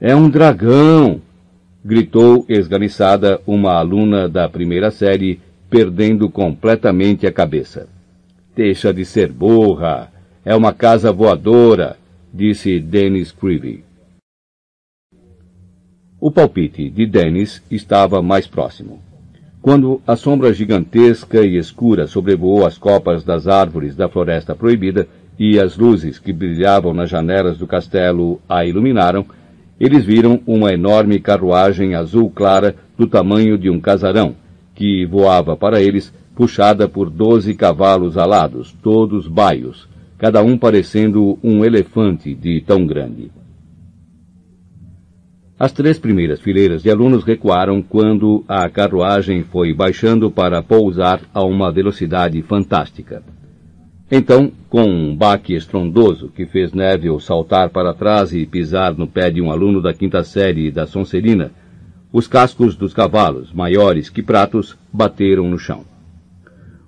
É 0.00 0.14
um 0.14 0.30
dragão! 0.30 1.20
gritou 1.84 2.46
esganiçada 2.48 3.40
uma 3.44 3.72
aluna 3.72 4.28
da 4.28 4.48
primeira 4.48 4.92
série, 4.92 5.40
perdendo 5.68 6.30
completamente 6.30 7.26
a 7.26 7.32
cabeça. 7.32 7.88
Deixa 8.54 8.94
de 8.94 9.04
ser 9.04 9.32
burra! 9.32 10.12
É 10.44 10.54
uma 10.54 10.72
casa 10.72 11.12
voadora! 11.12 11.96
disse 12.32 12.78
Dennis 12.78 13.32
Creevy. 13.32 13.84
O 16.20 16.30
palpite 16.30 16.88
de 16.88 17.04
Dennis 17.04 17.60
estava 17.68 18.22
mais 18.22 18.46
próximo. 18.46 19.02
Quando 19.62 20.02
a 20.04 20.16
sombra 20.16 20.52
gigantesca 20.52 21.46
e 21.46 21.56
escura 21.56 22.08
sobrevoou 22.08 22.66
as 22.66 22.76
copas 22.76 23.22
das 23.22 23.46
árvores 23.46 23.94
da 23.94 24.08
floresta 24.08 24.56
proibida 24.56 25.06
e 25.38 25.56
as 25.56 25.76
luzes 25.76 26.18
que 26.18 26.32
brilhavam 26.32 26.92
nas 26.92 27.08
janelas 27.08 27.58
do 27.58 27.64
castelo 27.64 28.40
a 28.48 28.66
iluminaram, 28.66 29.24
eles 29.78 30.04
viram 30.04 30.40
uma 30.48 30.72
enorme 30.72 31.20
carruagem 31.20 31.94
azul 31.94 32.28
clara 32.28 32.74
do 32.98 33.06
tamanho 33.06 33.56
de 33.56 33.70
um 33.70 33.78
casarão, 33.78 34.34
que 34.74 35.06
voava 35.06 35.56
para 35.56 35.80
eles, 35.80 36.12
puxada 36.34 36.88
por 36.88 37.08
doze 37.08 37.54
cavalos 37.54 38.18
alados, 38.18 38.74
todos 38.82 39.28
baios, 39.28 39.88
cada 40.18 40.42
um 40.42 40.58
parecendo 40.58 41.38
um 41.40 41.64
elefante 41.64 42.34
de 42.34 42.60
tão 42.62 42.84
grande. 42.84 43.30
As 45.62 45.70
três 45.70 45.96
primeiras 45.96 46.40
fileiras 46.40 46.82
de 46.82 46.90
alunos 46.90 47.22
recuaram 47.22 47.80
quando 47.80 48.44
a 48.48 48.68
carruagem 48.68 49.44
foi 49.44 49.72
baixando 49.72 50.28
para 50.28 50.60
pousar 50.60 51.20
a 51.32 51.44
uma 51.44 51.70
velocidade 51.70 52.42
fantástica. 52.42 53.22
Então, 54.10 54.50
com 54.68 54.82
um 54.82 55.14
baque 55.14 55.54
estrondoso 55.54 56.32
que 56.34 56.46
fez 56.46 56.72
Neville 56.72 57.20
saltar 57.20 57.68
para 57.68 57.94
trás 57.94 58.32
e 58.32 58.44
pisar 58.44 58.98
no 58.98 59.06
pé 59.06 59.30
de 59.30 59.40
um 59.40 59.52
aluno 59.52 59.80
da 59.80 59.94
quinta 59.94 60.24
série 60.24 60.68
da 60.68 60.84
Sonserina, 60.84 61.52
os 62.12 62.26
cascos 62.26 62.74
dos 62.74 62.92
cavalos, 62.92 63.52
maiores 63.52 64.10
que 64.10 64.20
pratos, 64.20 64.76
bateram 64.92 65.48
no 65.48 65.60
chão. 65.60 65.84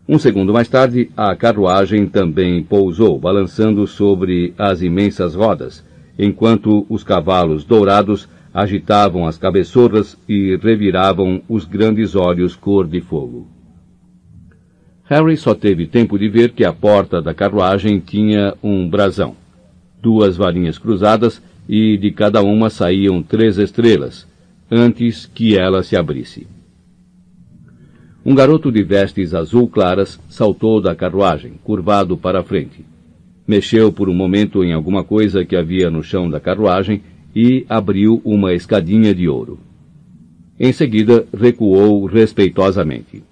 Um 0.09 0.19
segundo 0.19 0.53
mais 0.53 0.67
tarde, 0.67 1.13
a 1.17 1.37
carruagem 1.37 2.09
também 2.09 2.61
pousou, 2.65 3.21
balançando 3.21 3.87
sobre 3.87 4.53
as 4.59 4.83
imensas 4.83 5.37
rodas, 5.37 5.85
enquanto 6.19 6.85
os 6.89 7.05
cavalos 7.05 7.63
dourados 7.63 8.29
agitavam 8.55 9.27
as 9.27 9.37
cabeçorras 9.37 10.17
e 10.29 10.57
reviravam 10.63 11.43
os 11.49 11.65
grandes 11.65 12.15
olhos 12.15 12.55
cor 12.55 12.87
de 12.87 13.01
fogo. 13.01 13.49
Harry 15.07 15.37
só 15.37 15.55
teve 15.55 15.89
tempo 15.89 16.17
de 16.17 16.29
ver 16.29 16.53
que 16.53 16.65
a 16.65 16.73
porta 16.73 17.21
da 17.21 17.35
carruagem 17.35 17.99
tinha 17.99 18.55
um 18.63 18.89
brasão, 18.89 19.35
duas 20.01 20.37
varinhas 20.37 20.79
cruzadas 20.79 21.43
e 21.69 21.97
de 21.97 22.13
cada 22.13 22.43
uma 22.43 22.71
saíam 22.71 23.23
três 23.23 23.59
estrelas, 23.59 24.27
antes 24.71 25.27
que 25.27 25.59
ela 25.59 25.83
se 25.83 25.97
abrisse. 25.97 26.47
Um 28.25 28.35
garoto 28.35 28.71
de 28.71 28.83
vestes 28.83 29.35
azul 29.35 29.69
claras 29.69 30.19
saltou 30.29 30.81
da 30.81 30.95
carruagem, 30.95 31.55
curvado 31.63 32.17
para 32.17 32.41
a 32.41 32.45
frente. 32.45 32.85
Mexeu 33.47 33.93
por 33.93 34.09
um 34.09 34.15
momento 34.15 34.65
em 34.65 34.73
alguma 34.73 35.05
coisa 35.05 35.45
que 35.45 35.55
havia 35.55 35.91
no 35.91 36.03
chão 36.03 36.31
da 36.31 36.41
carruagem 36.41 37.03
e 37.35 37.67
abriu 37.69 38.21
uma 38.25 38.53
escadinha 38.53 39.15
de 39.15 39.29
ouro. 39.29 39.59
Em 40.59 40.73
seguida, 40.73 41.27
recuou 41.37 42.05
respeitosamente. 42.07 43.23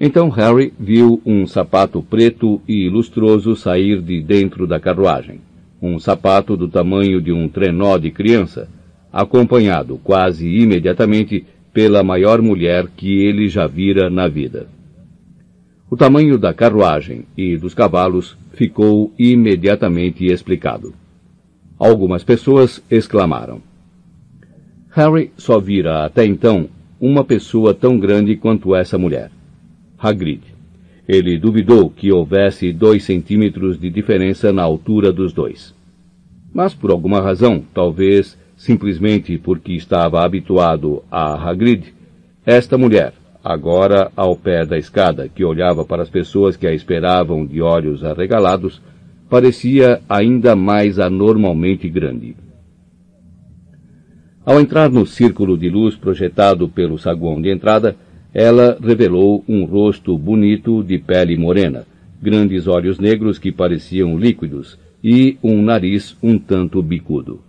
Então 0.00 0.28
Harry 0.30 0.72
viu 0.78 1.22
um 1.24 1.46
sapato 1.46 2.02
preto 2.02 2.60
e 2.66 2.88
lustroso 2.88 3.54
sair 3.54 4.00
de 4.02 4.20
dentro 4.20 4.66
da 4.66 4.80
carruagem. 4.80 5.40
Um 5.80 5.98
sapato 5.98 6.56
do 6.56 6.68
tamanho 6.68 7.20
de 7.20 7.32
um 7.32 7.48
trenó 7.48 7.96
de 7.98 8.10
criança, 8.10 8.68
acompanhado 9.12 10.00
quase 10.02 10.48
imediatamente 10.48 11.44
pela 11.72 12.02
maior 12.02 12.42
mulher 12.42 12.88
que 12.96 13.22
ele 13.22 13.48
já 13.48 13.66
vira 13.66 14.10
na 14.10 14.26
vida. 14.26 14.66
O 15.88 15.96
tamanho 15.96 16.36
da 16.38 16.52
carruagem 16.52 17.24
e 17.36 17.56
dos 17.56 17.74
cavalos 17.74 18.36
ficou 18.54 19.12
imediatamente 19.18 20.24
explicado. 20.24 20.94
Algumas 21.82 22.22
pessoas 22.22 22.80
exclamaram. 22.88 23.60
Harry 24.90 25.32
só 25.36 25.58
vira 25.58 26.04
até 26.04 26.24
então 26.24 26.68
uma 27.00 27.24
pessoa 27.24 27.74
tão 27.74 27.98
grande 27.98 28.36
quanto 28.36 28.72
essa 28.72 28.96
mulher. 28.96 29.32
Hagrid. 29.98 30.42
Ele 31.08 31.36
duvidou 31.36 31.90
que 31.90 32.12
houvesse 32.12 32.72
dois 32.72 33.02
centímetros 33.02 33.80
de 33.80 33.90
diferença 33.90 34.52
na 34.52 34.62
altura 34.62 35.12
dos 35.12 35.32
dois. 35.32 35.74
Mas 36.54 36.72
por 36.72 36.92
alguma 36.92 37.20
razão, 37.20 37.64
talvez 37.74 38.38
simplesmente 38.56 39.36
porque 39.36 39.72
estava 39.72 40.24
habituado 40.24 41.02
a 41.10 41.34
Hagrid, 41.34 41.92
esta 42.46 42.78
mulher, 42.78 43.12
agora 43.42 44.12
ao 44.14 44.36
pé 44.36 44.64
da 44.64 44.78
escada, 44.78 45.28
que 45.28 45.44
olhava 45.44 45.84
para 45.84 46.04
as 46.04 46.08
pessoas 46.08 46.56
que 46.56 46.68
a 46.68 46.72
esperavam 46.72 47.44
de 47.44 47.60
olhos 47.60 48.04
arregalados, 48.04 48.80
parecia 49.32 50.02
ainda 50.10 50.54
mais 50.54 50.98
anormalmente 50.98 51.88
grande. 51.88 52.36
Ao 54.44 54.60
entrar 54.60 54.90
no 54.90 55.06
círculo 55.06 55.56
de 55.56 55.70
luz 55.70 55.96
projetado 55.96 56.68
pelo 56.68 56.98
saguão 56.98 57.40
de 57.40 57.50
entrada, 57.50 57.96
ela 58.34 58.76
revelou 58.78 59.42
um 59.48 59.64
rosto 59.64 60.18
bonito 60.18 60.84
de 60.84 60.98
pele 60.98 61.34
morena, 61.38 61.86
grandes 62.20 62.66
olhos 62.66 62.98
negros 62.98 63.38
que 63.38 63.50
pareciam 63.50 64.18
líquidos 64.18 64.78
e 65.02 65.38
um 65.42 65.62
nariz 65.62 66.14
um 66.22 66.38
tanto 66.38 66.82
bicudo. 66.82 67.40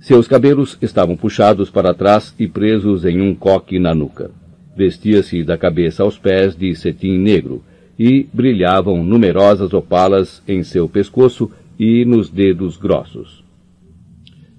Seus 0.00 0.26
cabelos 0.26 0.76
estavam 0.82 1.16
puxados 1.16 1.70
para 1.70 1.94
trás 1.94 2.34
e 2.40 2.48
presos 2.48 3.04
em 3.04 3.20
um 3.20 3.36
coque 3.36 3.78
na 3.78 3.94
nuca. 3.94 4.32
Vestia-se 4.76 5.44
da 5.44 5.56
cabeça 5.56 6.02
aos 6.02 6.18
pés 6.18 6.56
de 6.56 6.74
cetim 6.74 7.18
negro 7.18 7.62
e 8.04 8.28
brilhavam 8.32 9.04
numerosas 9.04 9.72
opalas 9.72 10.42
em 10.48 10.64
seu 10.64 10.88
pescoço 10.88 11.48
e 11.78 12.04
nos 12.04 12.28
dedos 12.28 12.76
grossos. 12.76 13.44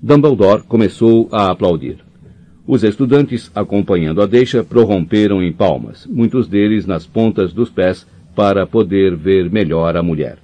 Dumbledore 0.02 0.64
começou 0.64 1.28
a 1.30 1.52
aplaudir. 1.52 1.98
Os 2.66 2.86
estudantes, 2.86 3.52
acompanhando 3.54 4.22
a 4.22 4.26
deixa, 4.26 4.64
prorromperam 4.64 5.44
em 5.44 5.52
palmas, 5.52 6.08
muitos 6.10 6.48
deles 6.48 6.86
nas 6.86 7.06
pontas 7.06 7.52
dos 7.52 7.70
pés, 7.70 8.08
para 8.34 8.66
poder 8.66 9.14
ver 9.14 9.52
melhor 9.52 9.98
a 9.98 10.02
mulher. 10.02 10.38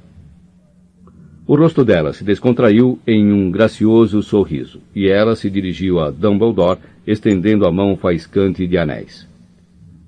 O 1.48 1.56
rosto 1.56 1.86
dela 1.86 2.12
se 2.12 2.26
descontraiu 2.26 3.00
em 3.08 3.32
um 3.32 3.50
gracioso 3.50 4.22
sorriso, 4.22 4.82
e 4.94 5.08
ela 5.08 5.38
se 5.38 5.50
dirigiu 5.50 6.02
a 6.02 6.12
Dumbledore, 6.12 6.80
estendendo 7.08 7.66
a 7.66 7.72
mão 7.72 7.96
faiscante 7.96 8.68
de 8.68 8.78
anéis. 8.78 9.26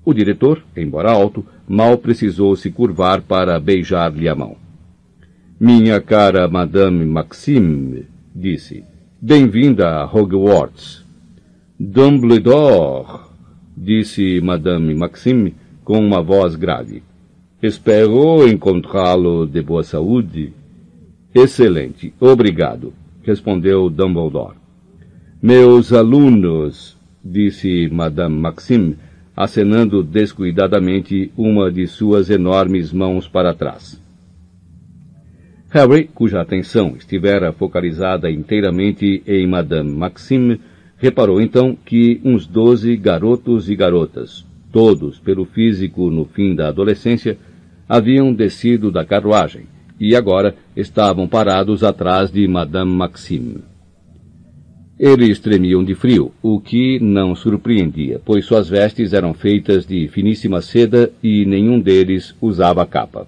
O 0.04 0.12
diretor, 0.12 0.62
embora 0.76 1.12
alto, 1.12 1.46
mal 1.72 1.96
precisou 1.96 2.54
se 2.54 2.70
curvar 2.70 3.22
para 3.22 3.58
beijar-lhe 3.58 4.28
a 4.28 4.34
mão. 4.34 4.56
Minha 5.58 6.02
cara 6.02 6.46
Madame 6.46 7.02
Maxime, 7.06 8.04
disse, 8.36 8.84
Bem-vinda 9.18 9.88
a 9.88 10.04
Hogwarts. 10.04 11.02
Dumbledore, 11.80 13.20
disse 13.74 14.38
Madame 14.42 14.94
Maxime 14.94 15.54
com 15.82 15.98
uma 15.98 16.20
voz 16.20 16.56
grave. 16.56 17.02
Espero 17.62 18.46
encontrá-lo 18.46 19.46
de 19.46 19.62
boa 19.62 19.82
saúde. 19.82 20.52
Excelente, 21.34 22.12
obrigado, 22.20 22.92
respondeu 23.22 23.88
Dumbledore. 23.88 24.56
Meus 25.40 25.90
alunos, 25.90 26.98
disse 27.24 27.88
Madame 27.90 28.36
Maxime, 28.36 28.98
acenando 29.36 30.02
descuidadamente 30.02 31.30
uma 31.36 31.70
de 31.70 31.86
suas 31.86 32.30
enormes 32.30 32.92
mãos 32.92 33.26
para 33.26 33.54
trás. 33.54 34.00
Harry, 35.70 36.04
cuja 36.14 36.40
atenção 36.40 36.94
estivera 36.98 37.50
focalizada 37.52 38.30
inteiramente 38.30 39.22
em 39.26 39.46
Madame 39.46 39.90
Maxime, 39.90 40.60
reparou 40.98 41.40
então 41.40 41.74
que 41.74 42.20
uns 42.22 42.46
doze 42.46 42.94
garotos 42.94 43.70
e 43.70 43.74
garotas, 43.74 44.44
todos 44.70 45.18
pelo 45.18 45.46
físico 45.46 46.10
no 46.10 46.26
fim 46.26 46.54
da 46.54 46.68
adolescência, 46.68 47.38
haviam 47.88 48.34
descido 48.34 48.90
da 48.90 49.04
carruagem 49.04 49.64
e 49.98 50.14
agora 50.14 50.54
estavam 50.76 51.26
parados 51.26 51.82
atrás 51.82 52.30
de 52.30 52.46
Madame 52.46 52.92
Maxime. 52.92 53.71
Eles 55.04 55.40
tremiam 55.40 55.82
de 55.82 55.96
frio, 55.96 56.30
o 56.40 56.60
que 56.60 57.00
não 57.00 57.34
surpreendia, 57.34 58.20
pois 58.24 58.44
suas 58.44 58.68
vestes 58.68 59.12
eram 59.12 59.34
feitas 59.34 59.84
de 59.84 60.06
finíssima 60.06 60.62
seda 60.62 61.10
e 61.20 61.44
nenhum 61.44 61.80
deles 61.80 62.36
usava 62.40 62.86
capa. 62.86 63.26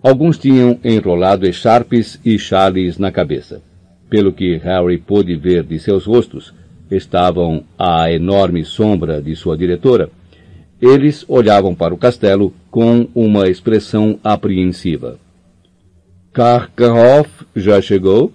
Alguns 0.00 0.38
tinham 0.38 0.78
enrolado 0.84 1.48
echarpes 1.48 2.20
e 2.24 2.38
chales 2.38 2.96
na 2.96 3.10
cabeça. 3.10 3.60
Pelo 4.08 4.32
que 4.32 4.56
Harry 4.58 4.98
pôde 4.98 5.34
ver 5.34 5.64
de 5.64 5.80
seus 5.80 6.04
rostos, 6.04 6.54
estavam 6.88 7.64
à 7.76 8.12
enorme 8.12 8.64
sombra 8.64 9.20
de 9.20 9.34
sua 9.34 9.58
diretora. 9.58 10.10
Eles 10.80 11.24
olhavam 11.26 11.74
para 11.74 11.92
o 11.92 11.98
castelo 11.98 12.54
com 12.70 13.08
uma 13.16 13.48
expressão 13.48 14.20
apreensiva. 14.22 15.18
Karkaroff 16.32 17.44
já 17.56 17.80
chegou? 17.80 18.32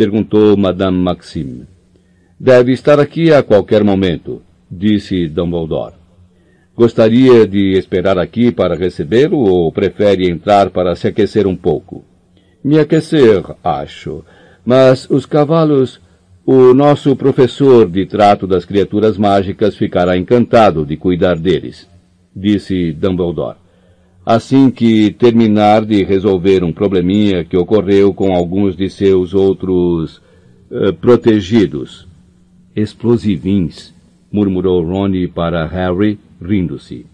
Perguntou 0.00 0.56
Madame 0.56 0.96
Maxime. 0.96 1.66
Deve 2.38 2.72
estar 2.72 2.98
aqui 2.98 3.34
a 3.34 3.42
qualquer 3.42 3.84
momento, 3.84 4.40
disse 4.70 5.28
Dumbledore. 5.28 5.92
Gostaria 6.74 7.46
de 7.46 7.76
esperar 7.76 8.16
aqui 8.16 8.50
para 8.50 8.74
recebê-lo 8.74 9.36
ou 9.36 9.70
prefere 9.70 10.30
entrar 10.30 10.70
para 10.70 10.96
se 10.96 11.06
aquecer 11.06 11.46
um 11.46 11.54
pouco? 11.54 12.02
Me 12.64 12.78
aquecer, 12.78 13.44
acho. 13.62 14.24
Mas 14.64 15.06
os 15.10 15.26
cavalos. 15.26 16.00
O 16.46 16.72
nosso 16.72 17.14
professor 17.14 17.86
de 17.86 18.06
trato 18.06 18.46
das 18.46 18.64
criaturas 18.64 19.18
mágicas 19.18 19.76
ficará 19.76 20.16
encantado 20.16 20.86
de 20.86 20.96
cuidar 20.96 21.36
deles, 21.36 21.86
disse 22.34 22.90
Dumbledore. 22.92 23.58
Assim 24.32 24.70
que 24.70 25.10
terminar 25.10 25.84
de 25.84 26.04
resolver 26.04 26.62
um 26.62 26.72
probleminha 26.72 27.44
que 27.44 27.56
ocorreu 27.56 28.14
com 28.14 28.32
alguns 28.32 28.76
de 28.76 28.88
seus 28.88 29.34
outros 29.34 30.22
uh, 30.70 30.92
protegidos. 31.00 32.06
Explosivins, 32.76 33.92
murmurou 34.30 34.84
Ronnie 34.84 35.26
para 35.26 35.66
Harry, 35.66 36.16
rindo-se. 36.40 37.06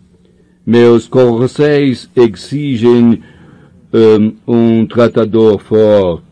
Meus 0.67 1.09
corcéis 1.09 2.11
exigem 2.15 3.23
um, 3.91 4.37
um 4.47 4.87
tratador 4.87 5.59
forte, 5.59 6.23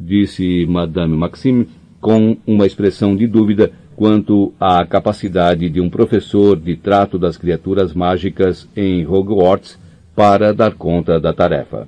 disse 0.00 0.66
Madame 0.66 1.16
Maxime 1.16 1.68
com 2.00 2.36
uma 2.44 2.66
expressão 2.66 3.14
de 3.14 3.28
dúvida 3.28 3.70
quanto 3.94 4.52
à 4.58 4.84
capacidade 4.84 5.70
de 5.70 5.80
um 5.80 5.88
professor 5.88 6.58
de 6.58 6.74
trato 6.74 7.20
das 7.20 7.36
criaturas 7.36 7.94
mágicas 7.94 8.68
em 8.76 9.06
Hogwarts 9.06 9.78
para 10.18 10.52
dar 10.52 10.74
conta 10.74 11.20
da 11.20 11.32
tarefa. 11.32 11.86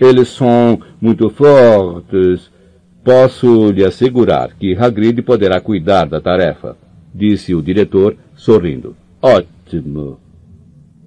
Eles 0.00 0.28
são 0.28 0.80
muito 0.98 1.28
fortes. 1.28 2.50
Posso 3.04 3.70
lhe 3.70 3.84
assegurar 3.84 4.54
que 4.58 4.74
Hagrid 4.74 5.20
poderá 5.20 5.60
cuidar 5.60 6.06
da 6.06 6.22
tarefa, 6.22 6.74
disse 7.14 7.54
o 7.54 7.60
diretor, 7.60 8.16
sorrindo. 8.34 8.96
Ótimo, 9.20 10.18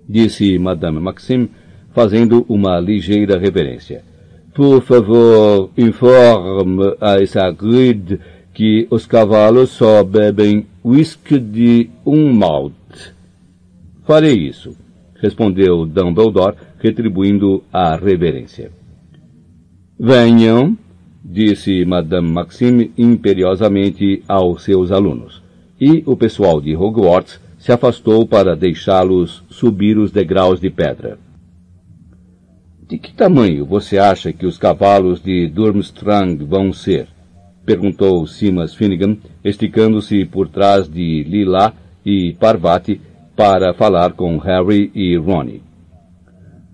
disse 0.07 0.59
Madame 0.59 0.99
Maxime, 0.99 1.49
fazendo 1.91 2.45
uma 2.47 2.79
ligeira 2.79 3.39
reverência. 3.39 4.03
Por 4.53 4.79
favor, 4.83 5.71
informe 5.75 6.95
a 7.01 7.15
Hagrid 7.47 8.19
que 8.53 8.87
os 8.91 9.07
cavalos 9.07 9.71
só 9.71 10.03
bebem 10.03 10.67
whisky 10.85 11.39
de 11.39 11.89
um 12.05 12.31
malte. 12.31 13.11
Farei 14.05 14.35
isso, 14.35 14.82
respondeu 15.23 15.85
Dumbledore, 15.85 16.57
retribuindo 16.79 17.63
a 17.71 17.95
reverência. 17.95 18.69
Venham, 19.97 20.77
disse 21.23 21.85
Madame 21.85 22.29
Maxime 22.29 22.91
imperiosamente 22.97 24.21
aos 24.27 24.63
seus 24.63 24.91
alunos, 24.91 25.41
e 25.79 26.03
o 26.05 26.17
pessoal 26.17 26.59
de 26.59 26.75
Hogwarts 26.75 27.39
se 27.57 27.71
afastou 27.71 28.27
para 28.27 28.53
deixá-los 28.53 29.41
subir 29.49 29.97
os 29.97 30.11
degraus 30.11 30.59
de 30.59 30.69
pedra. 30.69 31.17
De 32.85 32.97
que 32.97 33.13
tamanho 33.13 33.65
você 33.65 33.97
acha 33.97 34.33
que 34.33 34.45
os 34.45 34.57
cavalos 34.57 35.23
de 35.23 35.47
Durmstrang 35.47 36.43
vão 36.43 36.73
ser? 36.73 37.07
perguntou 37.65 38.27
Simas 38.27 38.75
Finnegan, 38.75 39.15
esticando-se 39.41 40.25
por 40.25 40.49
trás 40.49 40.89
de 40.89 41.23
Lila 41.23 41.73
e 42.05 42.33
Parvati 42.33 42.99
para 43.35 43.73
falar 43.73 44.13
com 44.13 44.37
Harry 44.37 44.91
e 44.93 45.15
Ronnie. 45.17 45.63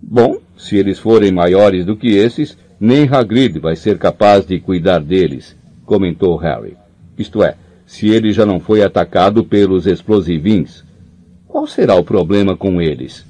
Bom, 0.02 0.38
se 0.58 0.78
eles 0.78 1.00
forem 1.00 1.32
maiores 1.32 1.86
do 1.86 1.96
que 1.96 2.10
esses, 2.10 2.58
nem 2.80 3.08
Hagrid 3.08 3.60
vai 3.60 3.76
ser 3.76 3.98
capaz 3.98 4.46
de 4.46 4.60
cuidar 4.60 5.00
deles, 5.00 5.56
comentou 5.86 6.38
Harry. 6.38 6.76
Isto 7.18 7.44
é, 7.44 7.56
se 7.86 8.08
ele 8.08 8.32
já 8.32 8.46
não 8.46 8.60
foi 8.60 8.84
atacado 8.84 9.44
pelos 9.44 9.88
explosivins. 9.88 10.84
Qual 11.48 11.66
será 11.66 11.96
o 11.96 12.04
problema 12.04 12.56
com 12.56 12.80
eles? 12.80 13.26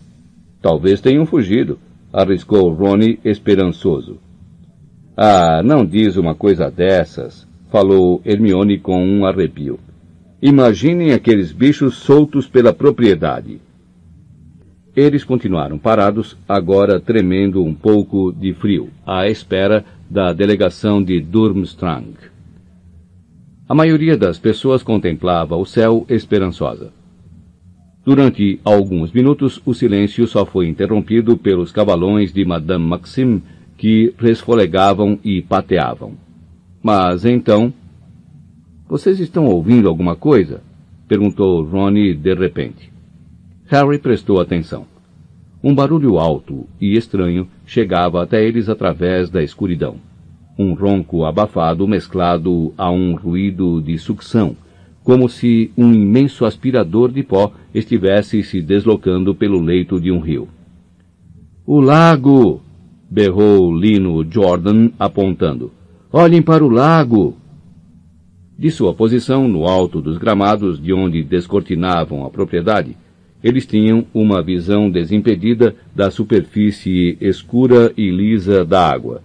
Talvez 0.61 0.99
tenham 0.99 1.25
fugido, 1.25 1.79
arriscou 2.11 2.69
Ronnie 2.73 3.19
esperançoso. 3.23 4.17
Ah, 5.15 5.61
não 5.63 5.85
diz 5.85 6.17
uma 6.17 6.35
coisa 6.35 6.69
dessas, 6.69 7.47
falou 7.71 8.21
Hermione 8.25 8.77
com 8.77 9.01
um 9.01 9.25
arrepio. 9.25 9.79
Imaginem 10.41 11.11
aqueles 11.11 11.51
bichos 11.51 11.95
soltos 11.95 12.47
pela 12.47 12.71
propriedade. 12.71 13.59
Eles 14.95 15.23
continuaram 15.23 15.77
parados, 15.77 16.37
agora 16.47 16.97
tremendo 16.97 17.61
um 17.61 17.73
pouco 17.73 18.31
de 18.31 18.53
frio, 18.53 18.89
à 19.05 19.27
espera 19.27 19.83
da 20.09 20.31
delegação 20.31 21.03
de 21.03 21.19
Durmstrang. 21.19 22.13
A 23.67 23.75
maioria 23.75 24.17
das 24.17 24.39
pessoas 24.39 24.81
contemplava 24.81 25.57
o 25.57 25.65
céu 25.65 26.05
esperançosa. 26.07 26.93
Durante 28.05 28.61
alguns 28.63 29.11
minutos, 29.11 29.61
o 29.65 29.73
silêncio 29.73 30.25
só 30.25 30.45
foi 30.45 30.67
interrompido 30.67 31.37
pelos 31.37 31.71
cavalões 31.71 32.31
de 32.31 32.45
Madame 32.45 32.85
Maxime, 32.85 33.43
que 33.77 34.13
resfolegavam 34.17 35.19
e 35.23 35.41
pateavam. 35.41 36.13
Mas 36.81 37.25
então. 37.25 37.73
Vocês 38.89 39.19
estão 39.19 39.45
ouvindo 39.45 39.87
alguma 39.87 40.15
coisa? 40.15 40.63
perguntou 41.07 41.63
Ronnie 41.63 42.15
de 42.15 42.33
repente. 42.33 42.91
Harry 43.67 43.99
prestou 43.99 44.41
atenção. 44.41 44.87
Um 45.63 45.75
barulho 45.75 46.17
alto 46.17 46.65
e 46.81 46.97
estranho 46.97 47.47
chegava 47.67 48.23
até 48.23 48.43
eles 48.43 48.67
através 48.67 49.29
da 49.29 49.43
escuridão. 49.43 49.97
Um 50.57 50.73
ronco 50.73 51.23
abafado 51.23 51.87
mesclado 51.87 52.73
a 52.75 52.89
um 52.89 53.15
ruído 53.15 53.79
de 53.79 53.95
sucção, 53.99 54.55
como 55.03 55.29
se 55.29 55.71
um 55.77 55.93
imenso 55.93 56.43
aspirador 56.43 57.11
de 57.11 57.21
pó 57.21 57.51
estivesse 57.75 58.41
se 58.41 58.59
deslocando 58.59 59.35
pelo 59.35 59.61
leito 59.61 60.01
de 60.01 60.11
um 60.11 60.19
rio. 60.19 60.47
O 61.63 61.79
lago! 61.79 62.59
berrou 63.07 63.71
Lino 63.71 64.25
Jordan, 64.27 64.89
apontando. 64.97 65.71
Olhem 66.11 66.41
para 66.41 66.65
o 66.65 66.69
lago! 66.69 67.38
De 68.59 68.69
sua 68.69 68.93
posição 68.93 69.47
no 69.47 69.63
alto 69.63 70.01
dos 70.01 70.17
gramados 70.17 70.81
de 70.81 70.91
onde 70.91 71.23
descortinavam 71.23 72.25
a 72.25 72.29
propriedade, 72.29 72.97
eles 73.41 73.65
tinham 73.65 74.05
uma 74.13 74.43
visão 74.43 74.91
desimpedida 74.91 75.73
da 75.95 76.11
superfície 76.11 77.17
escura 77.21 77.93
e 77.95 78.11
lisa 78.11 78.65
da 78.65 78.85
água, 78.85 79.21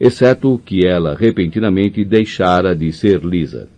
exceto 0.00 0.58
que 0.64 0.86
ela 0.86 1.14
repentinamente 1.14 2.02
deixara 2.02 2.74
de 2.74 2.90
ser 2.90 3.22
lisa. 3.22 3.68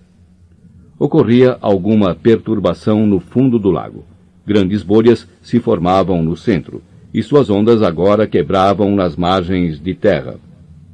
Ocorria 0.96 1.58
alguma 1.60 2.14
perturbação 2.14 3.04
no 3.04 3.18
fundo 3.18 3.58
do 3.58 3.72
lago. 3.72 4.04
Grandes 4.46 4.84
bolhas 4.84 5.28
se 5.42 5.58
formavam 5.58 6.22
no 6.22 6.36
centro, 6.36 6.80
e 7.12 7.20
suas 7.20 7.50
ondas 7.50 7.82
agora 7.82 8.28
quebravam 8.28 8.94
nas 8.94 9.16
margens 9.16 9.80
de 9.80 9.92
terra. 9.92 10.36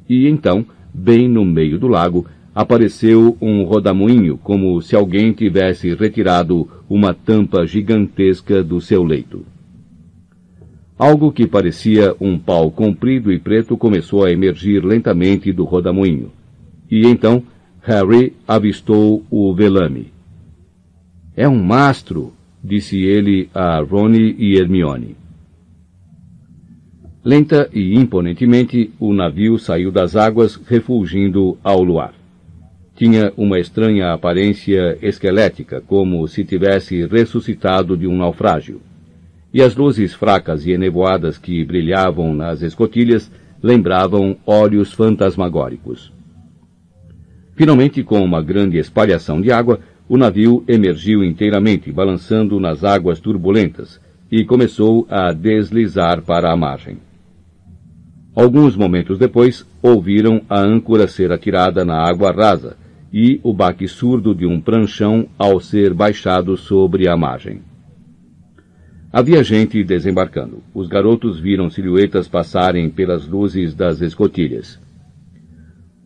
E 0.09 0.27
então, 0.27 0.65
bem 0.95 1.29
no 1.29 1.45
meio 1.45 1.79
do 1.79 1.87
lago, 1.87 2.27
apareceu 2.57 3.37
um 3.39 3.65
rodamuinho, 3.65 4.39
como 4.39 4.81
se 4.81 4.97
alguém 4.97 5.31
tivesse 5.31 5.95
retirado 5.95 6.67
uma 6.89 7.13
tampa 7.13 7.67
gigantesca 7.67 8.65
do 8.65 8.81
seu 8.81 9.05
leito. 9.05 9.45
Algo 10.99 11.31
que 11.31 11.47
parecia 11.47 12.17
um 12.19 12.39
pau 12.39 12.71
comprido 12.71 13.31
e 13.31 13.39
preto 13.39 13.77
começou 13.77 14.25
a 14.25 14.31
emergir 14.31 14.83
lentamente 14.83 15.53
do 15.53 15.65
rodamuinho. 15.65 16.33
E 16.91 17.07
então 17.07 17.43
Harry 17.83 18.33
avistou 18.49 19.23
o 19.31 19.55
velame. 19.55 20.11
É 21.37 21.47
um 21.47 21.63
mastro, 21.63 22.33
disse 22.65 22.99
ele 23.03 23.51
a 23.55 23.81
Rony 23.81 24.35
e 24.39 24.57
Hermione. 24.57 25.15
Lenta 27.23 27.69
e 27.75 27.95
imponentemente, 27.97 28.91
o 28.99 29.13
navio 29.13 29.59
saiu 29.59 29.93
das 29.93 30.17
águas, 30.17 30.57
refulgindo 30.57 31.59
ao 31.63 31.83
luar. 31.83 32.16
Tinha 32.97 33.31
uma 33.37 33.59
estranha 33.61 34.15
aparência 34.15 34.97
esquelética, 35.03 35.83
como 35.87 36.27
se 36.27 36.43
tivesse 36.45 37.07
ressuscitado 37.07 37.95
de 37.95 38.07
um 38.07 38.17
naufrágio. 38.17 38.81
E 39.53 39.61
as 39.61 39.77
luzes 39.77 40.15
fracas 40.15 40.65
e 40.65 40.73
enevoadas 40.73 41.37
que 41.37 41.63
brilhavam 41.63 42.35
nas 42.35 42.63
escotilhas 42.63 43.31
lembravam 43.63 44.39
olhos 44.47 44.95
fantasmagóricos. 44.95 46.11
Finalmente, 47.55 48.03
com 48.03 48.23
uma 48.23 48.43
grande 48.43 48.79
espalhação 48.79 49.43
de 49.43 49.53
água, 49.53 49.81
o 50.09 50.17
navio 50.17 50.65
emergiu 50.67 51.23
inteiramente, 51.23 51.93
balançando 51.93 52.59
nas 52.59 52.83
águas 52.83 53.21
turbulentas, 53.21 54.01
e 54.33 54.43
começou 54.45 55.07
a 55.11 55.33
deslizar 55.33 56.23
para 56.23 56.51
a 56.51 56.57
margem. 56.57 56.97
Alguns 58.35 58.75
momentos 58.75 59.19
depois, 59.19 59.67
ouviram 59.83 60.41
a 60.49 60.61
âncora 60.61 61.07
ser 61.07 61.31
atirada 61.31 61.85
na 61.85 61.97
água 61.97 62.33
rasa, 62.33 62.77
e 63.19 63.41
o 63.43 63.51
baque 63.51 63.89
surdo 63.89 64.35
de 64.35 64.45
um 64.45 64.61
pranchão 64.61 65.27
ao 65.39 65.59
ser 65.59 65.95
baixado 65.95 66.55
sobre 66.55 67.09
a 67.09 67.17
margem. 67.17 67.63
Havia 69.11 69.43
gente 69.43 69.83
desembarcando. 69.83 70.63
Os 70.75 70.87
garotos 70.87 71.41
viram 71.41 71.71
silhuetas 71.71 72.29
passarem 72.29 72.91
pelas 72.91 73.27
luzes 73.27 73.75
das 73.75 74.03
escotilhas. 74.03 74.79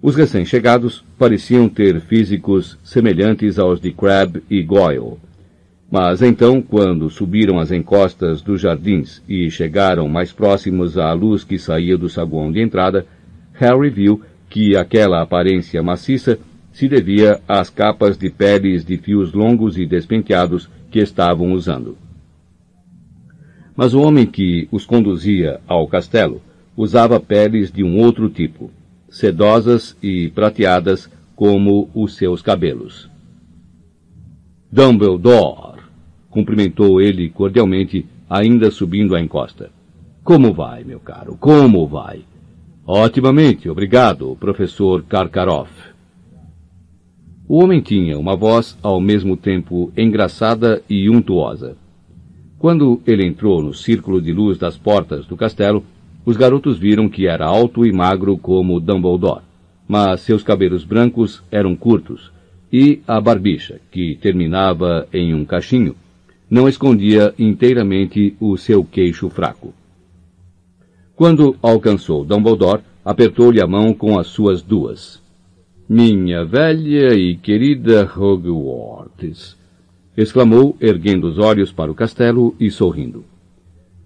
Os 0.01 0.15
recém-chegados 0.15 1.05
pareciam 1.19 1.69
ter 1.69 2.01
físicos 2.01 2.79
semelhantes 2.85 3.59
aos 3.59 3.81
de 3.81 3.91
Crabbe 3.91 4.45
e 4.49 4.63
Goyle. 4.63 5.17
Mas 5.91 6.23
então, 6.23 6.63
quando 6.63 7.11
subiram 7.11 7.59
as 7.59 7.73
encostas 7.73 8.41
dos 8.41 8.61
jardins 8.61 9.21
e 9.29 9.51
chegaram 9.51 10.09
mais 10.09 10.33
próximos 10.33 10.97
à 10.97 11.13
luz 11.13 11.43
que 11.43 11.59
saía 11.59 11.99
do 11.99 12.09
saguão 12.09 12.53
de 12.53 12.63
entrada, 12.63 13.05
Harry 13.55 13.91
viu 13.91 14.23
que 14.49 14.77
aquela 14.77 15.21
aparência 15.21 15.83
maciça 15.83 16.39
se 16.81 16.89
devia 16.89 17.43
às 17.47 17.69
capas 17.69 18.17
de 18.17 18.31
peles 18.31 18.87
de 18.87 18.97
fios 18.97 19.35
longos 19.35 19.77
e 19.77 19.85
despenteados 19.85 20.67
que 20.91 20.99
estavam 20.99 21.53
usando. 21.53 21.95
Mas 23.77 23.93
o 23.93 24.01
homem 24.01 24.25
que 24.25 24.67
os 24.73 24.87
conduzia 24.87 25.61
ao 25.69 25.87
castelo 25.87 26.41
usava 26.75 27.21
peles 27.21 27.71
de 27.71 27.85
um 27.85 27.99
outro 27.99 28.31
tipo, 28.31 28.71
sedosas 29.11 29.95
e 30.03 30.31
prateadas 30.31 31.11
como 31.37 31.91
os 31.95 32.17
seus 32.17 32.41
cabelos. 32.41 33.11
Dumbledore! 34.73 35.83
cumprimentou 36.31 36.99
ele 36.99 37.29
cordialmente, 37.29 38.07
ainda 38.27 38.71
subindo 38.71 39.15
a 39.15 39.21
encosta. 39.21 39.71
Como 40.25 40.55
vai, 40.55 40.83
meu 40.83 40.99
caro? 40.99 41.37
Como 41.39 41.87
vai? 41.87 42.25
Otimamente, 42.87 43.69
obrigado, 43.69 44.35
professor 44.41 45.03
Karkaroff. 45.03 45.90
O 47.53 47.65
homem 47.65 47.81
tinha 47.81 48.17
uma 48.17 48.37
voz 48.37 48.79
ao 48.81 49.01
mesmo 49.01 49.37
tempo 49.37 49.93
engraçada 49.97 50.85
e 50.89 51.11
untuosa. 51.11 51.77
Quando 52.61 53.03
ele 53.05 53.27
entrou 53.27 53.61
no 53.61 53.75
círculo 53.75 54.23
de 54.23 54.33
luz 54.33 54.57
das 54.57 54.77
portas 54.77 55.27
do 55.27 55.37
castelo, 55.37 55.83
os 56.25 56.37
garotos 56.37 56.79
viram 56.79 57.09
que 57.09 57.27
era 57.27 57.45
alto 57.45 57.85
e 57.85 57.91
magro 57.91 58.39
como 58.39 58.79
Dumbledore, 58.79 59.43
mas 59.89 60.21
seus 60.21 60.45
cabelos 60.45 60.85
brancos 60.85 61.43
eram 61.51 61.75
curtos, 61.75 62.31
e 62.73 63.01
a 63.05 63.21
barbicha, 63.21 63.81
que 63.91 64.15
terminava 64.23 65.09
em 65.13 65.35
um 65.35 65.45
cachinho, 65.45 65.97
não 66.49 66.69
escondia 66.69 67.35
inteiramente 67.37 68.37
o 68.39 68.57
seu 68.57 68.85
queixo 68.85 69.29
fraco. 69.29 69.75
Quando 71.17 71.57
alcançou 71.61 72.25
Dumbledore, 72.25 72.83
apertou-lhe 73.05 73.61
a 73.61 73.67
mão 73.67 73.93
com 73.93 74.21
as 74.21 74.29
suas 74.29 74.63
duas. 74.63 75.20
Minha 75.93 76.45
velha 76.45 77.15
e 77.17 77.35
querida 77.35 78.09
Hogwarts! 78.17 79.57
exclamou, 80.17 80.77
erguendo 80.81 81.27
os 81.27 81.37
olhos 81.37 81.73
para 81.73 81.91
o 81.91 81.97
castelo 81.97 82.55
e 82.61 82.71
sorrindo. 82.71 83.25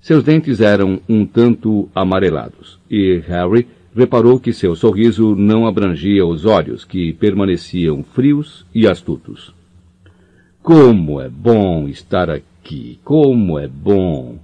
Seus 0.01 0.25
dentes 0.25 0.63
eram 0.63 0.99
um 1.07 1.27
tanto 1.27 1.87
amarelados, 1.95 2.79
e 2.91 3.23
Harry 3.27 3.67
reparou 3.95 4.41
que 4.41 4.51
seu 4.51 4.75
sorriso 4.75 5.37
não 5.37 5.67
abrangia 5.67 6.25
os 6.25 6.47
olhos, 6.47 6.87
que 6.87 7.13
permaneciam 7.13 8.03
frios 8.03 8.65
e 8.75 8.89
astutos. 8.89 9.53
Como 10.63 11.21
é 11.21 11.29
bom 11.29 11.87
estar 11.87 12.31
aqui! 12.31 12.99
Como 13.05 13.59
é 13.59 13.69
bom! 13.69 14.39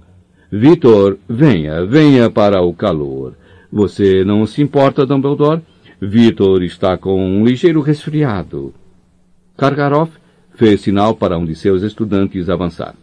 Vitor, 0.51 1.17
venha, 1.27 1.83
venha 1.87 2.29
para 2.29 2.61
o 2.61 2.71
calor. 2.71 3.33
Você 3.71 4.23
não 4.23 4.45
se 4.45 4.61
importa, 4.61 5.07
Dumbledore? 5.07 5.63
Vitor 6.03 6.63
está 6.63 6.97
com 6.97 7.23
um 7.23 7.45
ligeiro 7.45 7.79
resfriado. 7.79 8.73
Karkaroff 9.55 10.11
fez 10.55 10.81
sinal 10.81 11.15
para 11.15 11.37
um 11.37 11.45
de 11.45 11.53
seus 11.53 11.83
estudantes 11.83 12.49
avançar. 12.49 12.95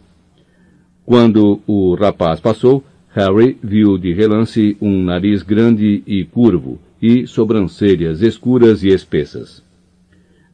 Quando 1.05 1.61
o 1.65 1.95
rapaz 1.95 2.41
passou, 2.41 2.83
Harry 3.15 3.57
viu 3.63 3.97
de 3.97 4.13
relance 4.13 4.75
um 4.81 5.01
nariz 5.01 5.41
grande 5.43 6.03
e 6.05 6.25
curvo 6.25 6.77
e 7.01 7.25
sobrancelhas 7.25 8.21
escuras 8.21 8.83
e 8.83 8.89
espessas. 8.89 9.63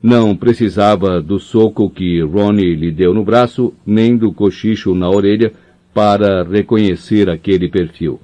Não 0.02 0.36
precisava 0.36 1.20
do 1.20 1.40
soco 1.40 1.90
que 1.90 2.22
Ronnie 2.22 2.76
lhe 2.76 2.92
deu 2.92 3.12
no 3.12 3.24
braço, 3.24 3.74
nem 3.84 4.16
do 4.16 4.32
cochicho 4.32 4.94
na 4.94 5.10
orelha, 5.10 5.52
para 5.92 6.44
reconhecer 6.44 7.28
aquele 7.28 7.68
perfil. 7.68 8.20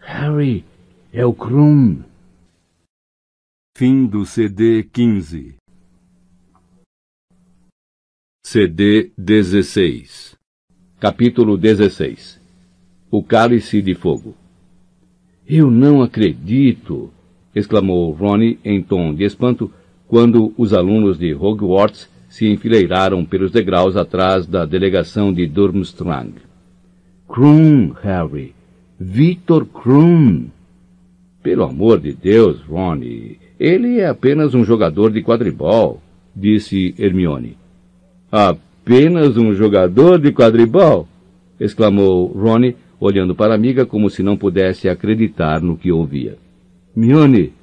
Harry, 0.00 0.64
é 1.12 1.24
o 1.24 1.32
Krum. 1.32 1.98
Fim 3.76 4.06
do 4.06 4.24
CD 4.24 4.84
15 4.84 5.56
CD 8.46 9.10
16 9.18 10.36
Capítulo 11.00 11.56
16 11.56 12.40
O 13.10 13.20
Cálice 13.20 13.82
de 13.82 13.96
Fogo 13.96 14.36
Eu 15.44 15.72
não 15.72 16.02
acredito! 16.02 17.10
exclamou 17.52 18.12
Ronnie 18.12 18.60
em 18.64 18.80
tom 18.80 19.12
de 19.12 19.24
espanto 19.24 19.68
quando 20.06 20.54
os 20.56 20.72
alunos 20.72 21.18
de 21.18 21.34
Hogwarts 21.34 22.08
se 22.28 22.46
enfileiraram 22.46 23.24
pelos 23.24 23.50
degraus 23.50 23.96
atrás 23.96 24.46
da 24.46 24.64
delegação 24.64 25.32
de 25.32 25.48
Durmstrang. 25.48 26.34
Krum, 27.26 27.92
Harry! 28.04 28.54
Victor 29.00 29.66
Krum! 29.66 30.46
Pelo 31.42 31.64
amor 31.64 31.98
de 31.98 32.12
Deus, 32.12 32.60
Ronnie, 32.62 33.43
ele 33.64 33.98
é 33.98 34.06
apenas 34.06 34.54
um 34.54 34.62
jogador 34.62 35.10
de 35.10 35.22
quadribol, 35.22 36.02
disse 36.36 36.94
Hermione. 36.98 37.56
Apenas 38.30 39.38
um 39.38 39.54
jogador 39.54 40.18
de 40.18 40.32
quadribol? 40.32 41.08
exclamou 41.58 42.26
Ronnie, 42.26 42.76
olhando 43.00 43.34
para 43.34 43.52
a 43.52 43.54
amiga 43.54 43.86
como 43.86 44.10
se 44.10 44.22
não 44.22 44.36
pudesse 44.36 44.86
acreditar 44.86 45.62
no 45.62 45.78
que 45.78 45.90
ouvia. 45.90 46.36
Mione, 46.94 47.54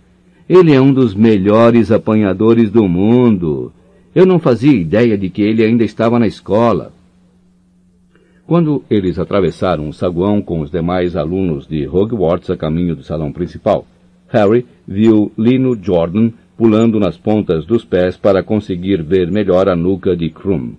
ele 0.50 0.74
é 0.74 0.82
um 0.82 0.92
dos 0.92 1.14
melhores 1.14 1.92
apanhadores 1.92 2.72
do 2.72 2.88
mundo. 2.88 3.72
Eu 4.16 4.26
não 4.26 4.40
fazia 4.40 4.74
ideia 4.74 5.16
de 5.16 5.30
que 5.30 5.44
ele 5.44 5.64
ainda 5.64 5.84
estava 5.84 6.18
na 6.18 6.26
escola. 6.26 6.92
Quando 8.48 8.84
eles 8.90 9.20
atravessaram 9.20 9.88
o 9.88 9.94
saguão 9.94 10.42
com 10.42 10.62
os 10.62 10.72
demais 10.72 11.16
alunos 11.16 11.68
de 11.68 11.88
Hogwarts 11.88 12.50
a 12.50 12.58
caminho 12.58 12.96
do 12.96 13.04
salão 13.04 13.32
principal, 13.32 13.86
Harry 14.32 14.66
viu 14.88 15.32
Lino 15.38 15.78
Jordan 15.82 16.32
pulando 16.58 17.00
nas 17.00 17.18
pontas 17.18 17.66
dos 17.66 17.84
pés 17.84 18.16
para 18.18 18.42
conseguir 18.44 19.02
ver 19.02 19.32
melhor 19.32 19.68
a 19.68 19.76
nuca 19.76 20.16
de 20.16 20.30
Krum. 20.30 20.74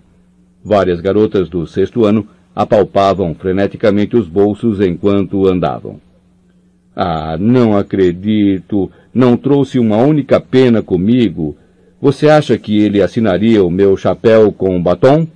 Várias 0.64 1.00
garotas 1.00 1.48
do 1.48 1.66
sexto 1.66 2.05
ano 2.05 2.26
apalpavam 2.55 3.34
freneticamente 3.34 4.16
os 4.16 4.28
bolsos 4.28 4.81
enquanto 4.81 5.48
andavam. 5.48 6.00
Ah, 6.94 7.36
não 7.39 7.76
acredito! 7.76 8.90
Não 9.12 9.36
trouxe 9.36 9.78
uma 9.78 9.97
única 9.97 10.40
pena 10.40 10.82
comigo. 10.82 11.56
Você 12.00 12.28
acha 12.28 12.56
que 12.56 12.78
ele 12.78 13.02
assinaria 13.02 13.64
o 13.64 13.70
meu 13.70 13.97
chapéu 13.97 14.52
com 14.52 14.82
batom? 14.82 15.26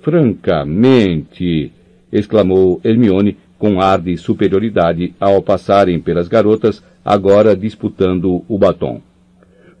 Francamente! 0.00 1.72
exclamou 2.12 2.80
Hermione 2.84 3.36
com 3.58 3.80
ar 3.80 4.00
de 4.00 4.16
superioridade 4.16 5.14
ao 5.18 5.42
passarem 5.42 5.98
pelas 5.98 6.28
garotas, 6.28 6.82
agora 7.06 7.54
disputando 7.56 8.44
o 8.48 8.58
batom. 8.58 9.00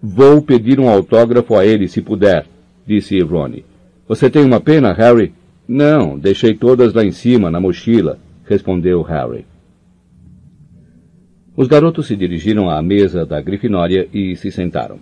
Vou 0.00 0.40
pedir 0.40 0.78
um 0.78 0.88
autógrafo 0.88 1.56
a 1.56 1.66
ele 1.66 1.88
se 1.88 2.00
puder, 2.00 2.46
disse 2.86 3.18
Ronnie. 3.18 3.64
Você 4.06 4.30
tem 4.30 4.44
uma 4.44 4.60
pena, 4.60 4.92
Harry? 4.92 5.34
Não, 5.66 6.16
deixei 6.16 6.54
todas 6.54 6.94
lá 6.94 7.04
em 7.04 7.10
cima, 7.10 7.50
na 7.50 7.58
mochila, 7.58 8.20
respondeu 8.44 9.02
Harry. 9.02 9.44
Os 11.56 11.66
garotos 11.66 12.06
se 12.06 12.14
dirigiram 12.14 12.70
à 12.70 12.80
mesa 12.80 13.26
da 13.26 13.40
Grifinória 13.40 14.06
e 14.14 14.36
se 14.36 14.52
sentaram. 14.52 15.00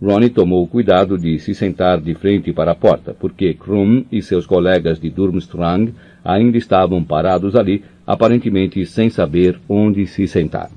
Ronnie 0.00 0.30
tomou 0.30 0.66
cuidado 0.66 1.18
de 1.18 1.38
se 1.38 1.54
sentar 1.54 2.00
de 2.00 2.14
frente 2.14 2.54
para 2.54 2.72
a 2.72 2.74
porta, 2.74 3.12
porque 3.12 3.52
Krum 3.52 4.02
e 4.10 4.22
seus 4.22 4.46
colegas 4.46 4.98
de 4.98 5.10
Durmstrang 5.10 5.92
ainda 6.24 6.56
estavam 6.56 7.04
parados 7.04 7.54
ali, 7.54 7.84
aparentemente 8.06 8.86
sem 8.86 9.10
saber 9.10 9.58
onde 9.68 10.06
se 10.06 10.26
sentar. 10.26 10.70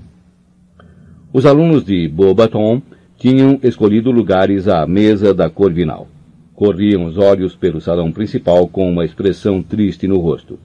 Os 1.32 1.46
alunos 1.46 1.86
de 1.86 2.08
Beaubaton 2.08 2.82
tinham 3.18 3.60
escolhido 3.62 4.10
lugares 4.10 4.68
à 4.68 4.88
mesa 4.88 5.34
da 5.34 5.50
Corvinal. 5.50 6.08
Corriam 6.56 7.06
os 7.06 7.18
olhos 7.18 7.56
pelo 7.56 7.80
salão 7.80 8.12
principal 8.12 8.68
com 8.68 8.90
uma 8.90 9.06
expressão 9.06 9.62
triste 9.62 10.08
no 10.08 10.18
rosto. 10.18 10.60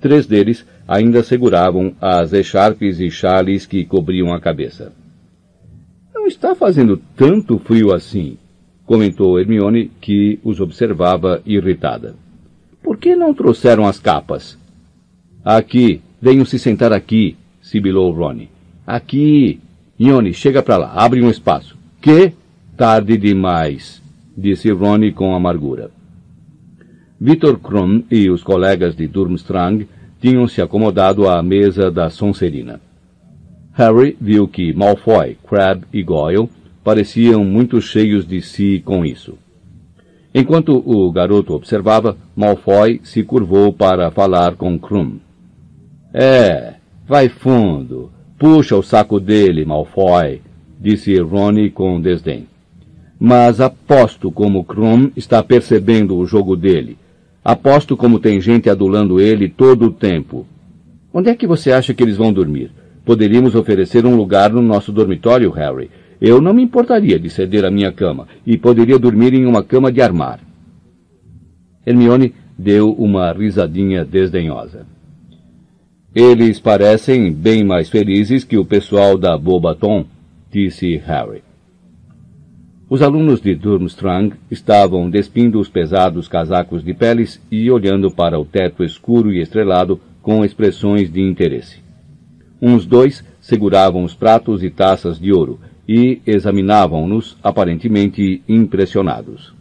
Três 0.00 0.26
deles 0.26 0.66
ainda 0.86 1.22
seguravam 1.22 1.94
as 2.00 2.34
echarpes 2.34 3.00
e 3.00 3.10
chales 3.10 3.64
que 3.64 3.84
cobriam 3.84 4.34
a 4.34 4.40
cabeça. 4.40 4.92
Não 6.14 6.26
está 6.26 6.54
fazendo 6.54 7.00
tanto 7.16 7.58
frio 7.58 7.94
assim, 7.94 8.36
comentou 8.84 9.40
Hermione, 9.40 9.90
que 10.00 10.38
os 10.44 10.60
observava 10.60 11.40
irritada. 11.46 12.14
Por 12.82 12.98
que 12.98 13.16
não 13.16 13.32
trouxeram 13.32 13.86
as 13.86 13.98
capas? 13.98 14.58
Aqui, 15.42 16.02
venham 16.20 16.44
se 16.44 16.58
sentar 16.58 16.92
aqui, 16.92 17.36
sibilou 17.62 18.12
Ronnie. 18.12 18.50
Aqui. 18.86 19.60
Ione, 19.98 20.34
chega 20.34 20.62
para 20.62 20.76
lá, 20.76 20.92
abre 20.94 21.22
um 21.22 21.30
espaço. 21.30 21.76
Que? 22.00 22.32
Tarde 22.76 23.16
demais, 23.16 24.02
disse 24.36 24.70
Ronnie 24.70 25.12
com 25.12 25.34
amargura. 25.34 25.90
Victor 27.20 27.58
Krum 27.58 28.02
e 28.10 28.28
os 28.28 28.42
colegas 28.42 28.96
de 28.96 29.06
Durmstrang 29.06 29.88
tinham 30.20 30.48
se 30.48 30.60
acomodado 30.60 31.28
à 31.28 31.42
mesa 31.42 31.90
da 31.90 32.10
Sonserina. 32.10 32.80
Harry 33.72 34.16
viu 34.20 34.48
que 34.48 34.72
Malfoy, 34.72 35.36
Crabbe 35.48 35.86
e 35.92 36.02
Goyle 36.02 36.48
pareciam 36.82 37.44
muito 37.44 37.80
cheios 37.80 38.26
de 38.26 38.42
si 38.42 38.82
com 38.84 39.04
isso. 39.04 39.38
Enquanto 40.34 40.82
o 40.84 41.10
garoto 41.12 41.54
observava, 41.54 42.16
Malfoy 42.34 43.00
se 43.04 43.22
curvou 43.22 43.72
para 43.72 44.10
falar 44.10 44.56
com 44.56 44.78
Krum. 44.78 45.18
É, 46.12 46.74
vai 47.06 47.28
fundo. 47.28 48.10
Puxa 48.44 48.76
o 48.76 48.82
saco 48.82 49.18
dele, 49.18 49.64
Malfoy, 49.64 50.42
disse 50.78 51.18
Ronnie 51.18 51.70
com 51.70 51.98
desdém. 51.98 52.46
Mas 53.18 53.58
aposto 53.58 54.30
como 54.30 54.62
Krum 54.62 55.10
está 55.16 55.42
percebendo 55.42 56.14
o 56.14 56.26
jogo 56.26 56.54
dele. 56.54 56.98
Aposto 57.42 57.96
como 57.96 58.18
tem 58.18 58.42
gente 58.42 58.68
adulando 58.68 59.18
ele 59.18 59.48
todo 59.48 59.86
o 59.86 59.90
tempo. 59.90 60.46
Onde 61.10 61.30
é 61.30 61.34
que 61.34 61.46
você 61.46 61.72
acha 61.72 61.94
que 61.94 62.02
eles 62.02 62.18
vão 62.18 62.34
dormir? 62.34 62.70
Poderíamos 63.02 63.54
oferecer 63.54 64.04
um 64.04 64.14
lugar 64.14 64.52
no 64.52 64.60
nosso 64.60 64.92
dormitório, 64.92 65.50
Harry. 65.50 65.90
Eu 66.20 66.38
não 66.38 66.52
me 66.52 66.62
importaria 66.62 67.18
de 67.18 67.30
ceder 67.30 67.64
a 67.64 67.70
minha 67.70 67.92
cama 67.92 68.28
e 68.46 68.58
poderia 68.58 68.98
dormir 68.98 69.32
em 69.32 69.46
uma 69.46 69.64
cama 69.64 69.90
de 69.90 70.02
armar. 70.02 70.38
Hermione 71.86 72.34
deu 72.58 72.92
uma 72.92 73.32
risadinha 73.32 74.04
desdenhosa. 74.04 74.93
Eles 76.14 76.60
parecem 76.60 77.32
bem 77.32 77.64
mais 77.64 77.88
felizes 77.88 78.44
que 78.44 78.56
o 78.56 78.64
pessoal 78.64 79.18
da 79.18 79.36
Bobaton, 79.36 80.06
disse 80.48 80.96
Harry. 80.98 81.42
Os 82.88 83.02
alunos 83.02 83.40
de 83.40 83.52
Durmstrang 83.56 84.32
estavam 84.48 85.10
despindo 85.10 85.58
os 85.58 85.68
pesados 85.68 86.28
casacos 86.28 86.84
de 86.84 86.94
peles 86.94 87.42
e 87.50 87.68
olhando 87.68 88.12
para 88.12 88.38
o 88.38 88.44
teto 88.44 88.84
escuro 88.84 89.32
e 89.32 89.40
estrelado 89.40 89.98
com 90.22 90.44
expressões 90.44 91.10
de 91.10 91.20
interesse. 91.20 91.82
Uns 92.62 92.86
dois 92.86 93.24
seguravam 93.40 94.04
os 94.04 94.14
pratos 94.14 94.62
e 94.62 94.70
taças 94.70 95.18
de 95.18 95.32
ouro 95.32 95.58
e 95.88 96.22
examinavam-nos 96.24 97.36
aparentemente 97.42 98.40
impressionados. 98.48 99.52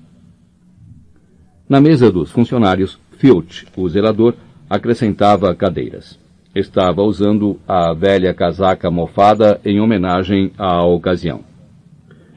Na 1.67 1.81
mesa 1.81 2.11
dos 2.11 2.29
funcionários, 2.29 2.99
Filch, 3.17 3.65
o 3.75 3.89
zelador, 3.89 4.35
acrescentava 4.69 5.55
cadeiras 5.55 6.21
estava 6.55 7.01
usando 7.01 7.59
a 7.67 7.93
velha 7.93 8.33
casaca 8.33 8.91
mofada 8.91 9.59
em 9.65 9.79
homenagem 9.79 10.51
à 10.57 10.83
ocasião. 10.83 11.41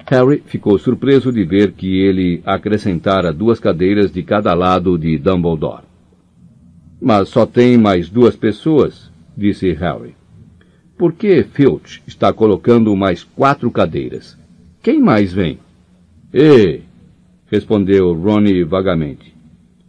Harry 0.08 0.42
ficou 0.46 0.78
surpreso 0.78 1.32
de 1.32 1.44
ver 1.44 1.72
que 1.72 2.00
ele 2.00 2.40
acrescentara 2.46 3.32
duas 3.32 3.58
cadeiras 3.58 4.12
de 4.12 4.22
cada 4.22 4.54
lado 4.54 4.96
de 4.96 5.18
Dumbledore. 5.18 5.82
Mas 7.00 7.28
só 7.28 7.44
tem 7.44 7.76
mais 7.76 8.08
duas 8.08 8.36
pessoas, 8.36 9.10
disse 9.36 9.72
Harry. 9.72 10.14
Por 10.96 11.12
que 11.12 11.42
Filch 11.42 12.02
está 12.06 12.32
colocando 12.32 12.94
mais 12.96 13.22
quatro 13.22 13.70
cadeiras? 13.70 14.38
Quem 14.82 15.00
mais 15.00 15.32
vem? 15.32 15.58
Ei! 16.32 16.84
respondeu 17.50 18.14
Ronnie 18.14 18.64
vagamente. 18.64 19.34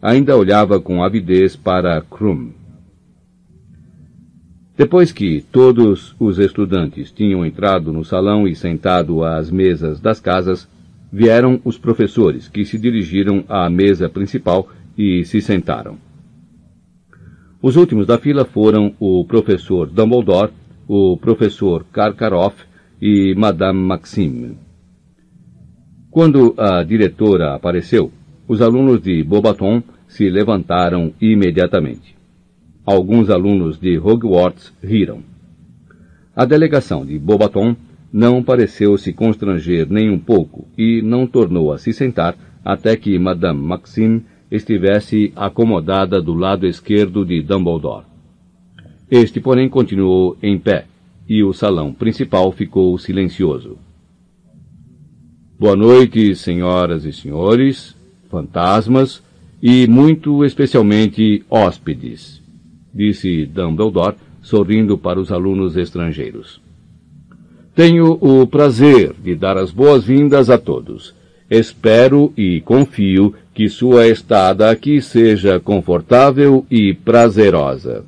Ainda 0.02 0.36
olhava 0.36 0.80
com 0.80 1.02
avidez 1.02 1.56
para 1.56 2.00
Krum. 2.02 2.50
Depois 4.78 5.10
que 5.10 5.40
todos 5.40 6.14
os 6.20 6.38
estudantes 6.38 7.10
tinham 7.10 7.44
entrado 7.44 7.92
no 7.92 8.04
salão 8.04 8.46
e 8.46 8.54
sentado 8.54 9.24
às 9.24 9.50
mesas 9.50 9.98
das 9.98 10.20
casas, 10.20 10.68
vieram 11.12 11.60
os 11.64 11.76
professores, 11.76 12.46
que 12.46 12.64
se 12.64 12.78
dirigiram 12.78 13.42
à 13.48 13.68
mesa 13.68 14.08
principal 14.08 14.68
e 14.96 15.24
se 15.24 15.40
sentaram. 15.40 15.98
Os 17.60 17.74
últimos 17.74 18.06
da 18.06 18.18
fila 18.18 18.44
foram 18.44 18.94
o 19.00 19.24
professor 19.24 19.88
Dumbledore, 19.88 20.52
o 20.86 21.16
professor 21.16 21.84
Karkaroff 21.90 22.64
e 23.02 23.34
Madame 23.34 23.80
Maxime. 23.80 24.56
Quando 26.08 26.54
a 26.56 26.84
diretora 26.84 27.52
apareceu, 27.52 28.12
os 28.46 28.62
alunos 28.62 29.02
de 29.02 29.24
Bobaton 29.24 29.82
se 30.06 30.30
levantaram 30.30 31.12
imediatamente. 31.20 32.17
Alguns 32.90 33.28
alunos 33.28 33.78
de 33.78 33.98
Hogwarts 33.98 34.72
riram. 34.82 35.22
A 36.34 36.46
delegação 36.46 37.04
de 37.04 37.18
Bobaton 37.18 37.76
não 38.10 38.42
pareceu 38.42 38.96
se 38.96 39.12
constranger 39.12 39.86
nem 39.90 40.08
um 40.08 40.18
pouco 40.18 40.66
e 40.74 41.02
não 41.02 41.26
tornou 41.26 41.70
a 41.70 41.76
se 41.76 41.92
sentar 41.92 42.34
até 42.64 42.96
que 42.96 43.18
Madame 43.18 43.60
Maxime 43.60 44.24
estivesse 44.50 45.34
acomodada 45.36 46.18
do 46.22 46.32
lado 46.32 46.66
esquerdo 46.66 47.26
de 47.26 47.42
Dumbledore. 47.42 48.06
Este, 49.10 49.38
porém, 49.38 49.68
continuou 49.68 50.38
em 50.42 50.58
pé, 50.58 50.86
e 51.28 51.44
o 51.44 51.52
salão 51.52 51.92
principal 51.92 52.50
ficou 52.52 52.96
silencioso. 52.96 53.76
Boa 55.60 55.76
noite, 55.76 56.34
senhoras 56.34 57.04
e 57.04 57.12
senhores, 57.12 57.94
fantasmas 58.30 59.22
e, 59.62 59.86
muito 59.86 60.42
especialmente, 60.42 61.44
hóspedes 61.50 62.37
disse 62.98 63.46
Dumbledore, 63.46 64.16
sorrindo 64.42 64.98
para 64.98 65.20
os 65.20 65.30
alunos 65.30 65.76
estrangeiros. 65.76 66.60
Tenho 67.72 68.18
o 68.20 68.44
prazer 68.44 69.14
de 69.22 69.36
dar 69.36 69.56
as 69.56 69.70
boas-vindas 69.70 70.50
a 70.50 70.58
todos. 70.58 71.14
Espero 71.48 72.32
e 72.36 72.60
confio 72.60 73.32
que 73.54 73.68
sua 73.68 74.08
estada 74.08 74.68
aqui 74.68 75.00
seja 75.00 75.60
confortável 75.60 76.66
e 76.68 76.92
prazerosa. 76.92 78.04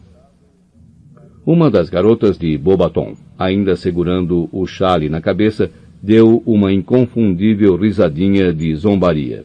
Uma 1.47 1.71
das 1.71 1.89
garotas 1.89 2.37
de 2.37 2.59
Bobaton, 2.59 3.15
ainda 3.39 3.77
segurando 3.77 4.49
o 4.53 4.67
chale 4.67 5.09
na 5.09 5.21
cabeça, 5.21 5.71
deu 6.03 6.43
uma 6.45 6.73
inconfundível 6.73 7.77
risadinha 7.77 8.53
de 8.53 8.75
zombaria. 8.75 9.45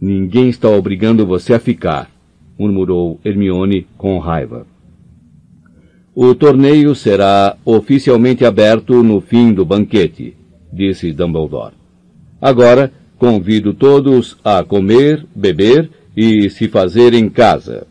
Ninguém 0.00 0.48
está 0.48 0.68
obrigando 0.68 1.24
você 1.24 1.54
a 1.54 1.60
ficar, 1.60 2.10
murmurou 2.58 3.20
Hermione 3.24 3.86
com 3.96 4.18
raiva. 4.18 4.66
O 6.14 6.34
torneio 6.34 6.94
será 6.94 7.56
oficialmente 7.64 8.44
aberto 8.44 9.02
no 9.02 9.20
fim 9.20 9.52
do 9.52 9.64
banquete, 9.64 10.36
disse 10.72 11.12
Dumbledore. 11.12 11.74
Agora 12.40 12.92
convido 13.16 13.72
todos 13.72 14.36
a 14.44 14.62
comer, 14.62 15.24
beber 15.34 15.90
e 16.16 16.50
se 16.50 16.68
fazer 16.68 17.14
em 17.14 17.28
casa. 17.28 17.86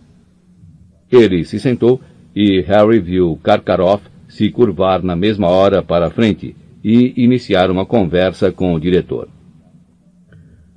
Ele 1.12 1.44
se 1.46 1.60
sentou 1.60 2.00
e 2.36 2.62
Harry 2.62 3.00
viu 3.00 3.40
Karkaroff 3.42 4.04
se 4.28 4.50
curvar 4.50 5.04
na 5.04 5.16
mesma 5.16 5.48
hora 5.48 5.82
para 5.82 6.08
a 6.08 6.10
frente 6.10 6.56
e 6.84 7.14
iniciar 7.18 7.70
uma 7.70 7.86
conversa 7.86 8.52
com 8.52 8.74
o 8.74 8.80
diretor. 8.80 9.28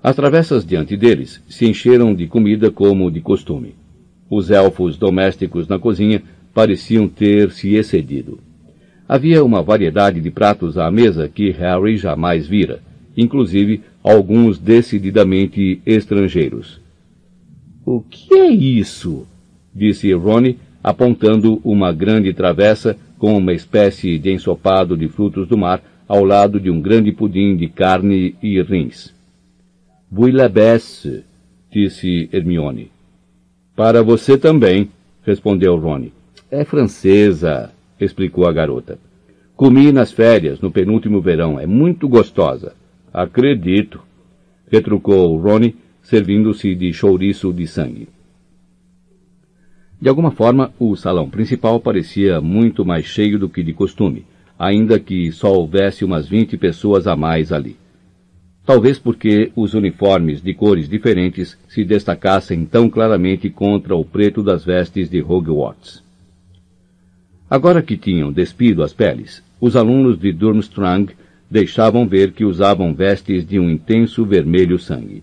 As 0.04 0.14
travessas 0.14 0.66
diante 0.66 0.98
deles 0.98 1.42
se 1.48 1.64
encheram 1.64 2.14
de 2.14 2.26
comida 2.26 2.70
como 2.70 3.10
de 3.10 3.22
costume. 3.22 3.74
Os 4.28 4.50
elfos 4.50 4.98
domésticos 4.98 5.66
na 5.66 5.78
cozinha 5.78 6.22
pareciam 6.52 7.08
ter 7.08 7.50
se 7.50 7.74
excedido. 7.74 8.38
Havia 9.08 9.42
uma 9.42 9.62
variedade 9.62 10.20
de 10.20 10.30
pratos 10.30 10.76
à 10.76 10.90
mesa 10.90 11.26
que 11.26 11.50
Harry 11.52 11.96
jamais 11.96 12.46
vira, 12.46 12.82
inclusive 13.16 13.80
alguns 14.02 14.58
decididamente 14.58 15.80
estrangeiros. 15.86 16.78
O 17.82 18.02
que 18.02 18.34
é 18.34 18.50
isso? 18.50 19.26
disse 19.74 20.12
Ronnie, 20.12 20.58
apontando 20.82 21.62
uma 21.64 21.90
grande 21.94 22.34
travessa 22.34 22.94
com 23.18 23.38
uma 23.38 23.54
espécie 23.54 24.18
de 24.18 24.30
ensopado 24.30 24.98
de 24.98 25.08
frutos 25.08 25.48
do 25.48 25.56
mar 25.56 25.82
ao 26.06 26.22
lado 26.26 26.60
de 26.60 26.68
um 26.68 26.78
grande 26.78 27.10
pudim 27.10 27.56
de 27.56 27.68
carne 27.68 28.34
e 28.42 28.60
rins. 28.60 29.13
Bouillabaisse, 30.14 31.24
disse 31.72 32.30
Hermione. 32.32 32.92
Para 33.74 34.00
você 34.00 34.38
também, 34.38 34.88
respondeu 35.24 35.76
Rony. 35.76 36.12
É 36.48 36.64
francesa, 36.64 37.72
explicou 38.00 38.46
a 38.46 38.52
garota. 38.52 38.96
Comi 39.56 39.90
nas 39.90 40.12
férias, 40.12 40.60
no 40.60 40.70
penúltimo 40.70 41.20
verão. 41.20 41.58
É 41.58 41.66
muito 41.66 42.08
gostosa. 42.08 42.74
Acredito, 43.12 44.00
retrucou 44.70 45.36
Ronnie, 45.36 45.74
servindo-se 46.00 46.76
de 46.76 46.92
chouriço 46.92 47.52
de 47.52 47.66
sangue. 47.66 48.08
De 50.00 50.08
alguma 50.08 50.30
forma, 50.30 50.72
o 50.78 50.94
salão 50.94 51.28
principal 51.28 51.80
parecia 51.80 52.40
muito 52.40 52.84
mais 52.84 53.04
cheio 53.04 53.36
do 53.36 53.48
que 53.48 53.64
de 53.64 53.72
costume, 53.72 54.24
ainda 54.56 55.00
que 55.00 55.32
só 55.32 55.52
houvesse 55.52 56.04
umas 56.04 56.28
vinte 56.28 56.56
pessoas 56.56 57.08
a 57.08 57.16
mais 57.16 57.50
ali 57.50 57.76
talvez 58.64 58.98
porque 58.98 59.52
os 59.54 59.74
uniformes 59.74 60.42
de 60.42 60.54
cores 60.54 60.88
diferentes 60.88 61.58
se 61.68 61.84
destacassem 61.84 62.64
tão 62.64 62.88
claramente 62.88 63.50
contra 63.50 63.94
o 63.94 64.04
preto 64.04 64.42
das 64.42 64.64
vestes 64.64 65.10
de 65.10 65.22
Hogwarts. 65.22 66.02
Agora 67.48 67.82
que 67.82 67.96
tinham 67.96 68.32
despido 68.32 68.82
as 68.82 68.92
peles, 68.92 69.42
os 69.60 69.76
alunos 69.76 70.18
de 70.18 70.32
Durmstrang 70.32 71.12
deixavam 71.50 72.08
ver 72.08 72.32
que 72.32 72.44
usavam 72.44 72.94
vestes 72.94 73.46
de 73.46 73.60
um 73.60 73.70
intenso 73.70 74.24
vermelho 74.24 74.78
sangue. 74.78 75.22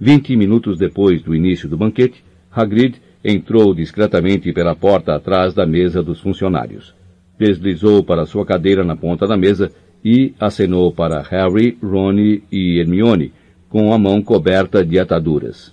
Vinte 0.00 0.34
minutos 0.34 0.78
depois 0.78 1.22
do 1.22 1.34
início 1.34 1.68
do 1.68 1.76
banquete, 1.76 2.24
Hagrid 2.50 2.96
entrou 3.24 3.72
discretamente 3.72 4.52
pela 4.52 4.74
porta 4.74 5.14
atrás 5.14 5.54
da 5.54 5.64
mesa 5.64 6.02
dos 6.02 6.20
funcionários. 6.20 6.94
Deslizou 7.38 8.02
para 8.02 8.26
sua 8.26 8.44
cadeira 8.44 8.82
na 8.82 8.96
ponta 8.96 9.26
da 9.26 9.36
mesa 9.36 9.70
e 10.04 10.34
acenou 10.40 10.92
para 10.92 11.22
Harry, 11.22 11.78
Ron 11.82 12.40
e 12.50 12.78
Hermione, 12.78 13.32
com 13.68 13.92
a 13.92 13.98
mão 13.98 14.22
coberta 14.22 14.84
de 14.84 14.98
ataduras. 14.98 15.72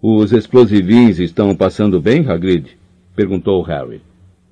Os 0.00 0.32
explosivins 0.32 1.18
estão 1.18 1.54
passando 1.54 2.00
bem, 2.00 2.26
Hagrid? 2.28 2.76
perguntou 3.14 3.62
Harry. 3.62 4.00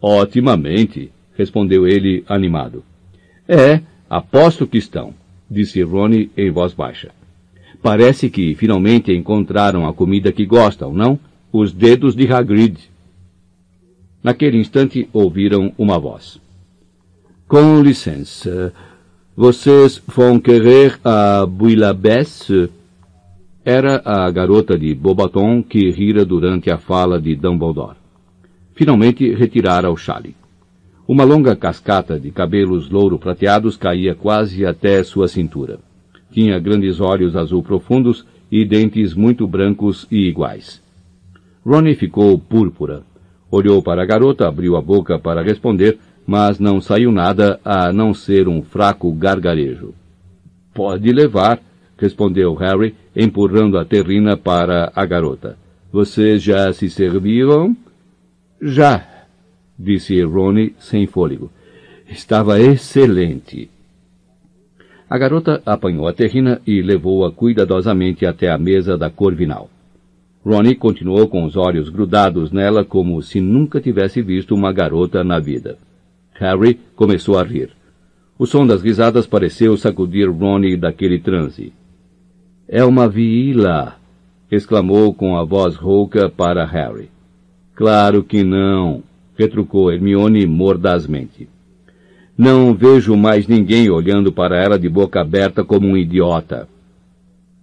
Otimamente, 0.01 1.11
respondeu 1.37 1.87
ele 1.87 2.25
animado. 2.29 2.85
É, 3.49 3.81
aposto 4.09 4.67
que 4.67 4.79
estão, 4.79 5.15
disse 5.51 5.83
Ron 5.83 6.29
em 6.37 6.51
voz 6.51 6.73
baixa. 6.73 7.11
Parece 7.83 8.29
que 8.29 8.55
finalmente 8.55 9.13
encontraram 9.13 9.87
a 9.87 9.93
comida 9.95 10.31
que 10.31 10.45
gostam, 10.45 10.93
não? 10.93 11.19
Os 11.53 11.73
dedos 11.73 12.15
de 12.15 12.31
Hagrid. 12.31 12.79
Naquele 14.23 14.59
instante 14.59 15.09
ouviram 15.13 15.73
uma 15.79 15.99
voz. 15.99 16.39
Com 17.51 17.83
licença, 17.83 18.73
vocês 19.37 20.01
vão 20.07 20.39
querer 20.39 21.01
a 21.05 21.45
Bouillabaisse? 21.45 22.71
Era 23.65 24.01
a 24.05 24.31
garota 24.31 24.79
de 24.79 24.95
Bobaton 24.95 25.61
que 25.61 25.91
rira 25.91 26.25
durante 26.25 26.71
a 26.71 26.79
fala 26.79 27.21
de 27.21 27.35
Dumbledore. 27.35 27.97
Finalmente 28.73 29.35
retirara 29.35 29.91
o 29.91 29.97
chale. 29.97 30.37
Uma 31.09 31.25
longa 31.25 31.57
cascata 31.57 32.21
de 32.21 32.31
cabelos 32.31 32.89
louro-prateados 32.89 33.77
caía 33.77 34.15
quase 34.15 34.65
até 34.65 35.03
sua 35.03 35.27
cintura. 35.27 35.81
Tinha 36.31 36.57
grandes 36.61 37.01
olhos 37.01 37.35
azul 37.35 37.65
profundos 37.65 38.25
e 38.49 38.65
dentes 38.65 39.13
muito 39.13 39.45
brancos 39.49 40.07
e 40.09 40.29
iguais. 40.29 40.81
Ronnie 41.67 41.97
ficou 41.97 42.39
púrpura. 42.39 43.03
Olhou 43.51 43.83
para 43.83 44.05
a 44.05 44.07
garota, 44.07 44.47
abriu 44.47 44.77
a 44.77 44.81
boca 44.81 45.19
para 45.19 45.43
responder, 45.43 45.99
mas 46.31 46.61
não 46.61 46.81
saiu 46.81 47.11
nada 47.11 47.59
a 47.65 47.93
não 47.93 48.15
ser 48.15 48.47
um 48.47 48.63
fraco 48.63 49.13
gargarejo. 49.13 49.93
Pode 50.73 51.11
levar, 51.13 51.61
respondeu 51.99 52.55
Harry, 52.55 52.95
empurrando 53.17 53.77
a 53.77 53.85
terrina 53.85 54.37
para 54.37 54.93
a 54.95 55.05
garota. 55.05 55.59
Vocês 55.91 56.41
já 56.41 56.73
se 56.73 56.89
serviram? 56.89 57.77
Já, 58.63 59.05
disse 59.77 60.23
Ronnie 60.23 60.73
sem 60.79 61.05
fôlego. 61.05 61.51
Estava 62.09 62.61
excelente. 62.61 63.69
A 65.11 65.19
garota 65.19 65.61
apanhou 65.67 66.07
a 66.07 66.13
terrina 66.13 66.63
e 66.65 66.81
levou-a 66.81 67.33
cuidadosamente 67.33 68.25
até 68.25 68.53
a 68.53 68.57
mesa 68.57 68.97
da 68.97 69.11
Corvinal. 69.11 69.69
Ronnie 70.47 70.77
continuou 70.77 71.27
com 71.27 71.43
os 71.45 71.57
olhos 71.57 71.89
grudados 71.89 72.53
nela 72.53 72.85
como 72.85 73.21
se 73.21 73.41
nunca 73.41 73.81
tivesse 73.81 74.23
visto 74.23 74.55
uma 74.55 74.73
garota 74.73 75.25
na 75.25 75.41
vida. 75.41 75.77
Harry 76.41 76.81
começou 76.97 77.39
a 77.39 77.43
rir. 77.43 77.69
O 78.39 78.47
som 78.47 78.67
das 78.67 78.81
risadas 78.81 79.27
pareceu 79.27 79.77
sacudir 79.77 80.31
Ronnie 80.31 80.75
daquele 80.75 81.19
transe. 81.19 81.75
É 82.67 82.83
uma 82.83 83.07
vila! 83.07 83.97
exclamou 84.51 85.13
com 85.13 85.37
a 85.37 85.45
voz 85.45 85.77
rouca 85.77 86.31
para 86.31 86.65
Harry. 86.65 87.11
Claro 87.75 88.25
que 88.25 88.43
não, 88.43 89.03
retrucou 89.37 89.93
Hermione 89.93 90.47
mordazmente. 90.47 91.47
Não 92.37 92.75
vejo 92.75 93.15
mais 93.17 93.47
ninguém 93.47 93.91
olhando 93.91 94.33
para 94.33 94.57
ela 94.57 94.79
de 94.79 94.89
boca 94.89 95.21
aberta 95.21 95.63
como 95.63 95.87
um 95.87 95.97
idiota. 95.97 96.67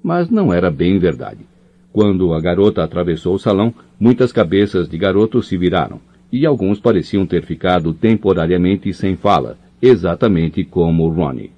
Mas 0.03 0.29
não 0.29 0.53
era 0.53 0.69
bem 0.69 0.99
verdade. 0.99 1.39
Quando 1.91 2.31
a 2.31 2.39
garota 2.39 2.83
atravessou 2.83 3.33
o 3.33 3.39
salão, 3.39 3.73
muitas 3.99 4.31
cabeças 4.31 4.87
de 4.87 4.99
garotos 4.99 5.47
se 5.47 5.57
viraram, 5.57 5.99
e 6.31 6.45
alguns 6.45 6.79
pareciam 6.79 7.25
ter 7.25 7.43
ficado 7.43 7.93
temporariamente 7.93 8.93
sem 8.93 9.15
fala, 9.15 9.57
exatamente 9.81 10.63
como 10.63 11.07
Ronnie. 11.07 11.51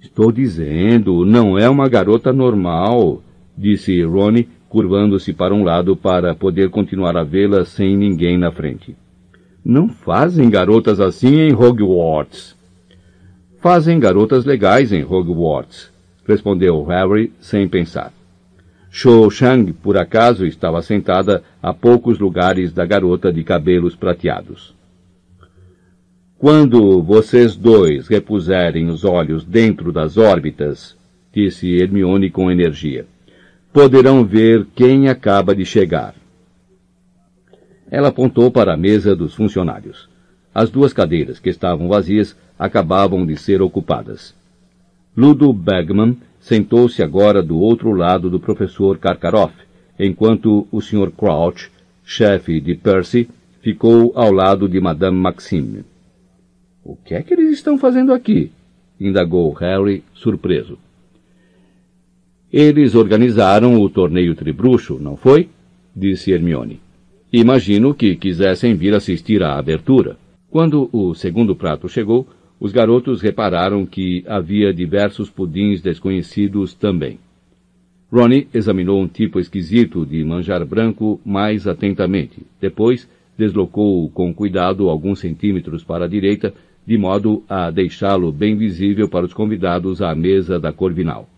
Estou 0.00 0.32
dizendo, 0.32 1.24
não 1.24 1.58
é 1.58 1.68
uma 1.68 1.88
garota 1.88 2.32
normal, 2.32 3.22
disse 3.56 4.02
Ronnie, 4.02 4.48
curvando-se 4.68 5.32
para 5.32 5.54
um 5.54 5.64
lado 5.64 5.96
para 5.96 6.34
poder 6.34 6.70
continuar 6.70 7.16
a 7.16 7.22
vê-la 7.22 7.64
sem 7.64 7.96
ninguém 7.96 8.38
na 8.38 8.50
frente. 8.50 8.96
Não 9.64 9.88
fazem 9.88 10.48
garotas 10.48 11.00
assim 11.00 11.40
em 11.40 11.52
Hogwarts. 11.52 12.54
Fazem 13.60 13.98
garotas 13.98 14.44
legais 14.44 14.92
em 14.92 15.02
Hogwarts, 15.02 15.90
respondeu 16.26 16.84
Harry 16.84 17.32
sem 17.40 17.66
pensar. 17.66 18.12
Shou 18.98 19.30
Shang, 19.30 19.74
por 19.74 19.98
acaso, 19.98 20.46
estava 20.46 20.80
sentada 20.80 21.42
a 21.62 21.74
poucos 21.74 22.18
lugares 22.18 22.72
da 22.72 22.86
garota 22.86 23.30
de 23.30 23.44
cabelos 23.44 23.94
prateados. 23.94 24.74
Quando 26.38 27.02
vocês 27.02 27.54
dois 27.54 28.08
repuserem 28.08 28.88
os 28.88 29.04
olhos 29.04 29.44
dentro 29.44 29.92
das 29.92 30.16
órbitas, 30.16 30.96
disse 31.30 31.76
Hermione 31.76 32.30
com 32.30 32.50
energia, 32.50 33.04
poderão 33.70 34.24
ver 34.24 34.66
quem 34.74 35.10
acaba 35.10 35.54
de 35.54 35.66
chegar. 35.66 36.14
Ela 37.90 38.08
apontou 38.08 38.50
para 38.50 38.72
a 38.72 38.78
mesa 38.78 39.14
dos 39.14 39.34
funcionários. 39.34 40.08
As 40.54 40.70
duas 40.70 40.94
cadeiras 40.94 41.38
que 41.38 41.50
estavam 41.50 41.86
vazias 41.86 42.34
acabavam 42.58 43.26
de 43.26 43.36
ser 43.36 43.60
ocupadas. 43.60 44.34
Ludo 45.14 45.52
Bagman 45.52 46.16
sentou-se 46.46 47.02
agora 47.02 47.42
do 47.42 47.58
outro 47.58 47.90
lado 47.90 48.30
do 48.30 48.38
professor 48.38 48.98
Karkaroff, 48.98 49.52
enquanto 49.98 50.68
o 50.70 50.80
Sr. 50.80 51.10
Crouch, 51.10 51.68
chefe 52.04 52.60
de 52.60 52.76
Percy, 52.76 53.28
ficou 53.60 54.12
ao 54.14 54.30
lado 54.30 54.68
de 54.68 54.80
Madame 54.80 55.18
Maxime. 55.18 55.84
O 56.84 56.94
que 56.94 57.14
é 57.14 57.22
que 57.22 57.34
eles 57.34 57.50
estão 57.50 57.76
fazendo 57.76 58.12
aqui? 58.12 58.52
indagou 59.00 59.52
Harry, 59.54 60.04
surpreso. 60.14 60.78
Eles 62.52 62.94
organizaram 62.94 63.80
o 63.80 63.90
torneio 63.90 64.32
tribruxo, 64.36 65.00
não 65.00 65.16
foi? 65.16 65.48
disse 65.96 66.30
Hermione. 66.30 66.80
Imagino 67.32 67.92
que 67.92 68.14
quisessem 68.14 68.76
vir 68.76 68.94
assistir 68.94 69.42
à 69.42 69.58
abertura. 69.58 70.16
Quando 70.48 70.88
o 70.92 71.12
segundo 71.12 71.56
prato 71.56 71.88
chegou, 71.88 72.24
os 72.58 72.72
garotos 72.72 73.20
repararam 73.20 73.84
que 73.84 74.24
havia 74.26 74.72
diversos 74.72 75.28
pudins 75.28 75.82
desconhecidos 75.82 76.74
também. 76.74 77.18
Ronnie 78.10 78.48
examinou 78.54 79.00
um 79.00 79.08
tipo 79.08 79.38
esquisito 79.38 80.06
de 80.06 80.24
manjar 80.24 80.64
branco 80.64 81.20
mais 81.24 81.66
atentamente. 81.66 82.42
Depois, 82.60 83.08
deslocou-o 83.36 84.08
com 84.10 84.32
cuidado 84.32 84.88
alguns 84.88 85.18
centímetros 85.18 85.84
para 85.84 86.04
a 86.04 86.08
direita, 86.08 86.54
de 86.86 86.96
modo 86.96 87.42
a 87.48 87.70
deixá-lo 87.70 88.32
bem 88.32 88.56
visível 88.56 89.08
para 89.08 89.26
os 89.26 89.34
convidados 89.34 90.00
à 90.00 90.14
mesa 90.14 90.58
da 90.58 90.72
Corvinal. 90.72 91.28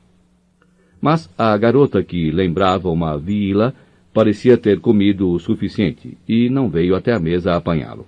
Mas 1.00 1.28
a 1.38 1.56
garota 1.56 2.02
que 2.02 2.30
lembrava 2.30 2.90
uma 2.90 3.16
vila 3.16 3.74
parecia 4.12 4.58
ter 4.58 4.78
comido 4.78 5.30
o 5.30 5.38
suficiente 5.38 6.18
e 6.28 6.50
não 6.50 6.68
veio 6.68 6.94
até 6.94 7.12
a 7.12 7.18
mesa 7.18 7.54
apanhá-lo. 7.54 8.06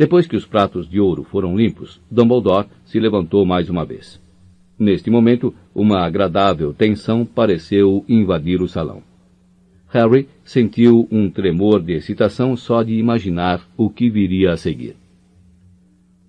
Depois 0.00 0.26
que 0.26 0.34
os 0.34 0.46
pratos 0.46 0.88
de 0.88 0.98
ouro 0.98 1.24
foram 1.24 1.54
limpos, 1.54 2.00
Dumbledore 2.10 2.68
se 2.86 2.98
levantou 2.98 3.44
mais 3.44 3.68
uma 3.68 3.84
vez. 3.84 4.18
Neste 4.78 5.10
momento, 5.10 5.54
uma 5.74 5.98
agradável 6.06 6.72
tensão 6.72 7.26
pareceu 7.26 8.02
invadir 8.08 8.62
o 8.62 8.66
salão. 8.66 9.02
Harry 9.88 10.26
sentiu 10.42 11.06
um 11.12 11.28
tremor 11.28 11.82
de 11.82 11.92
excitação 11.92 12.56
só 12.56 12.82
de 12.82 12.94
imaginar 12.94 13.60
o 13.76 13.90
que 13.90 14.08
viria 14.08 14.52
a 14.52 14.56
seguir. 14.56 14.96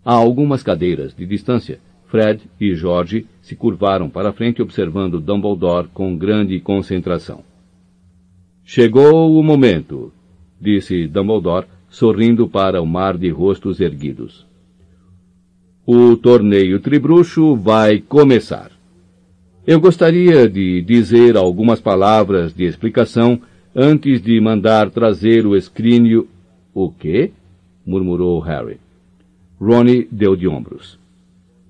A 0.04 0.16
algumas 0.16 0.62
cadeiras 0.62 1.16
de 1.16 1.26
distância, 1.26 1.80
Fred 2.08 2.42
e 2.60 2.76
George 2.76 3.26
se 3.42 3.56
curvaram 3.56 4.10
para 4.10 4.34
frente 4.34 4.62
observando 4.62 5.22
Dumbledore 5.22 5.88
com 5.94 6.18
grande 6.18 6.60
concentração. 6.60 7.42
Chegou 8.66 9.40
o 9.40 9.42
momento, 9.42 10.12
disse 10.60 11.08
Dumbledore, 11.08 11.68
sorrindo 11.92 12.48
para 12.48 12.82
o 12.82 12.88
mar 12.88 13.16
de 13.16 13.30
rostos 13.30 13.80
erguidos. 13.80 14.48
O 15.86 16.18
torneio 16.18 16.80
tribruxo 16.80 17.56
vai 17.56 18.00
começar. 18.00 18.72
Eu 19.68 19.80
gostaria 19.80 20.50
de 20.50 20.82
dizer 20.82 21.38
algumas 21.38 21.80
palavras 21.80 22.52
de 22.52 22.64
explicação 22.64 23.40
antes 23.76 24.20
de 24.20 24.42
mandar 24.42 24.90
trazer 24.90 25.46
o 25.46 25.56
escrínio. 25.56 26.28
O 26.74 26.90
quê? 26.90 27.32
murmurou 27.86 28.40
Harry. 28.40 28.78
Ronnie 29.60 30.08
deu 30.12 30.36
de 30.36 30.48
ombros 30.48 31.00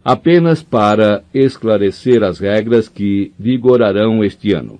apenas 0.04 0.64
para 0.64 1.24
esclarecer 1.34 2.24
as 2.24 2.40
regras 2.40 2.90
que 2.90 3.32
vigorarão 3.38 4.24
este 4.24 4.54
ano. 4.54 4.80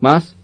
Mas, 0.00 0.36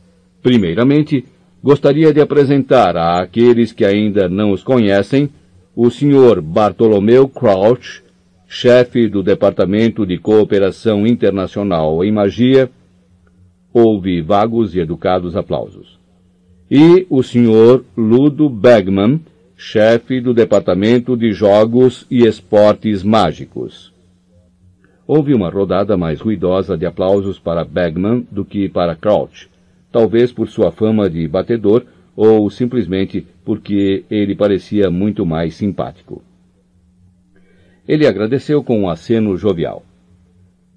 primeiramente, 0.42 1.24
gostaria 1.66 2.14
de 2.14 2.20
apresentar 2.20 2.96
a 2.96 3.18
aqueles 3.18 3.72
que 3.72 3.84
ainda 3.84 4.28
não 4.28 4.52
os 4.52 4.62
conhecem 4.62 5.28
o 5.74 5.90
Sr. 5.90 6.40
Bartolomeu 6.40 7.28
Crouch, 7.28 8.04
chefe 8.46 9.08
do 9.08 9.20
Departamento 9.20 10.06
de 10.06 10.16
Cooperação 10.16 11.04
Internacional 11.04 12.04
em 12.04 12.12
Magia. 12.12 12.70
Houve 13.72 14.22
vagos 14.22 14.76
e 14.76 14.78
educados 14.78 15.34
aplausos. 15.34 15.98
E 16.70 17.04
o 17.10 17.20
Sr. 17.20 17.82
Ludo 17.96 18.48
Bagman, 18.48 19.20
chefe 19.56 20.20
do 20.20 20.32
Departamento 20.32 21.16
de 21.16 21.32
Jogos 21.32 22.06
e 22.08 22.24
Esportes 22.24 23.02
Mágicos. 23.02 23.92
Houve 25.04 25.34
uma 25.34 25.50
rodada 25.50 25.96
mais 25.96 26.20
ruidosa 26.20 26.78
de 26.78 26.86
aplausos 26.86 27.40
para 27.40 27.64
Bagman 27.64 28.24
do 28.30 28.44
que 28.44 28.68
para 28.68 28.94
Crouch, 28.94 29.48
talvez 29.90 30.32
por 30.32 30.48
sua 30.48 30.70
fama 30.70 31.08
de 31.08 31.26
batedor 31.26 31.84
ou 32.16 32.48
simplesmente 32.50 33.26
porque 33.44 34.04
ele 34.10 34.34
parecia 34.34 34.90
muito 34.90 35.26
mais 35.26 35.54
simpático. 35.54 36.22
Ele 37.86 38.06
agradeceu 38.06 38.64
com 38.64 38.80
um 38.80 38.88
aceno 38.88 39.36
jovial. 39.36 39.84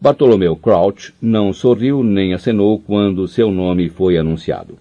Bartolomeu 0.02 0.56
Crouch 0.56 1.14
não 1.22 1.52
sorriu 1.52 2.04
nem 2.04 2.34
acenou 2.34 2.80
quando 2.80 3.28
seu 3.28 3.52
nome 3.52 3.90
foi 3.90 4.18
anunciado. 4.18 4.78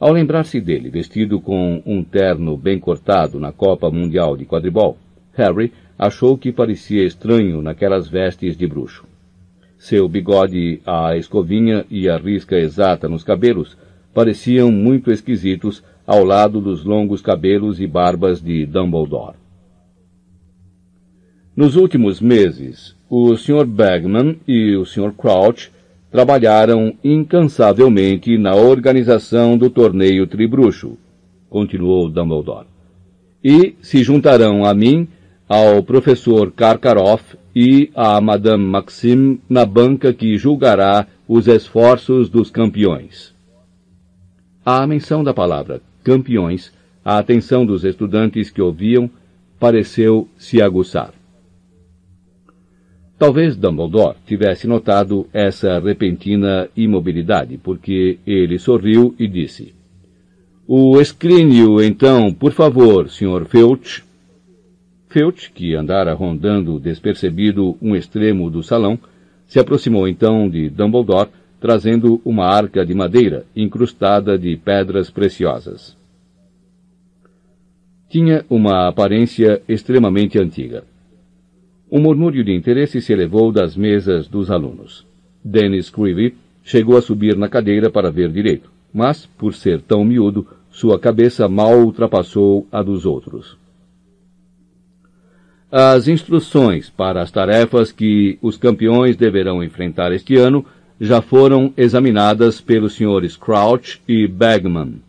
Ao 0.00 0.10
lembrar-se 0.10 0.60
dele 0.60 0.90
vestido 0.90 1.40
com 1.40 1.80
um 1.86 2.02
terno 2.02 2.56
bem 2.56 2.80
cortado 2.80 3.38
na 3.38 3.52
Copa 3.52 3.90
Mundial 3.90 4.36
de 4.36 4.44
Quadribol, 4.44 4.98
Harry 5.34 5.72
achou 5.96 6.36
que 6.36 6.50
parecia 6.50 7.04
estranho 7.04 7.62
naquelas 7.62 8.08
vestes 8.08 8.56
de 8.56 8.66
bruxo. 8.66 9.04
Seu 9.82 10.08
bigode 10.08 10.80
à 10.86 11.16
escovinha 11.16 11.84
e 11.90 12.08
a 12.08 12.16
risca 12.16 12.56
exata 12.56 13.08
nos 13.08 13.24
cabelos 13.24 13.76
pareciam 14.14 14.70
muito 14.70 15.10
esquisitos 15.10 15.82
ao 16.06 16.22
lado 16.22 16.60
dos 16.60 16.84
longos 16.84 17.20
cabelos 17.20 17.80
e 17.80 17.86
barbas 17.88 18.40
de 18.40 18.64
Dumbledore. 18.64 19.34
Nos 21.56 21.74
últimos 21.74 22.20
meses, 22.20 22.94
o 23.10 23.36
Sr. 23.36 23.66
Bagman 23.66 24.38
e 24.46 24.76
o 24.76 24.86
Sr. 24.86 25.12
Crouch 25.16 25.72
trabalharam 26.12 26.94
incansavelmente 27.02 28.38
na 28.38 28.54
organização 28.54 29.58
do 29.58 29.68
torneio 29.68 30.28
tribruxo, 30.28 30.96
continuou 31.50 32.08
Dumbledore, 32.08 32.68
e 33.42 33.74
se 33.82 34.00
juntarão 34.04 34.64
a 34.64 34.72
mim 34.72 35.08
ao 35.48 35.82
professor 35.82 36.52
Karkaroff 36.52 37.41
e 37.54 37.90
à 37.94 38.20
Madame 38.20 38.64
Maxime 38.64 39.40
na 39.48 39.64
banca 39.64 40.12
que 40.12 40.36
julgará 40.38 41.06
os 41.28 41.46
esforços 41.46 42.28
dos 42.28 42.50
campeões. 42.50 43.34
À 44.64 44.86
menção 44.86 45.22
da 45.24 45.34
palavra 45.34 45.80
campeões, 46.02 46.72
a 47.04 47.18
atenção 47.18 47.64
dos 47.64 47.84
estudantes 47.84 48.50
que 48.50 48.60
ouviam 48.60 49.10
pareceu 49.58 50.28
se 50.36 50.60
aguçar. 50.60 51.12
Talvez 53.18 53.56
Dumbledore 53.56 54.16
tivesse 54.26 54.66
notado 54.66 55.28
essa 55.32 55.78
repentina 55.78 56.68
imobilidade, 56.76 57.56
porque 57.56 58.18
ele 58.26 58.58
sorriu 58.58 59.14
e 59.16 59.28
disse: 59.28 59.72
O 60.66 61.00
escrínio, 61.00 61.80
então, 61.80 62.34
por 62.34 62.52
favor, 62.52 63.08
Sr. 63.08 63.44
Filch. 63.48 64.02
Filch, 65.12 65.52
que 65.52 65.74
andara 65.74 66.14
rondando 66.14 66.80
despercebido 66.80 67.76
um 67.82 67.94
extremo 67.94 68.50
do 68.50 68.62
salão, 68.62 68.98
se 69.46 69.60
aproximou 69.60 70.08
então 70.08 70.48
de 70.48 70.70
Dumbledore, 70.70 71.28
trazendo 71.60 72.20
uma 72.24 72.46
arca 72.46 72.84
de 72.84 72.94
madeira 72.94 73.44
incrustada 73.54 74.38
de 74.38 74.56
pedras 74.56 75.10
preciosas. 75.10 75.94
Tinha 78.08 78.44
uma 78.48 78.88
aparência 78.88 79.62
extremamente 79.68 80.38
antiga. 80.38 80.82
Um 81.90 82.00
murmúrio 82.00 82.42
de 82.42 82.54
interesse 82.54 83.00
se 83.02 83.12
elevou 83.12 83.52
das 83.52 83.76
mesas 83.76 84.26
dos 84.26 84.50
alunos. 84.50 85.06
Dennis 85.44 85.90
Creevy 85.90 86.34
chegou 86.64 86.96
a 86.96 87.02
subir 87.02 87.36
na 87.36 87.50
cadeira 87.50 87.90
para 87.90 88.10
ver 88.10 88.32
direito, 88.32 88.70
mas, 88.92 89.26
por 89.26 89.52
ser 89.52 89.82
tão 89.82 90.04
miúdo, 90.06 90.46
sua 90.70 90.98
cabeça 90.98 91.46
mal 91.48 91.78
ultrapassou 91.78 92.66
a 92.72 92.82
dos 92.82 93.04
outros. 93.04 93.60
As 95.74 96.06
instruções 96.06 96.90
para 96.90 97.22
as 97.22 97.30
tarefas 97.30 97.90
que 97.90 98.38
os 98.42 98.58
campeões 98.58 99.16
deverão 99.16 99.64
enfrentar 99.64 100.12
este 100.12 100.36
ano 100.36 100.66
já 101.00 101.22
foram 101.22 101.72
examinadas 101.78 102.60
pelos 102.60 102.92
senhores 102.92 103.38
Crouch 103.38 103.98
e 104.06 104.28
Bagman, 104.28 105.00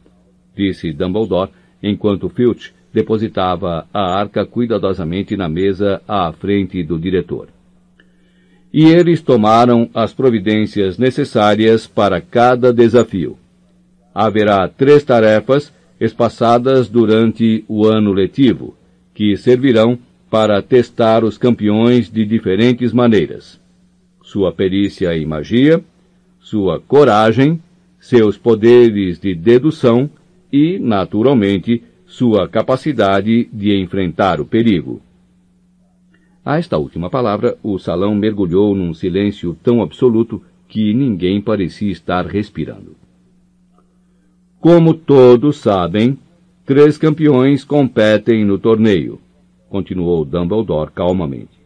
disse 0.56 0.94
Dumbledore, 0.94 1.52
enquanto 1.84 2.30
Filch 2.30 2.74
depositava 2.94 3.86
a 3.94 4.18
arca 4.18 4.46
cuidadosamente 4.46 5.36
na 5.36 5.50
mesa 5.50 6.02
à 6.08 6.32
frente 6.32 6.82
do 6.82 6.98
diretor. 6.98 7.50
E 8.72 8.86
eles 8.86 9.22
tomaram 9.22 9.90
as 9.94 10.14
providências 10.14 10.98
necessárias 10.98 11.88
para 11.88 12.22
cada 12.22 12.72
desafio. 12.72 13.38
Haverá 14.16 14.70
três 14.70 15.04
tarefas 15.04 15.74
espaçadas 16.00 16.88
durante 16.88 17.66
o 17.68 17.86
ano 17.86 18.14
letivo, 18.14 18.78
que 19.14 19.36
servirão 19.36 20.00
para 20.34 20.64
testar 20.64 21.24
os 21.24 21.38
campeões 21.38 22.10
de 22.10 22.26
diferentes 22.26 22.92
maneiras. 22.92 23.62
Sua 24.24 24.52
perícia 24.52 25.16
em 25.16 25.28
magia, 25.28 25.80
sua 26.40 26.80
coragem, 26.80 27.62
seus 28.00 28.36
poderes 28.36 29.20
de 29.20 29.36
dedução 29.36 30.10
e, 30.52 30.80
naturalmente, 30.80 31.84
sua 32.08 32.50
capacidade 32.50 33.48
de 33.54 33.80
enfrentar 33.80 34.42
o 34.42 34.46
perigo. 34.46 35.04
A 36.44 36.58
esta 36.58 36.80
última 36.80 37.12
palavra, 37.12 37.56
o 37.62 37.78
salão 37.78 38.16
mergulhou 38.16 38.74
num 38.74 38.92
silêncio 38.92 39.56
tão 39.62 39.84
absoluto 39.84 40.42
que 40.68 40.96
ninguém 40.96 41.40
parecia 41.40 41.92
estar 41.92 42.26
respirando. 42.26 42.96
Como 44.60 44.96
todos 44.96 45.58
sabem, 45.58 46.18
três 46.66 46.98
campeões 46.98 47.64
competem 47.64 48.44
no 48.44 48.58
torneio, 48.58 49.22
continuou 49.74 50.24
Dumbledore 50.24 50.92
calmamente. 50.92 51.60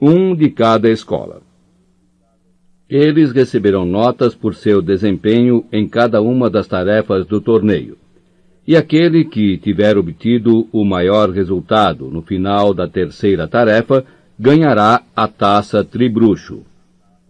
Um 0.00 0.34
de 0.34 0.48
cada 0.48 0.88
escola. 0.88 1.42
Eles 2.88 3.30
receberão 3.30 3.84
notas 3.84 4.34
por 4.34 4.54
seu 4.54 4.80
desempenho 4.80 5.66
em 5.70 5.86
cada 5.86 6.22
uma 6.22 6.48
das 6.48 6.66
tarefas 6.66 7.26
do 7.26 7.38
torneio 7.38 7.98
e 8.66 8.74
aquele 8.74 9.24
que 9.24 9.58
tiver 9.58 9.96
obtido 9.96 10.66
o 10.72 10.84
maior 10.84 11.30
resultado 11.30 12.08
no 12.08 12.20
final 12.20 12.74
da 12.74 12.88
terceira 12.88 13.46
tarefa 13.46 14.04
ganhará 14.38 15.02
a 15.14 15.28
taça 15.28 15.84
Tribruxo. 15.84 16.62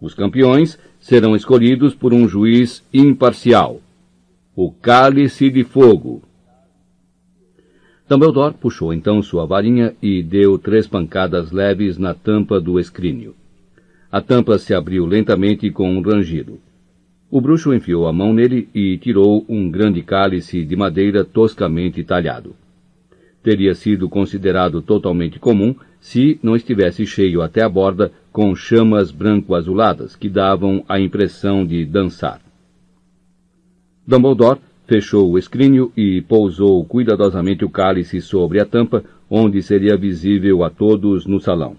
Os 0.01 0.13
campeões 0.13 0.79
serão 0.99 1.35
escolhidos 1.35 1.93
por 1.93 2.13
um 2.13 2.27
juiz 2.27 2.83
imparcial. 2.93 3.79
O 4.55 4.71
Cálice 4.71 5.49
de 5.49 5.63
Fogo. 5.63 6.23
Dumbledore 8.09 8.53
puxou 8.53 8.93
então 8.93 9.21
sua 9.21 9.45
varinha 9.45 9.93
e 10.01 10.23
deu 10.23 10.57
três 10.57 10.87
pancadas 10.87 11.51
leves 11.51 11.97
na 11.97 12.13
tampa 12.13 12.59
do 12.59 12.79
escrínio. 12.79 13.35
A 14.09 14.21
tampa 14.21 14.57
se 14.57 14.73
abriu 14.73 15.05
lentamente 15.05 15.69
com 15.69 15.91
um 15.91 16.01
rangido. 16.01 16.59
O 17.29 17.41
bruxo 17.41 17.73
enfiou 17.73 18.07
a 18.07 18.13
mão 18.13 18.33
nele 18.33 18.69
e 18.73 18.97
tirou 18.97 19.45
um 19.49 19.69
grande 19.69 20.01
cálice 20.01 20.63
de 20.63 20.75
madeira 20.77 21.25
toscamente 21.25 22.01
talhado. 22.01 22.55
Teria 23.43 23.75
sido 23.75 24.07
considerado 24.07 24.81
totalmente 24.81 25.37
comum 25.37 25.75
se 25.99 26.39
não 26.41 26.55
estivesse 26.55 27.05
cheio 27.05 27.41
até 27.41 27.61
a 27.61 27.67
borda 27.67 28.13
com 28.31 28.55
chamas 28.55 29.11
branco-azuladas 29.11 30.15
que 30.15 30.29
davam 30.29 30.85
a 30.87 30.97
impressão 30.97 31.65
de 31.65 31.83
dançar. 31.83 32.39
Dumbledore 34.05 34.59
fechou 34.87 35.29
o 35.29 35.37
escrínio 35.37 35.91
e 35.95 36.21
pousou 36.21 36.83
cuidadosamente 36.85 37.65
o 37.65 37.69
cálice 37.69 38.21
sobre 38.21 38.61
a 38.61 38.65
tampa, 38.65 39.03
onde 39.29 39.61
seria 39.61 39.97
visível 39.97 40.63
a 40.63 40.69
todos 40.69 41.25
no 41.25 41.39
salão. 41.39 41.75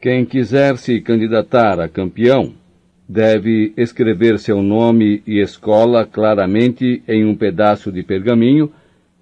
Quem 0.00 0.24
quiser 0.26 0.76
se 0.76 1.00
candidatar 1.00 1.80
a 1.80 1.88
campeão 1.88 2.52
deve 3.08 3.72
escrever 3.76 4.38
seu 4.38 4.62
nome 4.62 5.22
e 5.26 5.40
escola 5.40 6.04
claramente 6.04 7.02
em 7.08 7.24
um 7.24 7.34
pedaço 7.34 7.90
de 7.90 8.02
pergaminho 8.02 8.70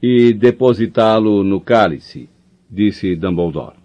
e 0.02 0.32
depositá-lo 0.32 1.44
no 1.44 1.60
cálice, 1.60 2.28
disse 2.68 3.14
Dumbledore. 3.14 3.76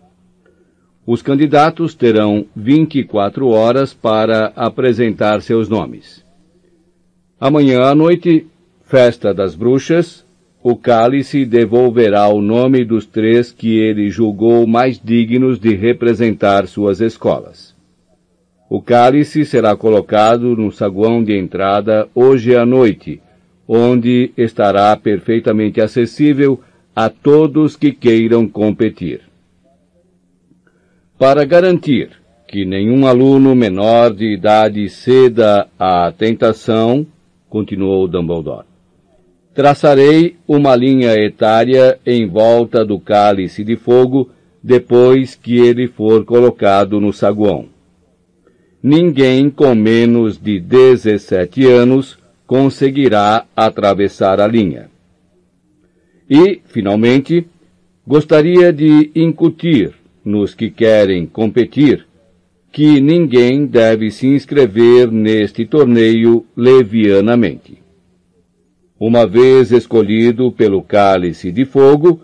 Os 1.05 1.21
candidatos 1.21 1.93
terão 1.93 2.45
24 2.55 3.47
horas 3.47 3.93
para 3.93 4.51
apresentar 4.55 5.41
seus 5.41 5.69
nomes. 5.69 6.25
Amanhã 7.39 7.83
à 7.83 7.95
noite, 7.95 8.47
festa 8.87 9.33
das 9.33 9.53
bruxas, 9.53 10.25
o 10.63 10.75
cálice 10.75 11.45
devolverá 11.45 12.27
o 12.29 12.41
nome 12.41 12.83
dos 12.83 13.05
três 13.05 13.51
que 13.51 13.77
ele 13.77 14.09
julgou 14.09 14.65
mais 14.65 14.99
dignos 15.01 15.59
de 15.59 15.75
representar 15.75 16.67
suas 16.67 16.99
escolas. 16.99 17.75
O 18.69 18.81
cálice 18.81 19.45
será 19.45 19.75
colocado 19.75 20.55
no 20.55 20.71
saguão 20.71 21.23
de 21.23 21.37
entrada 21.37 22.07
hoje 22.13 22.55
à 22.55 22.65
noite, 22.65 23.21
onde 23.67 24.31
estará 24.37 24.95
perfeitamente 24.97 25.79
acessível 25.79 26.59
a 26.95 27.09
todos 27.09 27.75
que 27.75 27.91
queiram 27.91 28.47
competir. 28.47 29.21
Para 31.17 31.45
garantir 31.45 32.09
que 32.47 32.65
nenhum 32.65 33.05
aluno 33.05 33.53
menor 33.55 34.13
de 34.13 34.33
idade 34.33 34.89
ceda 34.89 35.67
à 35.77 36.11
tentação, 36.11 37.05
continuou 37.49 38.07
Dumbledore, 38.07 38.66
traçarei 39.57 40.35
uma 40.47 40.75
linha 40.75 41.13
etária 41.15 41.99
em 42.05 42.27
volta 42.27 42.85
do 42.85 42.99
cálice 42.99 43.63
de 43.63 43.75
fogo 43.75 44.29
depois 44.61 45.33
que 45.33 45.57
ele 45.57 45.87
for 45.87 46.23
colocado 46.23 47.01
no 47.01 47.11
saguão 47.11 47.77
ninguém 48.81 49.49
com 49.49 49.73
menos 49.75 50.37
de 50.37 50.59
17 50.59 51.65
anos 51.65 52.17
conseguirá 52.45 53.45
atravessar 53.55 54.39
a 54.39 54.47
linha. 54.47 54.89
E, 56.29 56.61
finalmente, 56.65 57.45
gostaria 58.05 58.71
de 58.71 59.11
incutir 59.15 59.93
nos 60.23 60.53
que 60.53 60.69
querem 60.69 61.25
competir 61.25 62.05
que 62.71 63.01
ninguém 63.01 63.65
deve 63.65 64.11
se 64.11 64.27
inscrever 64.27 65.11
neste 65.11 65.65
torneio 65.65 66.45
levianamente. 66.55 67.86
Uma 68.99 69.27
vez 69.27 69.71
escolhido 69.71 70.51
pelo 70.51 70.81
cálice 70.81 71.51
de 71.51 71.65
fogo, 71.65 72.21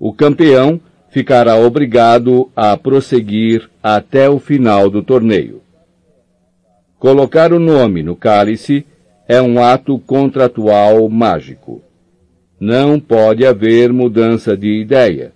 o 0.00 0.12
campeão 0.12 0.80
ficará 1.10 1.56
obrigado 1.56 2.50
a 2.56 2.76
prosseguir 2.76 3.68
até 3.82 4.28
o 4.28 4.38
final 4.38 4.88
do 4.88 5.02
torneio. 5.02 5.60
Colocar 6.98 7.52
o 7.52 7.58
nome 7.58 8.02
no 8.02 8.16
cálice 8.16 8.86
é 9.28 9.40
um 9.40 9.62
ato 9.62 9.98
contratual 9.98 11.06
mágico. 11.10 11.82
Não 12.58 12.98
pode 12.98 13.44
haver 13.44 13.92
mudança 13.92 14.56
de 14.56 14.80
ideia, 14.80 15.32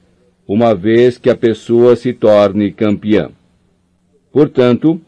uma 0.47 0.75
vez 0.75 1.19
que 1.19 1.29
a 1.29 1.37
pessoa 1.37 1.95
se 1.95 2.15
torne 2.15 2.73
campeã. 2.73 3.31
Portanto, 4.33 4.99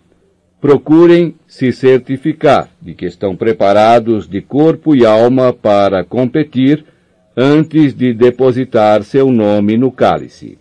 procurem 0.60 1.34
se 1.46 1.72
certificar 1.72 2.68
de 2.80 2.94
que 2.94 3.06
estão 3.06 3.34
preparados 3.34 4.28
de 4.28 4.40
corpo 4.42 4.94
e 4.94 5.06
alma 5.06 5.52
para 5.52 6.04
competir 6.04 6.84
antes 7.36 7.94
de 7.94 8.12
depositar 8.12 9.02
seu 9.02 9.30
nome 9.32 9.76
no 9.78 9.90
cálice. 9.90 10.58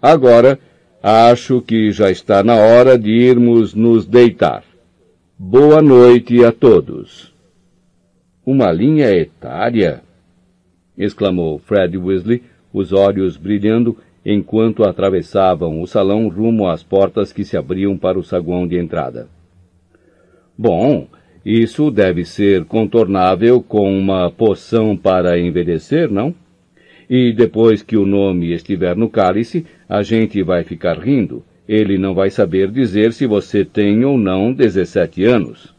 Agora, 0.00 0.58
acho 1.02 1.62
que 1.62 1.90
já 1.90 2.10
está 2.10 2.42
na 2.42 2.56
hora 2.56 2.98
de 2.98 3.10
irmos 3.10 3.74
nos 3.74 4.04
deitar. 4.04 4.62
Boa 5.38 5.80
noite 5.80 6.44
a 6.44 6.52
todos. 6.52 7.32
Uma 8.44 8.70
linha 8.72 9.10
etária? 9.10 10.02
exclamou 10.96 11.58
Fred 11.58 11.96
Weasley, 11.96 12.42
os 12.72 12.92
olhos 12.92 13.36
brilhando 13.36 13.96
enquanto 14.30 14.84
atravessavam 14.84 15.80
o 15.80 15.86
salão 15.86 16.28
rumo 16.28 16.68
às 16.68 16.82
portas 16.82 17.32
que 17.32 17.46
se 17.46 17.56
abriam 17.56 17.96
para 17.96 18.18
o 18.18 18.22
saguão 18.22 18.68
de 18.68 18.78
entrada. 18.78 19.26
Bom, 20.56 21.08
isso 21.42 21.90
deve 21.90 22.26
ser 22.26 22.66
contornável 22.66 23.62
com 23.62 23.90
uma 23.90 24.30
poção 24.30 24.94
para 24.94 25.40
envelhecer, 25.40 26.12
não? 26.12 26.34
E 27.08 27.32
depois 27.32 27.80
que 27.80 27.96
o 27.96 28.04
nome 28.04 28.52
estiver 28.52 28.94
no 28.94 29.08
cálice, 29.08 29.64
a 29.88 30.02
gente 30.02 30.42
vai 30.42 30.62
ficar 30.62 30.98
rindo. 30.98 31.42
Ele 31.66 31.96
não 31.96 32.14
vai 32.14 32.28
saber 32.28 32.70
dizer 32.70 33.14
se 33.14 33.26
você 33.26 33.64
tem 33.64 34.04
ou 34.04 34.18
não 34.18 34.52
17 34.52 35.24
anos. 35.24 35.74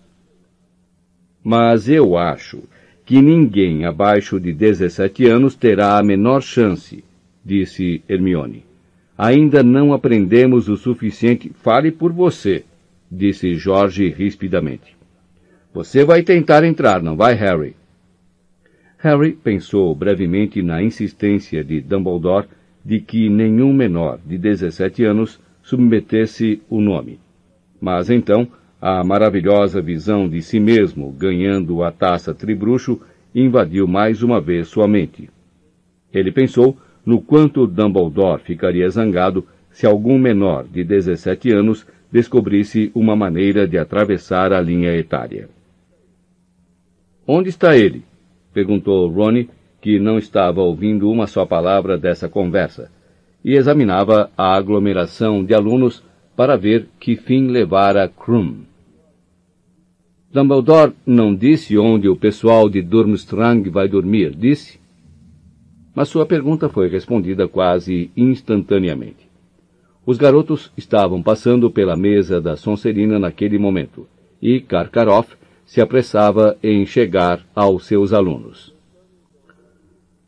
Mas 1.44 1.88
eu 1.88 2.18
acho 2.18 2.64
que 3.06 3.22
ninguém 3.22 3.86
abaixo 3.86 4.40
de 4.40 4.52
17 4.52 5.28
anos 5.28 5.53
terá 5.53 6.00
a 6.00 6.03
menor 6.03 6.42
chance, 6.42 7.03
disse 7.50 8.03
Hermione. 8.08 8.64
Ainda 9.18 9.64
não 9.64 9.92
aprendemos 9.92 10.69
o 10.69 10.78
suficiente. 10.78 11.52
Fale 11.64 11.92
por 11.92 12.14
você, 12.14 12.64
disse 13.11 13.56
Jorge 13.56 14.08
rispidamente. 14.08 14.95
Você 15.74 16.06
vai 16.06 16.22
tentar 16.22 16.64
entrar, 16.64 17.02
não 17.02 17.16
vai, 17.18 17.34
Harry? 17.34 17.76
Harry 19.00 19.34
pensou 19.34 19.95
brevemente 19.95 20.61
na 20.61 20.84
insistência 20.84 21.64
de 21.64 21.82
Dumbledore 21.82 22.48
de 22.86 23.00
que 23.00 23.30
nenhum 23.30 23.74
menor 23.74 24.19
de 24.24 24.38
17 24.38 25.03
anos 25.03 25.40
submetesse 25.64 26.61
o 26.69 26.80
nome. 26.80 27.19
Mas 27.82 28.10
então, 28.10 28.48
a 28.80 29.03
maravilhosa 29.03 29.82
visão 29.82 30.30
de 30.30 30.42
si 30.42 30.60
mesmo 30.60 31.11
ganhando 31.11 31.84
a 31.84 31.92
taça 31.92 32.34
tribruxo 32.34 33.02
invadiu 33.34 33.88
mais 33.88 34.22
uma 34.22 34.40
vez 34.40 34.68
sua 34.68 34.88
mente. 34.88 35.30
Ele 36.14 36.32
pensou 36.32 36.78
no 37.09 37.19
quanto 37.19 37.65
Dumbledore 37.65 38.43
ficaria 38.43 38.88
zangado 38.88 39.43
se 39.71 39.88
algum 39.88 40.19
menor 40.19 40.67
de 40.67 40.83
17 40.83 41.51
anos 41.51 41.83
descobrisse 42.11 42.91
uma 42.93 43.15
maneira 43.15 43.67
de 43.67 43.79
atravessar 43.79 44.53
a 44.53 44.61
linha 44.61 44.95
etária. 44.95 45.49
Onde 47.25 47.49
está 47.49 47.75
ele? 47.75 48.03
perguntou 48.53 49.09
Ronnie, 49.09 49.49
que 49.81 49.97
não 49.97 50.19
estava 50.19 50.61
ouvindo 50.61 51.09
uma 51.09 51.25
só 51.25 51.47
palavra 51.47 51.97
dessa 51.97 52.29
conversa, 52.29 52.91
e 53.43 53.55
examinava 53.55 54.29
a 54.38 54.55
aglomeração 54.55 55.43
de 55.43 55.55
alunos 55.55 56.03
para 56.35 56.55
ver 56.57 56.89
que 56.99 57.15
fim 57.15 57.47
levara 57.47 58.07
Krum. 58.07 58.57
Dumbledore 60.31 60.93
não 61.07 61.33
disse 61.33 61.75
onde 61.75 62.07
o 62.07 62.15
pessoal 62.15 62.69
de 62.69 62.83
Durmstrang 62.83 63.67
vai 63.67 63.88
dormir, 63.88 64.35
disse? 64.35 64.79
Mas 66.00 66.08
sua 66.08 66.26
pergunta 66.26 66.69
foi 66.69 66.88
respondida 66.88 67.45
quase 67.45 68.10
instantaneamente. 68.16 69.30
Os 70.06 70.18
garotos 70.18 70.72
estavam 70.78 71.22
passando 71.22 71.69
pela 71.69 71.98
mesa 71.98 72.40
da 72.40 72.56
Sonserina 72.56 73.19
naquele 73.19 73.58
momento, 73.58 74.08
e 74.42 74.61
Karkaroff 74.61 75.36
se 75.66 75.82
apressava 75.82 76.58
em 76.64 76.86
chegar 76.86 77.45
aos 77.53 77.86
seus 77.86 78.14
alunos. 78.14 78.74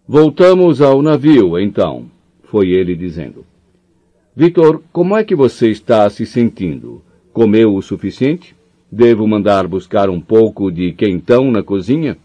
Voltamos 0.05 0.81
ao 0.81 1.01
navio, 1.01 1.57
então, 1.57 2.11
foi 2.43 2.71
ele 2.71 2.93
dizendo. 2.93 3.45
Vitor, 4.35 4.83
como 4.91 5.15
é 5.15 5.23
que 5.23 5.35
você 5.35 5.69
está 5.69 6.09
se 6.09 6.25
sentindo? 6.25 7.01
Comeu 7.31 7.73
o 7.73 7.81
suficiente? 7.81 8.53
Devo 8.91 9.25
mandar 9.25 9.69
buscar 9.69 10.09
um 10.09 10.19
pouco 10.19 10.69
de 10.69 10.91
quentão 10.91 11.49
na 11.49 11.63
cozinha? 11.63 12.17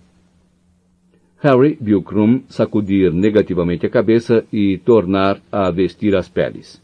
Harry 1.46 1.78
viu 1.80 2.02
Krum 2.02 2.42
sacudir 2.48 3.12
negativamente 3.12 3.86
a 3.86 3.88
cabeça 3.88 4.44
e 4.52 4.78
tornar 4.78 5.40
a 5.50 5.70
vestir 5.70 6.16
as 6.16 6.28
peles. 6.28 6.82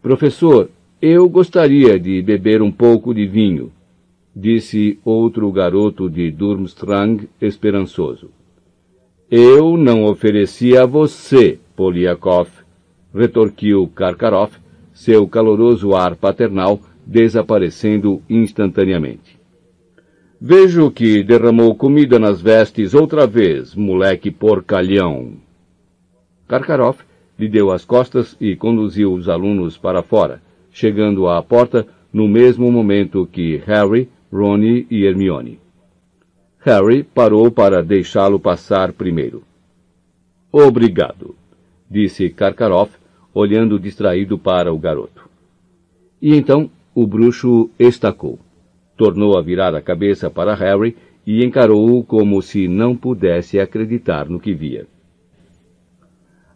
Professor, 0.00 0.70
eu 1.00 1.28
gostaria 1.28 2.00
de 2.00 2.22
beber 2.22 2.62
um 2.62 2.72
pouco 2.72 3.12
de 3.12 3.26
vinho, 3.26 3.70
disse 4.34 4.98
outro 5.04 5.52
garoto 5.52 6.08
de 6.08 6.30
Durmstrang 6.30 7.28
esperançoso. 7.38 8.30
Eu 9.30 9.76
não 9.76 10.04
ofereci 10.04 10.74
a 10.76 10.86
você, 10.86 11.58
Poliakov, 11.76 12.48
retorquiu 13.14 13.86
Karkaroff, 13.88 14.58
seu 14.94 15.28
caloroso 15.28 15.94
ar 15.94 16.16
paternal 16.16 16.80
desaparecendo 17.06 18.22
instantaneamente. 18.28 19.39
Vejo 20.42 20.90
que 20.90 21.22
derramou 21.22 21.74
comida 21.74 22.18
nas 22.18 22.40
vestes 22.40 22.94
outra 22.94 23.26
vez, 23.26 23.74
moleque 23.74 24.30
porcalhão. 24.30 25.34
Karkaroff 26.48 27.04
lhe 27.38 27.46
deu 27.46 27.70
as 27.70 27.84
costas 27.84 28.38
e 28.40 28.56
conduziu 28.56 29.12
os 29.12 29.28
alunos 29.28 29.76
para 29.76 30.02
fora, 30.02 30.40
chegando 30.72 31.28
à 31.28 31.42
porta 31.42 31.86
no 32.10 32.26
mesmo 32.26 32.72
momento 32.72 33.28
que 33.30 33.58
Harry 33.66 34.08
Ronnie 34.32 34.86
e 34.90 35.04
Hermione. 35.04 35.58
Harry 36.60 37.02
parou 37.02 37.50
para 37.50 37.82
deixá-lo 37.82 38.40
passar 38.40 38.94
primeiro. 38.94 39.42
Obrigado, 40.50 41.34
disse 41.88 42.30
Karkaroff, 42.30 42.96
olhando 43.34 43.78
distraído 43.78 44.38
para 44.38 44.72
o 44.72 44.78
garoto. 44.78 45.28
E 46.20 46.34
então 46.34 46.70
o 46.94 47.06
bruxo 47.06 47.68
estacou. 47.78 48.38
Tornou 49.00 49.38
a 49.38 49.40
virar 49.40 49.74
a 49.74 49.80
cabeça 49.80 50.28
para 50.28 50.54
Harry 50.54 50.94
e 51.26 51.42
encarou-o 51.42 52.04
como 52.04 52.42
se 52.42 52.68
não 52.68 52.94
pudesse 52.94 53.58
acreditar 53.58 54.28
no 54.28 54.38
que 54.38 54.52
via. 54.52 54.86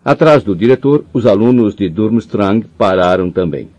Atrás 0.04 0.44
do 0.44 0.54
diretor, 0.54 1.06
os 1.10 1.24
alunos 1.24 1.74
de 1.74 1.88
Durmstrang 1.88 2.66
pararam 2.76 3.30
também. 3.30 3.70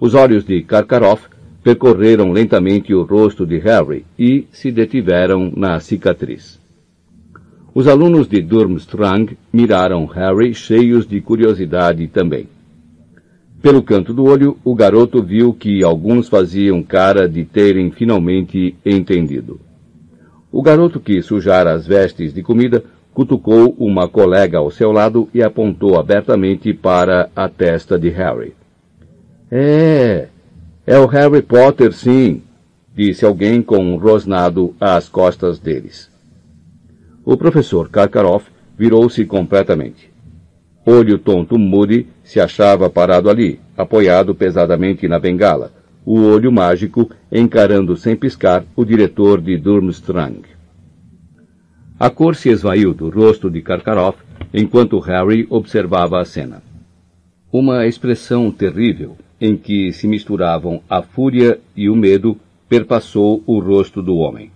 Os 0.00 0.14
olhos 0.14 0.42
de 0.42 0.62
Karkaroff 0.62 1.28
percorreram 1.62 2.32
lentamente 2.32 2.94
o 2.94 3.02
rosto 3.02 3.44
de 3.44 3.58
Harry 3.58 4.06
e 4.18 4.46
se 4.50 4.72
detiveram 4.72 5.52
na 5.54 5.78
cicatriz. 5.78 6.58
Os 7.74 7.86
alunos 7.86 8.26
de 8.26 8.40
Durmstrang 8.40 9.36
miraram 9.52 10.06
Harry 10.06 10.54
cheios 10.54 11.06
de 11.06 11.20
curiosidade 11.20 12.06
também. 12.06 12.48
Pelo 13.62 13.80
canto 13.80 14.12
do 14.12 14.24
olho, 14.24 14.58
o 14.64 14.74
garoto 14.74 15.22
viu 15.22 15.54
que 15.54 15.84
alguns 15.84 16.28
faziam 16.28 16.82
cara 16.82 17.28
de 17.28 17.44
terem 17.44 17.92
finalmente 17.92 18.74
entendido. 18.84 19.60
O 20.50 20.60
garoto 20.60 20.98
que 20.98 21.22
sujara 21.22 21.72
as 21.72 21.86
vestes 21.86 22.34
de 22.34 22.42
comida 22.42 22.82
cutucou 23.14 23.76
uma 23.78 24.08
colega 24.08 24.58
ao 24.58 24.68
seu 24.68 24.90
lado 24.90 25.28
e 25.32 25.40
apontou 25.44 25.96
abertamente 25.96 26.74
para 26.74 27.30
a 27.36 27.48
testa 27.48 27.96
de 27.96 28.08
Harry. 28.08 28.52
É, 29.48 30.26
é 30.84 30.98
o 30.98 31.06
Harry 31.06 31.40
Potter, 31.40 31.92
sim, 31.92 32.42
disse 32.92 33.24
alguém 33.24 33.62
com 33.62 33.78
um 33.78 33.96
rosnado 33.96 34.74
às 34.80 35.08
costas 35.08 35.60
deles. 35.60 36.10
O 37.24 37.36
professor 37.36 37.88
Karkaroff 37.88 38.50
virou-se 38.76 39.24
completamente. 39.24 40.10
Olho 40.84 41.16
tonto 41.16 41.56
Moody 41.56 42.08
se 42.24 42.40
achava 42.40 42.88
parado 42.88 43.28
ali, 43.28 43.60
apoiado 43.76 44.34
pesadamente 44.34 45.08
na 45.08 45.18
bengala, 45.18 45.72
o 46.04 46.20
olho 46.20 46.50
mágico 46.50 47.10
encarando 47.30 47.96
sem 47.96 48.16
piscar 48.16 48.64
o 48.74 48.84
diretor 48.84 49.40
de 49.40 49.56
Durmstrang. 49.56 50.42
A 51.98 52.10
cor 52.10 52.34
se 52.34 52.48
esvaiu 52.48 52.92
do 52.92 53.08
rosto 53.08 53.48
de 53.48 53.62
Karkaroff 53.62 54.18
enquanto 54.52 54.98
Harry 54.98 55.46
observava 55.48 56.20
a 56.20 56.24
cena. 56.24 56.62
Uma 57.52 57.86
expressão 57.86 58.50
terrível, 58.50 59.16
em 59.40 59.56
que 59.56 59.92
se 59.92 60.08
misturavam 60.08 60.82
a 60.88 61.02
fúria 61.02 61.60
e 61.76 61.88
o 61.88 61.94
medo, 61.94 62.36
perpassou 62.68 63.42
o 63.46 63.60
rosto 63.60 64.02
do 64.02 64.16
homem. 64.16 64.50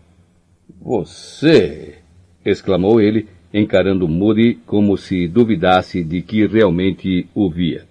Você! 0.80 1.98
exclamou 2.44 3.00
ele, 3.00 3.28
encarando 3.58 4.06
Moody 4.06 4.58
como 4.66 4.96
se 4.96 5.26
duvidasse 5.26 6.04
de 6.04 6.20
que 6.22 6.46
realmente 6.46 7.26
o 7.34 7.50
via. 7.50 7.86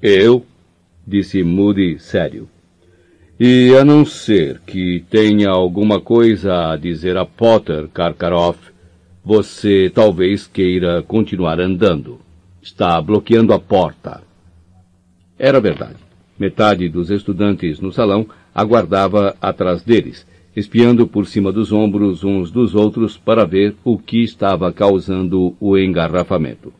Eu? 0.00 0.44
disse 1.06 1.42
Moody 1.42 1.98
sério. 1.98 2.48
E 3.38 3.74
a 3.74 3.84
não 3.84 4.04
ser 4.04 4.60
que 4.66 5.04
tenha 5.10 5.50
alguma 5.50 6.00
coisa 6.00 6.72
a 6.72 6.76
dizer 6.76 7.16
a 7.16 7.24
Potter, 7.24 7.88
Karkaroff, 7.88 8.58
você 9.24 9.90
talvez 9.94 10.46
queira 10.46 11.02
continuar 11.02 11.60
andando. 11.60 12.18
Está 12.62 13.00
bloqueando 13.00 13.52
a 13.52 13.58
porta. 13.58 14.22
Era 15.38 15.60
verdade. 15.60 15.96
Metade 16.38 16.88
dos 16.88 17.10
estudantes 17.10 17.80
no 17.80 17.92
salão 17.92 18.26
aguardava 18.54 19.36
atrás 19.40 19.82
deles, 19.82 20.26
espiando 20.54 21.06
por 21.06 21.26
cima 21.26 21.52
dos 21.52 21.72
ombros 21.72 22.24
uns 22.24 22.50
dos 22.50 22.74
outros 22.74 23.16
para 23.16 23.44
ver 23.44 23.74
o 23.84 23.98
que 23.98 24.22
estava 24.22 24.72
causando 24.72 25.54
o 25.60 25.78
engarrafamento. 25.78 26.72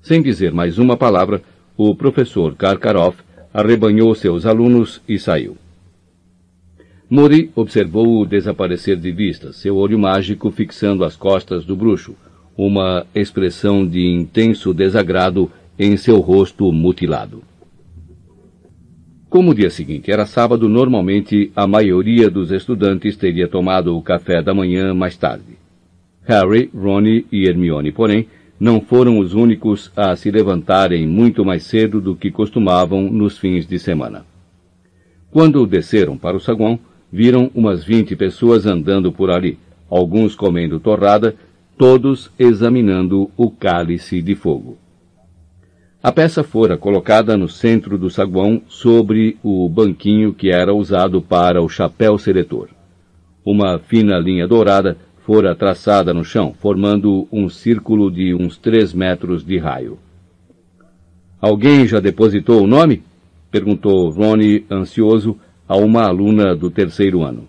Sem 0.00 0.22
dizer 0.22 0.52
mais 0.52 0.78
uma 0.78 0.96
palavra, 0.96 1.42
o 1.76 1.94
professor 1.94 2.54
Karkaroff 2.54 3.18
arrebanhou 3.52 4.14
seus 4.14 4.46
alunos 4.46 5.02
e 5.08 5.18
saiu. 5.18 5.56
Mori 7.10 7.50
observou-o 7.54 8.26
desaparecer 8.26 8.96
de 8.96 9.10
vista, 9.10 9.52
seu 9.52 9.76
olho 9.76 9.98
mágico 9.98 10.50
fixando 10.50 11.04
as 11.04 11.16
costas 11.16 11.64
do 11.64 11.74
bruxo, 11.74 12.14
uma 12.56 13.06
expressão 13.14 13.86
de 13.86 14.06
intenso 14.06 14.74
desagrado 14.74 15.50
em 15.78 15.96
seu 15.96 16.20
rosto 16.20 16.70
mutilado. 16.72 17.42
Como 19.28 19.50
o 19.50 19.54
dia 19.54 19.68
seguinte 19.68 20.10
era 20.10 20.24
sábado, 20.24 20.70
normalmente 20.70 21.52
a 21.54 21.66
maioria 21.66 22.30
dos 22.30 22.50
estudantes 22.50 23.14
teria 23.14 23.46
tomado 23.46 23.94
o 23.94 24.00
café 24.00 24.42
da 24.42 24.54
manhã 24.54 24.94
mais 24.94 25.18
tarde. 25.18 25.58
Harry, 26.24 26.70
Ronnie 26.74 27.26
e 27.30 27.46
Hermione, 27.46 27.92
porém, 27.92 28.26
não 28.58 28.80
foram 28.80 29.18
os 29.18 29.34
únicos 29.34 29.92
a 29.94 30.16
se 30.16 30.30
levantarem 30.30 31.06
muito 31.06 31.44
mais 31.44 31.64
cedo 31.64 32.00
do 32.00 32.16
que 32.16 32.30
costumavam 32.30 33.02
nos 33.02 33.36
fins 33.36 33.66
de 33.66 33.78
semana. 33.78 34.24
Quando 35.30 35.66
desceram 35.66 36.16
para 36.16 36.36
o 36.36 36.40
saguão, 36.40 36.80
viram 37.12 37.50
umas 37.54 37.84
vinte 37.84 38.16
pessoas 38.16 38.64
andando 38.64 39.12
por 39.12 39.30
ali, 39.30 39.58
alguns 39.90 40.34
comendo 40.34 40.80
torrada, 40.80 41.36
todos 41.76 42.30
examinando 42.38 43.30
o 43.36 43.50
cálice 43.50 44.22
de 44.22 44.34
fogo. 44.34 44.78
A 46.00 46.12
peça 46.12 46.44
fora 46.44 46.76
colocada 46.76 47.36
no 47.36 47.48
centro 47.48 47.98
do 47.98 48.08
saguão 48.08 48.62
sobre 48.68 49.36
o 49.42 49.68
banquinho 49.68 50.32
que 50.32 50.48
era 50.48 50.72
usado 50.72 51.20
para 51.20 51.60
o 51.60 51.68
chapéu 51.68 52.16
seletor. 52.16 52.68
Uma 53.44 53.80
fina 53.80 54.16
linha 54.16 54.46
dourada 54.46 54.96
fora 55.26 55.56
traçada 55.56 56.14
no 56.14 56.24
chão, 56.24 56.54
formando 56.60 57.26
um 57.32 57.48
círculo 57.48 58.12
de 58.12 58.32
uns 58.32 58.56
três 58.56 58.94
metros 58.94 59.44
de 59.44 59.58
raio. 59.58 59.98
Alguém 61.40 61.84
já 61.84 61.98
depositou 61.98 62.62
o 62.62 62.66
nome? 62.68 63.02
perguntou 63.50 64.08
Ronnie, 64.08 64.64
ansioso, 64.70 65.36
a 65.66 65.76
uma 65.76 66.04
aluna 66.04 66.54
do 66.54 66.70
terceiro 66.70 67.22
ano. 67.22 67.48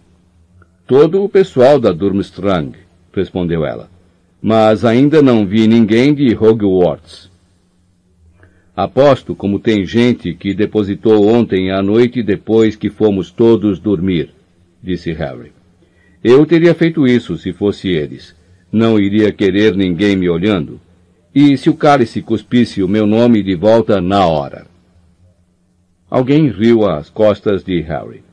Todo 0.87 1.23
o 1.23 1.29
pessoal 1.29 1.79
da 1.79 1.91
Durmstrang, 1.91 2.75
respondeu 3.13 3.63
ela. 3.63 3.89
Mas 4.41 4.83
ainda 4.83 5.21
não 5.21 5.45
vi 5.45 5.67
ninguém 5.67 6.15
de 6.15 6.35
Hogwarts. 6.35 7.28
Aposto 8.81 9.35
como 9.35 9.59
tem 9.59 9.85
gente 9.85 10.33
que 10.33 10.53
depositou 10.53 11.27
ontem 11.27 11.69
à 11.69 11.81
noite 11.81 12.23
depois 12.23 12.77
que 12.77 12.89
fomos 12.89 13.29
todos 13.29 13.77
dormir, 13.77 14.29
disse 14.81 15.11
Harry. 15.11 15.51
Eu 16.23 16.45
teria 16.45 16.73
feito 16.73 17.05
isso 17.05 17.35
se 17.35 17.51
fosse 17.51 17.89
eles. 17.89 18.33
Não 18.71 18.97
iria 18.97 19.33
querer 19.33 19.75
ninguém 19.75 20.15
me 20.15 20.29
olhando. 20.29 20.79
E 21.35 21.57
se 21.57 21.69
o 21.69 21.73
cálice 21.73 22.21
cuspisse 22.21 22.81
o 22.81 22.87
meu 22.87 23.05
nome 23.05 23.43
de 23.43 23.53
volta 23.53 23.99
na 23.99 24.25
hora? 24.25 24.65
Alguém 26.09 26.47
riu 26.47 26.87
às 26.87 27.09
costas 27.09 27.65
de 27.65 27.81
Harry. 27.81 28.23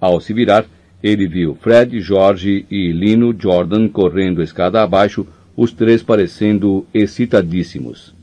Ao 0.00 0.18
se 0.18 0.32
virar, 0.32 0.64
ele 1.02 1.28
viu 1.28 1.54
Fred, 1.60 2.00
George 2.00 2.64
e 2.70 2.90
Lino 2.90 3.36
Jordan 3.38 3.86
correndo 3.86 4.42
escada 4.42 4.80
abaixo, 4.80 5.26
os 5.54 5.72
três 5.72 6.02
parecendo 6.02 6.86
excitadíssimos. 6.94 8.18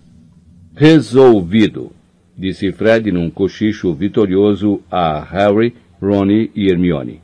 Resolvido, 0.79 1.91
disse 2.37 2.71
Fred 2.71 3.11
num 3.11 3.31
cochicho 3.31 3.95
vitorioso 3.95 4.79
a 4.91 5.19
Harry, 5.19 5.73
Ronnie 5.99 6.51
e 6.53 6.69
Hermione. 6.69 7.19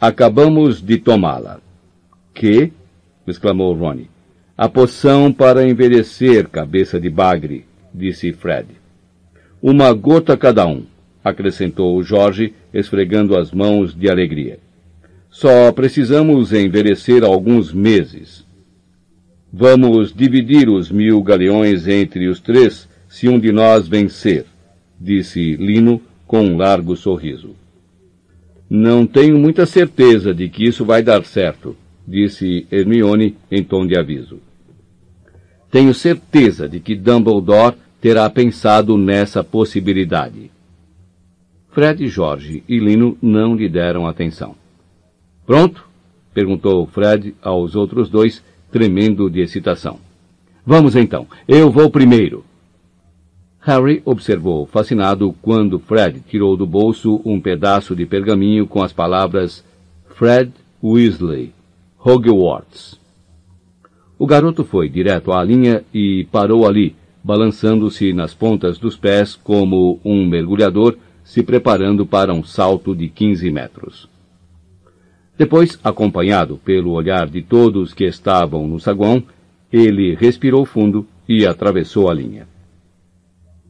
Acabamos 0.00 0.80
de 0.80 0.96
tomá-la. 0.96 1.60
Que? 2.32 2.72
exclamou 3.26 3.74
Ronnie. 3.74 4.08
A 4.56 4.70
poção 4.70 5.30
para 5.30 5.68
envelhecer, 5.68 6.48
cabeça 6.48 6.98
de 6.98 7.10
bagre, 7.10 7.66
disse 7.92 8.32
Fred. 8.32 8.68
Uma 9.60 9.92
gota 9.92 10.34
cada 10.34 10.66
um, 10.66 10.84
acrescentou 11.22 12.02
Jorge, 12.02 12.54
esfregando 12.72 13.36
as 13.36 13.52
mãos 13.52 13.94
de 13.94 14.08
alegria. 14.08 14.60
Só 15.28 15.70
precisamos 15.72 16.54
envelhecer 16.54 17.22
alguns 17.22 17.70
meses. 17.70 18.46
Vamos 19.52 20.12
dividir 20.12 20.68
os 20.68 20.90
mil 20.90 21.22
galeões 21.22 21.88
entre 21.88 22.28
os 22.28 22.40
três 22.40 22.88
se 23.08 23.28
um 23.28 23.38
de 23.38 23.50
nós 23.50 23.88
vencer, 23.88 24.44
disse 25.00 25.56
Lino 25.56 26.00
com 26.26 26.42
um 26.42 26.56
largo 26.56 26.94
sorriso. 26.94 27.56
Não 28.68 29.06
tenho 29.06 29.38
muita 29.38 29.64
certeza 29.64 30.34
de 30.34 30.48
que 30.50 30.66
isso 30.66 30.84
vai 30.84 31.02
dar 31.02 31.24
certo, 31.24 31.74
disse 32.06 32.66
Hermione 32.70 33.36
em 33.50 33.64
tom 33.64 33.86
de 33.86 33.98
aviso. 33.98 34.40
Tenho 35.70 35.94
certeza 35.94 36.68
de 36.68 36.80
que 36.80 36.94
Dumbledore 36.94 37.76
terá 38.00 38.28
pensado 38.28 38.96
nessa 38.98 39.42
possibilidade. 39.42 40.50
Fred, 41.70 42.06
Jorge 42.08 42.62
e 42.68 42.78
Lino 42.78 43.16
não 43.22 43.54
lhe 43.54 43.68
deram 43.68 44.06
atenção. 44.06 44.54
Pronto? 45.46 45.88
perguntou 46.34 46.86
Fred 46.86 47.34
aos 47.42 47.74
outros 47.74 48.08
dois, 48.08 48.42
tremendo 48.70 49.30
de 49.30 49.40
excitação. 49.40 49.98
Vamos 50.64 50.96
então, 50.96 51.26
eu 51.46 51.70
vou 51.70 51.90
primeiro. 51.90 52.44
Harry 53.60 54.00
observou 54.04 54.66
fascinado 54.66 55.34
quando 55.42 55.78
Fred 55.78 56.20
tirou 56.28 56.56
do 56.56 56.66
bolso 56.66 57.20
um 57.24 57.40
pedaço 57.40 57.94
de 57.94 58.06
pergaminho 58.06 58.66
com 58.66 58.82
as 58.82 58.92
palavras 58.92 59.64
Fred 60.14 60.52
Weasley, 60.82 61.52
Hogwarts. 61.98 62.98
O 64.18 64.26
garoto 64.26 64.64
foi 64.64 64.88
direto 64.88 65.32
à 65.32 65.42
linha 65.44 65.84
e 65.92 66.26
parou 66.32 66.66
ali, 66.66 66.96
balançando-se 67.22 68.12
nas 68.12 68.34
pontas 68.34 68.78
dos 68.78 68.96
pés 68.96 69.36
como 69.36 70.00
um 70.04 70.26
mergulhador 70.26 70.96
se 71.22 71.42
preparando 71.42 72.06
para 72.06 72.32
um 72.32 72.42
salto 72.42 72.96
de 72.96 73.08
15 73.08 73.50
metros. 73.50 74.08
Depois, 75.38 75.78
acompanhado 75.84 76.58
pelo 76.64 76.90
olhar 76.90 77.28
de 77.28 77.40
todos 77.42 77.94
que 77.94 78.04
estavam 78.04 78.66
no 78.66 78.80
saguão, 78.80 79.22
ele 79.72 80.16
respirou 80.16 80.64
fundo 80.64 81.06
e 81.28 81.46
atravessou 81.46 82.10
a 82.10 82.14
linha. 82.14 82.48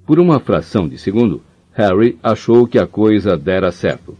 Por 0.07 0.19
uma 0.19 0.41
fração 0.41 0.89
de 0.89 0.97
segundo, 0.97 1.43
Harry 1.75 2.19
achou 2.23 2.67
que 2.67 2.79
a 2.79 2.87
coisa 2.87 3.37
dera 3.37 3.71
certo. 3.71 4.17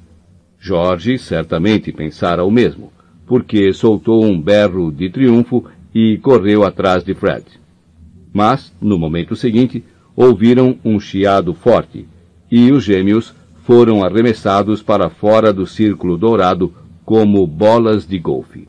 George 0.61 1.19
certamente 1.19 1.91
pensara 1.91 2.45
o 2.45 2.51
mesmo, 2.51 2.93
porque 3.27 3.73
soltou 3.73 4.23
um 4.23 4.39
berro 4.39 4.93
de 4.93 5.09
triunfo 5.09 5.65
e 5.95 6.19
correu 6.19 6.65
atrás 6.65 7.03
de 7.03 7.15
Fred. 7.15 7.47
Mas, 8.31 8.75
no 8.79 8.99
momento 8.99 9.35
seguinte, 9.35 9.83
ouviram 10.15 10.79
um 10.85 11.01
chiado 11.01 11.55
forte, 11.55 12.07
e 12.51 12.71
os 12.71 12.85
gêmeos 12.85 13.35
foram 13.65 14.05
arremessados 14.05 14.83
para 14.83 15.09
fora 15.09 15.51
do 15.51 15.67
círculo 15.67 16.19
dourado 16.19 16.75
como 17.09 17.47
bolas 17.47 18.07
de 18.07 18.19
golfe. 18.19 18.69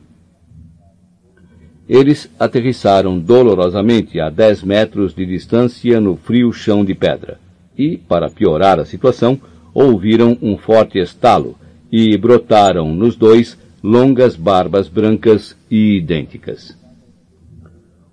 Eles 1.86 2.30
aterrissaram 2.40 3.18
dolorosamente 3.18 4.18
a 4.18 4.30
dez 4.30 4.62
metros 4.62 5.12
de 5.14 5.26
distância 5.26 6.00
no 6.00 6.16
frio 6.16 6.50
chão 6.50 6.82
de 6.82 6.94
pedra 6.94 7.38
e, 7.76 7.98
para 7.98 8.30
piorar 8.30 8.80
a 8.80 8.86
situação, 8.86 9.38
ouviram 9.74 10.38
um 10.40 10.56
forte 10.56 10.98
estalo 10.98 11.54
e 11.92 12.16
brotaram 12.16 12.94
nos 12.94 13.14
dois 13.14 13.58
longas 13.84 14.36
barbas 14.36 14.88
brancas 14.88 15.54
e 15.70 15.98
idênticas. 15.98 16.74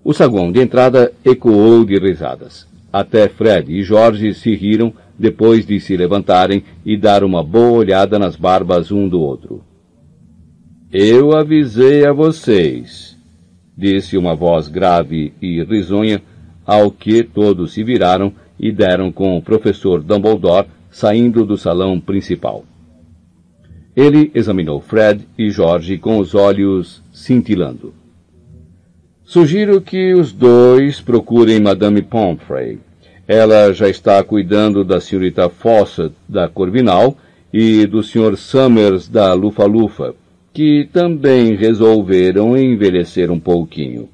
O 0.04 0.12
saguão 0.12 0.52
de 0.52 0.60
entrada 0.60 1.14
ecoou 1.24 1.86
de 1.86 1.98
risadas. 1.98 2.68
Até 2.92 3.30
Fred 3.30 3.72
e 3.72 3.82
Jorge 3.82 4.34
se 4.34 4.54
riram 4.54 4.92
depois 5.18 5.66
de 5.66 5.80
se 5.80 5.96
levantarem 5.96 6.66
e 6.86 6.98
dar 6.98 7.24
uma 7.24 7.42
boa 7.42 7.78
olhada 7.78 8.20
nas 8.20 8.36
barbas 8.36 8.92
um 8.92 9.08
do 9.08 9.22
outro. 9.22 9.64
Eu 10.92 11.36
avisei 11.36 12.06
a 12.06 12.14
vocês, 12.14 13.18
disse 13.78 14.18
uma 14.18 14.34
voz 14.34 14.70
grave 14.70 15.34
e 15.42 15.62
risonha, 15.62 16.22
ao 16.66 16.90
que 16.90 17.24
todos 17.24 17.74
se 17.74 17.84
viraram 17.84 18.32
e 18.58 18.72
deram 18.72 19.12
com 19.12 19.38
o 19.38 19.42
professor 19.42 20.02
Dumbledore 20.02 20.68
saindo 20.90 21.46
do 21.46 21.58
salão 21.58 22.00
principal. 22.00 22.64
Ele 23.94 24.32
examinou 24.34 24.80
Fred 24.80 25.28
e 25.38 25.50
George 25.50 25.98
com 25.98 26.20
os 26.20 26.34
olhos 26.34 27.04
cintilando. 27.12 27.94
Sugiro 29.26 29.82
que 29.82 30.14
os 30.14 30.32
dois 30.32 31.02
procurem 31.02 31.60
Madame 31.60 32.02
Pomfrey. 32.02 32.80
Ela 33.28 33.74
já 33.74 33.90
está 33.90 34.24
cuidando 34.24 34.86
da 34.86 35.02
senhorita 35.02 35.50
Fawcett 35.50 36.16
da 36.30 36.48
Corvinal 36.48 37.18
e 37.52 37.86
do 37.86 38.02
Sr. 38.02 38.38
Summers 38.38 39.10
da 39.10 39.34
Lufa-Lufa 39.34 40.16
que 40.54 40.90
também 40.92 41.56
resolveram 41.56 42.58
envelhecer 42.58 43.32
um 43.32 43.40
pouquinho. 43.40 44.10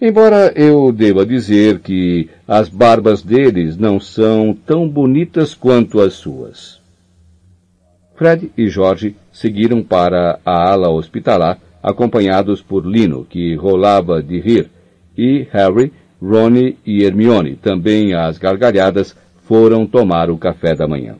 Embora 0.00 0.52
eu 0.54 0.92
deva 0.92 1.24
dizer 1.24 1.78
que 1.80 2.28
as 2.46 2.68
barbas 2.68 3.22
deles 3.22 3.76
não 3.76 3.98
são 3.98 4.54
tão 4.66 4.88
bonitas 4.88 5.54
quanto 5.54 6.00
as 6.00 6.14
suas. 6.14 6.80
Fred 8.14 8.50
e 8.56 8.68
Jorge 8.68 9.16
seguiram 9.32 9.82
para 9.82 10.38
a 10.44 10.70
ala 10.70 10.90
hospitalar, 10.90 11.58
acompanhados 11.82 12.62
por 12.62 12.86
Lino, 12.86 13.26
que 13.28 13.54
rolava 13.54 14.22
de 14.22 14.38
rir, 14.38 14.70
e 15.16 15.46
Harry, 15.50 15.92
Ronnie 16.22 16.76
e 16.86 17.02
Hermione, 17.02 17.56
também 17.56 18.14
às 18.14 18.38
gargalhadas, 18.38 19.16
foram 19.42 19.86
tomar 19.86 20.30
o 20.30 20.38
café 20.38 20.74
da 20.74 20.86
manhã. 20.86 21.16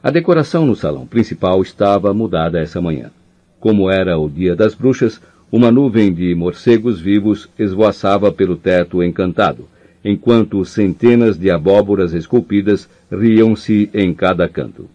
A 0.00 0.10
decoração 0.10 0.64
no 0.64 0.76
salão 0.76 1.06
principal 1.06 1.60
estava 1.60 2.14
mudada 2.14 2.60
essa 2.60 2.80
manhã. 2.80 3.10
Como 3.58 3.90
era 3.90 4.16
o 4.16 4.28
dia 4.28 4.54
das 4.54 4.72
bruxas, 4.72 5.20
uma 5.50 5.72
nuvem 5.72 6.12
de 6.12 6.34
morcegos 6.36 7.00
vivos 7.00 7.48
esvoaçava 7.58 8.30
pelo 8.30 8.54
teto 8.56 9.02
encantado, 9.02 9.66
enquanto 10.04 10.64
centenas 10.64 11.36
de 11.36 11.50
abóboras 11.50 12.12
esculpidas 12.12 12.88
riam-se 13.10 13.90
em 13.92 14.14
cada 14.14 14.48
canto. 14.48 14.88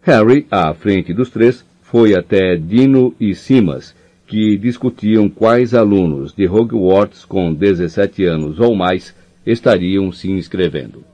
Harry, 0.00 0.46
à 0.50 0.72
frente 0.72 1.12
dos 1.12 1.28
três, 1.28 1.62
foi 1.82 2.14
até 2.14 2.56
Dino 2.56 3.14
e 3.20 3.34
Simas, 3.34 3.94
que 4.26 4.56
discutiam 4.56 5.28
quais 5.28 5.74
alunos 5.74 6.32
de 6.32 6.46
Hogwarts 6.48 7.26
com 7.26 7.52
17 7.52 8.24
anos 8.24 8.58
ou 8.58 8.74
mais 8.74 9.14
estariam 9.44 10.10
se 10.12 10.30
inscrevendo. 10.30 11.04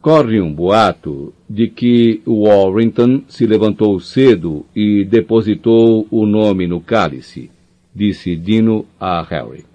Corre 0.00 0.40
um 0.40 0.50
boato 0.50 1.34
de 1.48 1.68
que 1.68 2.22
Warrington 2.26 3.22
se 3.28 3.46
levantou 3.46 4.00
cedo 4.00 4.64
e 4.74 5.04
depositou 5.04 6.06
o 6.10 6.24
nome 6.24 6.66
no 6.66 6.80
cálice, 6.80 7.50
disse 7.94 8.34
Dino 8.34 8.86
a 8.98 9.20
Harry. 9.22 9.66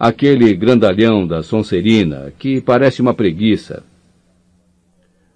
Aquele 0.00 0.54
grandalhão 0.54 1.26
da 1.26 1.42
Sonserina, 1.42 2.32
que 2.38 2.62
parece 2.62 3.02
uma 3.02 3.12
preguiça. 3.12 3.84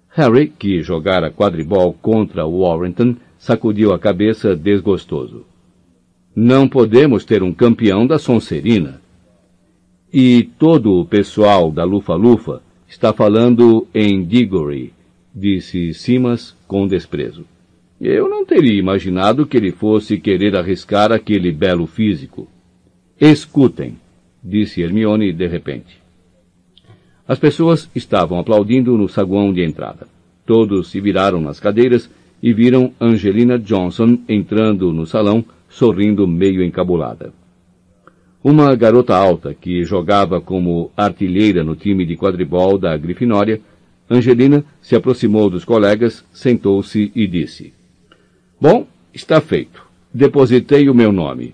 Harry, 0.09 0.47
que 0.47 0.81
jogara 0.81 1.29
quadribol 1.29 1.93
contra 1.93 2.43
Warrington, 2.43 3.17
sacudiu 3.37 3.93
a 3.93 3.99
cabeça 3.99 4.55
desgostoso. 4.55 5.45
Não 6.35 6.67
podemos 6.67 7.23
ter 7.23 7.43
um 7.43 7.53
campeão 7.53 8.07
da 8.07 8.17
Sonserina. 8.17 8.99
E 10.11 10.49
todo 10.57 10.99
o 10.99 11.05
pessoal 11.05 11.71
da 11.71 11.83
Lufa-Lufa 11.83 12.63
Está 12.87 13.11
falando 13.11 13.85
em 13.93 14.23
Diggory, 14.23 14.93
disse 15.35 15.93
Simas 15.93 16.55
com 16.67 16.87
desprezo. 16.87 17.45
Eu 17.99 18.29
não 18.29 18.45
teria 18.45 18.79
imaginado 18.79 19.45
que 19.45 19.57
ele 19.57 19.71
fosse 19.71 20.17
querer 20.17 20.55
arriscar 20.55 21.11
aquele 21.11 21.51
belo 21.51 21.85
físico. 21.85 22.47
Escutem, 23.19 23.97
disse 24.43 24.81
Hermione 24.81 25.33
de 25.33 25.47
repente. 25.47 26.01
As 27.27 27.37
pessoas 27.37 27.89
estavam 27.93 28.39
aplaudindo 28.39 28.97
no 28.97 29.09
saguão 29.09 29.51
de 29.51 29.63
entrada. 29.63 30.07
Todos 30.45 30.89
se 30.89 31.01
viraram 31.01 31.41
nas 31.41 31.59
cadeiras 31.59 32.09
e 32.41 32.53
viram 32.53 32.93
Angelina 33.01 33.59
Johnson 33.59 34.19
entrando 34.29 34.93
no 34.93 35.05
salão, 35.05 35.43
sorrindo 35.67 36.25
meio 36.25 36.63
encabulada. 36.63 37.33
Uma 38.43 38.75
garota 38.75 39.15
alta 39.15 39.53
que 39.53 39.83
jogava 39.83 40.39
como 40.39 40.91
artilheira 40.95 41.63
no 41.63 41.75
time 41.75 42.05
de 42.05 42.15
quadribol 42.15 42.77
da 42.77 42.95
Grifinória, 42.95 43.59
Angelina 44.09 44.63
se 44.81 44.95
aproximou 44.95 45.49
dos 45.49 45.65
colegas, 45.65 46.23
sentou-se 46.31 47.11
e 47.13 47.27
disse: 47.27 47.73
Bom, 48.59 48.87
está 49.13 49.41
feito. 49.41 49.85
Depositei 50.13 50.89
o 50.89 50.95
meu 50.95 51.11
nome. 51.11 51.53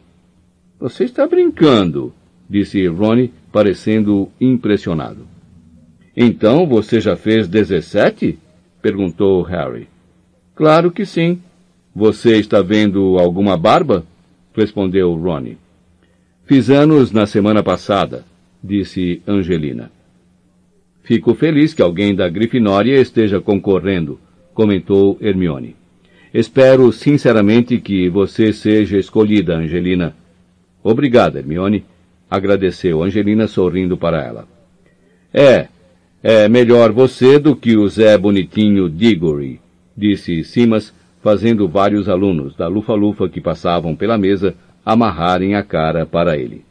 Você 0.80 1.06
está 1.06 1.26
brincando, 1.26 2.14
disse 2.50 2.86
Ronnie, 2.88 3.34
parecendo 3.52 4.30
impressionado. 4.40 5.26
Então 6.16 6.68
você 6.68 7.02
já 7.02 7.16
fez 7.16 7.48
dezessete? 7.48 8.38
perguntou 8.82 9.42
Harry. 9.42 9.88
Claro 10.56 10.92
que 10.92 11.06
sim. 11.06 11.42
Você 11.96 12.38
está 12.38 12.62
vendo 12.62 13.18
alguma 13.18 13.58
barba? 13.58 14.06
respondeu 14.56 15.16
Ronnie. 15.16 15.58
Fiz 16.46 16.70
anos 16.70 17.14
na 17.14 17.26
semana 17.26 17.64
passada, 17.64 18.26
disse 18.62 19.22
Angelina. 19.26 19.90
Fico 21.02 21.34
feliz 21.34 21.74
que 21.74 21.82
alguém 21.82 22.14
da 22.14 22.28
Grifinória 22.28 23.00
esteja 23.00 23.40
concorrendo, 23.40 24.20
comentou 24.54 25.18
Hermione. 25.22 25.74
Espero 26.34 26.92
sinceramente 26.92 27.80
que 27.80 28.10
você 28.10 28.52
seja 28.52 28.98
escolhida, 28.98 29.56
Angelina. 29.56 30.14
Obrigada, 30.84 31.40
Hermione, 31.40 31.86
agradeceu 32.30 33.02
Angelina 33.02 33.48
sorrindo 33.48 33.96
para 33.96 34.22
ela. 34.22 34.46
É, 35.34 35.70
é 36.22 36.50
melhor 36.50 36.92
você 36.92 37.40
do 37.40 37.56
que 37.56 37.78
o 37.78 37.88
Zé 37.88 38.18
Bonitinho 38.18 38.90
Diggory, 38.90 39.62
disse 39.96 40.44
Simas, 40.44 40.94
fazendo 41.22 41.70
vários 41.70 42.10
alunos 42.10 42.54
da 42.54 42.68
Lufa-Lufa 42.68 43.30
que 43.30 43.40
passavam 43.40 43.96
pela 43.96 44.18
mesa 44.18 44.54
amarrarem 44.86 45.56
a 45.56 45.64
cara 45.64 46.06
para 46.06 46.38
ele. 46.38 46.64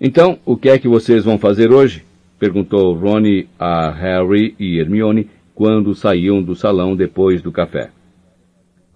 Então, 0.00 0.38
o 0.44 0.56
que 0.56 0.68
é 0.68 0.78
que 0.78 0.88
vocês 0.88 1.24
vão 1.24 1.38
fazer 1.38 1.72
hoje? 1.72 2.04
perguntou 2.38 2.94
Ronnie 2.94 3.48
a 3.58 3.90
Harry 3.90 4.54
e 4.58 4.78
Hermione 4.78 5.28
quando 5.54 5.94
saíam 5.94 6.40
do 6.40 6.54
salão 6.54 6.94
depois 6.94 7.42
do 7.42 7.50
café. 7.50 7.90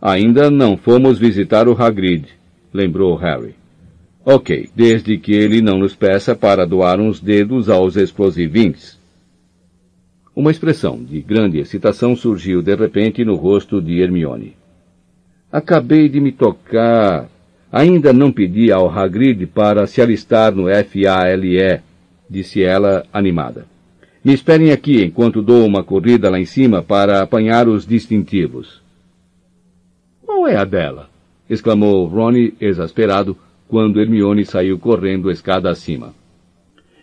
Ainda 0.01 0.51
não 0.51 0.77
fomos 0.77 1.19
visitar 1.19 1.67
o 1.67 1.73
Hagrid, 1.73 2.29
lembrou 2.73 3.17
Harry. 3.17 3.55
Ok, 4.25 4.71
desde 4.75 5.19
que 5.19 5.33
ele 5.33 5.61
não 5.61 5.79
nos 5.79 5.97
peça 5.97 6.37
para 6.37 6.65
doar 6.65 7.01
uns 7.01 7.19
dedos 7.19 7.69
aos 7.69 7.97
explosivins. 7.97 8.97
Uma 10.35 10.53
expressão 10.53 11.03
de 11.03 11.21
grande 11.21 11.59
excitação 11.59 12.15
surgiu 12.15 12.63
de 12.63 12.75
repente 12.77 13.25
no 13.25 13.35
rosto 13.35 13.83
de 13.83 14.01
Hermione. 14.01 14.57
Acabei 15.51 16.09
de 16.09 16.21
me 16.21 16.31
tocar, 16.31 17.29
Ainda 17.73 18.13
não 18.13 18.31
pedi 18.31 18.71
ao 18.71 18.91
Hagrid 18.91 19.47
para 19.47 19.87
se 19.87 20.03
alistar 20.03 20.55
no 20.55 20.65
FALE, 20.65 21.81
disse 22.29 22.63
ela, 22.63 23.07
animada. 23.11 23.65
Me 24.23 24.35
esperem 24.35 24.73
aqui 24.73 25.03
enquanto 25.03 25.41
dou 25.41 25.65
uma 25.65 25.83
corrida 25.83 26.29
lá 26.29 26.39
em 26.39 26.45
cima 26.45 26.83
para 26.83 27.23
apanhar 27.23 27.67
os 27.67 27.87
distintivos. 27.87 28.83
Qual 30.21 30.47
é 30.47 30.55
a 30.55 30.67
dela? 30.67 31.09
exclamou 31.49 32.07
Ronnie, 32.07 32.53
exasperado, 32.61 33.39
quando 33.67 34.01
Hermione 34.03 34.45
saiu 34.45 34.79
correndo 34.79 35.31
a 35.31 35.33
escada 35.33 35.71
acima. 35.71 36.15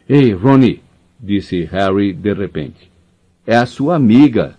Ei, 0.07 0.33
Ronnie, 0.33 0.83
disse 1.19 1.63
Harry 1.63 2.13
de 2.13 2.31
repente. 2.31 2.91
É 3.45 3.55
a 3.55 3.65
sua 3.65 3.95
amiga. 3.95 4.55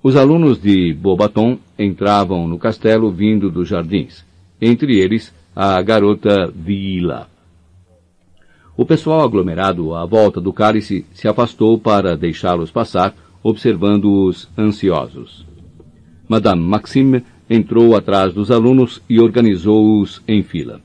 Os 0.00 0.14
alunos 0.14 0.62
de 0.62 0.94
Bobaton 0.94 1.58
entravam 1.76 2.46
no 2.46 2.56
castelo 2.56 3.10
vindo 3.10 3.50
dos 3.50 3.68
jardins 3.68 4.24
entre 4.62 4.96
eles 5.00 5.34
a 5.54 5.82
garota 5.82 6.50
Vila. 6.54 7.28
O 8.76 8.86
pessoal 8.86 9.22
aglomerado 9.22 9.94
à 9.94 10.06
volta 10.06 10.40
do 10.40 10.52
cálice 10.52 11.04
se 11.12 11.26
afastou 11.26 11.78
para 11.78 12.16
deixá-los 12.16 12.70
passar, 12.70 13.14
observando-os 13.42 14.48
ansiosos. 14.56 15.44
Madame 16.28 16.62
Maxime 16.62 17.22
entrou 17.50 17.94
atrás 17.94 18.32
dos 18.32 18.50
alunos 18.50 19.02
e 19.10 19.20
organizou-os 19.20 20.22
em 20.26 20.42
fila. 20.42 20.80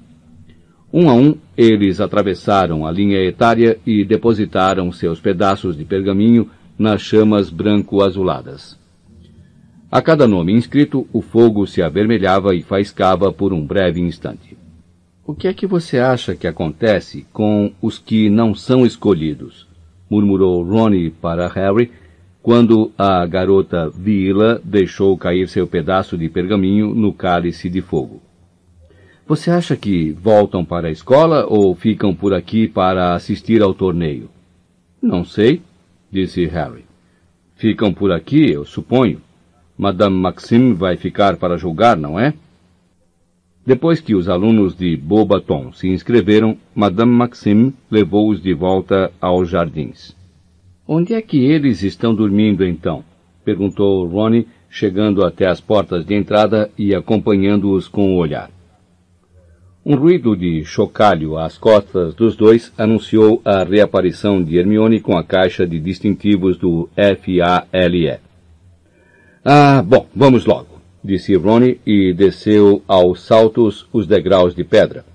Um 0.91 1.09
a 1.09 1.13
um, 1.13 1.35
eles 1.55 2.01
atravessaram 2.01 2.85
a 2.85 2.91
linha 2.91 3.23
etária 3.23 3.77
e 3.85 4.03
depositaram 4.03 4.91
seus 4.91 5.19
pedaços 5.19 5.77
de 5.77 5.85
pergaminho 5.85 6.49
nas 6.77 7.01
chamas 7.01 7.49
branco-azuladas. 7.49 8.77
A 9.89 10.01
cada 10.01 10.27
nome 10.27 10.51
inscrito, 10.51 11.07
o 11.13 11.21
fogo 11.21 11.65
se 11.65 11.81
avermelhava 11.81 12.53
e 12.53 12.61
faiscava 12.61 13.31
por 13.31 13.53
um 13.53 13.65
breve 13.65 14.01
instante. 14.01 14.57
O 15.25 15.33
que 15.33 15.47
é 15.47 15.53
que 15.53 15.65
você 15.65 15.97
acha 15.97 16.35
que 16.35 16.45
acontece 16.45 17.25
com 17.31 17.71
os 17.81 17.97
que 17.97 18.29
não 18.29 18.53
são 18.53 18.85
escolhidos? 18.85 19.67
murmurou 20.09 20.63
Ronnie 20.63 21.09
para 21.09 21.47
Harry 21.47 21.91
quando 22.41 22.91
a 22.97 23.25
garota 23.25 23.89
Vila 23.89 24.61
deixou 24.63 25.17
cair 25.17 25.49
seu 25.49 25.67
pedaço 25.67 26.17
de 26.17 26.29
pergaminho 26.29 26.93
no 26.93 27.11
cálice 27.11 27.69
de 27.69 27.81
fogo. 27.81 28.21
Você 29.27 29.51
acha 29.51 29.75
que 29.75 30.11
voltam 30.11 30.63
para 30.63 30.87
a 30.87 30.91
escola 30.91 31.45
ou 31.45 31.75
ficam 31.75 32.15
por 32.15 32.33
aqui 32.33 32.67
para 32.67 33.13
assistir 33.13 33.61
ao 33.61 33.73
torneio? 33.73 34.29
Não 35.01 35.25
sei, 35.25 35.61
disse 36.09 36.45
Harry. 36.45 36.85
Ficam 37.55 37.93
por 37.93 38.13
aqui, 38.13 38.49
eu 38.49 38.63
suponho. 38.63 39.21
Madame 39.77 40.15
Maxime 40.15 40.73
vai 40.73 40.97
ficar 40.97 41.37
para 41.37 41.57
julgar, 41.57 41.95
não 41.95 42.19
é? 42.19 42.33
Depois 43.65 43.99
que 43.99 44.15
os 44.15 44.27
alunos 44.27 44.75
de 44.75 44.95
Beaubaton 44.95 45.71
se 45.73 45.87
inscreveram, 45.89 46.57
Madame 46.73 47.11
Maxime 47.11 47.73
levou-os 47.91 48.41
de 48.41 48.53
volta 48.53 49.11
aos 49.21 49.49
jardins. 49.49 50.15
Onde 50.87 51.13
é 51.13 51.21
que 51.21 51.43
eles 51.43 51.83
estão 51.83 52.15
dormindo 52.15 52.65
então? 52.65 53.03
perguntou 53.43 54.07
Ronnie, 54.07 54.47
chegando 54.69 55.25
até 55.25 55.47
as 55.47 55.61
portas 55.61 56.05
de 56.05 56.15
entrada 56.15 56.71
e 56.77 56.95
acompanhando-os 56.95 57.87
com 57.87 58.15
o 58.15 58.17
olhar. 58.17 58.49
Um 59.85 59.95
ruído 59.95 60.35
de 60.35 60.65
chocalho 60.65 61.37
às 61.37 61.57
costas 61.57 62.13
dos 62.13 62.35
dois 62.35 62.73
anunciou 62.77 63.41
a 63.45 63.63
reaparição 63.63 64.43
de 64.43 64.57
Hermione 64.57 64.99
com 64.99 65.17
a 65.17 65.23
caixa 65.23 65.65
de 65.65 65.79
distintivos 65.79 66.57
do 66.57 66.89
FALE. 66.95 68.26
Ah, 69.49 69.81
bom, 69.81 70.05
vamos 70.13 70.45
logo, 70.45 70.81
disse 71.01 71.33
Ronnie 71.37 71.79
e 71.85 72.11
desceu 72.11 72.83
aos 72.85 73.21
saltos 73.21 73.87
os 73.93 74.05
degraus 74.05 74.53
de 74.53 74.61
pedra, 74.65 75.05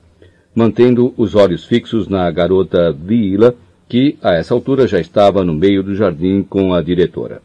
mantendo 0.54 1.12
os 1.18 1.34
olhos 1.34 1.66
fixos 1.66 2.08
na 2.08 2.30
garota 2.30 2.90
Vila, 2.92 3.54
que 3.86 4.16
a 4.22 4.32
essa 4.32 4.54
altura 4.54 4.88
já 4.88 4.98
estava 4.98 5.44
no 5.44 5.52
meio 5.52 5.82
do 5.82 5.94
jardim 5.94 6.42
com 6.42 6.72
a 6.72 6.80
diretora. 6.80 7.42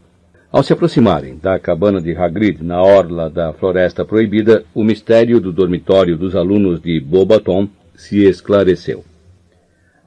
Ao 0.50 0.64
se 0.64 0.72
aproximarem 0.72 1.38
da 1.44 1.60
cabana 1.60 2.00
de 2.00 2.16
Hagrid 2.16 2.64
na 2.64 2.82
orla 2.82 3.30
da 3.30 3.52
Floresta 3.52 4.06
Proibida, 4.06 4.64
o 4.74 4.82
mistério 4.82 5.42
do 5.42 5.52
dormitório 5.52 6.16
dos 6.16 6.38
alunos 6.38 6.82
de 6.82 7.02
Bobaton 7.02 7.68
se 7.98 8.24
esclareceu. 8.24 9.04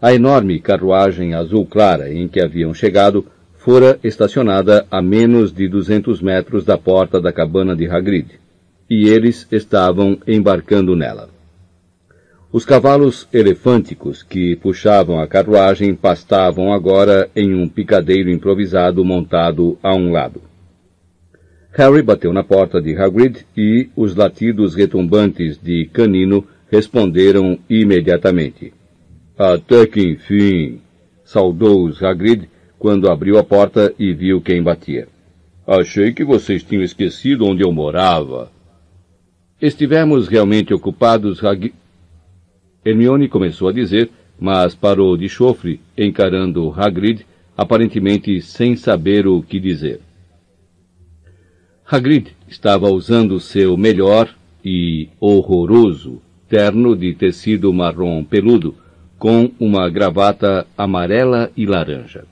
A 0.01 0.15
enorme 0.15 0.59
carruagem 0.59 1.35
azul 1.35 1.67
clara 1.67 2.11
em 2.11 2.27
que 2.27 2.41
haviam 2.41 2.73
chegado 2.73 3.27
fora 3.61 4.01
estacionada 4.03 4.87
a 4.91 5.03
menos 5.03 5.53
de 5.53 5.69
duzentos 5.69 6.23
metros 6.23 6.65
da 6.65 6.79
porta 6.79 7.21
da 7.21 7.31
cabana 7.31 7.77
de 7.77 7.87
Hagrid, 7.87 8.27
e 8.89 9.07
eles 9.07 9.47
estavam 9.53 10.19
embarcando 10.27 10.97
nela. 10.97 11.29
Os 12.51 12.65
cavalos 12.65 13.29
elefânticos 13.31 14.23
que 14.23 14.57
puxavam 14.57 15.21
a 15.21 15.27
carruagem 15.27 15.95
pastavam 15.95 16.73
agora 16.73 17.29
em 17.37 17.55
um 17.55 17.69
picadeiro 17.69 18.31
improvisado 18.31 19.05
montado 19.05 19.79
a 19.83 19.95
um 19.95 20.11
lado. 20.11 20.41
Harry 21.73 22.03
bateu 22.03 22.33
na 22.33 22.43
porta 22.43 22.81
de 22.81 22.97
Hagrid 22.97 23.47
e 23.55 23.91
os 23.95 24.17
latidos 24.17 24.75
retumbantes 24.75 25.59
de 25.63 25.85
Canino 25.93 26.47
responderam 26.71 27.59
imediatamente. 27.69 28.73
Até 29.39 29.87
que 29.87 30.01
enfim! 30.01 30.81
Saudou-os 31.23 32.03
Hagrid 32.03 32.49
quando 32.81 33.11
abriu 33.11 33.39
a 33.39 33.45
porta 33.45 33.95
e 33.99 34.15
viu 34.15 34.41
quem 34.41 34.63
batia. 34.63 35.07
Achei 35.67 36.15
que 36.15 36.25
vocês 36.25 36.65
tinham 36.65 36.83
esquecido 36.83 37.45
onde 37.45 37.63
eu 37.63 37.71
morava. 37.71 38.51
Estivemos 39.61 40.27
realmente 40.27 40.73
ocupados, 40.73 41.45
Hagrid. 41.45 41.75
Hermione 42.83 43.29
começou 43.29 43.69
a 43.69 43.73
dizer, 43.73 44.09
mas 44.41 44.75
parou 44.75 45.15
de 45.15 45.29
chofre, 45.29 45.79
encarando 45.97 46.73
Hagrid, 46.75 47.27
aparentemente 47.55 48.41
sem 48.41 48.75
saber 48.75 49.27
o 49.27 49.43
que 49.43 49.61
dizer. 49.61 50.01
Hagrid 51.85 52.35
estava 52.49 52.89
usando 52.89 53.39
seu 53.39 53.77
melhor 53.77 54.35
e 54.65 55.11
horroroso 55.21 56.23
terno 56.49 56.97
de 56.97 57.15
tecido 57.15 57.71
marrom 57.75 58.25
peludo, 58.25 58.75
com 59.19 59.51
uma 59.61 59.87
gravata 59.91 60.67
amarela 60.79 61.53
e 61.55 61.67
laranja. 61.67 62.30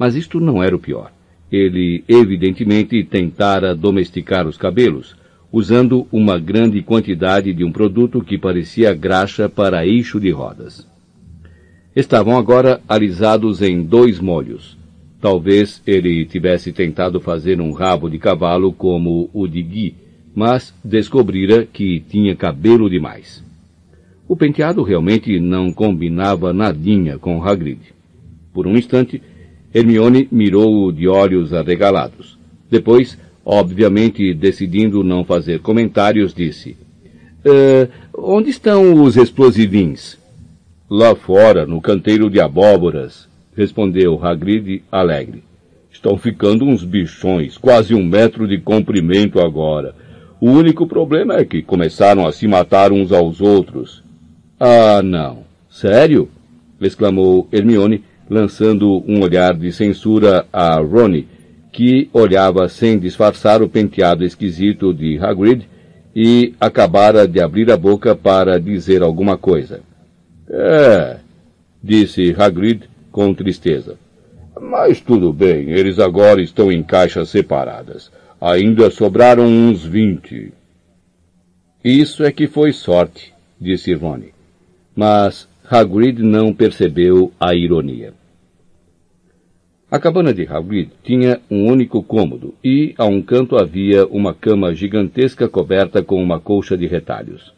Mas 0.00 0.16
isto 0.16 0.40
não 0.40 0.62
era 0.62 0.74
o 0.74 0.78
pior. 0.78 1.12
Ele, 1.52 2.02
evidentemente, 2.08 3.04
tentara 3.04 3.74
domesticar 3.74 4.48
os 4.48 4.56
cabelos, 4.56 5.14
usando 5.52 6.06
uma 6.10 6.38
grande 6.38 6.80
quantidade 6.80 7.52
de 7.52 7.62
um 7.62 7.70
produto 7.70 8.22
que 8.22 8.38
parecia 8.38 8.94
graxa 8.94 9.46
para 9.46 9.86
eixo 9.86 10.18
de 10.18 10.30
rodas. 10.30 10.88
Estavam 11.94 12.38
agora 12.38 12.80
alisados 12.88 13.60
em 13.60 13.82
dois 13.82 14.18
molhos. 14.18 14.74
Talvez 15.20 15.82
ele 15.86 16.24
tivesse 16.24 16.72
tentado 16.72 17.20
fazer 17.20 17.60
um 17.60 17.72
rabo 17.72 18.08
de 18.08 18.18
cavalo 18.18 18.72
como 18.72 19.28
o 19.34 19.46
de 19.46 19.62
Guy, 19.62 19.94
mas 20.34 20.72
descobrira 20.82 21.66
que 21.70 22.00
tinha 22.08 22.34
cabelo 22.34 22.88
demais. 22.88 23.44
O 24.26 24.34
penteado 24.34 24.82
realmente 24.82 25.38
não 25.38 25.70
combinava 25.70 26.54
nadinha 26.54 27.18
com 27.18 27.44
Hagrid. 27.44 27.80
Por 28.54 28.66
um 28.66 28.78
instante, 28.78 29.20
Hermione 29.74 30.28
mirou-o 30.30 30.92
de 30.92 31.08
olhos 31.08 31.52
arregalados. 31.52 32.38
Depois 32.70 33.18
Obviamente, 33.44 34.34
decidindo 34.34 35.02
não 35.02 35.24
fazer 35.24 35.60
comentários, 35.60 36.34
disse: 36.34 36.76
uh, 37.44 37.90
Onde 38.16 38.50
estão 38.50 39.02
os 39.02 39.16
explosivins? 39.16 40.18
Lá 40.88 41.14
fora, 41.14 41.66
no 41.66 41.80
canteiro 41.80 42.28
de 42.28 42.40
abóboras, 42.40 43.28
respondeu 43.56 44.24
Hagrid 44.24 44.82
alegre. 44.90 45.42
Estão 45.90 46.16
ficando 46.16 46.64
uns 46.64 46.84
bichões, 46.84 47.56
quase 47.56 47.94
um 47.94 48.04
metro 48.04 48.46
de 48.46 48.58
comprimento 48.58 49.40
agora. 49.40 49.94
O 50.40 50.50
único 50.50 50.86
problema 50.86 51.34
é 51.34 51.44
que 51.44 51.62
começaram 51.62 52.26
a 52.26 52.32
se 52.32 52.46
matar 52.46 52.92
uns 52.92 53.12
aos 53.12 53.40
outros. 53.40 54.02
Ah, 54.58 55.02
não. 55.02 55.44
Sério? 55.68 56.28
exclamou 56.80 57.48
Hermione, 57.52 58.02
lançando 58.30 59.02
um 59.08 59.20
olhar 59.20 59.54
de 59.54 59.72
censura 59.72 60.46
a 60.52 60.76
Ronnie, 60.76 61.26
que 61.72 62.08
olhava 62.12 62.68
sem 62.68 62.96
disfarçar 62.96 63.60
o 63.60 63.68
penteado 63.68 64.24
esquisito 64.24 64.94
de 64.94 65.18
Hagrid 65.18 65.68
e 66.14 66.54
acabara 66.60 67.26
de 67.26 67.40
abrir 67.40 67.70
a 67.70 67.76
boca 67.76 68.14
para 68.14 68.60
dizer 68.60 69.02
alguma 69.02 69.36
coisa. 69.36 69.80
É, 70.48 71.18
disse 71.82 72.34
Hagrid 72.38 72.88
com 73.10 73.34
tristeza. 73.34 73.96
Mas 74.60 75.00
tudo 75.00 75.32
bem, 75.32 75.70
eles 75.70 75.98
agora 75.98 76.40
estão 76.40 76.70
em 76.70 76.82
caixas 76.82 77.30
separadas. 77.30 78.10
Ainda 78.40 78.90
sobraram 78.90 79.44
uns 79.44 79.84
vinte. 79.84 80.52
Isso 81.84 82.22
é 82.24 82.30
que 82.30 82.46
foi 82.46 82.72
sorte, 82.72 83.32
disse 83.60 83.92
Rony. 83.94 84.32
Mas 84.94 85.48
Hagrid 85.68 86.22
não 86.22 86.52
percebeu 86.52 87.32
a 87.40 87.54
ironia. 87.54 88.19
A 89.90 89.98
cabana 89.98 90.32
de 90.32 90.46
Hagrid 90.46 90.90
tinha 91.02 91.40
um 91.50 91.66
único 91.66 92.00
cômodo 92.00 92.54
e, 92.62 92.94
a 92.96 93.06
um 93.06 93.20
canto, 93.20 93.56
havia 93.56 94.06
uma 94.06 94.32
cama 94.32 94.72
gigantesca 94.72 95.48
coberta 95.48 96.00
com 96.00 96.22
uma 96.22 96.38
colcha 96.38 96.78
de 96.78 96.86
retalhos. 96.86 97.52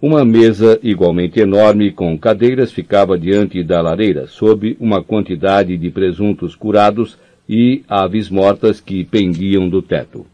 Uma 0.00 0.26
mesa 0.26 0.78
igualmente 0.82 1.40
enorme 1.40 1.90
com 1.90 2.18
cadeiras 2.18 2.70
ficava 2.70 3.18
diante 3.18 3.64
da 3.64 3.80
lareira, 3.80 4.26
sob 4.26 4.76
uma 4.78 5.02
quantidade 5.02 5.78
de 5.78 5.90
presuntos 5.90 6.54
curados 6.54 7.16
e 7.48 7.82
aves 7.88 8.28
mortas 8.28 8.78
que 8.78 9.02
pendiam 9.02 9.66
do 9.66 9.80
teto. 9.80 10.26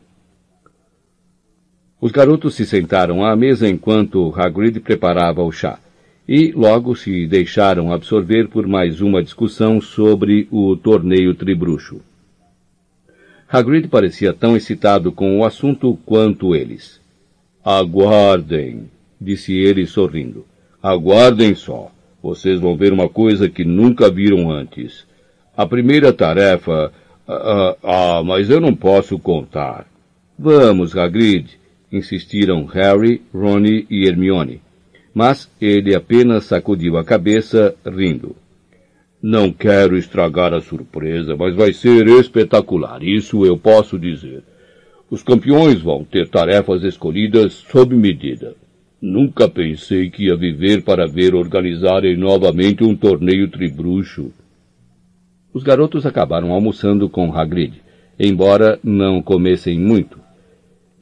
Os 2.01 2.11
garotos 2.11 2.57
se 2.57 2.67
sentaram 2.67 3.25
à 3.25 3.37
mesa 3.37 3.69
enquanto 3.69 4.35
Hagrid 4.37 4.81
preparava 4.81 5.45
o 5.45 5.53
chá 5.53 5.79
e 6.31 6.53
logo 6.53 6.95
se 6.95 7.27
deixaram 7.27 7.93
absorver 7.93 8.47
por 8.47 8.65
mais 8.65 9.01
uma 9.01 9.21
discussão 9.21 9.81
sobre 9.81 10.47
o 10.49 10.77
torneio 10.77 11.35
tribruxo. 11.35 12.01
Hagrid 13.49 13.89
parecia 13.89 14.33
tão 14.33 14.57
excitado 14.57 15.11
com 15.11 15.41
o 15.41 15.45
assunto 15.45 15.99
quanto 16.07 16.55
eles. 16.55 17.01
Aguardem, 17.65 18.85
disse 19.21 19.55
ele 19.55 19.89
sorrindo. 19.89 20.47
Aguardem 20.81 21.53
só. 21.57 21.91
Vocês 22.23 22.61
vão 22.61 22.77
ver 22.77 22.93
uma 22.93 23.09
coisa 23.09 23.49
que 23.49 23.65
nunca 23.65 24.09
viram 24.09 24.53
antes. 24.53 25.05
A 25.57 25.67
primeira 25.67 26.13
tarefa. 26.13 26.93
Ah, 27.27 27.35
ah, 27.43 28.19
ah 28.19 28.23
mas 28.23 28.49
eu 28.49 28.61
não 28.61 28.73
posso 28.73 29.19
contar. 29.19 29.85
Vamos, 30.39 30.97
Hagrid, 30.97 31.59
insistiram 31.91 32.67
Harry, 32.67 33.21
Ronnie 33.35 33.85
e 33.91 34.07
Hermione 34.07 34.61
mas 35.15 35.51
ele 35.61 35.95
apenas 35.95 36.45
sacudiu 36.45 36.97
a 36.97 37.05
cabeça, 37.05 37.75
rindo. 37.85 38.37
Não 39.23 39.53
quero 39.53 39.99
estragar 39.99 40.55
a 40.55 40.61
surpresa, 40.61 41.37
mas 41.37 41.55
vai 41.55 41.73
ser 41.73 42.07
espetacular, 42.09 43.03
isso 43.03 43.45
eu 43.45 43.59
posso 43.59 43.99
dizer. 43.99 44.43
Os 45.11 45.23
campeões 45.23 45.83
vão 45.83 46.05
ter 46.05 46.29
tarefas 46.29 46.85
escolhidas 46.85 47.53
sob 47.53 47.95
medida. 47.95 48.55
Nunca 49.03 49.49
pensei 49.49 50.09
que 50.09 50.27
ia 50.27 50.37
viver 50.37 50.83
para 50.83 51.07
ver 51.07 51.35
organizarem 51.35 52.17
novamente 52.17 52.85
um 52.85 52.95
torneio 52.95 53.49
tribruxo. 53.49 54.33
Os 55.53 55.65
garotos 55.65 56.07
acabaram 56.07 56.53
almoçando 56.53 57.09
com 57.09 57.35
Hagrid, 57.35 57.83
embora 58.19 58.79
não 58.85 59.21
comessem 59.21 59.79
muito. 59.79 60.19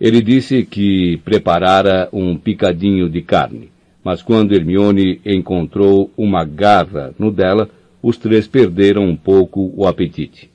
Ele 0.00 0.22
disse 0.22 0.64
que 0.64 1.18
preparara 1.18 2.08
um 2.12 2.36
picadinho 2.36 3.10
de 3.10 3.20
carne 3.20 3.70
mas 4.02 4.22
quando 4.22 4.54
Hermione 4.54 5.20
encontrou 5.24 6.10
uma 6.16 6.44
garra 6.44 7.14
no 7.18 7.30
dela, 7.30 7.68
os 8.02 8.16
três 8.16 8.46
perderam 8.46 9.04
um 9.04 9.16
pouco 9.16 9.72
o 9.76 9.86
apetite. 9.86 10.50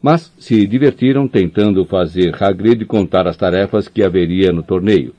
Mas 0.00 0.32
se 0.38 0.66
divertiram 0.66 1.28
tentando 1.28 1.84
fazer 1.84 2.34
Hagrid 2.42 2.84
contar 2.86 3.26
as 3.26 3.36
tarefas 3.36 3.86
que 3.88 4.02
haveria 4.02 4.52
no 4.52 4.62
torneio, 4.62 5.14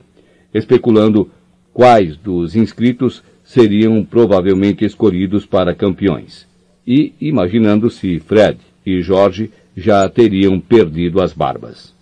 especulando 0.53 1.29
quais 1.73 2.17
dos 2.17 2.55
inscritos 2.55 3.23
seriam 3.43 4.03
provavelmente 4.03 4.85
escolhidos 4.85 5.45
para 5.45 5.75
campeões, 5.75 6.47
e 6.87 7.13
imaginando 7.21 7.89
se 7.89 8.19
Fred 8.19 8.57
e 8.85 9.01
George 9.01 9.51
já 9.75 10.07
teriam 10.09 10.59
perdido 10.59 11.21
as 11.21 11.33
barbas. 11.33 11.93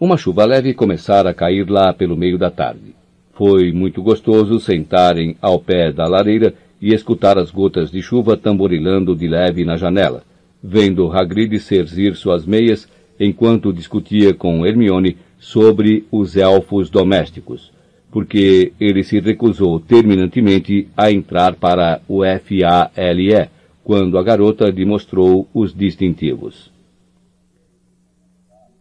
Uma 0.00 0.16
chuva 0.16 0.44
leve 0.44 0.74
começara 0.74 1.30
a 1.30 1.34
cair 1.34 1.68
lá 1.70 1.92
pelo 1.92 2.16
meio 2.16 2.36
da 2.36 2.50
tarde. 2.50 2.94
Foi 3.34 3.72
muito 3.72 4.00
gostoso 4.00 4.60
sentarem 4.60 5.36
ao 5.42 5.58
pé 5.58 5.90
da 5.92 6.06
lareira 6.06 6.54
e 6.80 6.94
escutar 6.94 7.36
as 7.36 7.50
gotas 7.50 7.90
de 7.90 8.00
chuva 8.00 8.36
tamborilando 8.36 9.16
de 9.16 9.26
leve 9.26 9.64
na 9.64 9.76
janela, 9.76 10.22
vendo 10.62 11.10
Hagrid 11.10 11.58
cerzir 11.58 12.14
suas 12.14 12.46
meias 12.46 12.88
enquanto 13.18 13.72
discutia 13.72 14.32
com 14.32 14.64
Hermione 14.64 15.16
sobre 15.38 16.04
os 16.12 16.36
elfos 16.36 16.88
domésticos, 16.88 17.72
porque 18.10 18.72
ele 18.78 19.02
se 19.02 19.18
recusou 19.18 19.80
terminantemente 19.80 20.88
a 20.96 21.10
entrar 21.10 21.54
para 21.54 22.00
o 22.08 22.22
FALE 22.22 23.48
quando 23.82 24.16
a 24.16 24.22
garota 24.22 24.70
lhe 24.70 24.84
mostrou 24.84 25.48
os 25.52 25.74
distintivos. 25.74 26.72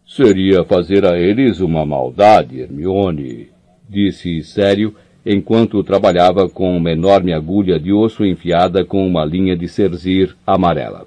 Seria 0.06 0.64
fazer 0.64 1.06
a 1.06 1.17
eles 1.17 1.59
uma 1.59 1.85
maldade, 1.85 2.59
Hermione, 2.59 3.52
disse 3.89 4.41
sério, 4.43 4.95
enquanto 5.25 5.83
trabalhava 5.83 6.49
com 6.49 6.75
uma 6.75 6.91
enorme 6.91 7.33
agulha 7.33 7.79
de 7.79 7.91
osso 7.93 8.25
enfiada 8.25 8.83
com 8.83 9.07
uma 9.07 9.23
linha 9.23 9.55
de 9.55 9.67
cerzir 9.67 10.35
amarela. 10.45 11.05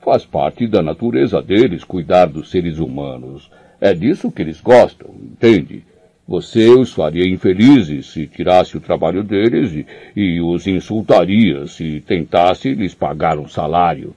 Faz 0.00 0.24
parte 0.24 0.66
da 0.66 0.82
natureza 0.82 1.40
deles 1.40 1.84
cuidar 1.84 2.26
dos 2.26 2.50
seres 2.50 2.78
humanos. 2.78 3.50
É 3.80 3.94
disso 3.94 4.30
que 4.30 4.42
eles 4.42 4.60
gostam, 4.60 5.14
entende? 5.22 5.84
Você 6.26 6.68
os 6.70 6.92
faria 6.92 7.26
infelizes 7.26 8.06
se 8.06 8.26
tirasse 8.26 8.76
o 8.76 8.80
trabalho 8.80 9.22
deles 9.22 9.72
e, 9.72 9.86
e 10.14 10.40
os 10.40 10.66
insultaria 10.66 11.66
se 11.66 12.00
tentasse 12.00 12.74
lhes 12.74 12.94
pagar 12.94 13.38
um 13.38 13.48
salário. 13.48 14.14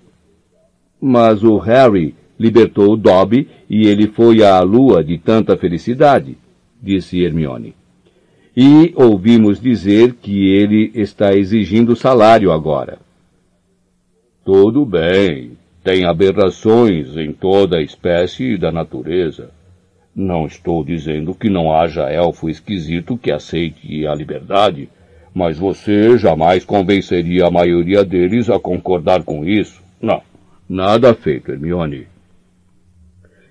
Mas 1.02 1.44
o 1.44 1.58
Harry 1.58 2.16
libertou 2.40 2.96
Dobby 2.96 3.48
e 3.70 3.88
ele 3.88 4.08
foi 4.08 4.44
à 4.44 4.60
lua 4.62 5.04
de 5.04 5.18
tanta 5.18 5.58
felicidade, 5.58 6.38
disse 6.86 7.24
Hermione. 7.24 7.74
E 8.56 8.94
ouvimos 8.96 9.60
dizer 9.60 10.14
que 10.14 10.50
ele 10.50 10.92
está 10.94 11.34
exigindo 11.34 11.96
salário 11.96 12.52
agora. 12.52 13.00
Tudo 14.46 14.86
bem. 14.86 15.58
Tem 15.84 16.06
aberrações 16.06 17.18
em 17.18 17.34
toda 17.34 17.78
a 17.78 17.82
espécie 17.82 18.58
da 18.58 18.72
natureza. 18.72 19.50
Não 20.16 20.46
estou 20.46 20.84
dizendo 20.84 21.36
que 21.36 21.50
não 21.50 21.76
haja 21.76 22.10
elfo 22.10 22.50
esquisito 22.50 23.18
que 23.18 23.32
aceite 23.32 24.08
a 24.08 24.16
liberdade, 24.16 24.88
mas 25.34 25.60
você 25.60 26.18
jamais 26.18 26.64
convenceria 26.64 27.48
a 27.48 27.52
maioria 27.52 28.04
deles 28.06 28.50
a 28.50 28.58
concordar 28.58 29.24
com 29.24 29.44
isso. 29.44 29.82
Não. 30.02 30.22
Nada 30.68 31.14
feito, 31.14 31.52
Hermione. 31.52 32.08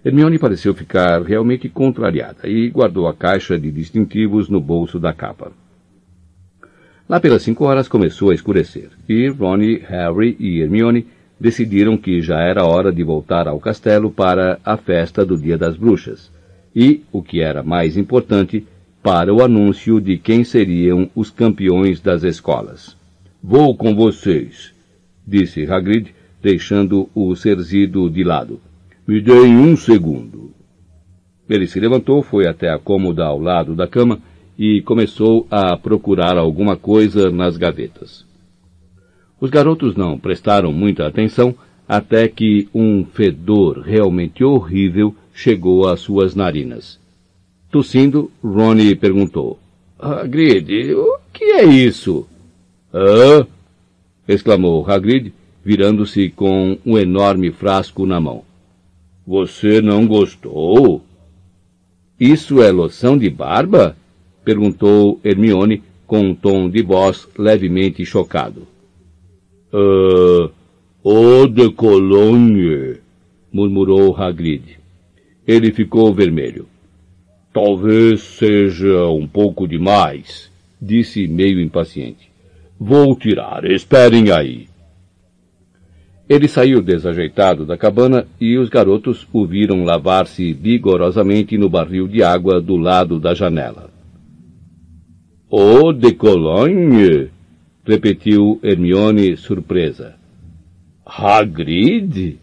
Hermione 0.05 0.39
pareceu 0.39 0.74
ficar 0.74 1.23
realmente 1.23 1.66
contrariada 1.68 2.47
e 2.47 2.68
guardou 2.68 3.08
a 3.08 3.15
caixa 3.15 3.58
de 3.58 3.70
distintivos 3.70 4.50
no 4.50 4.60
bolso 4.60 5.00
da 5.00 5.15
capa. 5.15 5.50
Lá 7.08 7.18
pelas 7.18 7.42
cinco 7.42 7.65
horas 7.65 7.89
começou 7.89 8.31
a 8.31 8.34
escurecer, 8.34 8.91
e 9.08 9.28
Ronnie, 9.28 9.83
Harry 9.89 10.36
e 10.39 10.60
Hermione 10.60 11.07
decidiram 11.41 11.97
que 11.97 12.20
já 12.20 12.41
era 12.41 12.66
hora 12.66 12.92
de 12.92 13.02
voltar 13.02 13.49
ao 13.49 13.58
castelo 13.58 14.10
para 14.10 14.58
a 14.65 14.76
festa 14.76 15.24
do 15.24 15.39
Dia 15.39 15.57
das 15.57 15.76
Bruxas, 15.76 16.31
e, 16.76 17.02
o 17.10 17.23
que 17.23 17.41
era 17.41 17.62
mais 17.62 17.97
importante, 17.97 18.66
para 19.02 19.33
o 19.33 19.42
anúncio 19.42 20.00
de 20.00 20.18
quem 20.18 20.44
seriam 20.44 21.10
os 21.15 21.31
campeões 21.31 22.00
das 22.00 22.24
escolas. 22.24 22.97
Vou 23.42 23.76
com 23.76 23.94
vocês, 23.94 24.74
disse 25.26 25.70
Hagrid, 25.70 26.15
deixando 26.42 27.08
o 27.15 27.34
Cerzido 27.36 28.08
de 28.10 28.23
lado. 28.23 28.60
Me 29.07 29.20
deem 29.20 29.57
um 29.58 29.76
segundo. 29.76 30.50
Ele 31.49 31.66
se 31.66 31.78
levantou, 31.78 32.23
foi 32.23 32.47
até 32.47 32.70
a 32.70 32.78
cômoda 32.78 33.24
ao 33.24 33.39
lado 33.39 33.74
da 33.74 33.86
cama 33.86 34.18
e 34.58 34.81
começou 34.81 35.47
a 35.50 35.76
procurar 35.76 36.39
alguma 36.39 36.74
coisa 36.74 37.31
nas 37.31 37.58
gavetas. 37.58 38.24
Os 39.39 39.50
garotos 39.50 39.94
não 39.94 40.18
prestaram 40.18 40.73
muita 40.73 41.07
atenção 41.07 41.55
até 41.86 42.28
que 42.28 42.66
um 42.74 43.05
fedor 43.05 43.81
realmente 43.81 44.42
horrível 44.42 45.15
chegou 45.34 45.86
às 45.86 46.00
suas 46.00 46.34
narinas. 46.34 46.99
Tossindo, 47.70 48.31
Ronnie 48.42 48.94
perguntou: 48.94 49.58
Hagrid, 49.99 50.94
o 50.94 51.18
que 51.31 51.44
é 51.44 51.65
isso? 51.65 52.26
Hã? 52.92 53.47
exclamou 54.26 54.89
Hagrid, 54.89 55.31
virando-se 55.62 56.31
com 56.31 56.78
um 56.86 56.97
enorme 56.97 57.50
frasco 57.50 58.07
na 58.07 58.18
mão. 58.18 58.44
Você 59.26 59.80
não 59.80 60.06
gostou? 60.06 61.02
Isso 62.20 62.62
é 62.62 62.70
loção 62.70 63.16
de 63.16 63.30
barba? 63.30 63.96
perguntou 64.44 65.18
Hermione 65.24 65.82
com 66.06 66.20
um 66.20 66.34
tom 66.34 66.68
de 66.68 66.82
voz 66.82 67.26
levemente 67.38 68.04
chocado. 68.04 68.66
Ah, 69.72 70.50
eau 71.04 71.48
de 71.48 71.70
Cologne, 71.72 72.98
murmurou 73.50 74.14
Hagrid. 74.14 74.78
Ele 75.46 75.72
ficou 75.72 76.12
vermelho. 76.12 76.68
Talvez 77.52 78.20
seja 78.20 79.08
um 79.08 79.26
pouco 79.26 79.66
demais, 79.66 80.50
disse 80.80 81.26
meio 81.26 81.60
impaciente. 81.60 82.30
Vou 82.78 83.16
tirar, 83.16 83.64
esperem 83.64 84.30
aí. 84.30 84.68
Ele 86.28 86.48
saiu 86.48 86.80
desajeitado 86.80 87.66
da 87.66 87.76
cabana 87.76 88.26
e 88.40 88.56
os 88.56 88.70
garotos 88.70 89.26
o 89.30 89.46
viram 89.46 89.84
lavar-se 89.84 90.54
vigorosamente 90.54 91.58
no 91.58 91.68
barril 91.68 92.08
de 92.08 92.22
água 92.22 92.60
do 92.62 92.76
lado 92.76 93.20
da 93.20 93.34
janela. 93.34 93.90
Eau 95.52 95.92
de 95.92 96.12
Cologne, 96.14 97.28
repetiu 97.86 98.58
Hermione 98.62 99.36
surpresa. 99.36 100.14
Hagrid? 101.04 102.38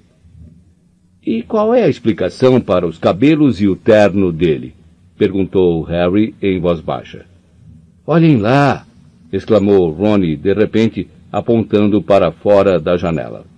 E 1.26 1.42
qual 1.42 1.74
é 1.74 1.84
a 1.84 1.90
explicação 1.90 2.62
para 2.62 2.86
os 2.86 3.00
cabelos 3.00 3.60
e 3.62 3.68
o 3.68 3.76
terno 3.76 4.32
dele? 4.32 4.76
perguntou 5.18 5.82
Harry 5.84 6.36
em 6.42 6.60
voz 6.60 6.80
baixa. 6.80 7.26
Olhem 8.06 8.38
lá! 8.38 8.86
exclamou 9.34 9.90
Ronnie 9.92 10.36
de 10.36 10.54
repente, 10.54 11.08
apontando 11.32 12.02
para 12.02 12.32
fora 12.32 12.80
da 12.80 12.98
janela. 12.98 13.51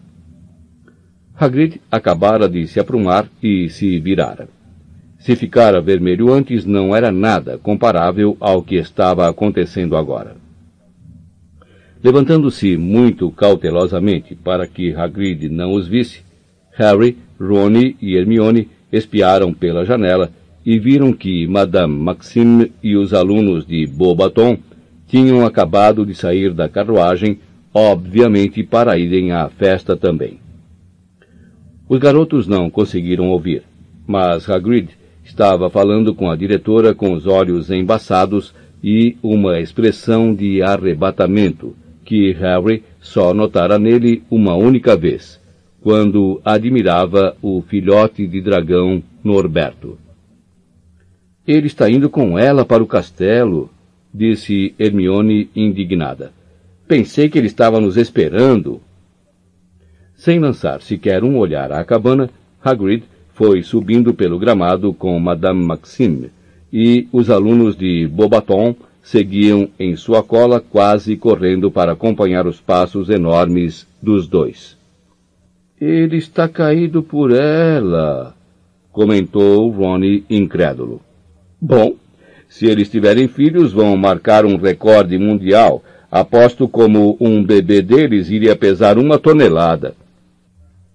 Hagrid 1.43 1.81
acabara 1.91 2.47
de 2.47 2.65
se 2.67 2.79
aprumar 2.79 3.27
e 3.41 3.69
se 3.69 3.99
virara. 3.99 4.47
Se 5.19 5.35
ficara 5.35 5.81
vermelho 5.81 6.31
antes, 6.31 6.65
não 6.65 6.95
era 6.95 7.11
nada 7.11 7.57
comparável 7.57 8.37
ao 8.39 8.63
que 8.63 8.75
estava 8.75 9.27
acontecendo 9.27 9.97
agora. 9.97 10.37
Levantando-se 12.01 12.77
muito 12.77 13.29
cautelosamente 13.31 14.35
para 14.35 14.65
que 14.67 14.93
Hagrid 14.95 15.49
não 15.49 15.73
os 15.73 15.85
visse, 15.85 16.21
Harry, 16.71 17.17
Rony 17.39 17.97
e 18.01 18.15
Hermione 18.15 18.69
espiaram 18.91 19.53
pela 19.53 19.85
janela 19.85 20.31
e 20.65 20.79
viram 20.79 21.11
que 21.11 21.45
Madame 21.45 21.93
Maxime 21.93 22.71
e 22.81 22.95
os 22.95 23.13
alunos 23.13 23.65
de 23.65 23.85
Beaubaton 23.85 24.57
tinham 25.07 25.45
acabado 25.45 26.05
de 26.05 26.15
sair 26.15 26.53
da 26.53 26.69
carruagem, 26.69 27.39
obviamente 27.73 28.63
para 28.63 28.97
irem 28.97 29.33
à 29.33 29.49
festa 29.49 29.97
também. 29.97 30.42
Os 31.93 31.99
garotos 31.99 32.47
não 32.47 32.71
conseguiram 32.71 33.29
ouvir, 33.29 33.61
mas 34.07 34.49
Hagrid 34.49 34.89
estava 35.23 35.69
falando 35.69 36.15
com 36.15 36.27
a 36.27 36.35
diretora 36.35 36.95
com 36.95 37.13
os 37.13 37.27
olhos 37.27 37.69
embaçados 37.69 38.51
e 38.83 39.15
uma 39.21 39.59
expressão 39.59 40.33
de 40.33 40.63
arrebatamento 40.63 41.75
que 42.03 42.31
Harry 42.31 42.81
só 42.99 43.31
notara 43.31 43.77
nele 43.77 44.23
uma 44.31 44.55
única 44.55 44.97
vez, 44.97 45.39
quando 45.81 46.41
admirava 46.43 47.37
o 47.43 47.61
filhote 47.61 48.25
de 48.25 48.41
dragão 48.41 49.03
Norberto. 49.23 49.95
Ele 51.45 51.67
está 51.67 51.87
indo 51.91 52.09
com 52.09 52.39
ela 52.39 52.65
para 52.65 52.81
o 52.81 52.87
castelo, 52.87 53.69
disse 54.11 54.73
Hermione 54.79 55.47
indignada. 55.55 56.31
Pensei 56.87 57.29
que 57.29 57.37
ele 57.37 57.45
estava 57.45 57.79
nos 57.79 57.97
esperando. 57.97 58.81
Sem 60.23 60.39
lançar 60.39 60.81
sequer 60.81 61.21
um 61.21 61.37
olhar 61.37 61.69
à 61.73 61.83
cabana, 61.83 62.29
Hagrid 62.63 63.03
foi 63.33 63.61
subindo 63.61 64.13
pelo 64.13 64.39
gramado 64.39 64.93
com 64.93 65.19
Madame 65.19 65.61
Maxime, 65.61 66.31
e 66.71 67.09
os 67.11 67.29
alunos 67.29 67.75
de 67.75 68.07
Bobaton 68.07 68.73
seguiam 69.01 69.67
em 69.77 69.97
sua 69.97 70.23
cola 70.23 70.61
quase 70.61 71.17
correndo 71.17 71.69
para 71.69 71.91
acompanhar 71.91 72.47
os 72.47 72.61
passos 72.61 73.09
enormes 73.09 73.85
dos 74.01 74.25
dois. 74.25 74.77
Ele 75.77 76.15
está 76.15 76.47
caído 76.47 77.03
por 77.03 77.33
ela, 77.33 78.33
comentou 78.93 79.69
Ronnie 79.71 80.23
incrédulo. 80.29 81.01
Bom, 81.59 81.95
se 82.47 82.65
eles 82.65 82.87
tiverem 82.87 83.27
filhos, 83.27 83.73
vão 83.73 83.97
marcar 83.97 84.45
um 84.45 84.55
recorde 84.55 85.17
mundial. 85.17 85.83
Aposto 86.09 86.65
como 86.65 87.17
um 87.19 87.43
bebê 87.43 87.81
deles 87.81 88.29
iria 88.29 88.55
pesar 88.55 88.97
uma 88.97 89.19
tonelada. 89.19 90.01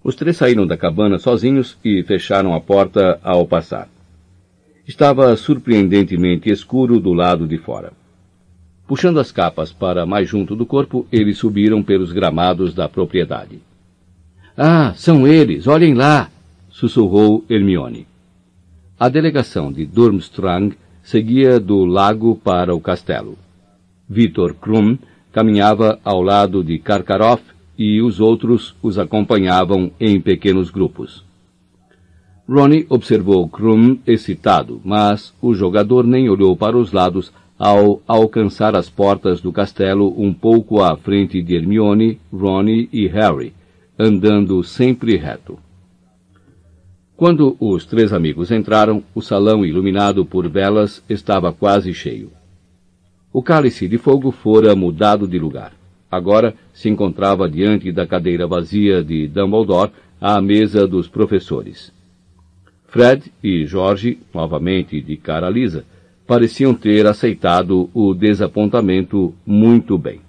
Os 0.08 0.14
três 0.14 0.38
saíram 0.38 0.66
da 0.66 0.74
cabana 0.74 1.18
sozinhos 1.18 1.76
e 1.84 2.02
fecharam 2.02 2.54
a 2.54 2.60
porta 2.62 3.20
ao 3.22 3.46
passar. 3.46 3.90
Estava 4.86 5.36
surpreendentemente 5.36 6.48
escuro 6.48 6.98
do 6.98 7.12
lado 7.12 7.46
de 7.46 7.58
fora. 7.58 7.92
Puxando 8.86 9.20
as 9.20 9.30
capas 9.30 9.70
para 9.70 10.06
mais 10.06 10.26
junto 10.26 10.56
do 10.56 10.64
corpo, 10.64 11.06
eles 11.12 11.36
subiram 11.36 11.82
pelos 11.82 12.10
gramados 12.10 12.72
da 12.72 12.88
propriedade. 12.88 13.60
Ah, 14.56 14.94
são 14.96 15.26
eles, 15.26 15.66
olhem 15.66 15.92
lá! 15.92 16.30
sussurrou 16.70 17.44
Hermione. 17.46 18.06
A 18.98 19.10
delegação 19.10 19.70
de 19.70 19.84
Durmstrang 19.84 20.74
seguia 21.02 21.60
do 21.60 21.84
lago 21.84 22.34
para 22.42 22.74
o 22.74 22.80
castelo. 22.80 23.36
Victor 24.08 24.54
Krum 24.54 24.96
caminhava 25.30 26.00
ao 26.02 26.22
lado 26.22 26.64
de 26.64 26.78
Karkaroff 26.78 27.42
e 27.78 28.02
os 28.02 28.18
outros 28.18 28.74
os 28.82 28.98
acompanhavam 28.98 29.92
em 30.00 30.20
pequenos 30.20 30.68
grupos. 30.68 31.24
Ronnie 32.48 32.86
observou 32.88 33.48
Krum 33.48 33.98
excitado, 34.06 34.80
mas 34.84 35.32
o 35.40 35.54
jogador 35.54 36.04
nem 36.04 36.28
olhou 36.28 36.56
para 36.56 36.76
os 36.76 36.92
lados 36.92 37.32
ao 37.58 38.00
alcançar 38.06 38.74
as 38.74 38.88
portas 38.88 39.40
do 39.40 39.52
castelo 39.52 40.14
um 40.20 40.32
pouco 40.32 40.82
à 40.82 40.96
frente 40.96 41.42
de 41.42 41.54
Hermione, 41.54 42.18
Ronnie 42.32 42.88
e 42.92 43.06
Harry, 43.06 43.52
andando 43.98 44.64
sempre 44.64 45.16
reto. 45.16 45.58
Quando 47.16 47.56
os 47.58 47.84
três 47.84 48.12
amigos 48.12 48.50
entraram, 48.50 49.02
o 49.14 49.20
salão 49.20 49.66
iluminado 49.66 50.24
por 50.24 50.48
velas 50.48 51.02
estava 51.08 51.52
quase 51.52 51.92
cheio. 51.92 52.30
O 53.32 53.42
cálice 53.42 53.88
de 53.88 53.98
fogo 53.98 54.30
fora 54.30 54.74
mudado 54.74 55.26
de 55.26 55.38
lugar. 55.38 55.77
Agora 56.10 56.54
se 56.72 56.88
encontrava 56.88 57.48
diante 57.48 57.92
da 57.92 58.06
cadeira 58.06 58.46
vazia 58.46 59.02
de 59.02 59.28
Dumbledore 59.28 59.92
à 60.20 60.40
mesa 60.40 60.86
dos 60.86 61.06
professores. 61.06 61.92
Fred 62.86 63.30
e 63.44 63.66
George, 63.66 64.18
novamente 64.32 65.00
de 65.00 65.16
cara 65.16 65.50
lisa, 65.50 65.84
pareciam 66.26 66.74
ter 66.74 67.06
aceitado 67.06 67.90
o 67.92 68.14
desapontamento 68.14 69.34
muito 69.46 69.98
bem. 69.98 70.20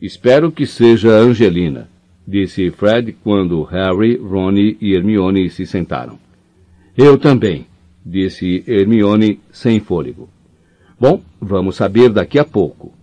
Espero 0.00 0.52
que 0.52 0.66
seja 0.66 1.10
Angelina, 1.10 1.88
disse 2.26 2.70
Fred 2.70 3.12
quando 3.24 3.62
Harry, 3.62 4.16
Ronnie 4.16 4.76
e 4.80 4.94
Hermione 4.94 5.48
se 5.48 5.66
sentaram. 5.66 6.18
Eu 6.96 7.16
também, 7.18 7.66
disse 8.04 8.62
Hermione 8.66 9.40
sem 9.50 9.80
fôlego. 9.80 10.28
Bom, 11.00 11.22
vamos 11.40 11.76
saber 11.76 12.10
daqui 12.10 12.38
a 12.38 12.44
pouco. 12.44 12.97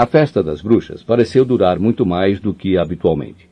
A 0.00 0.06
festa 0.06 0.42
das 0.42 0.62
bruxas 0.62 1.02
pareceu 1.02 1.44
durar 1.44 1.78
muito 1.78 2.06
mais 2.06 2.40
do 2.40 2.54
que 2.54 2.78
habitualmente. 2.78 3.46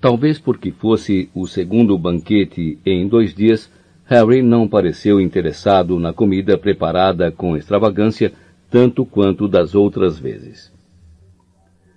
Talvez 0.00 0.38
porque 0.38 0.70
fosse 0.70 1.28
o 1.34 1.48
segundo 1.48 1.98
banquete 1.98 2.78
em 2.86 3.08
dois 3.08 3.34
dias, 3.34 3.68
Harry 4.04 4.40
não 4.40 4.68
pareceu 4.68 5.20
interessado 5.20 5.98
na 5.98 6.12
comida 6.12 6.56
preparada 6.56 7.32
com 7.32 7.56
extravagância 7.56 8.32
tanto 8.70 9.04
quanto 9.04 9.48
das 9.48 9.74
outras 9.74 10.16
vezes. 10.16 10.72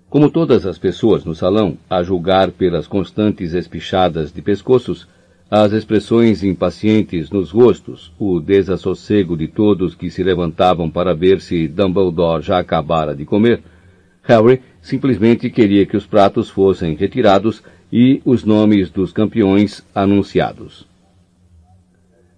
Como 0.10 0.32
todas 0.32 0.66
as 0.66 0.80
pessoas 0.80 1.24
no 1.24 1.36
salão, 1.36 1.78
a 1.88 2.02
julgar 2.02 2.50
pelas 2.50 2.88
constantes 2.88 3.54
espichadas 3.54 4.34
de 4.34 4.42
pescoços, 4.42 5.08
as 5.50 5.74
expressões 5.74 6.44
impacientes 6.44 7.30
nos 7.30 7.52
rostos, 7.52 8.12
o 8.20 8.40
desassossego 8.40 9.36
de 9.36 9.48
todos 9.48 9.96
que 9.96 10.10
se 10.10 10.22
levantavam 10.22 10.90
para 10.90 11.16
ver 11.16 11.42
se 11.42 11.68
Dumbledore 11.68 12.44
já 12.44 12.60
acabara 12.60 13.16
de 13.16 13.26
comer, 13.26 13.62
Harry 14.24 14.62
simplesmente 14.82 15.50
queria 15.50 15.86
que 15.86 15.98
os 15.98 16.06
pratos 16.06 16.50
fossem 16.50 16.96
retirados 16.96 17.64
e 17.92 18.22
os 18.24 18.44
nomes 18.44 18.92
dos 18.92 19.12
campeões 19.12 19.84
anunciados. 19.94 20.88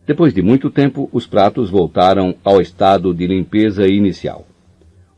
Depois 0.07 0.33
de 0.33 0.41
muito 0.41 0.69
tempo, 0.69 1.09
os 1.11 1.27
pratos 1.27 1.69
voltaram 1.69 2.35
ao 2.43 2.61
estado 2.61 3.13
de 3.13 3.27
limpeza 3.27 3.87
inicial 3.87 4.47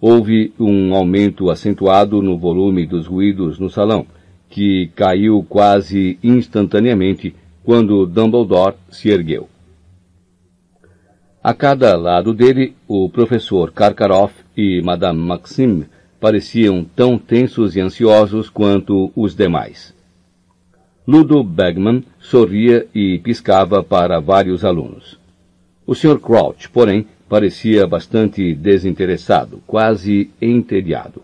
houve 0.05 0.51
um 0.59 0.93
aumento 0.93 1.49
acentuado 1.49 2.22
no 2.22 2.38
volume 2.38 2.85
dos 2.85 3.07
ruídos 3.07 3.57
no 3.57 3.69
salão, 3.69 4.05
que 4.49 4.91
caiu 4.93 5.45
quase 5.47 6.19
instantaneamente 6.22 7.33
quando 7.64 8.06
Dumbledore 8.06 8.75
se 8.90 9.09
ergueu. 9.09 9.50
A 11.43 11.53
cada 11.53 11.95
lado 11.98 12.33
dele, 12.33 12.75
o 12.88 13.09
professor 13.09 13.72
Karkaroff 13.72 14.33
e 14.56 14.82
Madame 14.82 15.19
Maxime 15.19 15.85
pareciam 16.19 16.85
tão 16.95 17.17
tensos 17.17 17.75
e 17.75 17.82
ansiosos 17.82 18.50
quanto 18.50 19.11
os 19.14 19.35
demais. 19.35 19.93
Ludo 21.06 21.43
Bagman 21.43 22.01
sorria 22.17 22.88
e 22.95 23.19
piscava 23.19 23.83
para 23.83 24.22
vários 24.22 24.64
alunos. 24.64 25.19
O 25.85 25.93
Sr. 25.93 26.17
Crouch, 26.17 26.69
porém, 26.69 27.06
parecia 27.27 27.85
bastante 27.85 28.53
desinteressado, 28.56 29.61
quase 29.67 30.30
entediado. 30.42 31.22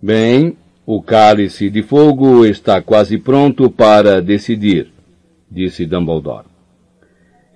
Bem, 0.00 0.56
o 0.86 1.02
cálice 1.02 1.68
de 1.68 1.82
fogo 1.82 2.46
está 2.46 2.80
quase 2.80 3.18
pronto 3.18 3.68
para 3.68 4.22
decidir, 4.22 4.90
disse 5.50 5.86
Dumbledore. 5.86 6.46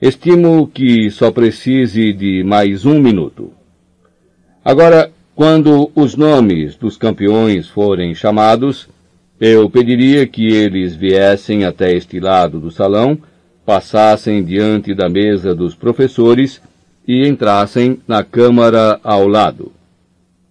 Estimo 0.00 0.66
que 0.66 1.10
só 1.10 1.30
precise 1.30 2.12
de 2.12 2.42
mais 2.42 2.84
um 2.84 3.00
minuto. 3.00 3.52
Agora, 4.64 5.10
quando 5.34 5.90
os 5.94 6.14
nomes 6.14 6.76
dos 6.76 6.96
campeões 6.96 7.68
forem 7.68 8.14
chamados, 8.14 8.88
eu 9.40 9.68
pediria 9.70 10.26
que 10.26 10.46
eles 10.46 10.94
viessem 10.94 11.64
até 11.64 11.92
este 11.92 12.20
lado 12.20 12.60
do 12.60 12.70
salão, 12.70 13.18
passassem 13.64 14.44
diante 14.44 14.94
da 14.94 15.08
mesa 15.08 15.54
dos 15.54 15.74
professores 15.74 16.60
e 17.08 17.26
entrassem 17.26 17.98
na 18.06 18.22
câmara 18.22 19.00
ao 19.02 19.26
lado. 19.26 19.72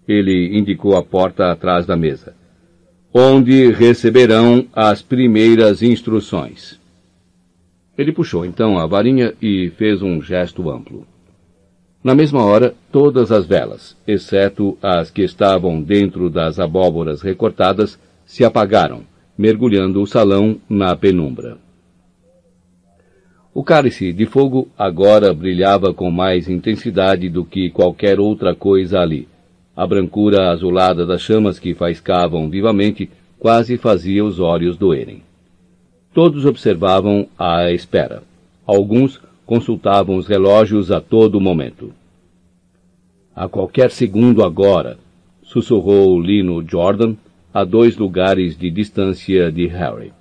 Ele 0.07 0.57
indicou 0.57 0.97
a 0.97 1.03
porta 1.03 1.51
atrás 1.51 1.85
da 1.85 1.95
mesa, 1.95 2.33
onde 3.13 3.71
receberão 3.71 4.65
as 4.73 5.01
primeiras 5.01 5.81
instruções. 5.81 6.80
Ele 7.97 8.11
puxou 8.11 8.45
então 8.45 8.77
a 8.77 8.85
varinha 8.85 9.33
e 9.41 9.69
fez 9.77 10.01
um 10.01 10.21
gesto 10.21 10.69
amplo. 10.69 11.05
Na 12.03 12.15
mesma 12.15 12.43
hora, 12.43 12.73
todas 12.91 13.31
as 13.31 13.45
velas, 13.45 13.95
exceto 14.07 14.77
as 14.81 15.11
que 15.11 15.21
estavam 15.21 15.81
dentro 15.81 16.29
das 16.29 16.59
abóboras 16.59 17.21
recortadas, 17.21 17.99
se 18.25 18.43
apagaram, 18.43 19.01
mergulhando 19.37 20.01
o 20.01 20.07
salão 20.07 20.59
na 20.67 20.95
penumbra. 20.95 21.57
O 23.53 23.63
cálice 23.63 24.13
de 24.13 24.25
fogo 24.25 24.69
agora 24.77 25.33
brilhava 25.33 25.93
com 25.93 26.09
mais 26.09 26.47
intensidade 26.47 27.29
do 27.29 27.43
que 27.43 27.69
qualquer 27.69 28.19
outra 28.19 28.55
coisa 28.55 28.99
ali. 28.99 29.27
A 29.75 29.85
brancura 29.85 30.49
azulada 30.49 31.05
das 31.05 31.21
chamas 31.21 31.59
que 31.59 31.73
faiscavam 31.73 32.49
vivamente 32.49 33.09
quase 33.37 33.77
fazia 33.77 34.23
os 34.23 34.39
olhos 34.39 34.77
doerem. 34.77 35.21
Todos 36.13 36.45
observavam 36.45 37.27
à 37.39 37.71
espera. 37.71 38.23
Alguns 38.67 39.21
consultavam 39.45 40.17
os 40.17 40.27
relógios 40.27 40.91
a 40.91 40.99
todo 40.99 41.39
momento. 41.39 41.93
A 43.33 43.47
qualquer 43.47 43.91
segundo 43.91 44.43
agora, 44.43 44.97
sussurrou 45.41 46.19
Lino 46.19 46.65
Jordan, 46.67 47.15
a 47.53 47.63
dois 47.63 47.97
lugares 47.97 48.57
de 48.57 48.69
distância 48.69 49.49
de 49.51 49.67
Harry. 49.67 50.11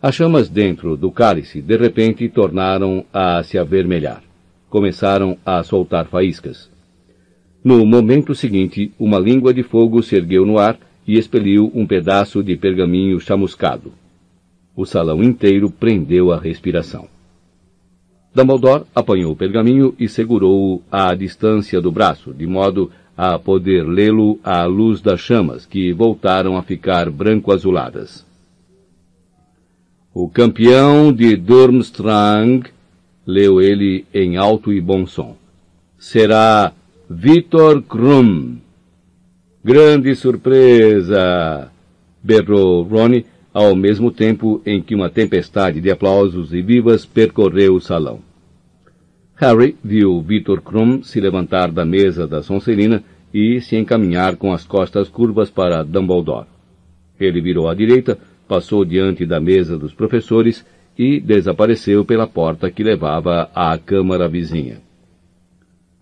As 0.00 0.16
chamas 0.16 0.48
dentro 0.48 0.96
do 0.96 1.12
cálice 1.12 1.62
de 1.62 1.76
repente 1.76 2.28
tornaram 2.28 3.04
a 3.12 3.44
se 3.44 3.56
avermelhar. 3.56 4.22
Começaram 4.68 5.36
a 5.46 5.62
soltar 5.62 6.06
faíscas. 6.06 6.68
No 7.62 7.86
momento 7.86 8.34
seguinte, 8.34 8.92
uma 8.98 9.20
língua 9.20 9.54
de 9.54 9.62
fogo 9.62 10.02
se 10.02 10.16
ergueu 10.16 10.44
no 10.44 10.58
ar 10.58 10.76
e 11.06 11.16
expeliu 11.16 11.70
um 11.72 11.86
pedaço 11.86 12.42
de 12.42 12.56
pergaminho 12.56 13.20
chamuscado. 13.20 13.92
O 14.74 14.86
salão 14.86 15.22
inteiro 15.22 15.70
prendeu 15.70 16.32
a 16.32 16.38
respiração. 16.38 17.06
Dumbledore 18.34 18.84
apanhou 18.94 19.32
o 19.32 19.36
pergaminho 19.36 19.94
e 19.98 20.08
segurou-o 20.08 20.82
à 20.90 21.14
distância 21.14 21.80
do 21.80 21.92
braço, 21.92 22.32
de 22.32 22.46
modo 22.46 22.90
a 23.16 23.38
poder 23.38 23.86
lê-lo 23.86 24.40
à 24.42 24.64
luz 24.64 25.02
das 25.02 25.20
chamas, 25.20 25.66
que 25.66 25.92
voltaram 25.92 26.56
a 26.56 26.62
ficar 26.62 27.10
branco-azuladas. 27.10 28.24
O 30.14 30.28
campeão 30.28 31.12
de 31.12 31.36
Durmstrang, 31.36 32.64
leu 33.26 33.60
ele 33.60 34.06
em 34.12 34.36
alto 34.36 34.72
e 34.72 34.80
bom 34.80 35.06
som, 35.06 35.36
será 35.98 36.72
Vitor 37.08 37.82
Krum. 37.82 38.56
Grande 39.62 40.14
surpresa! 40.14 41.70
berrou 42.22 42.82
Ronnie, 42.82 43.26
ao 43.52 43.76
mesmo 43.76 44.10
tempo 44.10 44.62
em 44.64 44.80
que 44.80 44.94
uma 44.94 45.10
tempestade 45.10 45.80
de 45.80 45.90
aplausos 45.90 46.52
e 46.54 46.62
vivas 46.62 47.04
percorreu 47.04 47.74
o 47.74 47.80
salão. 47.80 48.20
Harry 49.36 49.76
viu 49.82 50.20
Vitor 50.22 50.60
Krum 50.60 51.02
se 51.02 51.20
levantar 51.20 51.70
da 51.70 51.84
mesa 51.84 52.26
da 52.26 52.42
Sonserina 52.42 53.02
e 53.32 53.60
se 53.60 53.76
encaminhar 53.76 54.36
com 54.36 54.52
as 54.52 54.64
costas 54.64 55.08
curvas 55.08 55.50
para 55.50 55.82
Dumbledore. 55.82 56.46
Ele 57.18 57.40
virou 57.40 57.68
à 57.68 57.74
direita, 57.74 58.18
passou 58.46 58.84
diante 58.84 59.26
da 59.26 59.40
mesa 59.40 59.78
dos 59.78 59.92
professores 59.92 60.64
e 60.98 61.20
desapareceu 61.20 62.04
pela 62.04 62.26
porta 62.26 62.70
que 62.70 62.82
levava 62.82 63.50
à 63.54 63.76
câmara 63.78 64.28
vizinha. 64.28 64.80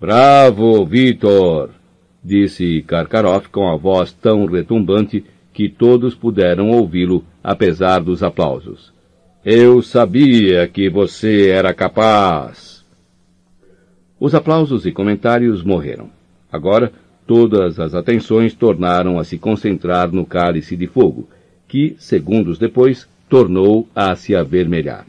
Bravo, 0.00 0.84
Vitor! 0.84 1.70
disse 2.22 2.82
Karkaroff 2.82 3.48
com 3.48 3.68
a 3.68 3.76
voz 3.76 4.12
tão 4.12 4.44
retumbante 4.46 5.24
que 5.60 5.68
todos 5.68 6.14
puderam 6.14 6.70
ouvi-lo, 6.70 7.22
apesar 7.44 8.00
dos 8.00 8.22
aplausos. 8.22 8.94
Eu 9.44 9.82
sabia 9.82 10.66
que 10.66 10.88
você 10.88 11.50
era 11.50 11.74
capaz. 11.74 12.82
Os 14.18 14.34
aplausos 14.34 14.86
e 14.86 14.90
comentários 14.90 15.62
morreram. 15.62 16.08
Agora, 16.50 16.90
todas 17.26 17.78
as 17.78 17.94
atenções 17.94 18.54
tornaram 18.54 19.18
a 19.18 19.24
se 19.24 19.36
concentrar 19.36 20.10
no 20.10 20.24
cálice 20.24 20.74
de 20.78 20.86
fogo, 20.86 21.28
que, 21.68 21.94
segundos 21.98 22.58
depois, 22.58 23.06
tornou 23.28 23.86
a 23.94 24.16
se 24.16 24.34
avermelhar. 24.34 25.04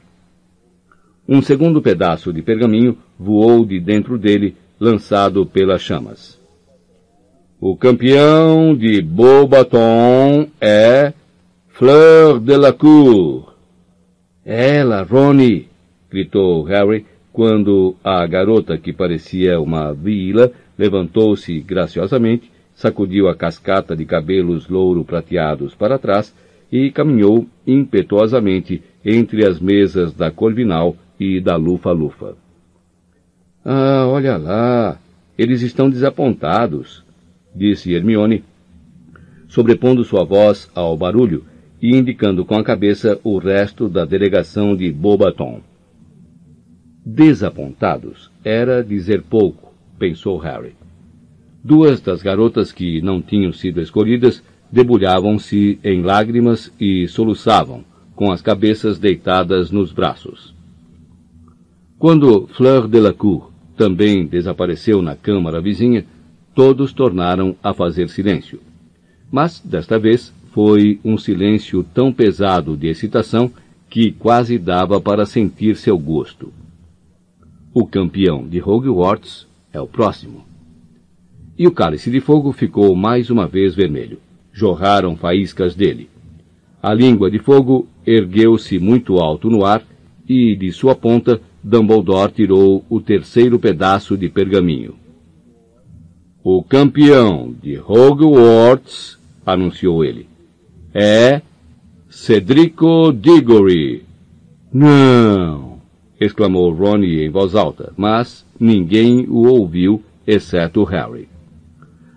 Um 1.25 1.41
segundo 1.41 1.81
pedaço 1.81 2.33
de 2.33 2.41
pergaminho 2.41 2.97
voou 3.17 3.65
de 3.65 3.79
dentro 3.79 4.17
dele, 4.17 4.57
lançado 4.77 5.45
pelas 5.45 5.81
chamas. 5.81 6.40
O 7.63 7.77
campeão 7.77 8.75
de 8.75 9.03
Beaubaton 9.03 10.47
é 10.59 11.13
Fleur 11.67 12.39
de 12.39 12.57
la 12.57 12.73
Cour. 12.73 13.53
Ela, 14.43 15.03
Ronnie! 15.03 15.67
gritou 16.09 16.63
Harry 16.63 17.05
quando 17.31 17.95
a 18.03 18.25
garota, 18.25 18.79
que 18.79 18.91
parecia 18.91 19.61
uma 19.61 19.93
vila, 19.93 20.51
levantou-se 20.75 21.59
graciosamente, 21.59 22.51
sacudiu 22.73 23.29
a 23.29 23.35
cascata 23.35 23.95
de 23.95 24.05
cabelos 24.05 24.67
louro 24.67 25.05
prateados 25.05 25.75
para 25.75 25.99
trás 25.99 26.33
e 26.71 26.89
caminhou 26.89 27.45
impetuosamente 27.67 28.81
entre 29.05 29.47
as 29.47 29.59
mesas 29.59 30.11
da 30.15 30.31
Corvinal 30.31 30.95
e 31.19 31.39
da 31.39 31.57
Lufa-Lufa. 31.57 32.33
Ah, 33.63 34.07
olha 34.07 34.35
lá, 34.37 34.97
eles 35.37 35.61
estão 35.61 35.91
desapontados, 35.91 37.03
disse 37.55 37.93
Hermione, 37.93 38.43
sobrepondo 39.47 40.03
sua 40.03 40.23
voz 40.23 40.69
ao 40.73 40.95
barulho 40.97 41.43
e 41.81 41.95
indicando 41.95 42.45
com 42.45 42.55
a 42.55 42.63
cabeça 42.63 43.19
o 43.23 43.37
resto 43.37 43.89
da 43.89 44.05
delegação 44.05 44.75
de 44.75 44.91
Bobaton. 44.91 45.61
Desapontados 47.05 48.31
era 48.43 48.83
dizer 48.83 49.23
pouco, 49.23 49.73
pensou 49.97 50.37
Harry. 50.37 50.73
Duas 51.63 51.99
das 52.01 52.21
garotas 52.21 52.71
que 52.71 53.01
não 53.01 53.21
tinham 53.21 53.51
sido 53.51 53.81
escolhidas 53.81 54.43
debulhavam-se 54.71 55.79
em 55.83 56.01
lágrimas 56.01 56.71
e 56.79 57.07
soluçavam, 57.07 57.83
com 58.15 58.31
as 58.31 58.41
cabeças 58.41 58.97
deitadas 58.97 59.69
nos 59.69 59.91
braços. 59.91 60.55
Quando 61.99 62.47
Fleur 62.47 62.87
Delacour 62.87 63.51
também 63.75 64.25
desapareceu 64.25 65.01
na 65.01 65.15
câmara 65.15 65.59
vizinha, 65.59 66.05
todos 66.53 66.93
tornaram 66.93 67.55
a 67.63 67.73
fazer 67.73 68.09
silêncio. 68.09 68.59
Mas, 69.31 69.59
desta 69.59 69.97
vez, 69.97 70.33
foi 70.51 70.99
um 71.03 71.17
silêncio 71.17 71.83
tão 71.93 72.11
pesado 72.11 72.75
de 72.75 72.87
excitação 72.87 73.51
que 73.89 74.11
quase 74.11 74.57
dava 74.57 74.99
para 74.99 75.25
sentir 75.25 75.75
seu 75.75 75.97
gosto. 75.97 76.51
O 77.73 77.85
campeão 77.85 78.47
de 78.47 78.61
Hogwarts 78.61 79.47
é 79.71 79.79
o 79.79 79.87
próximo. 79.87 80.43
E 81.57 81.67
o 81.67 81.71
cálice 81.71 82.09
de 82.09 82.19
fogo 82.19 82.51
ficou 82.51 82.95
mais 82.95 83.29
uma 83.29 83.47
vez 83.47 83.73
vermelho. 83.75 84.19
Jorraram 84.51 85.15
faíscas 85.15 85.75
dele. 85.75 86.09
A 86.83 86.93
língua 86.93 87.29
de 87.29 87.39
fogo 87.39 87.87
ergueu-se 88.05 88.79
muito 88.79 89.17
alto 89.17 89.49
no 89.49 89.63
ar 89.63 89.83
e, 90.27 90.55
de 90.55 90.71
sua 90.71 90.95
ponta, 90.95 91.39
Dumbledore 91.63 92.31
tirou 92.31 92.83
o 92.89 92.99
terceiro 92.99 93.59
pedaço 93.59 94.17
de 94.17 94.27
pergaminho. 94.27 94.95
O 96.43 96.63
campeão 96.63 97.53
de 97.61 97.77
Hogwarts, 97.77 99.19
anunciou 99.45 100.03
ele, 100.03 100.27
é 100.91 101.41
Cedrico 102.09 103.13
Diggory. 103.13 104.03
Não! 104.73 105.79
exclamou 106.19 106.71
Ronnie 106.71 107.23
em 107.23 107.29
voz 107.29 107.53
alta, 107.53 107.93
mas 107.95 108.43
ninguém 108.59 109.27
o 109.29 109.47
ouviu, 109.47 110.03
exceto 110.25 110.83
Harry. 110.83 111.29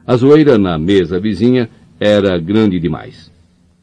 A 0.06 0.16
zoeira 0.16 0.56
na 0.56 0.78
mesa 0.78 1.20
vizinha 1.20 1.68
era 2.00 2.38
grande 2.38 2.80
demais. 2.80 3.30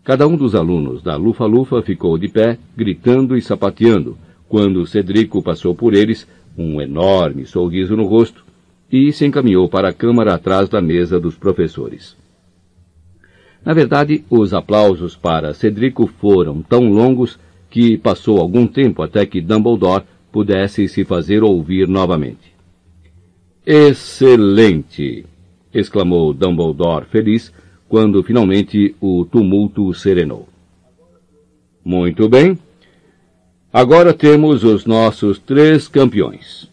Cada 0.03 0.27
um 0.27 0.35
dos 0.35 0.55
alunos 0.55 1.03
da 1.03 1.15
Lufa-Lufa 1.15 1.83
ficou 1.83 2.17
de 2.17 2.27
pé, 2.27 2.57
gritando 2.75 3.37
e 3.37 3.41
sapateando, 3.43 4.17
quando 4.49 4.87
Cedrico 4.87 5.43
passou 5.43 5.75
por 5.75 5.93
eles, 5.93 6.27
um 6.57 6.81
enorme 6.81 7.45
sorriso 7.45 7.95
no 7.95 8.05
rosto, 8.05 8.43
e 8.91 9.11
se 9.13 9.25
encaminhou 9.25 9.69
para 9.69 9.89
a 9.89 9.93
câmara 9.93 10.33
atrás 10.33 10.67
da 10.67 10.81
mesa 10.81 11.19
dos 11.19 11.35
professores. 11.35 12.15
Na 13.63 13.73
verdade, 13.73 14.25
os 14.29 14.53
aplausos 14.53 15.15
para 15.15 15.53
Cedrico 15.53 16.07
foram 16.07 16.61
tão 16.61 16.89
longos 16.89 17.39
que 17.69 17.97
passou 17.97 18.39
algum 18.39 18.67
tempo 18.67 19.01
até 19.01 19.25
que 19.25 19.39
Dumbledore 19.39 20.03
pudesse 20.31 20.87
se 20.87 21.05
fazer 21.05 21.43
ouvir 21.43 21.87
novamente. 21.87 22.51
Excelente! 23.65 25.25
exclamou 25.73 26.33
Dumbledore 26.33 27.05
feliz 27.05 27.53
quando 27.87 28.23
finalmente 28.23 28.95
o 28.99 29.25
tumulto 29.25 29.93
serenou. 29.93 30.47
Muito 31.83 32.27
bem. 32.27 32.57
Agora 33.71 34.13
temos 34.13 34.63
os 34.63 34.85
nossos 34.85 35.39
três 35.39 35.87
campeões. 35.87 36.70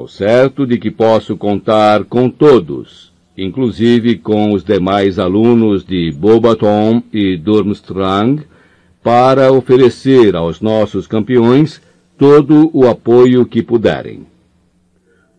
Estou 0.00 0.08
certo 0.08 0.66
de 0.66 0.78
que 0.78 0.90
posso 0.90 1.36
contar 1.36 2.04
com 2.04 2.30
todos, 2.30 3.12
inclusive 3.36 4.16
com 4.16 4.54
os 4.54 4.64
demais 4.64 5.18
alunos 5.18 5.84
de 5.84 6.10
Bobaton 6.10 7.02
e 7.12 7.36
Durmstrang, 7.36 8.42
para 9.02 9.52
oferecer 9.52 10.34
aos 10.34 10.62
nossos 10.62 11.06
campeões 11.06 11.82
todo 12.16 12.70
o 12.72 12.88
apoio 12.88 13.44
que 13.44 13.62
puderem. 13.62 14.26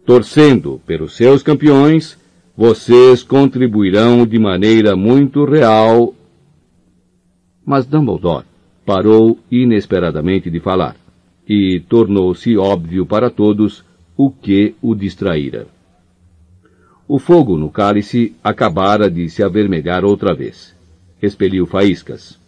Torcendo 0.06 0.80
pelos 0.86 1.16
seus 1.16 1.42
campeões, 1.42 2.16
vocês 2.56 3.24
contribuirão 3.24 4.28
de 4.28 4.38
maneira 4.38 4.96
muito 4.96 5.44
real. 5.44 6.14
Mas 7.66 7.88
Dumbledore 7.88 8.46
parou 8.86 9.40
inesperadamente 9.50 10.52
de 10.52 10.60
falar, 10.60 10.96
e 11.50 11.80
tornou-se 11.90 12.56
óbvio 12.58 13.08
para 13.08 13.32
todos 13.32 13.84
o 14.24 14.30
que 14.30 14.76
o 14.84 14.94
distraíra. 14.94 15.66
O 17.08 17.18
fogo 17.18 17.58
no 17.58 17.72
cálice 17.72 18.36
acabara 18.44 19.10
de 19.10 19.28
se 19.28 19.42
avermelhar 19.42 20.06
outra 20.06 20.32
vez. 20.36 20.76
Expeliu 21.20 21.66
faíscas. 21.66 22.40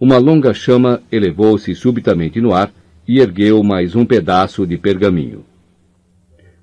Uma 0.00 0.16
longa 0.16 0.54
chama 0.54 1.02
elevou-se 1.12 1.74
subitamente 1.74 2.40
no 2.40 2.54
ar 2.54 2.72
e 3.06 3.20
ergueu 3.20 3.62
mais 3.62 3.94
um 3.94 4.06
pedaço 4.06 4.66
de 4.66 4.78
pergaminho. 4.78 5.44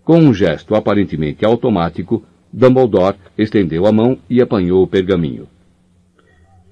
Com 0.04 0.18
um 0.18 0.34
gesto 0.34 0.74
aparentemente 0.74 1.46
automático, 1.46 2.26
Dumbledore 2.52 3.18
estendeu 3.38 3.86
a 3.86 3.92
mão 3.92 4.18
e 4.28 4.42
apanhou 4.42 4.82
o 4.82 4.88
pergaminho. 4.88 5.48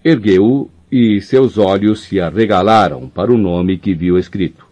Ergueu-o 0.03 0.67
e 0.91 1.21
seus 1.21 1.59
olhos 1.59 2.01
se 2.01 2.19
arregalaram 2.19 3.07
para 3.07 3.31
o 3.31 3.37
nome 3.37 3.77
que 3.77 3.93
viu 3.93 4.17
escrito. 4.17 4.68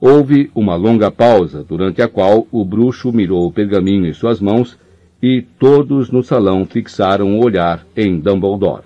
Houve 0.00 0.50
uma 0.54 0.76
longa 0.76 1.10
pausa, 1.10 1.62
durante 1.62 2.00
a 2.00 2.08
qual 2.08 2.46
o 2.50 2.64
bruxo 2.64 3.12
mirou 3.12 3.46
o 3.46 3.52
pergaminho 3.52 4.06
em 4.06 4.14
suas 4.14 4.40
mãos 4.40 4.78
e 5.22 5.42
todos 5.42 6.10
no 6.10 6.22
salão 6.22 6.64
fixaram 6.64 7.38
o 7.38 7.44
olhar 7.44 7.86
em 7.94 8.18
Dumbledore. 8.18 8.84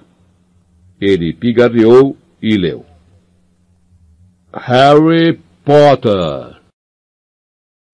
Ele 1.01 1.33
pigarreou 1.33 2.17
e 2.43 2.57
leu. 2.57 2.84
Harry 4.52 5.39
Potter. 5.65 6.60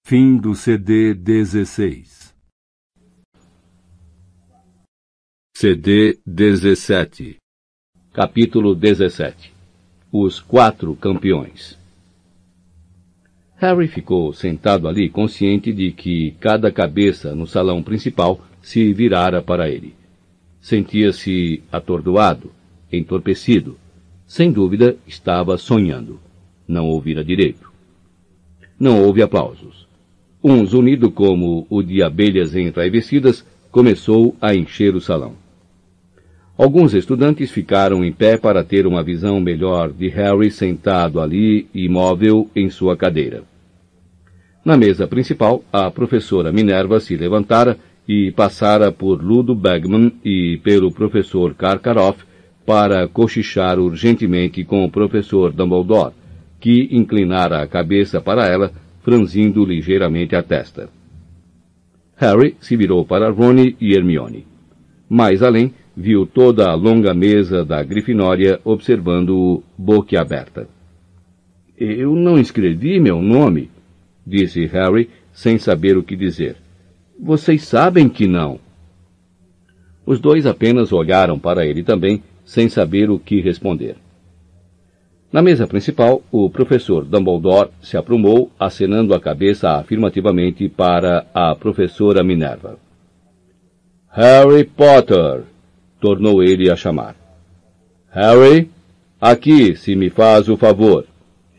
Fim 0.07 0.39
do 0.39 0.55
CD 0.55 1.13
16. 1.15 2.35
CD 5.55 6.19
17. 6.27 7.37
Capítulo 8.13 8.75
17. 8.75 9.53
Os 10.11 10.41
quatro 10.41 10.97
campeões. 10.97 11.80
Harry 13.61 13.89
ficou 13.89 14.33
sentado 14.33 14.89
ali 14.89 15.09
consciente 15.09 15.73
de 15.73 15.93
que 15.93 16.33
cada 16.41 16.73
cabeça 16.73 17.35
no 17.35 17.47
salão 17.47 17.83
principal 17.83 18.41
se 18.61 18.93
virara 18.93 19.43
para 19.43 19.69
ele. 19.69 19.95
Sentia-se 20.61 21.63
atordoado, 21.71 22.51
entorpecido. 22.93 23.77
Sem 24.27 24.51
dúvida, 24.51 24.97
estava 25.07 25.57
sonhando 25.59 26.19
não 26.71 26.89
ouvira 26.89 27.25
direito. 27.25 27.71
Não 28.79 29.03
houve 29.03 29.23
aplausos. 29.23 29.89
Um 30.43 30.65
zunido 30.65 31.11
como 31.11 31.67
o 31.69 31.83
de 31.83 32.03
abelhas 32.03 32.55
enraivecidas 32.55 33.45
começou 33.71 34.37
a 34.41 34.55
encher 34.55 34.95
o 34.95 35.01
salão. 35.01 35.35
Alguns 36.61 36.93
estudantes 36.93 37.51
ficaram 37.51 38.05
em 38.05 38.13
pé 38.13 38.37
para 38.37 38.63
ter 38.63 38.87
uma 38.87 39.03
visão 39.03 39.41
melhor 39.41 39.91
de 39.91 40.09
Harry 40.09 40.51
sentado 40.51 41.19
ali, 41.19 41.67
imóvel, 41.73 42.51
em 42.55 42.69
sua 42.69 42.99
cadeira. 42.99 43.45
Na 44.63 44.77
mesa 44.77 45.09
principal, 45.09 45.65
a 45.73 45.91
professora 45.91 46.53
Minerva 46.53 47.01
se 47.01 47.17
levantara 47.17 47.79
e 48.07 48.31
passara 48.33 48.93
por 48.93 49.25
Ludo 49.25 49.55
Bagman 49.55 50.13
e 50.23 50.61
pelo 50.63 50.93
professor 50.93 51.55
Karkaroff 51.55 52.27
para 52.67 53.09
cochichar 53.09 53.79
urgentemente 53.79 54.63
com 54.63 54.85
o 54.85 54.91
professor 54.91 55.55
Dumbledore, 55.55 56.13
que 56.61 56.91
inclinara 56.93 57.63
a 57.63 57.67
cabeça 57.67 58.21
para 58.21 58.47
ela, 58.47 58.71
franzindo 59.03 59.65
ligeiramente 59.65 60.37
a 60.37 60.43
testa. 60.43 60.91
Harry 62.17 62.55
se 62.61 62.77
virou 62.77 63.03
para 63.03 63.31
Rony 63.31 63.77
e 63.81 63.95
Hermione. 63.95 64.47
Mais 65.09 65.43
além, 65.43 65.73
viu 66.01 66.27
toda 66.27 66.71
a 66.71 66.75
longa 66.75 67.13
mesa 67.13 67.63
da 67.63 67.83
Grifinória 67.83 68.59
observando-o 68.65 69.63
boquiaberta. 69.77 70.67
Eu 71.77 72.17
não 72.17 72.39
escrevi 72.39 72.99
meu 72.99 73.21
nome, 73.21 73.71
disse 74.27 74.65
Harry, 74.67 75.11
sem 75.33 75.59
saber 75.59 75.99
o 75.99 76.03
que 76.03 76.17
dizer. 76.17 76.57
Vocês 77.19 77.65
sabem 77.65 78.09
que 78.09 78.27
não. 78.27 78.59
Os 80.07 80.19
dois 80.19 80.47
apenas 80.47 80.91
olharam 80.91 81.39
para 81.39 81.67
ele 81.67 81.83
também, 81.83 82.23
sem 82.47 82.69
saber 82.69 83.11
o 83.11 83.19
que 83.19 83.41
responder. 83.41 83.97
Na 85.31 85.43
mesa 85.43 85.67
principal, 85.67 86.23
o 86.33 86.49
professor 86.49 87.05
Dumbledore 87.05 87.71
se 87.83 87.97
aprumou, 87.97 88.51
acenando 88.59 89.15
a 89.15 89.21
cabeça 89.21 89.73
afirmativamente 89.73 90.69
para 90.69 91.27
a 91.33 91.55
professora 91.55 92.25
Minerva. 92.25 92.79
Harry 94.09 94.65
Potter! 94.65 95.45
Tornou 96.01 96.43
ele 96.43 96.71
a 96.71 96.77
chamar. 96.77 97.15
Harry, 98.11 98.71
aqui, 99.21 99.77
se 99.77 99.95
me 99.95 100.11
faz 100.11 100.49
o 100.49 100.57
favor. 100.57 101.07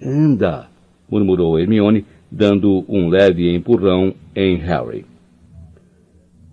Anda, 0.03 0.67
murmurou 1.09 1.59
Hermione, 1.59 2.05
dando 2.29 2.83
um 2.89 3.07
leve 3.07 3.53
empurrão 3.53 4.13
em 4.35 4.57
Harry. 4.57 5.05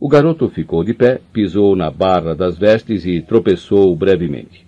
O 0.01 0.09
garoto 0.09 0.49
ficou 0.49 0.85
de 0.85 0.95
pé, 0.95 1.21
pisou 1.33 1.75
na 1.75 1.91
barra 1.91 2.35
das 2.35 2.57
vestes 2.57 3.05
e 3.05 3.21
tropeçou 3.21 3.95
brevemente. 3.97 4.67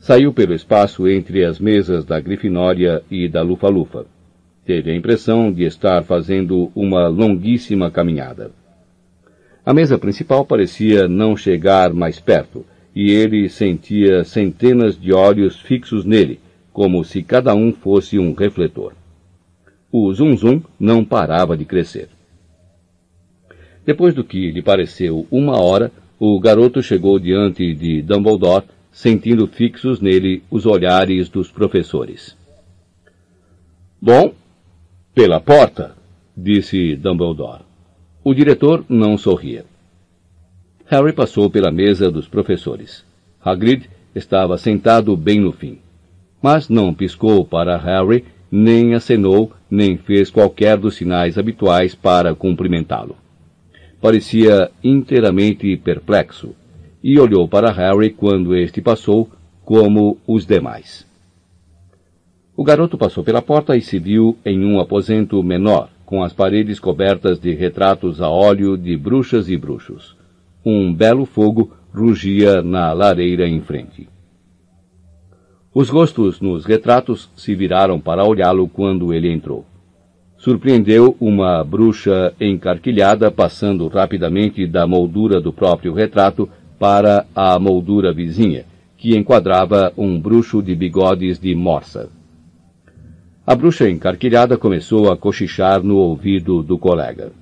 Saiu 0.00 0.32
pelo 0.32 0.54
espaço 0.54 1.06
entre 1.06 1.44
as 1.44 1.60
mesas 1.60 2.04
da 2.04 2.18
Grifinória 2.18 3.02
e 3.10 3.28
da 3.28 3.42
Lufa-Lufa. 3.42 4.06
Teve 4.64 4.90
a 4.90 4.96
impressão 4.96 5.52
de 5.52 5.64
estar 5.64 6.02
fazendo 6.04 6.72
uma 6.74 7.06
longuíssima 7.06 7.90
caminhada. 7.90 8.50
A 9.64 9.74
mesa 9.74 9.98
principal 9.98 10.44
parecia 10.44 11.06
não 11.06 11.36
chegar 11.36 11.92
mais 11.92 12.18
perto, 12.18 12.64
e 12.94 13.10
ele 13.10 13.48
sentia 13.48 14.24
centenas 14.24 14.98
de 14.98 15.12
olhos 15.12 15.60
fixos 15.60 16.04
nele, 16.04 16.40
como 16.72 17.04
se 17.04 17.22
cada 17.22 17.54
um 17.54 17.72
fosse 17.72 18.18
um 18.18 18.32
refletor. 18.32 18.94
O 19.92 20.12
zum-zum 20.12 20.62
não 20.78 21.04
parava 21.04 21.56
de 21.56 21.64
crescer. 21.64 22.08
Depois 23.84 24.14
do 24.14 24.24
que 24.24 24.50
lhe 24.50 24.62
pareceu 24.62 25.26
uma 25.30 25.60
hora, 25.60 25.90
o 26.18 26.38
garoto 26.38 26.82
chegou 26.82 27.18
diante 27.18 27.74
de 27.74 28.02
Dumbledore 28.02 28.64
sentindo 28.92 29.46
fixos 29.46 30.00
nele 30.00 30.42
os 30.50 30.66
olhares 30.66 31.28
dos 31.28 31.50
professores. 31.50 32.36
Bom, 34.00 34.34
pela 35.14 35.40
porta, 35.40 35.94
disse 36.36 36.96
Dumbledore. 36.96 37.69
O 38.22 38.34
diretor 38.34 38.84
não 38.86 39.16
sorria. 39.16 39.64
Harry 40.86 41.12
passou 41.12 41.48
pela 41.48 41.70
mesa 41.70 42.10
dos 42.10 42.28
professores. 42.28 43.02
Hagrid 43.42 43.88
estava 44.14 44.58
sentado 44.58 45.16
bem 45.16 45.40
no 45.40 45.52
fim. 45.52 45.78
Mas 46.42 46.68
não 46.68 46.92
piscou 46.92 47.46
para 47.46 47.78
Harry, 47.78 48.24
nem 48.50 48.94
acenou, 48.94 49.52
nem 49.70 49.96
fez 49.96 50.30
qualquer 50.30 50.76
dos 50.76 50.96
sinais 50.96 51.38
habituais 51.38 51.94
para 51.94 52.34
cumprimentá-lo. 52.34 53.16
Parecia 54.02 54.70
inteiramente 54.84 55.74
perplexo, 55.78 56.54
e 57.02 57.18
olhou 57.18 57.48
para 57.48 57.72
Harry 57.72 58.10
quando 58.10 58.54
este 58.54 58.82
passou, 58.82 59.30
como 59.64 60.18
os 60.26 60.44
demais. 60.44 61.06
O 62.54 62.64
garoto 62.64 62.98
passou 62.98 63.24
pela 63.24 63.40
porta 63.40 63.76
e 63.76 63.80
se 63.80 63.98
viu 63.98 64.36
em 64.44 64.62
um 64.64 64.78
aposento 64.78 65.42
menor, 65.42 65.88
com 66.10 66.24
as 66.24 66.32
paredes 66.32 66.80
cobertas 66.80 67.38
de 67.38 67.54
retratos 67.54 68.20
a 68.20 68.28
óleo 68.28 68.76
de 68.76 68.96
bruxas 68.96 69.48
e 69.48 69.56
bruxos. 69.56 70.16
Um 70.66 70.92
belo 70.92 71.24
fogo 71.24 71.72
rugia 71.94 72.60
na 72.62 72.92
lareira 72.92 73.46
em 73.46 73.60
frente. 73.60 74.08
Os 75.72 75.88
rostos 75.88 76.40
nos 76.40 76.64
retratos 76.64 77.30
se 77.36 77.54
viraram 77.54 78.00
para 78.00 78.26
olhá-lo 78.26 78.66
quando 78.66 79.14
ele 79.14 79.30
entrou. 79.30 79.64
Surpreendeu 80.36 81.16
uma 81.20 81.62
bruxa 81.62 82.34
encarquilhada 82.40 83.30
passando 83.30 83.86
rapidamente 83.86 84.66
da 84.66 84.88
moldura 84.88 85.40
do 85.40 85.52
próprio 85.52 85.94
retrato 85.94 86.48
para 86.76 87.24
a 87.36 87.56
moldura 87.60 88.12
vizinha, 88.12 88.64
que 88.96 89.16
enquadrava 89.16 89.92
um 89.96 90.20
bruxo 90.20 90.60
de 90.60 90.74
bigodes 90.74 91.38
de 91.38 91.54
morsa. 91.54 92.10
A 93.46 93.54
bruxa 93.56 93.88
encarquilhada 93.88 94.58
começou 94.58 95.10
a 95.10 95.16
cochichar 95.16 95.82
no 95.82 95.96
ouvido 95.96 96.62
do 96.62 96.78
colega. 96.78 97.32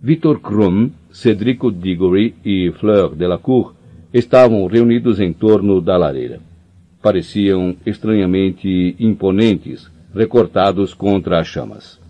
Victor 0.00 0.40
Krum, 0.40 0.90
Cedrico 1.10 1.70
Diggory 1.70 2.34
e 2.44 2.72
Fleur 2.78 3.14
Delacour 3.14 3.74
estavam 4.14 4.64
reunidos 4.66 5.20
em 5.20 5.32
torno 5.32 5.80
da 5.80 5.96
lareira. 5.96 6.40
Pareciam 7.02 7.74
estranhamente 7.84 8.94
imponentes, 9.00 9.90
recortados 10.14 10.94
contra 10.94 11.40
as 11.40 11.48
chamas. 11.48 12.00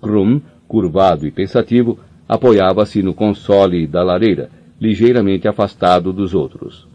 Krum, 0.00 0.40
curvado 0.68 1.26
e 1.26 1.30
pensativo, 1.30 1.98
apoiava-se 2.28 3.02
no 3.02 3.14
console 3.14 3.86
da 3.86 4.02
lareira, 4.02 4.50
ligeiramente 4.78 5.48
afastado 5.48 6.12
dos 6.12 6.34
outros. 6.34 6.86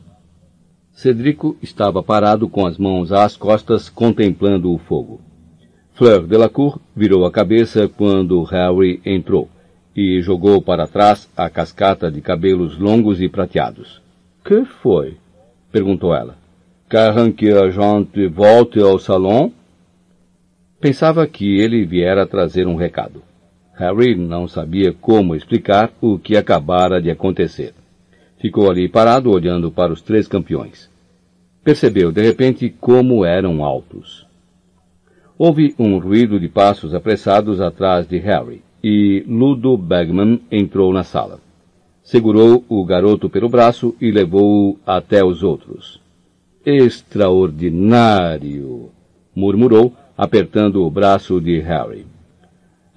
Cedrico 1.00 1.56
estava 1.62 2.04
parado 2.04 2.50
com 2.50 2.66
as 2.66 2.78
mãos 2.78 3.14
às 3.14 3.38
costas, 3.38 3.88
contemplando 3.88 4.70
o 4.70 4.78
fogo. 4.78 5.22
Fleur 5.94 6.28
Delacour 6.28 6.78
virou 6.94 7.26
a 7.26 7.32
cabeça 7.32 7.88
quando 7.88 8.44
Harry 8.44 9.00
entrou 9.06 9.48
e 9.96 10.22
jogou 10.22 10.62
para 10.62 10.88
trás 10.88 11.30
a 11.38 11.50
cascata 11.50 12.12
de 12.12 12.20
cabelos 12.20 12.78
longos 12.78 13.22
e 13.22 13.30
prateados. 13.30 14.02
Que 14.44 14.66
foi? 14.66 15.16
perguntou 15.72 16.14
ela. 16.14 16.36
Querem 16.90 17.32
que 17.32 17.50
a 17.50 17.70
gente 17.70 18.28
volte 18.28 18.82
ao 18.82 19.00
salão? 19.00 19.54
Pensava 20.82 21.26
que 21.26 21.62
ele 21.62 21.86
viera 21.86 22.28
trazer 22.28 22.68
um 22.68 22.76
recado. 22.76 23.24
Harry 23.74 24.16
não 24.16 24.50
sabia 24.50 24.92
como 24.92 25.34
explicar 25.34 25.94
o 26.02 26.20
que 26.20 26.36
acabara 26.36 27.02
de 27.02 27.10
acontecer. 27.10 27.74
Ficou 28.38 28.70
ali 28.70 28.90
parado 28.90 29.32
olhando 29.32 29.72
para 29.72 29.94
os 29.94 30.02
três 30.02 30.28
campeões. 30.28 30.89
Percebeu 31.70 32.12
de 32.12 32.24
repente 32.24 32.74
como 32.82 33.24
eram 33.24 33.64
altos. 33.64 34.26
Houve 35.38 35.76
um 35.78 36.00
ruído 36.00 36.40
de 36.40 36.50
passos 36.50 36.96
apressados 36.96 37.62
atrás 37.62 38.08
de 38.08 38.18
Harry 38.18 38.64
e 38.84 39.24
Ludo 39.28 39.78
Bagman 39.78 40.42
entrou 40.52 40.92
na 40.92 41.04
sala. 41.04 41.40
Segurou 42.02 42.66
o 42.68 42.84
garoto 42.84 43.30
pelo 43.30 43.48
braço 43.48 43.96
e 44.02 44.10
levou-o 44.10 44.80
até 44.84 45.24
os 45.24 45.44
outros. 45.44 46.02
Extraordinário! 46.66 48.90
murmurou, 49.36 49.94
apertando 50.18 50.84
o 50.84 50.90
braço 50.90 51.40
de 51.40 51.60
Harry. 51.60 52.08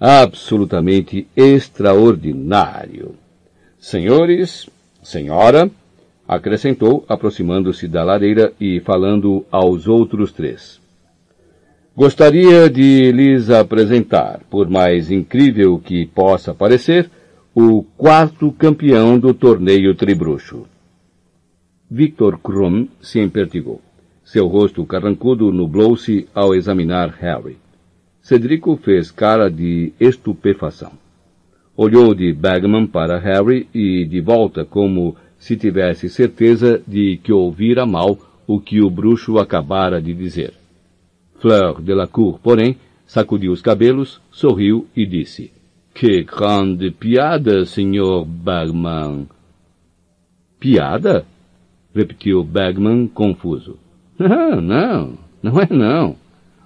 Absolutamente 0.01 1.27
extraordinário! 1.37 3.17
Senhores, 3.79 4.67
Senhora, 5.03 5.71
acrescentou, 6.35 7.05
aproximando-se 7.09 7.89
da 7.89 8.03
lareira 8.03 8.53
e 8.61 8.81
falando 8.81 9.45
aos 9.51 9.87
outros 9.87 10.33
três. 10.33 10.81
Gostaria 11.95 12.71
de 12.71 13.13
lhes 13.13 13.51
apresentar, 13.51 14.41
por 14.51 14.69
mais 14.69 15.11
incrível 15.11 15.79
que 15.79 16.07
possa 16.07 16.55
parecer, 16.55 17.11
o 17.55 17.83
quarto 17.99 18.51
campeão 18.53 19.19
do 19.19 19.35
torneio 19.35 19.95
tribruxo. 19.95 20.67
Victor 21.91 22.39
Krum 22.39 22.89
se 23.03 23.21
empertigou. 23.21 23.79
Seu 24.25 24.47
rosto 24.47 24.87
carrancudo 24.87 25.53
nublou-se 25.53 26.27
ao 26.35 26.55
examinar 26.55 27.11
Harry. 27.21 27.59
Cedrico 28.23 28.77
fez 28.77 29.11
cara 29.11 29.51
de 29.51 29.93
estupefação. 30.01 30.93
Olhou 31.77 32.15
de 32.15 32.33
Bagman 32.33 32.87
para 32.87 33.19
Harry 33.19 33.69
e 33.75 34.07
de 34.07 34.21
volta 34.23 34.65
como 34.65 35.15
se 35.43 35.57
tivesse 35.57 36.09
certeza 36.09 36.81
de 36.87 37.17
que 37.17 37.33
ouvira 37.33 37.85
mal 37.85 38.17
o 38.47 38.61
que 38.61 38.81
o 38.81 38.89
bruxo 38.89 39.39
acabara 39.39 40.01
de 40.01 40.15
dizer. 40.15 40.55
Fleur 41.41 41.83
Delacour, 41.83 42.39
porém, 42.39 42.77
sacudiu 43.05 43.51
os 43.51 43.61
cabelos, 43.61 44.21
sorriu 44.31 44.87
e 44.95 45.05
disse: 45.05 45.51
Que 45.93 46.23
grande 46.23 46.93
piada, 46.93 47.67
senhor 47.67 48.25
Bagman. 48.25 49.27
Piada? 50.61 51.27
repetiu 51.93 52.45
Bagman, 52.45 53.09
confuso. 53.09 53.77
Não, 54.17 54.61
não, 54.61 55.19
não 55.43 55.61
é 55.61 55.67
não. 55.69 56.15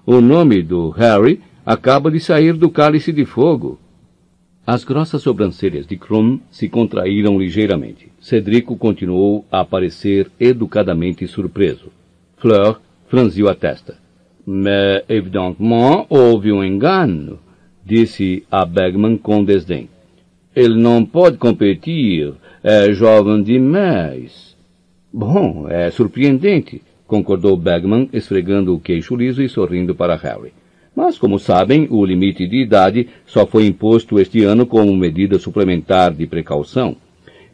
O 0.05 0.21
nome 0.21 0.61
do 0.61 0.91
Harry 0.91 1.41
acaba 1.65 2.11
de 2.11 2.19
sair 2.19 2.53
do 2.53 2.69
cálice 2.69 3.11
de 3.11 3.25
fogo. 3.25 3.79
As 4.67 4.83
grossas 4.83 5.23
sobrancelhas 5.23 5.87
de 5.87 5.97
Krum 5.97 6.39
se 6.51 6.69
contraíram 6.69 7.39
ligeiramente. 7.39 8.11
Cedrico 8.27 8.75
continuou 8.75 9.45
a 9.49 9.63
parecer 9.63 10.29
educadamente 10.37 11.25
surpreso. 11.25 11.93
Fleur 12.35 12.81
franziu 13.07 13.47
a 13.47 13.55
testa. 13.55 13.95
Mais, 14.45 15.01
evidentemente, 15.07 16.07
houve 16.09 16.51
um 16.51 16.61
engano, 16.61 17.39
disse 17.85 18.43
a 18.51 18.65
Bagman 18.65 19.15
com 19.15 19.45
desdém. 19.45 19.87
Ele 20.53 20.75
não 20.75 21.05
pode 21.05 21.37
competir. 21.37 22.33
É 22.61 22.91
jovem 22.91 23.41
demais. 23.41 24.57
Bom, 25.13 25.69
é 25.69 25.89
surpreendente, 25.89 26.81
concordou 27.07 27.55
Bagman, 27.55 28.09
esfregando 28.11 28.75
o 28.75 28.79
queixo 28.81 29.15
liso 29.15 29.41
e 29.41 29.47
sorrindo 29.47 29.95
para 29.95 30.17
Harry. 30.17 30.51
Mas, 30.93 31.17
como 31.17 31.39
sabem, 31.39 31.87
o 31.89 32.03
limite 32.03 32.45
de 32.45 32.61
idade 32.61 33.07
só 33.25 33.47
foi 33.47 33.67
imposto 33.67 34.19
este 34.19 34.43
ano 34.43 34.65
como 34.65 34.93
medida 34.97 35.39
suplementar 35.39 36.13
de 36.13 36.27
precaução. 36.27 36.97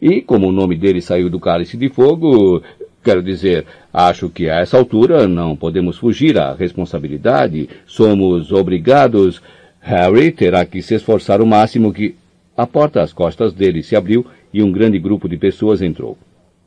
E, 0.00 0.20
como 0.20 0.48
o 0.48 0.52
nome 0.52 0.76
dele 0.76 1.00
saiu 1.00 1.30
do 1.30 1.40
cálice 1.40 1.76
de 1.76 1.88
fogo, 1.88 2.62
quero 3.02 3.22
dizer, 3.22 3.66
acho 3.92 4.28
que 4.28 4.48
a 4.48 4.60
essa 4.60 4.76
altura 4.76 5.28
não 5.28 5.54
podemos 5.54 5.98
fugir 5.98 6.38
à 6.38 6.54
responsabilidade. 6.54 7.68
Somos 7.86 8.52
obrigados. 8.52 9.42
Harry 9.80 10.32
terá 10.32 10.64
que 10.64 10.80
se 10.80 10.94
esforçar 10.94 11.40
o 11.40 11.46
máximo 11.46 11.92
que. 11.92 12.16
A 12.56 12.68
porta 12.68 13.02
às 13.02 13.12
costas 13.12 13.52
dele 13.52 13.82
se 13.82 13.96
abriu 13.96 14.24
e 14.52 14.62
um 14.62 14.70
grande 14.70 14.98
grupo 14.98 15.28
de 15.28 15.36
pessoas 15.36 15.82
entrou. 15.82 16.16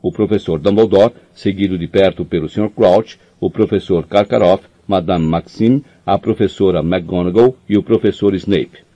O 0.02 0.12
professor 0.12 0.60
Dumbledore, 0.60 1.14
seguido 1.34 1.78
de 1.78 1.88
perto 1.88 2.26
pelo 2.26 2.50
Sr. 2.50 2.70
Crouch, 2.70 3.18
o 3.40 3.50
professor 3.50 4.06
Karkaroff, 4.06 4.66
Madame 4.86 5.26
Maxime, 5.26 5.84
a 6.06 6.18
professora 6.18 6.82
McGonagall 6.82 7.56
e 7.70 7.78
o 7.78 7.84
professor 7.84 8.36
Snape. 8.36 8.87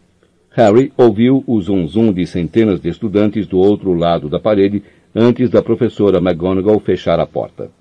Harry 0.53 0.91
ouviu 0.97 1.43
o 1.47 1.61
zum-zum 1.61 2.11
de 2.11 2.27
centenas 2.27 2.81
de 2.81 2.89
estudantes 2.89 3.47
do 3.47 3.57
outro 3.57 3.93
lado 3.93 4.27
da 4.27 4.38
parede 4.38 4.83
antes 5.15 5.49
da 5.49 5.61
professora 5.61 6.17
McGonagall 6.17 6.80
fechar 6.81 7.19
a 7.21 7.25
porta. 7.25 7.71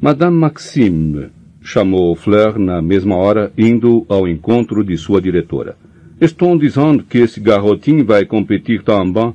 Madame 0.00 0.36
Maxime, 0.36 1.30
chamou 1.62 2.14
Fleur 2.14 2.58
na 2.58 2.80
mesma 2.80 3.16
hora, 3.16 3.52
indo 3.56 4.06
ao 4.08 4.26
encontro 4.26 4.82
de 4.82 4.96
sua 4.96 5.20
diretora. 5.20 5.76
Estou 6.18 6.56
dizendo 6.58 7.04
que 7.04 7.18
esse 7.18 7.38
garotinho 7.38 8.04
vai 8.04 8.24
competir 8.24 8.82
também. 8.82 9.34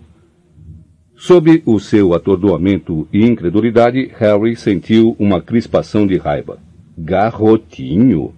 Sob 1.16 1.62
o 1.66 1.80
seu 1.80 2.14
atordoamento 2.14 3.08
e 3.14 3.26
incredulidade, 3.26 4.10
Harry 4.18 4.56
sentiu 4.56 5.16
uma 5.20 5.42
crispação 5.42 6.08
de 6.08 6.18
raiva. 6.18 6.58
Garrotinho? 6.98 8.34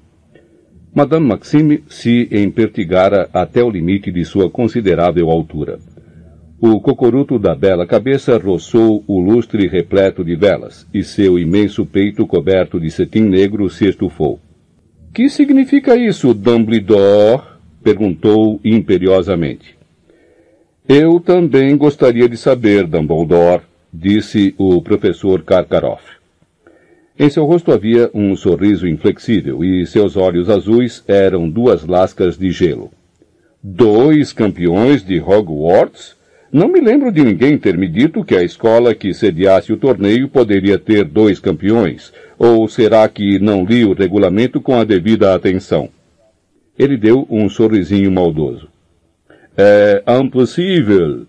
Madame 0.93 1.25
Maxime 1.25 1.83
se 1.87 2.27
empertigara 2.31 3.29
até 3.33 3.63
o 3.63 3.69
limite 3.69 4.11
de 4.11 4.25
sua 4.25 4.49
considerável 4.49 5.29
altura. 5.29 5.79
O 6.59 6.81
cocoruto 6.81 7.39
da 7.39 7.55
bela 7.55 7.87
cabeça 7.87 8.37
roçou 8.37 9.01
o 9.07 9.19
lustre 9.19 9.67
repleto 9.67 10.23
de 10.23 10.35
velas, 10.35 10.85
e 10.93 11.01
seu 11.01 11.39
imenso 11.39 11.85
peito 11.85 12.27
coberto 12.27 12.77
de 12.77 12.91
cetim 12.91 13.21
negro 13.21 13.69
se 13.69 13.87
estufou. 13.87 14.39
Que 15.13 15.29
significa 15.29 15.95
isso, 15.95 16.33
Dumbledore? 16.33 17.41
perguntou 17.81 18.59
imperiosamente. 18.63 19.75
Eu 20.87 21.21
também 21.21 21.75
gostaria 21.77 22.27
de 22.27 22.35
saber, 22.35 22.85
Dumbledore, 22.85 23.63
disse 23.93 24.53
o 24.57 24.81
professor 24.81 25.41
Karkaroff. 25.41 26.20
Em 27.19 27.29
seu 27.29 27.45
rosto 27.45 27.71
havia 27.71 28.09
um 28.13 28.35
sorriso 28.35 28.87
inflexível 28.87 29.63
e 29.63 29.85
seus 29.85 30.15
olhos 30.15 30.49
azuis 30.49 31.03
eram 31.07 31.49
duas 31.49 31.85
lascas 31.85 32.37
de 32.37 32.51
gelo. 32.51 32.91
Dois 33.61 34.33
campeões 34.33 35.03
de 35.03 35.19
Hogwarts? 35.19 36.15
Não 36.51 36.67
me 36.67 36.81
lembro 36.81 37.11
de 37.11 37.23
ninguém 37.23 37.57
ter 37.57 37.77
me 37.77 37.87
dito 37.87 38.25
que 38.25 38.35
a 38.35 38.43
escola 38.43 38.95
que 38.95 39.13
sediasse 39.13 39.71
o 39.71 39.77
torneio 39.77 40.27
poderia 40.27 40.77
ter 40.77 41.05
dois 41.05 41.39
campeões. 41.39 42.11
Ou 42.37 42.67
será 42.67 43.07
que 43.07 43.39
não 43.39 43.63
li 43.63 43.85
o 43.85 43.93
regulamento 43.93 44.59
com 44.59 44.75
a 44.75 44.83
devida 44.83 45.33
atenção? 45.33 45.89
Ele 46.77 46.97
deu 46.97 47.27
um 47.29 47.47
sorrisinho 47.47 48.11
maldoso. 48.11 48.67
É 49.55 50.03
impossível! 50.19 51.27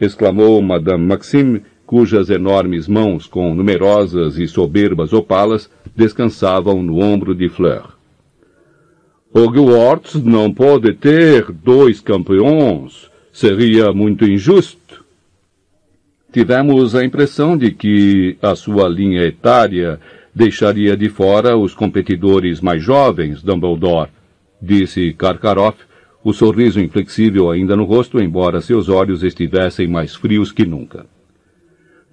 exclamou 0.00 0.60
Madame 0.62 1.04
Maxime, 1.04 1.62
cujas 1.92 2.30
enormes 2.30 2.88
mãos, 2.88 3.26
com 3.26 3.54
numerosas 3.54 4.38
e 4.38 4.48
soberbas 4.48 5.12
opalas, 5.12 5.68
descansavam 5.94 6.82
no 6.82 6.98
ombro 6.98 7.34
de 7.34 7.50
Fleur. 7.50 7.90
Hogwarts 9.30 10.14
não 10.14 10.50
pode 10.50 10.94
ter 10.94 11.52
dois 11.52 12.00
campeões. 12.00 13.10
Seria 13.30 13.92
muito 13.92 14.24
injusto. 14.24 15.04
Tivemos 16.32 16.94
a 16.94 17.04
impressão 17.04 17.58
de 17.58 17.72
que 17.72 18.38
a 18.40 18.54
sua 18.54 18.88
linha 18.88 19.26
etária 19.26 20.00
deixaria 20.34 20.96
de 20.96 21.10
fora 21.10 21.58
os 21.58 21.74
competidores 21.74 22.62
mais 22.62 22.82
jovens, 22.82 23.42
Dumbledore, 23.42 24.08
disse 24.62 25.12
Karkaroff, 25.12 25.76
o 26.24 26.32
sorriso 26.32 26.80
inflexível 26.80 27.50
ainda 27.50 27.76
no 27.76 27.84
rosto, 27.84 28.18
embora 28.18 28.62
seus 28.62 28.88
olhos 28.88 29.22
estivessem 29.22 29.86
mais 29.86 30.14
frios 30.14 30.50
que 30.50 30.64
nunca. 30.64 31.04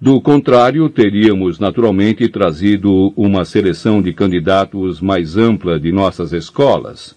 Do 0.00 0.18
contrário, 0.18 0.88
teríamos 0.88 1.58
naturalmente 1.58 2.26
trazido 2.26 3.12
uma 3.14 3.44
seleção 3.44 4.00
de 4.00 4.14
candidatos 4.14 4.98
mais 4.98 5.36
ampla 5.36 5.78
de 5.78 5.92
nossas 5.92 6.32
escolas. 6.32 7.14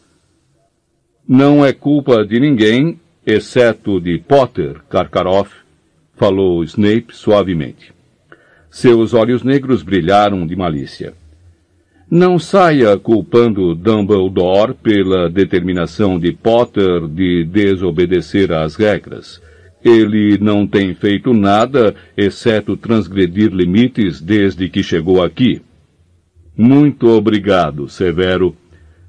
Não 1.25 1.65
é 1.65 1.71
culpa 1.71 2.25
de 2.25 2.41
ninguém, 2.41 2.99
exceto 3.25 4.01
de 4.01 4.17
Potter, 4.17 4.81
Karkaroff, 4.89 5.49
falou 6.17 6.61
Snape 6.65 7.15
suavemente. 7.15 7.93
Seus 8.69 9.13
olhos 9.13 9.43
negros 9.43 9.81
brilharam 9.81 10.45
de 10.45 10.53
malícia. 10.53 11.13
Não 12.11 12.37
saia 12.37 12.97
culpando 12.97 13.73
Dumbledore 13.73 14.73
pela 14.73 15.29
determinação 15.29 16.19
de 16.19 16.33
Potter 16.33 17.07
de 17.07 17.45
desobedecer 17.45 18.51
às 18.51 18.75
regras. 18.75 19.41
Ele 19.83 20.37
não 20.37 20.65
tem 20.65 20.93
feito 20.93 21.33
nada 21.33 21.93
exceto 22.15 22.77
transgredir 22.77 23.51
limites 23.51 24.21
desde 24.21 24.69
que 24.69 24.81
chegou 24.81 25.21
aqui. 25.21 25.61
Muito 26.55 27.09
obrigado, 27.09 27.89
Severo, 27.89 28.55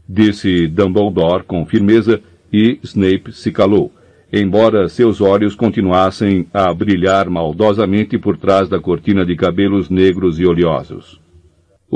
disse 0.09 0.67
Dumbledore 0.67 1.45
com 1.45 1.65
firmeza 1.65 2.21
e 2.53 2.79
Snape 2.83 3.33
se 3.33 3.53
calou, 3.53 3.93
embora 4.33 4.89
seus 4.89 5.21
olhos 5.21 5.55
continuassem 5.55 6.47
a 6.53 6.73
brilhar 6.73 7.29
maldosamente 7.29 8.19
por 8.19 8.37
trás 8.37 8.69
da 8.69 8.81
cortina 8.81 9.25
de 9.27 9.37
cabelos 9.37 9.91
negros 9.91 10.41
e 10.41 10.47
oleosos. 10.47 11.24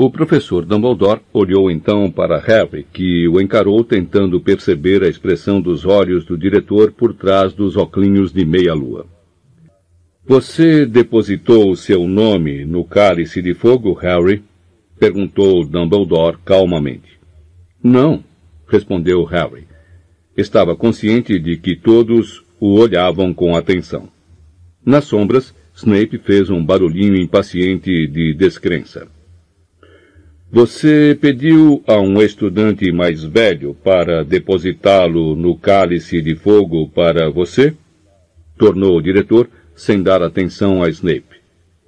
O 0.01 0.09
professor 0.09 0.63
Dumbledore 0.65 1.19
olhou 1.33 1.69
então 1.69 2.09
para 2.09 2.39
Harry, 2.39 2.85
que 2.93 3.27
o 3.27 3.41
encarou 3.41 3.83
tentando 3.83 4.39
perceber 4.39 5.03
a 5.03 5.09
expressão 5.09 5.59
dos 5.59 5.85
olhos 5.85 6.23
do 6.23 6.37
diretor 6.37 6.93
por 6.93 7.13
trás 7.13 7.51
dos 7.51 7.75
óculos 7.75 8.31
de 8.31 8.45
meia-lua. 8.45 9.05
Você 10.25 10.85
depositou 10.85 11.75
seu 11.75 12.07
nome 12.07 12.63
no 12.63 12.85
cálice 12.85 13.41
de 13.41 13.53
fogo, 13.53 13.91
Harry? 13.91 14.41
perguntou 14.97 15.65
Dumbledore 15.65 16.37
calmamente. 16.45 17.19
Não, 17.83 18.23
respondeu 18.69 19.25
Harry. 19.25 19.67
Estava 20.37 20.77
consciente 20.77 21.37
de 21.37 21.57
que 21.57 21.75
todos 21.75 22.41
o 22.57 22.79
olhavam 22.79 23.33
com 23.33 23.53
atenção. 23.53 24.07
Nas 24.85 25.03
sombras, 25.03 25.53
Snape 25.75 26.19
fez 26.19 26.49
um 26.49 26.63
barulhinho 26.63 27.17
impaciente 27.17 28.07
de 28.07 28.33
descrença. 28.33 29.18
Você 30.51 31.15
pediu 31.21 31.83
a 31.85 31.99
um 31.99 32.19
estudante 32.19 32.91
mais 32.91 33.23
velho 33.23 33.75
para 33.83 34.23
depositá-lo 34.23 35.35
no 35.35 35.55
cálice 35.55 36.23
de 36.23 36.33
fogo 36.33 36.89
para 36.89 37.29
você? 37.29 37.75
Tornou 38.57 38.97
o 38.97 39.01
diretor, 39.01 39.47
sem 39.75 40.01
dar 40.01 40.23
atenção 40.23 40.81
a 40.81 40.89
Snape. 40.89 41.39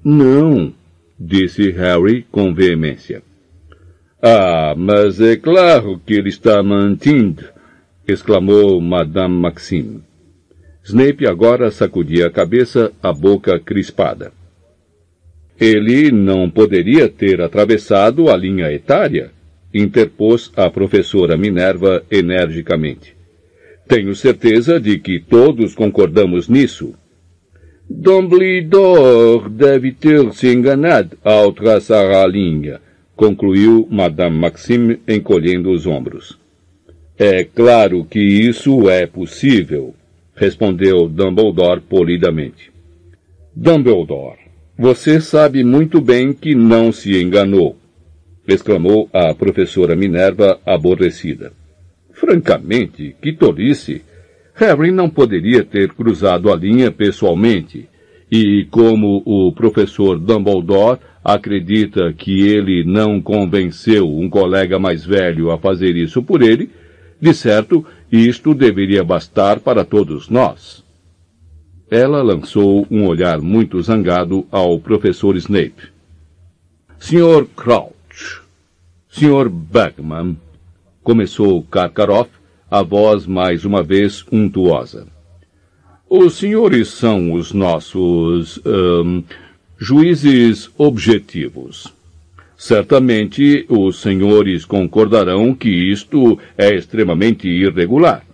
Não, 0.05 0.71
disse 1.19 1.71
Harry 1.71 2.23
com 2.31 2.53
veemência. 2.53 3.23
Ah, 4.21 4.75
mas 4.77 5.19
é 5.19 5.35
claro 5.35 5.99
que 6.05 6.13
ele 6.13 6.29
está 6.29 6.61
mentindo, 6.61 7.43
exclamou 8.07 8.79
Madame 8.79 9.33
Maxime. 9.33 10.03
Snape 10.83 11.25
agora 11.25 11.71
sacudia 11.71 12.27
a 12.27 12.31
cabeça, 12.31 12.91
a 13.01 13.11
boca 13.11 13.59
crispada. 13.59 14.31
Ele 15.61 16.11
não 16.11 16.49
poderia 16.49 17.07
ter 17.07 17.39
atravessado 17.39 18.31
a 18.31 18.35
linha 18.35 18.73
etária, 18.73 19.29
interpôs 19.71 20.51
a 20.55 20.67
professora 20.71 21.37
Minerva 21.37 22.03
energicamente. 22.09 23.15
Tenho 23.87 24.15
certeza 24.15 24.79
de 24.79 24.97
que 24.97 25.19
todos 25.19 25.75
concordamos 25.75 26.49
nisso. 26.49 26.95
Dumbledore 27.87 29.51
deve 29.51 29.91
ter 29.91 30.33
se 30.33 30.47
enganado 30.47 31.15
ao 31.23 31.51
traçar 31.51 32.09
a 32.09 32.25
linha, 32.25 32.81
concluiu 33.15 33.87
Madame 33.91 34.39
Maxime 34.39 34.99
encolhendo 35.07 35.69
os 35.69 35.85
ombros. 35.85 36.39
É 37.19 37.43
claro 37.43 38.03
que 38.03 38.19
isso 38.19 38.89
é 38.89 39.05
possível, 39.05 39.93
respondeu 40.35 41.07
Dumbledore 41.07 41.81
polidamente. 41.81 42.71
Dumbledore, 43.55 44.40
você 44.81 45.21
sabe 45.21 45.63
muito 45.63 46.01
bem 46.01 46.33
que 46.33 46.55
não 46.55 46.91
se 46.91 47.21
enganou, 47.21 47.77
exclamou 48.47 49.07
a 49.13 49.31
professora 49.31 49.95
Minerva 49.95 50.59
aborrecida. 50.65 51.53
Francamente, 52.11 53.15
que 53.21 53.31
tolice! 53.31 54.01
Harry 54.55 54.89
não 54.89 55.07
poderia 55.07 55.63
ter 55.63 55.93
cruzado 55.93 56.51
a 56.51 56.55
linha 56.55 56.89
pessoalmente, 56.89 57.87
e 58.31 58.65
como 58.71 59.21
o 59.23 59.51
professor 59.51 60.17
Dumbledore 60.17 60.99
acredita 61.23 62.11
que 62.11 62.41
ele 62.47 62.83
não 62.83 63.21
convenceu 63.21 64.09
um 64.09 64.27
colega 64.27 64.79
mais 64.79 65.05
velho 65.05 65.51
a 65.51 65.59
fazer 65.59 65.95
isso 65.95 66.23
por 66.23 66.41
ele, 66.41 66.71
de 67.21 67.35
certo, 67.35 67.85
isto 68.11 68.55
deveria 68.55 69.03
bastar 69.03 69.59
para 69.59 69.85
todos 69.85 70.27
nós. 70.27 70.80
Ela 71.91 72.21
lançou 72.21 72.87
um 72.89 73.05
olhar 73.05 73.41
muito 73.41 73.81
zangado 73.81 74.47
ao 74.49 74.79
professor 74.79 75.35
Snape. 75.35 75.91
Sr. 76.97 77.45
Crouch, 77.53 78.41
Sr. 79.09 79.49
Bagman, 79.49 80.37
começou 81.03 81.61
Karkaroff, 81.63 82.29
a 82.69 82.81
voz 82.81 83.27
mais 83.27 83.65
uma 83.65 83.83
vez 83.83 84.23
untuosa. 84.31 85.05
Os 86.09 86.35
senhores 86.35 86.87
são 86.87 87.33
os 87.33 87.51
nossos 87.51 88.61
um, 88.65 89.21
juízes 89.77 90.71
objetivos. 90.77 91.93
Certamente 92.55 93.65
os 93.67 93.99
senhores 93.99 94.63
concordarão 94.63 95.53
que 95.53 95.67
isto 95.67 96.39
é 96.57 96.73
extremamente 96.73 97.49
irregular. 97.49 98.25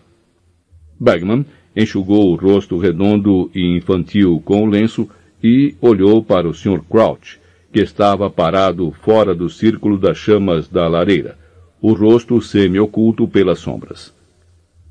Bagman 0.99 1.43
enxugou 1.77 2.31
o 2.31 2.35
rosto 2.35 2.75
redondo 2.79 3.51
e 3.53 3.77
infantil 3.77 4.41
com 4.43 4.63
o 4.63 4.65
lenço 4.65 5.07
e 5.43 5.75
olhou 5.79 6.23
para 6.23 6.49
o 6.49 6.53
Sr. 6.53 6.81
Crouch, 6.89 7.39
que 7.71 7.79
estava 7.79 8.31
parado 8.31 8.91
fora 9.03 9.35
do 9.35 9.47
círculo 9.47 9.95
das 9.95 10.17
chamas 10.17 10.67
da 10.67 10.87
lareira, 10.87 11.37
o 11.79 11.93
rosto 11.93 12.41
semi-oculto 12.41 13.27
pelas 13.27 13.59
sombras. 13.59 14.11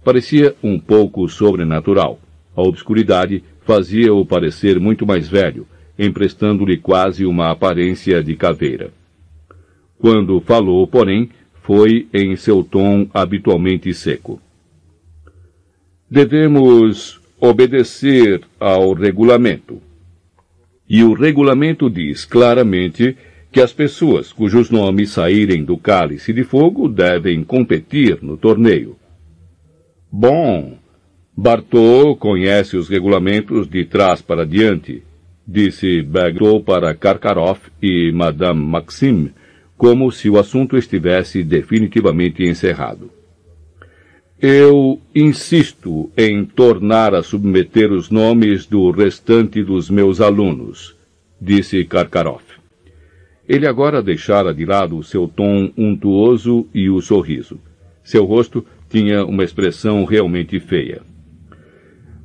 Parecia 0.05 0.55
um 0.63 0.79
pouco 0.79 1.29
sobrenatural. 1.29 2.21
A 2.55 2.63
obscuridade 2.63 3.43
fazia-o 3.65 4.25
parecer 4.25 4.79
muito 4.79 5.05
mais 5.05 5.29
velho, 5.29 5.67
emprestando-lhe 5.99 6.77
quase 6.77 7.27
uma 7.27 7.51
aparência 7.51 8.23
de 8.23 8.37
caveira. 8.37 8.93
Quando 9.99 10.41
falou, 10.41 10.87
porém, 10.87 11.31
foi 11.63 12.07
em 12.15 12.37
seu 12.37 12.63
tom 12.63 13.09
habitualmente 13.13 13.93
seco. 13.93 14.41
Devemos 16.09 17.21
obedecer 17.41 18.43
ao 18.61 18.93
regulamento. 18.93 19.81
E 20.89 21.03
o 21.03 21.15
regulamento 21.15 21.91
diz 21.91 22.25
claramente 22.25 23.17
que 23.51 23.61
as 23.61 23.73
pessoas 23.73 24.33
cujos 24.33 24.71
nomes 24.71 25.11
saírem 25.11 25.65
do 25.65 25.77
cálice 25.77 26.33
de 26.33 26.45
fogo 26.45 26.89
devem 26.89 27.43
competir 27.43 28.19
no 28.23 28.37
torneio. 28.37 28.97
Bom, 30.11 30.79
Bartô 31.37 32.17
conhece 32.17 32.77
os 32.77 32.89
regulamentos 32.89 33.69
de 33.69 33.85
trás 33.85 34.23
para 34.23 34.47
diante, 34.47 35.03
disse 35.47 36.03
Bagdol 36.03 36.63
para 36.63 36.95
Karkaroff 36.95 37.69
e 37.83 38.13
Madame 38.13 38.63
Maxime, 38.65 39.33
como 39.77 40.11
se 40.13 40.31
o 40.31 40.39
assunto 40.39 40.77
estivesse 40.77 41.43
definitivamente 41.43 42.45
encerrado. 42.45 43.16
Eu 44.41 45.01
insisto 45.15 46.11
em 46.15 46.45
tornar 46.45 47.15
a 47.15 47.23
submeter 47.23 47.91
os 47.91 48.11
nomes 48.11 48.67
do 48.67 48.91
restante 48.91 49.63
dos 49.63 49.89
meus 49.89 50.21
alunos, 50.21 50.95
disse 51.41 51.83
Karkaroff. 51.87 52.45
Ele 53.49 53.67
agora 53.67 54.03
deixara 54.03 54.53
de 54.53 54.67
lado 54.67 54.99
o 54.99 55.03
seu 55.03 55.27
tom 55.27 55.73
untuoso 55.75 56.67
e 56.75 56.91
o 56.91 57.01
sorriso. 57.01 57.59
Seu 58.05 58.27
rosto 58.27 58.63
tinha 58.91 59.25
uma 59.25 59.43
expressão 59.43 60.05
realmente 60.05 60.61
feia. 60.61 61.01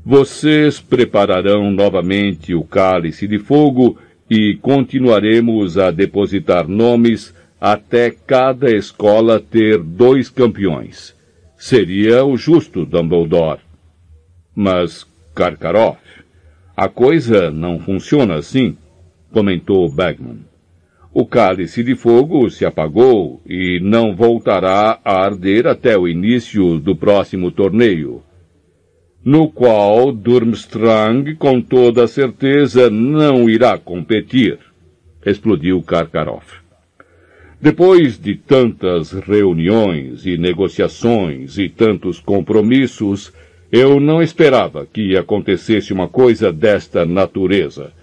Vocês 0.03 0.81
prepararão 0.81 1.72
novamente 1.72 2.53
o 2.53 2.64
cálice 2.65 3.25
de 3.25 3.40
fogo 3.40 3.98
e 4.30 4.57
continuaremos 4.61 5.77
a 5.77 5.91
depositar 5.91 6.67
nomes 6.67 7.33
até 7.59 8.11
cada 8.11 8.69
escola 8.69 9.40
ter 9.40 9.77
dois 9.77 10.30
campeões. 10.30 11.20
Seria 11.61 12.25
o 12.25 12.35
justo, 12.35 12.88
Dumbledore. 12.88 13.61
Mas, 14.56 15.06
Karkaroff, 15.35 16.01
a 16.75 16.90
coisa 16.90 17.51
não 17.51 17.80
funciona 17.80 18.33
assim, 18.33 18.75
comentou 19.31 19.88
Bagman. 19.88 20.40
O 21.14 21.23
cálice 21.23 21.83
de 21.83 21.95
fogo 21.95 22.49
se 22.49 22.65
apagou 22.65 23.40
e 23.45 23.80
não 23.80 24.15
voltará 24.15 24.99
a 25.06 25.23
arder 25.23 25.67
até 25.67 25.95
o 25.95 26.07
início 26.07 26.80
do 26.80 26.95
próximo 26.95 27.51
torneio 27.51 28.23
no 29.23 29.51
qual 29.51 30.11
Durmstrang 30.11 31.35
com 31.35 31.61
toda 31.61 32.07
certeza 32.07 32.90
não 32.90 33.48
irá 33.48 33.77
competir, 33.77 34.57
explodiu 35.23 35.80
Karkaroff. 35.83 36.60
Depois 37.61 38.17
de 38.17 38.33
tantas 38.35 39.11
reuniões 39.11 40.25
e 40.25 40.35
negociações 40.35 41.59
e 41.59 41.69
tantos 41.69 42.19
compromissos, 42.19 43.31
eu 43.72 43.99
não 43.99 44.19
esperava 44.19 44.83
que 44.85 45.15
acontecesse 45.15 45.93
uma 45.93 46.07
coisa 46.07 46.51
desta 46.51 47.06
natureza. 47.06 47.93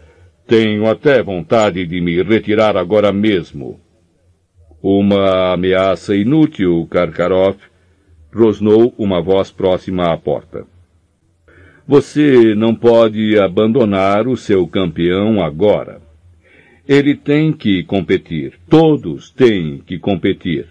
Tenho 0.46 0.88
até 0.88 1.20
vontade 1.24 1.84
de 1.84 2.00
me 2.00 2.22
retirar 2.22 2.76
agora 2.76 3.12
mesmo. 3.12 3.80
Uma 4.80 5.54
ameaça 5.54 6.14
inútil, 6.14 6.86
Karkaroff, 6.88 7.58
rosnou 8.32 8.94
uma 8.96 9.20
voz 9.20 9.50
próxima 9.50 10.12
à 10.12 10.16
porta. 10.16 10.64
Você 11.84 12.54
não 12.54 12.76
pode 12.76 13.36
abandonar 13.36 14.28
o 14.28 14.36
seu 14.36 14.68
campeão 14.68 15.42
agora. 15.42 16.07
Ele 16.88 17.14
tem 17.14 17.52
que 17.52 17.82
competir. 17.82 18.54
Todos 18.66 19.30
têm 19.30 19.82
que 19.86 19.98
competir. 19.98 20.66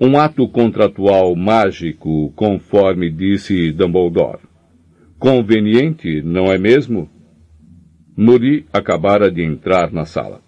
Um 0.00 0.18
ato 0.18 0.48
contratual 0.48 1.36
mágico, 1.36 2.32
conforme 2.34 3.08
disse 3.08 3.70
Dumbledore. 3.70 4.40
Conveniente, 5.20 6.20
não 6.20 6.52
é 6.52 6.58
mesmo? 6.58 7.08
Muri 8.16 8.66
acabara 8.72 9.30
de 9.30 9.44
entrar 9.44 9.92
na 9.92 10.04
sala. 10.04 10.42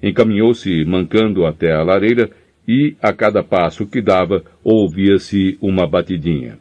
Encaminhou-se 0.00 0.84
mancando 0.84 1.44
até 1.44 1.72
a 1.72 1.82
lareira 1.82 2.30
e, 2.66 2.96
a 3.02 3.12
cada 3.12 3.42
passo 3.42 3.86
que 3.86 4.00
dava, 4.00 4.44
ouvia-se 4.62 5.58
uma 5.60 5.84
batidinha. 5.84 6.60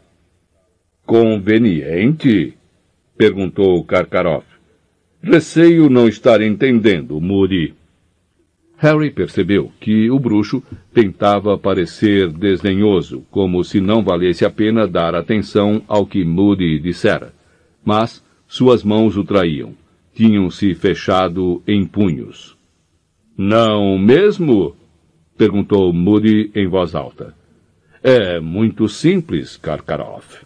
Conveniente? 1.05 2.55
perguntou 3.15 3.83
Karkaroff. 3.83 4.47
Receio 5.21 5.89
não 5.91 6.07
estar 6.07 6.41
entendendo, 6.41 7.21
Moody. 7.21 7.82
Harry 8.83 9.09
percebeu 9.11 9.71
que 9.79 10.11
o 10.11 10.19
bruxo 10.19 10.61
tentava 10.93 11.57
parecer 11.57 12.27
desdenhoso, 12.29 13.25
como 13.31 13.63
se 13.63 13.79
não 13.79 14.03
valesse 14.03 14.43
a 14.43 14.49
pena 14.49 14.85
dar 14.85 15.15
atenção 15.15 15.81
ao 15.87 16.05
que 16.05 16.25
Moody 16.25 16.79
dissera. 16.79 17.33
Mas 17.85 18.21
suas 18.45 18.83
mãos 18.83 19.15
o 19.15 19.23
traíam. 19.23 19.73
Tinham-se 20.13 20.75
fechado 20.75 21.63
em 21.65 21.85
punhos. 21.85 22.57
Não 23.37 23.97
mesmo? 23.97 24.75
perguntou 25.37 25.93
Moody 25.93 26.51
em 26.53 26.67
voz 26.67 26.93
alta. 26.93 27.33
É 28.03 28.41
muito 28.41 28.89
simples, 28.89 29.55
Karkaroff. 29.55 30.45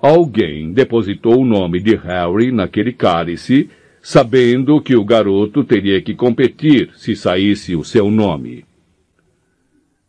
Alguém 0.00 0.72
depositou 0.72 1.40
o 1.40 1.46
nome 1.46 1.80
de 1.80 1.94
Harry 1.94 2.50
naquele 2.50 2.92
cálice, 2.92 3.70
sabendo 4.02 4.80
que 4.80 4.96
o 4.96 5.04
garoto 5.04 5.62
teria 5.62 6.02
que 6.02 6.14
competir 6.14 6.90
se 6.96 7.14
saísse 7.14 7.76
o 7.76 7.84
seu 7.84 8.10
nome. 8.10 8.64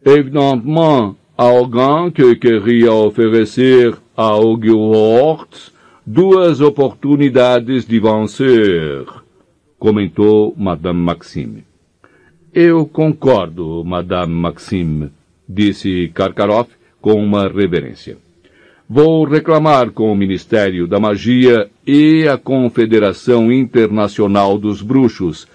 Evidentemente, 0.04 1.16
alguém 1.38 2.12
que 2.12 2.36
queria 2.36 2.92
oferecer 2.92 3.96
a 4.18 4.36
Hogwarts 4.36 5.72
duas 6.06 6.60
oportunidades 6.60 7.86
de 7.86 8.00
vencer, 8.00 9.06
comentou 9.80 10.54
Madame 10.58 11.00
Maxime. 11.00 11.64
Eu 12.54 12.86
concordo, 12.86 13.84
Madame 13.86 14.34
Maxime, 14.34 15.12
disse 15.48 16.12
Karkaroff 16.14 16.70
com 17.00 17.14
uma 17.14 17.48
reverência. 17.48 18.18
Vou 18.90 19.24
reclamar 19.24 19.92
com 19.92 20.12
o 20.12 20.16
Ministério 20.16 20.86
da 20.88 21.00
Magia 21.00 21.70
e 21.88 22.28
a 22.28 22.38
Confederação 22.38 23.52
Internacional 23.52 24.58
dos 24.58 24.82
Bruxos. 24.82 25.48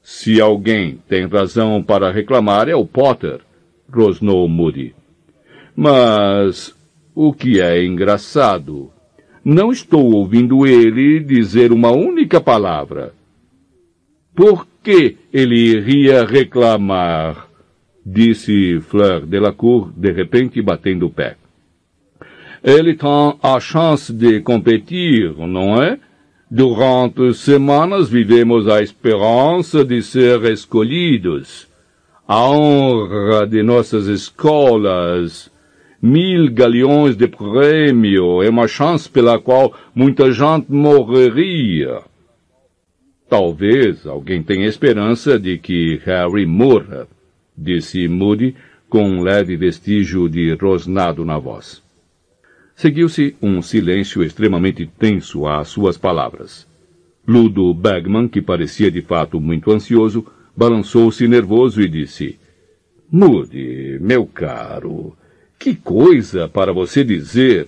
Se 0.00 0.40
alguém 0.40 0.98
tem 1.08 1.26
razão 1.26 1.82
para 1.82 2.12
reclamar 2.12 2.68
é 2.68 2.76
o 2.76 2.86
Potter, 2.86 3.40
rosnou 3.92 4.48
Moody. 4.48 4.94
Mas 5.74 6.74
o 7.14 7.32
que 7.32 7.60
é 7.60 7.84
engraçado, 7.84 8.90
não 9.44 9.72
estou 9.72 10.14
ouvindo 10.14 10.64
ele 10.64 11.18
dizer 11.18 11.72
uma 11.72 11.90
única 11.90 12.40
palavra. 12.40 13.12
Por 14.34 14.66
que 14.84 15.16
ele 15.32 15.56
iria 15.56 16.24
reclamar? 16.24 17.48
disse 18.06 18.80
Fleur 18.80 19.26
Delacour, 19.26 19.90
de 19.94 20.12
repente 20.12 20.62
batendo 20.62 21.06
o 21.06 21.10
pé. 21.10 21.36
Ele 22.62 22.94
tem 22.94 23.34
a 23.42 23.60
chance 23.60 24.12
de 24.12 24.40
competir, 24.40 25.34
não 25.36 25.82
é? 25.82 25.98
Durante 26.50 27.34
semanas 27.34 28.08
vivemos 28.08 28.66
a 28.68 28.82
esperança 28.82 29.84
de 29.84 30.02
ser 30.02 30.42
escolhidos. 30.44 31.68
A 32.26 32.48
honra 32.50 33.46
de 33.46 33.62
nossas 33.62 34.06
escolas. 34.06 35.50
Mil 36.00 36.50
galeões 36.52 37.16
de 37.16 37.26
prêmio 37.26 38.42
é 38.42 38.48
uma 38.48 38.68
chance 38.68 39.08
pela 39.08 39.38
qual 39.38 39.74
muita 39.94 40.30
gente 40.30 40.70
morreria. 40.70 42.00
Talvez 43.28 44.06
alguém 44.06 44.42
tenha 44.42 44.66
esperança 44.66 45.38
de 45.38 45.58
que 45.58 46.00
Harry 46.04 46.46
morra, 46.46 47.06
disse 47.56 48.08
Moody 48.08 48.54
com 48.88 49.02
um 49.02 49.22
leve 49.22 49.54
vestígio 49.56 50.28
de 50.28 50.54
rosnado 50.54 51.24
na 51.24 51.38
voz. 51.38 51.87
Seguiu-se 52.78 53.34
um 53.42 53.60
silêncio 53.60 54.22
extremamente 54.22 54.86
tenso 54.86 55.48
às 55.48 55.66
suas 55.66 55.98
palavras. 55.98 56.64
Ludo 57.26 57.74
Bagman, 57.74 58.28
que 58.28 58.40
parecia 58.40 58.88
de 58.88 59.02
fato 59.02 59.40
muito 59.40 59.72
ansioso, 59.72 60.24
balançou-se 60.56 61.26
nervoso 61.26 61.82
e 61.82 61.88
disse: 61.88 62.38
Mude, 63.10 63.98
meu 64.00 64.24
caro, 64.26 65.12
que 65.58 65.74
coisa 65.74 66.48
para 66.48 66.72
você 66.72 67.02
dizer! 67.02 67.66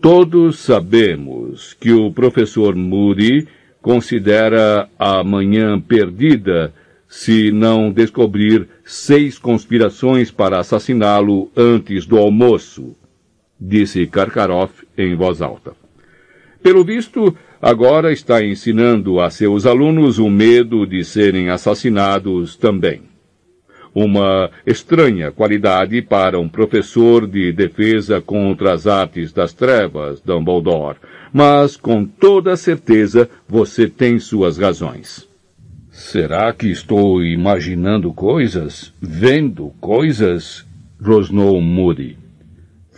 Todos 0.00 0.60
sabemos 0.60 1.74
que 1.74 1.92
o 1.92 2.10
professor 2.10 2.74
Moody 2.74 3.46
considera 3.82 4.88
a 4.98 5.22
manhã 5.22 5.78
perdida 5.78 6.72
se 7.06 7.52
não 7.52 7.92
descobrir 7.92 8.66
seis 8.82 9.38
conspirações 9.38 10.30
para 10.30 10.58
assassiná-lo 10.58 11.52
antes 11.54 12.06
do 12.06 12.16
almoço 12.16 12.96
disse 13.60 14.06
Karkaroff 14.06 14.86
em 14.96 15.14
voz 15.14 15.42
alta. 15.42 15.72
Pelo 16.62 16.84
visto, 16.84 17.36
agora 17.60 18.12
está 18.12 18.44
ensinando 18.44 19.20
a 19.20 19.30
seus 19.30 19.66
alunos 19.66 20.18
o 20.18 20.28
medo 20.30 20.86
de 20.86 21.04
serem 21.04 21.50
assassinados 21.50 22.56
também. 22.56 23.02
Uma 23.94 24.50
estranha 24.64 25.32
qualidade 25.32 26.00
para 26.00 26.38
um 26.38 26.48
professor 26.48 27.26
de 27.26 27.50
defesa 27.50 28.20
contra 28.20 28.72
as 28.72 28.86
artes 28.86 29.32
das 29.32 29.52
trevas, 29.52 30.20
Dumbledore, 30.20 30.98
mas 31.32 31.76
com 31.76 32.04
toda 32.04 32.56
certeza 32.56 33.28
você 33.48 33.88
tem 33.88 34.18
suas 34.18 34.58
razões. 34.58 35.28
Será 35.90 36.52
que 36.52 36.68
estou 36.68 37.22
imaginando 37.22 38.12
coisas? 38.12 38.92
Vendo 39.00 39.72
coisas? 39.80 40.64
rosnou 41.02 41.60
Moody. 41.60 42.16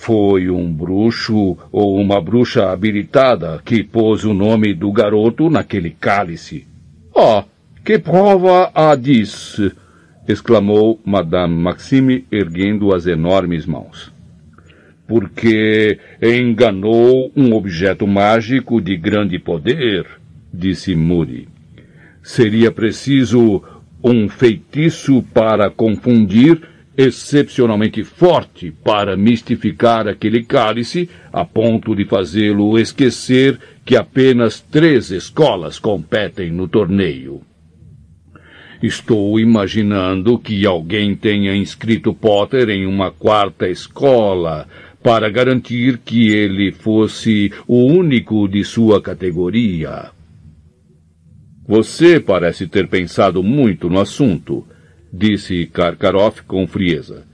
Foi 0.03 0.51
um 0.51 0.69
bruxo 0.73 1.57
ou 1.71 1.97
uma 1.97 2.21
bruxa 2.21 2.73
habilitada 2.73 3.63
que 3.65 3.85
pôs 3.85 4.25
o 4.25 4.35
nome 4.35 4.75
do 4.75 4.91
garoto 4.91 5.49
naquele 5.49 5.91
cálice. 5.91 6.67
Ah, 7.17 7.45
que 7.85 8.01
prova 8.01 8.73
há 8.75 8.97
disso? 8.97 9.71
exclamou 10.27 11.01
Madame 11.05 11.55
Maxime, 11.55 12.25
erguendo 12.33 12.93
as 12.93 13.07
enormes 13.07 13.65
mãos. 13.65 14.13
Porque 15.07 16.01
enganou 16.21 17.31
um 17.37 17.55
objeto 17.55 18.05
mágico 18.05 18.81
de 18.81 18.97
grande 18.97 19.39
poder, 19.39 20.05
disse 20.53 20.97
Moody. 20.97 21.47
Seria 22.25 22.73
preciso 22.73 23.63
um 24.03 24.29
feitiço 24.29 25.23
para 25.33 25.71
confundir 25.71 26.72
excepcionalmente 26.97 28.05
forte 28.05 28.71
para 28.71 29.17
mistificar 29.17 30.07
aquele 30.07 30.45
cálice 30.45 31.09
a 31.33 31.45
ponto 31.45 31.95
de 31.95 32.05
fazê-lo 32.05 32.79
esquecer 32.79 33.59
que 33.85 33.97
apenas 33.97 34.61
três 34.61 35.11
escolas 35.11 35.79
competem 35.79 36.51
no 36.51 36.69
torneio. 36.69 37.41
Estou 38.83 39.39
imaginando 39.39 40.39
que 40.39 40.67
alguém 40.67 41.15
tenha 41.15 41.55
inscrito 41.55 42.13
Potter 42.13 42.69
em 42.69 42.85
uma 42.85 43.13
quarta 43.13 43.69
escola 43.69 44.67
para 45.03 45.31
garantir 45.31 45.99
que 45.99 46.31
ele 46.31 46.73
fosse 46.73 47.53
o 47.67 47.85
único 47.85 48.49
de 48.49 48.65
sua 48.65 49.01
categoria. 49.01 50.11
Você 51.67 52.21
parece 52.21 52.67
ter 52.67 52.89
pensado 52.89 53.43
muito 53.43 53.89
no 53.89 54.01
assunto, 54.01 54.67
disse 55.13 55.67
Karkaroff 55.67 56.43
com 56.43 56.67
frieza. 56.67 57.25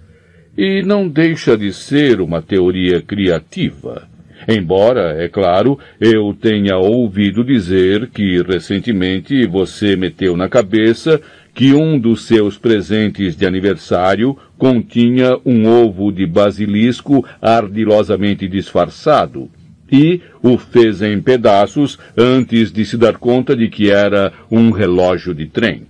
E 0.56 0.82
não 0.82 1.08
deixa 1.08 1.56
de 1.56 1.72
ser 1.72 2.20
uma 2.20 2.42
teoria 2.42 3.00
criativa. 3.00 4.08
Embora, 4.46 5.22
é 5.22 5.28
claro, 5.28 5.78
eu 6.00 6.34
tenha 6.34 6.76
ouvido 6.76 7.44
dizer 7.44 8.08
que 8.08 8.42
recentemente 8.42 9.46
você 9.46 9.96
meteu 9.96 10.36
na 10.36 10.48
cabeça 10.48 11.20
que 11.54 11.74
um 11.74 11.98
dos 11.98 12.26
seus 12.26 12.56
presentes 12.56 13.36
de 13.36 13.44
aniversário 13.46 14.36
continha 14.56 15.36
um 15.44 15.66
ovo 15.66 16.12
de 16.12 16.24
basilisco 16.24 17.24
ardilosamente 17.42 18.46
disfarçado 18.46 19.50
e 19.90 20.20
o 20.42 20.58
fez 20.58 21.02
em 21.02 21.20
pedaços 21.20 21.98
antes 22.16 22.70
de 22.70 22.84
se 22.84 22.96
dar 22.96 23.16
conta 23.16 23.56
de 23.56 23.68
que 23.68 23.90
era 23.90 24.32
um 24.50 24.70
relógio 24.70 25.34
de 25.34 25.46
trem. 25.46 25.86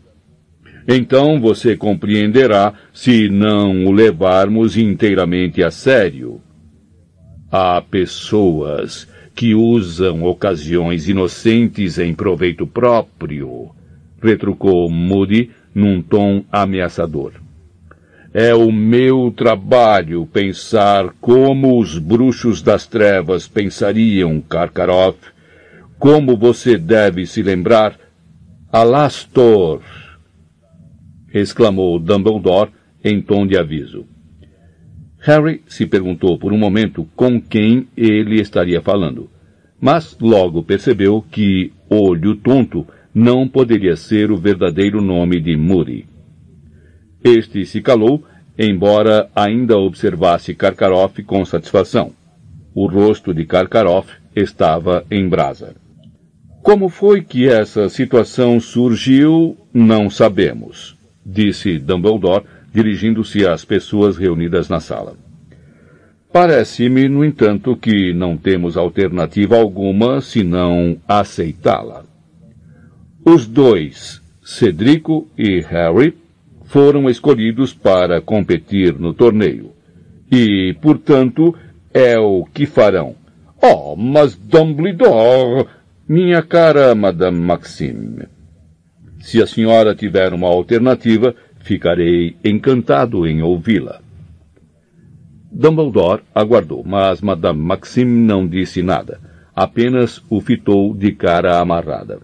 Então 0.90 1.38
você 1.38 1.76
compreenderá 1.76 2.72
se 2.94 3.28
não 3.28 3.84
o 3.84 3.92
levarmos 3.92 4.74
inteiramente 4.78 5.62
a 5.62 5.70
sério. 5.70 6.40
Há 7.52 7.82
pessoas 7.82 9.06
que 9.34 9.54
usam 9.54 10.24
ocasiões 10.24 11.06
inocentes 11.06 11.98
em 11.98 12.14
proveito 12.14 12.66
próprio, 12.66 13.68
retrucou 14.22 14.88
Moody 14.88 15.50
num 15.74 16.00
tom 16.00 16.42
ameaçador. 16.50 17.32
É 18.32 18.54
o 18.54 18.72
meu 18.72 19.30
trabalho 19.36 20.26
pensar 20.26 21.10
como 21.20 21.78
os 21.78 21.98
bruxos 21.98 22.62
das 22.62 22.86
trevas 22.86 23.46
pensariam, 23.46 24.40
Karkaroff. 24.40 25.18
Como 25.98 26.34
você 26.36 26.78
deve 26.78 27.26
se 27.26 27.42
lembrar, 27.42 27.98
Alastor 28.72 29.82
exclamou 31.32 31.98
Dumbledore 31.98 32.70
em 33.04 33.20
tom 33.20 33.46
de 33.46 33.56
aviso. 33.58 34.06
Harry 35.20 35.62
se 35.66 35.86
perguntou 35.86 36.38
por 36.38 36.52
um 36.52 36.58
momento 36.58 37.06
com 37.16 37.40
quem 37.40 37.88
ele 37.96 38.40
estaria 38.40 38.80
falando, 38.80 39.28
mas 39.80 40.16
logo 40.20 40.62
percebeu 40.62 41.24
que 41.30 41.72
Olho 41.90 42.36
Tonto 42.36 42.86
não 43.14 43.48
poderia 43.48 43.96
ser 43.96 44.30
o 44.30 44.36
verdadeiro 44.36 45.00
nome 45.00 45.40
de 45.40 45.56
Moody. 45.56 46.06
Este 47.22 47.66
se 47.66 47.82
calou, 47.82 48.24
embora 48.56 49.28
ainda 49.34 49.76
observasse 49.76 50.54
Karkaroff 50.54 51.22
com 51.24 51.44
satisfação. 51.44 52.12
O 52.74 52.86
rosto 52.86 53.34
de 53.34 53.44
Karkaroff 53.44 54.08
estava 54.36 55.04
em 55.10 55.28
brasa. 55.28 55.74
Como 56.62 56.88
foi 56.88 57.22
que 57.22 57.48
essa 57.48 57.88
situação 57.88 58.60
surgiu, 58.60 59.56
não 59.72 60.08
sabemos 60.08 60.97
disse 61.28 61.78
Dumbledore, 61.78 62.44
dirigindo-se 62.72 63.46
às 63.46 63.64
pessoas 63.64 64.16
reunidas 64.16 64.68
na 64.68 64.80
sala. 64.80 65.14
Parece-me, 66.32 67.08
no 67.08 67.24
entanto, 67.24 67.76
que 67.76 68.12
não 68.12 68.36
temos 68.36 68.76
alternativa 68.76 69.56
alguma 69.56 70.20
senão 70.20 70.96
aceitá-la. 71.06 72.04
Os 73.24 73.46
dois, 73.46 74.22
Cedrico 74.42 75.28
e 75.36 75.60
Harry, 75.60 76.16
foram 76.64 77.08
escolhidos 77.08 77.72
para 77.72 78.20
competir 78.20 78.98
no 78.98 79.14
torneio. 79.14 79.72
E, 80.30 80.76
portanto, 80.82 81.54
é 81.92 82.18
o 82.18 82.44
que 82.44 82.66
farão. 82.66 83.14
Oh, 83.62 83.96
mas 83.96 84.36
Dumbledore! 84.36 85.66
Minha 86.06 86.42
cara 86.42 86.94
Madame 86.94 87.38
Maxime, 87.38 88.24
se 89.28 89.42
a 89.42 89.46
senhora 89.46 89.94
tiver 89.94 90.32
uma 90.32 90.48
alternativa, 90.48 91.34
ficarei 91.60 92.34
encantado 92.42 93.26
em 93.26 93.42
ouvi-la. 93.42 94.00
Dumbledore 95.52 96.22
aguardou, 96.34 96.82
mas 96.82 97.20
Madame 97.20 97.60
Maxime 97.60 98.26
não 98.26 98.48
disse 98.48 98.82
nada, 98.82 99.20
apenas 99.54 100.24
o 100.30 100.40
fitou 100.40 100.94
de 100.94 101.12
cara 101.12 101.58
amarrada. 101.58 102.20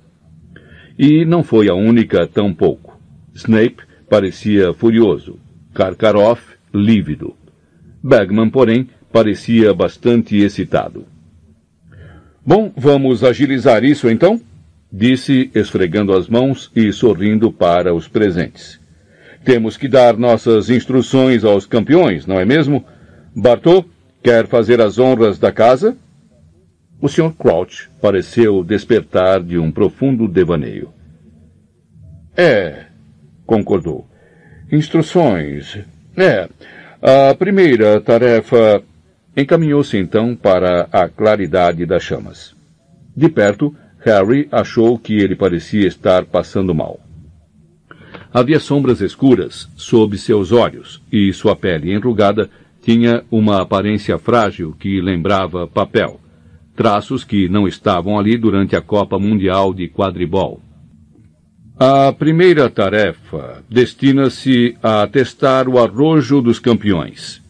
E 0.99 1.27
não 1.27 1.43
foi 1.43 1.69
a 1.69 1.75
única 1.75 2.27
tampouco. 2.27 2.99
Snape 3.35 3.83
parecia 4.09 4.73
furioso, 4.73 5.39
Karkaroff 5.75 6.57
lívido. 6.73 7.37
Bagman, 8.03 8.49
porém, 8.49 8.89
parecia 9.13 9.75
bastante 9.75 10.39
excitado. 10.39 11.05
Bom, 12.47 12.73
vamos 12.75 13.23
agilizar 13.23 13.85
isso 13.85 14.09
então? 14.09 14.41
Disse, 14.97 15.51
esfregando 15.55 16.15
as 16.17 16.29
mãos 16.29 16.71
e 16.75 16.93
sorrindo 16.93 17.53
para 17.53 17.93
os 17.93 18.07
presentes. 18.07 18.81
Temos 19.45 19.77
que 19.77 19.89
dar 19.89 20.17
nossas 20.17 20.71
instruções 20.71 21.45
aos 21.45 21.67
campeões, 21.67 22.27
não 22.27 22.39
é 22.39 22.45
mesmo? 22.45 22.85
Bartô, 23.35 23.85
Quer 24.25 24.47
fazer 24.47 24.81
as 24.81 24.99
honras 24.99 25.39
da 25.39 25.53
casa? 25.53 25.99
O 26.99 27.11
Sr. 27.11 27.35
Crouch 27.37 27.91
pareceu 28.01 28.65
despertar 28.65 29.43
de 29.43 29.59
um 29.59 29.71
profundo 29.71 30.27
devaneio. 30.27 30.95
É, 32.35 32.87
concordou. 33.45 34.09
Instruções. 34.73 35.79
É. 36.17 36.49
A 37.03 37.35
primeira 37.35 38.01
tarefa 38.01 38.83
encaminhou-se 39.37 39.95
então 39.99 40.35
para 40.35 40.89
a 40.91 41.07
claridade 41.07 41.85
das 41.85 42.03
chamas. 42.03 42.57
De 43.15 43.29
perto, 43.29 43.77
Harry 44.05 44.47
achou 44.53 44.99
que 44.99 45.15
ele 45.15 45.35
parecia 45.35 45.87
estar 45.87 46.27
passando 46.27 46.75
mal. 46.75 47.01
Havia 48.33 48.61
sombras 48.61 49.01
escuras 49.01 49.69
sob 49.77 50.19
seus 50.19 50.53
olhos 50.53 51.01
e 51.11 51.33
sua 51.33 51.57
pele 51.57 51.93
enrugada 51.93 52.51
tinha 52.83 53.25
uma 53.31 53.63
aparência 53.63 54.19
frágil 54.19 54.77
que 54.79 55.01
lembrava 55.01 55.67
papel, 55.67 56.21
traços 56.77 57.25
que 57.25 57.49
não 57.49 57.67
estavam 57.67 58.19
ali 58.19 58.37
durante 58.37 58.77
a 58.77 58.83
Copa 58.83 59.19
Mundial 59.19 59.73
de 59.73 59.89
Quadribol. 59.89 60.61
A 61.79 62.13
primeira 62.13 62.69
tarefa 62.69 63.65
destina-se 63.71 64.77
a 64.83 65.07
testar 65.07 65.67
o 65.67 65.79
arrojo 65.79 66.43
dos 66.43 66.59
campeões, 66.59 67.43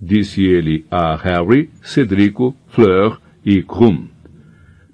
disse 0.00 0.44
ele 0.44 0.84
a 0.90 1.16
Harry, 1.16 1.70
Cedrico, 1.82 2.54
Fleur 2.68 3.18
e 3.44 3.62
Krum. 3.62 4.13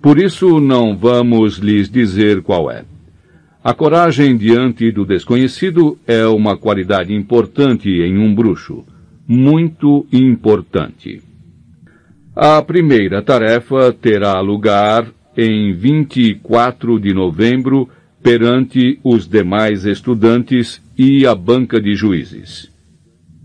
Por 0.00 0.18
isso 0.18 0.58
não 0.60 0.96
vamos 0.96 1.58
lhes 1.58 1.90
dizer 1.90 2.40
qual 2.42 2.70
é. 2.70 2.84
A 3.62 3.74
coragem 3.74 4.36
diante 4.36 4.90
do 4.90 5.04
desconhecido 5.04 5.98
é 6.06 6.26
uma 6.26 6.56
qualidade 6.56 7.12
importante 7.12 7.90
em 7.90 8.16
um 8.16 8.34
bruxo, 8.34 8.84
muito 9.28 10.06
importante. 10.10 11.22
A 12.34 12.62
primeira 12.62 13.20
tarefa 13.20 13.92
terá 13.92 14.40
lugar 14.40 15.06
em 15.36 15.74
24 15.74 16.98
de 16.98 17.12
novembro 17.12 17.86
perante 18.22 18.98
os 19.04 19.28
demais 19.28 19.84
estudantes 19.84 20.80
e 20.96 21.26
a 21.26 21.34
banca 21.34 21.78
de 21.78 21.94
juízes. 21.94 22.70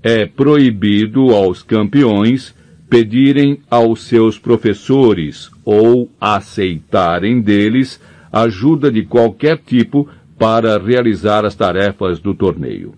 É 0.02 0.26
proibido 0.26 1.32
aos 1.32 1.62
campeões 1.62 2.56
pedirem 2.96 3.60
aos 3.70 4.04
seus 4.04 4.40
professores 4.40 5.52
ou 5.66 6.10
aceitarem 6.18 7.42
deles 7.42 8.00
ajuda 8.32 8.90
de 8.90 9.04
qualquer 9.04 9.58
tipo 9.58 10.08
para 10.40 10.78
realizar 10.78 11.44
as 11.44 11.54
tarefas 11.56 12.20
do 12.22 12.34
torneio. 12.34 12.94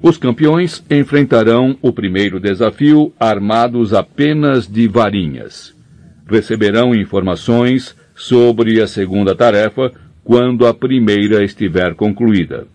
Os 0.00 0.16
campeões 0.16 0.84
enfrentarão 0.88 1.76
o 1.82 1.92
primeiro 1.92 2.38
desafio 2.38 3.12
armados 3.18 3.92
apenas 3.92 4.68
de 4.68 4.86
varinhas. 4.86 5.74
Receberão 6.24 6.94
informações 6.94 7.96
sobre 8.14 8.80
a 8.80 8.86
segunda 8.86 9.34
tarefa 9.34 9.90
quando 10.22 10.64
a 10.64 10.72
primeira 10.72 11.42
estiver 11.42 11.96
concluída. 11.96 12.68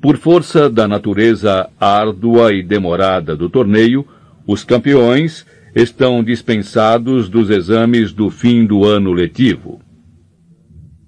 Por 0.00 0.16
força 0.16 0.70
da 0.70 0.86
natureza 0.86 1.68
árdua 1.80 2.52
e 2.52 2.62
demorada 2.62 3.34
do 3.34 3.50
torneio, 3.50 4.06
os 4.52 4.64
campeões 4.64 5.46
estão 5.76 6.24
dispensados 6.24 7.28
dos 7.28 7.50
exames 7.50 8.12
do 8.12 8.30
fim 8.30 8.66
do 8.66 8.84
ano 8.84 9.12
letivo. 9.12 9.80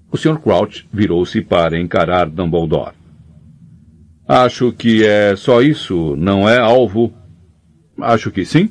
O 0.09 0.15
Sr. 0.15 0.39
Crouch 0.39 0.87
virou-se 0.93 1.41
para 1.41 1.77
encarar 1.77 2.29
Dumbledore. 2.29 2.93
Acho 4.25 4.71
que 4.71 5.05
é 5.05 5.35
só 5.35 5.61
isso, 5.61 6.15
não 6.15 6.47
é, 6.47 6.57
alvo? 6.57 7.13
Acho 7.99 8.31
que 8.31 8.45
sim, 8.45 8.69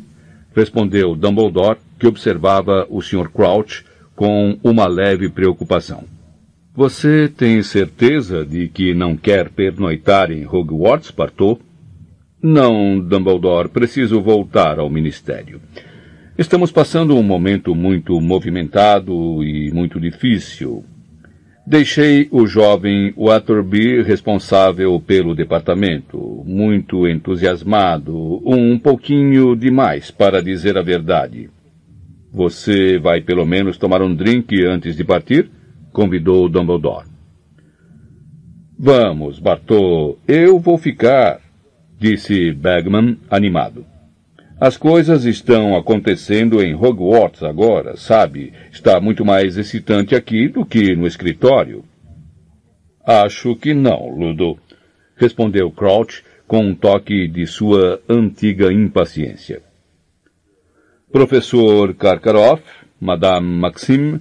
respondeu 0.56 1.14
Dumbledore, 1.14 1.78
que 1.98 2.06
observava 2.06 2.86
o 2.88 3.02
Sr. 3.02 3.28
Crouch 3.28 3.84
com 4.16 4.58
uma 4.64 4.86
leve 4.86 5.28
preocupação. 5.28 6.04
Você 6.74 7.28
tem 7.28 7.62
certeza 7.62 8.42
de 8.42 8.68
que 8.68 8.94
não 8.94 9.18
quer 9.18 9.50
pernoitar 9.50 10.30
em 10.30 10.46
Hogwarts, 10.46 11.10
Partou? 11.10 11.60
Não, 12.42 12.98
Dumbledore, 12.98 13.68
preciso 13.68 14.20
voltar 14.20 14.78
ao 14.78 14.90
ministério. 14.90 15.60
Estamos 16.36 16.72
passando 16.72 17.16
um 17.16 17.22
momento 17.22 17.74
muito 17.74 18.20
movimentado 18.20 19.44
e 19.44 19.70
muito 19.72 20.00
difícil. 20.00 20.84
Deixei 21.64 22.28
o 22.32 22.44
jovem 22.46 23.14
Waterby 23.16 24.02
responsável 24.02 24.98
pelo 24.98 25.36
departamento, 25.36 26.42
muito 26.44 27.06
entusiasmado, 27.06 28.42
um 28.44 28.76
pouquinho 28.76 29.54
demais, 29.54 30.10
para 30.10 30.42
dizer 30.42 30.76
a 30.76 30.82
verdade. 30.82 31.48
Você 32.32 32.98
vai 32.98 33.20
pelo 33.20 33.46
menos 33.46 33.76
tomar 33.76 34.02
um 34.02 34.12
drink 34.12 34.64
antes 34.64 34.96
de 34.96 35.04
partir? 35.04 35.48
convidou 35.92 36.48
Dumbledore. 36.48 37.06
Vamos, 38.78 39.38
Bartô, 39.38 40.18
eu 40.26 40.58
vou 40.58 40.78
ficar, 40.78 41.38
disse 42.02 42.50
Bagman, 42.50 43.16
animado. 43.30 43.86
As 44.60 44.76
coisas 44.76 45.24
estão 45.24 45.76
acontecendo 45.76 46.60
em 46.60 46.74
Hogwarts 46.74 47.44
agora, 47.44 47.96
sabe? 47.96 48.52
Está 48.72 49.00
muito 49.00 49.24
mais 49.24 49.56
excitante 49.56 50.12
aqui 50.16 50.48
do 50.48 50.66
que 50.66 50.96
no 50.96 51.06
escritório. 51.06 51.84
Acho 53.06 53.54
que 53.54 53.72
não, 53.72 54.08
Ludo, 54.08 54.58
respondeu 55.16 55.70
Crouch 55.70 56.24
com 56.48 56.66
um 56.66 56.74
toque 56.74 57.28
de 57.28 57.46
sua 57.46 58.00
antiga 58.08 58.72
impaciência. 58.72 59.62
Professor 61.12 61.94
Karkaroff, 61.94 62.64
Madame 63.00 63.46
Maxime, 63.46 64.20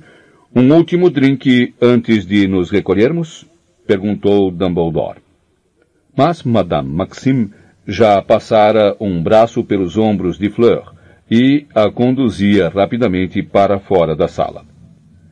um 0.55 0.71
último 0.71 1.09
drink 1.09 1.73
antes 1.81 2.27
de 2.27 2.47
nos 2.47 2.69
recolhermos? 2.69 3.45
perguntou 3.87 4.51
Dumbledore. 4.51 5.19
Mas 6.15 6.43
Madame 6.43 6.89
Maxime 6.89 7.51
já 7.91 8.21
passara 8.21 8.95
um 9.01 9.21
braço 9.21 9.63
pelos 9.65 9.97
ombros 9.97 10.37
de 10.37 10.49
Fleur 10.49 10.93
e 11.29 11.67
a 11.75 11.91
conduzia 11.91 12.69
rapidamente 12.69 13.43
para 13.43 13.79
fora 13.79 14.15
da 14.15 14.29
sala. 14.29 14.63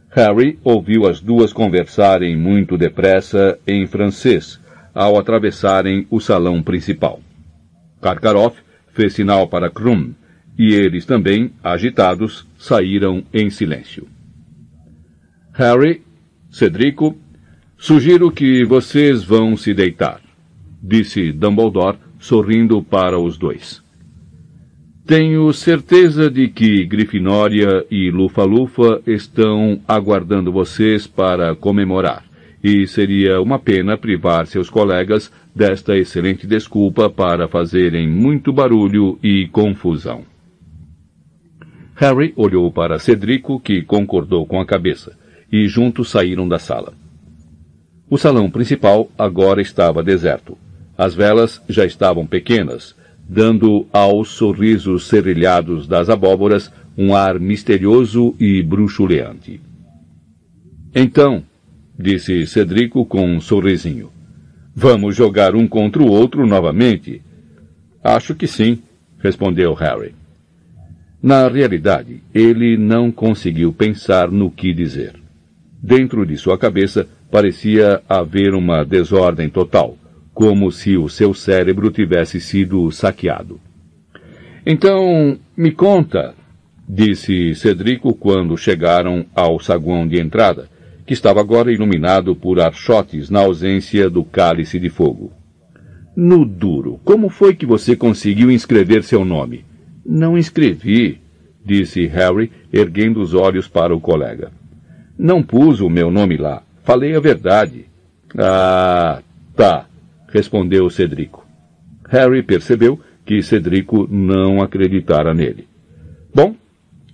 Harry 0.09 0.59
ouviu 0.61 1.07
as 1.07 1.21
duas 1.21 1.53
conversarem 1.53 2.35
muito 2.35 2.77
depressa 2.77 3.57
em 3.65 3.87
francês 3.87 4.59
ao 4.93 5.17
atravessarem 5.17 6.05
o 6.09 6.19
salão 6.19 6.61
principal. 6.61 7.21
Karkaroff 8.01 8.57
fez 8.91 9.13
sinal 9.13 9.47
para 9.47 9.69
Krum 9.69 10.13
e 10.57 10.73
eles 10.73 11.05
também, 11.05 11.53
agitados, 11.63 12.45
saíram 12.57 13.23
em 13.33 13.49
silêncio. 13.49 14.05
Harry, 15.53 16.01
Cedrico, 16.51 17.17
sugiro 17.77 18.29
que 18.29 18.65
vocês 18.65 19.23
vão 19.23 19.55
se 19.55 19.73
deitar, 19.73 20.19
disse 20.83 21.31
Dumbledore, 21.31 21.97
sorrindo 22.19 22.83
para 22.83 23.17
os 23.17 23.37
dois. 23.37 23.81
Tenho 25.05 25.51
certeza 25.53 26.29
de 26.29 26.49
que 26.49 26.85
Grifinória 26.85 27.83
e 27.89 28.11
Lufa-Lufa 28.11 29.01
estão 29.07 29.81
aguardando 29.87 30.51
vocês 30.51 31.07
para 31.07 31.55
comemorar, 31.55 32.23
e 32.63 32.85
seria 32.85 33.41
uma 33.41 33.57
pena 33.57 33.97
privar 33.97 34.45
seus 34.45 34.69
colegas 34.69 35.31
desta 35.55 35.97
excelente 35.97 36.45
desculpa 36.45 37.09
para 37.09 37.47
fazerem 37.47 38.07
muito 38.07 38.53
barulho 38.53 39.17
e 39.23 39.47
confusão. 39.47 40.23
Harry 41.95 42.31
olhou 42.35 42.71
para 42.71 42.99
Cedrico, 42.99 43.59
que 43.59 43.81
concordou 43.81 44.45
com 44.45 44.61
a 44.61 44.65
cabeça 44.65 45.17
e 45.51 45.67
juntos 45.67 46.09
saíram 46.09 46.47
da 46.47 46.59
sala. 46.59 46.93
O 48.09 48.17
salão 48.17 48.49
principal 48.49 49.09
agora 49.17 49.61
estava 49.61 50.03
deserto. 50.03 50.57
As 50.99 51.15
velas 51.15 51.61
já 51.69 51.85
estavam 51.85 52.27
pequenas, 52.27 52.93
dando 53.25 53.87
aos 53.93 54.31
sorrisos 54.31 55.07
serrilhados 55.07 55.87
das 55.87 56.09
abóboras 56.09 56.69
um 56.97 57.15
ar 57.15 57.39
misterioso 57.39 58.35
e 58.37 58.61
bruxuleante. 58.61 59.61
Então, 60.93 61.41
disse 61.97 62.45
Cedrico 62.45 63.05
com 63.05 63.25
um 63.25 63.39
sorrisinho, 63.39 64.11
vamos 64.75 65.15
jogar 65.15 65.55
um 65.55 65.65
contra 65.65 66.03
o 66.03 66.11
outro 66.11 66.45
novamente? 66.45 67.21
Acho 68.03 68.35
que 68.35 68.45
sim, 68.45 68.79
respondeu 69.19 69.73
Harry. 69.75 70.13
Na 71.23 71.47
realidade, 71.47 72.21
ele 72.35 72.75
não 72.75 73.09
conseguiu 73.09 73.71
pensar 73.71 74.29
no 74.29 74.51
que 74.51 74.73
dizer. 74.73 75.13
Dentro 75.81 76.25
de 76.25 76.35
sua 76.35 76.57
cabeça 76.57 77.07
parecia 77.31 78.01
haver 78.09 78.53
uma 78.53 78.83
desordem 78.83 79.47
total, 79.47 79.95
como 80.39 80.71
se 80.71 80.95
o 80.95 81.09
seu 81.09 81.33
cérebro 81.33 81.91
tivesse 81.91 82.39
sido 82.39 82.89
saqueado. 82.93 83.59
Então, 84.65 85.37
me 85.57 85.69
conta, 85.69 86.33
disse 86.87 87.53
Cedrico 87.55 88.13
quando 88.13 88.55
chegaram 88.57 89.25
ao 89.35 89.59
saguão 89.59 90.07
de 90.07 90.17
entrada, 90.17 90.69
que 91.05 91.13
estava 91.13 91.41
agora 91.41 91.73
iluminado 91.73 92.33
por 92.37 92.61
archotes 92.61 93.29
na 93.29 93.41
ausência 93.41 94.09
do 94.09 94.23
cálice 94.23 94.79
de 94.79 94.89
fogo. 94.89 95.33
No 96.15 96.45
duro, 96.45 97.01
como 97.03 97.27
foi 97.27 97.53
que 97.53 97.65
você 97.65 97.93
conseguiu 97.93 98.49
inscrever 98.49 99.03
seu 99.03 99.25
nome? 99.25 99.65
Não 100.05 100.37
escrevi, 100.37 101.19
disse 101.65 102.05
Harry, 102.05 102.49
erguendo 102.71 103.19
os 103.19 103.33
olhos 103.33 103.67
para 103.67 103.93
o 103.93 103.99
colega. 103.99 104.53
Não 105.17 105.43
pus 105.43 105.81
o 105.81 105.89
meu 105.89 106.09
nome 106.09 106.37
lá. 106.37 106.63
Falei 106.85 107.13
a 107.13 107.19
verdade. 107.19 107.87
Ah, 108.37 109.21
tá, 109.53 109.88
respondeu 110.31 110.89
Cedrico. 110.89 111.45
Harry 112.09 112.41
percebeu 112.41 112.99
que 113.25 113.41
Cedrico 113.43 114.07
não 114.09 114.61
acreditara 114.61 115.33
nele. 115.33 115.67
Bom, 116.33 116.55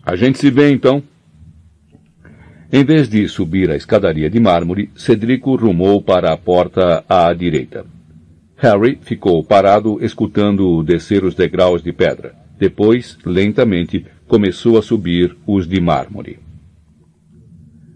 a 0.04 0.16
gente 0.16 0.38
se 0.38 0.50
vê 0.50 0.72
então. 0.72 1.02
Em 2.72 2.84
vez 2.84 3.08
de 3.10 3.28
subir 3.28 3.70
a 3.70 3.76
escadaria 3.76 4.30
de 4.30 4.40
mármore, 4.40 4.90
Cedrico 4.96 5.56
rumou 5.56 6.02
para 6.02 6.32
a 6.32 6.38
porta 6.38 7.04
à 7.08 7.34
direita. 7.34 7.86
Harry 8.58 8.98
ficou 9.02 9.44
parado 9.44 9.98
escutando 10.02 10.82
descer 10.84 11.24
os 11.24 11.36
degraus 11.36 11.84
de 11.84 11.92
pedra. 11.92 12.34
Depois, 12.58 13.18
lentamente, 13.26 14.06
começou 14.28 14.78
a 14.78 14.82
subir 14.82 15.36
os 15.46 15.68
de 15.68 15.82
mármore. 15.82 16.40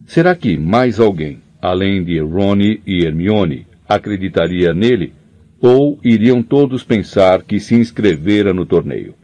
Será 0.06 0.36
que 0.36 0.58
mais 0.58 1.00
alguém, 1.00 1.40
além 1.62 2.04
de 2.04 2.20
Ronnie 2.20 2.82
e 2.86 3.06
Hermione, 3.06 3.66
acreditaria 3.90 4.74
nele? 4.74 5.14
Ou 5.60 6.00
iriam 6.04 6.42
todos 6.42 6.84
pensar 6.84 7.42
que 7.42 7.60
se 7.60 7.76
inscrevera 7.76 8.54
no 8.54 8.66
torneio? 8.66 9.16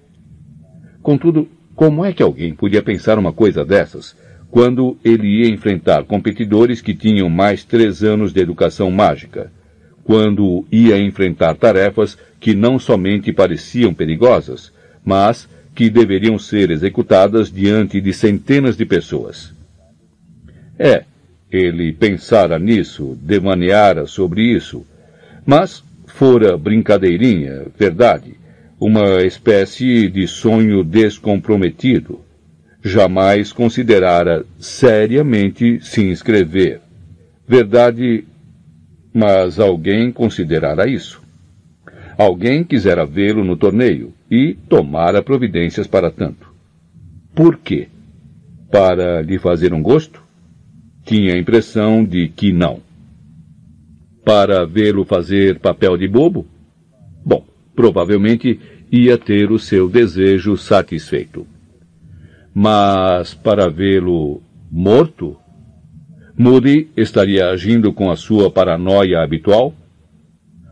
Contudo, 1.02 1.48
como 1.76 2.04
é 2.04 2.12
que 2.12 2.24
alguém 2.24 2.54
podia 2.54 2.82
pensar 2.82 3.20
uma 3.20 3.32
coisa 3.32 3.64
dessas, 3.64 4.18
quando 4.50 4.98
ele 5.04 5.28
ia 5.28 5.50
enfrentar 5.50 6.04
competidores 6.06 6.82
que 6.82 6.96
tinham 6.96 7.30
mais 7.30 7.64
três 7.64 8.04
anos 8.04 8.34
de 8.34 8.42
educação 8.42 8.90
mágica, 8.90 9.52
quando 10.04 10.66
ia 10.72 10.98
enfrentar 10.98 11.56
tarefas 11.56 12.18
que 12.40 12.54
não 12.54 12.80
somente 12.80 13.34
pareciam 13.34 13.94
perigosas, 13.94 14.72
mas 15.04 15.48
que 15.74 15.90
deveriam 15.90 16.40
ser 16.40 16.72
executadas 16.72 17.52
diante 17.52 18.00
de 18.00 18.14
centenas 18.14 18.78
de 18.78 18.86
pessoas. 18.86 19.54
É, 20.80 21.04
ele 21.56 21.94
pensara 21.94 22.60
nisso, 22.60 23.18
demaneara 23.22 24.06
sobre 24.06 24.44
isso, 24.44 24.86
mas 25.46 25.84
fora 26.06 26.58
brincadeirinha, 26.58 27.68
verdade, 27.78 28.36
uma 28.80 29.24
espécie 29.24 30.10
de 30.10 30.28
sonho 30.28 30.84
descomprometido. 30.84 32.20
Jamais 32.84 33.52
considerara 33.52 34.46
seriamente 34.60 35.80
se 35.82 36.04
inscrever. 36.04 36.82
Verdade, 37.48 38.26
mas 39.14 39.60
alguém 39.60 40.12
considerara 40.12 40.88
isso. 40.88 41.22
Alguém 42.18 42.64
quisera 42.64 43.06
vê-lo 43.06 43.44
no 43.44 43.58
torneio 43.58 44.14
e 44.30 44.54
tomara 44.70 45.22
providências 45.22 45.88
para 45.88 46.12
tanto. 46.12 46.54
Por 47.34 47.58
quê? 47.58 47.88
Para 48.72 49.22
lhe 49.22 49.38
fazer 49.38 49.74
um 49.74 49.82
gosto? 49.82 50.25
Tinha 51.06 51.36
a 51.36 51.38
impressão 51.38 52.04
de 52.04 52.28
que 52.28 52.52
não. 52.52 52.82
Para 54.26 54.66
vê-lo 54.66 55.06
fazer 55.06 55.60
papel 55.60 55.96
de 55.98 56.08
bobo? 56.08 56.48
Bom, 57.24 57.46
provavelmente 57.76 58.60
ia 58.92 59.16
ter 59.16 59.52
o 59.52 59.60
seu 59.60 59.88
desejo 59.88 60.58
satisfeito. 60.58 61.46
Mas 62.54 63.36
para 63.36 63.70
vê-lo 63.70 64.42
morto? 64.72 65.38
Moody 66.36 66.90
estaria 66.98 67.50
agindo 67.50 67.94
com 67.94 68.10
a 68.10 68.16
sua 68.16 68.50
paranoia 68.50 69.22
habitual? 69.22 69.74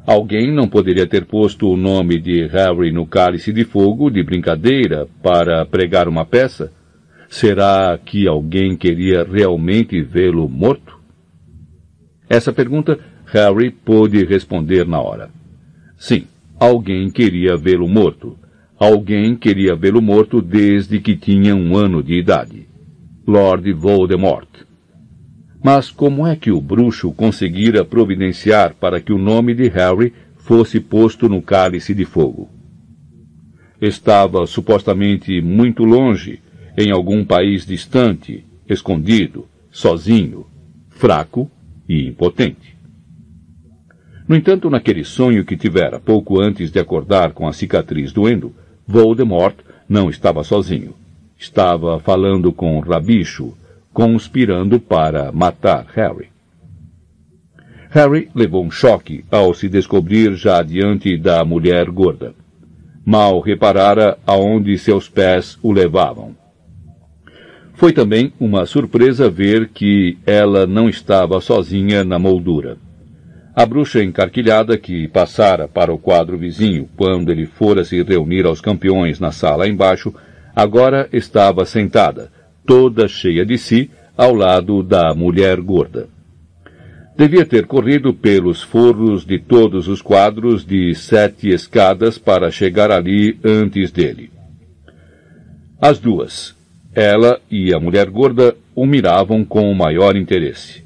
Alguém 0.05 0.51
não 0.51 0.67
poderia 0.67 1.07
ter 1.07 1.25
posto 1.25 1.69
o 1.69 1.77
nome 1.77 2.19
de 2.19 2.47
Harry 2.47 2.91
no 2.91 3.05
cálice 3.05 3.53
de 3.53 3.63
fogo 3.63 4.09
de 4.09 4.21
brincadeira 4.23 5.07
para 5.21 5.65
pregar 5.65 6.09
uma 6.09 6.25
peça? 6.25 6.71
Será 7.29 7.97
que 8.03 8.27
alguém 8.27 8.75
queria 8.75 9.23
realmente 9.23 10.01
vê-lo 10.01 10.47
morto? 10.47 10.99
Essa 12.29 12.53
pergunta 12.53 12.99
Harry 13.27 13.71
pôde 13.71 14.23
responder 14.23 14.85
na 14.85 15.01
hora. 15.01 15.29
Sim, 15.97 16.27
alguém 16.59 17.09
queria 17.09 17.57
vê-lo 17.57 17.87
morto. 17.87 18.37
Alguém 18.77 19.35
queria 19.35 19.75
vê-lo 19.75 20.01
morto 20.01 20.41
desde 20.41 20.99
que 20.99 21.15
tinha 21.15 21.55
um 21.55 21.75
ano 21.75 22.03
de 22.03 22.13
idade. 22.13 22.67
Lord 23.25 23.71
Voldemort. 23.73 24.49
Mas 25.63 25.89
como 25.89 26.27
é 26.27 26.35
que 26.35 26.51
o 26.51 26.59
bruxo 26.59 27.11
conseguira 27.13 27.85
providenciar 27.85 28.75
para 28.75 28.99
que 28.99 29.13
o 29.13 29.17
nome 29.17 29.55
de 29.55 29.69
Harry 29.69 30.13
fosse 30.35 30.79
posto 30.79 31.29
no 31.29 31.41
cálice 31.41 31.93
de 31.93 32.03
fogo? 32.03 32.49
Estava 33.79 34.45
supostamente 34.45 35.41
muito 35.41 35.85
longe, 35.85 36.41
em 36.77 36.91
algum 36.91 37.23
país 37.23 37.65
distante, 37.65 38.45
escondido, 38.67 39.47
sozinho, 39.71 40.45
fraco 40.89 41.49
e 41.87 42.07
impotente. 42.07 42.75
No 44.27 44.35
entanto, 44.35 44.69
naquele 44.69 45.03
sonho 45.03 45.43
que 45.43 45.57
tivera 45.57 45.99
pouco 45.99 46.41
antes 46.41 46.71
de 46.71 46.79
acordar 46.79 47.33
com 47.33 47.47
a 47.47 47.53
cicatriz 47.53 48.11
doendo, 48.11 48.53
Voldemort 48.87 49.55
não 49.87 50.09
estava 50.09 50.43
sozinho. 50.43 50.95
Estava 51.37 51.99
falando 51.99 52.53
com 52.53 52.79
Rabicho, 52.79 53.53
conspirando 53.91 54.79
para 54.79 55.31
matar 55.31 55.85
Harry. 55.93 56.29
Harry 57.89 58.29
levou 58.33 58.63
um 58.63 58.71
choque 58.71 59.23
ao 59.29 59.53
se 59.53 59.69
descobrir 59.69 60.35
já 60.35 60.63
diante 60.63 61.15
da 61.17 61.43
mulher 61.45 61.89
gorda. 61.91 62.33
Mal 63.05 63.39
reparara 63.39 64.17
aonde 64.25 64.77
seus 64.77 65.07
pés 65.09 65.59
o 65.61 65.71
levavam. 65.71 66.42
Foi 67.83 67.91
também 67.91 68.31
uma 68.39 68.65
surpresa 68.65 69.29
ver 69.29 69.67
que 69.67 70.17
ela 70.25 70.65
não 70.65 70.87
estava 70.87 71.41
sozinha 71.41 72.01
na 72.01 72.17
moldura. 72.17 72.77
A 73.53 73.65
bruxa 73.65 74.01
encarquilhada 74.01 74.77
que 74.77 75.05
passara 75.09 75.67
para 75.67 75.93
o 75.93 75.97
quadro 75.97 76.37
vizinho 76.37 76.87
quando 76.95 77.29
ele 77.29 77.45
fora 77.45 77.83
se 77.83 78.01
reunir 78.01 78.45
aos 78.45 78.61
campeões 78.61 79.19
na 79.19 79.33
sala 79.33 79.67
embaixo, 79.67 80.15
agora 80.55 81.09
estava 81.11 81.65
sentada, 81.65 82.31
toda 82.65 83.05
cheia 83.05 83.45
de 83.45 83.57
si, 83.57 83.91
ao 84.15 84.33
lado 84.33 84.81
da 84.81 85.13
mulher 85.13 85.59
gorda. 85.59 86.07
Devia 87.17 87.45
ter 87.45 87.65
corrido 87.65 88.13
pelos 88.13 88.63
forros 88.63 89.25
de 89.25 89.39
todos 89.39 89.89
os 89.89 90.01
quadros 90.01 90.65
de 90.65 90.95
sete 90.95 91.49
escadas 91.49 92.17
para 92.17 92.49
chegar 92.49 92.89
ali 92.91 93.37
antes 93.43 93.91
dele. 93.91 94.31
As 95.81 95.99
duas, 95.99 96.55
ela 96.95 97.39
e 97.49 97.73
a 97.73 97.79
mulher 97.79 98.09
gorda, 98.09 98.55
o 98.75 98.85
miravam 98.85 99.43
com 99.43 99.71
o 99.71 99.75
maior 99.75 100.15
interesse. 100.15 100.83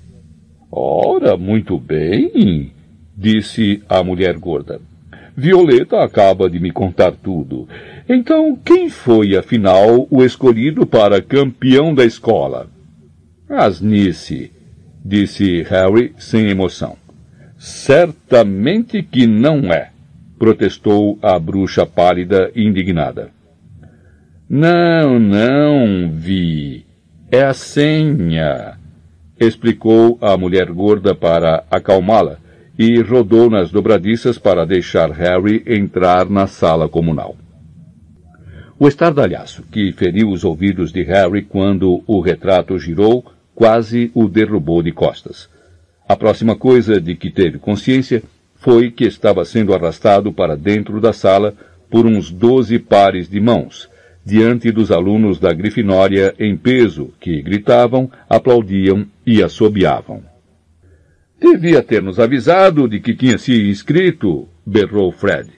Ora, 0.72 1.36
muito 1.38 1.78
bem, 1.78 2.72
disse 3.16 3.82
a 3.90 4.04
mulher 4.04 4.38
gorda. 4.38 4.80
Violeta 5.36 6.02
acaba 6.02 6.50
de 6.50 6.60
me 6.60 6.72
contar 6.72 7.12
tudo. 7.12 7.68
Então, 8.10 8.56
quem 8.56 8.90
foi, 8.90 9.36
afinal, 9.36 10.08
o 10.10 10.24
escolhido 10.24 10.86
para 10.86 11.22
campeão 11.22 11.94
da 11.94 12.04
escola? 12.04 12.68
Asnice, 13.48 14.52
disse 15.06 15.62
Harry 15.64 16.14
sem 16.18 16.50
emoção. 16.50 16.98
Certamente 17.58 19.04
que 19.04 19.28
não 19.28 19.72
é, 19.72 19.92
protestou 20.40 21.20
a 21.22 21.38
bruxa 21.38 21.86
pálida 21.86 22.52
e 22.56 22.64
indignada. 22.64 23.32
Não, 24.50 25.20
não, 25.20 26.10
Vi. 26.10 26.86
É 27.30 27.44
a 27.44 27.54
senha, 27.54 28.78
explicou 29.38 30.18
a 30.22 30.38
mulher 30.38 30.72
gorda 30.72 31.14
para 31.14 31.66
acalmá-la 31.70 32.38
e 32.80 33.02
rodou 33.02 33.50
nas 33.50 33.72
dobradiças 33.72 34.38
para 34.38 34.66
deixar 34.66 35.12
Harry 35.12 35.62
entrar 35.68 36.30
na 36.30 36.48
sala 36.48 36.88
comunal. 36.88 37.36
O 38.80 38.88
estardalhaço 38.88 39.64
que 39.70 39.92
feriu 39.92 40.30
os 40.30 40.46
ouvidos 40.46 40.94
de 40.94 41.04
Harry 41.04 41.42
quando 41.42 42.02
o 42.08 42.22
retrato 42.22 42.80
girou 42.80 43.26
quase 43.54 44.12
o 44.14 44.30
derrubou 44.30 44.82
de 44.82 44.94
costas. 44.94 45.50
A 46.08 46.16
próxima 46.16 46.56
coisa 46.56 47.02
de 47.02 47.16
que 47.16 47.30
teve 47.30 47.60
consciência 47.60 48.24
foi 48.56 48.92
que 48.92 49.04
estava 49.04 49.44
sendo 49.44 49.74
arrastado 49.74 50.32
para 50.32 50.56
dentro 50.56 51.02
da 51.02 51.12
sala 51.12 51.54
por 51.90 52.06
uns 52.06 52.32
doze 52.32 52.80
pares 52.80 53.28
de 53.28 53.42
mãos, 53.42 53.90
diante 54.28 54.74
dos 54.74 54.92
alunos 54.92 55.40
da 55.40 55.54
Grifinória 55.54 56.36
em 56.38 56.58
peso, 56.58 57.14
que 57.18 57.42
gritavam, 57.42 58.12
aplaudiam 58.30 59.08
e 59.26 59.42
assobiavam. 59.42 60.22
Devia 61.40 61.82
ter 61.82 62.04
nos 62.04 62.20
avisado 62.20 62.90
de 62.90 63.00
que 63.00 63.16
tinha 63.16 63.38
se 63.38 63.70
inscrito, 63.70 64.46
berrou 64.66 65.14
Fred. 65.14 65.50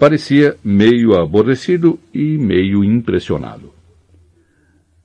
Parecia 0.00 0.56
meio 0.64 1.20
aborrecido 1.20 2.00
e 2.14 2.38
meio 2.38 2.82
impressionado. 2.82 3.70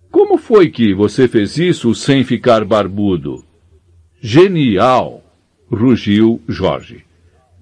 Como 0.09 0.37
foi 0.37 0.69
que 0.69 0.93
você 0.93 1.27
fez 1.27 1.57
isso 1.57 1.93
sem 1.93 2.23
ficar 2.23 2.63
barbudo? 2.63 3.43
Genial! 4.21 5.21
rugiu 5.69 6.41
Jorge. 6.47 7.03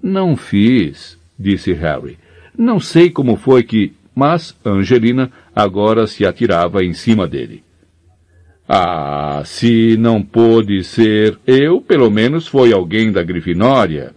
Não 0.00 0.36
fiz, 0.36 1.18
disse 1.36 1.72
Harry. 1.72 2.16
Não 2.56 2.78
sei 2.78 3.10
como 3.10 3.34
foi 3.34 3.64
que. 3.64 3.92
Mas 4.16 4.56
Angelina 4.64 5.30
agora 5.54 6.06
se 6.06 6.24
atirava 6.24 6.82
em 6.82 6.94
cima 6.94 7.28
dele. 7.28 7.62
Ah, 8.66 9.42
se 9.44 9.94
não 9.98 10.22
pôde 10.22 10.82
ser 10.82 11.38
eu, 11.46 11.82
pelo 11.82 12.10
menos 12.10 12.48
foi 12.48 12.72
alguém 12.72 13.12
da 13.12 13.22
Grifinória. 13.22 14.14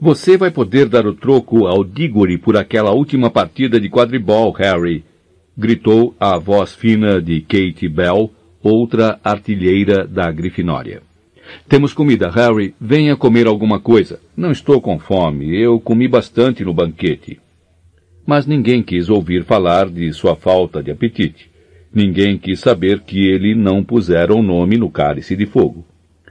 Você 0.00 0.36
vai 0.36 0.50
poder 0.50 0.86
dar 0.88 1.06
o 1.06 1.14
troco 1.14 1.66
ao 1.66 1.84
Diggory 1.84 2.38
por 2.38 2.56
aquela 2.56 2.90
última 2.90 3.30
partida 3.30 3.78
de 3.78 3.88
quadribol, 3.88 4.50
Harry, 4.52 5.04
gritou 5.56 6.14
a 6.18 6.36
voz 6.36 6.74
fina 6.74 7.22
de 7.22 7.40
Kate 7.40 7.88
Bell, 7.88 8.32
outra 8.62 9.20
artilheira 9.22 10.06
da 10.06 10.30
Grifinória. 10.32 11.02
Temos 11.68 11.92
comida, 11.92 12.30
Harry. 12.30 12.74
Venha 12.80 13.16
comer 13.16 13.46
alguma 13.46 13.78
coisa. 13.78 14.20
Não 14.36 14.50
estou 14.50 14.80
com 14.80 14.98
fome. 14.98 15.56
Eu 15.56 15.80
comi 15.80 16.08
bastante 16.08 16.64
no 16.64 16.72
banquete. 16.72 17.40
Mas 18.26 18.46
ninguém 18.46 18.82
quis 18.82 19.08
ouvir 19.08 19.44
falar 19.44 19.88
de 19.88 20.12
sua 20.12 20.36
falta 20.36 20.82
de 20.82 20.90
apetite. 20.90 21.50
Ninguém 21.92 22.38
quis 22.38 22.60
saber 22.60 23.00
que 23.00 23.28
ele 23.28 23.54
não 23.54 23.82
pusera 23.82 24.34
o 24.34 24.42
nome 24.42 24.76
no 24.76 24.90
cálice 24.90 25.34
de 25.34 25.46
fogo. 25.46 25.84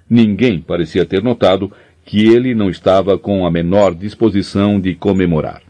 Ninguém 0.10 0.60
parecia 0.60 1.06
ter 1.06 1.22
notado 1.22 1.72
que 2.06 2.26
ele 2.26 2.56
não 2.56 2.70
estava 2.70 3.18
com 3.18 3.46
a 3.46 3.52
menor 3.52 3.94
disposição 3.94 4.80
de 4.80 4.96
comemorar. 4.96 5.62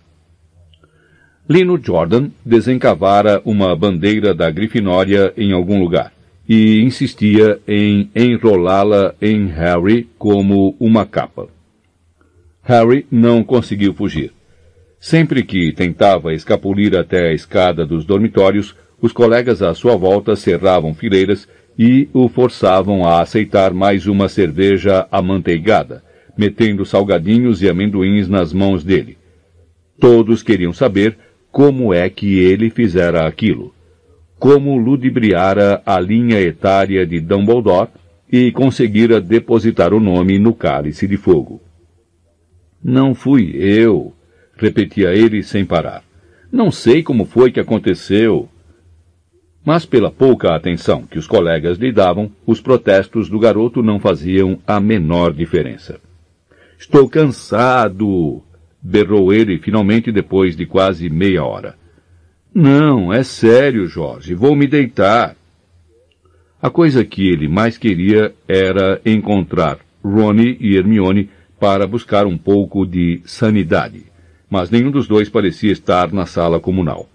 Lino 1.50 1.80
Jordan 1.84 2.30
desencavara 2.46 3.42
uma 3.44 3.76
bandeira 3.76 4.36
da 4.36 4.52
Grifinória 4.52 5.34
em 5.36 5.52
algum 5.52 5.80
lugar 5.80 6.14
e 6.48 6.80
insistia 6.82 7.60
em 7.68 8.10
enrolá-la 8.16 9.16
em 9.22 9.48
Harry 9.48 10.08
como 10.18 10.76
uma 10.80 11.06
capa. 11.06 11.48
Harry 12.64 13.06
não 13.12 13.44
conseguiu 13.44 13.94
fugir. 13.94 14.32
Sempre 15.00 15.44
que 15.44 15.72
tentava 15.72 16.34
escapulir 16.34 16.96
até 16.98 17.30
a 17.30 17.34
escada 17.34 17.86
dos 17.86 18.04
dormitórios, 18.04 18.76
os 19.02 19.14
colegas 19.14 19.62
à 19.62 19.74
sua 19.74 19.96
volta 19.96 20.36
cerravam 20.36 20.94
fileiras 20.94 21.48
e 21.78 22.10
o 22.14 22.28
forçavam 22.28 23.06
a 23.06 23.22
aceitar 23.22 23.74
mais 23.74 24.06
uma 24.06 24.28
cerveja 24.28 25.08
amanteigada, 25.10 26.04
metendo 26.38 26.86
salgadinhos 26.86 27.62
e 27.62 27.70
amendoins 27.70 28.28
nas 28.28 28.52
mãos 28.52 28.84
dele. 28.84 29.18
Todos 29.98 30.44
queriam 30.44 30.74
saber 30.74 31.18
como 31.50 31.94
é 31.94 32.10
que 32.10 32.40
ele 32.40 32.70
fizera 32.70 33.26
aquilo, 33.26 33.74
como 34.38 34.78
ludibriara 34.78 35.82
a 35.86 35.98
linha 36.00 36.42
etária 36.42 37.06
de 37.06 37.22
Dumbledore 37.22 37.90
e 38.30 38.52
conseguira 38.52 39.22
depositar 39.22 39.94
o 39.94 40.00
nome 40.00 40.38
no 40.38 40.54
cálice 40.54 41.08
de 41.08 41.16
fogo. 41.16 41.62
Não 42.84 43.16
fui 43.16 43.56
eu, 43.56 44.14
repetia 44.60 45.14
ele 45.14 45.42
sem 45.42 45.66
parar. 45.66 46.04
Não 46.52 46.72
sei 46.72 47.02
como 47.02 47.26
foi 47.26 47.52
que 47.52 47.60
aconteceu. 47.60 48.50
Mas 49.66 49.86
pela 49.86 50.12
pouca 50.12 50.56
atenção 50.56 51.04
que 51.04 51.18
os 51.18 51.28
colegas 51.28 51.78
lhe 51.78 51.92
davam, 51.92 52.32
os 52.46 52.62
protestos 52.62 53.30
do 53.30 53.40
garoto 53.40 53.82
não 53.82 54.00
faziam 54.00 54.60
a 54.68 54.80
menor 54.80 55.34
diferença. 55.34 56.00
Estou 56.78 57.10
cansado! 57.10 58.44
berrou 58.82 59.34
ele 59.34 59.60
finalmente 59.60 60.12
depois 60.12 60.56
de 60.56 60.66
quase 60.66 61.10
meia 61.10 61.44
hora. 61.44 61.76
Não, 62.54 63.14
é 63.14 63.24
sério, 63.24 63.88
Jorge, 63.88 64.34
vou 64.34 64.56
me 64.56 64.66
deitar. 64.66 65.36
A 66.62 66.70
coisa 66.70 67.06
que 67.06 67.28
ele 67.28 67.48
mais 67.48 67.78
queria 67.78 68.34
era 68.48 69.02
encontrar 69.06 69.80
Ronnie 70.04 70.58
e 70.60 70.76
Hermione 70.76 71.30
para 71.60 71.86
buscar 71.86 72.26
um 72.26 72.38
pouco 72.38 72.86
de 72.86 73.22
sanidade, 73.26 74.06
mas 74.50 74.70
nenhum 74.70 74.92
dos 74.92 75.08
dois 75.08 75.30
parecia 75.30 75.72
estar 75.72 76.12
na 76.12 76.26
sala 76.26 76.60
comunal. 76.60 77.08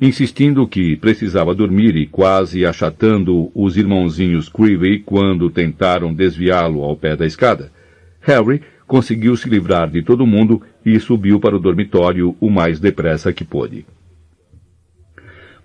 Insistindo 0.00 0.66
que 0.68 0.96
precisava 0.96 1.54
dormir 1.54 1.96
e 1.96 2.06
quase 2.06 2.64
achatando 2.64 3.50
os 3.54 3.76
irmãozinhos 3.76 4.48
Creevy 4.48 5.00
quando 5.00 5.50
tentaram 5.50 6.14
desviá-lo 6.14 6.84
ao 6.84 6.96
pé 6.96 7.16
da 7.16 7.26
escada, 7.26 7.72
Harry 8.20 8.62
conseguiu 8.86 9.36
se 9.36 9.48
livrar 9.48 9.90
de 9.90 10.02
todo 10.02 10.26
mundo 10.26 10.62
e 10.84 10.98
subiu 11.00 11.40
para 11.40 11.56
o 11.56 11.60
dormitório 11.60 12.36
o 12.40 12.48
mais 12.48 12.78
depressa 12.78 13.32
que 13.32 13.44
pôde. 13.44 13.84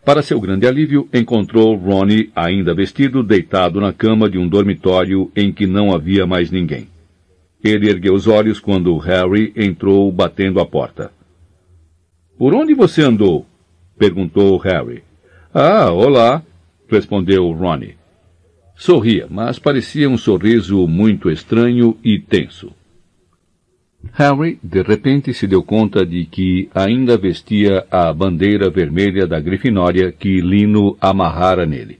Para 0.03 0.21
seu 0.21 0.39
grande 0.41 0.67
alívio, 0.67 1.07
encontrou 1.13 1.75
Ronnie 1.77 2.29
ainda 2.35 2.73
vestido, 2.73 3.23
deitado 3.23 3.79
na 3.79 3.93
cama 3.93 4.29
de 4.29 4.37
um 4.37 4.47
dormitório 4.47 5.31
em 5.33 5.51
que 5.53 5.65
não 5.65 5.93
havia 5.93 6.27
mais 6.27 6.51
ninguém. 6.51 6.92
Ele 7.63 7.89
ergueu 7.89 8.13
os 8.13 8.27
olhos 8.27 8.59
quando 8.59 8.97
Harry 8.97 9.53
entrou 9.55 10.11
batendo 10.11 10.59
a 10.59 10.65
porta. 10.65 11.11
Por 12.37 12.53
onde 12.53 12.73
você 12.73 13.01
andou? 13.01 13.45
perguntou 13.97 14.57
Harry. 14.57 15.03
Ah, 15.53 15.91
olá, 15.91 16.43
respondeu 16.89 17.49
Ronnie. 17.51 17.95
Sorria, 18.75 19.27
mas 19.29 19.59
parecia 19.59 20.09
um 20.09 20.17
sorriso 20.17 20.87
muito 20.87 21.29
estranho 21.31 21.97
e 22.03 22.19
tenso. 22.19 22.71
Harry, 24.11 24.59
de 24.61 24.81
repente, 24.81 25.33
se 25.33 25.47
deu 25.47 25.63
conta 25.63 26.05
de 26.05 26.25
que 26.25 26.69
ainda 26.75 27.17
vestia 27.17 27.85
a 27.89 28.11
bandeira 28.11 28.69
vermelha 28.69 29.25
da 29.25 29.39
Grifinória 29.39 30.11
que 30.11 30.41
Lino 30.41 30.97
amarrara 30.99 31.65
nele. 31.65 31.99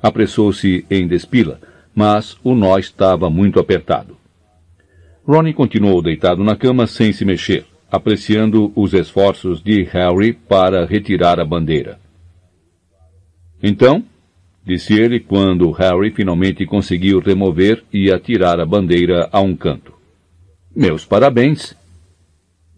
Apressou-se 0.00 0.84
em 0.88 1.08
despila, 1.08 1.60
mas 1.94 2.36
o 2.44 2.54
nó 2.54 2.78
estava 2.78 3.28
muito 3.28 3.58
apertado. 3.58 4.21
Ronnie 5.24 5.54
continuou 5.54 6.02
deitado 6.02 6.42
na 6.42 6.56
cama 6.56 6.86
sem 6.86 7.12
se 7.12 7.24
mexer 7.24 7.64
apreciando 7.92 8.72
os 8.74 8.94
esforços 8.94 9.62
de 9.62 9.82
Harry 9.82 10.32
para 10.32 10.86
retirar 10.86 11.38
a 11.38 11.44
bandeira. 11.44 12.00
Então, 13.62 14.02
disse 14.64 14.94
ele 14.94 15.20
quando 15.20 15.70
Harry 15.72 16.10
finalmente 16.10 16.64
conseguiu 16.64 17.20
remover 17.20 17.84
e 17.92 18.10
atirar 18.10 18.58
a 18.58 18.64
bandeira 18.64 19.28
a 19.30 19.42
um 19.42 19.54
canto. 19.54 19.92
Meus 20.74 21.04
parabéns. 21.04 21.76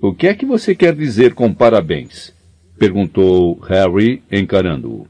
O 0.01 0.12
que 0.12 0.27
é 0.27 0.35
que 0.35 0.44
você 0.44 0.75
quer 0.75 0.97
dizer 0.97 1.33
com 1.33 1.55
parabéns? 1.55 2.35
perguntou 2.77 3.60
Harry, 3.60 4.21
encarando-o. 4.33 5.07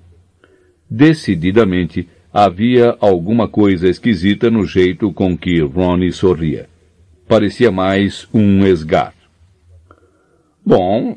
Decididamente, 0.89 2.07
havia 2.31 2.95
alguma 3.01 3.49
coisa 3.49 3.89
esquisita 3.89 4.51
no 4.51 4.67
jeito 4.67 5.11
com 5.15 5.35
que 5.35 5.63
Ronnie 5.63 6.13
sorria. 6.13 6.69
Parecia 7.27 7.71
mais 7.71 8.29
um 8.35 8.67
esgar. 8.67 9.15
Bom, 10.65 11.17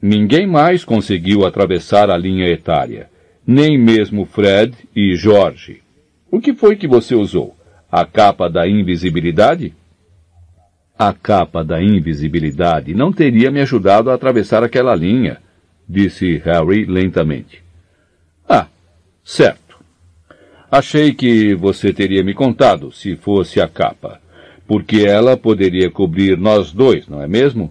ninguém 0.00 0.46
mais 0.46 0.82
conseguiu 0.82 1.44
atravessar 1.44 2.10
a 2.10 2.16
linha 2.16 2.48
etária, 2.48 3.10
nem 3.46 3.76
mesmo 3.76 4.24
Fred 4.24 4.74
e 4.96 5.14
Jorge. 5.14 5.82
O 6.30 6.40
que 6.40 6.54
foi 6.54 6.74
que 6.76 6.88
você 6.88 7.14
usou? 7.14 7.54
A 7.90 8.06
capa 8.06 8.48
da 8.48 8.66
invisibilidade? 8.66 9.74
A 10.98 11.12
capa 11.12 11.62
da 11.62 11.82
invisibilidade 11.82 12.94
não 12.94 13.12
teria 13.12 13.50
me 13.50 13.60
ajudado 13.60 14.10
a 14.10 14.14
atravessar 14.14 14.64
aquela 14.64 14.94
linha, 14.94 15.36
disse 15.86 16.38
Harry 16.38 16.86
lentamente. 16.86 17.62
Ah, 18.48 18.66
certo. 19.22 19.76
Achei 20.70 21.12
que 21.12 21.54
você 21.54 21.92
teria 21.92 22.24
me 22.24 22.32
contado 22.32 22.90
se 22.90 23.14
fosse 23.16 23.60
a 23.60 23.68
capa, 23.68 24.21
porque 24.72 25.00
ela 25.00 25.36
poderia 25.36 25.90
cobrir 25.90 26.38
nós 26.38 26.72
dois, 26.72 27.06
não 27.06 27.20
é 27.20 27.28
mesmo? 27.28 27.70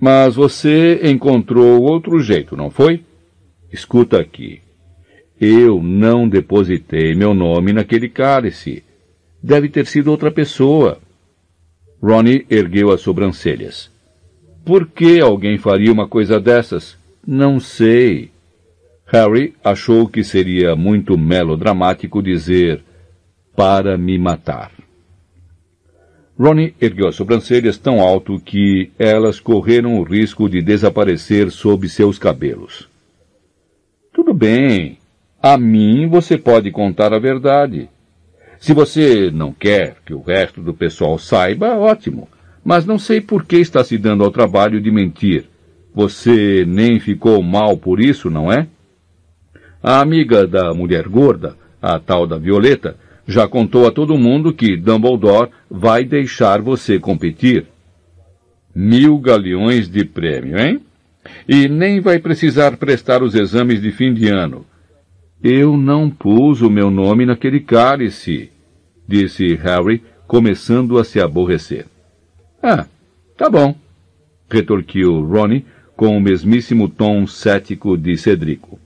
Mas 0.00 0.34
você 0.34 0.98
encontrou 1.02 1.82
outro 1.82 2.18
jeito, 2.18 2.56
não 2.56 2.70
foi? 2.70 3.02
Escuta 3.70 4.18
aqui. 4.18 4.62
Eu 5.38 5.82
não 5.82 6.26
depositei 6.26 7.14
meu 7.14 7.34
nome 7.34 7.74
naquele 7.74 8.08
cálice. 8.08 8.82
Deve 9.42 9.68
ter 9.68 9.84
sido 9.84 10.10
outra 10.10 10.30
pessoa. 10.30 10.98
Ronnie 12.02 12.46
ergueu 12.48 12.90
as 12.90 13.02
sobrancelhas. 13.02 13.90
Por 14.64 14.86
que 14.86 15.20
alguém 15.20 15.58
faria 15.58 15.92
uma 15.92 16.08
coisa 16.08 16.40
dessas? 16.40 16.96
Não 17.26 17.60
sei. 17.60 18.30
Harry 19.08 19.52
achou 19.62 20.08
que 20.08 20.24
seria 20.24 20.74
muito 20.74 21.18
melodramático 21.18 22.22
dizer 22.22 22.82
para 23.54 23.98
me 23.98 24.16
matar. 24.18 24.72
Ronnie 26.38 26.74
ergueu 26.80 27.06
as 27.06 27.14
sobrancelhas 27.14 27.78
tão 27.78 28.00
alto 28.00 28.40
que 28.40 28.90
elas 28.98 29.38
correram 29.38 29.98
o 29.98 30.02
risco 30.02 30.48
de 30.48 30.60
desaparecer 30.60 31.50
sob 31.50 31.88
seus 31.88 32.18
cabelos. 32.18 32.88
Tudo 34.12 34.34
bem. 34.34 34.98
A 35.40 35.56
mim 35.56 36.08
você 36.08 36.36
pode 36.36 36.70
contar 36.70 37.12
a 37.12 37.18
verdade. 37.18 37.88
Se 38.58 38.72
você 38.72 39.30
não 39.30 39.52
quer 39.52 39.96
que 40.04 40.14
o 40.14 40.22
resto 40.22 40.60
do 40.60 40.74
pessoal 40.74 41.18
saiba, 41.18 41.76
ótimo. 41.76 42.28
Mas 42.64 42.86
não 42.86 42.98
sei 42.98 43.20
por 43.20 43.44
que 43.44 43.56
está 43.56 43.84
se 43.84 43.98
dando 43.98 44.24
ao 44.24 44.30
trabalho 44.30 44.80
de 44.80 44.90
mentir. 44.90 45.44
Você 45.94 46.64
nem 46.66 46.98
ficou 46.98 47.42
mal 47.42 47.76
por 47.76 48.00
isso, 48.00 48.28
não 48.30 48.50
é? 48.50 48.66
A 49.82 50.00
amiga 50.00 50.46
da 50.46 50.72
mulher 50.72 51.06
gorda, 51.06 51.56
a 51.80 52.00
tal 52.00 52.26
da 52.26 52.38
Violeta, 52.38 52.96
já 53.26 53.48
contou 53.48 53.86
a 53.86 53.90
todo 53.90 54.18
mundo 54.18 54.52
que 54.52 54.76
Dumbledore 54.76 55.50
vai 55.70 56.04
deixar 56.04 56.60
você 56.60 56.98
competir. 56.98 57.66
Mil 58.74 59.18
galeões 59.18 59.88
de 59.88 60.04
prêmio, 60.04 60.58
hein? 60.58 60.80
E 61.48 61.68
nem 61.68 62.00
vai 62.00 62.18
precisar 62.18 62.76
prestar 62.76 63.22
os 63.22 63.34
exames 63.34 63.80
de 63.80 63.90
fim 63.92 64.12
de 64.12 64.28
ano. 64.28 64.66
Eu 65.42 65.76
não 65.76 66.10
pus 66.10 66.60
o 66.60 66.70
meu 66.70 66.90
nome 66.90 67.24
naquele 67.24 67.60
cálice, 67.60 68.50
disse 69.06 69.54
Harry, 69.54 70.02
começando 70.26 70.98
a 70.98 71.04
se 71.04 71.20
aborrecer. 71.20 71.86
Ah, 72.62 72.86
tá 73.36 73.48
bom, 73.48 73.74
retorquiu 74.50 75.22
Ronnie 75.22 75.64
com 75.96 76.16
o 76.16 76.20
mesmíssimo 76.20 76.88
tom 76.88 77.26
cético 77.26 77.96
de 77.96 78.16
Cedrico. 78.16 78.78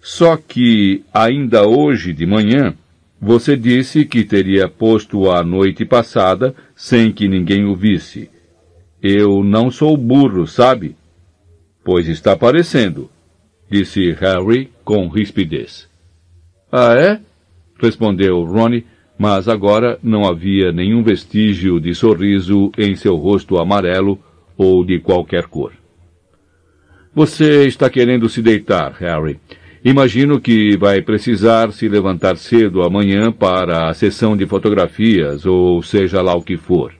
Só 0.00 0.36
que, 0.36 1.04
ainda 1.12 1.66
hoje 1.66 2.12
de 2.12 2.24
manhã, 2.24 2.74
você 3.20 3.56
disse 3.56 4.04
que 4.04 4.24
teria 4.24 4.68
posto 4.68 5.30
a 5.30 5.42
noite 5.42 5.84
passada 5.84 6.54
sem 6.74 7.12
que 7.12 7.26
ninguém 7.26 7.64
o 7.64 7.74
visse. 7.74 8.30
Eu 9.02 9.42
não 9.42 9.70
sou 9.70 9.96
burro, 9.96 10.46
sabe? 10.46 10.96
Pois 11.84 12.08
está 12.08 12.36
parecendo, 12.36 13.10
disse 13.70 14.12
Harry 14.12 14.70
com 14.84 15.08
rispidez. 15.08 15.88
Ah, 16.70 16.94
é? 16.94 17.20
respondeu 17.80 18.44
Ronnie, 18.44 18.86
mas 19.18 19.48
agora 19.48 19.98
não 20.02 20.24
havia 20.24 20.70
nenhum 20.70 21.02
vestígio 21.02 21.80
de 21.80 21.94
sorriso 21.94 22.70
em 22.78 22.94
seu 22.94 23.16
rosto 23.16 23.58
amarelo 23.58 24.18
ou 24.56 24.84
de 24.84 25.00
qualquer 25.00 25.46
cor. 25.46 25.72
Você 27.14 27.66
está 27.66 27.90
querendo 27.90 28.28
se 28.28 28.42
deitar, 28.42 28.92
Harry. 28.92 29.40
Imagino 29.84 30.40
que 30.40 30.76
vai 30.76 31.00
precisar 31.00 31.72
se 31.72 31.88
levantar 31.88 32.36
cedo 32.36 32.82
amanhã 32.82 33.30
para 33.30 33.88
a 33.88 33.94
sessão 33.94 34.36
de 34.36 34.44
fotografias, 34.44 35.46
ou 35.46 35.80
seja 35.82 36.20
lá 36.20 36.34
o 36.34 36.42
que 36.42 36.56
for. 36.56 36.92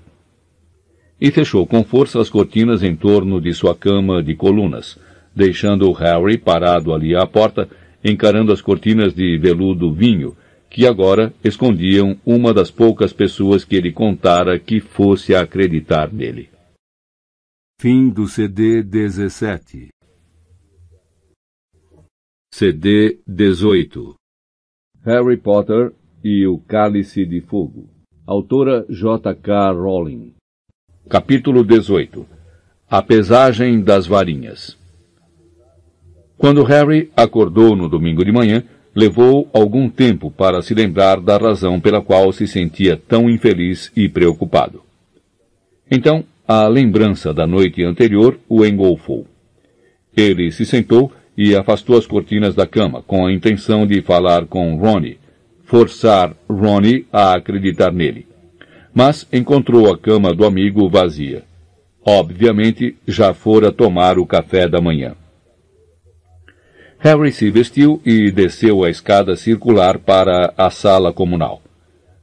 E 1.20 1.32
fechou 1.32 1.66
com 1.66 1.82
força 1.82 2.20
as 2.20 2.30
cortinas 2.30 2.84
em 2.84 2.94
torno 2.94 3.40
de 3.40 3.52
sua 3.52 3.74
cama 3.74 4.22
de 4.22 4.36
colunas, 4.36 4.96
deixando 5.34 5.90
Harry 5.92 6.38
parado 6.38 6.94
ali 6.94 7.16
à 7.16 7.26
porta, 7.26 7.68
encarando 8.04 8.52
as 8.52 8.60
cortinas 8.60 9.12
de 9.12 9.36
veludo 9.38 9.92
vinho, 9.92 10.36
que 10.70 10.86
agora 10.86 11.32
escondiam 11.42 12.16
uma 12.24 12.54
das 12.54 12.70
poucas 12.70 13.12
pessoas 13.12 13.64
que 13.64 13.74
ele 13.74 13.90
contara 13.90 14.56
que 14.56 14.78
fosse 14.78 15.34
acreditar 15.34 16.12
nele. 16.12 16.48
Fim 17.80 18.08
do 18.08 18.28
CD 18.28 18.82
17 18.82 19.88
CD 22.58 23.20
18 23.24 24.16
Harry 25.06 25.36
Potter 25.36 25.92
e 26.24 26.44
o 26.44 26.58
Cálice 26.58 27.24
de 27.24 27.40
Fogo. 27.40 27.88
Autora 28.26 28.84
J.K. 28.90 29.70
Rowling. 29.70 30.34
Capítulo 31.08 31.62
18 31.62 32.26
A 32.90 33.00
pesagem 33.00 33.80
das 33.80 34.08
varinhas. 34.08 34.76
Quando 36.36 36.64
Harry 36.64 37.12
acordou 37.16 37.76
no 37.76 37.88
domingo 37.88 38.24
de 38.24 38.32
manhã, 38.32 38.64
levou 38.92 39.48
algum 39.52 39.88
tempo 39.88 40.28
para 40.28 40.60
se 40.60 40.74
lembrar 40.74 41.20
da 41.20 41.36
razão 41.36 41.78
pela 41.78 42.02
qual 42.02 42.32
se 42.32 42.48
sentia 42.48 42.96
tão 42.96 43.30
infeliz 43.30 43.92
e 43.94 44.08
preocupado. 44.08 44.82
Então, 45.88 46.24
a 46.44 46.66
lembrança 46.66 47.32
da 47.32 47.46
noite 47.46 47.84
anterior 47.84 48.36
o 48.48 48.66
engolfou. 48.66 49.28
Ele 50.16 50.50
se 50.50 50.66
sentou 50.66 51.12
e 51.38 51.54
afastou 51.54 51.96
as 51.96 52.04
cortinas 52.04 52.56
da 52.56 52.66
cama, 52.66 53.00
com 53.00 53.24
a 53.24 53.32
intenção 53.32 53.86
de 53.86 54.02
falar 54.02 54.46
com 54.46 54.74
Ronnie, 54.74 55.20
forçar 55.62 56.34
Ronnie 56.50 57.06
a 57.12 57.34
acreditar 57.34 57.92
nele. 57.92 58.26
Mas 58.92 59.24
encontrou 59.32 59.88
a 59.88 59.96
cama 59.96 60.34
do 60.34 60.44
amigo 60.44 60.90
vazia. 60.90 61.44
Obviamente, 62.04 62.96
já 63.06 63.32
fora 63.32 63.70
tomar 63.70 64.18
o 64.18 64.26
café 64.26 64.66
da 64.66 64.80
manhã. 64.80 65.14
Harry 66.98 67.30
se 67.30 67.48
vestiu 67.52 68.02
e 68.04 68.32
desceu 68.32 68.82
a 68.82 68.90
escada 68.90 69.36
circular 69.36 70.00
para 70.00 70.52
a 70.56 70.70
sala 70.70 71.12
comunal. 71.12 71.62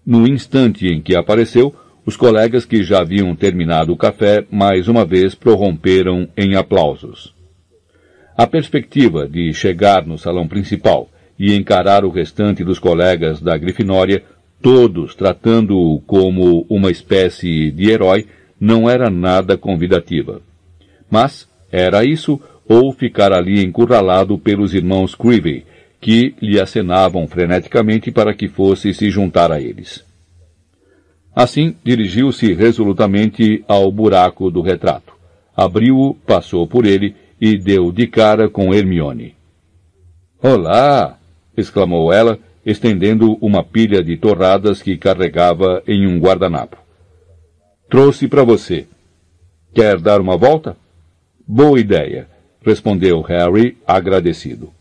No 0.06 0.28
instante 0.28 0.88
em 0.88 1.02
que 1.02 1.16
apareceu, 1.16 1.74
os 2.06 2.18
colegas 2.18 2.66
que 2.66 2.84
já 2.84 3.00
haviam 3.00 3.34
terminado 3.34 3.94
o 3.94 3.98
café 3.98 4.46
mais 4.52 4.90
uma 4.90 5.06
vez 5.06 5.34
prorromperam 5.34 6.28
em 6.36 6.56
aplausos. 6.56 7.35
A 8.38 8.46
perspectiva 8.46 9.28
de 9.30 9.54
chegar 9.54 10.06
no 10.06 10.18
salão 10.18 10.46
principal 10.46 11.10
e 11.40 11.56
encarar 11.56 12.04
o 12.04 12.10
restante 12.10 12.66
dos 12.66 12.80
colegas 12.80 13.42
da 13.42 13.58
Grifinória, 13.58 14.24
todos 14.62 15.16
tratando-o 15.16 16.02
como 16.02 16.66
uma 16.70 16.92
espécie 16.92 17.72
de 17.72 17.90
herói, 17.90 18.28
não 18.60 18.90
era 18.90 19.10
nada 19.10 19.58
convidativa. 19.58 20.42
Mas 21.10 21.48
era 21.72 22.04
isso 22.04 22.42
ou 22.68 22.92
ficar 22.92 23.32
ali 23.32 23.64
encurralado 23.64 24.38
pelos 24.38 24.74
irmãos 24.74 25.16
Creevy, 25.16 25.66
que 26.02 26.36
lhe 26.42 26.60
acenavam 26.60 27.28
freneticamente 27.28 28.12
para 28.12 28.34
que 28.34 28.50
fosse 28.50 28.94
se 28.94 29.10
juntar 29.10 29.50
a 29.52 29.62
eles. 29.62 30.04
Assim, 31.34 31.76
dirigiu-se 31.84 32.54
resolutamente 32.54 33.64
ao 33.68 33.90
buraco 33.92 34.52
do 34.52 34.62
retrato. 34.62 35.14
Abriu-o, 35.56 36.14
passou 36.14 36.68
por 36.68 36.86
ele 36.86 37.16
e 37.40 37.58
deu 37.58 37.92
de 37.92 38.08
cara 38.08 38.50
com 38.50 38.74
Hermione. 38.74 39.36
Olá! 40.42 41.18
exclamou 41.58 42.12
ela, 42.12 42.38
estendendo 42.66 43.38
uma 43.42 43.64
pilha 43.64 44.04
de 44.04 44.18
torradas 44.18 44.82
que 44.82 44.98
carregava 44.98 45.82
em 45.88 46.08
um 46.08 46.20
guardanapo. 46.20 46.78
Trouxe 47.90 48.28
para 48.28 48.44
você. 48.44 48.88
Quer 49.74 50.00
dar 50.00 50.20
uma 50.20 50.36
volta? 50.36 50.76
Boa 51.48 51.80
ideia, 51.80 52.28
respondeu 52.62 53.22
Harry, 53.22 53.78
agradecido. 53.86 54.72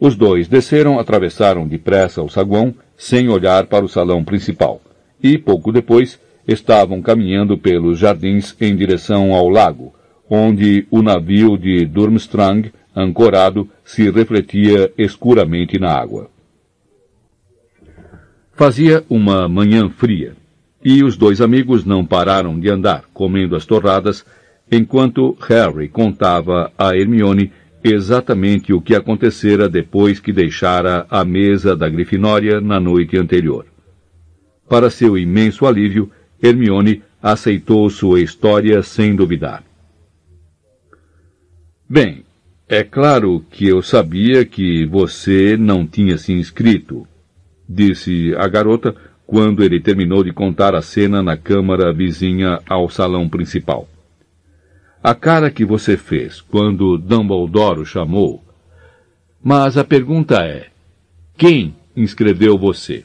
Os 0.00 0.16
dois 0.16 0.48
desceram, 0.48 0.98
atravessaram 0.98 1.68
depressa 1.68 2.22
o 2.22 2.28
saguão, 2.28 2.74
sem 2.96 3.28
olhar 3.28 3.66
para 3.66 3.84
o 3.84 3.88
salão 3.88 4.24
principal, 4.24 4.80
e 5.22 5.38
pouco 5.38 5.70
depois 5.70 6.18
estavam 6.48 7.00
caminhando 7.00 7.56
pelos 7.56 7.98
jardins 7.98 8.56
em 8.60 8.74
direção 8.74 9.32
ao 9.32 9.48
lago, 9.48 9.94
onde 10.34 10.86
o 10.90 11.02
navio 11.02 11.58
de 11.58 11.84
Durmstrang, 11.84 12.72
ancorado, 12.96 13.68
se 13.84 14.10
refletia 14.10 14.90
escuramente 14.96 15.78
na 15.78 15.92
água. 15.92 16.30
Fazia 18.54 19.04
uma 19.10 19.46
manhã 19.46 19.90
fria, 19.90 20.34
e 20.82 21.04
os 21.04 21.18
dois 21.18 21.42
amigos 21.42 21.84
não 21.84 22.02
pararam 22.02 22.58
de 22.58 22.70
andar, 22.70 23.04
comendo 23.12 23.54
as 23.54 23.66
torradas, 23.66 24.24
enquanto 24.70 25.36
Harry 25.38 25.86
contava 25.86 26.72
a 26.78 26.96
Hermione 26.96 27.52
exatamente 27.84 28.72
o 28.72 28.80
que 28.80 28.94
acontecera 28.94 29.68
depois 29.68 30.18
que 30.18 30.32
deixara 30.32 31.06
a 31.10 31.26
mesa 31.26 31.76
da 31.76 31.90
Grifinória 31.90 32.58
na 32.58 32.80
noite 32.80 33.18
anterior. 33.18 33.66
Para 34.66 34.88
seu 34.88 35.18
imenso 35.18 35.66
alívio, 35.66 36.10
Hermione 36.42 37.02
aceitou 37.22 37.90
sua 37.90 38.22
história 38.22 38.82
sem 38.82 39.14
duvidar. 39.14 39.62
Bem, 41.92 42.24
é 42.66 42.82
claro 42.82 43.44
que 43.50 43.68
eu 43.68 43.82
sabia 43.82 44.46
que 44.46 44.86
você 44.86 45.58
não 45.58 45.86
tinha 45.86 46.16
se 46.16 46.32
inscrito, 46.32 47.06
disse 47.68 48.34
a 48.38 48.48
garota 48.48 48.96
quando 49.26 49.62
ele 49.62 49.78
terminou 49.78 50.24
de 50.24 50.32
contar 50.32 50.74
a 50.74 50.80
cena 50.80 51.22
na 51.22 51.36
câmara 51.36 51.92
vizinha 51.92 52.60
ao 52.66 52.88
salão 52.88 53.28
principal. 53.28 53.86
A 55.04 55.14
cara 55.14 55.50
que 55.50 55.66
você 55.66 55.98
fez 55.98 56.40
quando 56.40 56.96
Dumbledore 56.96 57.80
o 57.80 57.84
chamou. 57.84 58.42
Mas 59.44 59.76
a 59.76 59.84
pergunta 59.84 60.36
é: 60.36 60.68
quem 61.36 61.76
inscreveu 61.94 62.56
você? 62.56 63.04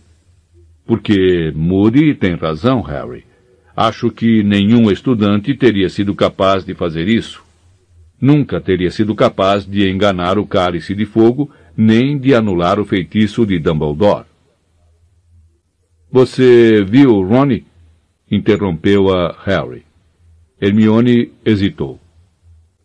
Porque 0.86 1.52
Moody 1.54 2.16
tem 2.16 2.36
razão, 2.36 2.80
Harry. 2.80 3.26
Acho 3.76 4.10
que 4.10 4.44
nenhum 4.44 4.90
estudante 4.90 5.54
teria 5.56 5.90
sido 5.90 6.16
capaz 6.16 6.64
de 6.64 6.74
fazer 6.74 7.10
isso 7.10 7.46
nunca 8.20 8.60
teria 8.60 8.92
sido 8.92 9.14
capaz 9.16 9.66
de 9.66 9.90
enganar 9.90 10.38
o 10.38 10.46
cálice 10.46 10.96
de 10.96 11.06
fogo, 11.06 11.52
nem 11.76 12.18
de 12.18 12.34
anular 12.34 12.80
o 12.80 12.86
feitiço 12.86 13.46
de 13.46 13.60
Dumbledore. 13.60 14.26
Você 16.12 16.84
viu 16.84 17.22
Ronnie? 17.22 17.66
interrompeu 18.30 19.10
a 19.10 19.36
Harry. 19.46 19.84
Hermione 20.60 21.32
hesitou. 21.46 22.00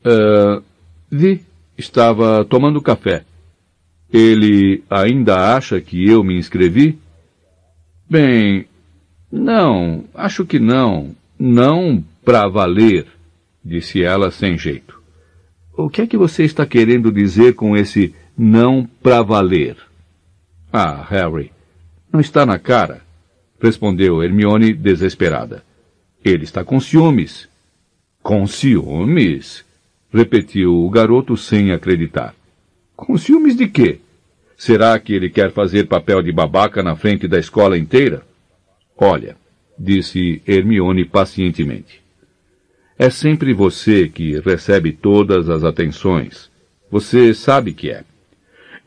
Uh, 0.04 0.62
vi. 1.10 1.40
Estava 1.76 2.44
tomando 2.44 2.82
café. 2.82 3.24
Ele 4.12 4.84
ainda 4.90 5.56
acha 5.56 5.80
que 5.80 6.06
eu 6.06 6.22
me 6.22 6.36
inscrevi? 6.36 6.98
Bem, 8.08 8.66
não, 9.30 10.04
acho 10.14 10.44
que 10.44 10.58
não. 10.58 11.16
Não 11.38 12.04
para 12.24 12.46
valer, 12.46 13.06
disse 13.64 14.02
ela 14.02 14.30
sem 14.30 14.58
jeito. 14.58 15.01
O 15.74 15.88
que 15.88 16.02
é 16.02 16.06
que 16.06 16.18
você 16.18 16.44
está 16.44 16.66
querendo 16.66 17.10
dizer 17.10 17.54
com 17.54 17.74
esse 17.74 18.14
não 18.36 18.86
para 19.02 19.22
valer? 19.22 19.76
Ah, 20.70 21.02
Harry, 21.08 21.50
não 22.12 22.20
está 22.20 22.44
na 22.44 22.58
cara, 22.58 23.00
respondeu 23.60 24.22
Hermione 24.22 24.74
desesperada. 24.74 25.64
Ele 26.22 26.44
está 26.44 26.62
com 26.62 26.78
ciúmes. 26.78 27.48
Com 28.22 28.46
ciúmes? 28.46 29.64
Repetiu 30.12 30.74
o 30.74 30.90
garoto 30.90 31.38
sem 31.38 31.72
acreditar. 31.72 32.34
Com 32.94 33.16
ciúmes 33.16 33.56
de 33.56 33.66
quê? 33.66 33.98
Será 34.56 34.98
que 34.98 35.14
ele 35.14 35.30
quer 35.30 35.52
fazer 35.52 35.88
papel 35.88 36.22
de 36.22 36.30
babaca 36.30 36.82
na 36.82 36.94
frente 36.94 37.26
da 37.26 37.38
escola 37.38 37.78
inteira? 37.78 38.22
Olha, 38.96 39.36
disse 39.78 40.42
Hermione 40.46 41.04
pacientemente. 41.06 42.01
É 42.98 43.08
sempre 43.10 43.52
você 43.52 44.08
que 44.08 44.38
recebe 44.40 44.92
todas 44.92 45.48
as 45.48 45.64
atenções. 45.64 46.50
Você 46.90 47.32
sabe 47.32 47.72
que 47.72 47.90
é. 47.90 48.04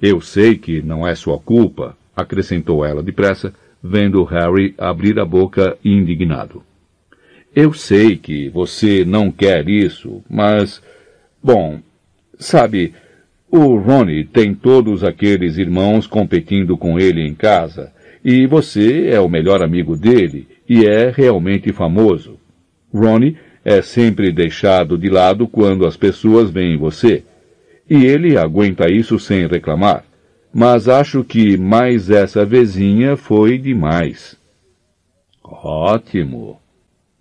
Eu 0.01 0.21
sei 0.21 0.57
que 0.57 0.81
não 0.81 1.07
é 1.07 1.15
sua 1.15 1.39
culpa, 1.39 1.97
acrescentou 2.15 2.85
ela 2.85 3.01
depressa, 3.01 3.53
vendo 3.81 4.23
Harry 4.23 4.75
abrir 4.77 5.19
a 5.19 5.25
boca 5.25 5.77
indignado. 5.83 6.63
Eu 7.55 7.73
sei 7.73 8.17
que 8.17 8.49
você 8.49 9.05
não 9.05 9.31
quer 9.31 9.67
isso, 9.69 10.23
mas. 10.29 10.81
Bom, 11.41 11.79
sabe, 12.38 12.93
o 13.49 13.77
Ronnie 13.77 14.25
tem 14.25 14.53
todos 14.53 15.03
aqueles 15.03 15.57
irmãos 15.57 16.05
competindo 16.07 16.75
com 16.77 16.99
ele 16.99 17.21
em 17.21 17.33
casa, 17.33 17.91
e 18.23 18.45
você 18.45 19.07
é 19.07 19.19
o 19.19 19.29
melhor 19.29 19.63
amigo 19.63 19.95
dele 19.95 20.47
e 20.67 20.85
é 20.85 21.09
realmente 21.15 21.71
famoso. 21.71 22.38
Ronnie 22.93 23.38
é 23.65 23.81
sempre 23.81 24.31
deixado 24.31 24.95
de 24.95 25.09
lado 25.09 25.47
quando 25.47 25.87
as 25.87 25.97
pessoas 25.97 26.51
veem 26.51 26.77
você, 26.77 27.23
e 27.89 28.05
ele 28.05 28.37
aguenta 28.37 28.91
isso 28.91 29.17
sem 29.17 29.47
reclamar. 29.47 30.05
Mas 30.53 30.87
acho 30.87 31.23
que 31.23 31.57
mais 31.57 32.11
essa 32.11 32.45
vezinha 32.45 33.17
foi 33.17 33.57
demais. 33.57 34.37
Ótimo, 35.43 36.59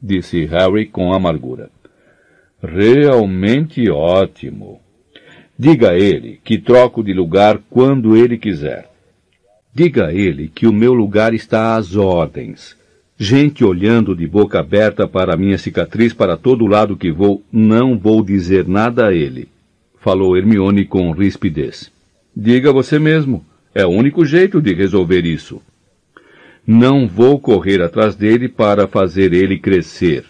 disse 0.00 0.44
Harry 0.44 0.86
com 0.86 1.12
amargura. 1.14 1.70
Realmente 2.62 3.90
ótimo. 3.90 4.80
Diga 5.58 5.90
a 5.90 5.98
ele 5.98 6.40
que 6.44 6.58
troco 6.58 7.02
de 7.02 7.12
lugar 7.12 7.60
quando 7.70 8.16
ele 8.16 8.36
quiser. 8.36 8.90
Diga 9.74 10.06
a 10.06 10.14
ele 10.14 10.48
que 10.48 10.66
o 10.66 10.72
meu 10.72 10.94
lugar 10.94 11.34
está 11.34 11.76
às 11.76 11.96
ordens. 11.96 12.76
Gente 13.16 13.64
olhando 13.64 14.14
de 14.14 14.26
boca 14.26 14.58
aberta 14.58 15.06
para 15.06 15.34
a 15.34 15.36
minha 15.36 15.56
cicatriz 15.56 16.12
para 16.12 16.36
todo 16.36 16.66
lado 16.66 16.96
que 16.96 17.12
vou, 17.12 17.44
não 17.52 17.96
vou 17.96 18.24
dizer 18.24 18.66
nada 18.66 19.06
a 19.06 19.14
ele. 19.14 19.48
Falou 20.00 20.36
Hermione 20.36 20.84
com 20.84 21.12
rispidez. 21.12 21.92
Diga 22.36 22.72
você 22.72 22.98
mesmo. 22.98 23.44
É 23.72 23.86
o 23.86 23.90
único 23.90 24.24
jeito 24.24 24.60
de 24.60 24.74
resolver 24.74 25.24
isso. 25.24 25.62
Não 26.66 27.06
vou 27.06 27.38
correr 27.38 27.82
atrás 27.82 28.16
dele 28.16 28.48
para 28.48 28.88
fazer 28.88 29.32
ele 29.32 29.58
crescer, 29.58 30.24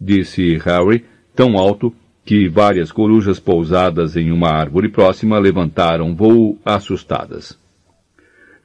disse 0.00 0.56
Harry, 0.58 1.04
tão 1.34 1.58
alto 1.58 1.92
que 2.24 2.48
várias 2.48 2.92
corujas 2.92 3.40
pousadas 3.40 4.16
em 4.16 4.30
uma 4.30 4.48
árvore 4.48 4.88
próxima 4.88 5.38
levantaram 5.38 6.14
voo 6.14 6.58
assustadas. 6.64 7.58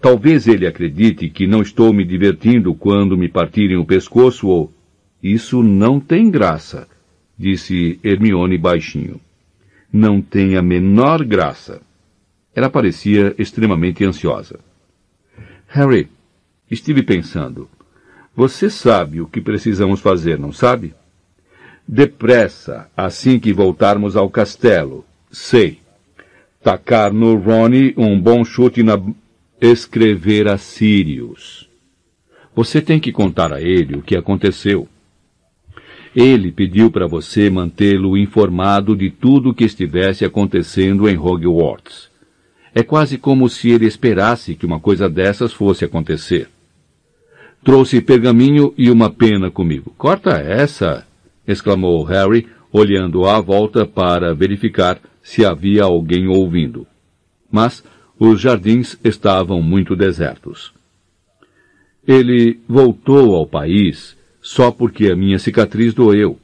Talvez 0.02 0.48
ele 0.48 0.66
acredite 0.66 1.30
que 1.30 1.46
não 1.46 1.62
estou 1.62 1.92
me 1.92 2.06
divertindo 2.06 2.74
quando 2.74 3.18
me 3.18 3.28
partirem 3.28 3.78
o 3.78 3.86
pescoço 3.86 4.48
ou... 4.48 4.74
Isso 5.22 5.62
não 5.62 6.00
tem 6.00 6.32
graça, 6.32 6.88
disse 7.38 8.00
Hermione 8.02 8.58
baixinho. 8.58 9.20
Não 9.92 10.22
tem 10.22 10.56
a 10.56 10.62
menor 10.62 11.26
graça. 11.26 11.82
Ela 12.56 12.70
parecia 12.70 13.36
extremamente 13.38 14.06
ansiosa. 14.06 14.60
Harry, 15.68 16.08
estive 16.72 17.04
pensando. 17.04 17.70
Você 18.36 18.70
sabe 18.70 19.20
o 19.20 19.28
que 19.28 19.42
precisamos 19.42 20.00
fazer, 20.00 20.40
não 20.40 20.54
sabe? 20.54 20.94
Depressa, 21.86 22.90
assim 22.96 23.40
que 23.40 23.52
voltarmos 23.52 24.16
ao 24.16 24.30
castelo. 24.30 25.04
Sei. 25.32 25.80
Tacar 26.64 27.12
no 27.12 27.36
Ronnie 27.36 27.94
um 27.98 28.20
bom 28.20 28.46
chute 28.46 28.84
na... 28.84 28.98
Escrever 29.62 30.48
a 30.48 30.58
Sirius. 30.58 31.70
Você 32.56 32.82
tem 32.82 32.98
que 32.98 33.12
contar 33.12 33.52
a 33.52 33.62
ele 33.62 33.98
o 33.98 34.02
que 34.02 34.16
aconteceu. 34.16 34.88
Ele 36.16 36.50
pediu 36.50 36.90
para 36.90 37.08
você 37.08 37.50
mantê-lo 37.50 38.18
informado 38.18 38.96
de 38.96 39.10
tudo 39.10 39.50
o 39.50 39.54
que 39.54 39.66
estivesse 39.66 40.24
acontecendo 40.24 41.10
em 41.10 41.18
Hogwarts. 41.18 42.10
É 42.74 42.84
quase 42.84 43.18
como 43.18 43.50
se 43.50 43.70
ele 43.70 43.86
esperasse 43.86 44.56
que 44.56 44.66
uma 44.66 44.80
coisa 44.80 45.10
dessas 45.10 45.52
fosse 45.52 45.84
acontecer. 45.84 46.48
Trouxe 47.62 48.00
pergaminho 48.00 48.74
e 48.78 48.90
uma 48.90 49.10
pena 49.10 49.52
comigo. 49.52 49.94
Corta 49.98 50.38
essa! 50.38 51.06
exclamou 51.46 52.02
Harry, 52.06 52.48
olhando 52.72 53.26
à 53.26 53.42
volta 53.42 53.86
para 53.86 54.34
verificar 54.34 55.02
se 55.22 55.46
havia 55.46 55.84
alguém 55.84 56.30
ouvindo. 56.30 56.88
Mas 57.52 57.84
os 58.20 58.42
jardins 58.42 58.98
estavam 59.02 59.62
muito 59.62 59.96
desertos. 59.96 60.74
Ele 62.06 62.60
voltou 62.68 63.34
ao 63.34 63.48
país 63.48 64.18
só 64.42 64.72
porque 64.72 65.10
a 65.10 65.16
minha 65.16 65.40
cicatriz 65.40 65.94
doeu. 65.94 66.38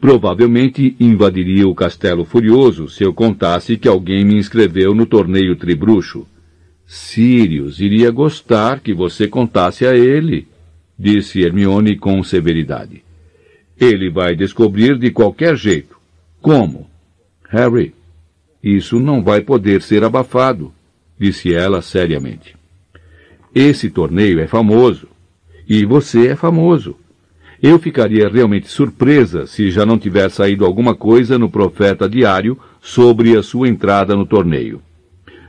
Provavelmente 0.00 0.96
invadiria 0.98 1.68
o 1.68 1.74
castelo 1.74 2.24
furioso 2.24 2.88
se 2.88 3.04
eu 3.04 3.12
contasse 3.12 3.76
que 3.76 3.86
alguém 3.86 4.24
me 4.24 4.36
inscreveu 4.36 4.94
no 4.94 5.04
torneio 5.04 5.54
tribruxo. 5.54 6.26
Sirius 6.86 7.78
iria 7.78 8.10
gostar 8.10 8.80
que 8.80 8.94
você 8.94 9.28
contasse 9.28 9.86
a 9.86 9.94
ele, 9.94 10.48
disse 10.98 11.42
Hermione 11.42 11.96
com 11.96 12.22
severidade. 12.22 13.02
Ele 13.78 14.10
vai 14.10 14.34
descobrir 14.34 14.98
de 14.98 15.10
qualquer 15.10 15.56
jeito. 15.56 15.96
Como? 16.40 16.88
Harry, 17.48 17.94
isso 18.62 18.98
não 18.98 19.22
vai 19.22 19.40
poder 19.40 19.82
ser 19.82 20.04
abafado, 20.04 20.72
disse 21.22 21.54
ela 21.54 21.80
seriamente. 21.80 22.56
Esse 23.54 23.88
torneio 23.88 24.40
é 24.40 24.48
famoso. 24.48 25.06
E 25.68 25.84
você 25.84 26.26
é 26.26 26.34
famoso. 26.34 26.96
Eu 27.62 27.78
ficaria 27.78 28.28
realmente 28.28 28.66
surpresa 28.66 29.46
se 29.46 29.70
já 29.70 29.86
não 29.86 29.96
tiver 29.96 30.28
saído 30.32 30.64
alguma 30.64 30.96
coisa 30.96 31.38
no 31.38 31.48
Profeta 31.48 32.08
Diário 32.08 32.58
sobre 32.80 33.36
a 33.36 33.42
sua 33.42 33.68
entrada 33.68 34.16
no 34.16 34.26
torneio. 34.26 34.82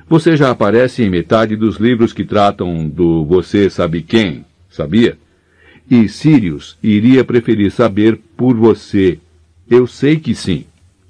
Você 0.07 0.37
já 0.37 0.51
aparece 0.51 1.01
em 1.01 1.09
metade 1.09 1.55
dos 1.55 1.77
livros 1.77 2.13
que 2.13 2.23
tratam 2.23 2.87
do 2.87 3.25
você 3.25 3.67
sabe 3.67 4.03
quem, 4.03 4.45
sabia? 4.69 5.17
E 5.89 6.07
Sirius 6.07 6.77
iria 6.83 7.23
preferir 7.23 7.71
saber 7.71 8.19
por 8.37 8.55
você. 8.55 9.17
Eu 9.67 9.87
sei 9.87 10.17
que 10.17 10.35
sim. 10.35 10.65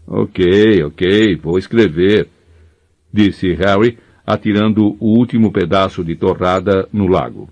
Ok, 0.07 0.83
ok, 0.83 1.35
vou 1.35 1.57
escrever, 1.57 2.29
disse 3.11 3.53
Harry, 3.55 3.97
atirando 4.25 4.95
o 4.99 5.17
último 5.17 5.51
pedaço 5.51 6.03
de 6.03 6.15
torrada 6.15 6.87
no 6.91 7.07
lago. 7.07 7.49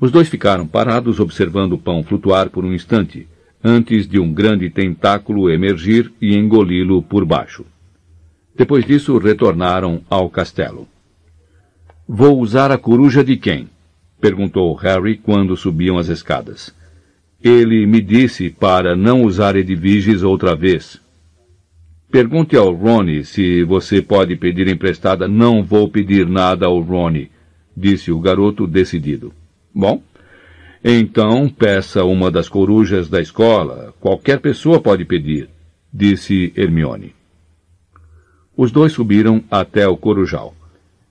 Os 0.00 0.10
dois 0.10 0.28
ficaram 0.28 0.66
parados 0.66 1.20
observando 1.20 1.72
o 1.72 1.78
pão 1.78 2.02
flutuar 2.02 2.50
por 2.50 2.64
um 2.64 2.72
instante, 2.72 3.26
antes 3.62 4.06
de 4.06 4.18
um 4.18 4.32
grande 4.32 4.68
tentáculo 4.68 5.50
emergir 5.50 6.12
e 6.20 6.36
engoli-lo 6.36 7.02
por 7.02 7.24
baixo. 7.24 7.64
Depois 8.56 8.84
disso, 8.84 9.16
retornaram 9.18 10.02
ao 10.08 10.28
castelo. 10.28 10.86
Vou 12.06 12.38
usar 12.38 12.70
a 12.70 12.78
coruja 12.78 13.24
de 13.24 13.36
quem? 13.36 13.68
perguntou 14.20 14.74
Harry 14.74 15.16
quando 15.16 15.56
subiam 15.56 15.98
as 15.98 16.08
escadas. 16.08 16.74
Ele 17.42 17.86
me 17.86 18.00
disse 18.00 18.48
para 18.48 18.94
não 18.94 19.22
usar 19.22 19.56
Edviges 19.56 20.22
outra 20.22 20.54
vez. 20.54 21.00
Pergunte 22.14 22.56
ao 22.56 22.72
Ronnie 22.72 23.24
se 23.24 23.64
você 23.64 24.00
pode 24.00 24.36
pedir 24.36 24.68
emprestada. 24.68 25.26
Não 25.26 25.64
vou 25.64 25.90
pedir 25.90 26.28
nada 26.28 26.66
ao 26.66 26.80
Ronnie, 26.80 27.28
disse 27.76 28.12
o 28.12 28.20
garoto 28.20 28.68
decidido. 28.68 29.32
Bom, 29.74 30.00
então 30.84 31.48
peça 31.48 32.04
uma 32.04 32.30
das 32.30 32.48
corujas 32.48 33.08
da 33.08 33.20
escola. 33.20 33.92
Qualquer 33.98 34.38
pessoa 34.38 34.80
pode 34.80 35.04
pedir, 35.04 35.48
disse 35.92 36.52
Hermione. 36.56 37.12
Os 38.56 38.70
dois 38.70 38.92
subiram 38.92 39.42
até 39.50 39.88
o 39.88 39.96
corujal. 39.96 40.54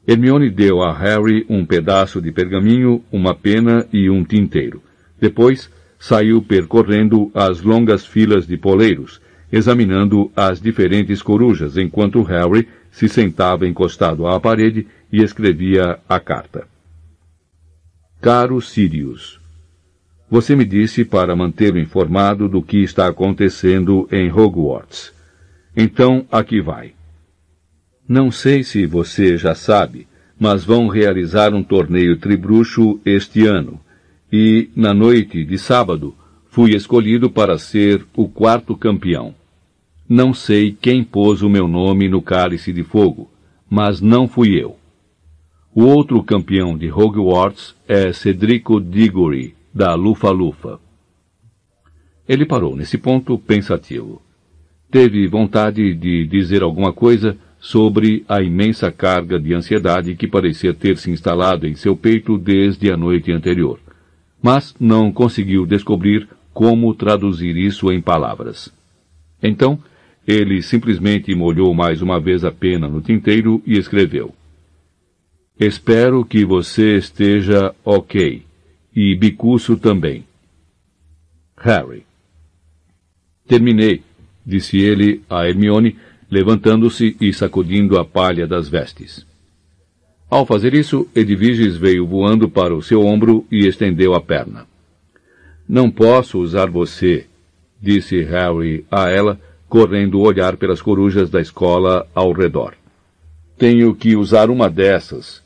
Hermione 0.07 0.49
deu 0.49 0.81
a 0.81 0.97
Harry 0.97 1.45
um 1.49 1.65
pedaço 1.65 2.21
de 2.21 2.31
pergaminho, 2.31 3.03
uma 3.11 3.35
pena 3.35 3.85
e 3.91 4.09
um 4.09 4.23
tinteiro. 4.23 4.81
Depois, 5.19 5.69
saiu 5.99 6.41
percorrendo 6.41 7.29
as 7.33 7.61
longas 7.61 8.05
filas 8.05 8.47
de 8.47 8.55
poleiros, 8.55 9.19
examinando 9.53 10.31
as 10.35 10.59
diferentes 10.59 11.21
corujas, 11.21 11.77
enquanto 11.77 12.23
Harry 12.23 12.67
se 12.91 13.07
sentava 13.07 13.67
encostado 13.67 14.25
à 14.25 14.39
parede 14.39 14.87
e 15.11 15.21
escrevia 15.21 15.99
a 16.09 16.19
carta. 16.19 16.67
Caro 18.19 18.59
Sirius, 18.59 19.39
você 20.27 20.55
me 20.55 20.65
disse 20.65 21.05
para 21.05 21.35
mantê-lo 21.35 21.77
informado 21.77 22.49
do 22.49 22.63
que 22.63 22.77
está 22.77 23.05
acontecendo 23.07 24.09
em 24.11 24.31
Hogwarts. 24.31 25.13
Então, 25.77 26.25
aqui 26.31 26.59
vai. 26.59 26.93
Não 28.09 28.31
sei 28.31 28.63
se 28.63 28.87
você 28.87 29.37
já 29.37 29.53
sabe, 29.53 30.07
mas 30.39 30.65
vão 30.65 30.87
realizar 30.87 31.53
um 31.53 31.61
torneio 31.61 32.17
tribruxo 32.17 32.99
este 33.05 33.45
ano. 33.45 33.79
E, 34.31 34.71
na 34.75 34.95
noite 34.95 35.45
de 35.45 35.59
sábado, 35.59 36.15
fui 36.49 36.71
escolhido 36.71 37.29
para 37.29 37.59
ser 37.59 38.03
o 38.15 38.27
quarto 38.27 38.75
campeão. 38.75 39.35
Não 40.15 40.31
sei 40.31 40.77
quem 40.79 41.03
pôs 41.03 41.41
o 41.41 41.49
meu 41.49 41.67
nome 41.67 42.07
no 42.07 42.21
cálice 42.21 42.71
de 42.71 42.83
fogo, 42.83 43.31
mas 43.67 43.99
não 43.99 44.27
fui 44.27 44.53
eu. 44.53 44.77
O 45.73 45.85
outro 45.85 46.23
campeão 46.23 46.77
de 46.77 46.91
Hogwarts 46.91 47.75
é 47.87 48.13
Cedrico 48.13 48.79
Diggory, 48.79 49.55
da 49.73 49.95
Lufa-Lufa. 49.95 50.79
Ele 52.29 52.45
parou 52.45 52.75
nesse 52.75 52.95
ponto 52.95 53.39
pensativo. 53.39 54.21
Teve 54.91 55.25
vontade 55.25 55.95
de 55.95 56.27
dizer 56.27 56.61
alguma 56.61 56.93
coisa 56.93 57.35
sobre 57.59 58.23
a 58.29 58.39
imensa 58.39 58.91
carga 58.91 59.39
de 59.39 59.51
ansiedade 59.55 60.15
que 60.15 60.27
parecia 60.27 60.75
ter 60.75 60.95
se 60.97 61.09
instalado 61.09 61.65
em 61.65 61.73
seu 61.73 61.97
peito 61.97 62.37
desde 62.37 62.91
a 62.91 62.95
noite 62.95 63.31
anterior, 63.31 63.79
mas 64.39 64.75
não 64.79 65.11
conseguiu 65.11 65.65
descobrir 65.65 66.29
como 66.53 66.93
traduzir 66.93 67.57
isso 67.57 67.91
em 67.91 67.99
palavras. 67.99 68.71
Então, 69.41 69.79
ele 70.27 70.61
simplesmente 70.61 71.33
molhou 71.35 71.73
mais 71.73 72.01
uma 72.01 72.19
vez 72.19 72.43
a 72.43 72.51
pena 72.51 72.87
no 72.87 73.01
tinteiro 73.01 73.61
e 73.65 73.77
escreveu: 73.77 74.33
Espero 75.59 76.25
que 76.25 76.45
você 76.45 76.97
esteja 76.97 77.73
ok. 77.83 78.43
E 78.95 79.15
Bicuço 79.15 79.75
também. 79.77 80.23
Harry. 81.57 82.05
Terminei, 83.47 84.01
disse 84.45 84.77
ele 84.77 85.21
a 85.29 85.47
Hermione, 85.47 85.97
levantando-se 86.29 87.15
e 87.19 87.33
sacudindo 87.33 87.99
a 87.99 88.05
palha 88.05 88.47
das 88.47 88.67
vestes. 88.67 89.25
Ao 90.29 90.45
fazer 90.45 90.73
isso, 90.73 91.07
Edviges 91.15 91.77
veio 91.77 92.07
voando 92.07 92.49
para 92.49 92.73
o 92.73 92.81
seu 92.81 93.05
ombro 93.05 93.45
e 93.51 93.67
estendeu 93.67 94.15
a 94.15 94.21
perna. 94.21 94.65
Não 95.67 95.91
posso 95.91 96.39
usar 96.39 96.69
você, 96.69 97.27
disse 97.79 98.21
Harry 98.23 98.85
a 98.89 99.09
ela, 99.09 99.39
correndo 99.73 100.19
o 100.19 100.21
olhar 100.21 100.55
pelas 100.55 100.83
corujas 100.83 101.31
da 101.31 101.41
escola 101.41 102.05
ao 102.13 102.31
redor. 102.31 102.75
Tenho 103.57 103.95
que 103.95 104.15
usar 104.15 104.51
uma 104.51 104.69
dessas. 104.69 105.41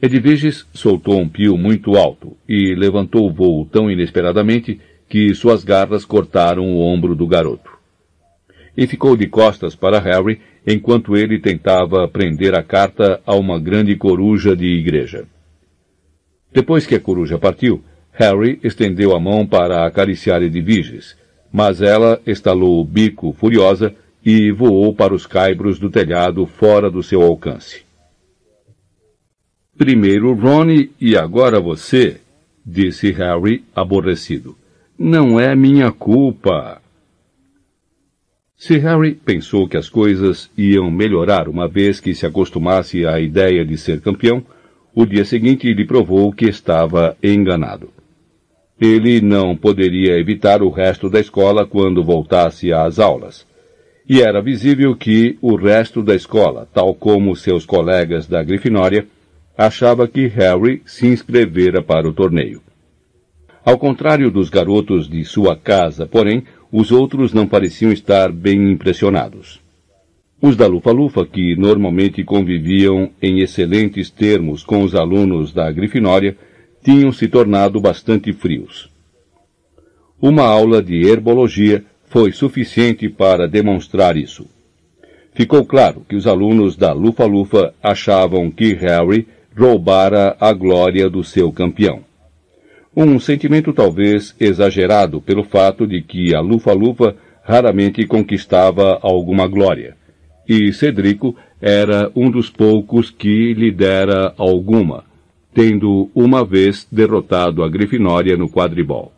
Edviges 0.00 0.66
soltou 0.72 1.20
um 1.20 1.28
pio 1.28 1.58
muito 1.58 1.98
alto 1.98 2.34
e 2.48 2.74
levantou 2.74 3.28
o 3.28 3.30
voo 3.30 3.66
tão 3.66 3.90
inesperadamente 3.90 4.80
que 5.06 5.34
suas 5.34 5.62
garras 5.62 6.02
cortaram 6.06 6.64
o 6.64 6.80
ombro 6.80 7.14
do 7.14 7.26
garoto. 7.26 7.70
E 8.74 8.86
ficou 8.86 9.14
de 9.14 9.26
costas 9.26 9.74
para 9.74 10.00
Harry 10.00 10.40
enquanto 10.66 11.14
ele 11.14 11.38
tentava 11.38 12.08
prender 12.08 12.54
a 12.54 12.62
carta 12.62 13.20
a 13.26 13.34
uma 13.34 13.60
grande 13.60 13.96
coruja 13.96 14.56
de 14.56 14.64
igreja. 14.64 15.26
Depois 16.50 16.86
que 16.86 16.94
a 16.94 17.00
coruja 17.00 17.38
partiu, 17.38 17.84
Harry 18.12 18.58
estendeu 18.64 19.14
a 19.14 19.20
mão 19.20 19.46
para 19.46 19.84
acariciar 19.84 20.42
Edviges, 20.42 21.19
mas 21.52 21.82
ela 21.82 22.20
estalou 22.26 22.80
o 22.80 22.84
bico 22.84 23.32
furiosa 23.32 23.94
e 24.24 24.50
voou 24.52 24.94
para 24.94 25.14
os 25.14 25.26
caibros 25.26 25.78
do 25.78 25.90
telhado 25.90 26.46
fora 26.46 26.90
do 26.90 27.02
seu 27.02 27.22
alcance. 27.22 27.82
Primeiro 29.76 30.34
Ronnie 30.34 30.90
e 31.00 31.16
agora 31.16 31.58
você, 31.58 32.20
disse 32.64 33.10
Harry 33.12 33.64
aborrecido. 33.74 34.56
Não 34.98 35.40
é 35.40 35.54
minha 35.56 35.90
culpa. 35.90 36.82
Se 38.56 38.76
Harry 38.76 39.14
pensou 39.14 39.66
que 39.66 39.78
as 39.78 39.88
coisas 39.88 40.50
iam 40.56 40.90
melhorar 40.90 41.48
uma 41.48 41.66
vez 41.66 41.98
que 41.98 42.14
se 42.14 42.26
acostumasse 42.26 43.06
à 43.06 43.18
ideia 43.18 43.64
de 43.64 43.78
ser 43.78 44.02
campeão, 44.02 44.44
o 44.94 45.06
dia 45.06 45.24
seguinte 45.24 45.72
lhe 45.72 45.86
provou 45.86 46.30
que 46.30 46.44
estava 46.44 47.16
enganado. 47.22 47.90
Ele 48.80 49.20
não 49.20 49.54
poderia 49.54 50.18
evitar 50.18 50.62
o 50.62 50.70
resto 50.70 51.10
da 51.10 51.20
escola 51.20 51.66
quando 51.66 52.02
voltasse 52.02 52.72
às 52.72 52.98
aulas. 52.98 53.46
E 54.08 54.22
era 54.22 54.40
visível 54.40 54.96
que 54.96 55.36
o 55.42 55.54
resto 55.54 56.02
da 56.02 56.14
escola, 56.14 56.66
tal 56.72 56.94
como 56.94 57.36
seus 57.36 57.66
colegas 57.66 58.26
da 58.26 58.42
Grifinória, 58.42 59.06
achava 59.56 60.08
que 60.08 60.26
Harry 60.28 60.82
se 60.86 61.06
inscrevera 61.06 61.82
para 61.82 62.08
o 62.08 62.12
torneio. 62.12 62.62
Ao 63.62 63.78
contrário 63.78 64.30
dos 64.30 64.48
garotos 64.48 65.06
de 65.06 65.22
sua 65.24 65.54
casa, 65.54 66.06
porém, 66.06 66.42
os 66.72 66.90
outros 66.90 67.34
não 67.34 67.46
pareciam 67.46 67.92
estar 67.92 68.32
bem 68.32 68.72
impressionados. 68.72 69.60
Os 70.40 70.56
da 70.56 70.66
Lufa-Lufa, 70.66 71.26
que 71.26 71.54
normalmente 71.54 72.24
conviviam 72.24 73.10
em 73.20 73.40
excelentes 73.40 74.08
termos 74.08 74.64
com 74.64 74.82
os 74.82 74.94
alunos 74.94 75.52
da 75.52 75.70
Grifinória, 75.70 76.34
tinham 76.82 77.12
se 77.12 77.28
tornado 77.28 77.80
bastante 77.80 78.32
frios. 78.32 78.90
Uma 80.20 80.44
aula 80.44 80.82
de 80.82 81.06
herbologia 81.06 81.84
foi 82.06 82.32
suficiente 82.32 83.08
para 83.08 83.48
demonstrar 83.48 84.16
isso. 84.16 84.46
Ficou 85.32 85.64
claro 85.64 86.04
que 86.08 86.16
os 86.16 86.26
alunos 86.26 86.76
da 86.76 86.92
Lufa-Lufa 86.92 87.72
achavam 87.82 88.50
que 88.50 88.74
Harry 88.74 89.26
roubara 89.56 90.36
a 90.40 90.52
glória 90.52 91.08
do 91.08 91.22
seu 91.22 91.52
campeão. 91.52 92.00
Um 92.94 93.20
sentimento 93.20 93.72
talvez 93.72 94.34
exagerado 94.40 95.20
pelo 95.20 95.44
fato 95.44 95.86
de 95.86 96.02
que 96.02 96.34
a 96.34 96.40
Lufa-Lufa 96.40 97.14
raramente 97.42 98.04
conquistava 98.06 98.98
alguma 99.00 99.46
glória, 99.46 99.96
e 100.48 100.72
Cedrico 100.72 101.36
era 101.60 102.10
um 102.14 102.30
dos 102.30 102.50
poucos 102.50 103.10
que 103.10 103.54
lhe 103.54 103.70
dera 103.70 104.34
alguma, 104.36 105.04
tendo 105.52 106.10
uma 106.14 106.44
vez 106.44 106.86
derrotado 106.90 107.62
a 107.62 107.68
Grifinória 107.68 108.36
no 108.36 108.48
quadribol. 108.48 109.12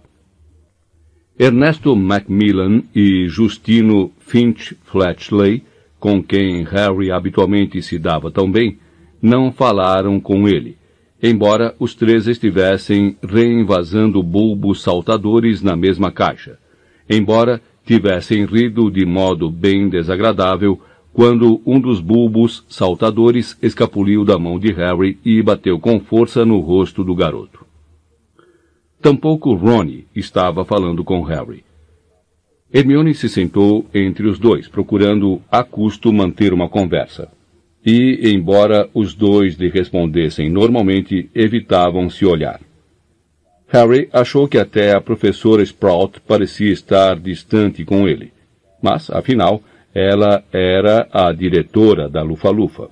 Ernesto 1.39 1.97
Macmillan 1.97 2.83
e 2.95 3.27
Justino 3.29 4.13
Finch 4.19 4.77
Fletchley, 4.85 5.63
com 5.99 6.23
quem 6.23 6.65
Harry 6.65 7.11
habitualmente 7.11 7.81
se 7.83 7.99
dava 7.99 8.31
tão 8.31 8.51
bem, 8.51 8.79
não 9.21 9.53
falaram 9.53 10.21
com 10.21 10.49
ele, 10.49 10.77
embora 11.23 11.75
os 11.79 11.95
três 11.95 12.27
estivessem 12.27 13.17
reinvasando 13.23 14.23
bulbos 14.23 14.83
saltadores 14.83 15.63
na 15.63 15.77
mesma 15.77 16.11
caixa, 16.11 16.59
embora 17.09 17.61
tivessem 17.85 18.45
rido 18.45 18.91
de 18.91 19.05
modo 19.07 19.51
bem 19.51 19.89
desagradável 19.89 20.81
quando 21.13 21.61
um 21.67 21.79
dos 21.79 22.01
bulbos 22.01 22.65
saltadores 22.69 23.57
escapuliu 23.61 24.25
da 24.25 24.39
mão 24.39 24.59
de 24.59 24.73
Harry 24.73 25.19
e 25.25 25.43
bateu 25.43 25.79
com 25.79 26.01
força 26.01 26.45
no 26.45 26.59
rosto 26.61 27.05
do 27.05 27.15
garoto. 27.15 27.65
Tampouco 29.01 29.53
Ronnie 29.55 30.07
estava 30.15 30.65
falando 30.65 31.05
com 31.05 31.23
Harry. 31.23 31.65
Hermione 32.73 33.15
se 33.15 33.29
sentou 33.29 33.85
entre 33.93 34.27
os 34.27 34.39
dois, 34.39 34.67
procurando 34.69 35.43
a 35.51 35.63
custo 35.63 36.11
manter 36.13 36.55
uma 36.55 36.69
conversa. 36.69 37.29
E, 37.85 38.31
embora 38.33 38.89
os 38.95 39.13
dois 39.13 39.57
lhe 39.57 39.69
respondessem 39.69 40.49
normalmente, 40.49 41.29
evitavam 41.35 42.09
se 42.09 42.25
olhar. 42.25 42.61
Harry 43.67 44.09
achou 44.13 44.47
que 44.47 44.57
até 44.57 44.95
a 44.95 45.01
professora 45.01 45.63
Sprout 45.63 46.21
parecia 46.21 46.73
estar 46.73 47.19
distante 47.19 47.85
com 47.85 48.09
ele. 48.09 48.33
Mas, 48.81 49.11
afinal, 49.11 49.63
ela 49.95 50.43
era 50.53 51.09
a 51.13 51.33
diretora 51.33 52.09
da 52.09 52.23
Lufa-Lufa. 52.23 52.89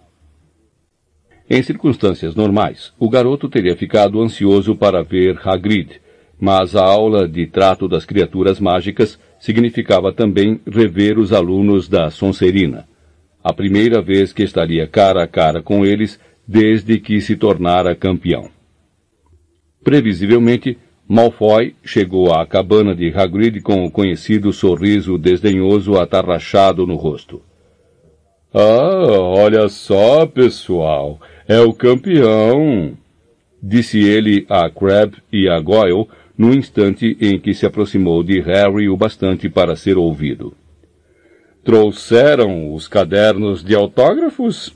Em 1.49 1.63
circunstâncias 1.63 2.35
normais, 2.35 2.93
o 2.99 3.09
garoto 3.09 3.49
teria 3.49 3.77
ficado 3.77 4.23
ansioso 4.23 4.77
para 4.77 5.03
ver 5.03 5.41
Hagrid, 5.43 6.01
mas 6.39 6.77
a 6.77 6.85
aula 6.85 7.29
de 7.29 7.47
trato 7.47 7.89
das 7.89 8.05
criaturas 8.05 8.61
mágicas 8.61 9.19
significava 9.39 10.13
também 10.13 10.61
rever 10.67 11.19
os 11.19 11.33
alunos 11.33 11.89
da 11.89 12.11
Sonserina. 12.11 12.87
A 13.43 13.53
primeira 13.53 14.01
vez 14.01 14.33
que 14.33 14.43
estaria 14.43 14.87
cara 14.87 15.25
a 15.25 15.27
cara 15.27 15.63
com 15.63 15.85
eles 15.85 16.21
desde 16.47 16.99
que 16.99 17.21
se 17.21 17.37
tornara 17.37 17.95
campeão. 17.95 18.49
Previsivelmente, 19.83 20.77
Malfoy 21.13 21.75
chegou 21.85 22.33
à 22.33 22.47
cabana 22.47 22.95
de 22.95 23.13
Hagrid 23.13 23.61
com 23.63 23.85
o 23.85 23.91
conhecido 23.91 24.53
sorriso 24.53 25.19
desdenhoso 25.19 25.99
atarrachado 25.99 26.87
no 26.87 26.95
rosto. 26.95 27.43
Ah, 28.55 29.19
olha 29.19 29.69
só, 29.69 30.25
pessoal, 30.25 31.21
é 31.49 31.59
o 31.59 31.73
campeão! 31.73 32.97
Disse 33.61 33.99
ele 33.99 34.47
a 34.49 34.71
Crabbe 34.71 35.17
e 35.33 35.49
a 35.49 35.59
Goyle 35.59 36.07
no 36.39 36.55
instante 36.55 37.17
em 37.21 37.41
que 37.41 37.55
se 37.55 37.67
aproximou 37.67 38.23
de 38.23 38.39
Harry 38.39 38.89
o 38.89 38.97
bastante 38.97 39.49
para 39.49 39.75
ser 39.75 39.99
ouvido. 39.99 40.55
Trouxeram 41.65 42.73
os 42.73 42.87
cadernos 42.87 43.65
de 43.65 43.75
autógrafos? 43.75 44.73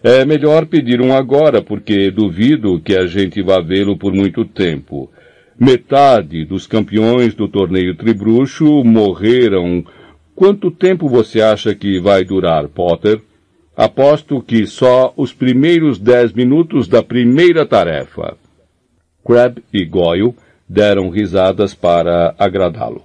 É 0.00 0.24
melhor 0.24 0.66
pedir 0.66 1.00
um 1.00 1.12
agora, 1.12 1.60
porque 1.60 2.08
duvido 2.08 2.80
que 2.80 2.96
a 2.96 3.08
gente 3.08 3.42
vá 3.42 3.60
vê-lo 3.60 3.96
por 3.96 4.12
muito 4.12 4.44
tempo. 4.44 5.10
Metade 5.58 6.44
dos 6.44 6.66
campeões 6.66 7.34
do 7.34 7.46
torneio 7.46 7.94
Tribruxo 7.94 8.82
morreram. 8.84 9.84
Quanto 10.34 10.70
tempo 10.70 11.08
você 11.08 11.40
acha 11.40 11.74
que 11.74 12.00
vai 12.00 12.24
durar, 12.24 12.68
Potter? 12.68 13.20
Aposto 13.76 14.42
que 14.42 14.66
só 14.66 15.12
os 15.16 15.32
primeiros 15.32 15.98
dez 15.98 16.32
minutos 16.32 16.88
da 16.88 17.02
primeira 17.02 17.66
tarefa. 17.66 18.36
Crab 19.24 19.62
e 19.72 19.84
Goyle 19.84 20.34
deram 20.68 21.10
risadas 21.10 21.74
para 21.74 22.34
agradá-lo. 22.38 23.02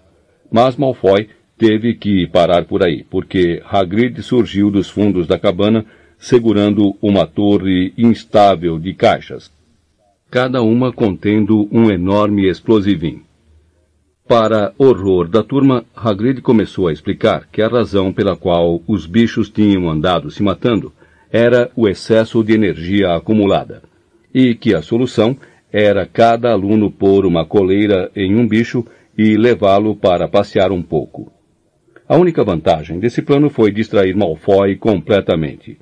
Mas 0.52 0.76
Malfoy 0.76 1.30
teve 1.58 1.96
que 1.96 2.28
parar 2.28 2.66
por 2.66 2.84
aí, 2.84 3.04
porque 3.10 3.62
Hagrid 3.70 4.22
surgiu 4.22 4.72
dos 4.72 4.90
fundos 4.90 5.28
da 5.28 5.38
cabana 5.38 5.86
segurando 6.18 6.96
uma 7.02 7.28
torre 7.28 7.94
instável 7.98 8.80
de 8.80 8.94
caixas, 8.94 9.52
cada 10.30 10.62
uma 10.62 10.92
contendo 10.92 11.70
um 11.72 11.90
enorme 11.90 12.50
explosivinho. 12.50 13.22
Para 14.28 14.74
horror 14.78 15.30
da 15.30 15.42
turma, 15.42 15.86
Hagrid 15.96 16.42
começou 16.42 16.88
a 16.88 16.92
explicar 16.92 17.48
que 17.50 17.62
a 17.62 17.68
razão 17.70 18.12
pela 18.12 18.36
qual 18.36 18.82
os 18.86 19.06
bichos 19.06 19.50
tinham 19.50 19.90
andado 19.90 20.30
se 20.30 20.44
matando 20.44 20.92
era 21.32 21.72
o 21.76 21.88
excesso 21.88 22.44
de 22.44 22.54
energia 22.54 23.16
acumulada, 23.16 23.84
e 24.34 24.54
que 24.54 24.76
a 24.76 24.82
solução 24.82 25.38
era 25.72 26.06
cada 26.06 26.52
aluno 26.52 26.92
pôr 26.92 27.26
uma 27.26 27.46
coleira 27.46 28.12
em 28.14 28.36
um 28.36 28.46
bicho 28.46 28.86
e 29.18 29.38
levá-lo 29.38 29.96
para 29.96 30.28
passear 30.28 30.74
um 30.74 30.82
pouco. 30.82 31.32
A 32.08 32.18
única 32.18 32.44
vantagem 32.44 33.00
desse 33.00 33.22
plano 33.22 33.50
foi 33.50 33.72
distrair 33.72 34.16
Malfoy 34.16 34.76
completamente. 34.76 35.78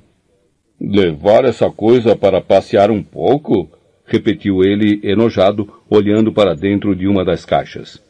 Levar 0.80 1.44
essa 1.44 1.70
coisa 1.70 2.14
para 2.14 2.40
passear 2.40 2.90
um 2.90 3.02
pouco? 3.02 3.75
Repetiu 4.06 4.62
ele, 4.62 5.00
enojado, 5.02 5.68
olhando 5.90 6.32
para 6.32 6.54
dentro 6.54 6.94
de 6.94 7.06
uma 7.06 7.24
das 7.24 7.44
caixas. 7.44 8.02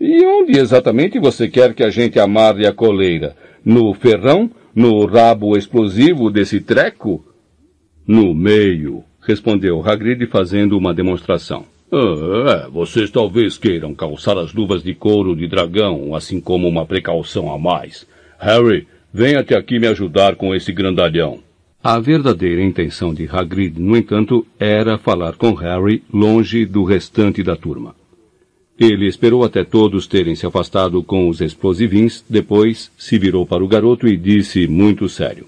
E 0.00 0.24
onde 0.26 0.58
exatamente 0.58 1.18
você 1.18 1.48
quer 1.48 1.74
que 1.74 1.82
a 1.82 1.90
gente 1.90 2.18
amarre 2.18 2.66
a 2.66 2.72
coleira? 2.72 3.36
No 3.64 3.94
ferrão? 3.94 4.50
No 4.74 5.06
rabo 5.06 5.56
explosivo 5.56 6.30
desse 6.30 6.60
treco? 6.60 7.24
No 8.06 8.34
meio, 8.34 9.04
respondeu 9.20 9.80
Hagrid 9.86 10.26
fazendo 10.26 10.76
uma 10.76 10.92
demonstração. 10.92 11.64
Ah, 11.92 12.64
é, 12.66 12.70
vocês 12.70 13.08
talvez 13.08 13.56
queiram 13.56 13.94
calçar 13.94 14.36
as 14.36 14.52
luvas 14.52 14.82
de 14.82 14.94
couro 14.94 15.36
de 15.36 15.46
dragão, 15.46 16.14
assim 16.14 16.40
como 16.40 16.66
uma 16.66 16.84
precaução 16.84 17.52
a 17.52 17.58
mais. 17.58 18.04
Harry, 18.36 18.88
venha 19.12 19.40
até 19.40 19.56
aqui 19.56 19.78
me 19.78 19.86
ajudar 19.86 20.34
com 20.34 20.52
esse 20.54 20.72
grandalhão. 20.72 21.38
A 21.86 22.00
verdadeira 22.00 22.64
intenção 22.64 23.12
de 23.12 23.28
Hagrid, 23.30 23.78
no 23.78 23.94
entanto, 23.94 24.46
era 24.58 24.96
falar 24.96 25.36
com 25.36 25.52
Harry 25.52 26.02
longe 26.10 26.64
do 26.64 26.82
restante 26.82 27.42
da 27.42 27.56
turma. 27.56 27.94
Ele 28.80 29.06
esperou 29.06 29.44
até 29.44 29.62
todos 29.64 30.06
terem 30.06 30.34
se 30.34 30.46
afastado 30.46 31.02
com 31.02 31.28
os 31.28 31.42
explosivins, 31.42 32.24
depois 32.26 32.90
se 32.96 33.18
virou 33.18 33.44
para 33.44 33.62
o 33.62 33.68
garoto 33.68 34.08
e 34.08 34.16
disse 34.16 34.66
muito 34.66 35.10
sério. 35.10 35.46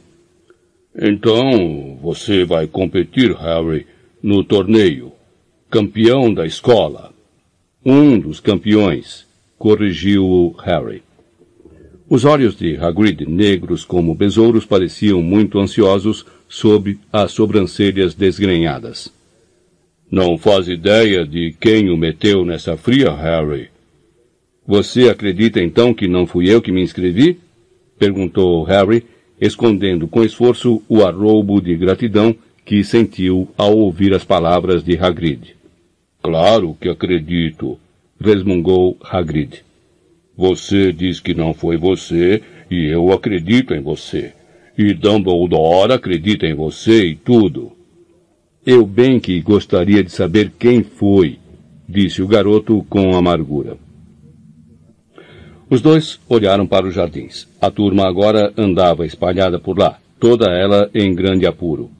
Então, 0.94 1.98
você 2.02 2.44
vai 2.44 2.66
competir, 2.66 3.34
Harry, 3.34 3.86
no 4.22 4.44
torneio. 4.44 5.12
Campeão 5.70 6.34
da 6.34 6.44
escola. 6.44 7.14
Um 7.82 8.18
dos 8.18 8.40
campeões, 8.40 9.26
corrigiu 9.56 10.54
Harry. 10.62 11.02
Os 12.08 12.24
olhos 12.24 12.54
de 12.54 12.76
Hagrid, 12.76 13.26
negros 13.28 13.84
como 13.84 14.14
besouros, 14.14 14.64
pareciam 14.64 15.20
muito 15.20 15.58
ansiosos 15.58 16.24
sob 16.48 16.96
as 17.12 17.32
sobrancelhas 17.32 18.14
desgrenhadas. 18.14 19.12
Não 20.08 20.38
faz 20.38 20.68
ideia 20.68 21.26
de 21.26 21.56
quem 21.60 21.90
o 21.90 21.96
meteu 21.96 22.44
nessa 22.44 22.76
fria, 22.76 23.12
Harry. 23.12 23.70
Você 24.64 25.08
acredita 25.08 25.60
então 25.60 25.92
que 25.92 26.06
não 26.06 26.28
fui 26.28 26.48
eu 26.48 26.62
que 26.62 26.70
me 26.70 26.80
inscrevi? 26.80 27.40
perguntou 27.98 28.62
Harry, 28.62 29.04
escondendo 29.40 30.06
com 30.06 30.22
esforço 30.22 30.80
o 30.88 31.02
arroubo 31.04 31.60
de 31.60 31.76
gratidão 31.76 32.36
que 32.64 32.84
sentiu 32.84 33.48
ao 33.56 33.76
ouvir 33.76 34.14
as 34.14 34.24
palavras 34.24 34.84
de 34.84 34.96
Hagrid. 34.96 35.56
Claro 36.22 36.76
que 36.80 36.88
acredito, 36.88 37.78
resmungou 38.20 38.96
Hagrid. 39.02 39.65
Você 40.36 40.92
diz 40.92 41.18
que 41.18 41.34
não 41.34 41.54
foi 41.54 41.76
você, 41.76 42.42
e 42.70 42.86
eu 42.86 43.12
acredito 43.12 43.72
em 43.72 43.80
você. 43.80 44.32
E 44.76 44.92
Dumbledore 44.92 45.92
acredita 45.92 46.46
em 46.46 46.54
você 46.54 47.06
e 47.06 47.14
tudo. 47.14 47.72
Eu 48.64 48.84
bem 48.84 49.18
que 49.18 49.40
gostaria 49.40 50.02
de 50.04 50.10
saber 50.10 50.52
quem 50.58 50.82
foi, 50.82 51.38
disse 51.88 52.20
o 52.20 52.26
garoto 52.26 52.84
com 52.90 53.16
amargura. 53.16 53.78
Os 55.70 55.80
dois 55.80 56.20
olharam 56.28 56.66
para 56.66 56.86
os 56.86 56.94
jardins. 56.94 57.48
A 57.60 57.70
turma 57.70 58.06
agora 58.06 58.52
andava 58.56 59.06
espalhada 59.06 59.58
por 59.58 59.78
lá, 59.78 59.98
toda 60.20 60.50
ela 60.50 60.90
em 60.94 61.14
grande 61.14 61.46
apuro. 61.46 61.90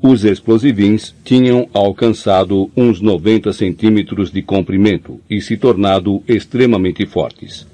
Os 0.00 0.24
explosivins 0.24 1.12
tinham 1.24 1.68
alcançado 1.74 2.70
uns 2.76 3.00
90 3.00 3.52
centímetros 3.52 4.30
de 4.30 4.40
comprimento 4.42 5.20
e 5.28 5.40
se 5.40 5.56
tornado 5.56 6.22
extremamente 6.28 7.04
fortes. 7.04 7.66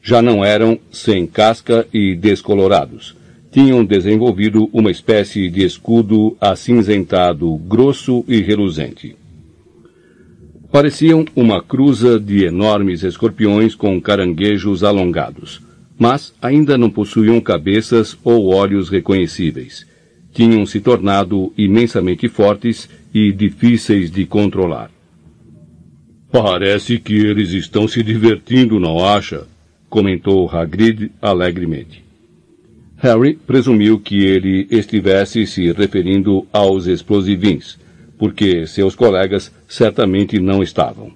Já 0.00 0.22
não 0.22 0.44
eram 0.44 0.78
sem 0.92 1.26
casca 1.26 1.84
e 1.92 2.14
descolorados. 2.14 3.16
Tinham 3.50 3.84
desenvolvido 3.84 4.70
uma 4.72 4.88
espécie 4.88 5.50
de 5.50 5.64
escudo 5.64 6.36
acinzentado, 6.40 7.56
grosso 7.56 8.24
e 8.28 8.40
reluzente. 8.40 9.16
Pareciam 10.70 11.24
uma 11.34 11.60
cruza 11.60 12.20
de 12.20 12.44
enormes 12.44 13.02
escorpiões 13.02 13.74
com 13.74 14.00
caranguejos 14.00 14.84
alongados, 14.84 15.60
mas 15.98 16.32
ainda 16.40 16.78
não 16.78 16.90
possuíam 16.90 17.40
cabeças 17.40 18.16
ou 18.22 18.54
olhos 18.54 18.88
reconhecíveis 18.88 19.92
tinham 20.34 20.66
se 20.66 20.80
tornado 20.80 21.52
imensamente 21.56 22.28
fortes 22.28 22.90
e 23.14 23.32
difíceis 23.32 24.10
de 24.10 24.26
controlar. 24.26 24.90
Parece 26.30 26.98
que 26.98 27.14
eles 27.14 27.50
estão 27.50 27.86
se 27.86 28.02
divertindo, 28.02 28.80
não 28.80 29.04
acha? 29.04 29.46
comentou 29.88 30.50
Hagrid 30.50 31.12
alegremente. 31.22 32.02
Harry 32.96 33.34
presumiu 33.34 34.00
que 34.00 34.24
ele 34.24 34.66
estivesse 34.68 35.46
se 35.46 35.70
referindo 35.70 36.44
aos 36.52 36.88
explosivins, 36.88 37.78
porque 38.18 38.66
seus 38.66 38.96
colegas 38.96 39.52
certamente 39.68 40.40
não 40.40 40.64
estavam. 40.64 41.12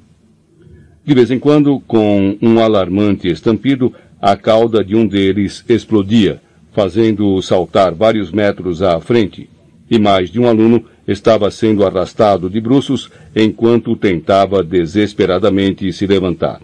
De 1.04 1.12
vez 1.12 1.32
em 1.32 1.40
quando, 1.40 1.80
com 1.80 2.38
um 2.40 2.60
alarmante 2.60 3.26
estampido, 3.26 3.92
a 4.20 4.36
cauda 4.36 4.84
de 4.84 4.94
um 4.94 5.06
deles 5.06 5.64
explodia, 5.68 6.40
fazendo-o 6.78 7.42
saltar 7.42 7.92
vários 7.92 8.30
metros 8.30 8.82
à 8.82 9.00
frente, 9.00 9.50
e 9.90 9.98
mais 9.98 10.30
de 10.30 10.38
um 10.38 10.46
aluno 10.46 10.84
estava 11.08 11.50
sendo 11.50 11.84
arrastado 11.84 12.48
de 12.48 12.60
bruços 12.60 13.10
enquanto 13.34 13.96
tentava 13.96 14.62
desesperadamente 14.62 15.92
se 15.92 16.06
levantar. 16.06 16.60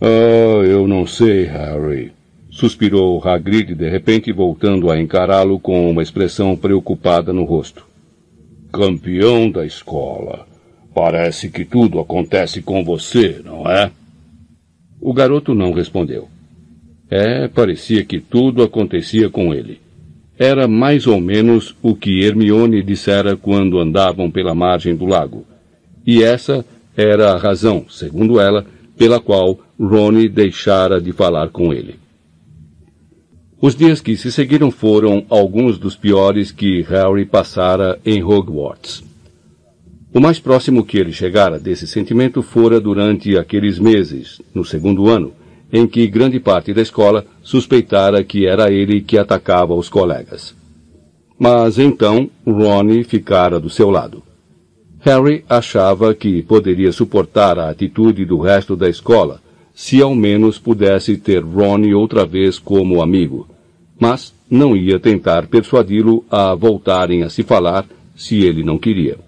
Ah, 0.00 0.64
eu 0.66 0.88
não 0.88 1.06
sei, 1.06 1.44
Harry, 1.44 2.10
suspirou 2.50 3.22
Hagrid 3.22 3.72
de 3.72 3.88
repente 3.88 4.32
voltando 4.32 4.90
a 4.90 5.00
encará-lo 5.00 5.60
com 5.60 5.88
uma 5.88 6.02
expressão 6.02 6.56
preocupada 6.56 7.32
no 7.32 7.44
rosto. 7.44 7.86
Campeão 8.72 9.48
da 9.48 9.64
escola. 9.64 10.44
Parece 10.92 11.50
que 11.50 11.64
tudo 11.64 12.00
acontece 12.00 12.60
com 12.62 12.82
você, 12.82 13.40
não 13.44 13.70
é? 13.70 13.92
O 15.00 15.14
garoto 15.14 15.54
não 15.54 15.70
respondeu. 15.72 16.28
É, 17.10 17.48
parecia 17.48 18.04
que 18.04 18.20
tudo 18.20 18.62
acontecia 18.62 19.28
com 19.28 19.52
ele. 19.52 19.80
Era 20.38 20.68
mais 20.68 21.06
ou 21.06 21.20
menos 21.20 21.74
o 21.82 21.94
que 21.94 22.24
Hermione 22.24 22.82
dissera 22.82 23.36
quando 23.36 23.80
andavam 23.80 24.30
pela 24.30 24.54
margem 24.54 24.94
do 24.94 25.04
lago. 25.04 25.44
E 26.06 26.22
essa 26.22 26.64
era 26.96 27.32
a 27.32 27.36
razão, 27.36 27.84
segundo 27.90 28.40
ela, 28.40 28.64
pela 28.96 29.18
qual 29.20 29.58
Rony 29.78 30.28
deixara 30.28 31.00
de 31.00 31.12
falar 31.12 31.48
com 31.48 31.72
ele. 31.72 31.96
Os 33.60 33.74
dias 33.74 34.00
que 34.00 34.16
se 34.16 34.32
seguiram 34.32 34.70
foram 34.70 35.26
alguns 35.28 35.78
dos 35.78 35.96
piores 35.96 36.50
que 36.50 36.80
Harry 36.82 37.26
passara 37.26 37.98
em 38.06 38.22
Hogwarts. 38.22 39.04
O 40.14 40.20
mais 40.20 40.38
próximo 40.38 40.84
que 40.84 40.96
ele 40.96 41.12
chegara 41.12 41.58
desse 41.58 41.86
sentimento 41.86 42.42
fora 42.42 42.80
durante 42.80 43.36
aqueles 43.36 43.78
meses, 43.78 44.40
no 44.54 44.64
segundo 44.64 45.08
ano, 45.08 45.32
em 45.72 45.86
que 45.86 46.06
grande 46.06 46.40
parte 46.40 46.72
da 46.74 46.82
escola 46.82 47.24
suspeitara 47.42 48.24
que 48.24 48.46
era 48.46 48.70
ele 48.70 49.00
que 49.00 49.16
atacava 49.16 49.74
os 49.74 49.88
colegas. 49.88 50.54
Mas 51.38 51.78
então 51.78 52.28
Ronnie 52.46 53.04
ficara 53.04 53.58
do 53.58 53.70
seu 53.70 53.90
lado. 53.90 54.22
Harry 55.00 55.44
achava 55.48 56.14
que 56.14 56.42
poderia 56.42 56.92
suportar 56.92 57.58
a 57.58 57.70
atitude 57.70 58.24
do 58.26 58.38
resto 58.38 58.76
da 58.76 58.88
escola, 58.88 59.40
se 59.72 60.02
ao 60.02 60.14
menos 60.14 60.58
pudesse 60.58 61.16
ter 61.16 61.42
Ronnie 61.42 61.94
outra 61.94 62.26
vez 62.26 62.58
como 62.58 63.00
amigo, 63.00 63.48
mas 63.98 64.34
não 64.50 64.76
ia 64.76 64.98
tentar 64.98 65.46
persuadi-lo 65.46 66.24
a 66.30 66.54
voltarem 66.54 67.22
a 67.22 67.30
se 67.30 67.42
falar 67.42 67.86
se 68.14 68.44
ele 68.44 68.62
não 68.62 68.76
queria. 68.76 69.18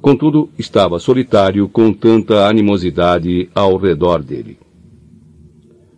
Contudo, 0.00 0.50
estava 0.58 0.98
solitário 0.98 1.68
com 1.68 1.92
tanta 1.92 2.48
animosidade 2.48 3.48
ao 3.54 3.76
redor 3.76 4.20
dele. 4.20 4.58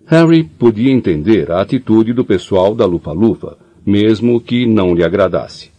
Harry 0.06 0.44
podia 0.44 0.92
entender 0.92 1.50
a 1.50 1.62
atitude 1.62 2.12
do 2.12 2.24
pessoal 2.24 2.74
da 2.74 2.84
Lufa-Lufa, 2.84 3.56
mesmo 3.86 4.38
que 4.40 4.66
não 4.66 4.94
lhe 4.94 5.02
agradasse. 5.02 5.70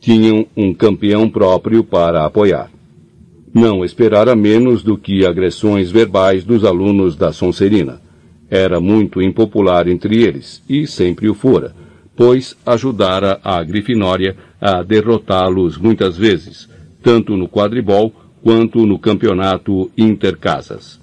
Tinham 0.00 0.46
um 0.56 0.72
campeão 0.72 1.28
próprio 1.28 1.82
para 1.82 2.24
apoiar. 2.24 2.70
Não 3.52 3.84
esperara 3.84 4.36
menos 4.36 4.82
do 4.82 4.96
que 4.96 5.26
agressões 5.26 5.90
verbais 5.90 6.44
dos 6.44 6.64
alunos 6.64 7.16
da 7.16 7.32
Sonserina. 7.32 8.00
era 8.48 8.78
muito 8.78 9.22
impopular 9.22 9.88
entre 9.88 10.22
eles, 10.22 10.62
e 10.68 10.86
sempre 10.86 11.26
o 11.26 11.32
fora, 11.34 11.74
pois 12.14 12.54
ajudara 12.66 13.40
a 13.42 13.64
Grifinória 13.64 14.36
a 14.60 14.82
derrotá-los 14.82 15.78
muitas 15.78 16.18
vezes, 16.18 16.68
tanto 17.02 17.34
no 17.34 17.48
quadribol 17.48 18.12
quanto 18.42 18.84
no 18.86 18.98
campeonato 18.98 19.90
intercasas. 19.96 21.01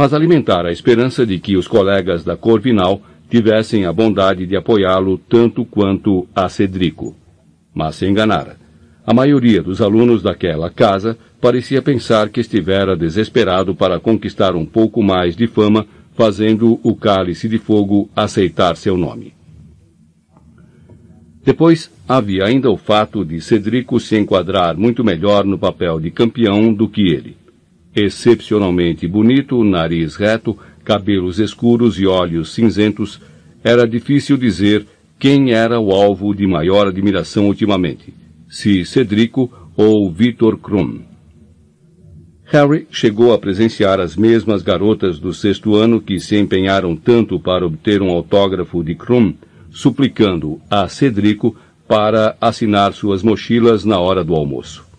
Mas 0.00 0.14
alimentara 0.14 0.70
a 0.70 0.72
esperança 0.72 1.26
de 1.26 1.38
que 1.38 1.58
os 1.58 1.68
colegas 1.68 2.24
da 2.24 2.34
Corvinal 2.34 3.02
tivessem 3.28 3.84
a 3.84 3.92
bondade 3.92 4.46
de 4.46 4.56
apoiá-lo 4.56 5.18
tanto 5.18 5.62
quanto 5.62 6.26
a 6.34 6.48
Cedrico. 6.48 7.14
Mas 7.74 7.96
se 7.96 8.06
enganara. 8.06 8.56
A 9.06 9.12
maioria 9.12 9.62
dos 9.62 9.82
alunos 9.82 10.22
daquela 10.22 10.70
casa 10.70 11.18
parecia 11.38 11.82
pensar 11.82 12.30
que 12.30 12.40
estivera 12.40 12.96
desesperado 12.96 13.74
para 13.74 14.00
conquistar 14.00 14.56
um 14.56 14.64
pouco 14.64 15.02
mais 15.02 15.36
de 15.36 15.46
fama, 15.46 15.86
fazendo 16.14 16.80
o 16.82 16.96
cálice 16.96 17.46
de 17.46 17.58
fogo 17.58 18.08
aceitar 18.16 18.78
seu 18.78 18.96
nome. 18.96 19.34
Depois, 21.44 21.92
havia 22.08 22.46
ainda 22.46 22.70
o 22.70 22.78
fato 22.78 23.22
de 23.22 23.38
Cedrico 23.42 24.00
se 24.00 24.16
enquadrar 24.16 24.78
muito 24.78 25.04
melhor 25.04 25.44
no 25.44 25.58
papel 25.58 26.00
de 26.00 26.10
campeão 26.10 26.72
do 26.72 26.88
que 26.88 27.02
ele. 27.02 27.36
Excepcionalmente 27.94 29.06
bonito, 29.08 29.64
nariz 29.64 30.14
reto, 30.16 30.56
cabelos 30.84 31.38
escuros 31.38 31.98
e 31.98 32.06
olhos 32.06 32.54
cinzentos, 32.54 33.20
era 33.64 33.86
difícil 33.86 34.36
dizer 34.36 34.86
quem 35.18 35.52
era 35.52 35.78
o 35.78 35.92
alvo 35.92 36.34
de 36.34 36.46
maior 36.46 36.86
admiração 36.86 37.48
ultimamente, 37.48 38.14
se 38.48 38.84
Cedrico 38.84 39.52
ou 39.76 40.10
Victor 40.10 40.56
Krum. 40.56 41.00
Harry 42.44 42.86
chegou 42.90 43.32
a 43.32 43.38
presenciar 43.38 44.00
as 44.00 44.16
mesmas 44.16 44.62
garotas 44.62 45.18
do 45.20 45.32
sexto 45.32 45.76
ano 45.76 46.00
que 46.00 46.18
se 46.18 46.36
empenharam 46.36 46.96
tanto 46.96 47.38
para 47.38 47.66
obter 47.66 48.02
um 48.02 48.10
autógrafo 48.10 48.82
de 48.82 48.94
Krum, 48.94 49.34
suplicando 49.70 50.60
a 50.68 50.88
Cedrico 50.88 51.54
para 51.86 52.36
assinar 52.40 52.92
suas 52.92 53.22
mochilas 53.22 53.84
na 53.84 54.00
hora 54.00 54.24
do 54.24 54.34
almoço. 54.34 54.89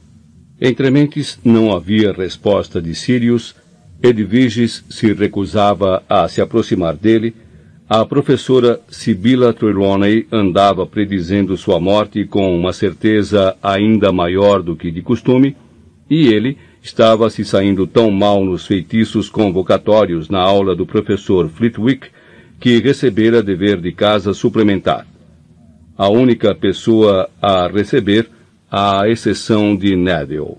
Entre 0.63 0.92
mentes 0.92 1.40
não 1.44 1.76
havia 1.76 2.13
resposta 2.13 2.79
de 2.79 2.94
Sirius, 2.94 3.56
Edviges 4.03 4.85
se 4.92 5.11
recusava 5.11 6.03
a 6.08 6.27
se 6.27 6.40
aproximar 6.40 6.95
dele, 6.95 7.33
a 7.90 8.06
professora 8.06 8.79
Sibylla 8.88 9.53
Trelawney 9.53 10.27
andava 10.31 10.85
predizendo 10.85 11.58
sua 11.58 11.79
morte 11.79 12.26
com 12.26 12.56
uma 12.56 12.72
certeza 12.74 13.56
ainda 13.61 14.11
maior 14.11 14.61
do 14.61 14.76
que 14.76 14.92
de 14.92 15.01
costume, 15.01 15.58
e 16.08 16.27
ele 16.27 16.58
estava 16.79 17.27
se 17.31 17.44
saindo 17.44 17.88
tão 17.88 18.11
mal 18.11 18.45
nos 18.45 18.67
feitiços 18.67 19.29
convocatórios 19.29 20.29
na 20.29 20.40
aula 20.40 20.76
do 20.76 20.85
professor 20.85 21.49
Flitwick 21.49 22.08
que 22.60 22.79
recebera 22.79 23.42
dever 23.42 23.81
de 23.81 23.92
casa 23.92 24.31
suplementar. 24.31 25.08
A 25.97 26.08
única 26.08 26.53
pessoa 26.53 27.27
a 27.42 27.67
receber, 27.67 28.29
à 28.71 29.09
exceção 29.09 29.75
de 29.75 29.97
Neville. 29.97 30.55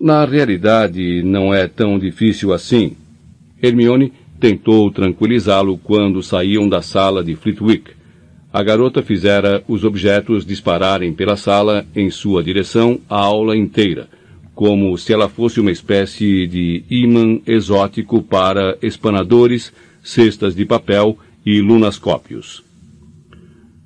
Na 0.00 0.24
realidade, 0.24 1.22
não 1.22 1.54
é 1.54 1.68
tão 1.68 1.96
difícil 1.96 2.52
assim. 2.52 2.96
Hermione 3.62 4.12
tentou 4.40 4.90
tranquilizá-lo 4.90 5.78
quando 5.78 6.22
saíam 6.22 6.68
da 6.68 6.82
sala 6.82 7.22
de 7.22 7.36
Flitwick. 7.36 7.92
A 8.52 8.64
garota 8.64 9.00
fizera 9.00 9.62
os 9.68 9.84
objetos 9.84 10.44
dispararem 10.44 11.12
pela 11.12 11.36
sala 11.36 11.86
em 11.94 12.10
sua 12.10 12.42
direção 12.42 12.98
a 13.08 13.20
aula 13.20 13.56
inteira, 13.56 14.08
como 14.52 14.96
se 14.98 15.12
ela 15.12 15.28
fosse 15.28 15.60
uma 15.60 15.70
espécie 15.70 16.48
de 16.48 16.82
imã 16.90 17.38
exótico 17.46 18.22
para 18.22 18.76
espanadores, 18.82 19.72
cestas 20.02 20.56
de 20.56 20.64
papel 20.64 21.16
e 21.46 21.60
lunascópios. 21.60 22.69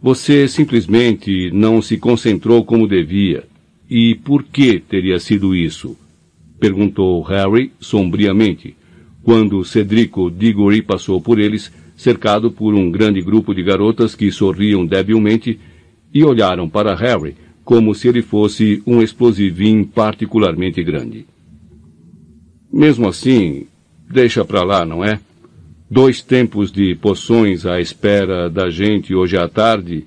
Você 0.04 0.46
simplesmente 0.46 1.50
não 1.50 1.80
se 1.80 1.96
concentrou 1.96 2.62
como 2.62 2.86
devia. 2.86 3.44
E 3.88 4.14
por 4.16 4.44
que 4.44 4.78
teria 4.78 5.18
sido 5.18 5.56
isso? 5.56 5.96
Perguntou 6.60 7.22
Harry 7.22 7.72
sombriamente 7.80 8.76
quando 9.22 9.64
Cedrico 9.64 10.30
Diggory 10.30 10.82
passou 10.82 11.22
por 11.22 11.38
eles, 11.38 11.72
cercado 11.96 12.50
por 12.50 12.74
um 12.74 12.90
grande 12.90 13.22
grupo 13.22 13.54
de 13.54 13.62
garotas 13.62 14.14
que 14.14 14.30
sorriam 14.30 14.84
debilmente 14.84 15.58
e 16.12 16.22
olharam 16.22 16.68
para 16.68 16.94
Harry 16.94 17.34
como 17.64 17.94
se 17.94 18.06
ele 18.06 18.20
fosse 18.20 18.82
um 18.86 19.00
explosivinho 19.00 19.86
particularmente 19.86 20.84
grande. 20.84 21.24
Mesmo 22.70 23.08
assim, 23.08 23.66
deixa 24.06 24.44
para 24.44 24.62
lá, 24.64 24.84
não 24.84 25.02
é? 25.02 25.18
Dois 25.90 26.22
tempos 26.22 26.72
de 26.72 26.94
poções 26.94 27.66
à 27.66 27.78
espera 27.78 28.48
da 28.48 28.70
gente 28.70 29.14
hoje 29.14 29.36
à 29.36 29.46
tarde. 29.46 30.06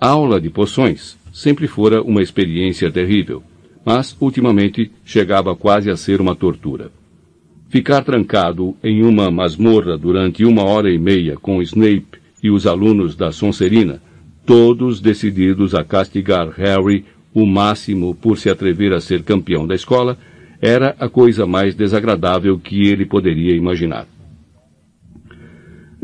A 0.00 0.08
aula 0.08 0.40
de 0.40 0.50
poções 0.50 1.16
sempre 1.32 1.68
fora 1.68 2.02
uma 2.02 2.20
experiência 2.20 2.90
terrível, 2.90 3.44
mas 3.84 4.16
ultimamente 4.20 4.90
chegava 5.04 5.54
quase 5.54 5.88
a 5.88 5.96
ser 5.96 6.20
uma 6.20 6.34
tortura. 6.34 6.90
Ficar 7.68 8.02
trancado 8.02 8.76
em 8.82 9.04
uma 9.04 9.30
masmorra 9.30 9.96
durante 9.96 10.44
uma 10.44 10.64
hora 10.64 10.92
e 10.92 10.98
meia 10.98 11.36
com 11.36 11.62
Snape 11.62 12.18
e 12.42 12.50
os 12.50 12.66
alunos 12.66 13.14
da 13.14 13.30
Sonserina, 13.30 14.02
todos 14.44 15.00
decididos 15.00 15.76
a 15.76 15.84
castigar 15.84 16.50
Harry 16.50 17.04
o 17.32 17.46
máximo 17.46 18.16
por 18.16 18.36
se 18.36 18.50
atrever 18.50 18.92
a 18.92 19.00
ser 19.00 19.22
campeão 19.22 19.64
da 19.64 19.76
escola, 19.76 20.18
era 20.60 20.94
a 20.98 21.08
coisa 21.08 21.46
mais 21.46 21.74
desagradável 21.74 22.58
que 22.58 22.88
ele 22.88 23.04
poderia 23.04 23.54
imaginar. 23.54 24.06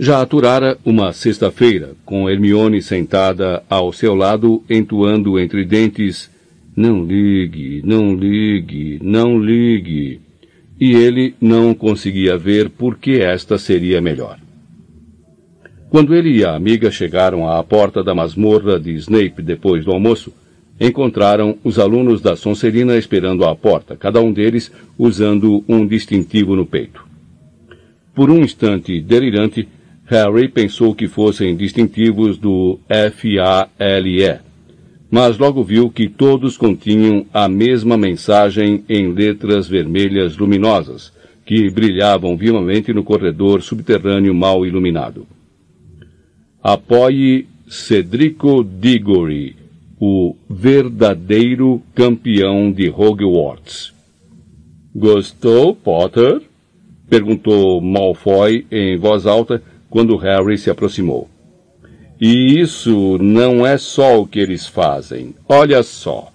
Já 0.02 0.22
aturara 0.22 0.78
uma 0.82 1.12
sexta-feira, 1.12 1.90
com 2.06 2.26
Hermione 2.26 2.80
sentada 2.80 3.62
ao 3.68 3.92
seu 3.92 4.14
lado, 4.14 4.64
entoando 4.70 5.38
entre 5.38 5.62
dentes: 5.62 6.30
Não 6.74 7.04
ligue, 7.04 7.82
não 7.84 8.14
ligue, 8.14 8.98
não 9.02 9.38
ligue 9.38 10.22
e 10.80 10.94
ele 10.94 11.34
não 11.38 11.74
conseguia 11.74 12.38
ver 12.38 12.70
por 12.70 12.96
que 12.96 13.20
esta 13.20 13.58
seria 13.58 14.00
melhor. 14.00 14.38
Quando 15.90 16.14
ele 16.14 16.38
e 16.38 16.46
a 16.46 16.54
amiga 16.54 16.90
chegaram 16.90 17.46
à 17.46 17.62
porta 17.62 18.02
da 18.02 18.14
masmorra 18.14 18.80
de 18.80 18.94
Snape 18.94 19.42
depois 19.42 19.84
do 19.84 19.92
almoço, 19.92 20.32
encontraram 20.80 21.58
os 21.62 21.78
alunos 21.78 22.22
da 22.22 22.36
Sonserina 22.36 22.96
esperando 22.96 23.44
à 23.44 23.54
porta, 23.54 23.98
cada 23.98 24.18
um 24.22 24.32
deles 24.32 24.72
usando 24.98 25.62
um 25.68 25.86
distintivo 25.86 26.56
no 26.56 26.64
peito. 26.64 27.04
Por 28.14 28.30
um 28.30 28.40
instante 28.40 28.98
delirante, 28.98 29.68
Harry 30.10 30.48
pensou 30.48 30.92
que 30.92 31.06
fossem 31.06 31.56
distintivos 31.56 32.36
do 32.36 32.80
FALE, 33.14 34.40
mas 35.08 35.38
logo 35.38 35.62
viu 35.62 35.88
que 35.88 36.08
todos 36.08 36.56
continham 36.56 37.26
a 37.32 37.48
mesma 37.48 37.96
mensagem 37.96 38.82
em 38.88 39.12
letras 39.12 39.68
vermelhas 39.68 40.36
luminosas, 40.36 41.12
que 41.46 41.70
brilhavam 41.70 42.36
vivamente 42.36 42.92
no 42.92 43.04
corredor 43.04 43.62
subterrâneo 43.62 44.34
mal 44.34 44.66
iluminado. 44.66 45.28
Apoie 46.60 47.46
Cedrico 47.68 48.64
Diggory, 48.64 49.54
o 50.00 50.34
verdadeiro 50.48 51.80
campeão 51.94 52.72
de 52.72 52.90
Hogwarts. 52.90 53.92
Gostou, 54.92 55.72
Potter? 55.72 56.42
perguntou 57.08 57.80
Malfoy 57.80 58.66
em 58.72 58.96
voz 58.96 59.24
alta 59.24 59.62
quando 59.90 60.16
Harry 60.16 60.56
se 60.56 60.70
aproximou. 60.70 61.28
E 62.20 62.60
isso 62.60 63.18
não 63.18 63.66
é 63.66 63.76
só 63.76 64.20
o 64.20 64.26
que 64.26 64.38
eles 64.38 64.66
fazem. 64.66 65.34
Olha 65.48 65.82
só. 65.82 66.32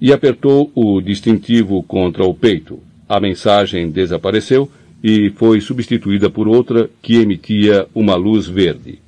E 0.00 0.12
apertou 0.12 0.70
o 0.74 1.00
distintivo 1.00 1.82
contra 1.82 2.24
o 2.24 2.34
peito. 2.34 2.80
A 3.08 3.20
mensagem 3.20 3.90
desapareceu 3.90 4.70
e 5.02 5.30
foi 5.30 5.60
substituída 5.60 6.28
por 6.28 6.48
outra 6.48 6.90
que 7.00 7.16
emitia 7.16 7.86
uma 7.94 8.16
luz 8.16 8.46
verde. 8.46 8.98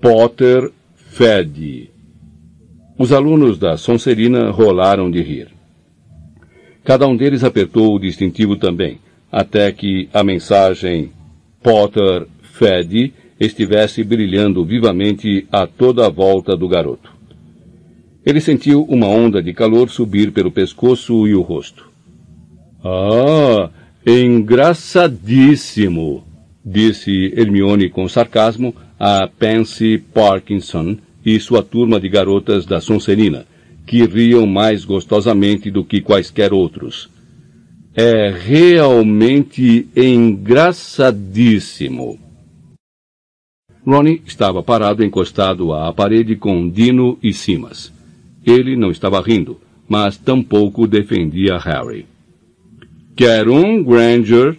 Potter 0.00 0.70
fede. 0.94 1.90
Os 2.96 3.12
alunos 3.12 3.58
da 3.58 3.76
Sonserina 3.76 4.50
rolaram 4.50 5.10
de 5.10 5.20
rir. 5.20 5.48
Cada 6.84 7.06
um 7.06 7.16
deles 7.16 7.44
apertou 7.44 7.94
o 7.94 7.98
distintivo 7.98 8.56
também, 8.56 8.98
até 9.30 9.70
que 9.72 10.08
a 10.12 10.24
mensagem 10.24 11.10
Potter 11.62 12.26
fede 12.58 13.12
estivesse 13.38 14.02
brilhando 14.02 14.64
vivamente 14.64 15.46
a 15.50 15.66
toda 15.66 16.06
a 16.06 16.10
volta 16.10 16.56
do 16.56 16.66
garoto. 16.68 17.12
Ele 18.26 18.40
sentiu 18.40 18.82
uma 18.84 19.06
onda 19.06 19.40
de 19.40 19.54
calor 19.54 19.88
subir 19.88 20.32
pelo 20.32 20.50
pescoço 20.50 21.28
e 21.28 21.34
o 21.34 21.40
rosto. 21.40 21.88
Ah, 22.84 23.70
engraçadíssimo! 24.04 26.24
disse 26.64 27.32
Hermione 27.34 27.88
com 27.88 28.08
sarcasmo 28.08 28.74
a 28.98 29.28
Pansy 29.28 30.02
Parkinson 30.12 30.96
e 31.24 31.38
sua 31.38 31.62
turma 31.62 32.00
de 32.00 32.08
garotas 32.08 32.66
da 32.66 32.80
Sonserina, 32.80 33.46
que 33.86 34.04
riam 34.04 34.44
mais 34.46 34.84
gostosamente 34.84 35.70
do 35.70 35.84
que 35.84 36.00
quaisquer 36.00 36.52
outros. 36.52 37.08
é 37.94 38.30
realmente 38.30 39.88
engraçadíssimo. 39.96 42.18
Ronnie 43.88 44.20
estava 44.26 44.62
parado 44.62 45.02
encostado 45.02 45.72
à 45.72 45.90
parede 45.94 46.36
com 46.36 46.68
Dino 46.68 47.18
e 47.22 47.32
Simas. 47.32 47.90
Ele 48.44 48.76
não 48.76 48.90
estava 48.90 49.18
rindo, 49.22 49.58
mas 49.88 50.18
tampouco 50.18 50.86
defendia 50.86 51.56
Harry. 51.56 52.04
Quer 53.16 53.48
um, 53.48 53.82
Granger? 53.82 54.58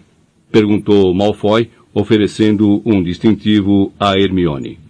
perguntou 0.50 1.14
Malfoy, 1.14 1.70
oferecendo 1.94 2.82
um 2.84 3.00
distintivo 3.00 3.92
a 4.00 4.18
Hermione. 4.18 4.80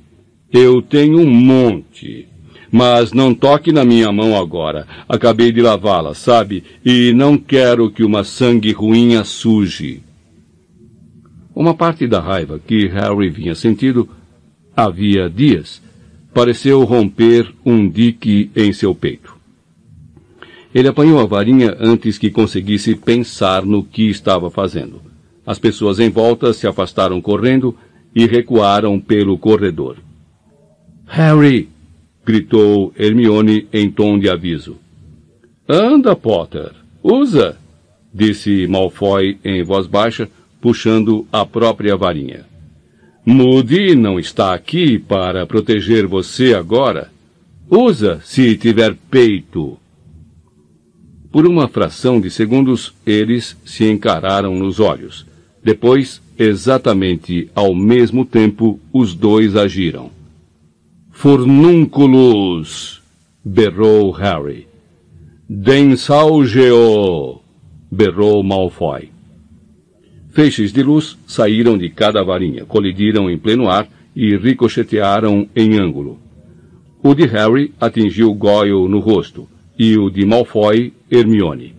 Eu 0.50 0.80
tenho 0.80 1.20
um 1.20 1.30
monte. 1.30 2.26
Mas 2.72 3.12
não 3.12 3.34
toque 3.34 3.72
na 3.72 3.84
minha 3.84 4.10
mão 4.10 4.40
agora. 4.40 4.86
Acabei 5.06 5.52
de 5.52 5.60
lavá-la, 5.60 6.14
sabe? 6.14 6.64
E 6.82 7.12
não 7.12 7.36
quero 7.36 7.90
que 7.90 8.02
uma 8.02 8.24
sangue 8.24 8.72
ruim 8.72 9.16
a 9.16 9.24
suje. 9.24 10.00
Uma 11.54 11.74
parte 11.74 12.06
da 12.06 12.20
raiva 12.20 12.58
que 12.58 12.86
Harry 12.86 13.28
vinha 13.28 13.54
sentindo 13.54 14.08
havia 14.76 15.28
dias 15.28 15.82
pareceu 16.32 16.84
romper 16.84 17.52
um 17.64 17.88
dique 17.88 18.50
em 18.54 18.72
seu 18.72 18.94
peito. 18.94 19.36
Ele 20.74 20.88
apanhou 20.88 21.18
a 21.18 21.26
varinha 21.26 21.76
antes 21.80 22.16
que 22.16 22.30
conseguisse 22.30 22.94
pensar 22.94 23.64
no 23.64 23.82
que 23.82 24.08
estava 24.08 24.50
fazendo. 24.50 25.02
As 25.44 25.58
pessoas 25.58 25.98
em 25.98 26.08
volta 26.08 26.52
se 26.52 26.66
afastaram 26.66 27.20
correndo 27.20 27.76
e 28.14 28.26
recuaram 28.26 29.00
pelo 29.00 29.36
corredor. 29.36 29.96
Harry! 31.06 31.68
gritou 32.24 32.92
Hermione 32.96 33.66
em 33.72 33.90
tom 33.90 34.18
de 34.18 34.28
aviso. 34.28 34.76
Anda, 35.68 36.14
Potter, 36.14 36.72
usa! 37.02 37.56
disse 38.12 38.66
Malfoy 38.68 39.38
em 39.44 39.62
voz 39.64 39.86
baixa, 39.86 40.28
puxando 40.60 41.26
a 41.32 41.44
própria 41.44 41.96
varinha. 41.96 42.49
Moody 43.32 43.94
não 43.94 44.18
está 44.18 44.52
aqui 44.52 44.98
para 44.98 45.46
proteger 45.46 46.04
você 46.04 46.52
agora. 46.52 47.12
Usa 47.70 48.20
se 48.24 48.56
tiver 48.56 48.96
peito. 49.08 49.78
Por 51.30 51.46
uma 51.46 51.68
fração 51.68 52.20
de 52.20 52.28
segundos, 52.28 52.92
eles 53.06 53.56
se 53.64 53.88
encararam 53.88 54.56
nos 54.56 54.80
olhos. 54.80 55.24
Depois, 55.62 56.20
exatamente 56.36 57.48
ao 57.54 57.72
mesmo 57.72 58.24
tempo, 58.24 58.80
os 58.92 59.14
dois 59.14 59.54
agiram. 59.54 60.10
Furnúnculos! 61.12 63.00
berrou 63.44 64.10
Harry. 64.10 64.66
Densalgeo! 65.48 67.38
berrou 67.88 68.42
Malfoy. 68.42 69.19
Feixes 70.32 70.72
de 70.72 70.82
luz 70.82 71.18
saíram 71.26 71.76
de 71.76 71.88
cada 71.88 72.22
varinha, 72.22 72.64
colidiram 72.64 73.28
em 73.28 73.36
pleno 73.36 73.68
ar 73.68 73.88
e 74.14 74.36
ricochetearam 74.36 75.48
em 75.54 75.78
ângulo. 75.78 76.18
O 77.02 77.14
de 77.14 77.26
Harry 77.26 77.72
atingiu 77.80 78.32
Goyle 78.34 78.88
no 78.88 79.00
rosto, 79.00 79.48
e 79.78 79.96
o 79.96 80.10
de 80.10 80.24
Malfoy, 80.24 80.92
Hermione. 81.10 81.74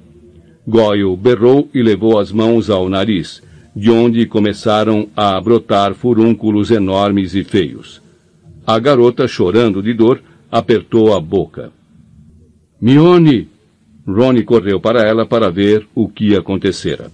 Goyle 0.67 1.15
berrou 1.15 1.69
e 1.73 1.81
levou 1.81 2.19
as 2.19 2.31
mãos 2.31 2.69
ao 2.69 2.89
nariz, 2.89 3.41
de 3.75 3.89
onde 3.89 4.25
começaram 4.25 5.07
a 5.15 5.39
brotar 5.39 5.93
furúnculos 5.93 6.71
enormes 6.71 7.35
e 7.35 7.43
feios. 7.43 8.01
A 8.67 8.77
garota, 8.79 9.27
chorando 9.27 9.81
de 9.81 9.93
dor, 9.93 10.21
apertou 10.51 11.15
a 11.15 11.19
boca. 11.19 11.71
Mione! 12.81 13.47
Ronnie 14.05 14.43
correu 14.43 14.79
para 14.79 15.03
ela 15.03 15.25
para 15.25 15.49
ver 15.49 15.87
o 15.93 16.09
que 16.09 16.35
acontecera. 16.35 17.11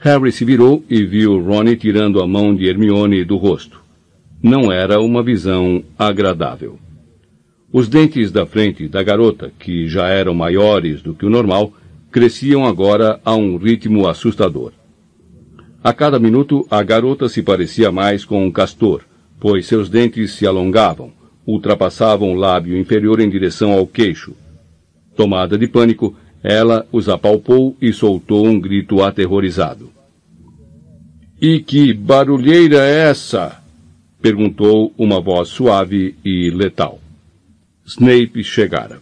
Harry 0.00 0.30
se 0.30 0.44
virou 0.44 0.84
e 0.88 1.04
viu 1.04 1.42
Ronnie 1.42 1.76
tirando 1.76 2.22
a 2.22 2.26
mão 2.26 2.54
de 2.54 2.66
Hermione 2.66 3.24
do 3.24 3.36
rosto. 3.36 3.82
Não 4.40 4.70
era 4.70 5.00
uma 5.00 5.24
visão 5.24 5.82
agradável. 5.98 6.78
Os 7.72 7.88
dentes 7.88 8.30
da 8.30 8.46
frente 8.46 8.86
da 8.86 9.02
garota, 9.02 9.52
que 9.58 9.88
já 9.88 10.06
eram 10.06 10.34
maiores 10.34 11.02
do 11.02 11.14
que 11.14 11.26
o 11.26 11.30
normal, 11.30 11.72
cresciam 12.12 12.64
agora 12.64 13.20
a 13.24 13.34
um 13.34 13.56
ritmo 13.56 14.06
assustador. 14.06 14.72
A 15.82 15.92
cada 15.92 16.18
minuto, 16.20 16.64
a 16.70 16.80
garota 16.82 17.28
se 17.28 17.42
parecia 17.42 17.90
mais 17.90 18.24
com 18.24 18.46
um 18.46 18.52
castor, 18.52 19.02
pois 19.40 19.66
seus 19.66 19.88
dentes 19.88 20.32
se 20.32 20.46
alongavam, 20.46 21.12
ultrapassavam 21.44 22.32
o 22.32 22.36
lábio 22.36 22.78
inferior 22.78 23.18
em 23.18 23.28
direção 23.28 23.72
ao 23.72 23.84
queixo. 23.84 24.32
Tomada 25.16 25.58
de 25.58 25.66
pânico, 25.66 26.14
ela 26.42 26.86
os 26.92 27.08
apalpou 27.08 27.76
e 27.80 27.92
soltou 27.92 28.46
um 28.46 28.58
grito 28.58 29.02
aterrorizado. 29.02 29.90
E 31.40 31.60
que 31.60 31.92
barulheira 31.92 32.78
é 32.78 33.10
essa? 33.10 33.62
perguntou 34.20 34.92
uma 34.98 35.20
voz 35.20 35.48
suave 35.48 36.16
e 36.24 36.50
letal. 36.50 37.00
Snape 37.86 38.42
chegara. 38.42 39.00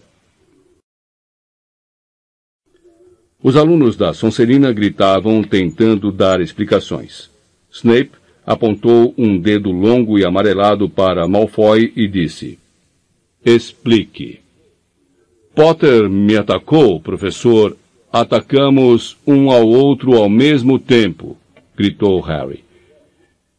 Os 3.43 3.57
alunos 3.57 3.97
da 3.97 4.13
Sonserina 4.13 4.73
gritavam 4.73 5.43
tentando 5.43 6.13
dar 6.13 6.41
explicações. 6.41 7.31
Snape 7.71 8.13
apontou 8.45 9.15
um 9.17 9.39
dedo 9.39 9.71
longo 9.71 10.19
e 10.19 10.25
amarelado 10.25 10.89
para 10.89 11.27
Malfoy 11.27 11.93
e 11.97 12.07
disse: 12.07 12.59
Explique. 13.45 14.46
Potter 15.57 16.07
me 16.11 16.37
atacou, 16.37 17.01
professor. 17.01 17.75
Atacamos 18.13 19.17
um 19.27 19.51
ao 19.51 19.67
outro 19.67 20.15
ao 20.15 20.29
mesmo 20.29 20.79
tempo, 20.79 21.35
gritou 21.75 22.21
Harry. 22.21 22.63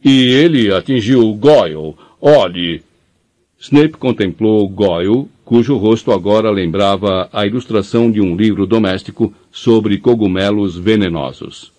E 0.05 0.25
ele 0.25 0.71
atingiu 0.71 1.33
Goyle. 1.33 1.95
Olhe. 2.21 2.83
Snape 3.59 3.97
contemplou 3.97 4.69
Goyle 4.69 5.25
cujo 5.43 5.75
rosto 5.75 6.11
agora 6.11 6.51
lembrava 6.51 7.29
a 7.33 7.47
ilustração 7.47 8.11
de 8.11 8.21
um 8.21 8.35
livro 8.35 8.67
doméstico 8.67 9.33
sobre 9.51 9.97
cogumelos 9.97 10.77
venenosos. 10.77 11.71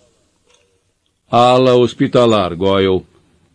Ala 1.31 1.75
hospitalar, 1.75 2.53
Goyle, 2.57 3.03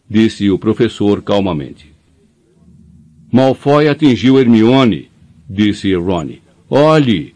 disse 0.08 0.50
o 0.50 0.58
professor 0.58 1.20
calmamente. 1.20 1.92
Malfoy 3.30 3.86
atingiu 3.86 4.38
Hermione, 4.38 5.10
disse 5.46 5.94
Ronnie. 5.94 6.43
Olhe! 6.68 7.34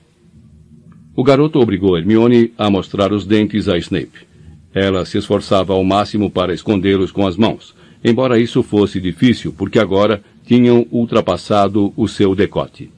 O 1.14 1.22
garoto 1.22 1.58
obrigou 1.58 1.98
Hermione 1.98 2.52
a 2.56 2.70
mostrar 2.70 3.12
os 3.12 3.26
dentes 3.26 3.68
a 3.68 3.76
Snape. 3.76 4.26
Ela 4.72 5.04
se 5.04 5.18
esforçava 5.18 5.74
ao 5.74 5.84
máximo 5.84 6.30
para 6.30 6.54
escondê-los 6.54 7.12
com 7.12 7.26
as 7.26 7.36
mãos, 7.36 7.74
embora 8.02 8.38
isso 8.38 8.62
fosse 8.62 9.00
difícil, 9.00 9.52
porque 9.52 9.78
agora 9.78 10.22
tinham 10.46 10.86
ultrapassado 10.90 11.92
o 11.94 12.08
seu 12.08 12.34
decote. 12.34 12.90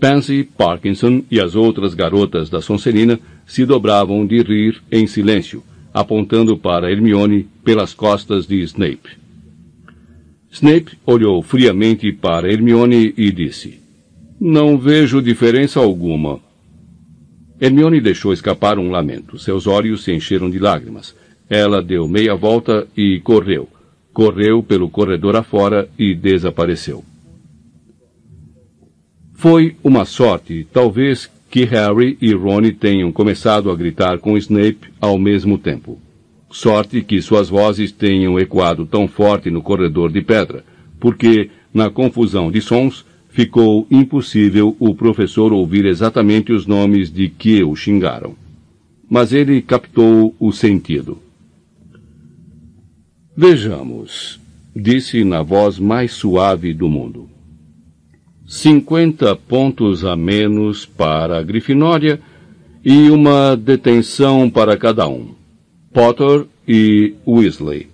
Pansy, 0.00 0.42
Parkinson 0.42 1.22
e 1.30 1.40
as 1.40 1.54
outras 1.54 1.94
garotas 1.94 2.50
da 2.50 2.60
Sonserina 2.60 3.20
se 3.46 3.64
dobravam 3.64 4.26
de 4.26 4.42
rir 4.42 4.82
em 4.90 5.06
silêncio, 5.06 5.62
apontando 5.92 6.56
para 6.56 6.90
Hermione 6.90 7.46
pelas 7.62 7.94
costas 7.94 8.46
de 8.46 8.60
Snape. 8.62 9.18
Snape 10.50 10.98
olhou 11.06 11.42
friamente 11.42 12.10
para 12.10 12.52
Hermione 12.52 13.14
e 13.16 13.30
disse: 13.30 13.83
Não 14.40 14.76
vejo 14.76 15.22
diferença 15.22 15.80
alguma. 15.80 16.40
Hermione 17.60 18.00
deixou 18.00 18.32
escapar 18.32 18.78
um 18.78 18.90
lamento. 18.90 19.38
Seus 19.38 19.66
olhos 19.66 20.04
se 20.04 20.12
encheram 20.12 20.50
de 20.50 20.58
lágrimas. 20.58 21.14
Ela 21.48 21.82
deu 21.82 22.08
meia 22.08 22.34
volta 22.34 22.86
e 22.96 23.20
correu, 23.20 23.68
correu 24.12 24.62
pelo 24.62 24.90
corredor 24.90 25.36
afora 25.36 25.88
e 25.98 26.14
desapareceu. 26.14 27.04
Foi 29.34 29.76
uma 29.84 30.04
sorte, 30.04 30.66
talvez, 30.72 31.30
que 31.50 31.64
Harry 31.64 32.18
e 32.20 32.34
Ron 32.34 32.62
tenham 32.72 33.12
começado 33.12 33.70
a 33.70 33.76
gritar 33.76 34.18
com 34.18 34.36
Snape 34.36 34.90
ao 35.00 35.18
mesmo 35.18 35.58
tempo. 35.58 36.00
Sorte 36.50 37.02
que 37.02 37.20
suas 37.20 37.48
vozes 37.48 37.92
tenham 37.92 38.38
ecoado 38.38 38.86
tão 38.86 39.06
forte 39.06 39.50
no 39.50 39.62
corredor 39.62 40.10
de 40.10 40.22
pedra, 40.22 40.64
porque, 40.98 41.50
na 41.72 41.90
confusão 41.90 42.50
de 42.50 42.60
sons, 42.60 43.04
ficou 43.34 43.84
impossível 43.90 44.76
o 44.78 44.94
professor 44.94 45.52
ouvir 45.52 45.86
exatamente 45.86 46.52
os 46.52 46.68
nomes 46.68 47.12
de 47.12 47.28
que 47.28 47.64
o 47.64 47.74
xingaram. 47.74 48.36
Mas 49.10 49.32
ele 49.32 49.60
captou 49.60 50.32
o 50.38 50.52
sentido. 50.52 51.18
Vejamos, 53.36 54.38
disse 54.74 55.24
na 55.24 55.42
voz 55.42 55.80
mais 55.80 56.12
suave 56.12 56.72
do 56.72 56.88
mundo. 56.88 57.28
Cinquenta 58.46 59.34
pontos 59.34 60.04
a 60.04 60.14
menos 60.14 60.86
para 60.86 61.40
a 61.40 61.42
Grifinória 61.42 62.20
e 62.84 63.10
uma 63.10 63.56
detenção 63.56 64.48
para 64.48 64.76
cada 64.76 65.08
um. 65.08 65.34
Potter 65.92 66.46
e 66.68 67.14
Weasley. 67.26 67.93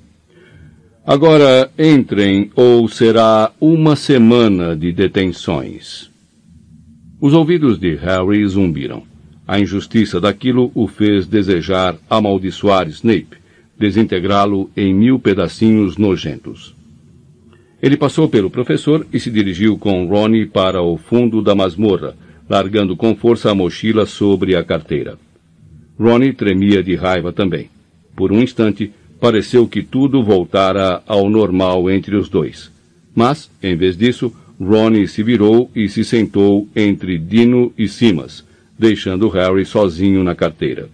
Agora 1.07 1.71
entrem 1.79 2.51
ou 2.55 2.87
será 2.87 3.51
uma 3.59 3.97
semana 3.97 4.77
de 4.77 4.93
detenções. 4.93 6.11
Os 7.19 7.33
ouvidos 7.33 7.79
de 7.79 7.95
Harry 7.97 8.47
zumbiram. 8.47 9.03
A 9.49 9.59
injustiça 9.59 10.21
daquilo 10.21 10.71
o 10.75 10.87
fez 10.87 11.27
desejar 11.27 11.97
amaldiçoar 12.09 12.87
Snape, 12.89 13.39
desintegrá-lo 13.79 14.71
em 14.77 14.95
mil 14.95 15.19
pedacinhos 15.19 15.97
nojentos. 15.97 16.75
Ele 17.83 17.97
passou 17.97 18.29
pelo 18.29 18.51
professor 18.51 19.07
e 19.11 19.19
se 19.19 19.31
dirigiu 19.31 19.79
com 19.79 20.07
Ronnie 20.07 20.45
para 20.45 20.83
o 20.83 20.99
fundo 20.99 21.41
da 21.41 21.55
masmorra, 21.55 22.15
largando 22.49 22.95
com 22.95 23.17
força 23.17 23.51
a 23.51 23.55
mochila 23.55 24.05
sobre 24.05 24.55
a 24.55 24.63
carteira. 24.63 25.19
Ronnie 25.99 26.35
tremia 26.35 26.83
de 26.83 26.95
raiva 26.95 27.33
também. 27.33 27.71
Por 28.15 28.33
um 28.33 28.43
instante, 28.43 28.93
pareceu 29.21 29.69
que 29.69 29.83
tudo 29.83 30.23
voltara 30.23 31.03
ao 31.07 31.29
normal 31.29 31.91
entre 31.91 32.17
os 32.17 32.29
dois. 32.29 32.73
Mas, 33.15 33.51
em 33.63 33.77
vez 33.77 33.97
disso, 33.97 34.33
Ronnie 34.59 35.07
se 35.07 35.23
virou 35.23 35.71
e 35.75 35.89
se 35.89 36.05
sentou 36.05 36.69
entre 36.75 37.19
Dino 37.19 37.73
e 37.77 37.87
Simas, 37.87 38.45
deixando 38.79 39.29
Harry 39.29 39.65
sozinho 39.65 40.25
na 40.25 40.35
carteira. 40.35 40.89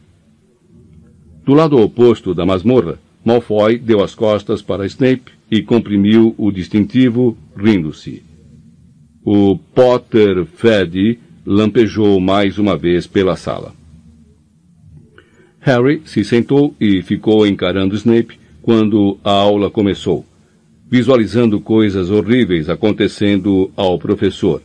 Do 1.44 1.54
lado 1.54 1.78
oposto 1.78 2.34
da 2.34 2.44
masmorra, 2.44 2.98
Malfoy 3.24 3.78
deu 3.78 4.02
as 4.02 4.14
costas 4.14 4.62
para 4.62 4.86
Snape 4.86 5.32
e 5.50 5.62
comprimiu 5.62 6.34
o 6.36 6.50
distintivo, 6.50 7.36
rindo-se. 7.56 8.22
O 9.24 9.56
Potter 9.56 10.44
Fed 10.44 11.18
lampejou 11.44 12.20
mais 12.20 12.58
uma 12.58 12.76
vez 12.76 13.06
pela 13.06 13.36
sala. 13.36 13.72
Harry 15.66 16.00
se 16.04 16.22
sentou 16.22 16.76
e 16.80 17.02
ficou 17.02 17.44
encarando 17.44 17.96
Snape 17.96 18.38
quando 18.62 19.18
a 19.24 19.32
aula 19.32 19.68
começou, 19.68 20.24
visualizando 20.88 21.58
coisas 21.58 22.08
horríveis 22.08 22.68
acontecendo 22.68 23.68
ao 23.74 23.98
professor. 23.98 24.62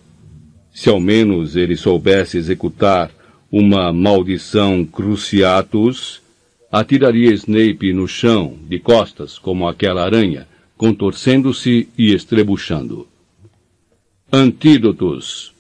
Se 0.72 0.90
ao 0.90 1.00
menos 1.00 1.56
ele 1.56 1.76
soubesse 1.76 2.38
executar 2.38 3.10
uma 3.52 3.92
maldição 3.92 4.86
cruciatus, 4.86 6.22
atiraria 6.72 7.34
Snape 7.34 7.92
no 7.94 8.08
chão, 8.08 8.56
de 8.70 8.78
costas, 8.78 9.40
como 9.40 9.68
aquela 9.68 10.06
aranha, 10.06 10.48
contorcendo-se 10.78 11.90
e 11.98 12.14
estrebuchando. 12.14 13.08
Antídotos, 14.32 15.52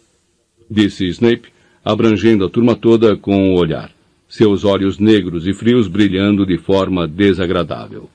disse 0.69 1.07
Snape, 1.07 1.49
abrangendo 1.83 2.45
a 2.45 2.49
turma 2.49 2.75
toda 2.75 3.17
com 3.17 3.55
o 3.55 3.55
olhar, 3.55 3.91
seus 4.31 4.63
olhos 4.63 4.97
negros 4.97 5.45
e 5.45 5.53
frios 5.53 5.89
brilhando 5.89 6.45
de 6.45 6.57
forma 6.57 7.05
desagradável. 7.05 8.09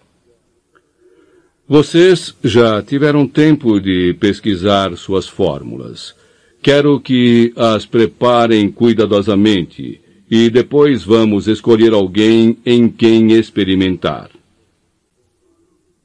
Vocês 1.68 2.34
já 2.42 2.82
tiveram 2.82 3.28
tempo 3.28 3.78
de 3.78 4.16
pesquisar 4.18 4.96
suas 4.96 5.28
fórmulas. 5.28 6.14
Quero 6.62 6.98
que 6.98 7.52
as 7.54 7.84
preparem 7.84 8.70
cuidadosamente 8.72 10.00
e 10.30 10.48
depois 10.48 11.04
vamos 11.04 11.48
escolher 11.48 11.92
alguém 11.92 12.56
em 12.64 12.88
quem 12.88 13.32
experimentar. 13.32 14.30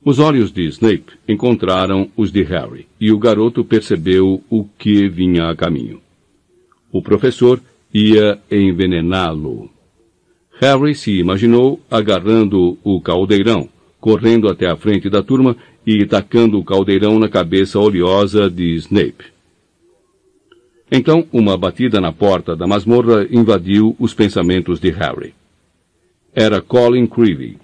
Os 0.04 0.20
olhos 0.20 0.52
de 0.52 0.66
Snape 0.66 1.14
encontraram 1.26 2.12
os 2.18 2.34
de 2.34 2.44
Harry, 2.44 2.86
e 3.00 3.12
o 3.12 3.20
garoto 3.20 3.64
percebeu 3.64 4.44
o 4.50 4.66
que 4.78 5.08
vinha 5.08 5.50
a 5.50 5.56
caminho. 5.56 6.02
O 6.92 7.02
professor 7.02 7.62
ia 7.94 8.40
envenená-lo. 8.52 9.70
Harry 10.62 10.94
se 10.94 11.18
imaginou 11.18 11.80
agarrando 11.90 12.78
o 12.84 13.02
caldeirão, 13.02 13.68
correndo 14.00 14.48
até 14.48 14.70
a 14.70 14.78
frente 14.78 15.10
da 15.10 15.24
turma 15.24 15.58
e 15.86 16.06
tacando 16.06 16.60
o 16.60 16.64
caldeirão 16.64 17.18
na 17.18 17.28
cabeça 17.28 17.80
oleosa 17.80 18.48
de 18.48 18.76
Snape. 18.76 19.26
Então, 20.92 21.26
uma 21.34 21.58
batida 21.58 22.00
na 22.00 22.12
porta 22.12 22.56
da 22.56 22.68
masmorra 22.68 23.28
invadiu 23.32 23.96
os 23.98 24.14
pensamentos 24.14 24.80
de 24.80 24.92
Harry. 24.92 25.34
Era 26.36 26.62
Colin 26.62 27.08
Creevy, 27.08 27.58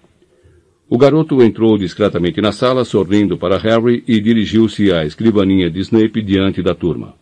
o 0.89 0.97
garoto 0.97 1.43
entrou 1.43 1.77
discretamente 1.77 2.39
na 2.39 2.53
sala, 2.53 2.85
sorrindo 2.85 3.37
para 3.37 3.57
Harry, 3.57 4.03
e 4.07 4.21
dirigiu-se 4.21 4.91
à 4.93 5.05
escrivaninha 5.05 5.69
de 5.69 5.81
Snape 5.81 6.21
diante 6.21 6.63
da 6.63 6.73
turma. 6.73 7.13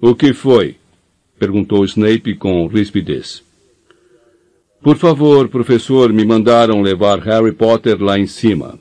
O 0.00 0.14
que 0.14 0.34
foi? 0.34 0.76
perguntou 1.38 1.82
Snape 1.84 2.34
com 2.34 2.66
rispidez. 2.66 3.42
Por 4.84 4.98
favor, 4.98 5.48
professor, 5.48 6.12
me 6.12 6.26
mandaram 6.26 6.82
levar 6.82 7.18
Harry 7.20 7.52
Potter 7.52 8.02
lá 8.02 8.18
em 8.18 8.26
cima. 8.26 8.78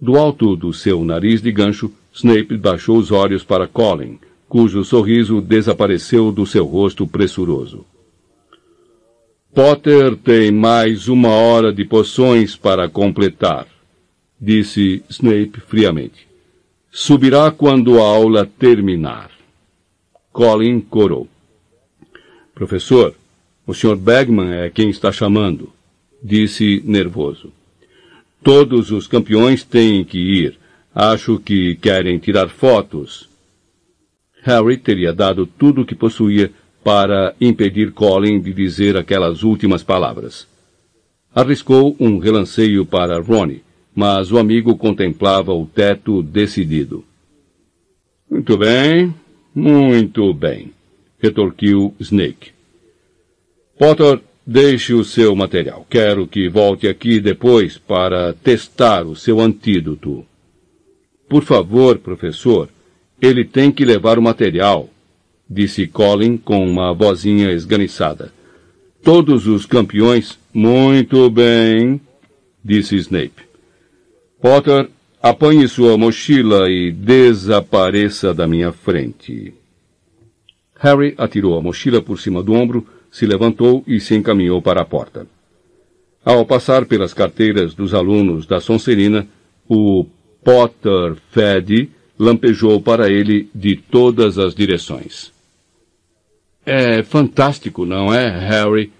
Do 0.00 0.16
alto 0.16 0.56
do 0.56 0.72
seu 0.72 1.04
nariz 1.04 1.40
de 1.40 1.52
gancho, 1.52 1.88
Snape 2.12 2.56
baixou 2.56 2.98
os 2.98 3.12
olhos 3.12 3.44
para 3.44 3.68
Colin, 3.68 4.18
cujo 4.48 4.82
sorriso 4.82 5.40
desapareceu 5.40 6.32
do 6.32 6.44
seu 6.44 6.64
rosto 6.66 7.06
pressuroso. 7.06 7.86
Potter 9.54 10.16
tem 10.16 10.50
mais 10.50 11.06
uma 11.06 11.28
hora 11.28 11.72
de 11.72 11.84
poções 11.84 12.56
para 12.56 12.88
completar, 12.88 13.68
disse 14.40 15.04
Snape 15.08 15.60
friamente. 15.60 16.26
Subirá 16.90 17.52
quando 17.52 18.00
a 18.00 18.02
aula 18.04 18.50
terminar. 18.58 19.30
Colin 20.32 20.80
corou. 20.80 21.28
Professor, 22.52 23.14
o 23.66 23.72
Sr. 23.72 23.96
Bagman 23.96 24.52
é 24.52 24.70
quem 24.70 24.90
está 24.90 25.12
chamando, 25.12 25.72
disse 26.22 26.82
nervoso. 26.84 27.52
Todos 28.42 28.90
os 28.90 29.06
campeões 29.06 29.62
têm 29.62 30.04
que 30.04 30.18
ir. 30.18 30.58
Acho 30.94 31.38
que 31.38 31.76
querem 31.76 32.18
tirar 32.18 32.48
fotos. 32.48 33.28
Harry 34.42 34.76
teria 34.76 35.12
dado 35.12 35.46
tudo 35.46 35.82
o 35.82 35.84
que 35.86 35.94
possuía 35.94 36.50
para 36.82 37.34
impedir 37.40 37.92
Colin 37.92 38.40
de 38.40 38.52
dizer 38.52 38.96
aquelas 38.96 39.44
últimas 39.44 39.84
palavras. 39.84 40.48
Arriscou 41.32 41.96
um 42.00 42.18
relanceio 42.18 42.84
para 42.84 43.20
Ronnie, 43.20 43.62
mas 43.94 44.32
o 44.32 44.38
amigo 44.38 44.76
contemplava 44.76 45.52
o 45.52 45.64
teto 45.66 46.22
decidido. 46.22 47.04
Muito 48.28 48.58
bem, 48.58 49.14
muito 49.54 50.34
bem, 50.34 50.72
retorquiu 51.20 51.94
Snake. 52.00 52.50
Potter, 53.78 54.20
deixe 54.46 54.92
o 54.94 55.04
seu 55.04 55.34
material. 55.34 55.86
Quero 55.88 56.26
que 56.26 56.48
volte 56.48 56.86
aqui 56.86 57.20
depois 57.20 57.78
para 57.78 58.32
testar 58.34 59.06
o 59.06 59.16
seu 59.16 59.40
antídoto. 59.40 60.24
Por 61.28 61.42
favor, 61.42 61.98
professor, 61.98 62.68
ele 63.20 63.44
tem 63.44 63.70
que 63.72 63.84
levar 63.84 64.18
o 64.18 64.22
material, 64.22 64.90
disse 65.48 65.86
Colin 65.86 66.36
com 66.36 66.68
uma 66.68 66.92
vozinha 66.92 67.50
esganiçada. 67.52 68.32
Todos 69.02 69.46
os 69.46 69.66
campeões. 69.66 70.38
Muito 70.54 71.30
bem, 71.30 71.98
disse 72.62 72.94
Snape. 72.96 73.42
Potter, 74.40 74.90
apanhe 75.22 75.66
sua 75.66 75.96
mochila 75.96 76.68
e 76.70 76.92
desapareça 76.92 78.34
da 78.34 78.46
minha 78.46 78.70
frente. 78.70 79.54
Harry 80.78 81.14
atirou 81.16 81.56
a 81.56 81.62
mochila 81.62 82.02
por 82.02 82.20
cima 82.20 82.42
do 82.42 82.52
ombro, 82.52 82.86
se 83.12 83.26
levantou 83.26 83.84
e 83.86 84.00
se 84.00 84.16
encaminhou 84.16 84.62
para 84.62 84.80
a 84.80 84.86
porta. 84.86 85.26
Ao 86.24 86.46
passar 86.46 86.86
pelas 86.86 87.12
carteiras 87.12 87.74
dos 87.74 87.92
alunos 87.92 88.46
da 88.46 88.58
Sonserina, 88.58 89.28
o 89.68 90.06
Potter 90.42 91.16
Fed 91.30 91.90
lampejou 92.18 92.80
para 92.80 93.10
ele 93.10 93.50
de 93.54 93.76
todas 93.76 94.38
as 94.38 94.54
direções. 94.54 95.30
É 96.64 97.02
fantástico, 97.02 97.84
não 97.84 98.14
é, 98.14 98.28
Harry? 98.28 98.92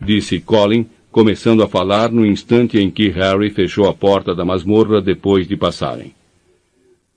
disse 0.00 0.40
Colin, 0.40 0.86
começando 1.12 1.62
a 1.62 1.68
falar 1.68 2.10
no 2.10 2.24
instante 2.24 2.78
em 2.78 2.90
que 2.90 3.08
Harry 3.10 3.50
fechou 3.50 3.86
a 3.88 3.94
porta 3.94 4.34
da 4.34 4.44
masmorra 4.44 5.02
depois 5.02 5.46
de 5.46 5.56
passarem. 5.56 6.14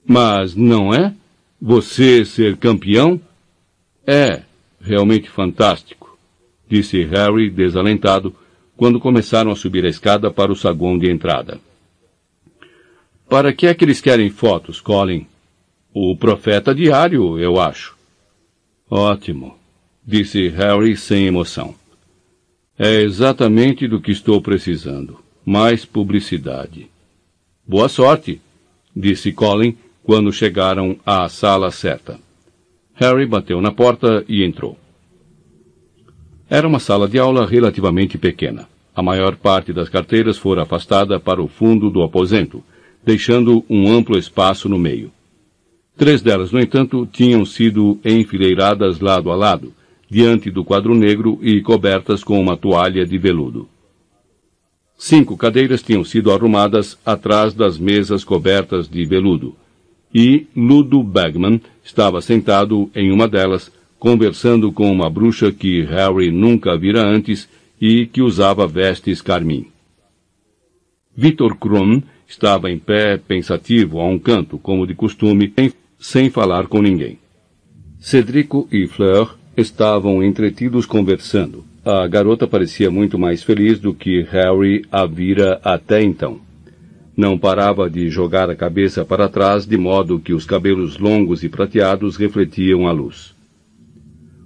Mas 0.05 0.53
não 0.55 0.93
é? 0.93 1.13
Você 1.61 2.25
ser 2.25 2.57
campeão? 2.57 3.19
É, 4.05 4.41
realmente 4.81 5.29
fantástico, 5.29 6.02
disse 6.73 7.03
Harry 7.03 7.49
desalentado 7.49 8.35
quando 8.75 8.99
começaram 8.99 9.51
a 9.51 9.56
subir 9.56 9.85
a 9.85 9.89
escada 9.89 10.31
para 10.31 10.51
o 10.51 10.56
saguão 10.56 10.97
de 10.97 11.11
entrada. 11.11 11.59
Para 13.29 13.53
que 13.53 13.67
é 13.67 13.73
que 13.73 13.85
eles 13.85 14.01
querem 14.01 14.29
fotos, 14.29 14.81
Colin? 14.81 15.27
O 15.93 16.17
profeta 16.17 16.73
diário, 16.73 17.38
eu 17.38 17.59
acho. 17.59 17.95
Ótimo 18.89 19.56
disse 20.06 20.49
Harry 20.49 20.97
sem 20.97 21.25
emoção. 21.25 21.73
É 22.77 23.01
exatamente 23.01 23.88
do 23.88 24.01
que 24.01 24.11
estou 24.11 24.41
precisando. 24.41 25.19
Mais 25.45 25.85
publicidade. 25.85 26.89
Boa 27.65 27.88
sorte, 27.88 28.41
disse 28.95 29.31
Colin 29.31 29.77
quando 30.03 30.33
chegaram 30.33 30.97
à 31.06 31.29
sala 31.29 31.72
certa. 31.72 32.19
Harry 32.95 33.25
bateu 33.25 33.61
na 33.61 33.72
porta 33.72 34.25
e 34.27 34.43
entrou. 34.43 34.77
Era 36.53 36.67
uma 36.67 36.77
sala 36.77 37.07
de 37.07 37.17
aula 37.17 37.47
relativamente 37.47 38.15
pequena. 38.15 38.69
A 38.95 39.01
maior 39.01 39.35
parte 39.35 39.73
das 39.73 39.89
carteiras 39.89 40.37
fora 40.37 40.61
afastada 40.61 41.19
para 41.19 41.41
o 41.41 41.47
fundo 41.47 41.89
do 41.89 42.03
aposento, 42.03 42.63
deixando 43.03 43.65
um 43.67 43.91
amplo 43.91 44.19
espaço 44.19 44.69
no 44.69 44.77
meio. 44.77 45.11
Três 45.97 46.21
delas, 46.21 46.51
no 46.51 46.59
entanto, 46.59 47.09
tinham 47.11 47.43
sido 47.43 47.99
enfileiradas 48.05 48.99
lado 48.99 49.31
a 49.31 49.35
lado, 49.35 49.73
diante 50.07 50.51
do 50.51 50.63
quadro 50.63 50.93
negro 50.93 51.39
e 51.41 51.59
cobertas 51.59 52.23
com 52.23 52.39
uma 52.39 52.55
toalha 52.55 53.03
de 53.03 53.17
veludo. 53.17 53.67
Cinco 54.95 55.35
cadeiras 55.35 55.81
tinham 55.81 56.03
sido 56.03 56.31
arrumadas 56.31 56.99
atrás 57.03 57.55
das 57.55 57.79
mesas 57.79 58.23
cobertas 58.23 58.87
de 58.87 59.03
veludo, 59.05 59.55
e 60.13 60.45
Ludo 60.55 61.01
Bagman 61.01 61.59
estava 61.83 62.21
sentado 62.21 62.91
em 62.93 63.11
uma 63.11 63.27
delas, 63.27 63.71
conversando 64.03 64.69
com 64.69 64.91
uma 64.91 65.09
bruxa 65.09 65.49
que 65.49 65.81
Harry 65.83 66.29
nunca 66.29 66.77
vira 66.77 67.01
antes 67.01 67.47
e 67.79 68.05
que 68.05 68.21
usava 68.21 68.67
vestes 68.67 69.21
carmim. 69.21 69.67
Victor 71.15 71.55
Krum 71.55 72.01
estava 72.27 72.69
em 72.69 72.77
pé, 72.77 73.17
pensativo, 73.17 74.01
a 74.01 74.05
um 74.05 74.19
canto, 74.19 74.57
como 74.57 74.85
de 74.85 74.93
costume, 74.93 75.53
sem 75.97 76.29
falar 76.29 76.67
com 76.67 76.81
ninguém. 76.81 77.17
Cedrico 77.97 78.67
e 78.69 78.87
Fleur 78.87 79.37
estavam 79.55 80.21
entretidos 80.21 80.85
conversando. 80.85 81.63
A 81.85 82.05
garota 82.05 82.45
parecia 82.45 82.91
muito 82.91 83.17
mais 83.17 83.41
feliz 83.41 83.79
do 83.79 83.93
que 83.93 84.23
Harry 84.23 84.83
a 84.91 85.05
vira 85.05 85.61
até 85.63 86.03
então. 86.03 86.41
Não 87.15 87.37
parava 87.37 87.89
de 87.89 88.09
jogar 88.09 88.49
a 88.49 88.55
cabeça 88.55 89.05
para 89.05 89.29
trás 89.29 89.65
de 89.65 89.77
modo 89.77 90.19
que 90.19 90.33
os 90.33 90.45
cabelos 90.45 90.97
longos 90.97 91.41
e 91.41 91.47
prateados 91.47 92.17
refletiam 92.17 92.85
a 92.85 92.91
luz. 92.91 93.33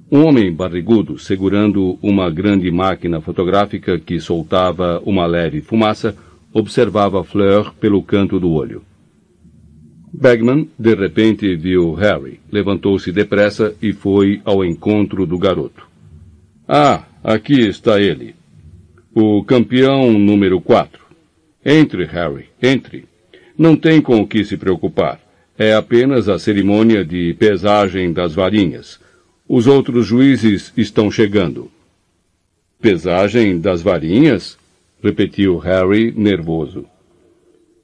Um 0.09 0.23
homem 0.23 0.53
barrigudo, 0.53 1.19
segurando 1.19 1.99
uma 2.01 2.29
grande 2.29 2.71
máquina 2.71 3.19
fotográfica 3.19 3.99
que 3.99 4.21
soltava 4.21 5.01
uma 5.05 5.25
leve 5.25 5.59
fumaça, 5.59 6.15
observava 6.53 7.25
Fleur 7.25 7.73
pelo 7.73 8.01
canto 8.01 8.39
do 8.39 8.51
olho. 8.51 8.83
Bagman, 10.13 10.69
de 10.79 10.95
repente, 10.95 11.53
viu 11.57 11.93
Harry, 11.93 12.39
levantou-se 12.49 13.11
depressa 13.11 13.75
e 13.81 13.91
foi 13.91 14.41
ao 14.45 14.63
encontro 14.63 15.25
do 15.25 15.37
garoto. 15.37 15.85
Ah, 16.65 17.03
aqui 17.21 17.59
está 17.59 17.99
ele. 17.99 18.33
O 19.13 19.43
campeão 19.43 20.13
número 20.13 20.61
4. 20.61 21.01
Entre, 21.65 22.05
Harry, 22.05 22.45
entre. 22.63 23.03
Não 23.57 23.75
tem 23.75 24.01
com 24.01 24.21
o 24.21 24.27
que 24.27 24.45
se 24.45 24.55
preocupar. 24.55 25.19
É 25.57 25.73
apenas 25.73 26.29
a 26.29 26.39
cerimônia 26.39 27.03
de 27.03 27.33
pesagem 27.33 28.13
das 28.13 28.33
varinhas. 28.33 28.99
Os 29.49 29.65
outros 29.65 30.05
juízes 30.05 30.73
estão 30.75 31.09
chegando. 31.09 31.71
Pesagem 32.81 33.59
das 33.59 33.81
varinhas? 33.81 34.57
repetiu 35.01 35.57
Harry, 35.57 36.13
nervoso. 36.15 36.85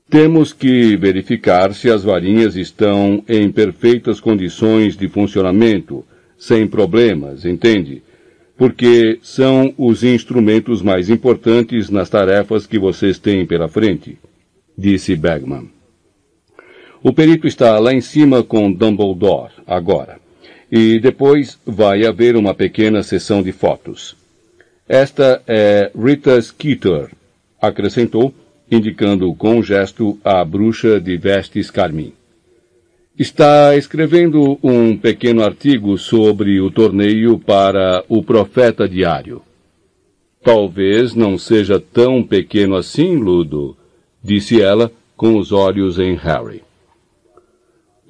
Temos 0.09 0.51
que 0.51 0.97
verificar 0.97 1.73
se 1.73 1.89
as 1.89 2.03
varinhas 2.03 2.55
estão 2.55 3.23
em 3.29 3.49
perfeitas 3.49 4.19
condições 4.19 4.97
de 4.97 5.07
funcionamento, 5.07 6.03
sem 6.37 6.67
problemas, 6.67 7.45
entende? 7.45 8.03
Porque 8.57 9.19
são 9.21 9.73
os 9.77 10.03
instrumentos 10.03 10.81
mais 10.81 11.09
importantes 11.09 11.89
nas 11.89 12.09
tarefas 12.09 12.67
que 12.67 12.77
vocês 12.77 13.17
têm 13.17 13.45
pela 13.45 13.69
frente, 13.69 14.17
disse 14.77 15.15
Bagman. 15.15 15.69
O 17.01 17.13
perito 17.13 17.47
está 17.47 17.79
lá 17.79 17.93
em 17.93 18.01
cima 18.01 18.43
com 18.43 18.71
Dumbledore, 18.71 19.53
agora. 19.65 20.22
E 20.75 20.99
depois 20.99 21.59
vai 21.67 22.03
haver 22.03 22.35
uma 22.35 22.55
pequena 22.55 23.03
sessão 23.03 23.43
de 23.43 23.51
fotos. 23.51 24.15
Esta 24.89 25.39
é 25.45 25.91
Rita 25.95 26.41
Skeeter, 26.41 27.11
acrescentou, 27.61 28.33
indicando 28.71 29.31
com 29.35 29.57
um 29.57 29.61
gesto 29.61 30.17
a 30.23 30.43
bruxa 30.43 30.99
de 30.99 31.15
vestes 31.15 31.69
carmim. 31.69 32.11
Está 33.15 33.75
escrevendo 33.75 34.57
um 34.63 34.97
pequeno 34.97 35.43
artigo 35.43 35.95
sobre 35.95 36.59
o 36.59 36.71
torneio 36.71 37.37
para 37.37 38.03
o 38.09 38.23
Profeta 38.23 38.89
Diário. 38.89 39.43
Talvez 40.43 41.13
não 41.13 41.37
seja 41.37 41.79
tão 41.79 42.23
pequeno 42.23 42.75
assim, 42.75 43.15
Ludo, 43.15 43.77
disse 44.23 44.59
ela, 44.59 44.91
com 45.15 45.37
os 45.37 45.51
olhos 45.51 45.99
em 45.99 46.15
Harry. 46.15 46.62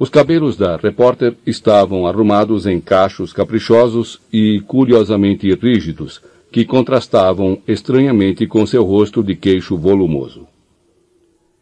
Os 0.03 0.10
cabelos 0.10 0.58
da 0.58 0.76
repórter 0.76 1.34
estavam 1.48 2.06
arrumados 2.06 2.66
em 2.66 2.82
cachos 2.82 3.32
caprichosos 3.32 4.19
e 4.34 4.60
curiosamente 4.68 5.50
rígidos, 5.56 6.22
que 6.52 6.66
contrastavam 6.66 7.60
estranhamente 7.66 8.46
com 8.46 8.66
seu 8.66 8.84
rosto 8.84 9.24
de 9.24 9.34
queixo 9.34 9.78
volumoso. 9.78 10.46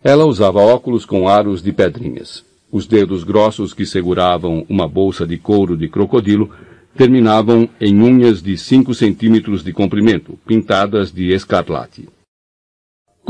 Ela 0.04 0.26
usava 0.26 0.60
óculos 0.60 1.06
com 1.06 1.30
aros 1.30 1.62
de 1.62 1.72
pedrinhas. 1.72 2.44
Os 2.72 2.88
dedos 2.88 3.24
grossos 3.24 3.76
que 3.76 3.86
seguravam 3.86 4.66
uma 4.68 4.88
bolsa 4.88 5.28
de 5.28 5.38
couro 5.38 5.78
de 5.78 5.88
crocodilo 5.88 6.50
terminavam 6.98 7.70
em 7.80 8.02
unhas 8.02 8.42
de 8.42 8.58
cinco 8.58 8.96
centímetros 8.96 9.64
de 9.64 9.72
comprimento, 9.72 10.40
pintadas 10.48 11.12
de 11.12 11.32
escarlate. 11.32 12.10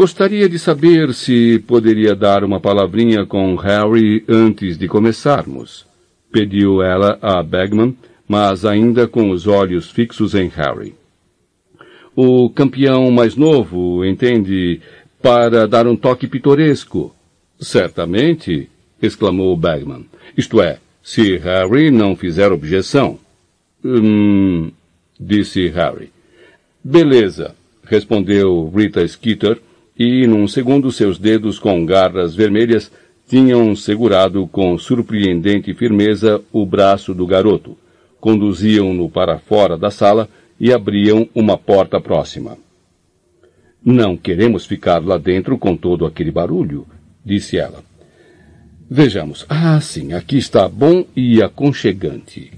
Gostaria 0.02 0.50
de 0.50 0.58
saber 0.58 1.14
se 1.14 1.60
poderia 1.68 2.16
dar 2.16 2.44
uma 2.44 2.60
palavrinha 2.60 3.24
com 3.24 3.56
Harry 3.56 4.26
antes 4.28 4.76
de 4.76 4.88
começarmos, 4.88 5.86
pediu 6.32 6.82
ela 6.82 7.20
a 7.22 7.44
Bagman, 7.44 7.96
mas 8.28 8.66
ainda 8.66 9.08
com 9.08 9.30
os 9.30 9.46
olhos 9.46 9.92
fixos 9.92 10.34
em 10.34 10.48
Harry 10.48 10.96
o 12.16 12.50
campeão 12.50 13.12
mais 13.12 13.36
novo, 13.36 14.04
entende? 14.04 14.82
Para 15.22 15.68
dar 15.68 15.86
um 15.86 15.96
toque 15.96 16.28
pitoresco. 16.28 17.16
Certamente, 17.60 18.68
exclamou 19.00 19.56
Bagman. 19.56 20.08
Isto 20.36 20.64
é, 20.64 20.80
se 21.04 21.38
Harry 21.38 21.92
não 21.92 22.16
fizer 22.16 22.52
objeção. 22.52 23.20
Hum, 23.86 24.72
disse 25.20 25.68
Harry. 25.68 26.12
Beleza, 26.84 27.54
respondeu 27.86 28.68
Rita 28.76 29.08
Skeeter, 29.08 29.62
e 29.98 30.26
num 30.26 30.48
segundo 30.48 30.92
seus 30.92 31.18
dedos 31.18 31.60
com 31.60 31.86
garras 31.86 32.36
vermelhas 32.36 32.92
tinham 33.28 33.76
segurado 33.76 34.48
com 34.48 34.78
surpreendente 34.78 35.74
firmeza 35.74 36.42
o 36.52 36.66
braço 36.66 37.14
do 37.14 37.26
garoto. 37.26 37.78
Conduziam-no 38.20 39.10
para 39.10 39.40
fora 39.40 39.78
da 39.78 39.90
sala 39.90 40.28
e 40.60 40.72
abriam 40.74 41.28
uma 41.34 41.58
porta 41.58 42.00
próxima. 42.00 42.58
Não 43.84 44.16
queremos 44.16 44.66
ficar 44.66 45.04
lá 45.04 45.18
dentro 45.18 45.58
com 45.58 45.76
todo 45.76 46.06
aquele 46.06 46.30
barulho, 46.30 46.86
disse 47.26 47.58
ela. 47.58 47.84
Vejamos. 48.90 49.46
Ah, 49.48 49.80
sim, 49.80 50.14
aqui 50.14 50.38
está 50.38 50.68
bom 50.68 51.06
e 51.16 51.42
aconchegante. 51.42 52.52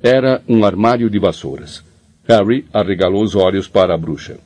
Era 0.00 0.40
um 0.48 0.64
armário 0.64 1.10
de 1.10 1.18
vassouras. 1.18 1.82
Harry 2.28 2.64
arregalou 2.72 3.22
os 3.22 3.34
olhos 3.34 3.66
para 3.66 3.94
a 3.94 3.98
bruxa. 3.98 4.38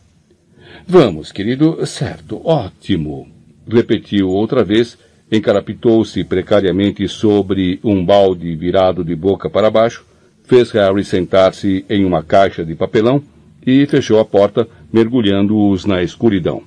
Vamos, 0.87 1.33
querido. 1.33 1.85
Certo, 1.87 2.41
ótimo. 2.45 3.29
Repetiu 3.69 4.29
outra 4.29 4.63
vez, 4.63 4.97
encarapitou-se 5.31 6.23
precariamente 6.25 7.09
sobre 7.09 7.81
um 7.83 8.05
balde 8.05 8.55
virado 8.55 9.05
de 9.05 9.17
boca 9.17 9.51
para 9.51 9.71
baixo 9.71 10.05
fez 10.47 10.71
Harry 10.71 11.05
sentar-se 11.05 11.85
em 11.91 12.05
uma 12.05 12.23
caixa 12.23 12.65
de 12.65 12.75
papelão 12.75 13.23
e 13.67 13.85
fechou 13.87 14.21
a 14.21 14.25
porta, 14.25 14.67
mergulhando-os 14.93 15.85
na 15.85 16.03
escuridão. 16.03 16.63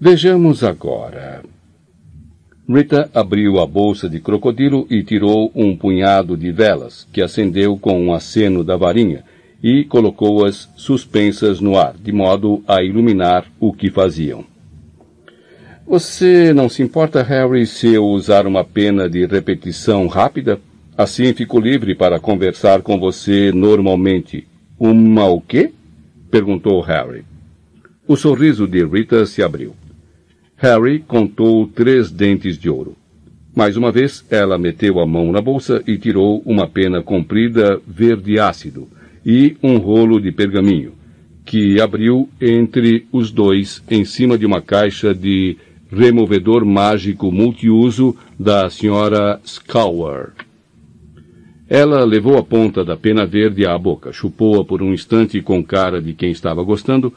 Vejamos 0.00 0.62
agora. 0.62 1.42
Rita 2.68 3.10
abriu 3.12 3.58
a 3.58 3.66
bolsa 3.66 4.08
de 4.08 4.20
crocodilo 4.20 4.86
e 4.88 5.02
tirou 5.02 5.50
um 5.54 5.76
punhado 5.76 6.36
de 6.36 6.52
velas, 6.52 7.06
que 7.12 7.20
acendeu 7.20 7.76
com 7.76 8.00
um 8.00 8.12
aceno 8.12 8.62
da 8.62 8.76
varinha, 8.76 9.24
e 9.62 9.84
colocou-as 9.84 10.68
suspensas 10.76 11.60
no 11.60 11.76
ar, 11.76 11.94
de 11.96 12.12
modo 12.12 12.62
a 12.66 12.82
iluminar 12.82 13.46
o 13.58 13.72
que 13.72 13.90
faziam. 13.90 14.44
Você 15.86 16.52
não 16.52 16.68
se 16.68 16.82
importa, 16.82 17.22
Harry, 17.22 17.66
se 17.66 17.94
eu 17.94 18.04
usar 18.04 18.46
uma 18.46 18.62
pena 18.62 19.08
de 19.08 19.26
repetição 19.26 20.06
rápida? 20.06 20.60
Assim 20.96 21.32
fico 21.32 21.58
livre 21.58 21.94
para 21.94 22.20
conversar 22.20 22.82
com 22.82 22.98
você 22.98 23.50
normalmente. 23.52 24.46
Uma 24.78 25.26
o 25.26 25.40
quê? 25.40 25.72
perguntou 26.30 26.80
Harry. 26.82 27.24
O 28.06 28.16
sorriso 28.16 28.66
de 28.66 28.84
Rita 28.84 29.24
se 29.24 29.42
abriu. 29.42 29.74
Harry 30.56 31.00
contou 31.00 31.66
três 31.66 32.10
dentes 32.10 32.58
de 32.58 32.68
ouro. 32.68 32.96
Mais 33.56 33.76
uma 33.76 33.90
vez, 33.90 34.24
ela 34.30 34.58
meteu 34.58 35.00
a 35.00 35.06
mão 35.06 35.32
na 35.32 35.40
bolsa 35.40 35.82
e 35.86 35.96
tirou 35.96 36.42
uma 36.44 36.68
pena 36.68 37.02
comprida 37.02 37.80
verde 37.86 38.38
ácido 38.38 38.88
e 39.24 39.56
um 39.62 39.78
rolo 39.78 40.20
de 40.20 40.32
pergaminho, 40.32 40.92
que 41.44 41.80
abriu 41.80 42.28
entre 42.40 43.06
os 43.12 43.30
dois 43.30 43.82
em 43.90 44.04
cima 44.04 44.36
de 44.36 44.46
uma 44.46 44.60
caixa 44.60 45.14
de 45.14 45.56
removedor 45.90 46.64
mágico 46.64 47.32
multiuso 47.32 48.14
da 48.38 48.68
senhora 48.68 49.40
Scower. 49.46 50.32
Ela 51.68 52.04
levou 52.04 52.38
a 52.38 52.42
ponta 52.42 52.84
da 52.84 52.96
pena 52.96 53.26
verde 53.26 53.66
à 53.66 53.76
boca, 53.76 54.12
chupou-a 54.12 54.64
por 54.64 54.82
um 54.82 54.92
instante 54.92 55.40
com 55.42 55.62
cara 55.62 56.00
de 56.00 56.14
quem 56.14 56.30
estava 56.30 56.62
gostando, 56.62 57.12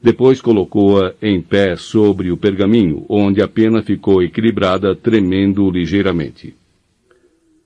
depois 0.00 0.40
colocou-a 0.40 1.14
em 1.20 1.40
pé 1.40 1.74
sobre 1.74 2.30
o 2.30 2.36
pergaminho, 2.36 3.04
onde 3.08 3.42
a 3.42 3.48
pena 3.48 3.82
ficou 3.82 4.22
equilibrada, 4.22 4.94
tremendo 4.94 5.68
ligeiramente. 5.70 6.54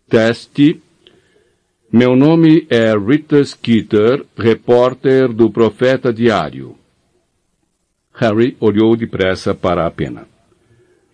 Teste. 0.08 0.80
Meu 1.92 2.14
nome 2.14 2.68
é 2.70 2.96
Rita 2.96 3.42
Skeeter, 3.44 4.24
repórter 4.38 5.32
do 5.32 5.50
Profeta 5.50 6.12
Diário. 6.12 6.76
Harry 8.14 8.56
olhou 8.60 8.94
depressa 8.94 9.56
para 9.56 9.84
a 9.84 9.90
pena. 9.90 10.24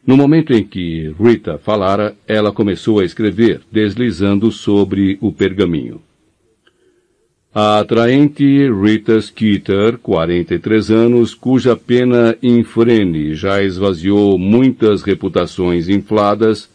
No 0.07 0.19
momento 0.19 0.53
em 0.53 0.63
que 0.63 1.15
Rita 1.19 1.57
falara, 1.57 2.15
ela 2.29 2.53
começou 2.53 3.01
a 3.01 3.07
escrever, 3.07 3.63
deslizando 3.73 4.53
sobre 4.53 5.17
o 5.23 5.33
pergaminho. 5.33 6.03
A 7.55 7.79
atraente 7.79 8.71
Rita 8.71 9.19
Skeeter, 9.19 9.97
43 9.97 10.91
anos, 10.91 11.33
cuja 11.33 11.75
pena 11.75 12.37
infrene 12.43 13.35
já 13.35 13.63
esvaziou 13.63 14.39
muitas 14.39 15.03
reputações 15.03 15.89
infladas. 15.89 16.69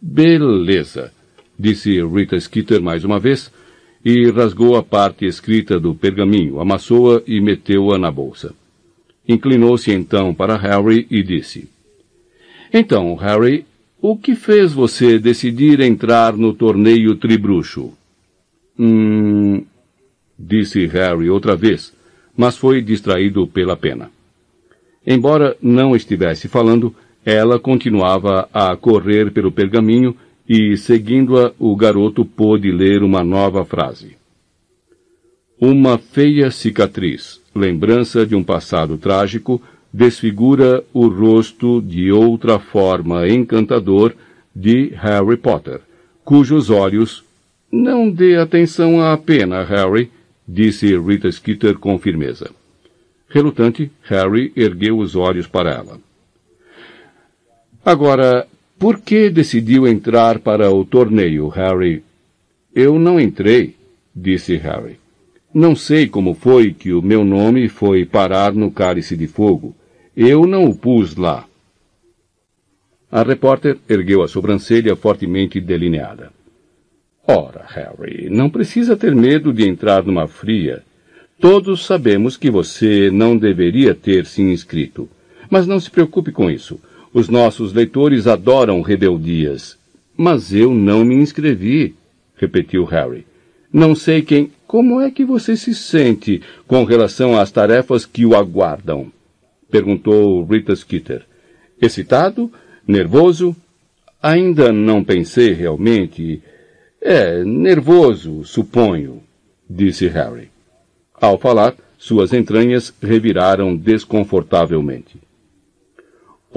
Beleza, 0.00 1.10
disse 1.58 2.00
Rita 2.02 2.38
Skeeter 2.38 2.80
mais 2.80 3.04
uma 3.04 3.18
vez, 3.18 3.50
e 4.04 4.30
rasgou 4.30 4.76
a 4.76 4.82
parte 4.82 5.26
escrita 5.26 5.78
do 5.78 5.94
pergaminho, 5.94 6.60
amassou-a 6.60 7.22
e 7.26 7.40
meteu-a 7.40 7.98
na 7.98 8.10
bolsa. 8.10 8.54
Inclinou-se 9.26 9.92
então 9.92 10.32
para 10.32 10.56
Harry 10.56 11.06
e 11.10 11.22
disse: 11.22 11.68
Então, 12.72 13.14
Harry, 13.16 13.66
o 14.00 14.16
que 14.16 14.34
fez 14.34 14.72
você 14.72 15.18
decidir 15.18 15.80
entrar 15.80 16.36
no 16.36 16.54
torneio 16.54 17.16
tribruxo? 17.16 17.92
Hum, 18.78 19.64
disse 20.38 20.86
Harry 20.86 21.28
outra 21.28 21.56
vez, 21.56 21.92
mas 22.36 22.56
foi 22.56 22.80
distraído 22.80 23.46
pela 23.46 23.76
pena. 23.76 24.10
Embora 25.04 25.56
não 25.60 25.96
estivesse 25.96 26.48
falando, 26.48 26.94
ela 27.24 27.58
continuava 27.58 28.48
a 28.54 28.76
correr 28.76 29.32
pelo 29.32 29.50
pergaminho 29.50 30.16
e, 30.48 30.76
seguindo-a, 30.76 31.52
o 31.58 31.76
garoto 31.76 32.24
pôde 32.24 32.70
ler 32.72 33.02
uma 33.02 33.22
nova 33.22 33.64
frase. 33.64 34.16
Uma 35.60 35.98
feia 35.98 36.50
cicatriz, 36.50 37.40
lembrança 37.54 38.24
de 38.24 38.34
um 38.34 38.42
passado 38.42 38.96
trágico, 38.96 39.60
desfigura 39.92 40.84
o 40.92 41.08
rosto 41.08 41.82
de 41.82 42.10
outra 42.12 42.58
forma 42.58 43.28
encantador 43.28 44.14
de 44.54 44.92
Harry 44.94 45.36
Potter, 45.36 45.80
cujos 46.24 46.70
olhos. 46.70 47.24
Não 47.70 48.08
dê 48.08 48.36
atenção 48.36 49.02
à 49.02 49.16
pena, 49.18 49.62
Harry, 49.64 50.10
disse 50.46 50.96
Rita 50.96 51.30
Skeeter 51.30 51.78
com 51.78 51.98
firmeza. 51.98 52.50
Relutante, 53.28 53.90
Harry 54.04 54.52
ergueu 54.56 54.98
os 54.98 55.14
olhos 55.14 55.46
para 55.46 55.70
ela. 55.70 56.00
Agora, 57.84 58.46
por 58.78 59.00
que 59.00 59.28
decidiu 59.28 59.86
entrar 59.86 60.38
para 60.38 60.70
o 60.70 60.84
torneio, 60.84 61.48
Harry? 61.48 62.04
Eu 62.74 62.98
não 62.98 63.18
entrei, 63.18 63.74
disse 64.14 64.56
Harry. 64.56 64.98
Não 65.52 65.74
sei 65.74 66.06
como 66.06 66.34
foi 66.34 66.72
que 66.72 66.92
o 66.92 67.02
meu 67.02 67.24
nome 67.24 67.68
foi 67.68 68.04
parar 68.04 68.52
no 68.52 68.70
cálice 68.70 69.16
de 69.16 69.26
fogo. 69.26 69.74
Eu 70.16 70.46
não 70.46 70.66
o 70.66 70.76
pus 70.76 71.16
lá. 71.16 71.44
A 73.10 73.22
repórter 73.22 73.78
ergueu 73.88 74.22
a 74.22 74.28
sobrancelha 74.28 74.94
fortemente 74.94 75.60
delineada. 75.60 76.30
Ora, 77.26 77.64
Harry, 77.68 78.28
não 78.30 78.48
precisa 78.48 78.96
ter 78.96 79.14
medo 79.14 79.52
de 79.52 79.66
entrar 79.66 80.04
numa 80.04 80.28
fria. 80.28 80.82
Todos 81.40 81.84
sabemos 81.84 82.36
que 82.36 82.50
você 82.50 83.10
não 83.10 83.36
deveria 83.36 83.94
ter 83.94 84.26
se 84.26 84.42
inscrito. 84.42 85.08
Mas 85.50 85.66
não 85.66 85.80
se 85.80 85.90
preocupe 85.90 86.30
com 86.30 86.50
isso. 86.50 86.78
Os 87.12 87.28
nossos 87.28 87.72
leitores 87.72 88.26
adoram 88.26 88.80
rebeldias. 88.82 89.78
Mas 90.16 90.52
eu 90.52 90.74
não 90.74 91.04
me 91.04 91.14
inscrevi, 91.14 91.94
repetiu 92.36 92.84
Harry. 92.84 93.26
Não 93.72 93.94
sei 93.94 94.22
quem. 94.22 94.50
Como 94.66 95.00
é 95.00 95.10
que 95.10 95.24
você 95.24 95.56
se 95.56 95.74
sente 95.74 96.42
com 96.66 96.84
relação 96.84 97.38
às 97.38 97.50
tarefas 97.50 98.04
que 98.04 98.26
o 98.26 98.34
aguardam? 98.34 99.10
perguntou 99.70 100.44
Rita 100.44 100.74
Skeeter. 100.74 101.24
Excitado? 101.80 102.50
Nervoso? 102.86 103.54
Ainda 104.22 104.72
não 104.72 105.04
pensei 105.04 105.52
realmente. 105.52 106.42
É, 107.00 107.44
nervoso, 107.44 108.44
suponho, 108.44 109.22
disse 109.68 110.08
Harry. 110.08 110.50
Ao 111.14 111.38
falar, 111.38 111.76
suas 111.96 112.32
entranhas 112.32 112.92
reviraram 113.00 113.76
desconfortavelmente. 113.76 115.27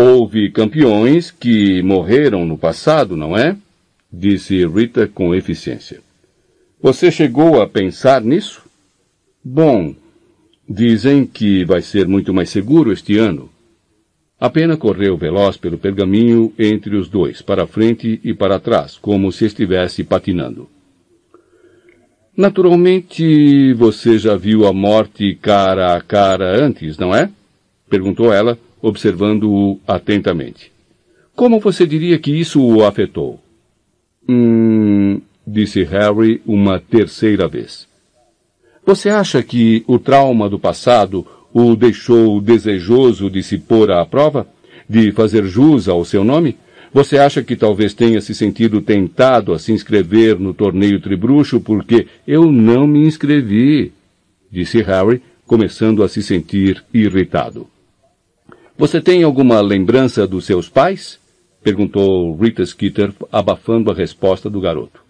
Houve 0.03 0.49
campeões 0.49 1.29
que 1.29 1.79
morreram 1.83 2.43
no 2.43 2.57
passado, 2.57 3.15
não 3.15 3.37
é? 3.37 3.55
disse 4.11 4.65
Rita 4.65 5.07
com 5.07 5.35
eficiência. 5.35 6.01
Você 6.81 7.11
chegou 7.11 7.61
a 7.61 7.67
pensar 7.67 8.19
nisso? 8.21 8.63
Bom, 9.43 9.93
dizem 10.67 11.23
que 11.27 11.63
vai 11.65 11.83
ser 11.83 12.07
muito 12.07 12.33
mais 12.33 12.49
seguro 12.49 12.91
este 12.91 13.15
ano. 13.15 13.47
A 14.39 14.49
pena 14.49 14.75
correu 14.75 15.15
veloz 15.15 15.55
pelo 15.55 15.77
pergaminho 15.77 16.51
entre 16.57 16.95
os 16.95 17.07
dois, 17.07 17.43
para 17.43 17.67
frente 17.67 18.19
e 18.23 18.33
para 18.33 18.59
trás, 18.59 18.97
como 18.97 19.31
se 19.31 19.45
estivesse 19.45 20.03
patinando. 20.03 20.67
Naturalmente, 22.35 23.71
você 23.73 24.17
já 24.17 24.35
viu 24.35 24.65
a 24.65 24.73
morte 24.73 25.37
cara 25.39 25.95
a 25.95 26.01
cara 26.01 26.59
antes, 26.59 26.97
não 26.97 27.13
é? 27.13 27.29
perguntou 27.87 28.33
ela, 28.33 28.57
observando-o 28.81 29.79
atentamente. 29.87 30.71
Como 31.35 31.59
você 31.59 31.85
diria 31.85 32.17
que 32.19 32.31
isso 32.31 32.61
o 32.61 32.83
afetou? 32.83 33.39
Hum, 34.27 35.21
disse 35.45 35.83
Harry 35.83 36.41
uma 36.45 36.79
terceira 36.79 37.47
vez. 37.47 37.87
Você 38.85 39.09
acha 39.09 39.41
que 39.43 39.83
o 39.87 39.99
trauma 39.99 40.49
do 40.49 40.59
passado 40.59 41.25
o 41.53 41.75
deixou 41.75 42.41
desejoso 42.41 43.29
de 43.29 43.43
se 43.43 43.57
pôr 43.57 43.91
à 43.91 44.05
prova? 44.05 44.47
De 44.89 45.11
fazer 45.11 45.45
jus 45.45 45.87
ao 45.87 46.03
seu 46.03 46.23
nome? 46.23 46.57
Você 46.93 47.17
acha 47.17 47.41
que 47.41 47.55
talvez 47.55 47.93
tenha 47.93 48.19
se 48.19 48.35
sentido 48.35 48.81
tentado 48.81 49.53
a 49.53 49.59
se 49.59 49.71
inscrever 49.71 50.37
no 50.37 50.53
torneio 50.53 50.99
tribruxo 50.99 51.61
porque 51.61 52.07
eu 52.27 52.51
não 52.51 52.85
me 52.85 53.05
inscrevi? 53.07 53.93
Disse 54.51 54.81
Harry, 54.81 55.21
começando 55.45 56.03
a 56.03 56.09
se 56.09 56.21
sentir 56.21 56.83
irritado. 56.93 57.67
Você 58.81 58.99
tem 58.99 59.21
alguma 59.21 59.61
lembrança 59.61 60.25
dos 60.25 60.43
seus 60.43 60.67
pais? 60.67 61.19
Perguntou 61.61 62.35
Rita 62.35 62.65
Skeeter, 62.65 63.13
abafando 63.31 63.91
a 63.91 63.93
resposta 63.93 64.49
do 64.49 64.59
garoto. 64.59 65.03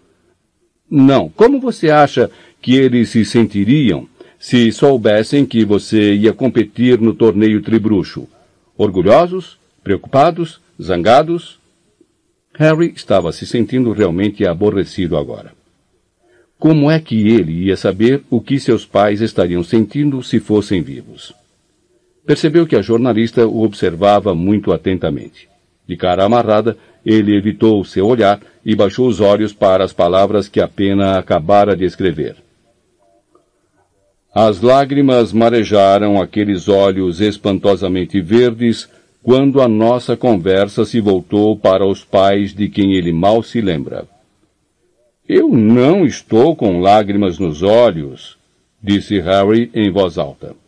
Não. 0.90 1.30
Como 1.30 1.58
você 1.58 1.88
acha 1.88 2.30
que 2.60 2.76
eles 2.76 3.08
se 3.08 3.24
sentiriam 3.24 4.06
se 4.38 4.70
soubessem 4.72 5.46
que 5.46 5.64
você 5.64 6.12
ia 6.12 6.34
competir 6.34 7.00
no 7.00 7.14
torneio 7.14 7.62
tribruxo. 7.62 8.28
Orgulhosos? 8.76 9.56
Preocupados? 9.82 10.60
Zangados? 10.78 11.58
Harry 12.52 12.92
estava 12.94 13.32
se 13.32 13.46
sentindo 13.46 13.90
realmente 13.92 14.46
aborrecido 14.46 15.16
agora. 15.16 15.54
Como 16.58 16.90
é 16.90 17.00
que 17.00 17.26
ele 17.26 17.64
ia 17.68 17.76
saber 17.78 18.22
o 18.28 18.38
que 18.38 18.60
seus 18.60 18.84
pais 18.84 19.22
estariam 19.22 19.64
sentindo 19.64 20.22
se 20.22 20.40
fossem 20.40 20.82
vivos? 20.82 21.32
Percebeu 22.24 22.66
que 22.66 22.76
a 22.76 22.82
jornalista 22.82 23.46
o 23.46 23.62
observava 23.62 24.34
muito 24.34 24.72
atentamente. 24.72 25.48
De 25.86 25.96
cara 25.96 26.24
amarrada, 26.24 26.76
ele 27.04 27.36
evitou 27.36 27.84
seu 27.84 28.06
olhar 28.06 28.40
e 28.64 28.76
baixou 28.76 29.08
os 29.08 29.20
olhos 29.20 29.52
para 29.52 29.84
as 29.84 29.92
palavras 29.92 30.48
que 30.48 30.60
a 30.60 30.68
pena 30.68 31.18
acabara 31.18 31.76
de 31.76 31.84
escrever. 31.84 32.36
As 34.34 34.62
lágrimas 34.62 35.32
marejaram 35.32 36.20
aqueles 36.20 36.68
olhos 36.68 37.20
espantosamente 37.20 38.20
verdes 38.20 38.88
quando 39.22 39.60
a 39.60 39.68
nossa 39.68 40.16
conversa 40.16 40.84
se 40.84 41.00
voltou 41.00 41.56
para 41.56 41.86
os 41.86 42.04
pais 42.04 42.54
de 42.54 42.68
quem 42.68 42.94
ele 42.94 43.12
mal 43.12 43.42
se 43.42 43.60
lembra. 43.60 44.06
Eu 45.28 45.48
não 45.48 46.06
estou 46.06 46.56
com 46.56 46.80
lágrimas 46.80 47.38
nos 47.38 47.62
olhos, 47.62 48.38
disse 48.82 49.20
Harry 49.20 49.70
em 49.74 49.90
voz 49.90 50.18
alta. 50.18 50.61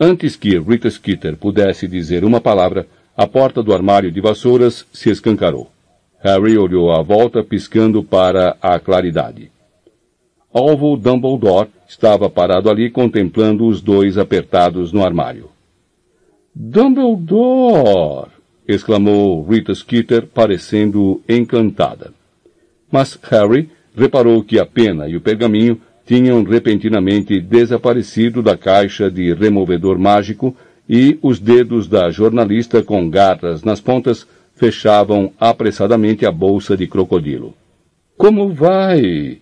Antes 0.00 0.36
que 0.36 0.58
Rita 0.58 0.88
Skeeter 0.88 1.36
pudesse 1.36 1.88
dizer 1.88 2.24
uma 2.24 2.40
palavra, 2.40 2.86
a 3.16 3.26
porta 3.26 3.62
do 3.62 3.74
armário 3.74 4.12
de 4.12 4.20
vassouras 4.20 4.86
se 4.92 5.10
escancarou. 5.10 5.70
Harry 6.20 6.56
olhou 6.56 6.92
à 6.92 7.02
volta, 7.02 7.42
piscando 7.42 8.02
para 8.02 8.56
a 8.62 8.78
claridade. 8.78 9.50
Alvo 10.52 10.96
Dumbledore 10.96 11.68
estava 11.88 12.30
parado 12.30 12.70
ali 12.70 12.90
contemplando 12.90 13.66
os 13.66 13.80
dois 13.80 14.16
apertados 14.16 14.92
no 14.92 15.04
armário. 15.04 15.50
Dumbledore! 16.54 18.30
exclamou 18.66 19.44
Rita 19.44 19.74
Skeeter, 19.74 20.26
parecendo 20.26 21.20
encantada. 21.28 22.12
Mas 22.90 23.18
Harry 23.30 23.70
reparou 23.96 24.44
que 24.44 24.60
a 24.60 24.66
pena 24.66 25.08
e 25.08 25.16
o 25.16 25.20
pergaminho 25.20 25.80
tinham 26.08 26.42
repentinamente 26.42 27.38
desaparecido 27.38 28.42
da 28.42 28.56
caixa 28.56 29.10
de 29.10 29.34
removedor 29.34 29.98
mágico 29.98 30.56
e 30.88 31.18
os 31.20 31.38
dedos 31.38 31.86
da 31.86 32.10
jornalista 32.10 32.82
com 32.82 33.10
garras 33.10 33.62
nas 33.62 33.78
pontas 33.78 34.26
fechavam 34.56 35.30
apressadamente 35.38 36.24
a 36.24 36.32
bolsa 36.32 36.74
de 36.74 36.86
crocodilo. 36.86 37.52
Como 38.16 38.48
vai? 38.54 39.36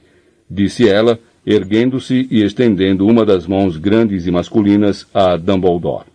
disse 0.51 0.89
ela, 0.89 1.21
erguendo-se 1.47 2.27
e 2.33 2.43
estendendo 2.43 3.07
uma 3.07 3.25
das 3.25 3.47
mãos 3.47 3.77
grandes 3.77 4.27
e 4.27 4.33
masculinas 4.33 5.07
a 5.15 5.37
Dumbledore. 5.37 6.07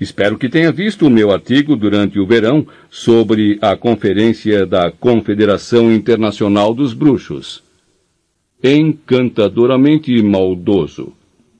Espero 0.00 0.38
que 0.38 0.48
tenha 0.48 0.72
visto 0.72 1.06
o 1.06 1.10
meu 1.10 1.30
artigo 1.30 1.76
durante 1.76 2.18
o 2.18 2.26
verão 2.26 2.66
sobre 2.88 3.58
a 3.60 3.76
conferência 3.76 4.64
da 4.64 4.90
Confederação 4.90 5.92
Internacional 5.92 6.72
dos 6.72 6.94
Bruxos. 6.94 7.67
Encantadoramente 8.62 10.20
maldoso, 10.20 11.12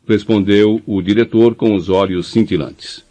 respondeu 0.06 0.82
o 0.84 1.00
diretor 1.00 1.54
com 1.54 1.74
os 1.74 1.88
olhos 1.88 2.26
cintilantes. 2.26 3.04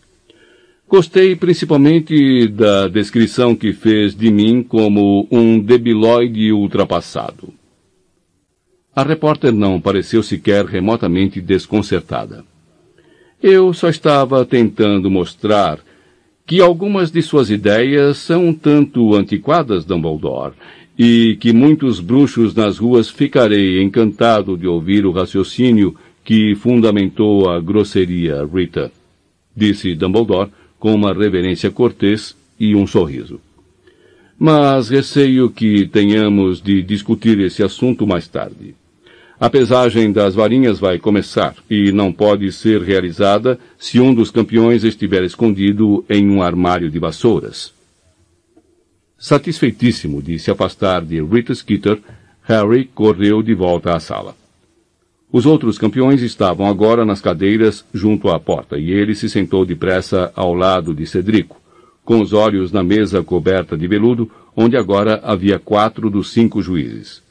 Gostei 0.90 1.36
principalmente 1.36 2.48
da 2.48 2.88
descrição 2.88 3.56
que 3.56 3.72
fez 3.72 4.16
de 4.16 4.32
mim 4.32 4.64
como 4.64 5.28
um 5.32 5.60
debilóide 5.60 6.52
ultrapassado. 6.52 7.54
A 8.96 9.04
repórter 9.04 9.54
não 9.54 9.80
pareceu 9.80 10.24
sequer 10.24 10.66
remotamente 10.66 11.40
desconcertada. 11.40 12.44
Eu 13.42 13.74
só 13.74 13.90
estava 13.90 14.44
tentando 14.46 15.12
mostrar 15.12 15.80
que 16.46 16.62
algumas 16.62 17.12
de 17.12 17.22
suas 17.22 17.50
ideias 17.50 18.18
são 18.18 18.48
um 18.48 18.54
tanto 18.54 19.14
antiquadas, 19.14 19.86
Dumbledore, 19.86 20.54
e 20.98 21.38
que 21.40 21.54
muitos 21.54 22.00
bruxos 22.00 22.56
nas 22.56 22.78
ruas 22.78 23.10
ficarei 23.10 23.82
encantado 23.82 24.58
de 24.58 24.66
ouvir 24.66 25.06
o 25.06 25.12
raciocínio 25.12 25.96
que 26.24 26.56
fundamentou 26.56 27.50
a 27.50 27.60
grosseria, 27.60 28.44
Rita, 28.44 28.92
disse 29.56 29.94
Dumbledore 29.94 30.50
com 30.80 30.94
uma 30.94 31.14
reverência 31.14 31.70
cortês 31.70 32.36
e 32.60 32.76
um 32.76 32.88
sorriso. 32.88 33.40
Mas 34.40 34.90
receio 34.90 35.50
que 35.50 35.88
tenhamos 35.88 36.62
de 36.62 36.82
discutir 36.82 37.40
esse 37.40 37.64
assunto 37.64 38.06
mais 38.06 38.28
tarde. 38.28 38.76
A 39.40 39.50
pesagem 39.50 40.12
das 40.12 40.34
varinhas 40.34 40.80
vai 40.80 40.98
começar 40.98 41.56
e 41.70 41.92
não 41.92 42.12
pode 42.12 42.52
ser 42.52 42.82
realizada 42.82 43.60
se 43.78 44.00
um 44.00 44.14
dos 44.14 44.32
campeões 44.32 44.84
estiver 44.84 45.24
escondido 45.24 46.04
em 46.10 46.30
um 46.30 46.42
armário 46.42 46.90
de 46.90 46.98
vassouras. 46.98 47.77
Satisfeitíssimo 49.18 50.22
de 50.22 50.38
se 50.38 50.52
afastar 50.52 51.04
de 51.04 51.22
Rita 51.24 51.54
Skeeter, 51.54 52.00
Harry 52.44 52.86
correu 52.86 53.42
de 53.42 53.54
volta 53.54 53.96
à 53.96 54.00
sala. 54.00 54.36
Os 55.32 55.46
outros 55.46 55.78
campeões 55.78 56.22
estavam 56.22 56.68
agora 56.68 57.04
nas 57.04 57.20
cadeiras 57.20 57.84
junto 57.94 58.30
à 58.30 58.40
porta 58.40 58.78
e 58.78 58.92
ele 58.92 59.16
se 59.16 59.30
sentou 59.30 59.66
depressa 59.66 60.32
ao 60.36 60.54
lado 60.54 60.94
de 60.94 61.06
Cedrico, 61.06 61.60
com 62.06 62.22
os 62.22 62.32
olhos 62.32 62.72
na 62.72 62.82
mesa 62.84 63.22
coberta 63.24 63.76
de 63.76 63.88
veludo, 63.88 64.32
onde 64.56 64.78
agora 64.78 65.20
havia 65.24 65.60
quatro 65.60 66.10
dos 66.10 66.32
cinco 66.32 66.62
juízes. 66.62 67.22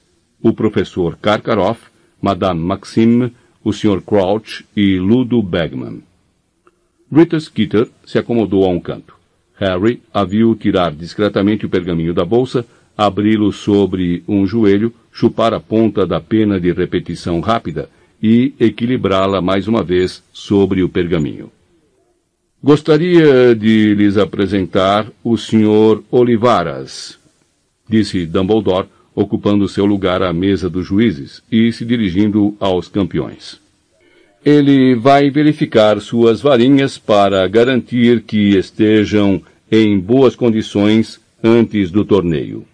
O 0.42 0.52
professor 0.52 1.16
Karkaroff, 1.16 1.80
Madame 2.20 2.60
Maxime, 2.60 3.32
o 3.64 3.72
Sr. 3.72 4.02
Crouch 4.02 4.66
e 4.76 4.98
Ludo 4.98 5.42
Bagman. 5.42 6.02
Rita 7.10 7.40
Skeeter 7.40 7.88
se 8.04 8.18
acomodou 8.18 8.64
a 8.64 8.68
um 8.68 8.78
canto. 8.78 9.16
Harry 9.56 10.02
a 10.12 10.24
viu 10.24 10.54
tirar 10.54 10.92
discretamente 10.92 11.66
o 11.66 11.68
pergaminho 11.68 12.12
da 12.12 12.24
bolsa, 12.24 12.64
abri-lo 12.96 13.52
sobre 13.52 14.22
um 14.28 14.46
joelho, 14.46 14.92
chupar 15.12 15.54
a 15.54 15.60
ponta 15.60 16.06
da 16.06 16.20
pena 16.20 16.60
de 16.60 16.72
repetição 16.72 17.40
rápida 17.40 17.88
e 18.22 18.54
equilibrá-la 18.60 19.40
mais 19.40 19.66
uma 19.66 19.82
vez 19.82 20.22
sobre 20.32 20.82
o 20.82 20.88
pergaminho. 20.88 21.50
Gostaria 22.62 23.54
de 23.54 23.94
lhes 23.94 24.16
apresentar 24.16 25.06
o 25.22 25.36
Sr. 25.36 26.02
Olivaras, 26.10 27.18
disse 27.88 28.26
Dumbledore, 28.26 28.88
ocupando 29.14 29.68
seu 29.68 29.86
lugar 29.86 30.22
à 30.22 30.32
mesa 30.32 30.68
dos 30.68 30.86
juízes 30.86 31.42
e 31.50 31.72
se 31.72 31.84
dirigindo 31.84 32.54
aos 32.60 32.88
campeões. 32.88 33.60
Ele 34.46 34.94
vai 34.94 35.28
verificar 35.28 36.00
suas 36.00 36.40
varinhas 36.40 36.96
para 36.96 37.48
garantir 37.48 38.22
que 38.22 38.56
estejam 38.56 39.42
em 39.68 39.98
boas 39.98 40.36
condições 40.36 41.20
antes 41.42 41.90
do 41.90 42.04
torneio. 42.04 42.64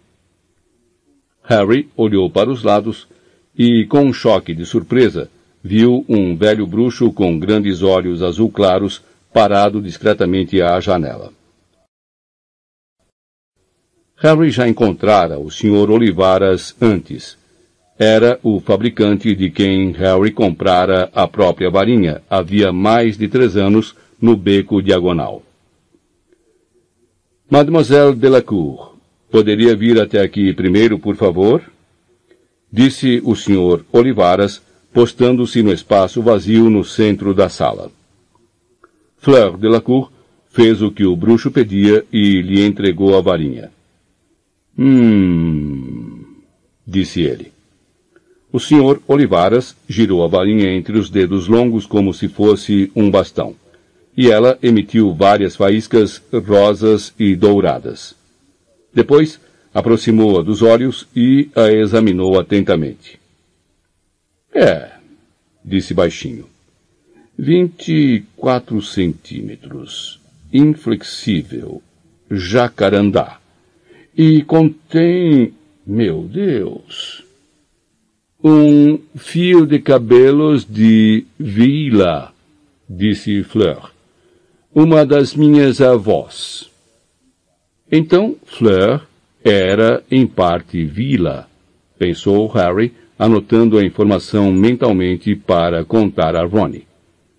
Harry 1.43 1.89
olhou 1.97 2.29
para 2.29 2.51
os 2.51 2.63
lados 2.63 3.09
e, 3.57 3.87
com 3.87 4.03
um 4.03 4.13
choque 4.13 4.55
de 4.55 4.67
surpresa, 4.67 5.31
viu 5.65 6.05
um 6.07 6.37
velho 6.37 6.67
bruxo 6.67 7.11
com 7.11 7.39
grandes 7.39 7.83
olhos 7.83 8.23
azul 8.23 8.51
claros 8.51 9.03
parado 9.33 9.81
discretamente 9.81 10.61
à 10.61 10.79
janela. 10.79 11.33
Harry 14.17 14.51
já 14.51 14.69
encontrara 14.69 15.39
o 15.39 15.51
Sr. 15.51 15.91
Olivaras 15.91 16.77
antes. 16.79 17.41
Era 17.99 18.39
o 18.43 18.59
fabricante 18.61 19.35
de 19.35 19.51
quem 19.51 19.93
Harry 19.93 20.31
comprara 20.31 21.11
a 21.15 21.29
própria 21.29 21.71
varinha 21.71 22.23
havia 22.29 22.73
mais 22.73 23.17
de 23.17 23.29
três 23.29 23.57
anos 23.57 23.95
no 24.21 24.37
beco 24.37 24.83
diagonal. 24.83 25.43
Mademoiselle 27.51 28.15
Delacour, 28.15 28.97
poderia 29.31 29.77
vir 29.77 30.01
até 30.01 30.21
aqui 30.21 30.55
primeiro, 30.55 30.99
por 30.99 31.17
favor? 31.17 31.63
Disse 32.73 33.21
o 33.25 33.37
Sr. 33.37 33.85
Olivaras, 33.93 34.63
postando-se 34.93 35.63
no 35.63 35.73
espaço 35.73 36.23
vazio 36.23 36.71
no 36.71 36.83
centro 36.83 37.35
da 37.35 37.51
sala. 37.51 37.91
Fleur 39.19 39.59
Delacour 39.59 40.11
fez 40.49 40.81
o 40.81 40.91
que 40.91 41.05
o 41.05 41.15
bruxo 41.15 41.51
pedia 41.51 42.05
e 42.13 42.41
lhe 42.41 42.65
entregou 42.65 43.17
a 43.17 43.21
varinha. 43.21 43.71
Hum, 44.79 46.25
disse 46.87 47.21
ele. 47.21 47.52
O 48.53 48.61
senhor 48.61 49.03
Olivaras 49.09 49.75
girou 49.89 50.23
a 50.23 50.29
varinha 50.29 50.71
entre 50.75 50.99
os 50.99 51.09
dedos 51.09 51.49
longos 51.49 51.87
como 51.87 52.13
se 52.13 52.29
fosse 52.29 52.93
um 52.95 53.11
bastão, 53.11 53.57
e 54.17 54.31
ela 54.31 54.59
emitiu 54.63 55.15
várias 55.15 55.57
faíscas 55.57 56.23
rosas 56.47 57.15
e 57.19 57.35
douradas. 57.35 58.15
Depois, 58.93 59.41
aproximou-a 59.73 60.43
dos 60.43 60.61
olhos 60.61 61.09
e 61.17 61.49
a 61.57 61.73
examinou 61.73 62.39
atentamente. 62.39 63.19
É, 64.55 64.91
disse 65.65 65.95
baixinho. 65.95 66.47
Vinte 67.39 67.91
e 67.91 68.21
quatro 68.37 68.83
centímetros. 68.83 70.21
Inflexível. 70.53 71.83
Jacarandá 72.31 73.41
e 74.17 74.43
contém, 74.43 75.55
meu 75.87 76.23
Deus, 76.23 77.22
um 78.43 78.99
fio 79.15 79.65
de 79.67 79.79
cabelos 79.79 80.65
de 80.65 81.25
vila, 81.39 82.33
disse 82.89 83.45
Fleur, 83.45 83.93
uma 84.75 85.07
das 85.07 85.35
minhas 85.35 85.81
avós. 85.81 86.69
Então 87.91 88.37
Fleur 88.45 89.07
era, 89.45 90.03
em 90.11 90.27
parte, 90.27 90.85
vila, 90.85 91.49
pensou 91.99 92.49
Harry, 92.49 92.93
anotando 93.19 93.79
a 93.79 93.85
informação 93.85 94.51
mentalmente 94.51 95.37
para 95.37 95.85
contar 95.85 96.35
a 96.35 96.45
Ronnie. 96.45 96.87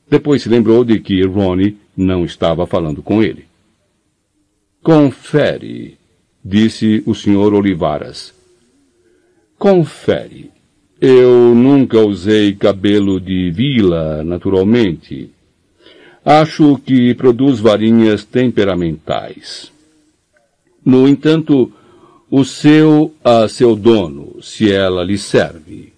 Depois 0.10 0.44
se 0.44 0.50
lembrou 0.50 0.86
de 0.86 1.00
que 1.00 1.26
Ronnie 1.26 1.78
não 1.98 2.24
estava 2.24 2.66
falando 2.66 3.02
com 3.02 3.22
ele. 3.22 3.46
Confere, 4.82 5.98
disse 6.44 7.04
o 7.06 7.14
Sr. 7.14 7.54
Olivaras. 7.54 8.34
Confere. 9.58 10.52
Eu 11.06 11.54
nunca 11.54 12.00
usei 12.00 12.56
cabelo 12.56 13.20
de 13.20 13.52
vila, 13.52 14.24
naturalmente. 14.24 15.32
Acho 16.24 16.78
que 16.78 17.14
produz 17.14 17.60
varinhas 17.60 18.24
temperamentais. 18.24 19.70
No 20.86 21.06
entanto, 21.06 21.70
o 22.32 22.46
seu 22.46 23.14
a 23.22 23.50
seu 23.50 23.76
dono, 23.76 24.42
se 24.42 24.72
ela 24.72 25.04
lhe 25.04 25.18
serve. 25.18 25.92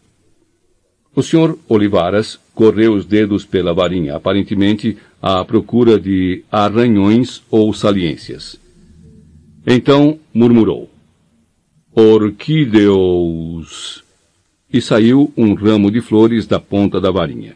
O 1.15 1.21
Sr. 1.21 1.55
Olivaras 1.69 2.39
correu 2.55 2.95
os 2.95 3.05
dedos 3.05 3.45
pela 3.45 3.75
varinha, 3.75 4.15
aparentemente 4.15 4.97
à 5.21 5.45
procura 5.45 5.99
de 5.99 6.43
arranhões 6.51 7.43
ou 7.51 7.71
saliências. 7.75 8.59
Então 9.67 10.17
murmurou: 10.33 10.89
Orquídeos! 11.93 13.23
E 14.75 14.81
saiu 14.81 15.31
um 15.37 15.53
ramo 15.53 15.89
de 15.89 16.01
flores 16.01 16.45
da 16.45 16.59
ponta 16.59 16.99
da 16.99 17.09
varinha. 17.09 17.55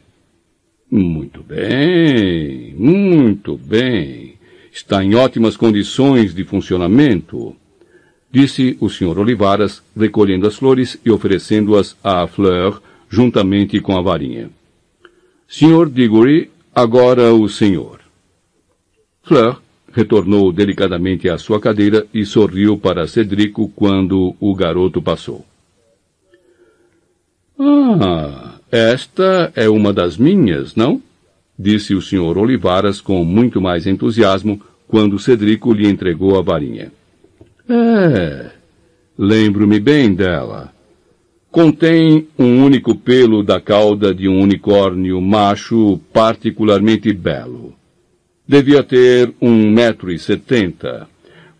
Muito 0.89 1.43
bem, 1.43 2.73
muito 2.77 3.57
bem. 3.57 4.35
Está 4.71 5.03
em 5.03 5.15
ótimas 5.15 5.57
condições 5.57 6.33
de 6.33 6.45
funcionamento, 6.45 7.53
disse 8.31 8.77
o 8.79 8.89
Sr. 8.89 9.19
Olivaras, 9.19 9.83
recolhendo 9.97 10.47
as 10.47 10.55
flores 10.55 10.97
e 11.03 11.11
oferecendo-as 11.11 11.93
à 12.01 12.25
Fleur 12.25 12.81
juntamente 13.09 13.81
com 13.81 13.97
a 13.97 14.01
varinha. 14.01 14.49
Sr. 15.45 15.89
Diggory, 15.89 16.49
agora 16.73 17.33
o 17.33 17.49
senhor. 17.49 17.99
Fleur 19.23 19.61
retornou 19.91 20.53
delicadamente 20.53 21.27
à 21.27 21.37
sua 21.37 21.59
cadeira 21.59 22.07
e 22.13 22.25
sorriu 22.25 22.77
para 22.77 23.09
Cedrico 23.09 23.67
quando 23.75 24.37
o 24.39 24.55
garoto 24.55 25.01
passou. 25.01 25.45
Ah, 27.59 28.53
esta 28.71 29.51
é 29.53 29.67
uma 29.67 29.91
das 29.91 30.17
minhas, 30.17 30.75
não? 30.75 31.01
Disse 31.57 31.93
o 31.93 32.01
Sr. 32.01 32.37
Olivaras 32.37 33.01
com 33.01 33.25
muito 33.25 33.59
mais 33.59 33.85
entusiasmo 33.85 34.61
quando 34.87 35.19
Cedrico 35.19 35.73
lhe 35.73 35.85
entregou 35.85 36.39
a 36.39 36.41
varinha. 36.41 36.89
É, 37.67 38.51
lembro-me 39.17 39.77
bem 39.77 40.13
dela. 40.13 40.73
Contém 41.51 42.27
um 42.37 42.63
único 42.63 42.95
pelo 42.95 43.43
da 43.43 43.59
cauda 43.59 44.15
de 44.15 44.29
um 44.29 44.39
unicórnio 44.39 45.19
macho 45.19 45.99
particularmente 46.13 47.11
belo. 47.11 47.73
Devia 48.47 48.83
ter 48.83 49.33
um 49.41 49.69
metro 49.69 50.11
e 50.11 50.17
setenta. 50.17 51.07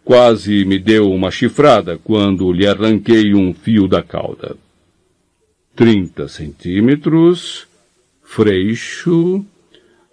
Quase 0.05 0.63
me 0.63 0.79
deu 0.79 1.11
uma 1.11 1.29
chifrada 1.29 1.99
quando 2.01 2.53
lhe 2.53 2.65
arranquei 2.65 3.33
um 3.33 3.53
fio 3.53 3.87
da 3.87 4.01
cauda. 4.01 4.55
Trinta 5.79 6.27
centímetros, 6.27 7.65
freixo, 8.21 9.45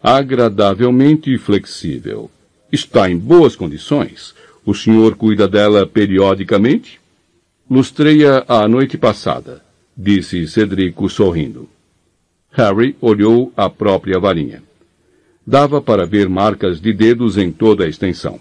agradavelmente 0.00 1.36
flexível. 1.38 2.30
Está 2.70 3.10
em 3.10 3.18
boas 3.18 3.56
condições. 3.56 4.32
O 4.64 4.72
senhor 4.72 5.16
cuida 5.16 5.48
dela 5.48 5.84
periodicamente? 5.84 7.00
Lustrei-a 7.68 8.44
a 8.46 8.68
noite 8.68 8.96
passada, 8.96 9.60
disse 9.96 10.46
Cedrico 10.46 11.10
sorrindo. 11.10 11.68
Harry 12.52 12.94
olhou 13.00 13.52
a 13.56 13.68
própria 13.68 14.20
varinha. 14.20 14.62
Dava 15.44 15.82
para 15.82 16.06
ver 16.06 16.28
marcas 16.28 16.80
de 16.80 16.92
dedos 16.92 17.36
em 17.36 17.50
toda 17.50 17.82
a 17.84 17.88
extensão. 17.88 18.38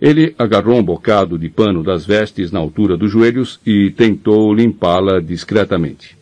Ele 0.00 0.34
agarrou 0.38 0.78
um 0.78 0.82
bocado 0.82 1.38
de 1.38 1.48
pano 1.48 1.82
das 1.82 2.04
vestes 2.04 2.52
na 2.52 2.58
altura 2.58 2.96
dos 2.96 3.10
joelhos 3.10 3.58
e 3.64 3.90
tentou 3.90 4.52
limpá-la 4.52 5.20
discretamente. 5.20 6.16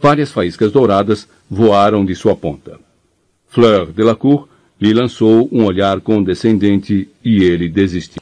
Várias 0.00 0.30
faíscas 0.30 0.70
douradas 0.70 1.26
voaram 1.48 2.04
de 2.04 2.14
sua 2.14 2.36
ponta. 2.36 2.78
Fleur 3.48 3.90
Delacour 3.92 4.46
lhe 4.80 4.92
lançou 4.92 5.48
um 5.50 5.64
olhar 5.64 6.00
condescendente 6.00 7.08
e 7.24 7.42
ele 7.42 7.68
desistiu. 7.68 8.20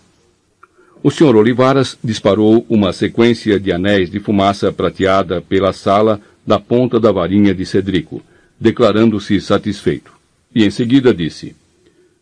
O 1.02 1.10
Sr. 1.10 1.34
Olivaras 1.34 1.98
disparou 2.04 2.64
uma 2.68 2.92
sequência 2.92 3.58
de 3.58 3.72
anéis 3.72 4.08
de 4.08 4.20
fumaça 4.20 4.70
prateada 4.70 5.40
pela 5.40 5.72
sala 5.72 6.20
da 6.46 6.60
ponta 6.60 7.00
da 7.00 7.10
varinha 7.10 7.52
de 7.52 7.66
Cedrico, 7.66 8.22
declarando-se 8.60 9.40
satisfeito. 9.40 10.12
E 10.54 10.64
em 10.64 10.70
seguida 10.70 11.12
disse: 11.12 11.56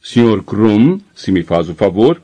Sr. 0.02 0.42
Krum, 0.42 0.98
se 1.14 1.30
me 1.30 1.42
faz 1.42 1.68
o 1.68 1.74
favor. 1.74 2.20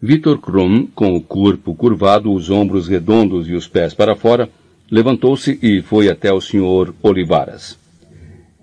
Victor 0.00 0.38
Krum, 0.38 0.86
com 0.94 1.16
o 1.16 1.20
corpo 1.20 1.74
curvado, 1.74 2.30
os 2.30 2.50
ombros 2.50 2.86
redondos 2.86 3.48
e 3.48 3.54
os 3.54 3.66
pés 3.66 3.94
para 3.94 4.14
fora, 4.14 4.50
levantou-se 4.90 5.58
e 5.62 5.80
foi 5.80 6.10
até 6.10 6.30
o 6.30 6.42
Sr. 6.42 6.92
Olivaras. 7.02 7.78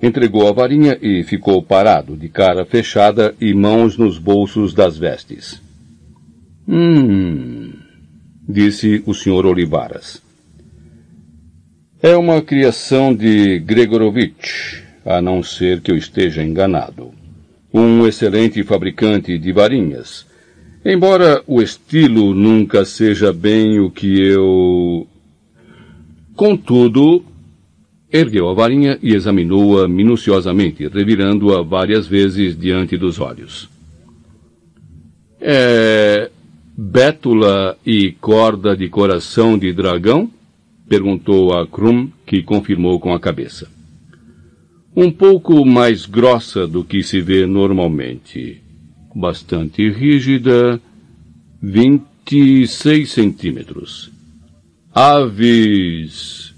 Entregou 0.01 0.47
a 0.47 0.51
varinha 0.51 0.97
e 1.01 1.23
ficou 1.23 1.63
parado, 1.63 2.15
de 2.15 2.29
cara 2.29 2.63
fechada 2.63 3.33
e 3.41 3.53
mãos 3.53 3.97
nos 3.97 4.19
bolsos 4.19 4.73
das 4.73 4.97
vestes. 4.97 5.59
Hum, 6.67 7.73
disse 8.47 9.01
o 9.07 9.13
Sr. 9.15 9.47
Olivaras. 9.47 10.21
É 12.03 12.15
uma 12.15 12.41
criação 12.41 13.15
de 13.15 13.59
Gregorovitch, 13.59 14.83
a 15.03 15.21
não 15.21 15.41
ser 15.41 15.81
que 15.81 15.91
eu 15.91 15.97
esteja 15.97 16.43
enganado 16.43 17.20
um 17.73 18.05
excelente 18.05 18.63
fabricante 18.63 19.37
de 19.37 19.51
varinhas. 19.51 20.25
Embora 20.83 21.43
o 21.47 21.61
estilo 21.61 22.33
nunca 22.33 22.83
seja 22.83 23.31
bem 23.31 23.79
o 23.79 23.89
que 23.89 24.19
eu. 24.19 25.07
Contudo, 26.35 27.23
ergueu 28.11 28.49
a 28.49 28.53
varinha 28.53 28.97
e 29.01 29.13
examinou-a 29.13 29.87
minuciosamente, 29.87 30.87
revirando-a 30.87 31.61
várias 31.61 32.07
vezes 32.07 32.57
diante 32.57 32.97
dos 32.97 33.19
olhos. 33.19 33.69
É. 35.39 36.29
Bétula 36.73 37.77
e 37.85 38.13
corda 38.13 38.75
de 38.75 38.89
coração 38.89 39.57
de 39.57 39.71
dragão? 39.71 40.31
perguntou 40.87 41.53
a 41.53 41.67
Krum, 41.67 42.09
que 42.25 42.41
confirmou 42.41 42.99
com 42.99 43.13
a 43.13 43.19
cabeça 43.19 43.69
um 44.95 45.11
pouco 45.11 45.65
mais 45.65 46.05
grossa 46.05 46.67
do 46.67 46.83
que 46.83 47.01
se 47.01 47.21
vê 47.21 47.45
normalmente, 47.45 48.61
bastante 49.15 49.89
rígida, 49.89 50.81
26 51.61 53.09
centímetros. 53.09 54.11
Aves. 54.93 56.53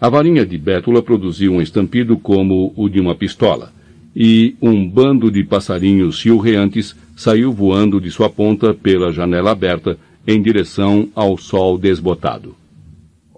A 0.00 0.08
varinha 0.08 0.44
de 0.44 0.58
Bétula 0.58 1.02
produziu 1.02 1.54
um 1.54 1.62
estampido 1.62 2.18
como 2.18 2.72
o 2.76 2.88
de 2.88 3.00
uma 3.00 3.14
pistola, 3.14 3.72
e 4.14 4.54
um 4.60 4.88
bando 4.88 5.30
de 5.30 5.42
passarinhos 5.42 6.18
chilreantes 6.18 6.94
saiu 7.16 7.52
voando 7.52 8.00
de 8.00 8.10
sua 8.10 8.28
ponta 8.28 8.74
pela 8.74 9.10
janela 9.12 9.50
aberta 9.50 9.98
em 10.26 10.40
direção 10.40 11.08
ao 11.14 11.38
sol 11.38 11.78
desbotado. 11.78 12.54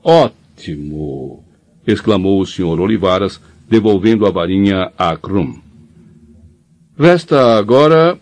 Ótimo! 0.02 1.44
exclamou 1.86 2.40
o 2.40 2.46
Sr. 2.46 2.80
Olivaras, 2.80 3.40
devolvendo 3.70 4.26
a 4.26 4.30
varinha 4.30 4.90
a 4.98 5.16
Krum. 5.16 5.60
Resta 6.98 7.56
agora 7.56 8.18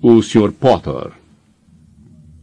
o 0.00 0.22
Sr. 0.22 0.50
Potter. 0.52 1.12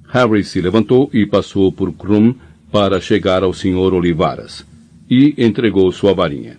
Harry 0.10 0.44
se 0.44 0.62
levantou 0.62 1.10
e 1.12 1.26
passou 1.26 1.72
por 1.72 1.92
Krum 1.94 2.36
para 2.72 3.02
chegar 3.02 3.44
ao 3.44 3.54
Sr. 3.54 3.94
Olivaras 3.94 4.64
e 5.10 5.34
entregou 5.38 5.92
sua 5.92 6.14
varinha. 6.14 6.58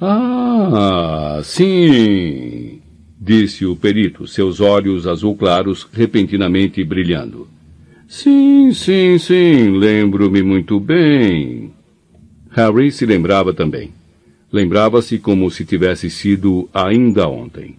Ah, 0.00 1.40
sim, 1.42 2.82
disse 3.18 3.64
o 3.64 3.74
perito, 3.74 4.26
seus 4.26 4.60
olhos 4.60 5.06
azul 5.06 5.34
claros 5.34 5.88
repentinamente 5.90 6.84
brilhando. 6.84 7.48
Sim, 8.06 8.72
sim, 8.74 9.18
sim, 9.18 9.70
lembro-me 9.78 10.42
muito 10.42 10.78
bem. 10.78 11.72
Harry 12.50 12.92
se 12.92 13.06
lembrava 13.06 13.54
também. 13.54 13.90
Lembrava-se 14.56 15.18
como 15.18 15.50
se 15.50 15.66
tivesse 15.66 16.08
sido 16.08 16.66
ainda 16.72 17.28
ontem. 17.28 17.76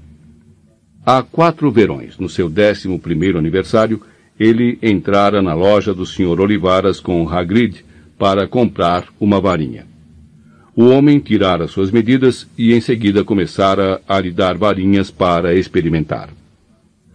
Há 1.03 1.23
quatro 1.23 1.71
verões, 1.71 2.19
no 2.19 2.29
seu 2.29 2.47
décimo 2.47 2.99
primeiro 2.99 3.39
aniversário, 3.39 3.99
ele 4.39 4.77
entrara 4.79 5.41
na 5.41 5.55
loja 5.55 5.91
do 5.91 6.05
Sr. 6.05 6.39
Olivaras 6.39 6.99
com 6.99 7.27
Hagrid 7.27 7.83
para 8.15 8.47
comprar 8.47 9.07
uma 9.19 9.41
varinha. 9.41 9.87
O 10.75 10.85
homem 10.89 11.17
tirara 11.19 11.67
suas 11.67 11.89
medidas 11.89 12.47
e 12.55 12.71
em 12.75 12.79
seguida 12.79 13.23
começara 13.23 13.99
a 14.07 14.19
lhe 14.19 14.29
dar 14.29 14.55
varinhas 14.55 15.09
para 15.09 15.55
experimentar. 15.55 16.29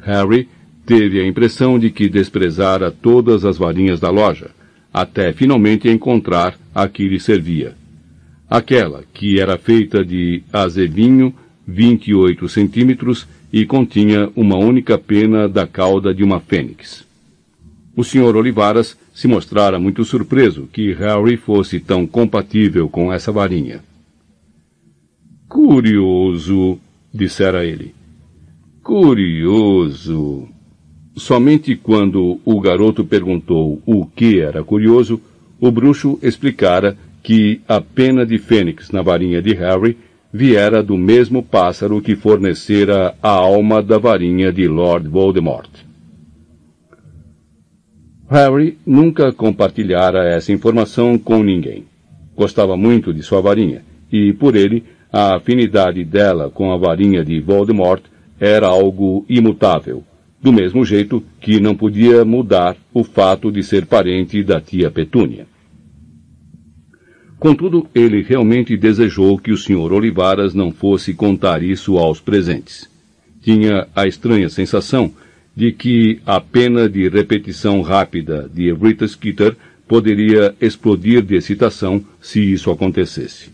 Harry 0.00 0.48
teve 0.84 1.20
a 1.20 1.24
impressão 1.24 1.78
de 1.78 1.88
que 1.88 2.08
desprezara 2.08 2.90
todas 2.90 3.44
as 3.44 3.58
varinhas 3.58 4.00
da 4.00 4.10
loja, 4.10 4.50
até 4.92 5.32
finalmente 5.32 5.88
encontrar 5.88 6.58
a 6.74 6.88
que 6.88 7.06
lhe 7.08 7.20
servia 7.20 7.80
aquela 8.52 9.02
que 9.14 9.40
era 9.40 9.56
feita 9.56 10.04
de 10.04 10.42
azevinho 10.52 11.34
28 11.66 12.46
centímetros 12.50 13.26
e 13.50 13.64
continha 13.64 14.30
uma 14.36 14.56
única 14.56 14.98
pena 14.98 15.48
da 15.48 15.66
cauda 15.66 16.12
de 16.12 16.22
uma 16.22 16.38
fênix. 16.38 17.06
O 17.96 18.04
Sr. 18.04 18.36
Olivaras 18.36 18.94
se 19.14 19.26
mostrara 19.26 19.78
muito 19.78 20.04
surpreso 20.04 20.68
que 20.70 20.92
Harry 20.92 21.38
fosse 21.38 21.80
tão 21.80 22.06
compatível 22.06 22.90
com 22.90 23.10
essa 23.10 23.32
varinha. 23.32 23.82
Curioso, 25.48 26.78
dissera 27.12 27.64
ele. 27.64 27.94
Curioso. 28.82 30.46
Somente 31.16 31.74
quando 31.74 32.38
o 32.44 32.60
garoto 32.60 33.02
perguntou 33.02 33.80
o 33.86 34.04
que 34.04 34.40
era 34.40 34.62
curioso, 34.62 35.18
o 35.58 35.70
bruxo 35.70 36.18
explicara 36.22 36.98
que 37.22 37.60
a 37.68 37.80
pena 37.80 38.26
de 38.26 38.38
fênix 38.38 38.90
na 38.90 39.02
varinha 39.02 39.40
de 39.40 39.54
Harry 39.54 39.96
viera 40.32 40.82
do 40.82 40.96
mesmo 40.96 41.42
pássaro 41.42 42.00
que 42.00 42.16
fornecera 42.16 43.14
a 43.22 43.30
alma 43.30 43.82
da 43.82 43.98
varinha 43.98 44.52
de 44.52 44.66
Lord 44.66 45.08
Voldemort. 45.08 45.70
Harry 48.28 48.78
nunca 48.86 49.30
compartilhara 49.30 50.24
essa 50.24 50.52
informação 50.52 51.18
com 51.18 51.42
ninguém. 51.42 51.84
Gostava 52.34 52.78
muito 52.78 53.12
de 53.12 53.22
sua 53.22 53.42
varinha, 53.42 53.82
e 54.10 54.32
por 54.32 54.56
ele, 54.56 54.84
a 55.12 55.36
afinidade 55.36 56.02
dela 56.02 56.50
com 56.50 56.72
a 56.72 56.78
varinha 56.78 57.22
de 57.22 57.38
Voldemort 57.40 58.02
era 58.40 58.66
algo 58.66 59.26
imutável, 59.28 60.02
do 60.40 60.50
mesmo 60.50 60.82
jeito 60.82 61.22
que 61.40 61.60
não 61.60 61.76
podia 61.76 62.24
mudar 62.24 62.74
o 62.94 63.04
fato 63.04 63.52
de 63.52 63.62
ser 63.62 63.84
parente 63.84 64.42
da 64.42 64.58
tia 64.60 64.90
Petúnia. 64.90 65.51
Contudo, 67.42 67.88
ele 67.92 68.22
realmente 68.22 68.76
desejou 68.76 69.36
que 69.36 69.50
o 69.50 69.56
Sr. 69.56 69.92
Olivaras 69.92 70.54
não 70.54 70.70
fosse 70.70 71.12
contar 71.12 71.60
isso 71.60 71.98
aos 71.98 72.20
presentes. 72.20 72.88
Tinha 73.42 73.88
a 73.96 74.06
estranha 74.06 74.48
sensação 74.48 75.12
de 75.52 75.72
que 75.72 76.20
a 76.24 76.40
pena 76.40 76.88
de 76.88 77.08
repetição 77.08 77.80
rápida 77.80 78.48
de 78.54 78.72
Rita 78.72 79.08
Skeeter 79.08 79.56
poderia 79.88 80.54
explodir 80.60 81.20
de 81.20 81.34
excitação 81.34 82.04
se 82.20 82.40
isso 82.40 82.70
acontecesse. 82.70 83.50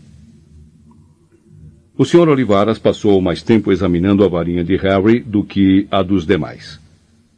O 1.97 2.05
Sr. 2.05 2.29
Olivaras 2.29 2.77
passou 2.77 3.19
mais 3.19 3.41
tempo 3.41 3.71
examinando 3.71 4.23
a 4.23 4.27
varinha 4.27 4.63
de 4.63 4.75
Harry 4.75 5.19
do 5.19 5.43
que 5.43 5.87
a 5.89 6.03
dos 6.03 6.27
demais. 6.27 6.79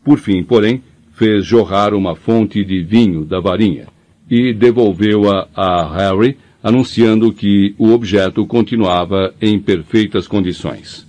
Por 0.04 0.20
fim, 0.20 0.44
porém, 0.44 0.84
fez 1.14 1.46
jorrar 1.46 1.94
uma 1.94 2.14
fonte 2.14 2.62
de 2.66 2.84
vinho 2.84 3.24
da 3.24 3.40
varinha 3.40 3.88
e 4.32 4.54
devolveu-a 4.54 5.50
a 5.54 5.94
Harry, 5.94 6.38
anunciando 6.64 7.34
que 7.34 7.76
o 7.78 7.92
objeto 7.92 8.46
continuava 8.46 9.36
em 9.42 9.60
perfeitas 9.60 10.26
condições. 10.26 11.06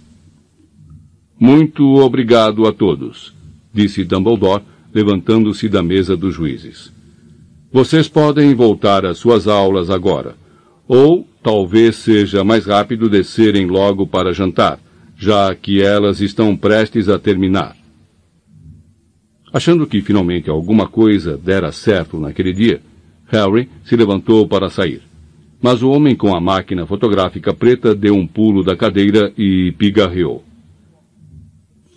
Muito 1.39 1.85
obrigado 2.01 2.67
a 2.67 2.73
todos, 2.73 3.33
disse 3.73 4.03
Dumbledore, 4.03 4.65
levantando-se 4.93 5.69
da 5.69 5.85
mesa 5.85 6.17
dos 6.17 6.35
juízes. 6.35 6.93
Vocês 7.73 8.09
podem 8.09 8.55
voltar 8.57 9.07
às 9.07 9.19
suas 9.19 9.47
aulas 9.47 9.89
agora, 9.89 10.35
ou 10.89 11.25
talvez 11.43 11.95
seja 11.97 12.43
mais 12.43 12.67
rápido 12.67 13.09
descerem 13.09 13.67
logo 13.67 14.05
para 14.05 14.35
jantar, 14.35 14.81
já 15.17 15.55
que 15.55 15.81
elas 15.81 16.21
estão 16.21 16.57
prestes 16.57 17.09
a 17.09 17.21
terminar. 17.21 17.77
Achando 19.53 19.87
que 19.87 20.01
finalmente 20.01 20.51
alguma 20.51 20.89
coisa 20.89 21.37
dera 21.37 21.71
certo 21.71 22.19
naquele 22.19 22.53
dia, 22.53 22.81
Harry 23.33 23.69
se 23.85 23.97
levantou 23.97 24.47
para 24.47 24.71
sair. 24.71 25.03
Mas 25.61 25.83
o 25.83 25.91
homem 25.91 26.15
com 26.15 26.35
a 26.35 26.41
máquina 26.41 26.87
fotográfica 26.87 27.53
preta 27.53 27.95
deu 27.95 28.15
um 28.15 28.27
pulo 28.27 28.63
da 28.63 28.77
cadeira 28.77 29.33
e 29.37 29.73
pigarreou. 29.73 30.45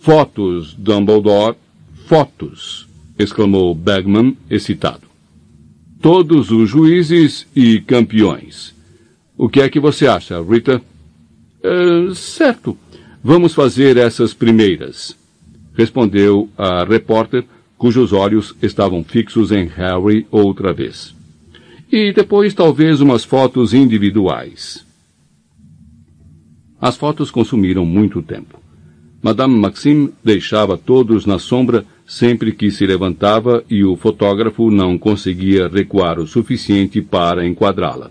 Fotos, 0.00 0.74
Dumbledore, 0.74 1.56
fotos! 2.06 2.88
exclamou 3.18 3.74
Bagman, 3.74 4.36
excitado. 4.50 5.06
Todos 6.00 6.50
os 6.50 6.68
juízes 6.68 7.46
e 7.54 7.80
campeões. 7.80 8.74
O 9.36 9.48
que 9.48 9.60
é 9.60 9.68
que 9.68 9.80
você 9.80 10.06
acha, 10.06 10.42
Rita? 10.42 10.82
Uh, 11.62 12.14
certo. 12.14 12.76
Vamos 13.22 13.54
fazer 13.54 13.96
essas 13.96 14.34
primeiras 14.34 15.16
respondeu 15.76 16.48
a 16.56 16.84
repórter, 16.84 17.44
cujos 17.76 18.12
olhos 18.12 18.54
estavam 18.62 19.04
fixos 19.04 19.52
em 19.52 19.66
Harry 19.66 20.26
outra 20.30 20.72
vez. 20.72 21.14
E 21.90 22.12
depois 22.12 22.52
talvez 22.54 23.00
umas 23.00 23.24
fotos 23.24 23.72
individuais. 23.72 24.84
As 26.80 26.96
fotos 26.96 27.30
consumiram 27.30 27.86
muito 27.86 28.22
tempo. 28.22 28.60
Madame 29.22 29.58
Maxime 29.58 30.12
deixava 30.22 30.76
todos 30.76 31.26
na 31.26 31.38
sombra 31.38 31.84
sempre 32.06 32.52
que 32.52 32.70
se 32.70 32.86
levantava 32.86 33.64
e 33.68 33.84
o 33.84 33.96
fotógrafo 33.96 34.70
não 34.70 34.96
conseguia 34.96 35.68
recuar 35.68 36.20
o 36.20 36.26
suficiente 36.26 37.02
para 37.02 37.46
enquadrá-la. 37.46 38.10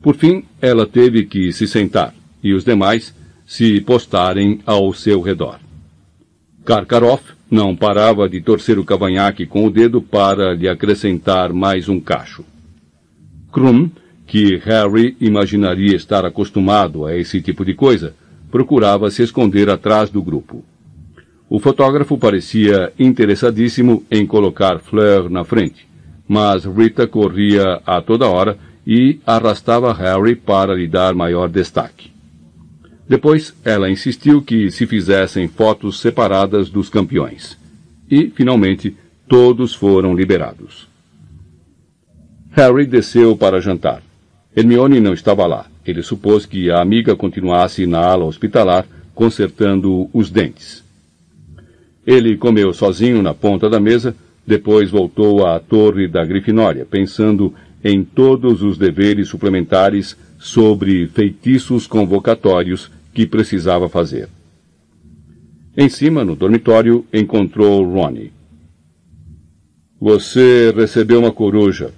Por 0.00 0.14
fim, 0.14 0.44
ela 0.60 0.86
teve 0.86 1.24
que 1.24 1.52
se 1.52 1.66
sentar 1.66 2.14
e 2.42 2.52
os 2.52 2.64
demais 2.64 3.14
se 3.44 3.80
postarem 3.80 4.60
ao 4.64 4.92
seu 4.92 5.20
redor. 5.20 5.58
Karkaroff 6.64 7.37
não 7.50 7.74
parava 7.74 8.28
de 8.28 8.40
torcer 8.40 8.78
o 8.78 8.84
cavanhaque 8.84 9.46
com 9.46 9.66
o 9.66 9.70
dedo 9.70 10.02
para 10.02 10.54
lhe 10.54 10.68
acrescentar 10.68 11.52
mais 11.52 11.88
um 11.88 11.98
cacho. 11.98 12.44
Krum, 13.50 13.90
que 14.26 14.56
Harry 14.56 15.16
imaginaria 15.20 15.96
estar 15.96 16.24
acostumado 16.24 17.06
a 17.06 17.16
esse 17.16 17.40
tipo 17.40 17.64
de 17.64 17.74
coisa, 17.74 18.14
procurava 18.50 19.10
se 19.10 19.22
esconder 19.22 19.70
atrás 19.70 20.10
do 20.10 20.22
grupo. 20.22 20.64
O 21.48 21.58
fotógrafo 21.58 22.18
parecia 22.18 22.92
interessadíssimo 22.98 24.04
em 24.10 24.26
colocar 24.26 24.78
Fleur 24.80 25.30
na 25.30 25.44
frente, 25.44 25.88
mas 26.28 26.66
Rita 26.66 27.06
corria 27.06 27.80
a 27.86 28.02
toda 28.02 28.28
hora 28.28 28.58
e 28.86 29.18
arrastava 29.26 29.92
Harry 29.94 30.36
para 30.36 30.74
lhe 30.74 30.86
dar 30.86 31.14
maior 31.14 31.48
destaque. 31.48 32.10
Depois, 33.08 33.54
ela 33.64 33.90
insistiu 33.90 34.42
que 34.42 34.70
se 34.70 34.86
fizessem 34.86 35.48
fotos 35.48 35.98
separadas 35.98 36.68
dos 36.68 36.90
campeões. 36.90 37.56
E, 38.10 38.28
finalmente, 38.28 38.94
todos 39.26 39.74
foram 39.74 40.14
liberados. 40.14 40.86
Harry 42.50 42.86
desceu 42.86 43.34
para 43.34 43.60
jantar. 43.60 44.02
Hermione 44.54 45.00
não 45.00 45.14
estava 45.14 45.46
lá. 45.46 45.66
Ele 45.86 46.02
supôs 46.02 46.44
que 46.44 46.70
a 46.70 46.82
amiga 46.82 47.16
continuasse 47.16 47.86
na 47.86 48.00
ala 48.00 48.26
hospitalar, 48.26 48.86
consertando 49.14 50.10
os 50.12 50.30
dentes. 50.30 50.84
Ele 52.06 52.36
comeu 52.36 52.74
sozinho 52.74 53.22
na 53.22 53.32
ponta 53.32 53.70
da 53.70 53.80
mesa, 53.80 54.14
depois 54.46 54.90
voltou 54.90 55.46
à 55.46 55.58
torre 55.58 56.08
da 56.08 56.24
Grifinória, 56.24 56.84
pensando 56.84 57.54
em 57.82 58.04
todos 58.04 58.62
os 58.62 58.76
deveres 58.76 59.28
suplementares 59.28 60.16
sobre 60.38 61.06
feitiços 61.08 61.86
convocatórios 61.86 62.90
que 63.18 63.26
precisava 63.26 63.88
fazer. 63.88 64.28
Em 65.76 65.88
cima, 65.88 66.24
no 66.24 66.36
dormitório, 66.36 67.04
encontrou 67.12 67.82
Ronnie. 67.82 68.32
Você 70.00 70.72
recebeu 70.72 71.18
uma 71.18 71.32
coruja, 71.32 71.90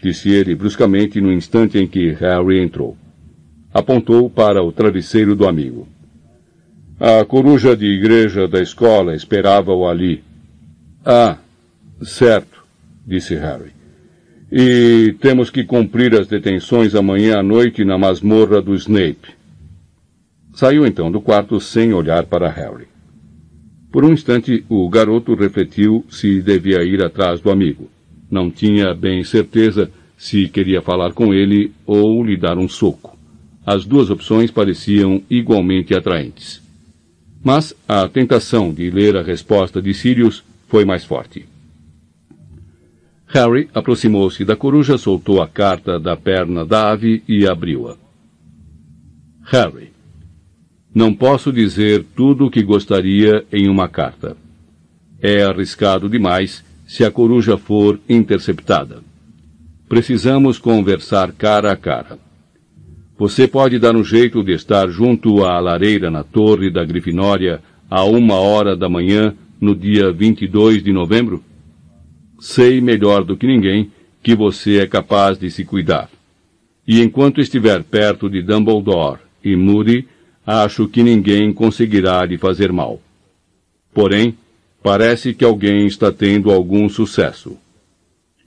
disse 0.00 0.30
ele 0.30 0.54
bruscamente 0.54 1.20
no 1.20 1.32
instante 1.32 1.78
em 1.78 1.86
que 1.88 2.12
Harry 2.12 2.60
entrou. 2.60 2.96
Apontou 3.74 4.30
para 4.30 4.62
o 4.62 4.70
travesseiro 4.70 5.34
do 5.34 5.48
amigo. 5.48 5.88
A 7.00 7.24
coruja 7.24 7.76
de 7.76 7.86
igreja 7.86 8.46
da 8.46 8.62
escola 8.62 9.16
esperava-o 9.16 9.88
ali. 9.88 10.22
Ah, 11.04 11.38
certo, 12.04 12.64
disse 13.04 13.34
Harry. 13.34 13.72
E 14.52 15.16
temos 15.20 15.50
que 15.50 15.64
cumprir 15.64 16.14
as 16.14 16.28
detenções 16.28 16.94
amanhã 16.94 17.40
à 17.40 17.42
noite 17.42 17.84
na 17.84 17.98
masmorra 17.98 18.62
do 18.62 18.76
Snape. 18.76 19.41
Saiu 20.52 20.86
então 20.86 21.10
do 21.10 21.20
quarto 21.20 21.60
sem 21.60 21.92
olhar 21.92 22.26
para 22.26 22.50
Harry. 22.50 22.86
Por 23.90 24.04
um 24.04 24.12
instante, 24.12 24.64
o 24.68 24.88
garoto 24.88 25.34
refletiu 25.34 26.04
se 26.08 26.40
devia 26.40 26.82
ir 26.82 27.02
atrás 27.02 27.40
do 27.40 27.50
amigo. 27.50 27.90
Não 28.30 28.50
tinha 28.50 28.94
bem 28.94 29.22
certeza 29.22 29.90
se 30.16 30.48
queria 30.48 30.80
falar 30.80 31.12
com 31.12 31.34
ele 31.34 31.72
ou 31.86 32.24
lhe 32.24 32.36
dar 32.36 32.56
um 32.56 32.68
soco. 32.68 33.18
As 33.64 33.84
duas 33.84 34.10
opções 34.10 34.50
pareciam 34.50 35.22
igualmente 35.28 35.94
atraentes. 35.94 36.62
Mas 37.44 37.74
a 37.86 38.08
tentação 38.08 38.72
de 38.72 38.90
ler 38.90 39.16
a 39.16 39.22
resposta 39.22 39.82
de 39.82 39.92
Sirius 39.92 40.42
foi 40.68 40.84
mais 40.84 41.04
forte. 41.04 41.44
Harry 43.26 43.68
aproximou-se 43.74 44.44
da 44.44 44.54
coruja, 44.54 44.98
soltou 44.98 45.42
a 45.42 45.48
carta 45.48 45.98
da 45.98 46.16
perna 46.16 46.64
da 46.64 46.90
ave 46.90 47.22
e 47.26 47.46
abriu-a. 47.46 47.96
Harry, 49.44 49.91
não 50.94 51.14
posso 51.14 51.52
dizer 51.52 52.04
tudo 52.14 52.46
o 52.46 52.50
que 52.50 52.62
gostaria 52.62 53.44
em 53.52 53.68
uma 53.68 53.88
carta. 53.88 54.36
É 55.20 55.42
arriscado 55.42 56.08
demais 56.08 56.64
se 56.86 57.04
a 57.04 57.10
coruja 57.10 57.56
for 57.56 57.98
interceptada. 58.08 59.00
Precisamos 59.88 60.58
conversar 60.58 61.32
cara 61.32 61.72
a 61.72 61.76
cara. 61.76 62.18
Você 63.18 63.46
pode 63.46 63.78
dar 63.78 63.94
um 63.94 64.04
jeito 64.04 64.42
de 64.42 64.52
estar 64.52 64.88
junto 64.88 65.44
à 65.44 65.60
lareira 65.60 66.10
na 66.10 66.24
torre 66.24 66.70
da 66.70 66.84
Grifinória 66.84 67.62
a 67.88 68.04
uma 68.04 68.34
hora 68.34 68.76
da 68.76 68.88
manhã 68.88 69.34
no 69.60 69.74
dia 69.74 70.12
22 70.12 70.82
de 70.82 70.92
novembro? 70.92 71.42
Sei 72.40 72.80
melhor 72.80 73.22
do 73.22 73.36
que 73.36 73.46
ninguém 73.46 73.90
que 74.22 74.34
você 74.34 74.78
é 74.78 74.86
capaz 74.86 75.38
de 75.38 75.50
se 75.50 75.64
cuidar. 75.64 76.10
E 76.86 77.00
enquanto 77.00 77.40
estiver 77.40 77.82
perto 77.82 78.28
de 78.28 78.42
Dumbledore 78.42 79.20
e 79.44 79.54
Moody, 79.54 80.06
acho 80.46 80.88
que 80.88 81.02
ninguém 81.02 81.52
conseguirá 81.52 82.24
lhe 82.24 82.36
fazer 82.36 82.72
mal. 82.72 83.00
Porém, 83.94 84.36
parece 84.82 85.32
que 85.34 85.44
alguém 85.44 85.86
está 85.86 86.10
tendo 86.10 86.50
algum 86.50 86.88
sucesso. 86.88 87.56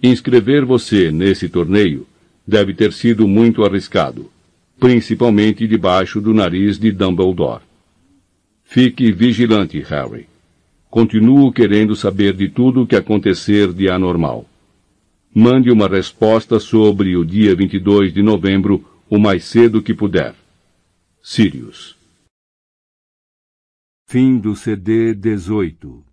Inscrever 0.01 0.65
você 0.65 1.11
nesse 1.11 1.47
torneio 1.47 2.06
deve 2.45 2.74
ter 2.74 2.92
sido 2.92 3.28
muito 3.28 3.63
arriscado, 3.63 4.29
principalmente 4.79 5.67
debaixo 5.67 6.19
do 6.19 6.33
nariz 6.33 6.78
de 6.78 6.92
Dumbledore. 6.92 7.63
Fique 8.63 9.11
vigilante, 9.11 9.79
Harry. 9.79 10.28
Continuo 10.90 11.51
querendo 11.51 11.95
saber 11.95 12.33
de 12.33 12.49
tudo 12.49 12.83
o 12.83 12.88
que 12.88 12.95
acontecer 12.95 13.72
de 13.74 13.90
anormal. 13.90 14.45
Mande 15.33 15.69
uma 15.69 15.88
resposta 15.88 16.60
sobre 16.60 17.15
o 17.17 17.26
dia 17.26 17.56
22 17.56 18.13
de 18.13 18.24
novembro 18.24 18.83
o 19.10 19.19
mais 19.19 19.44
cedo 19.44 19.81
que 19.81 19.94
puder. 19.94 20.33
Sirius. 21.28 21.98
Fim 24.08 24.40
do 24.40 24.56
CD 24.56 25.16
18 25.16 26.05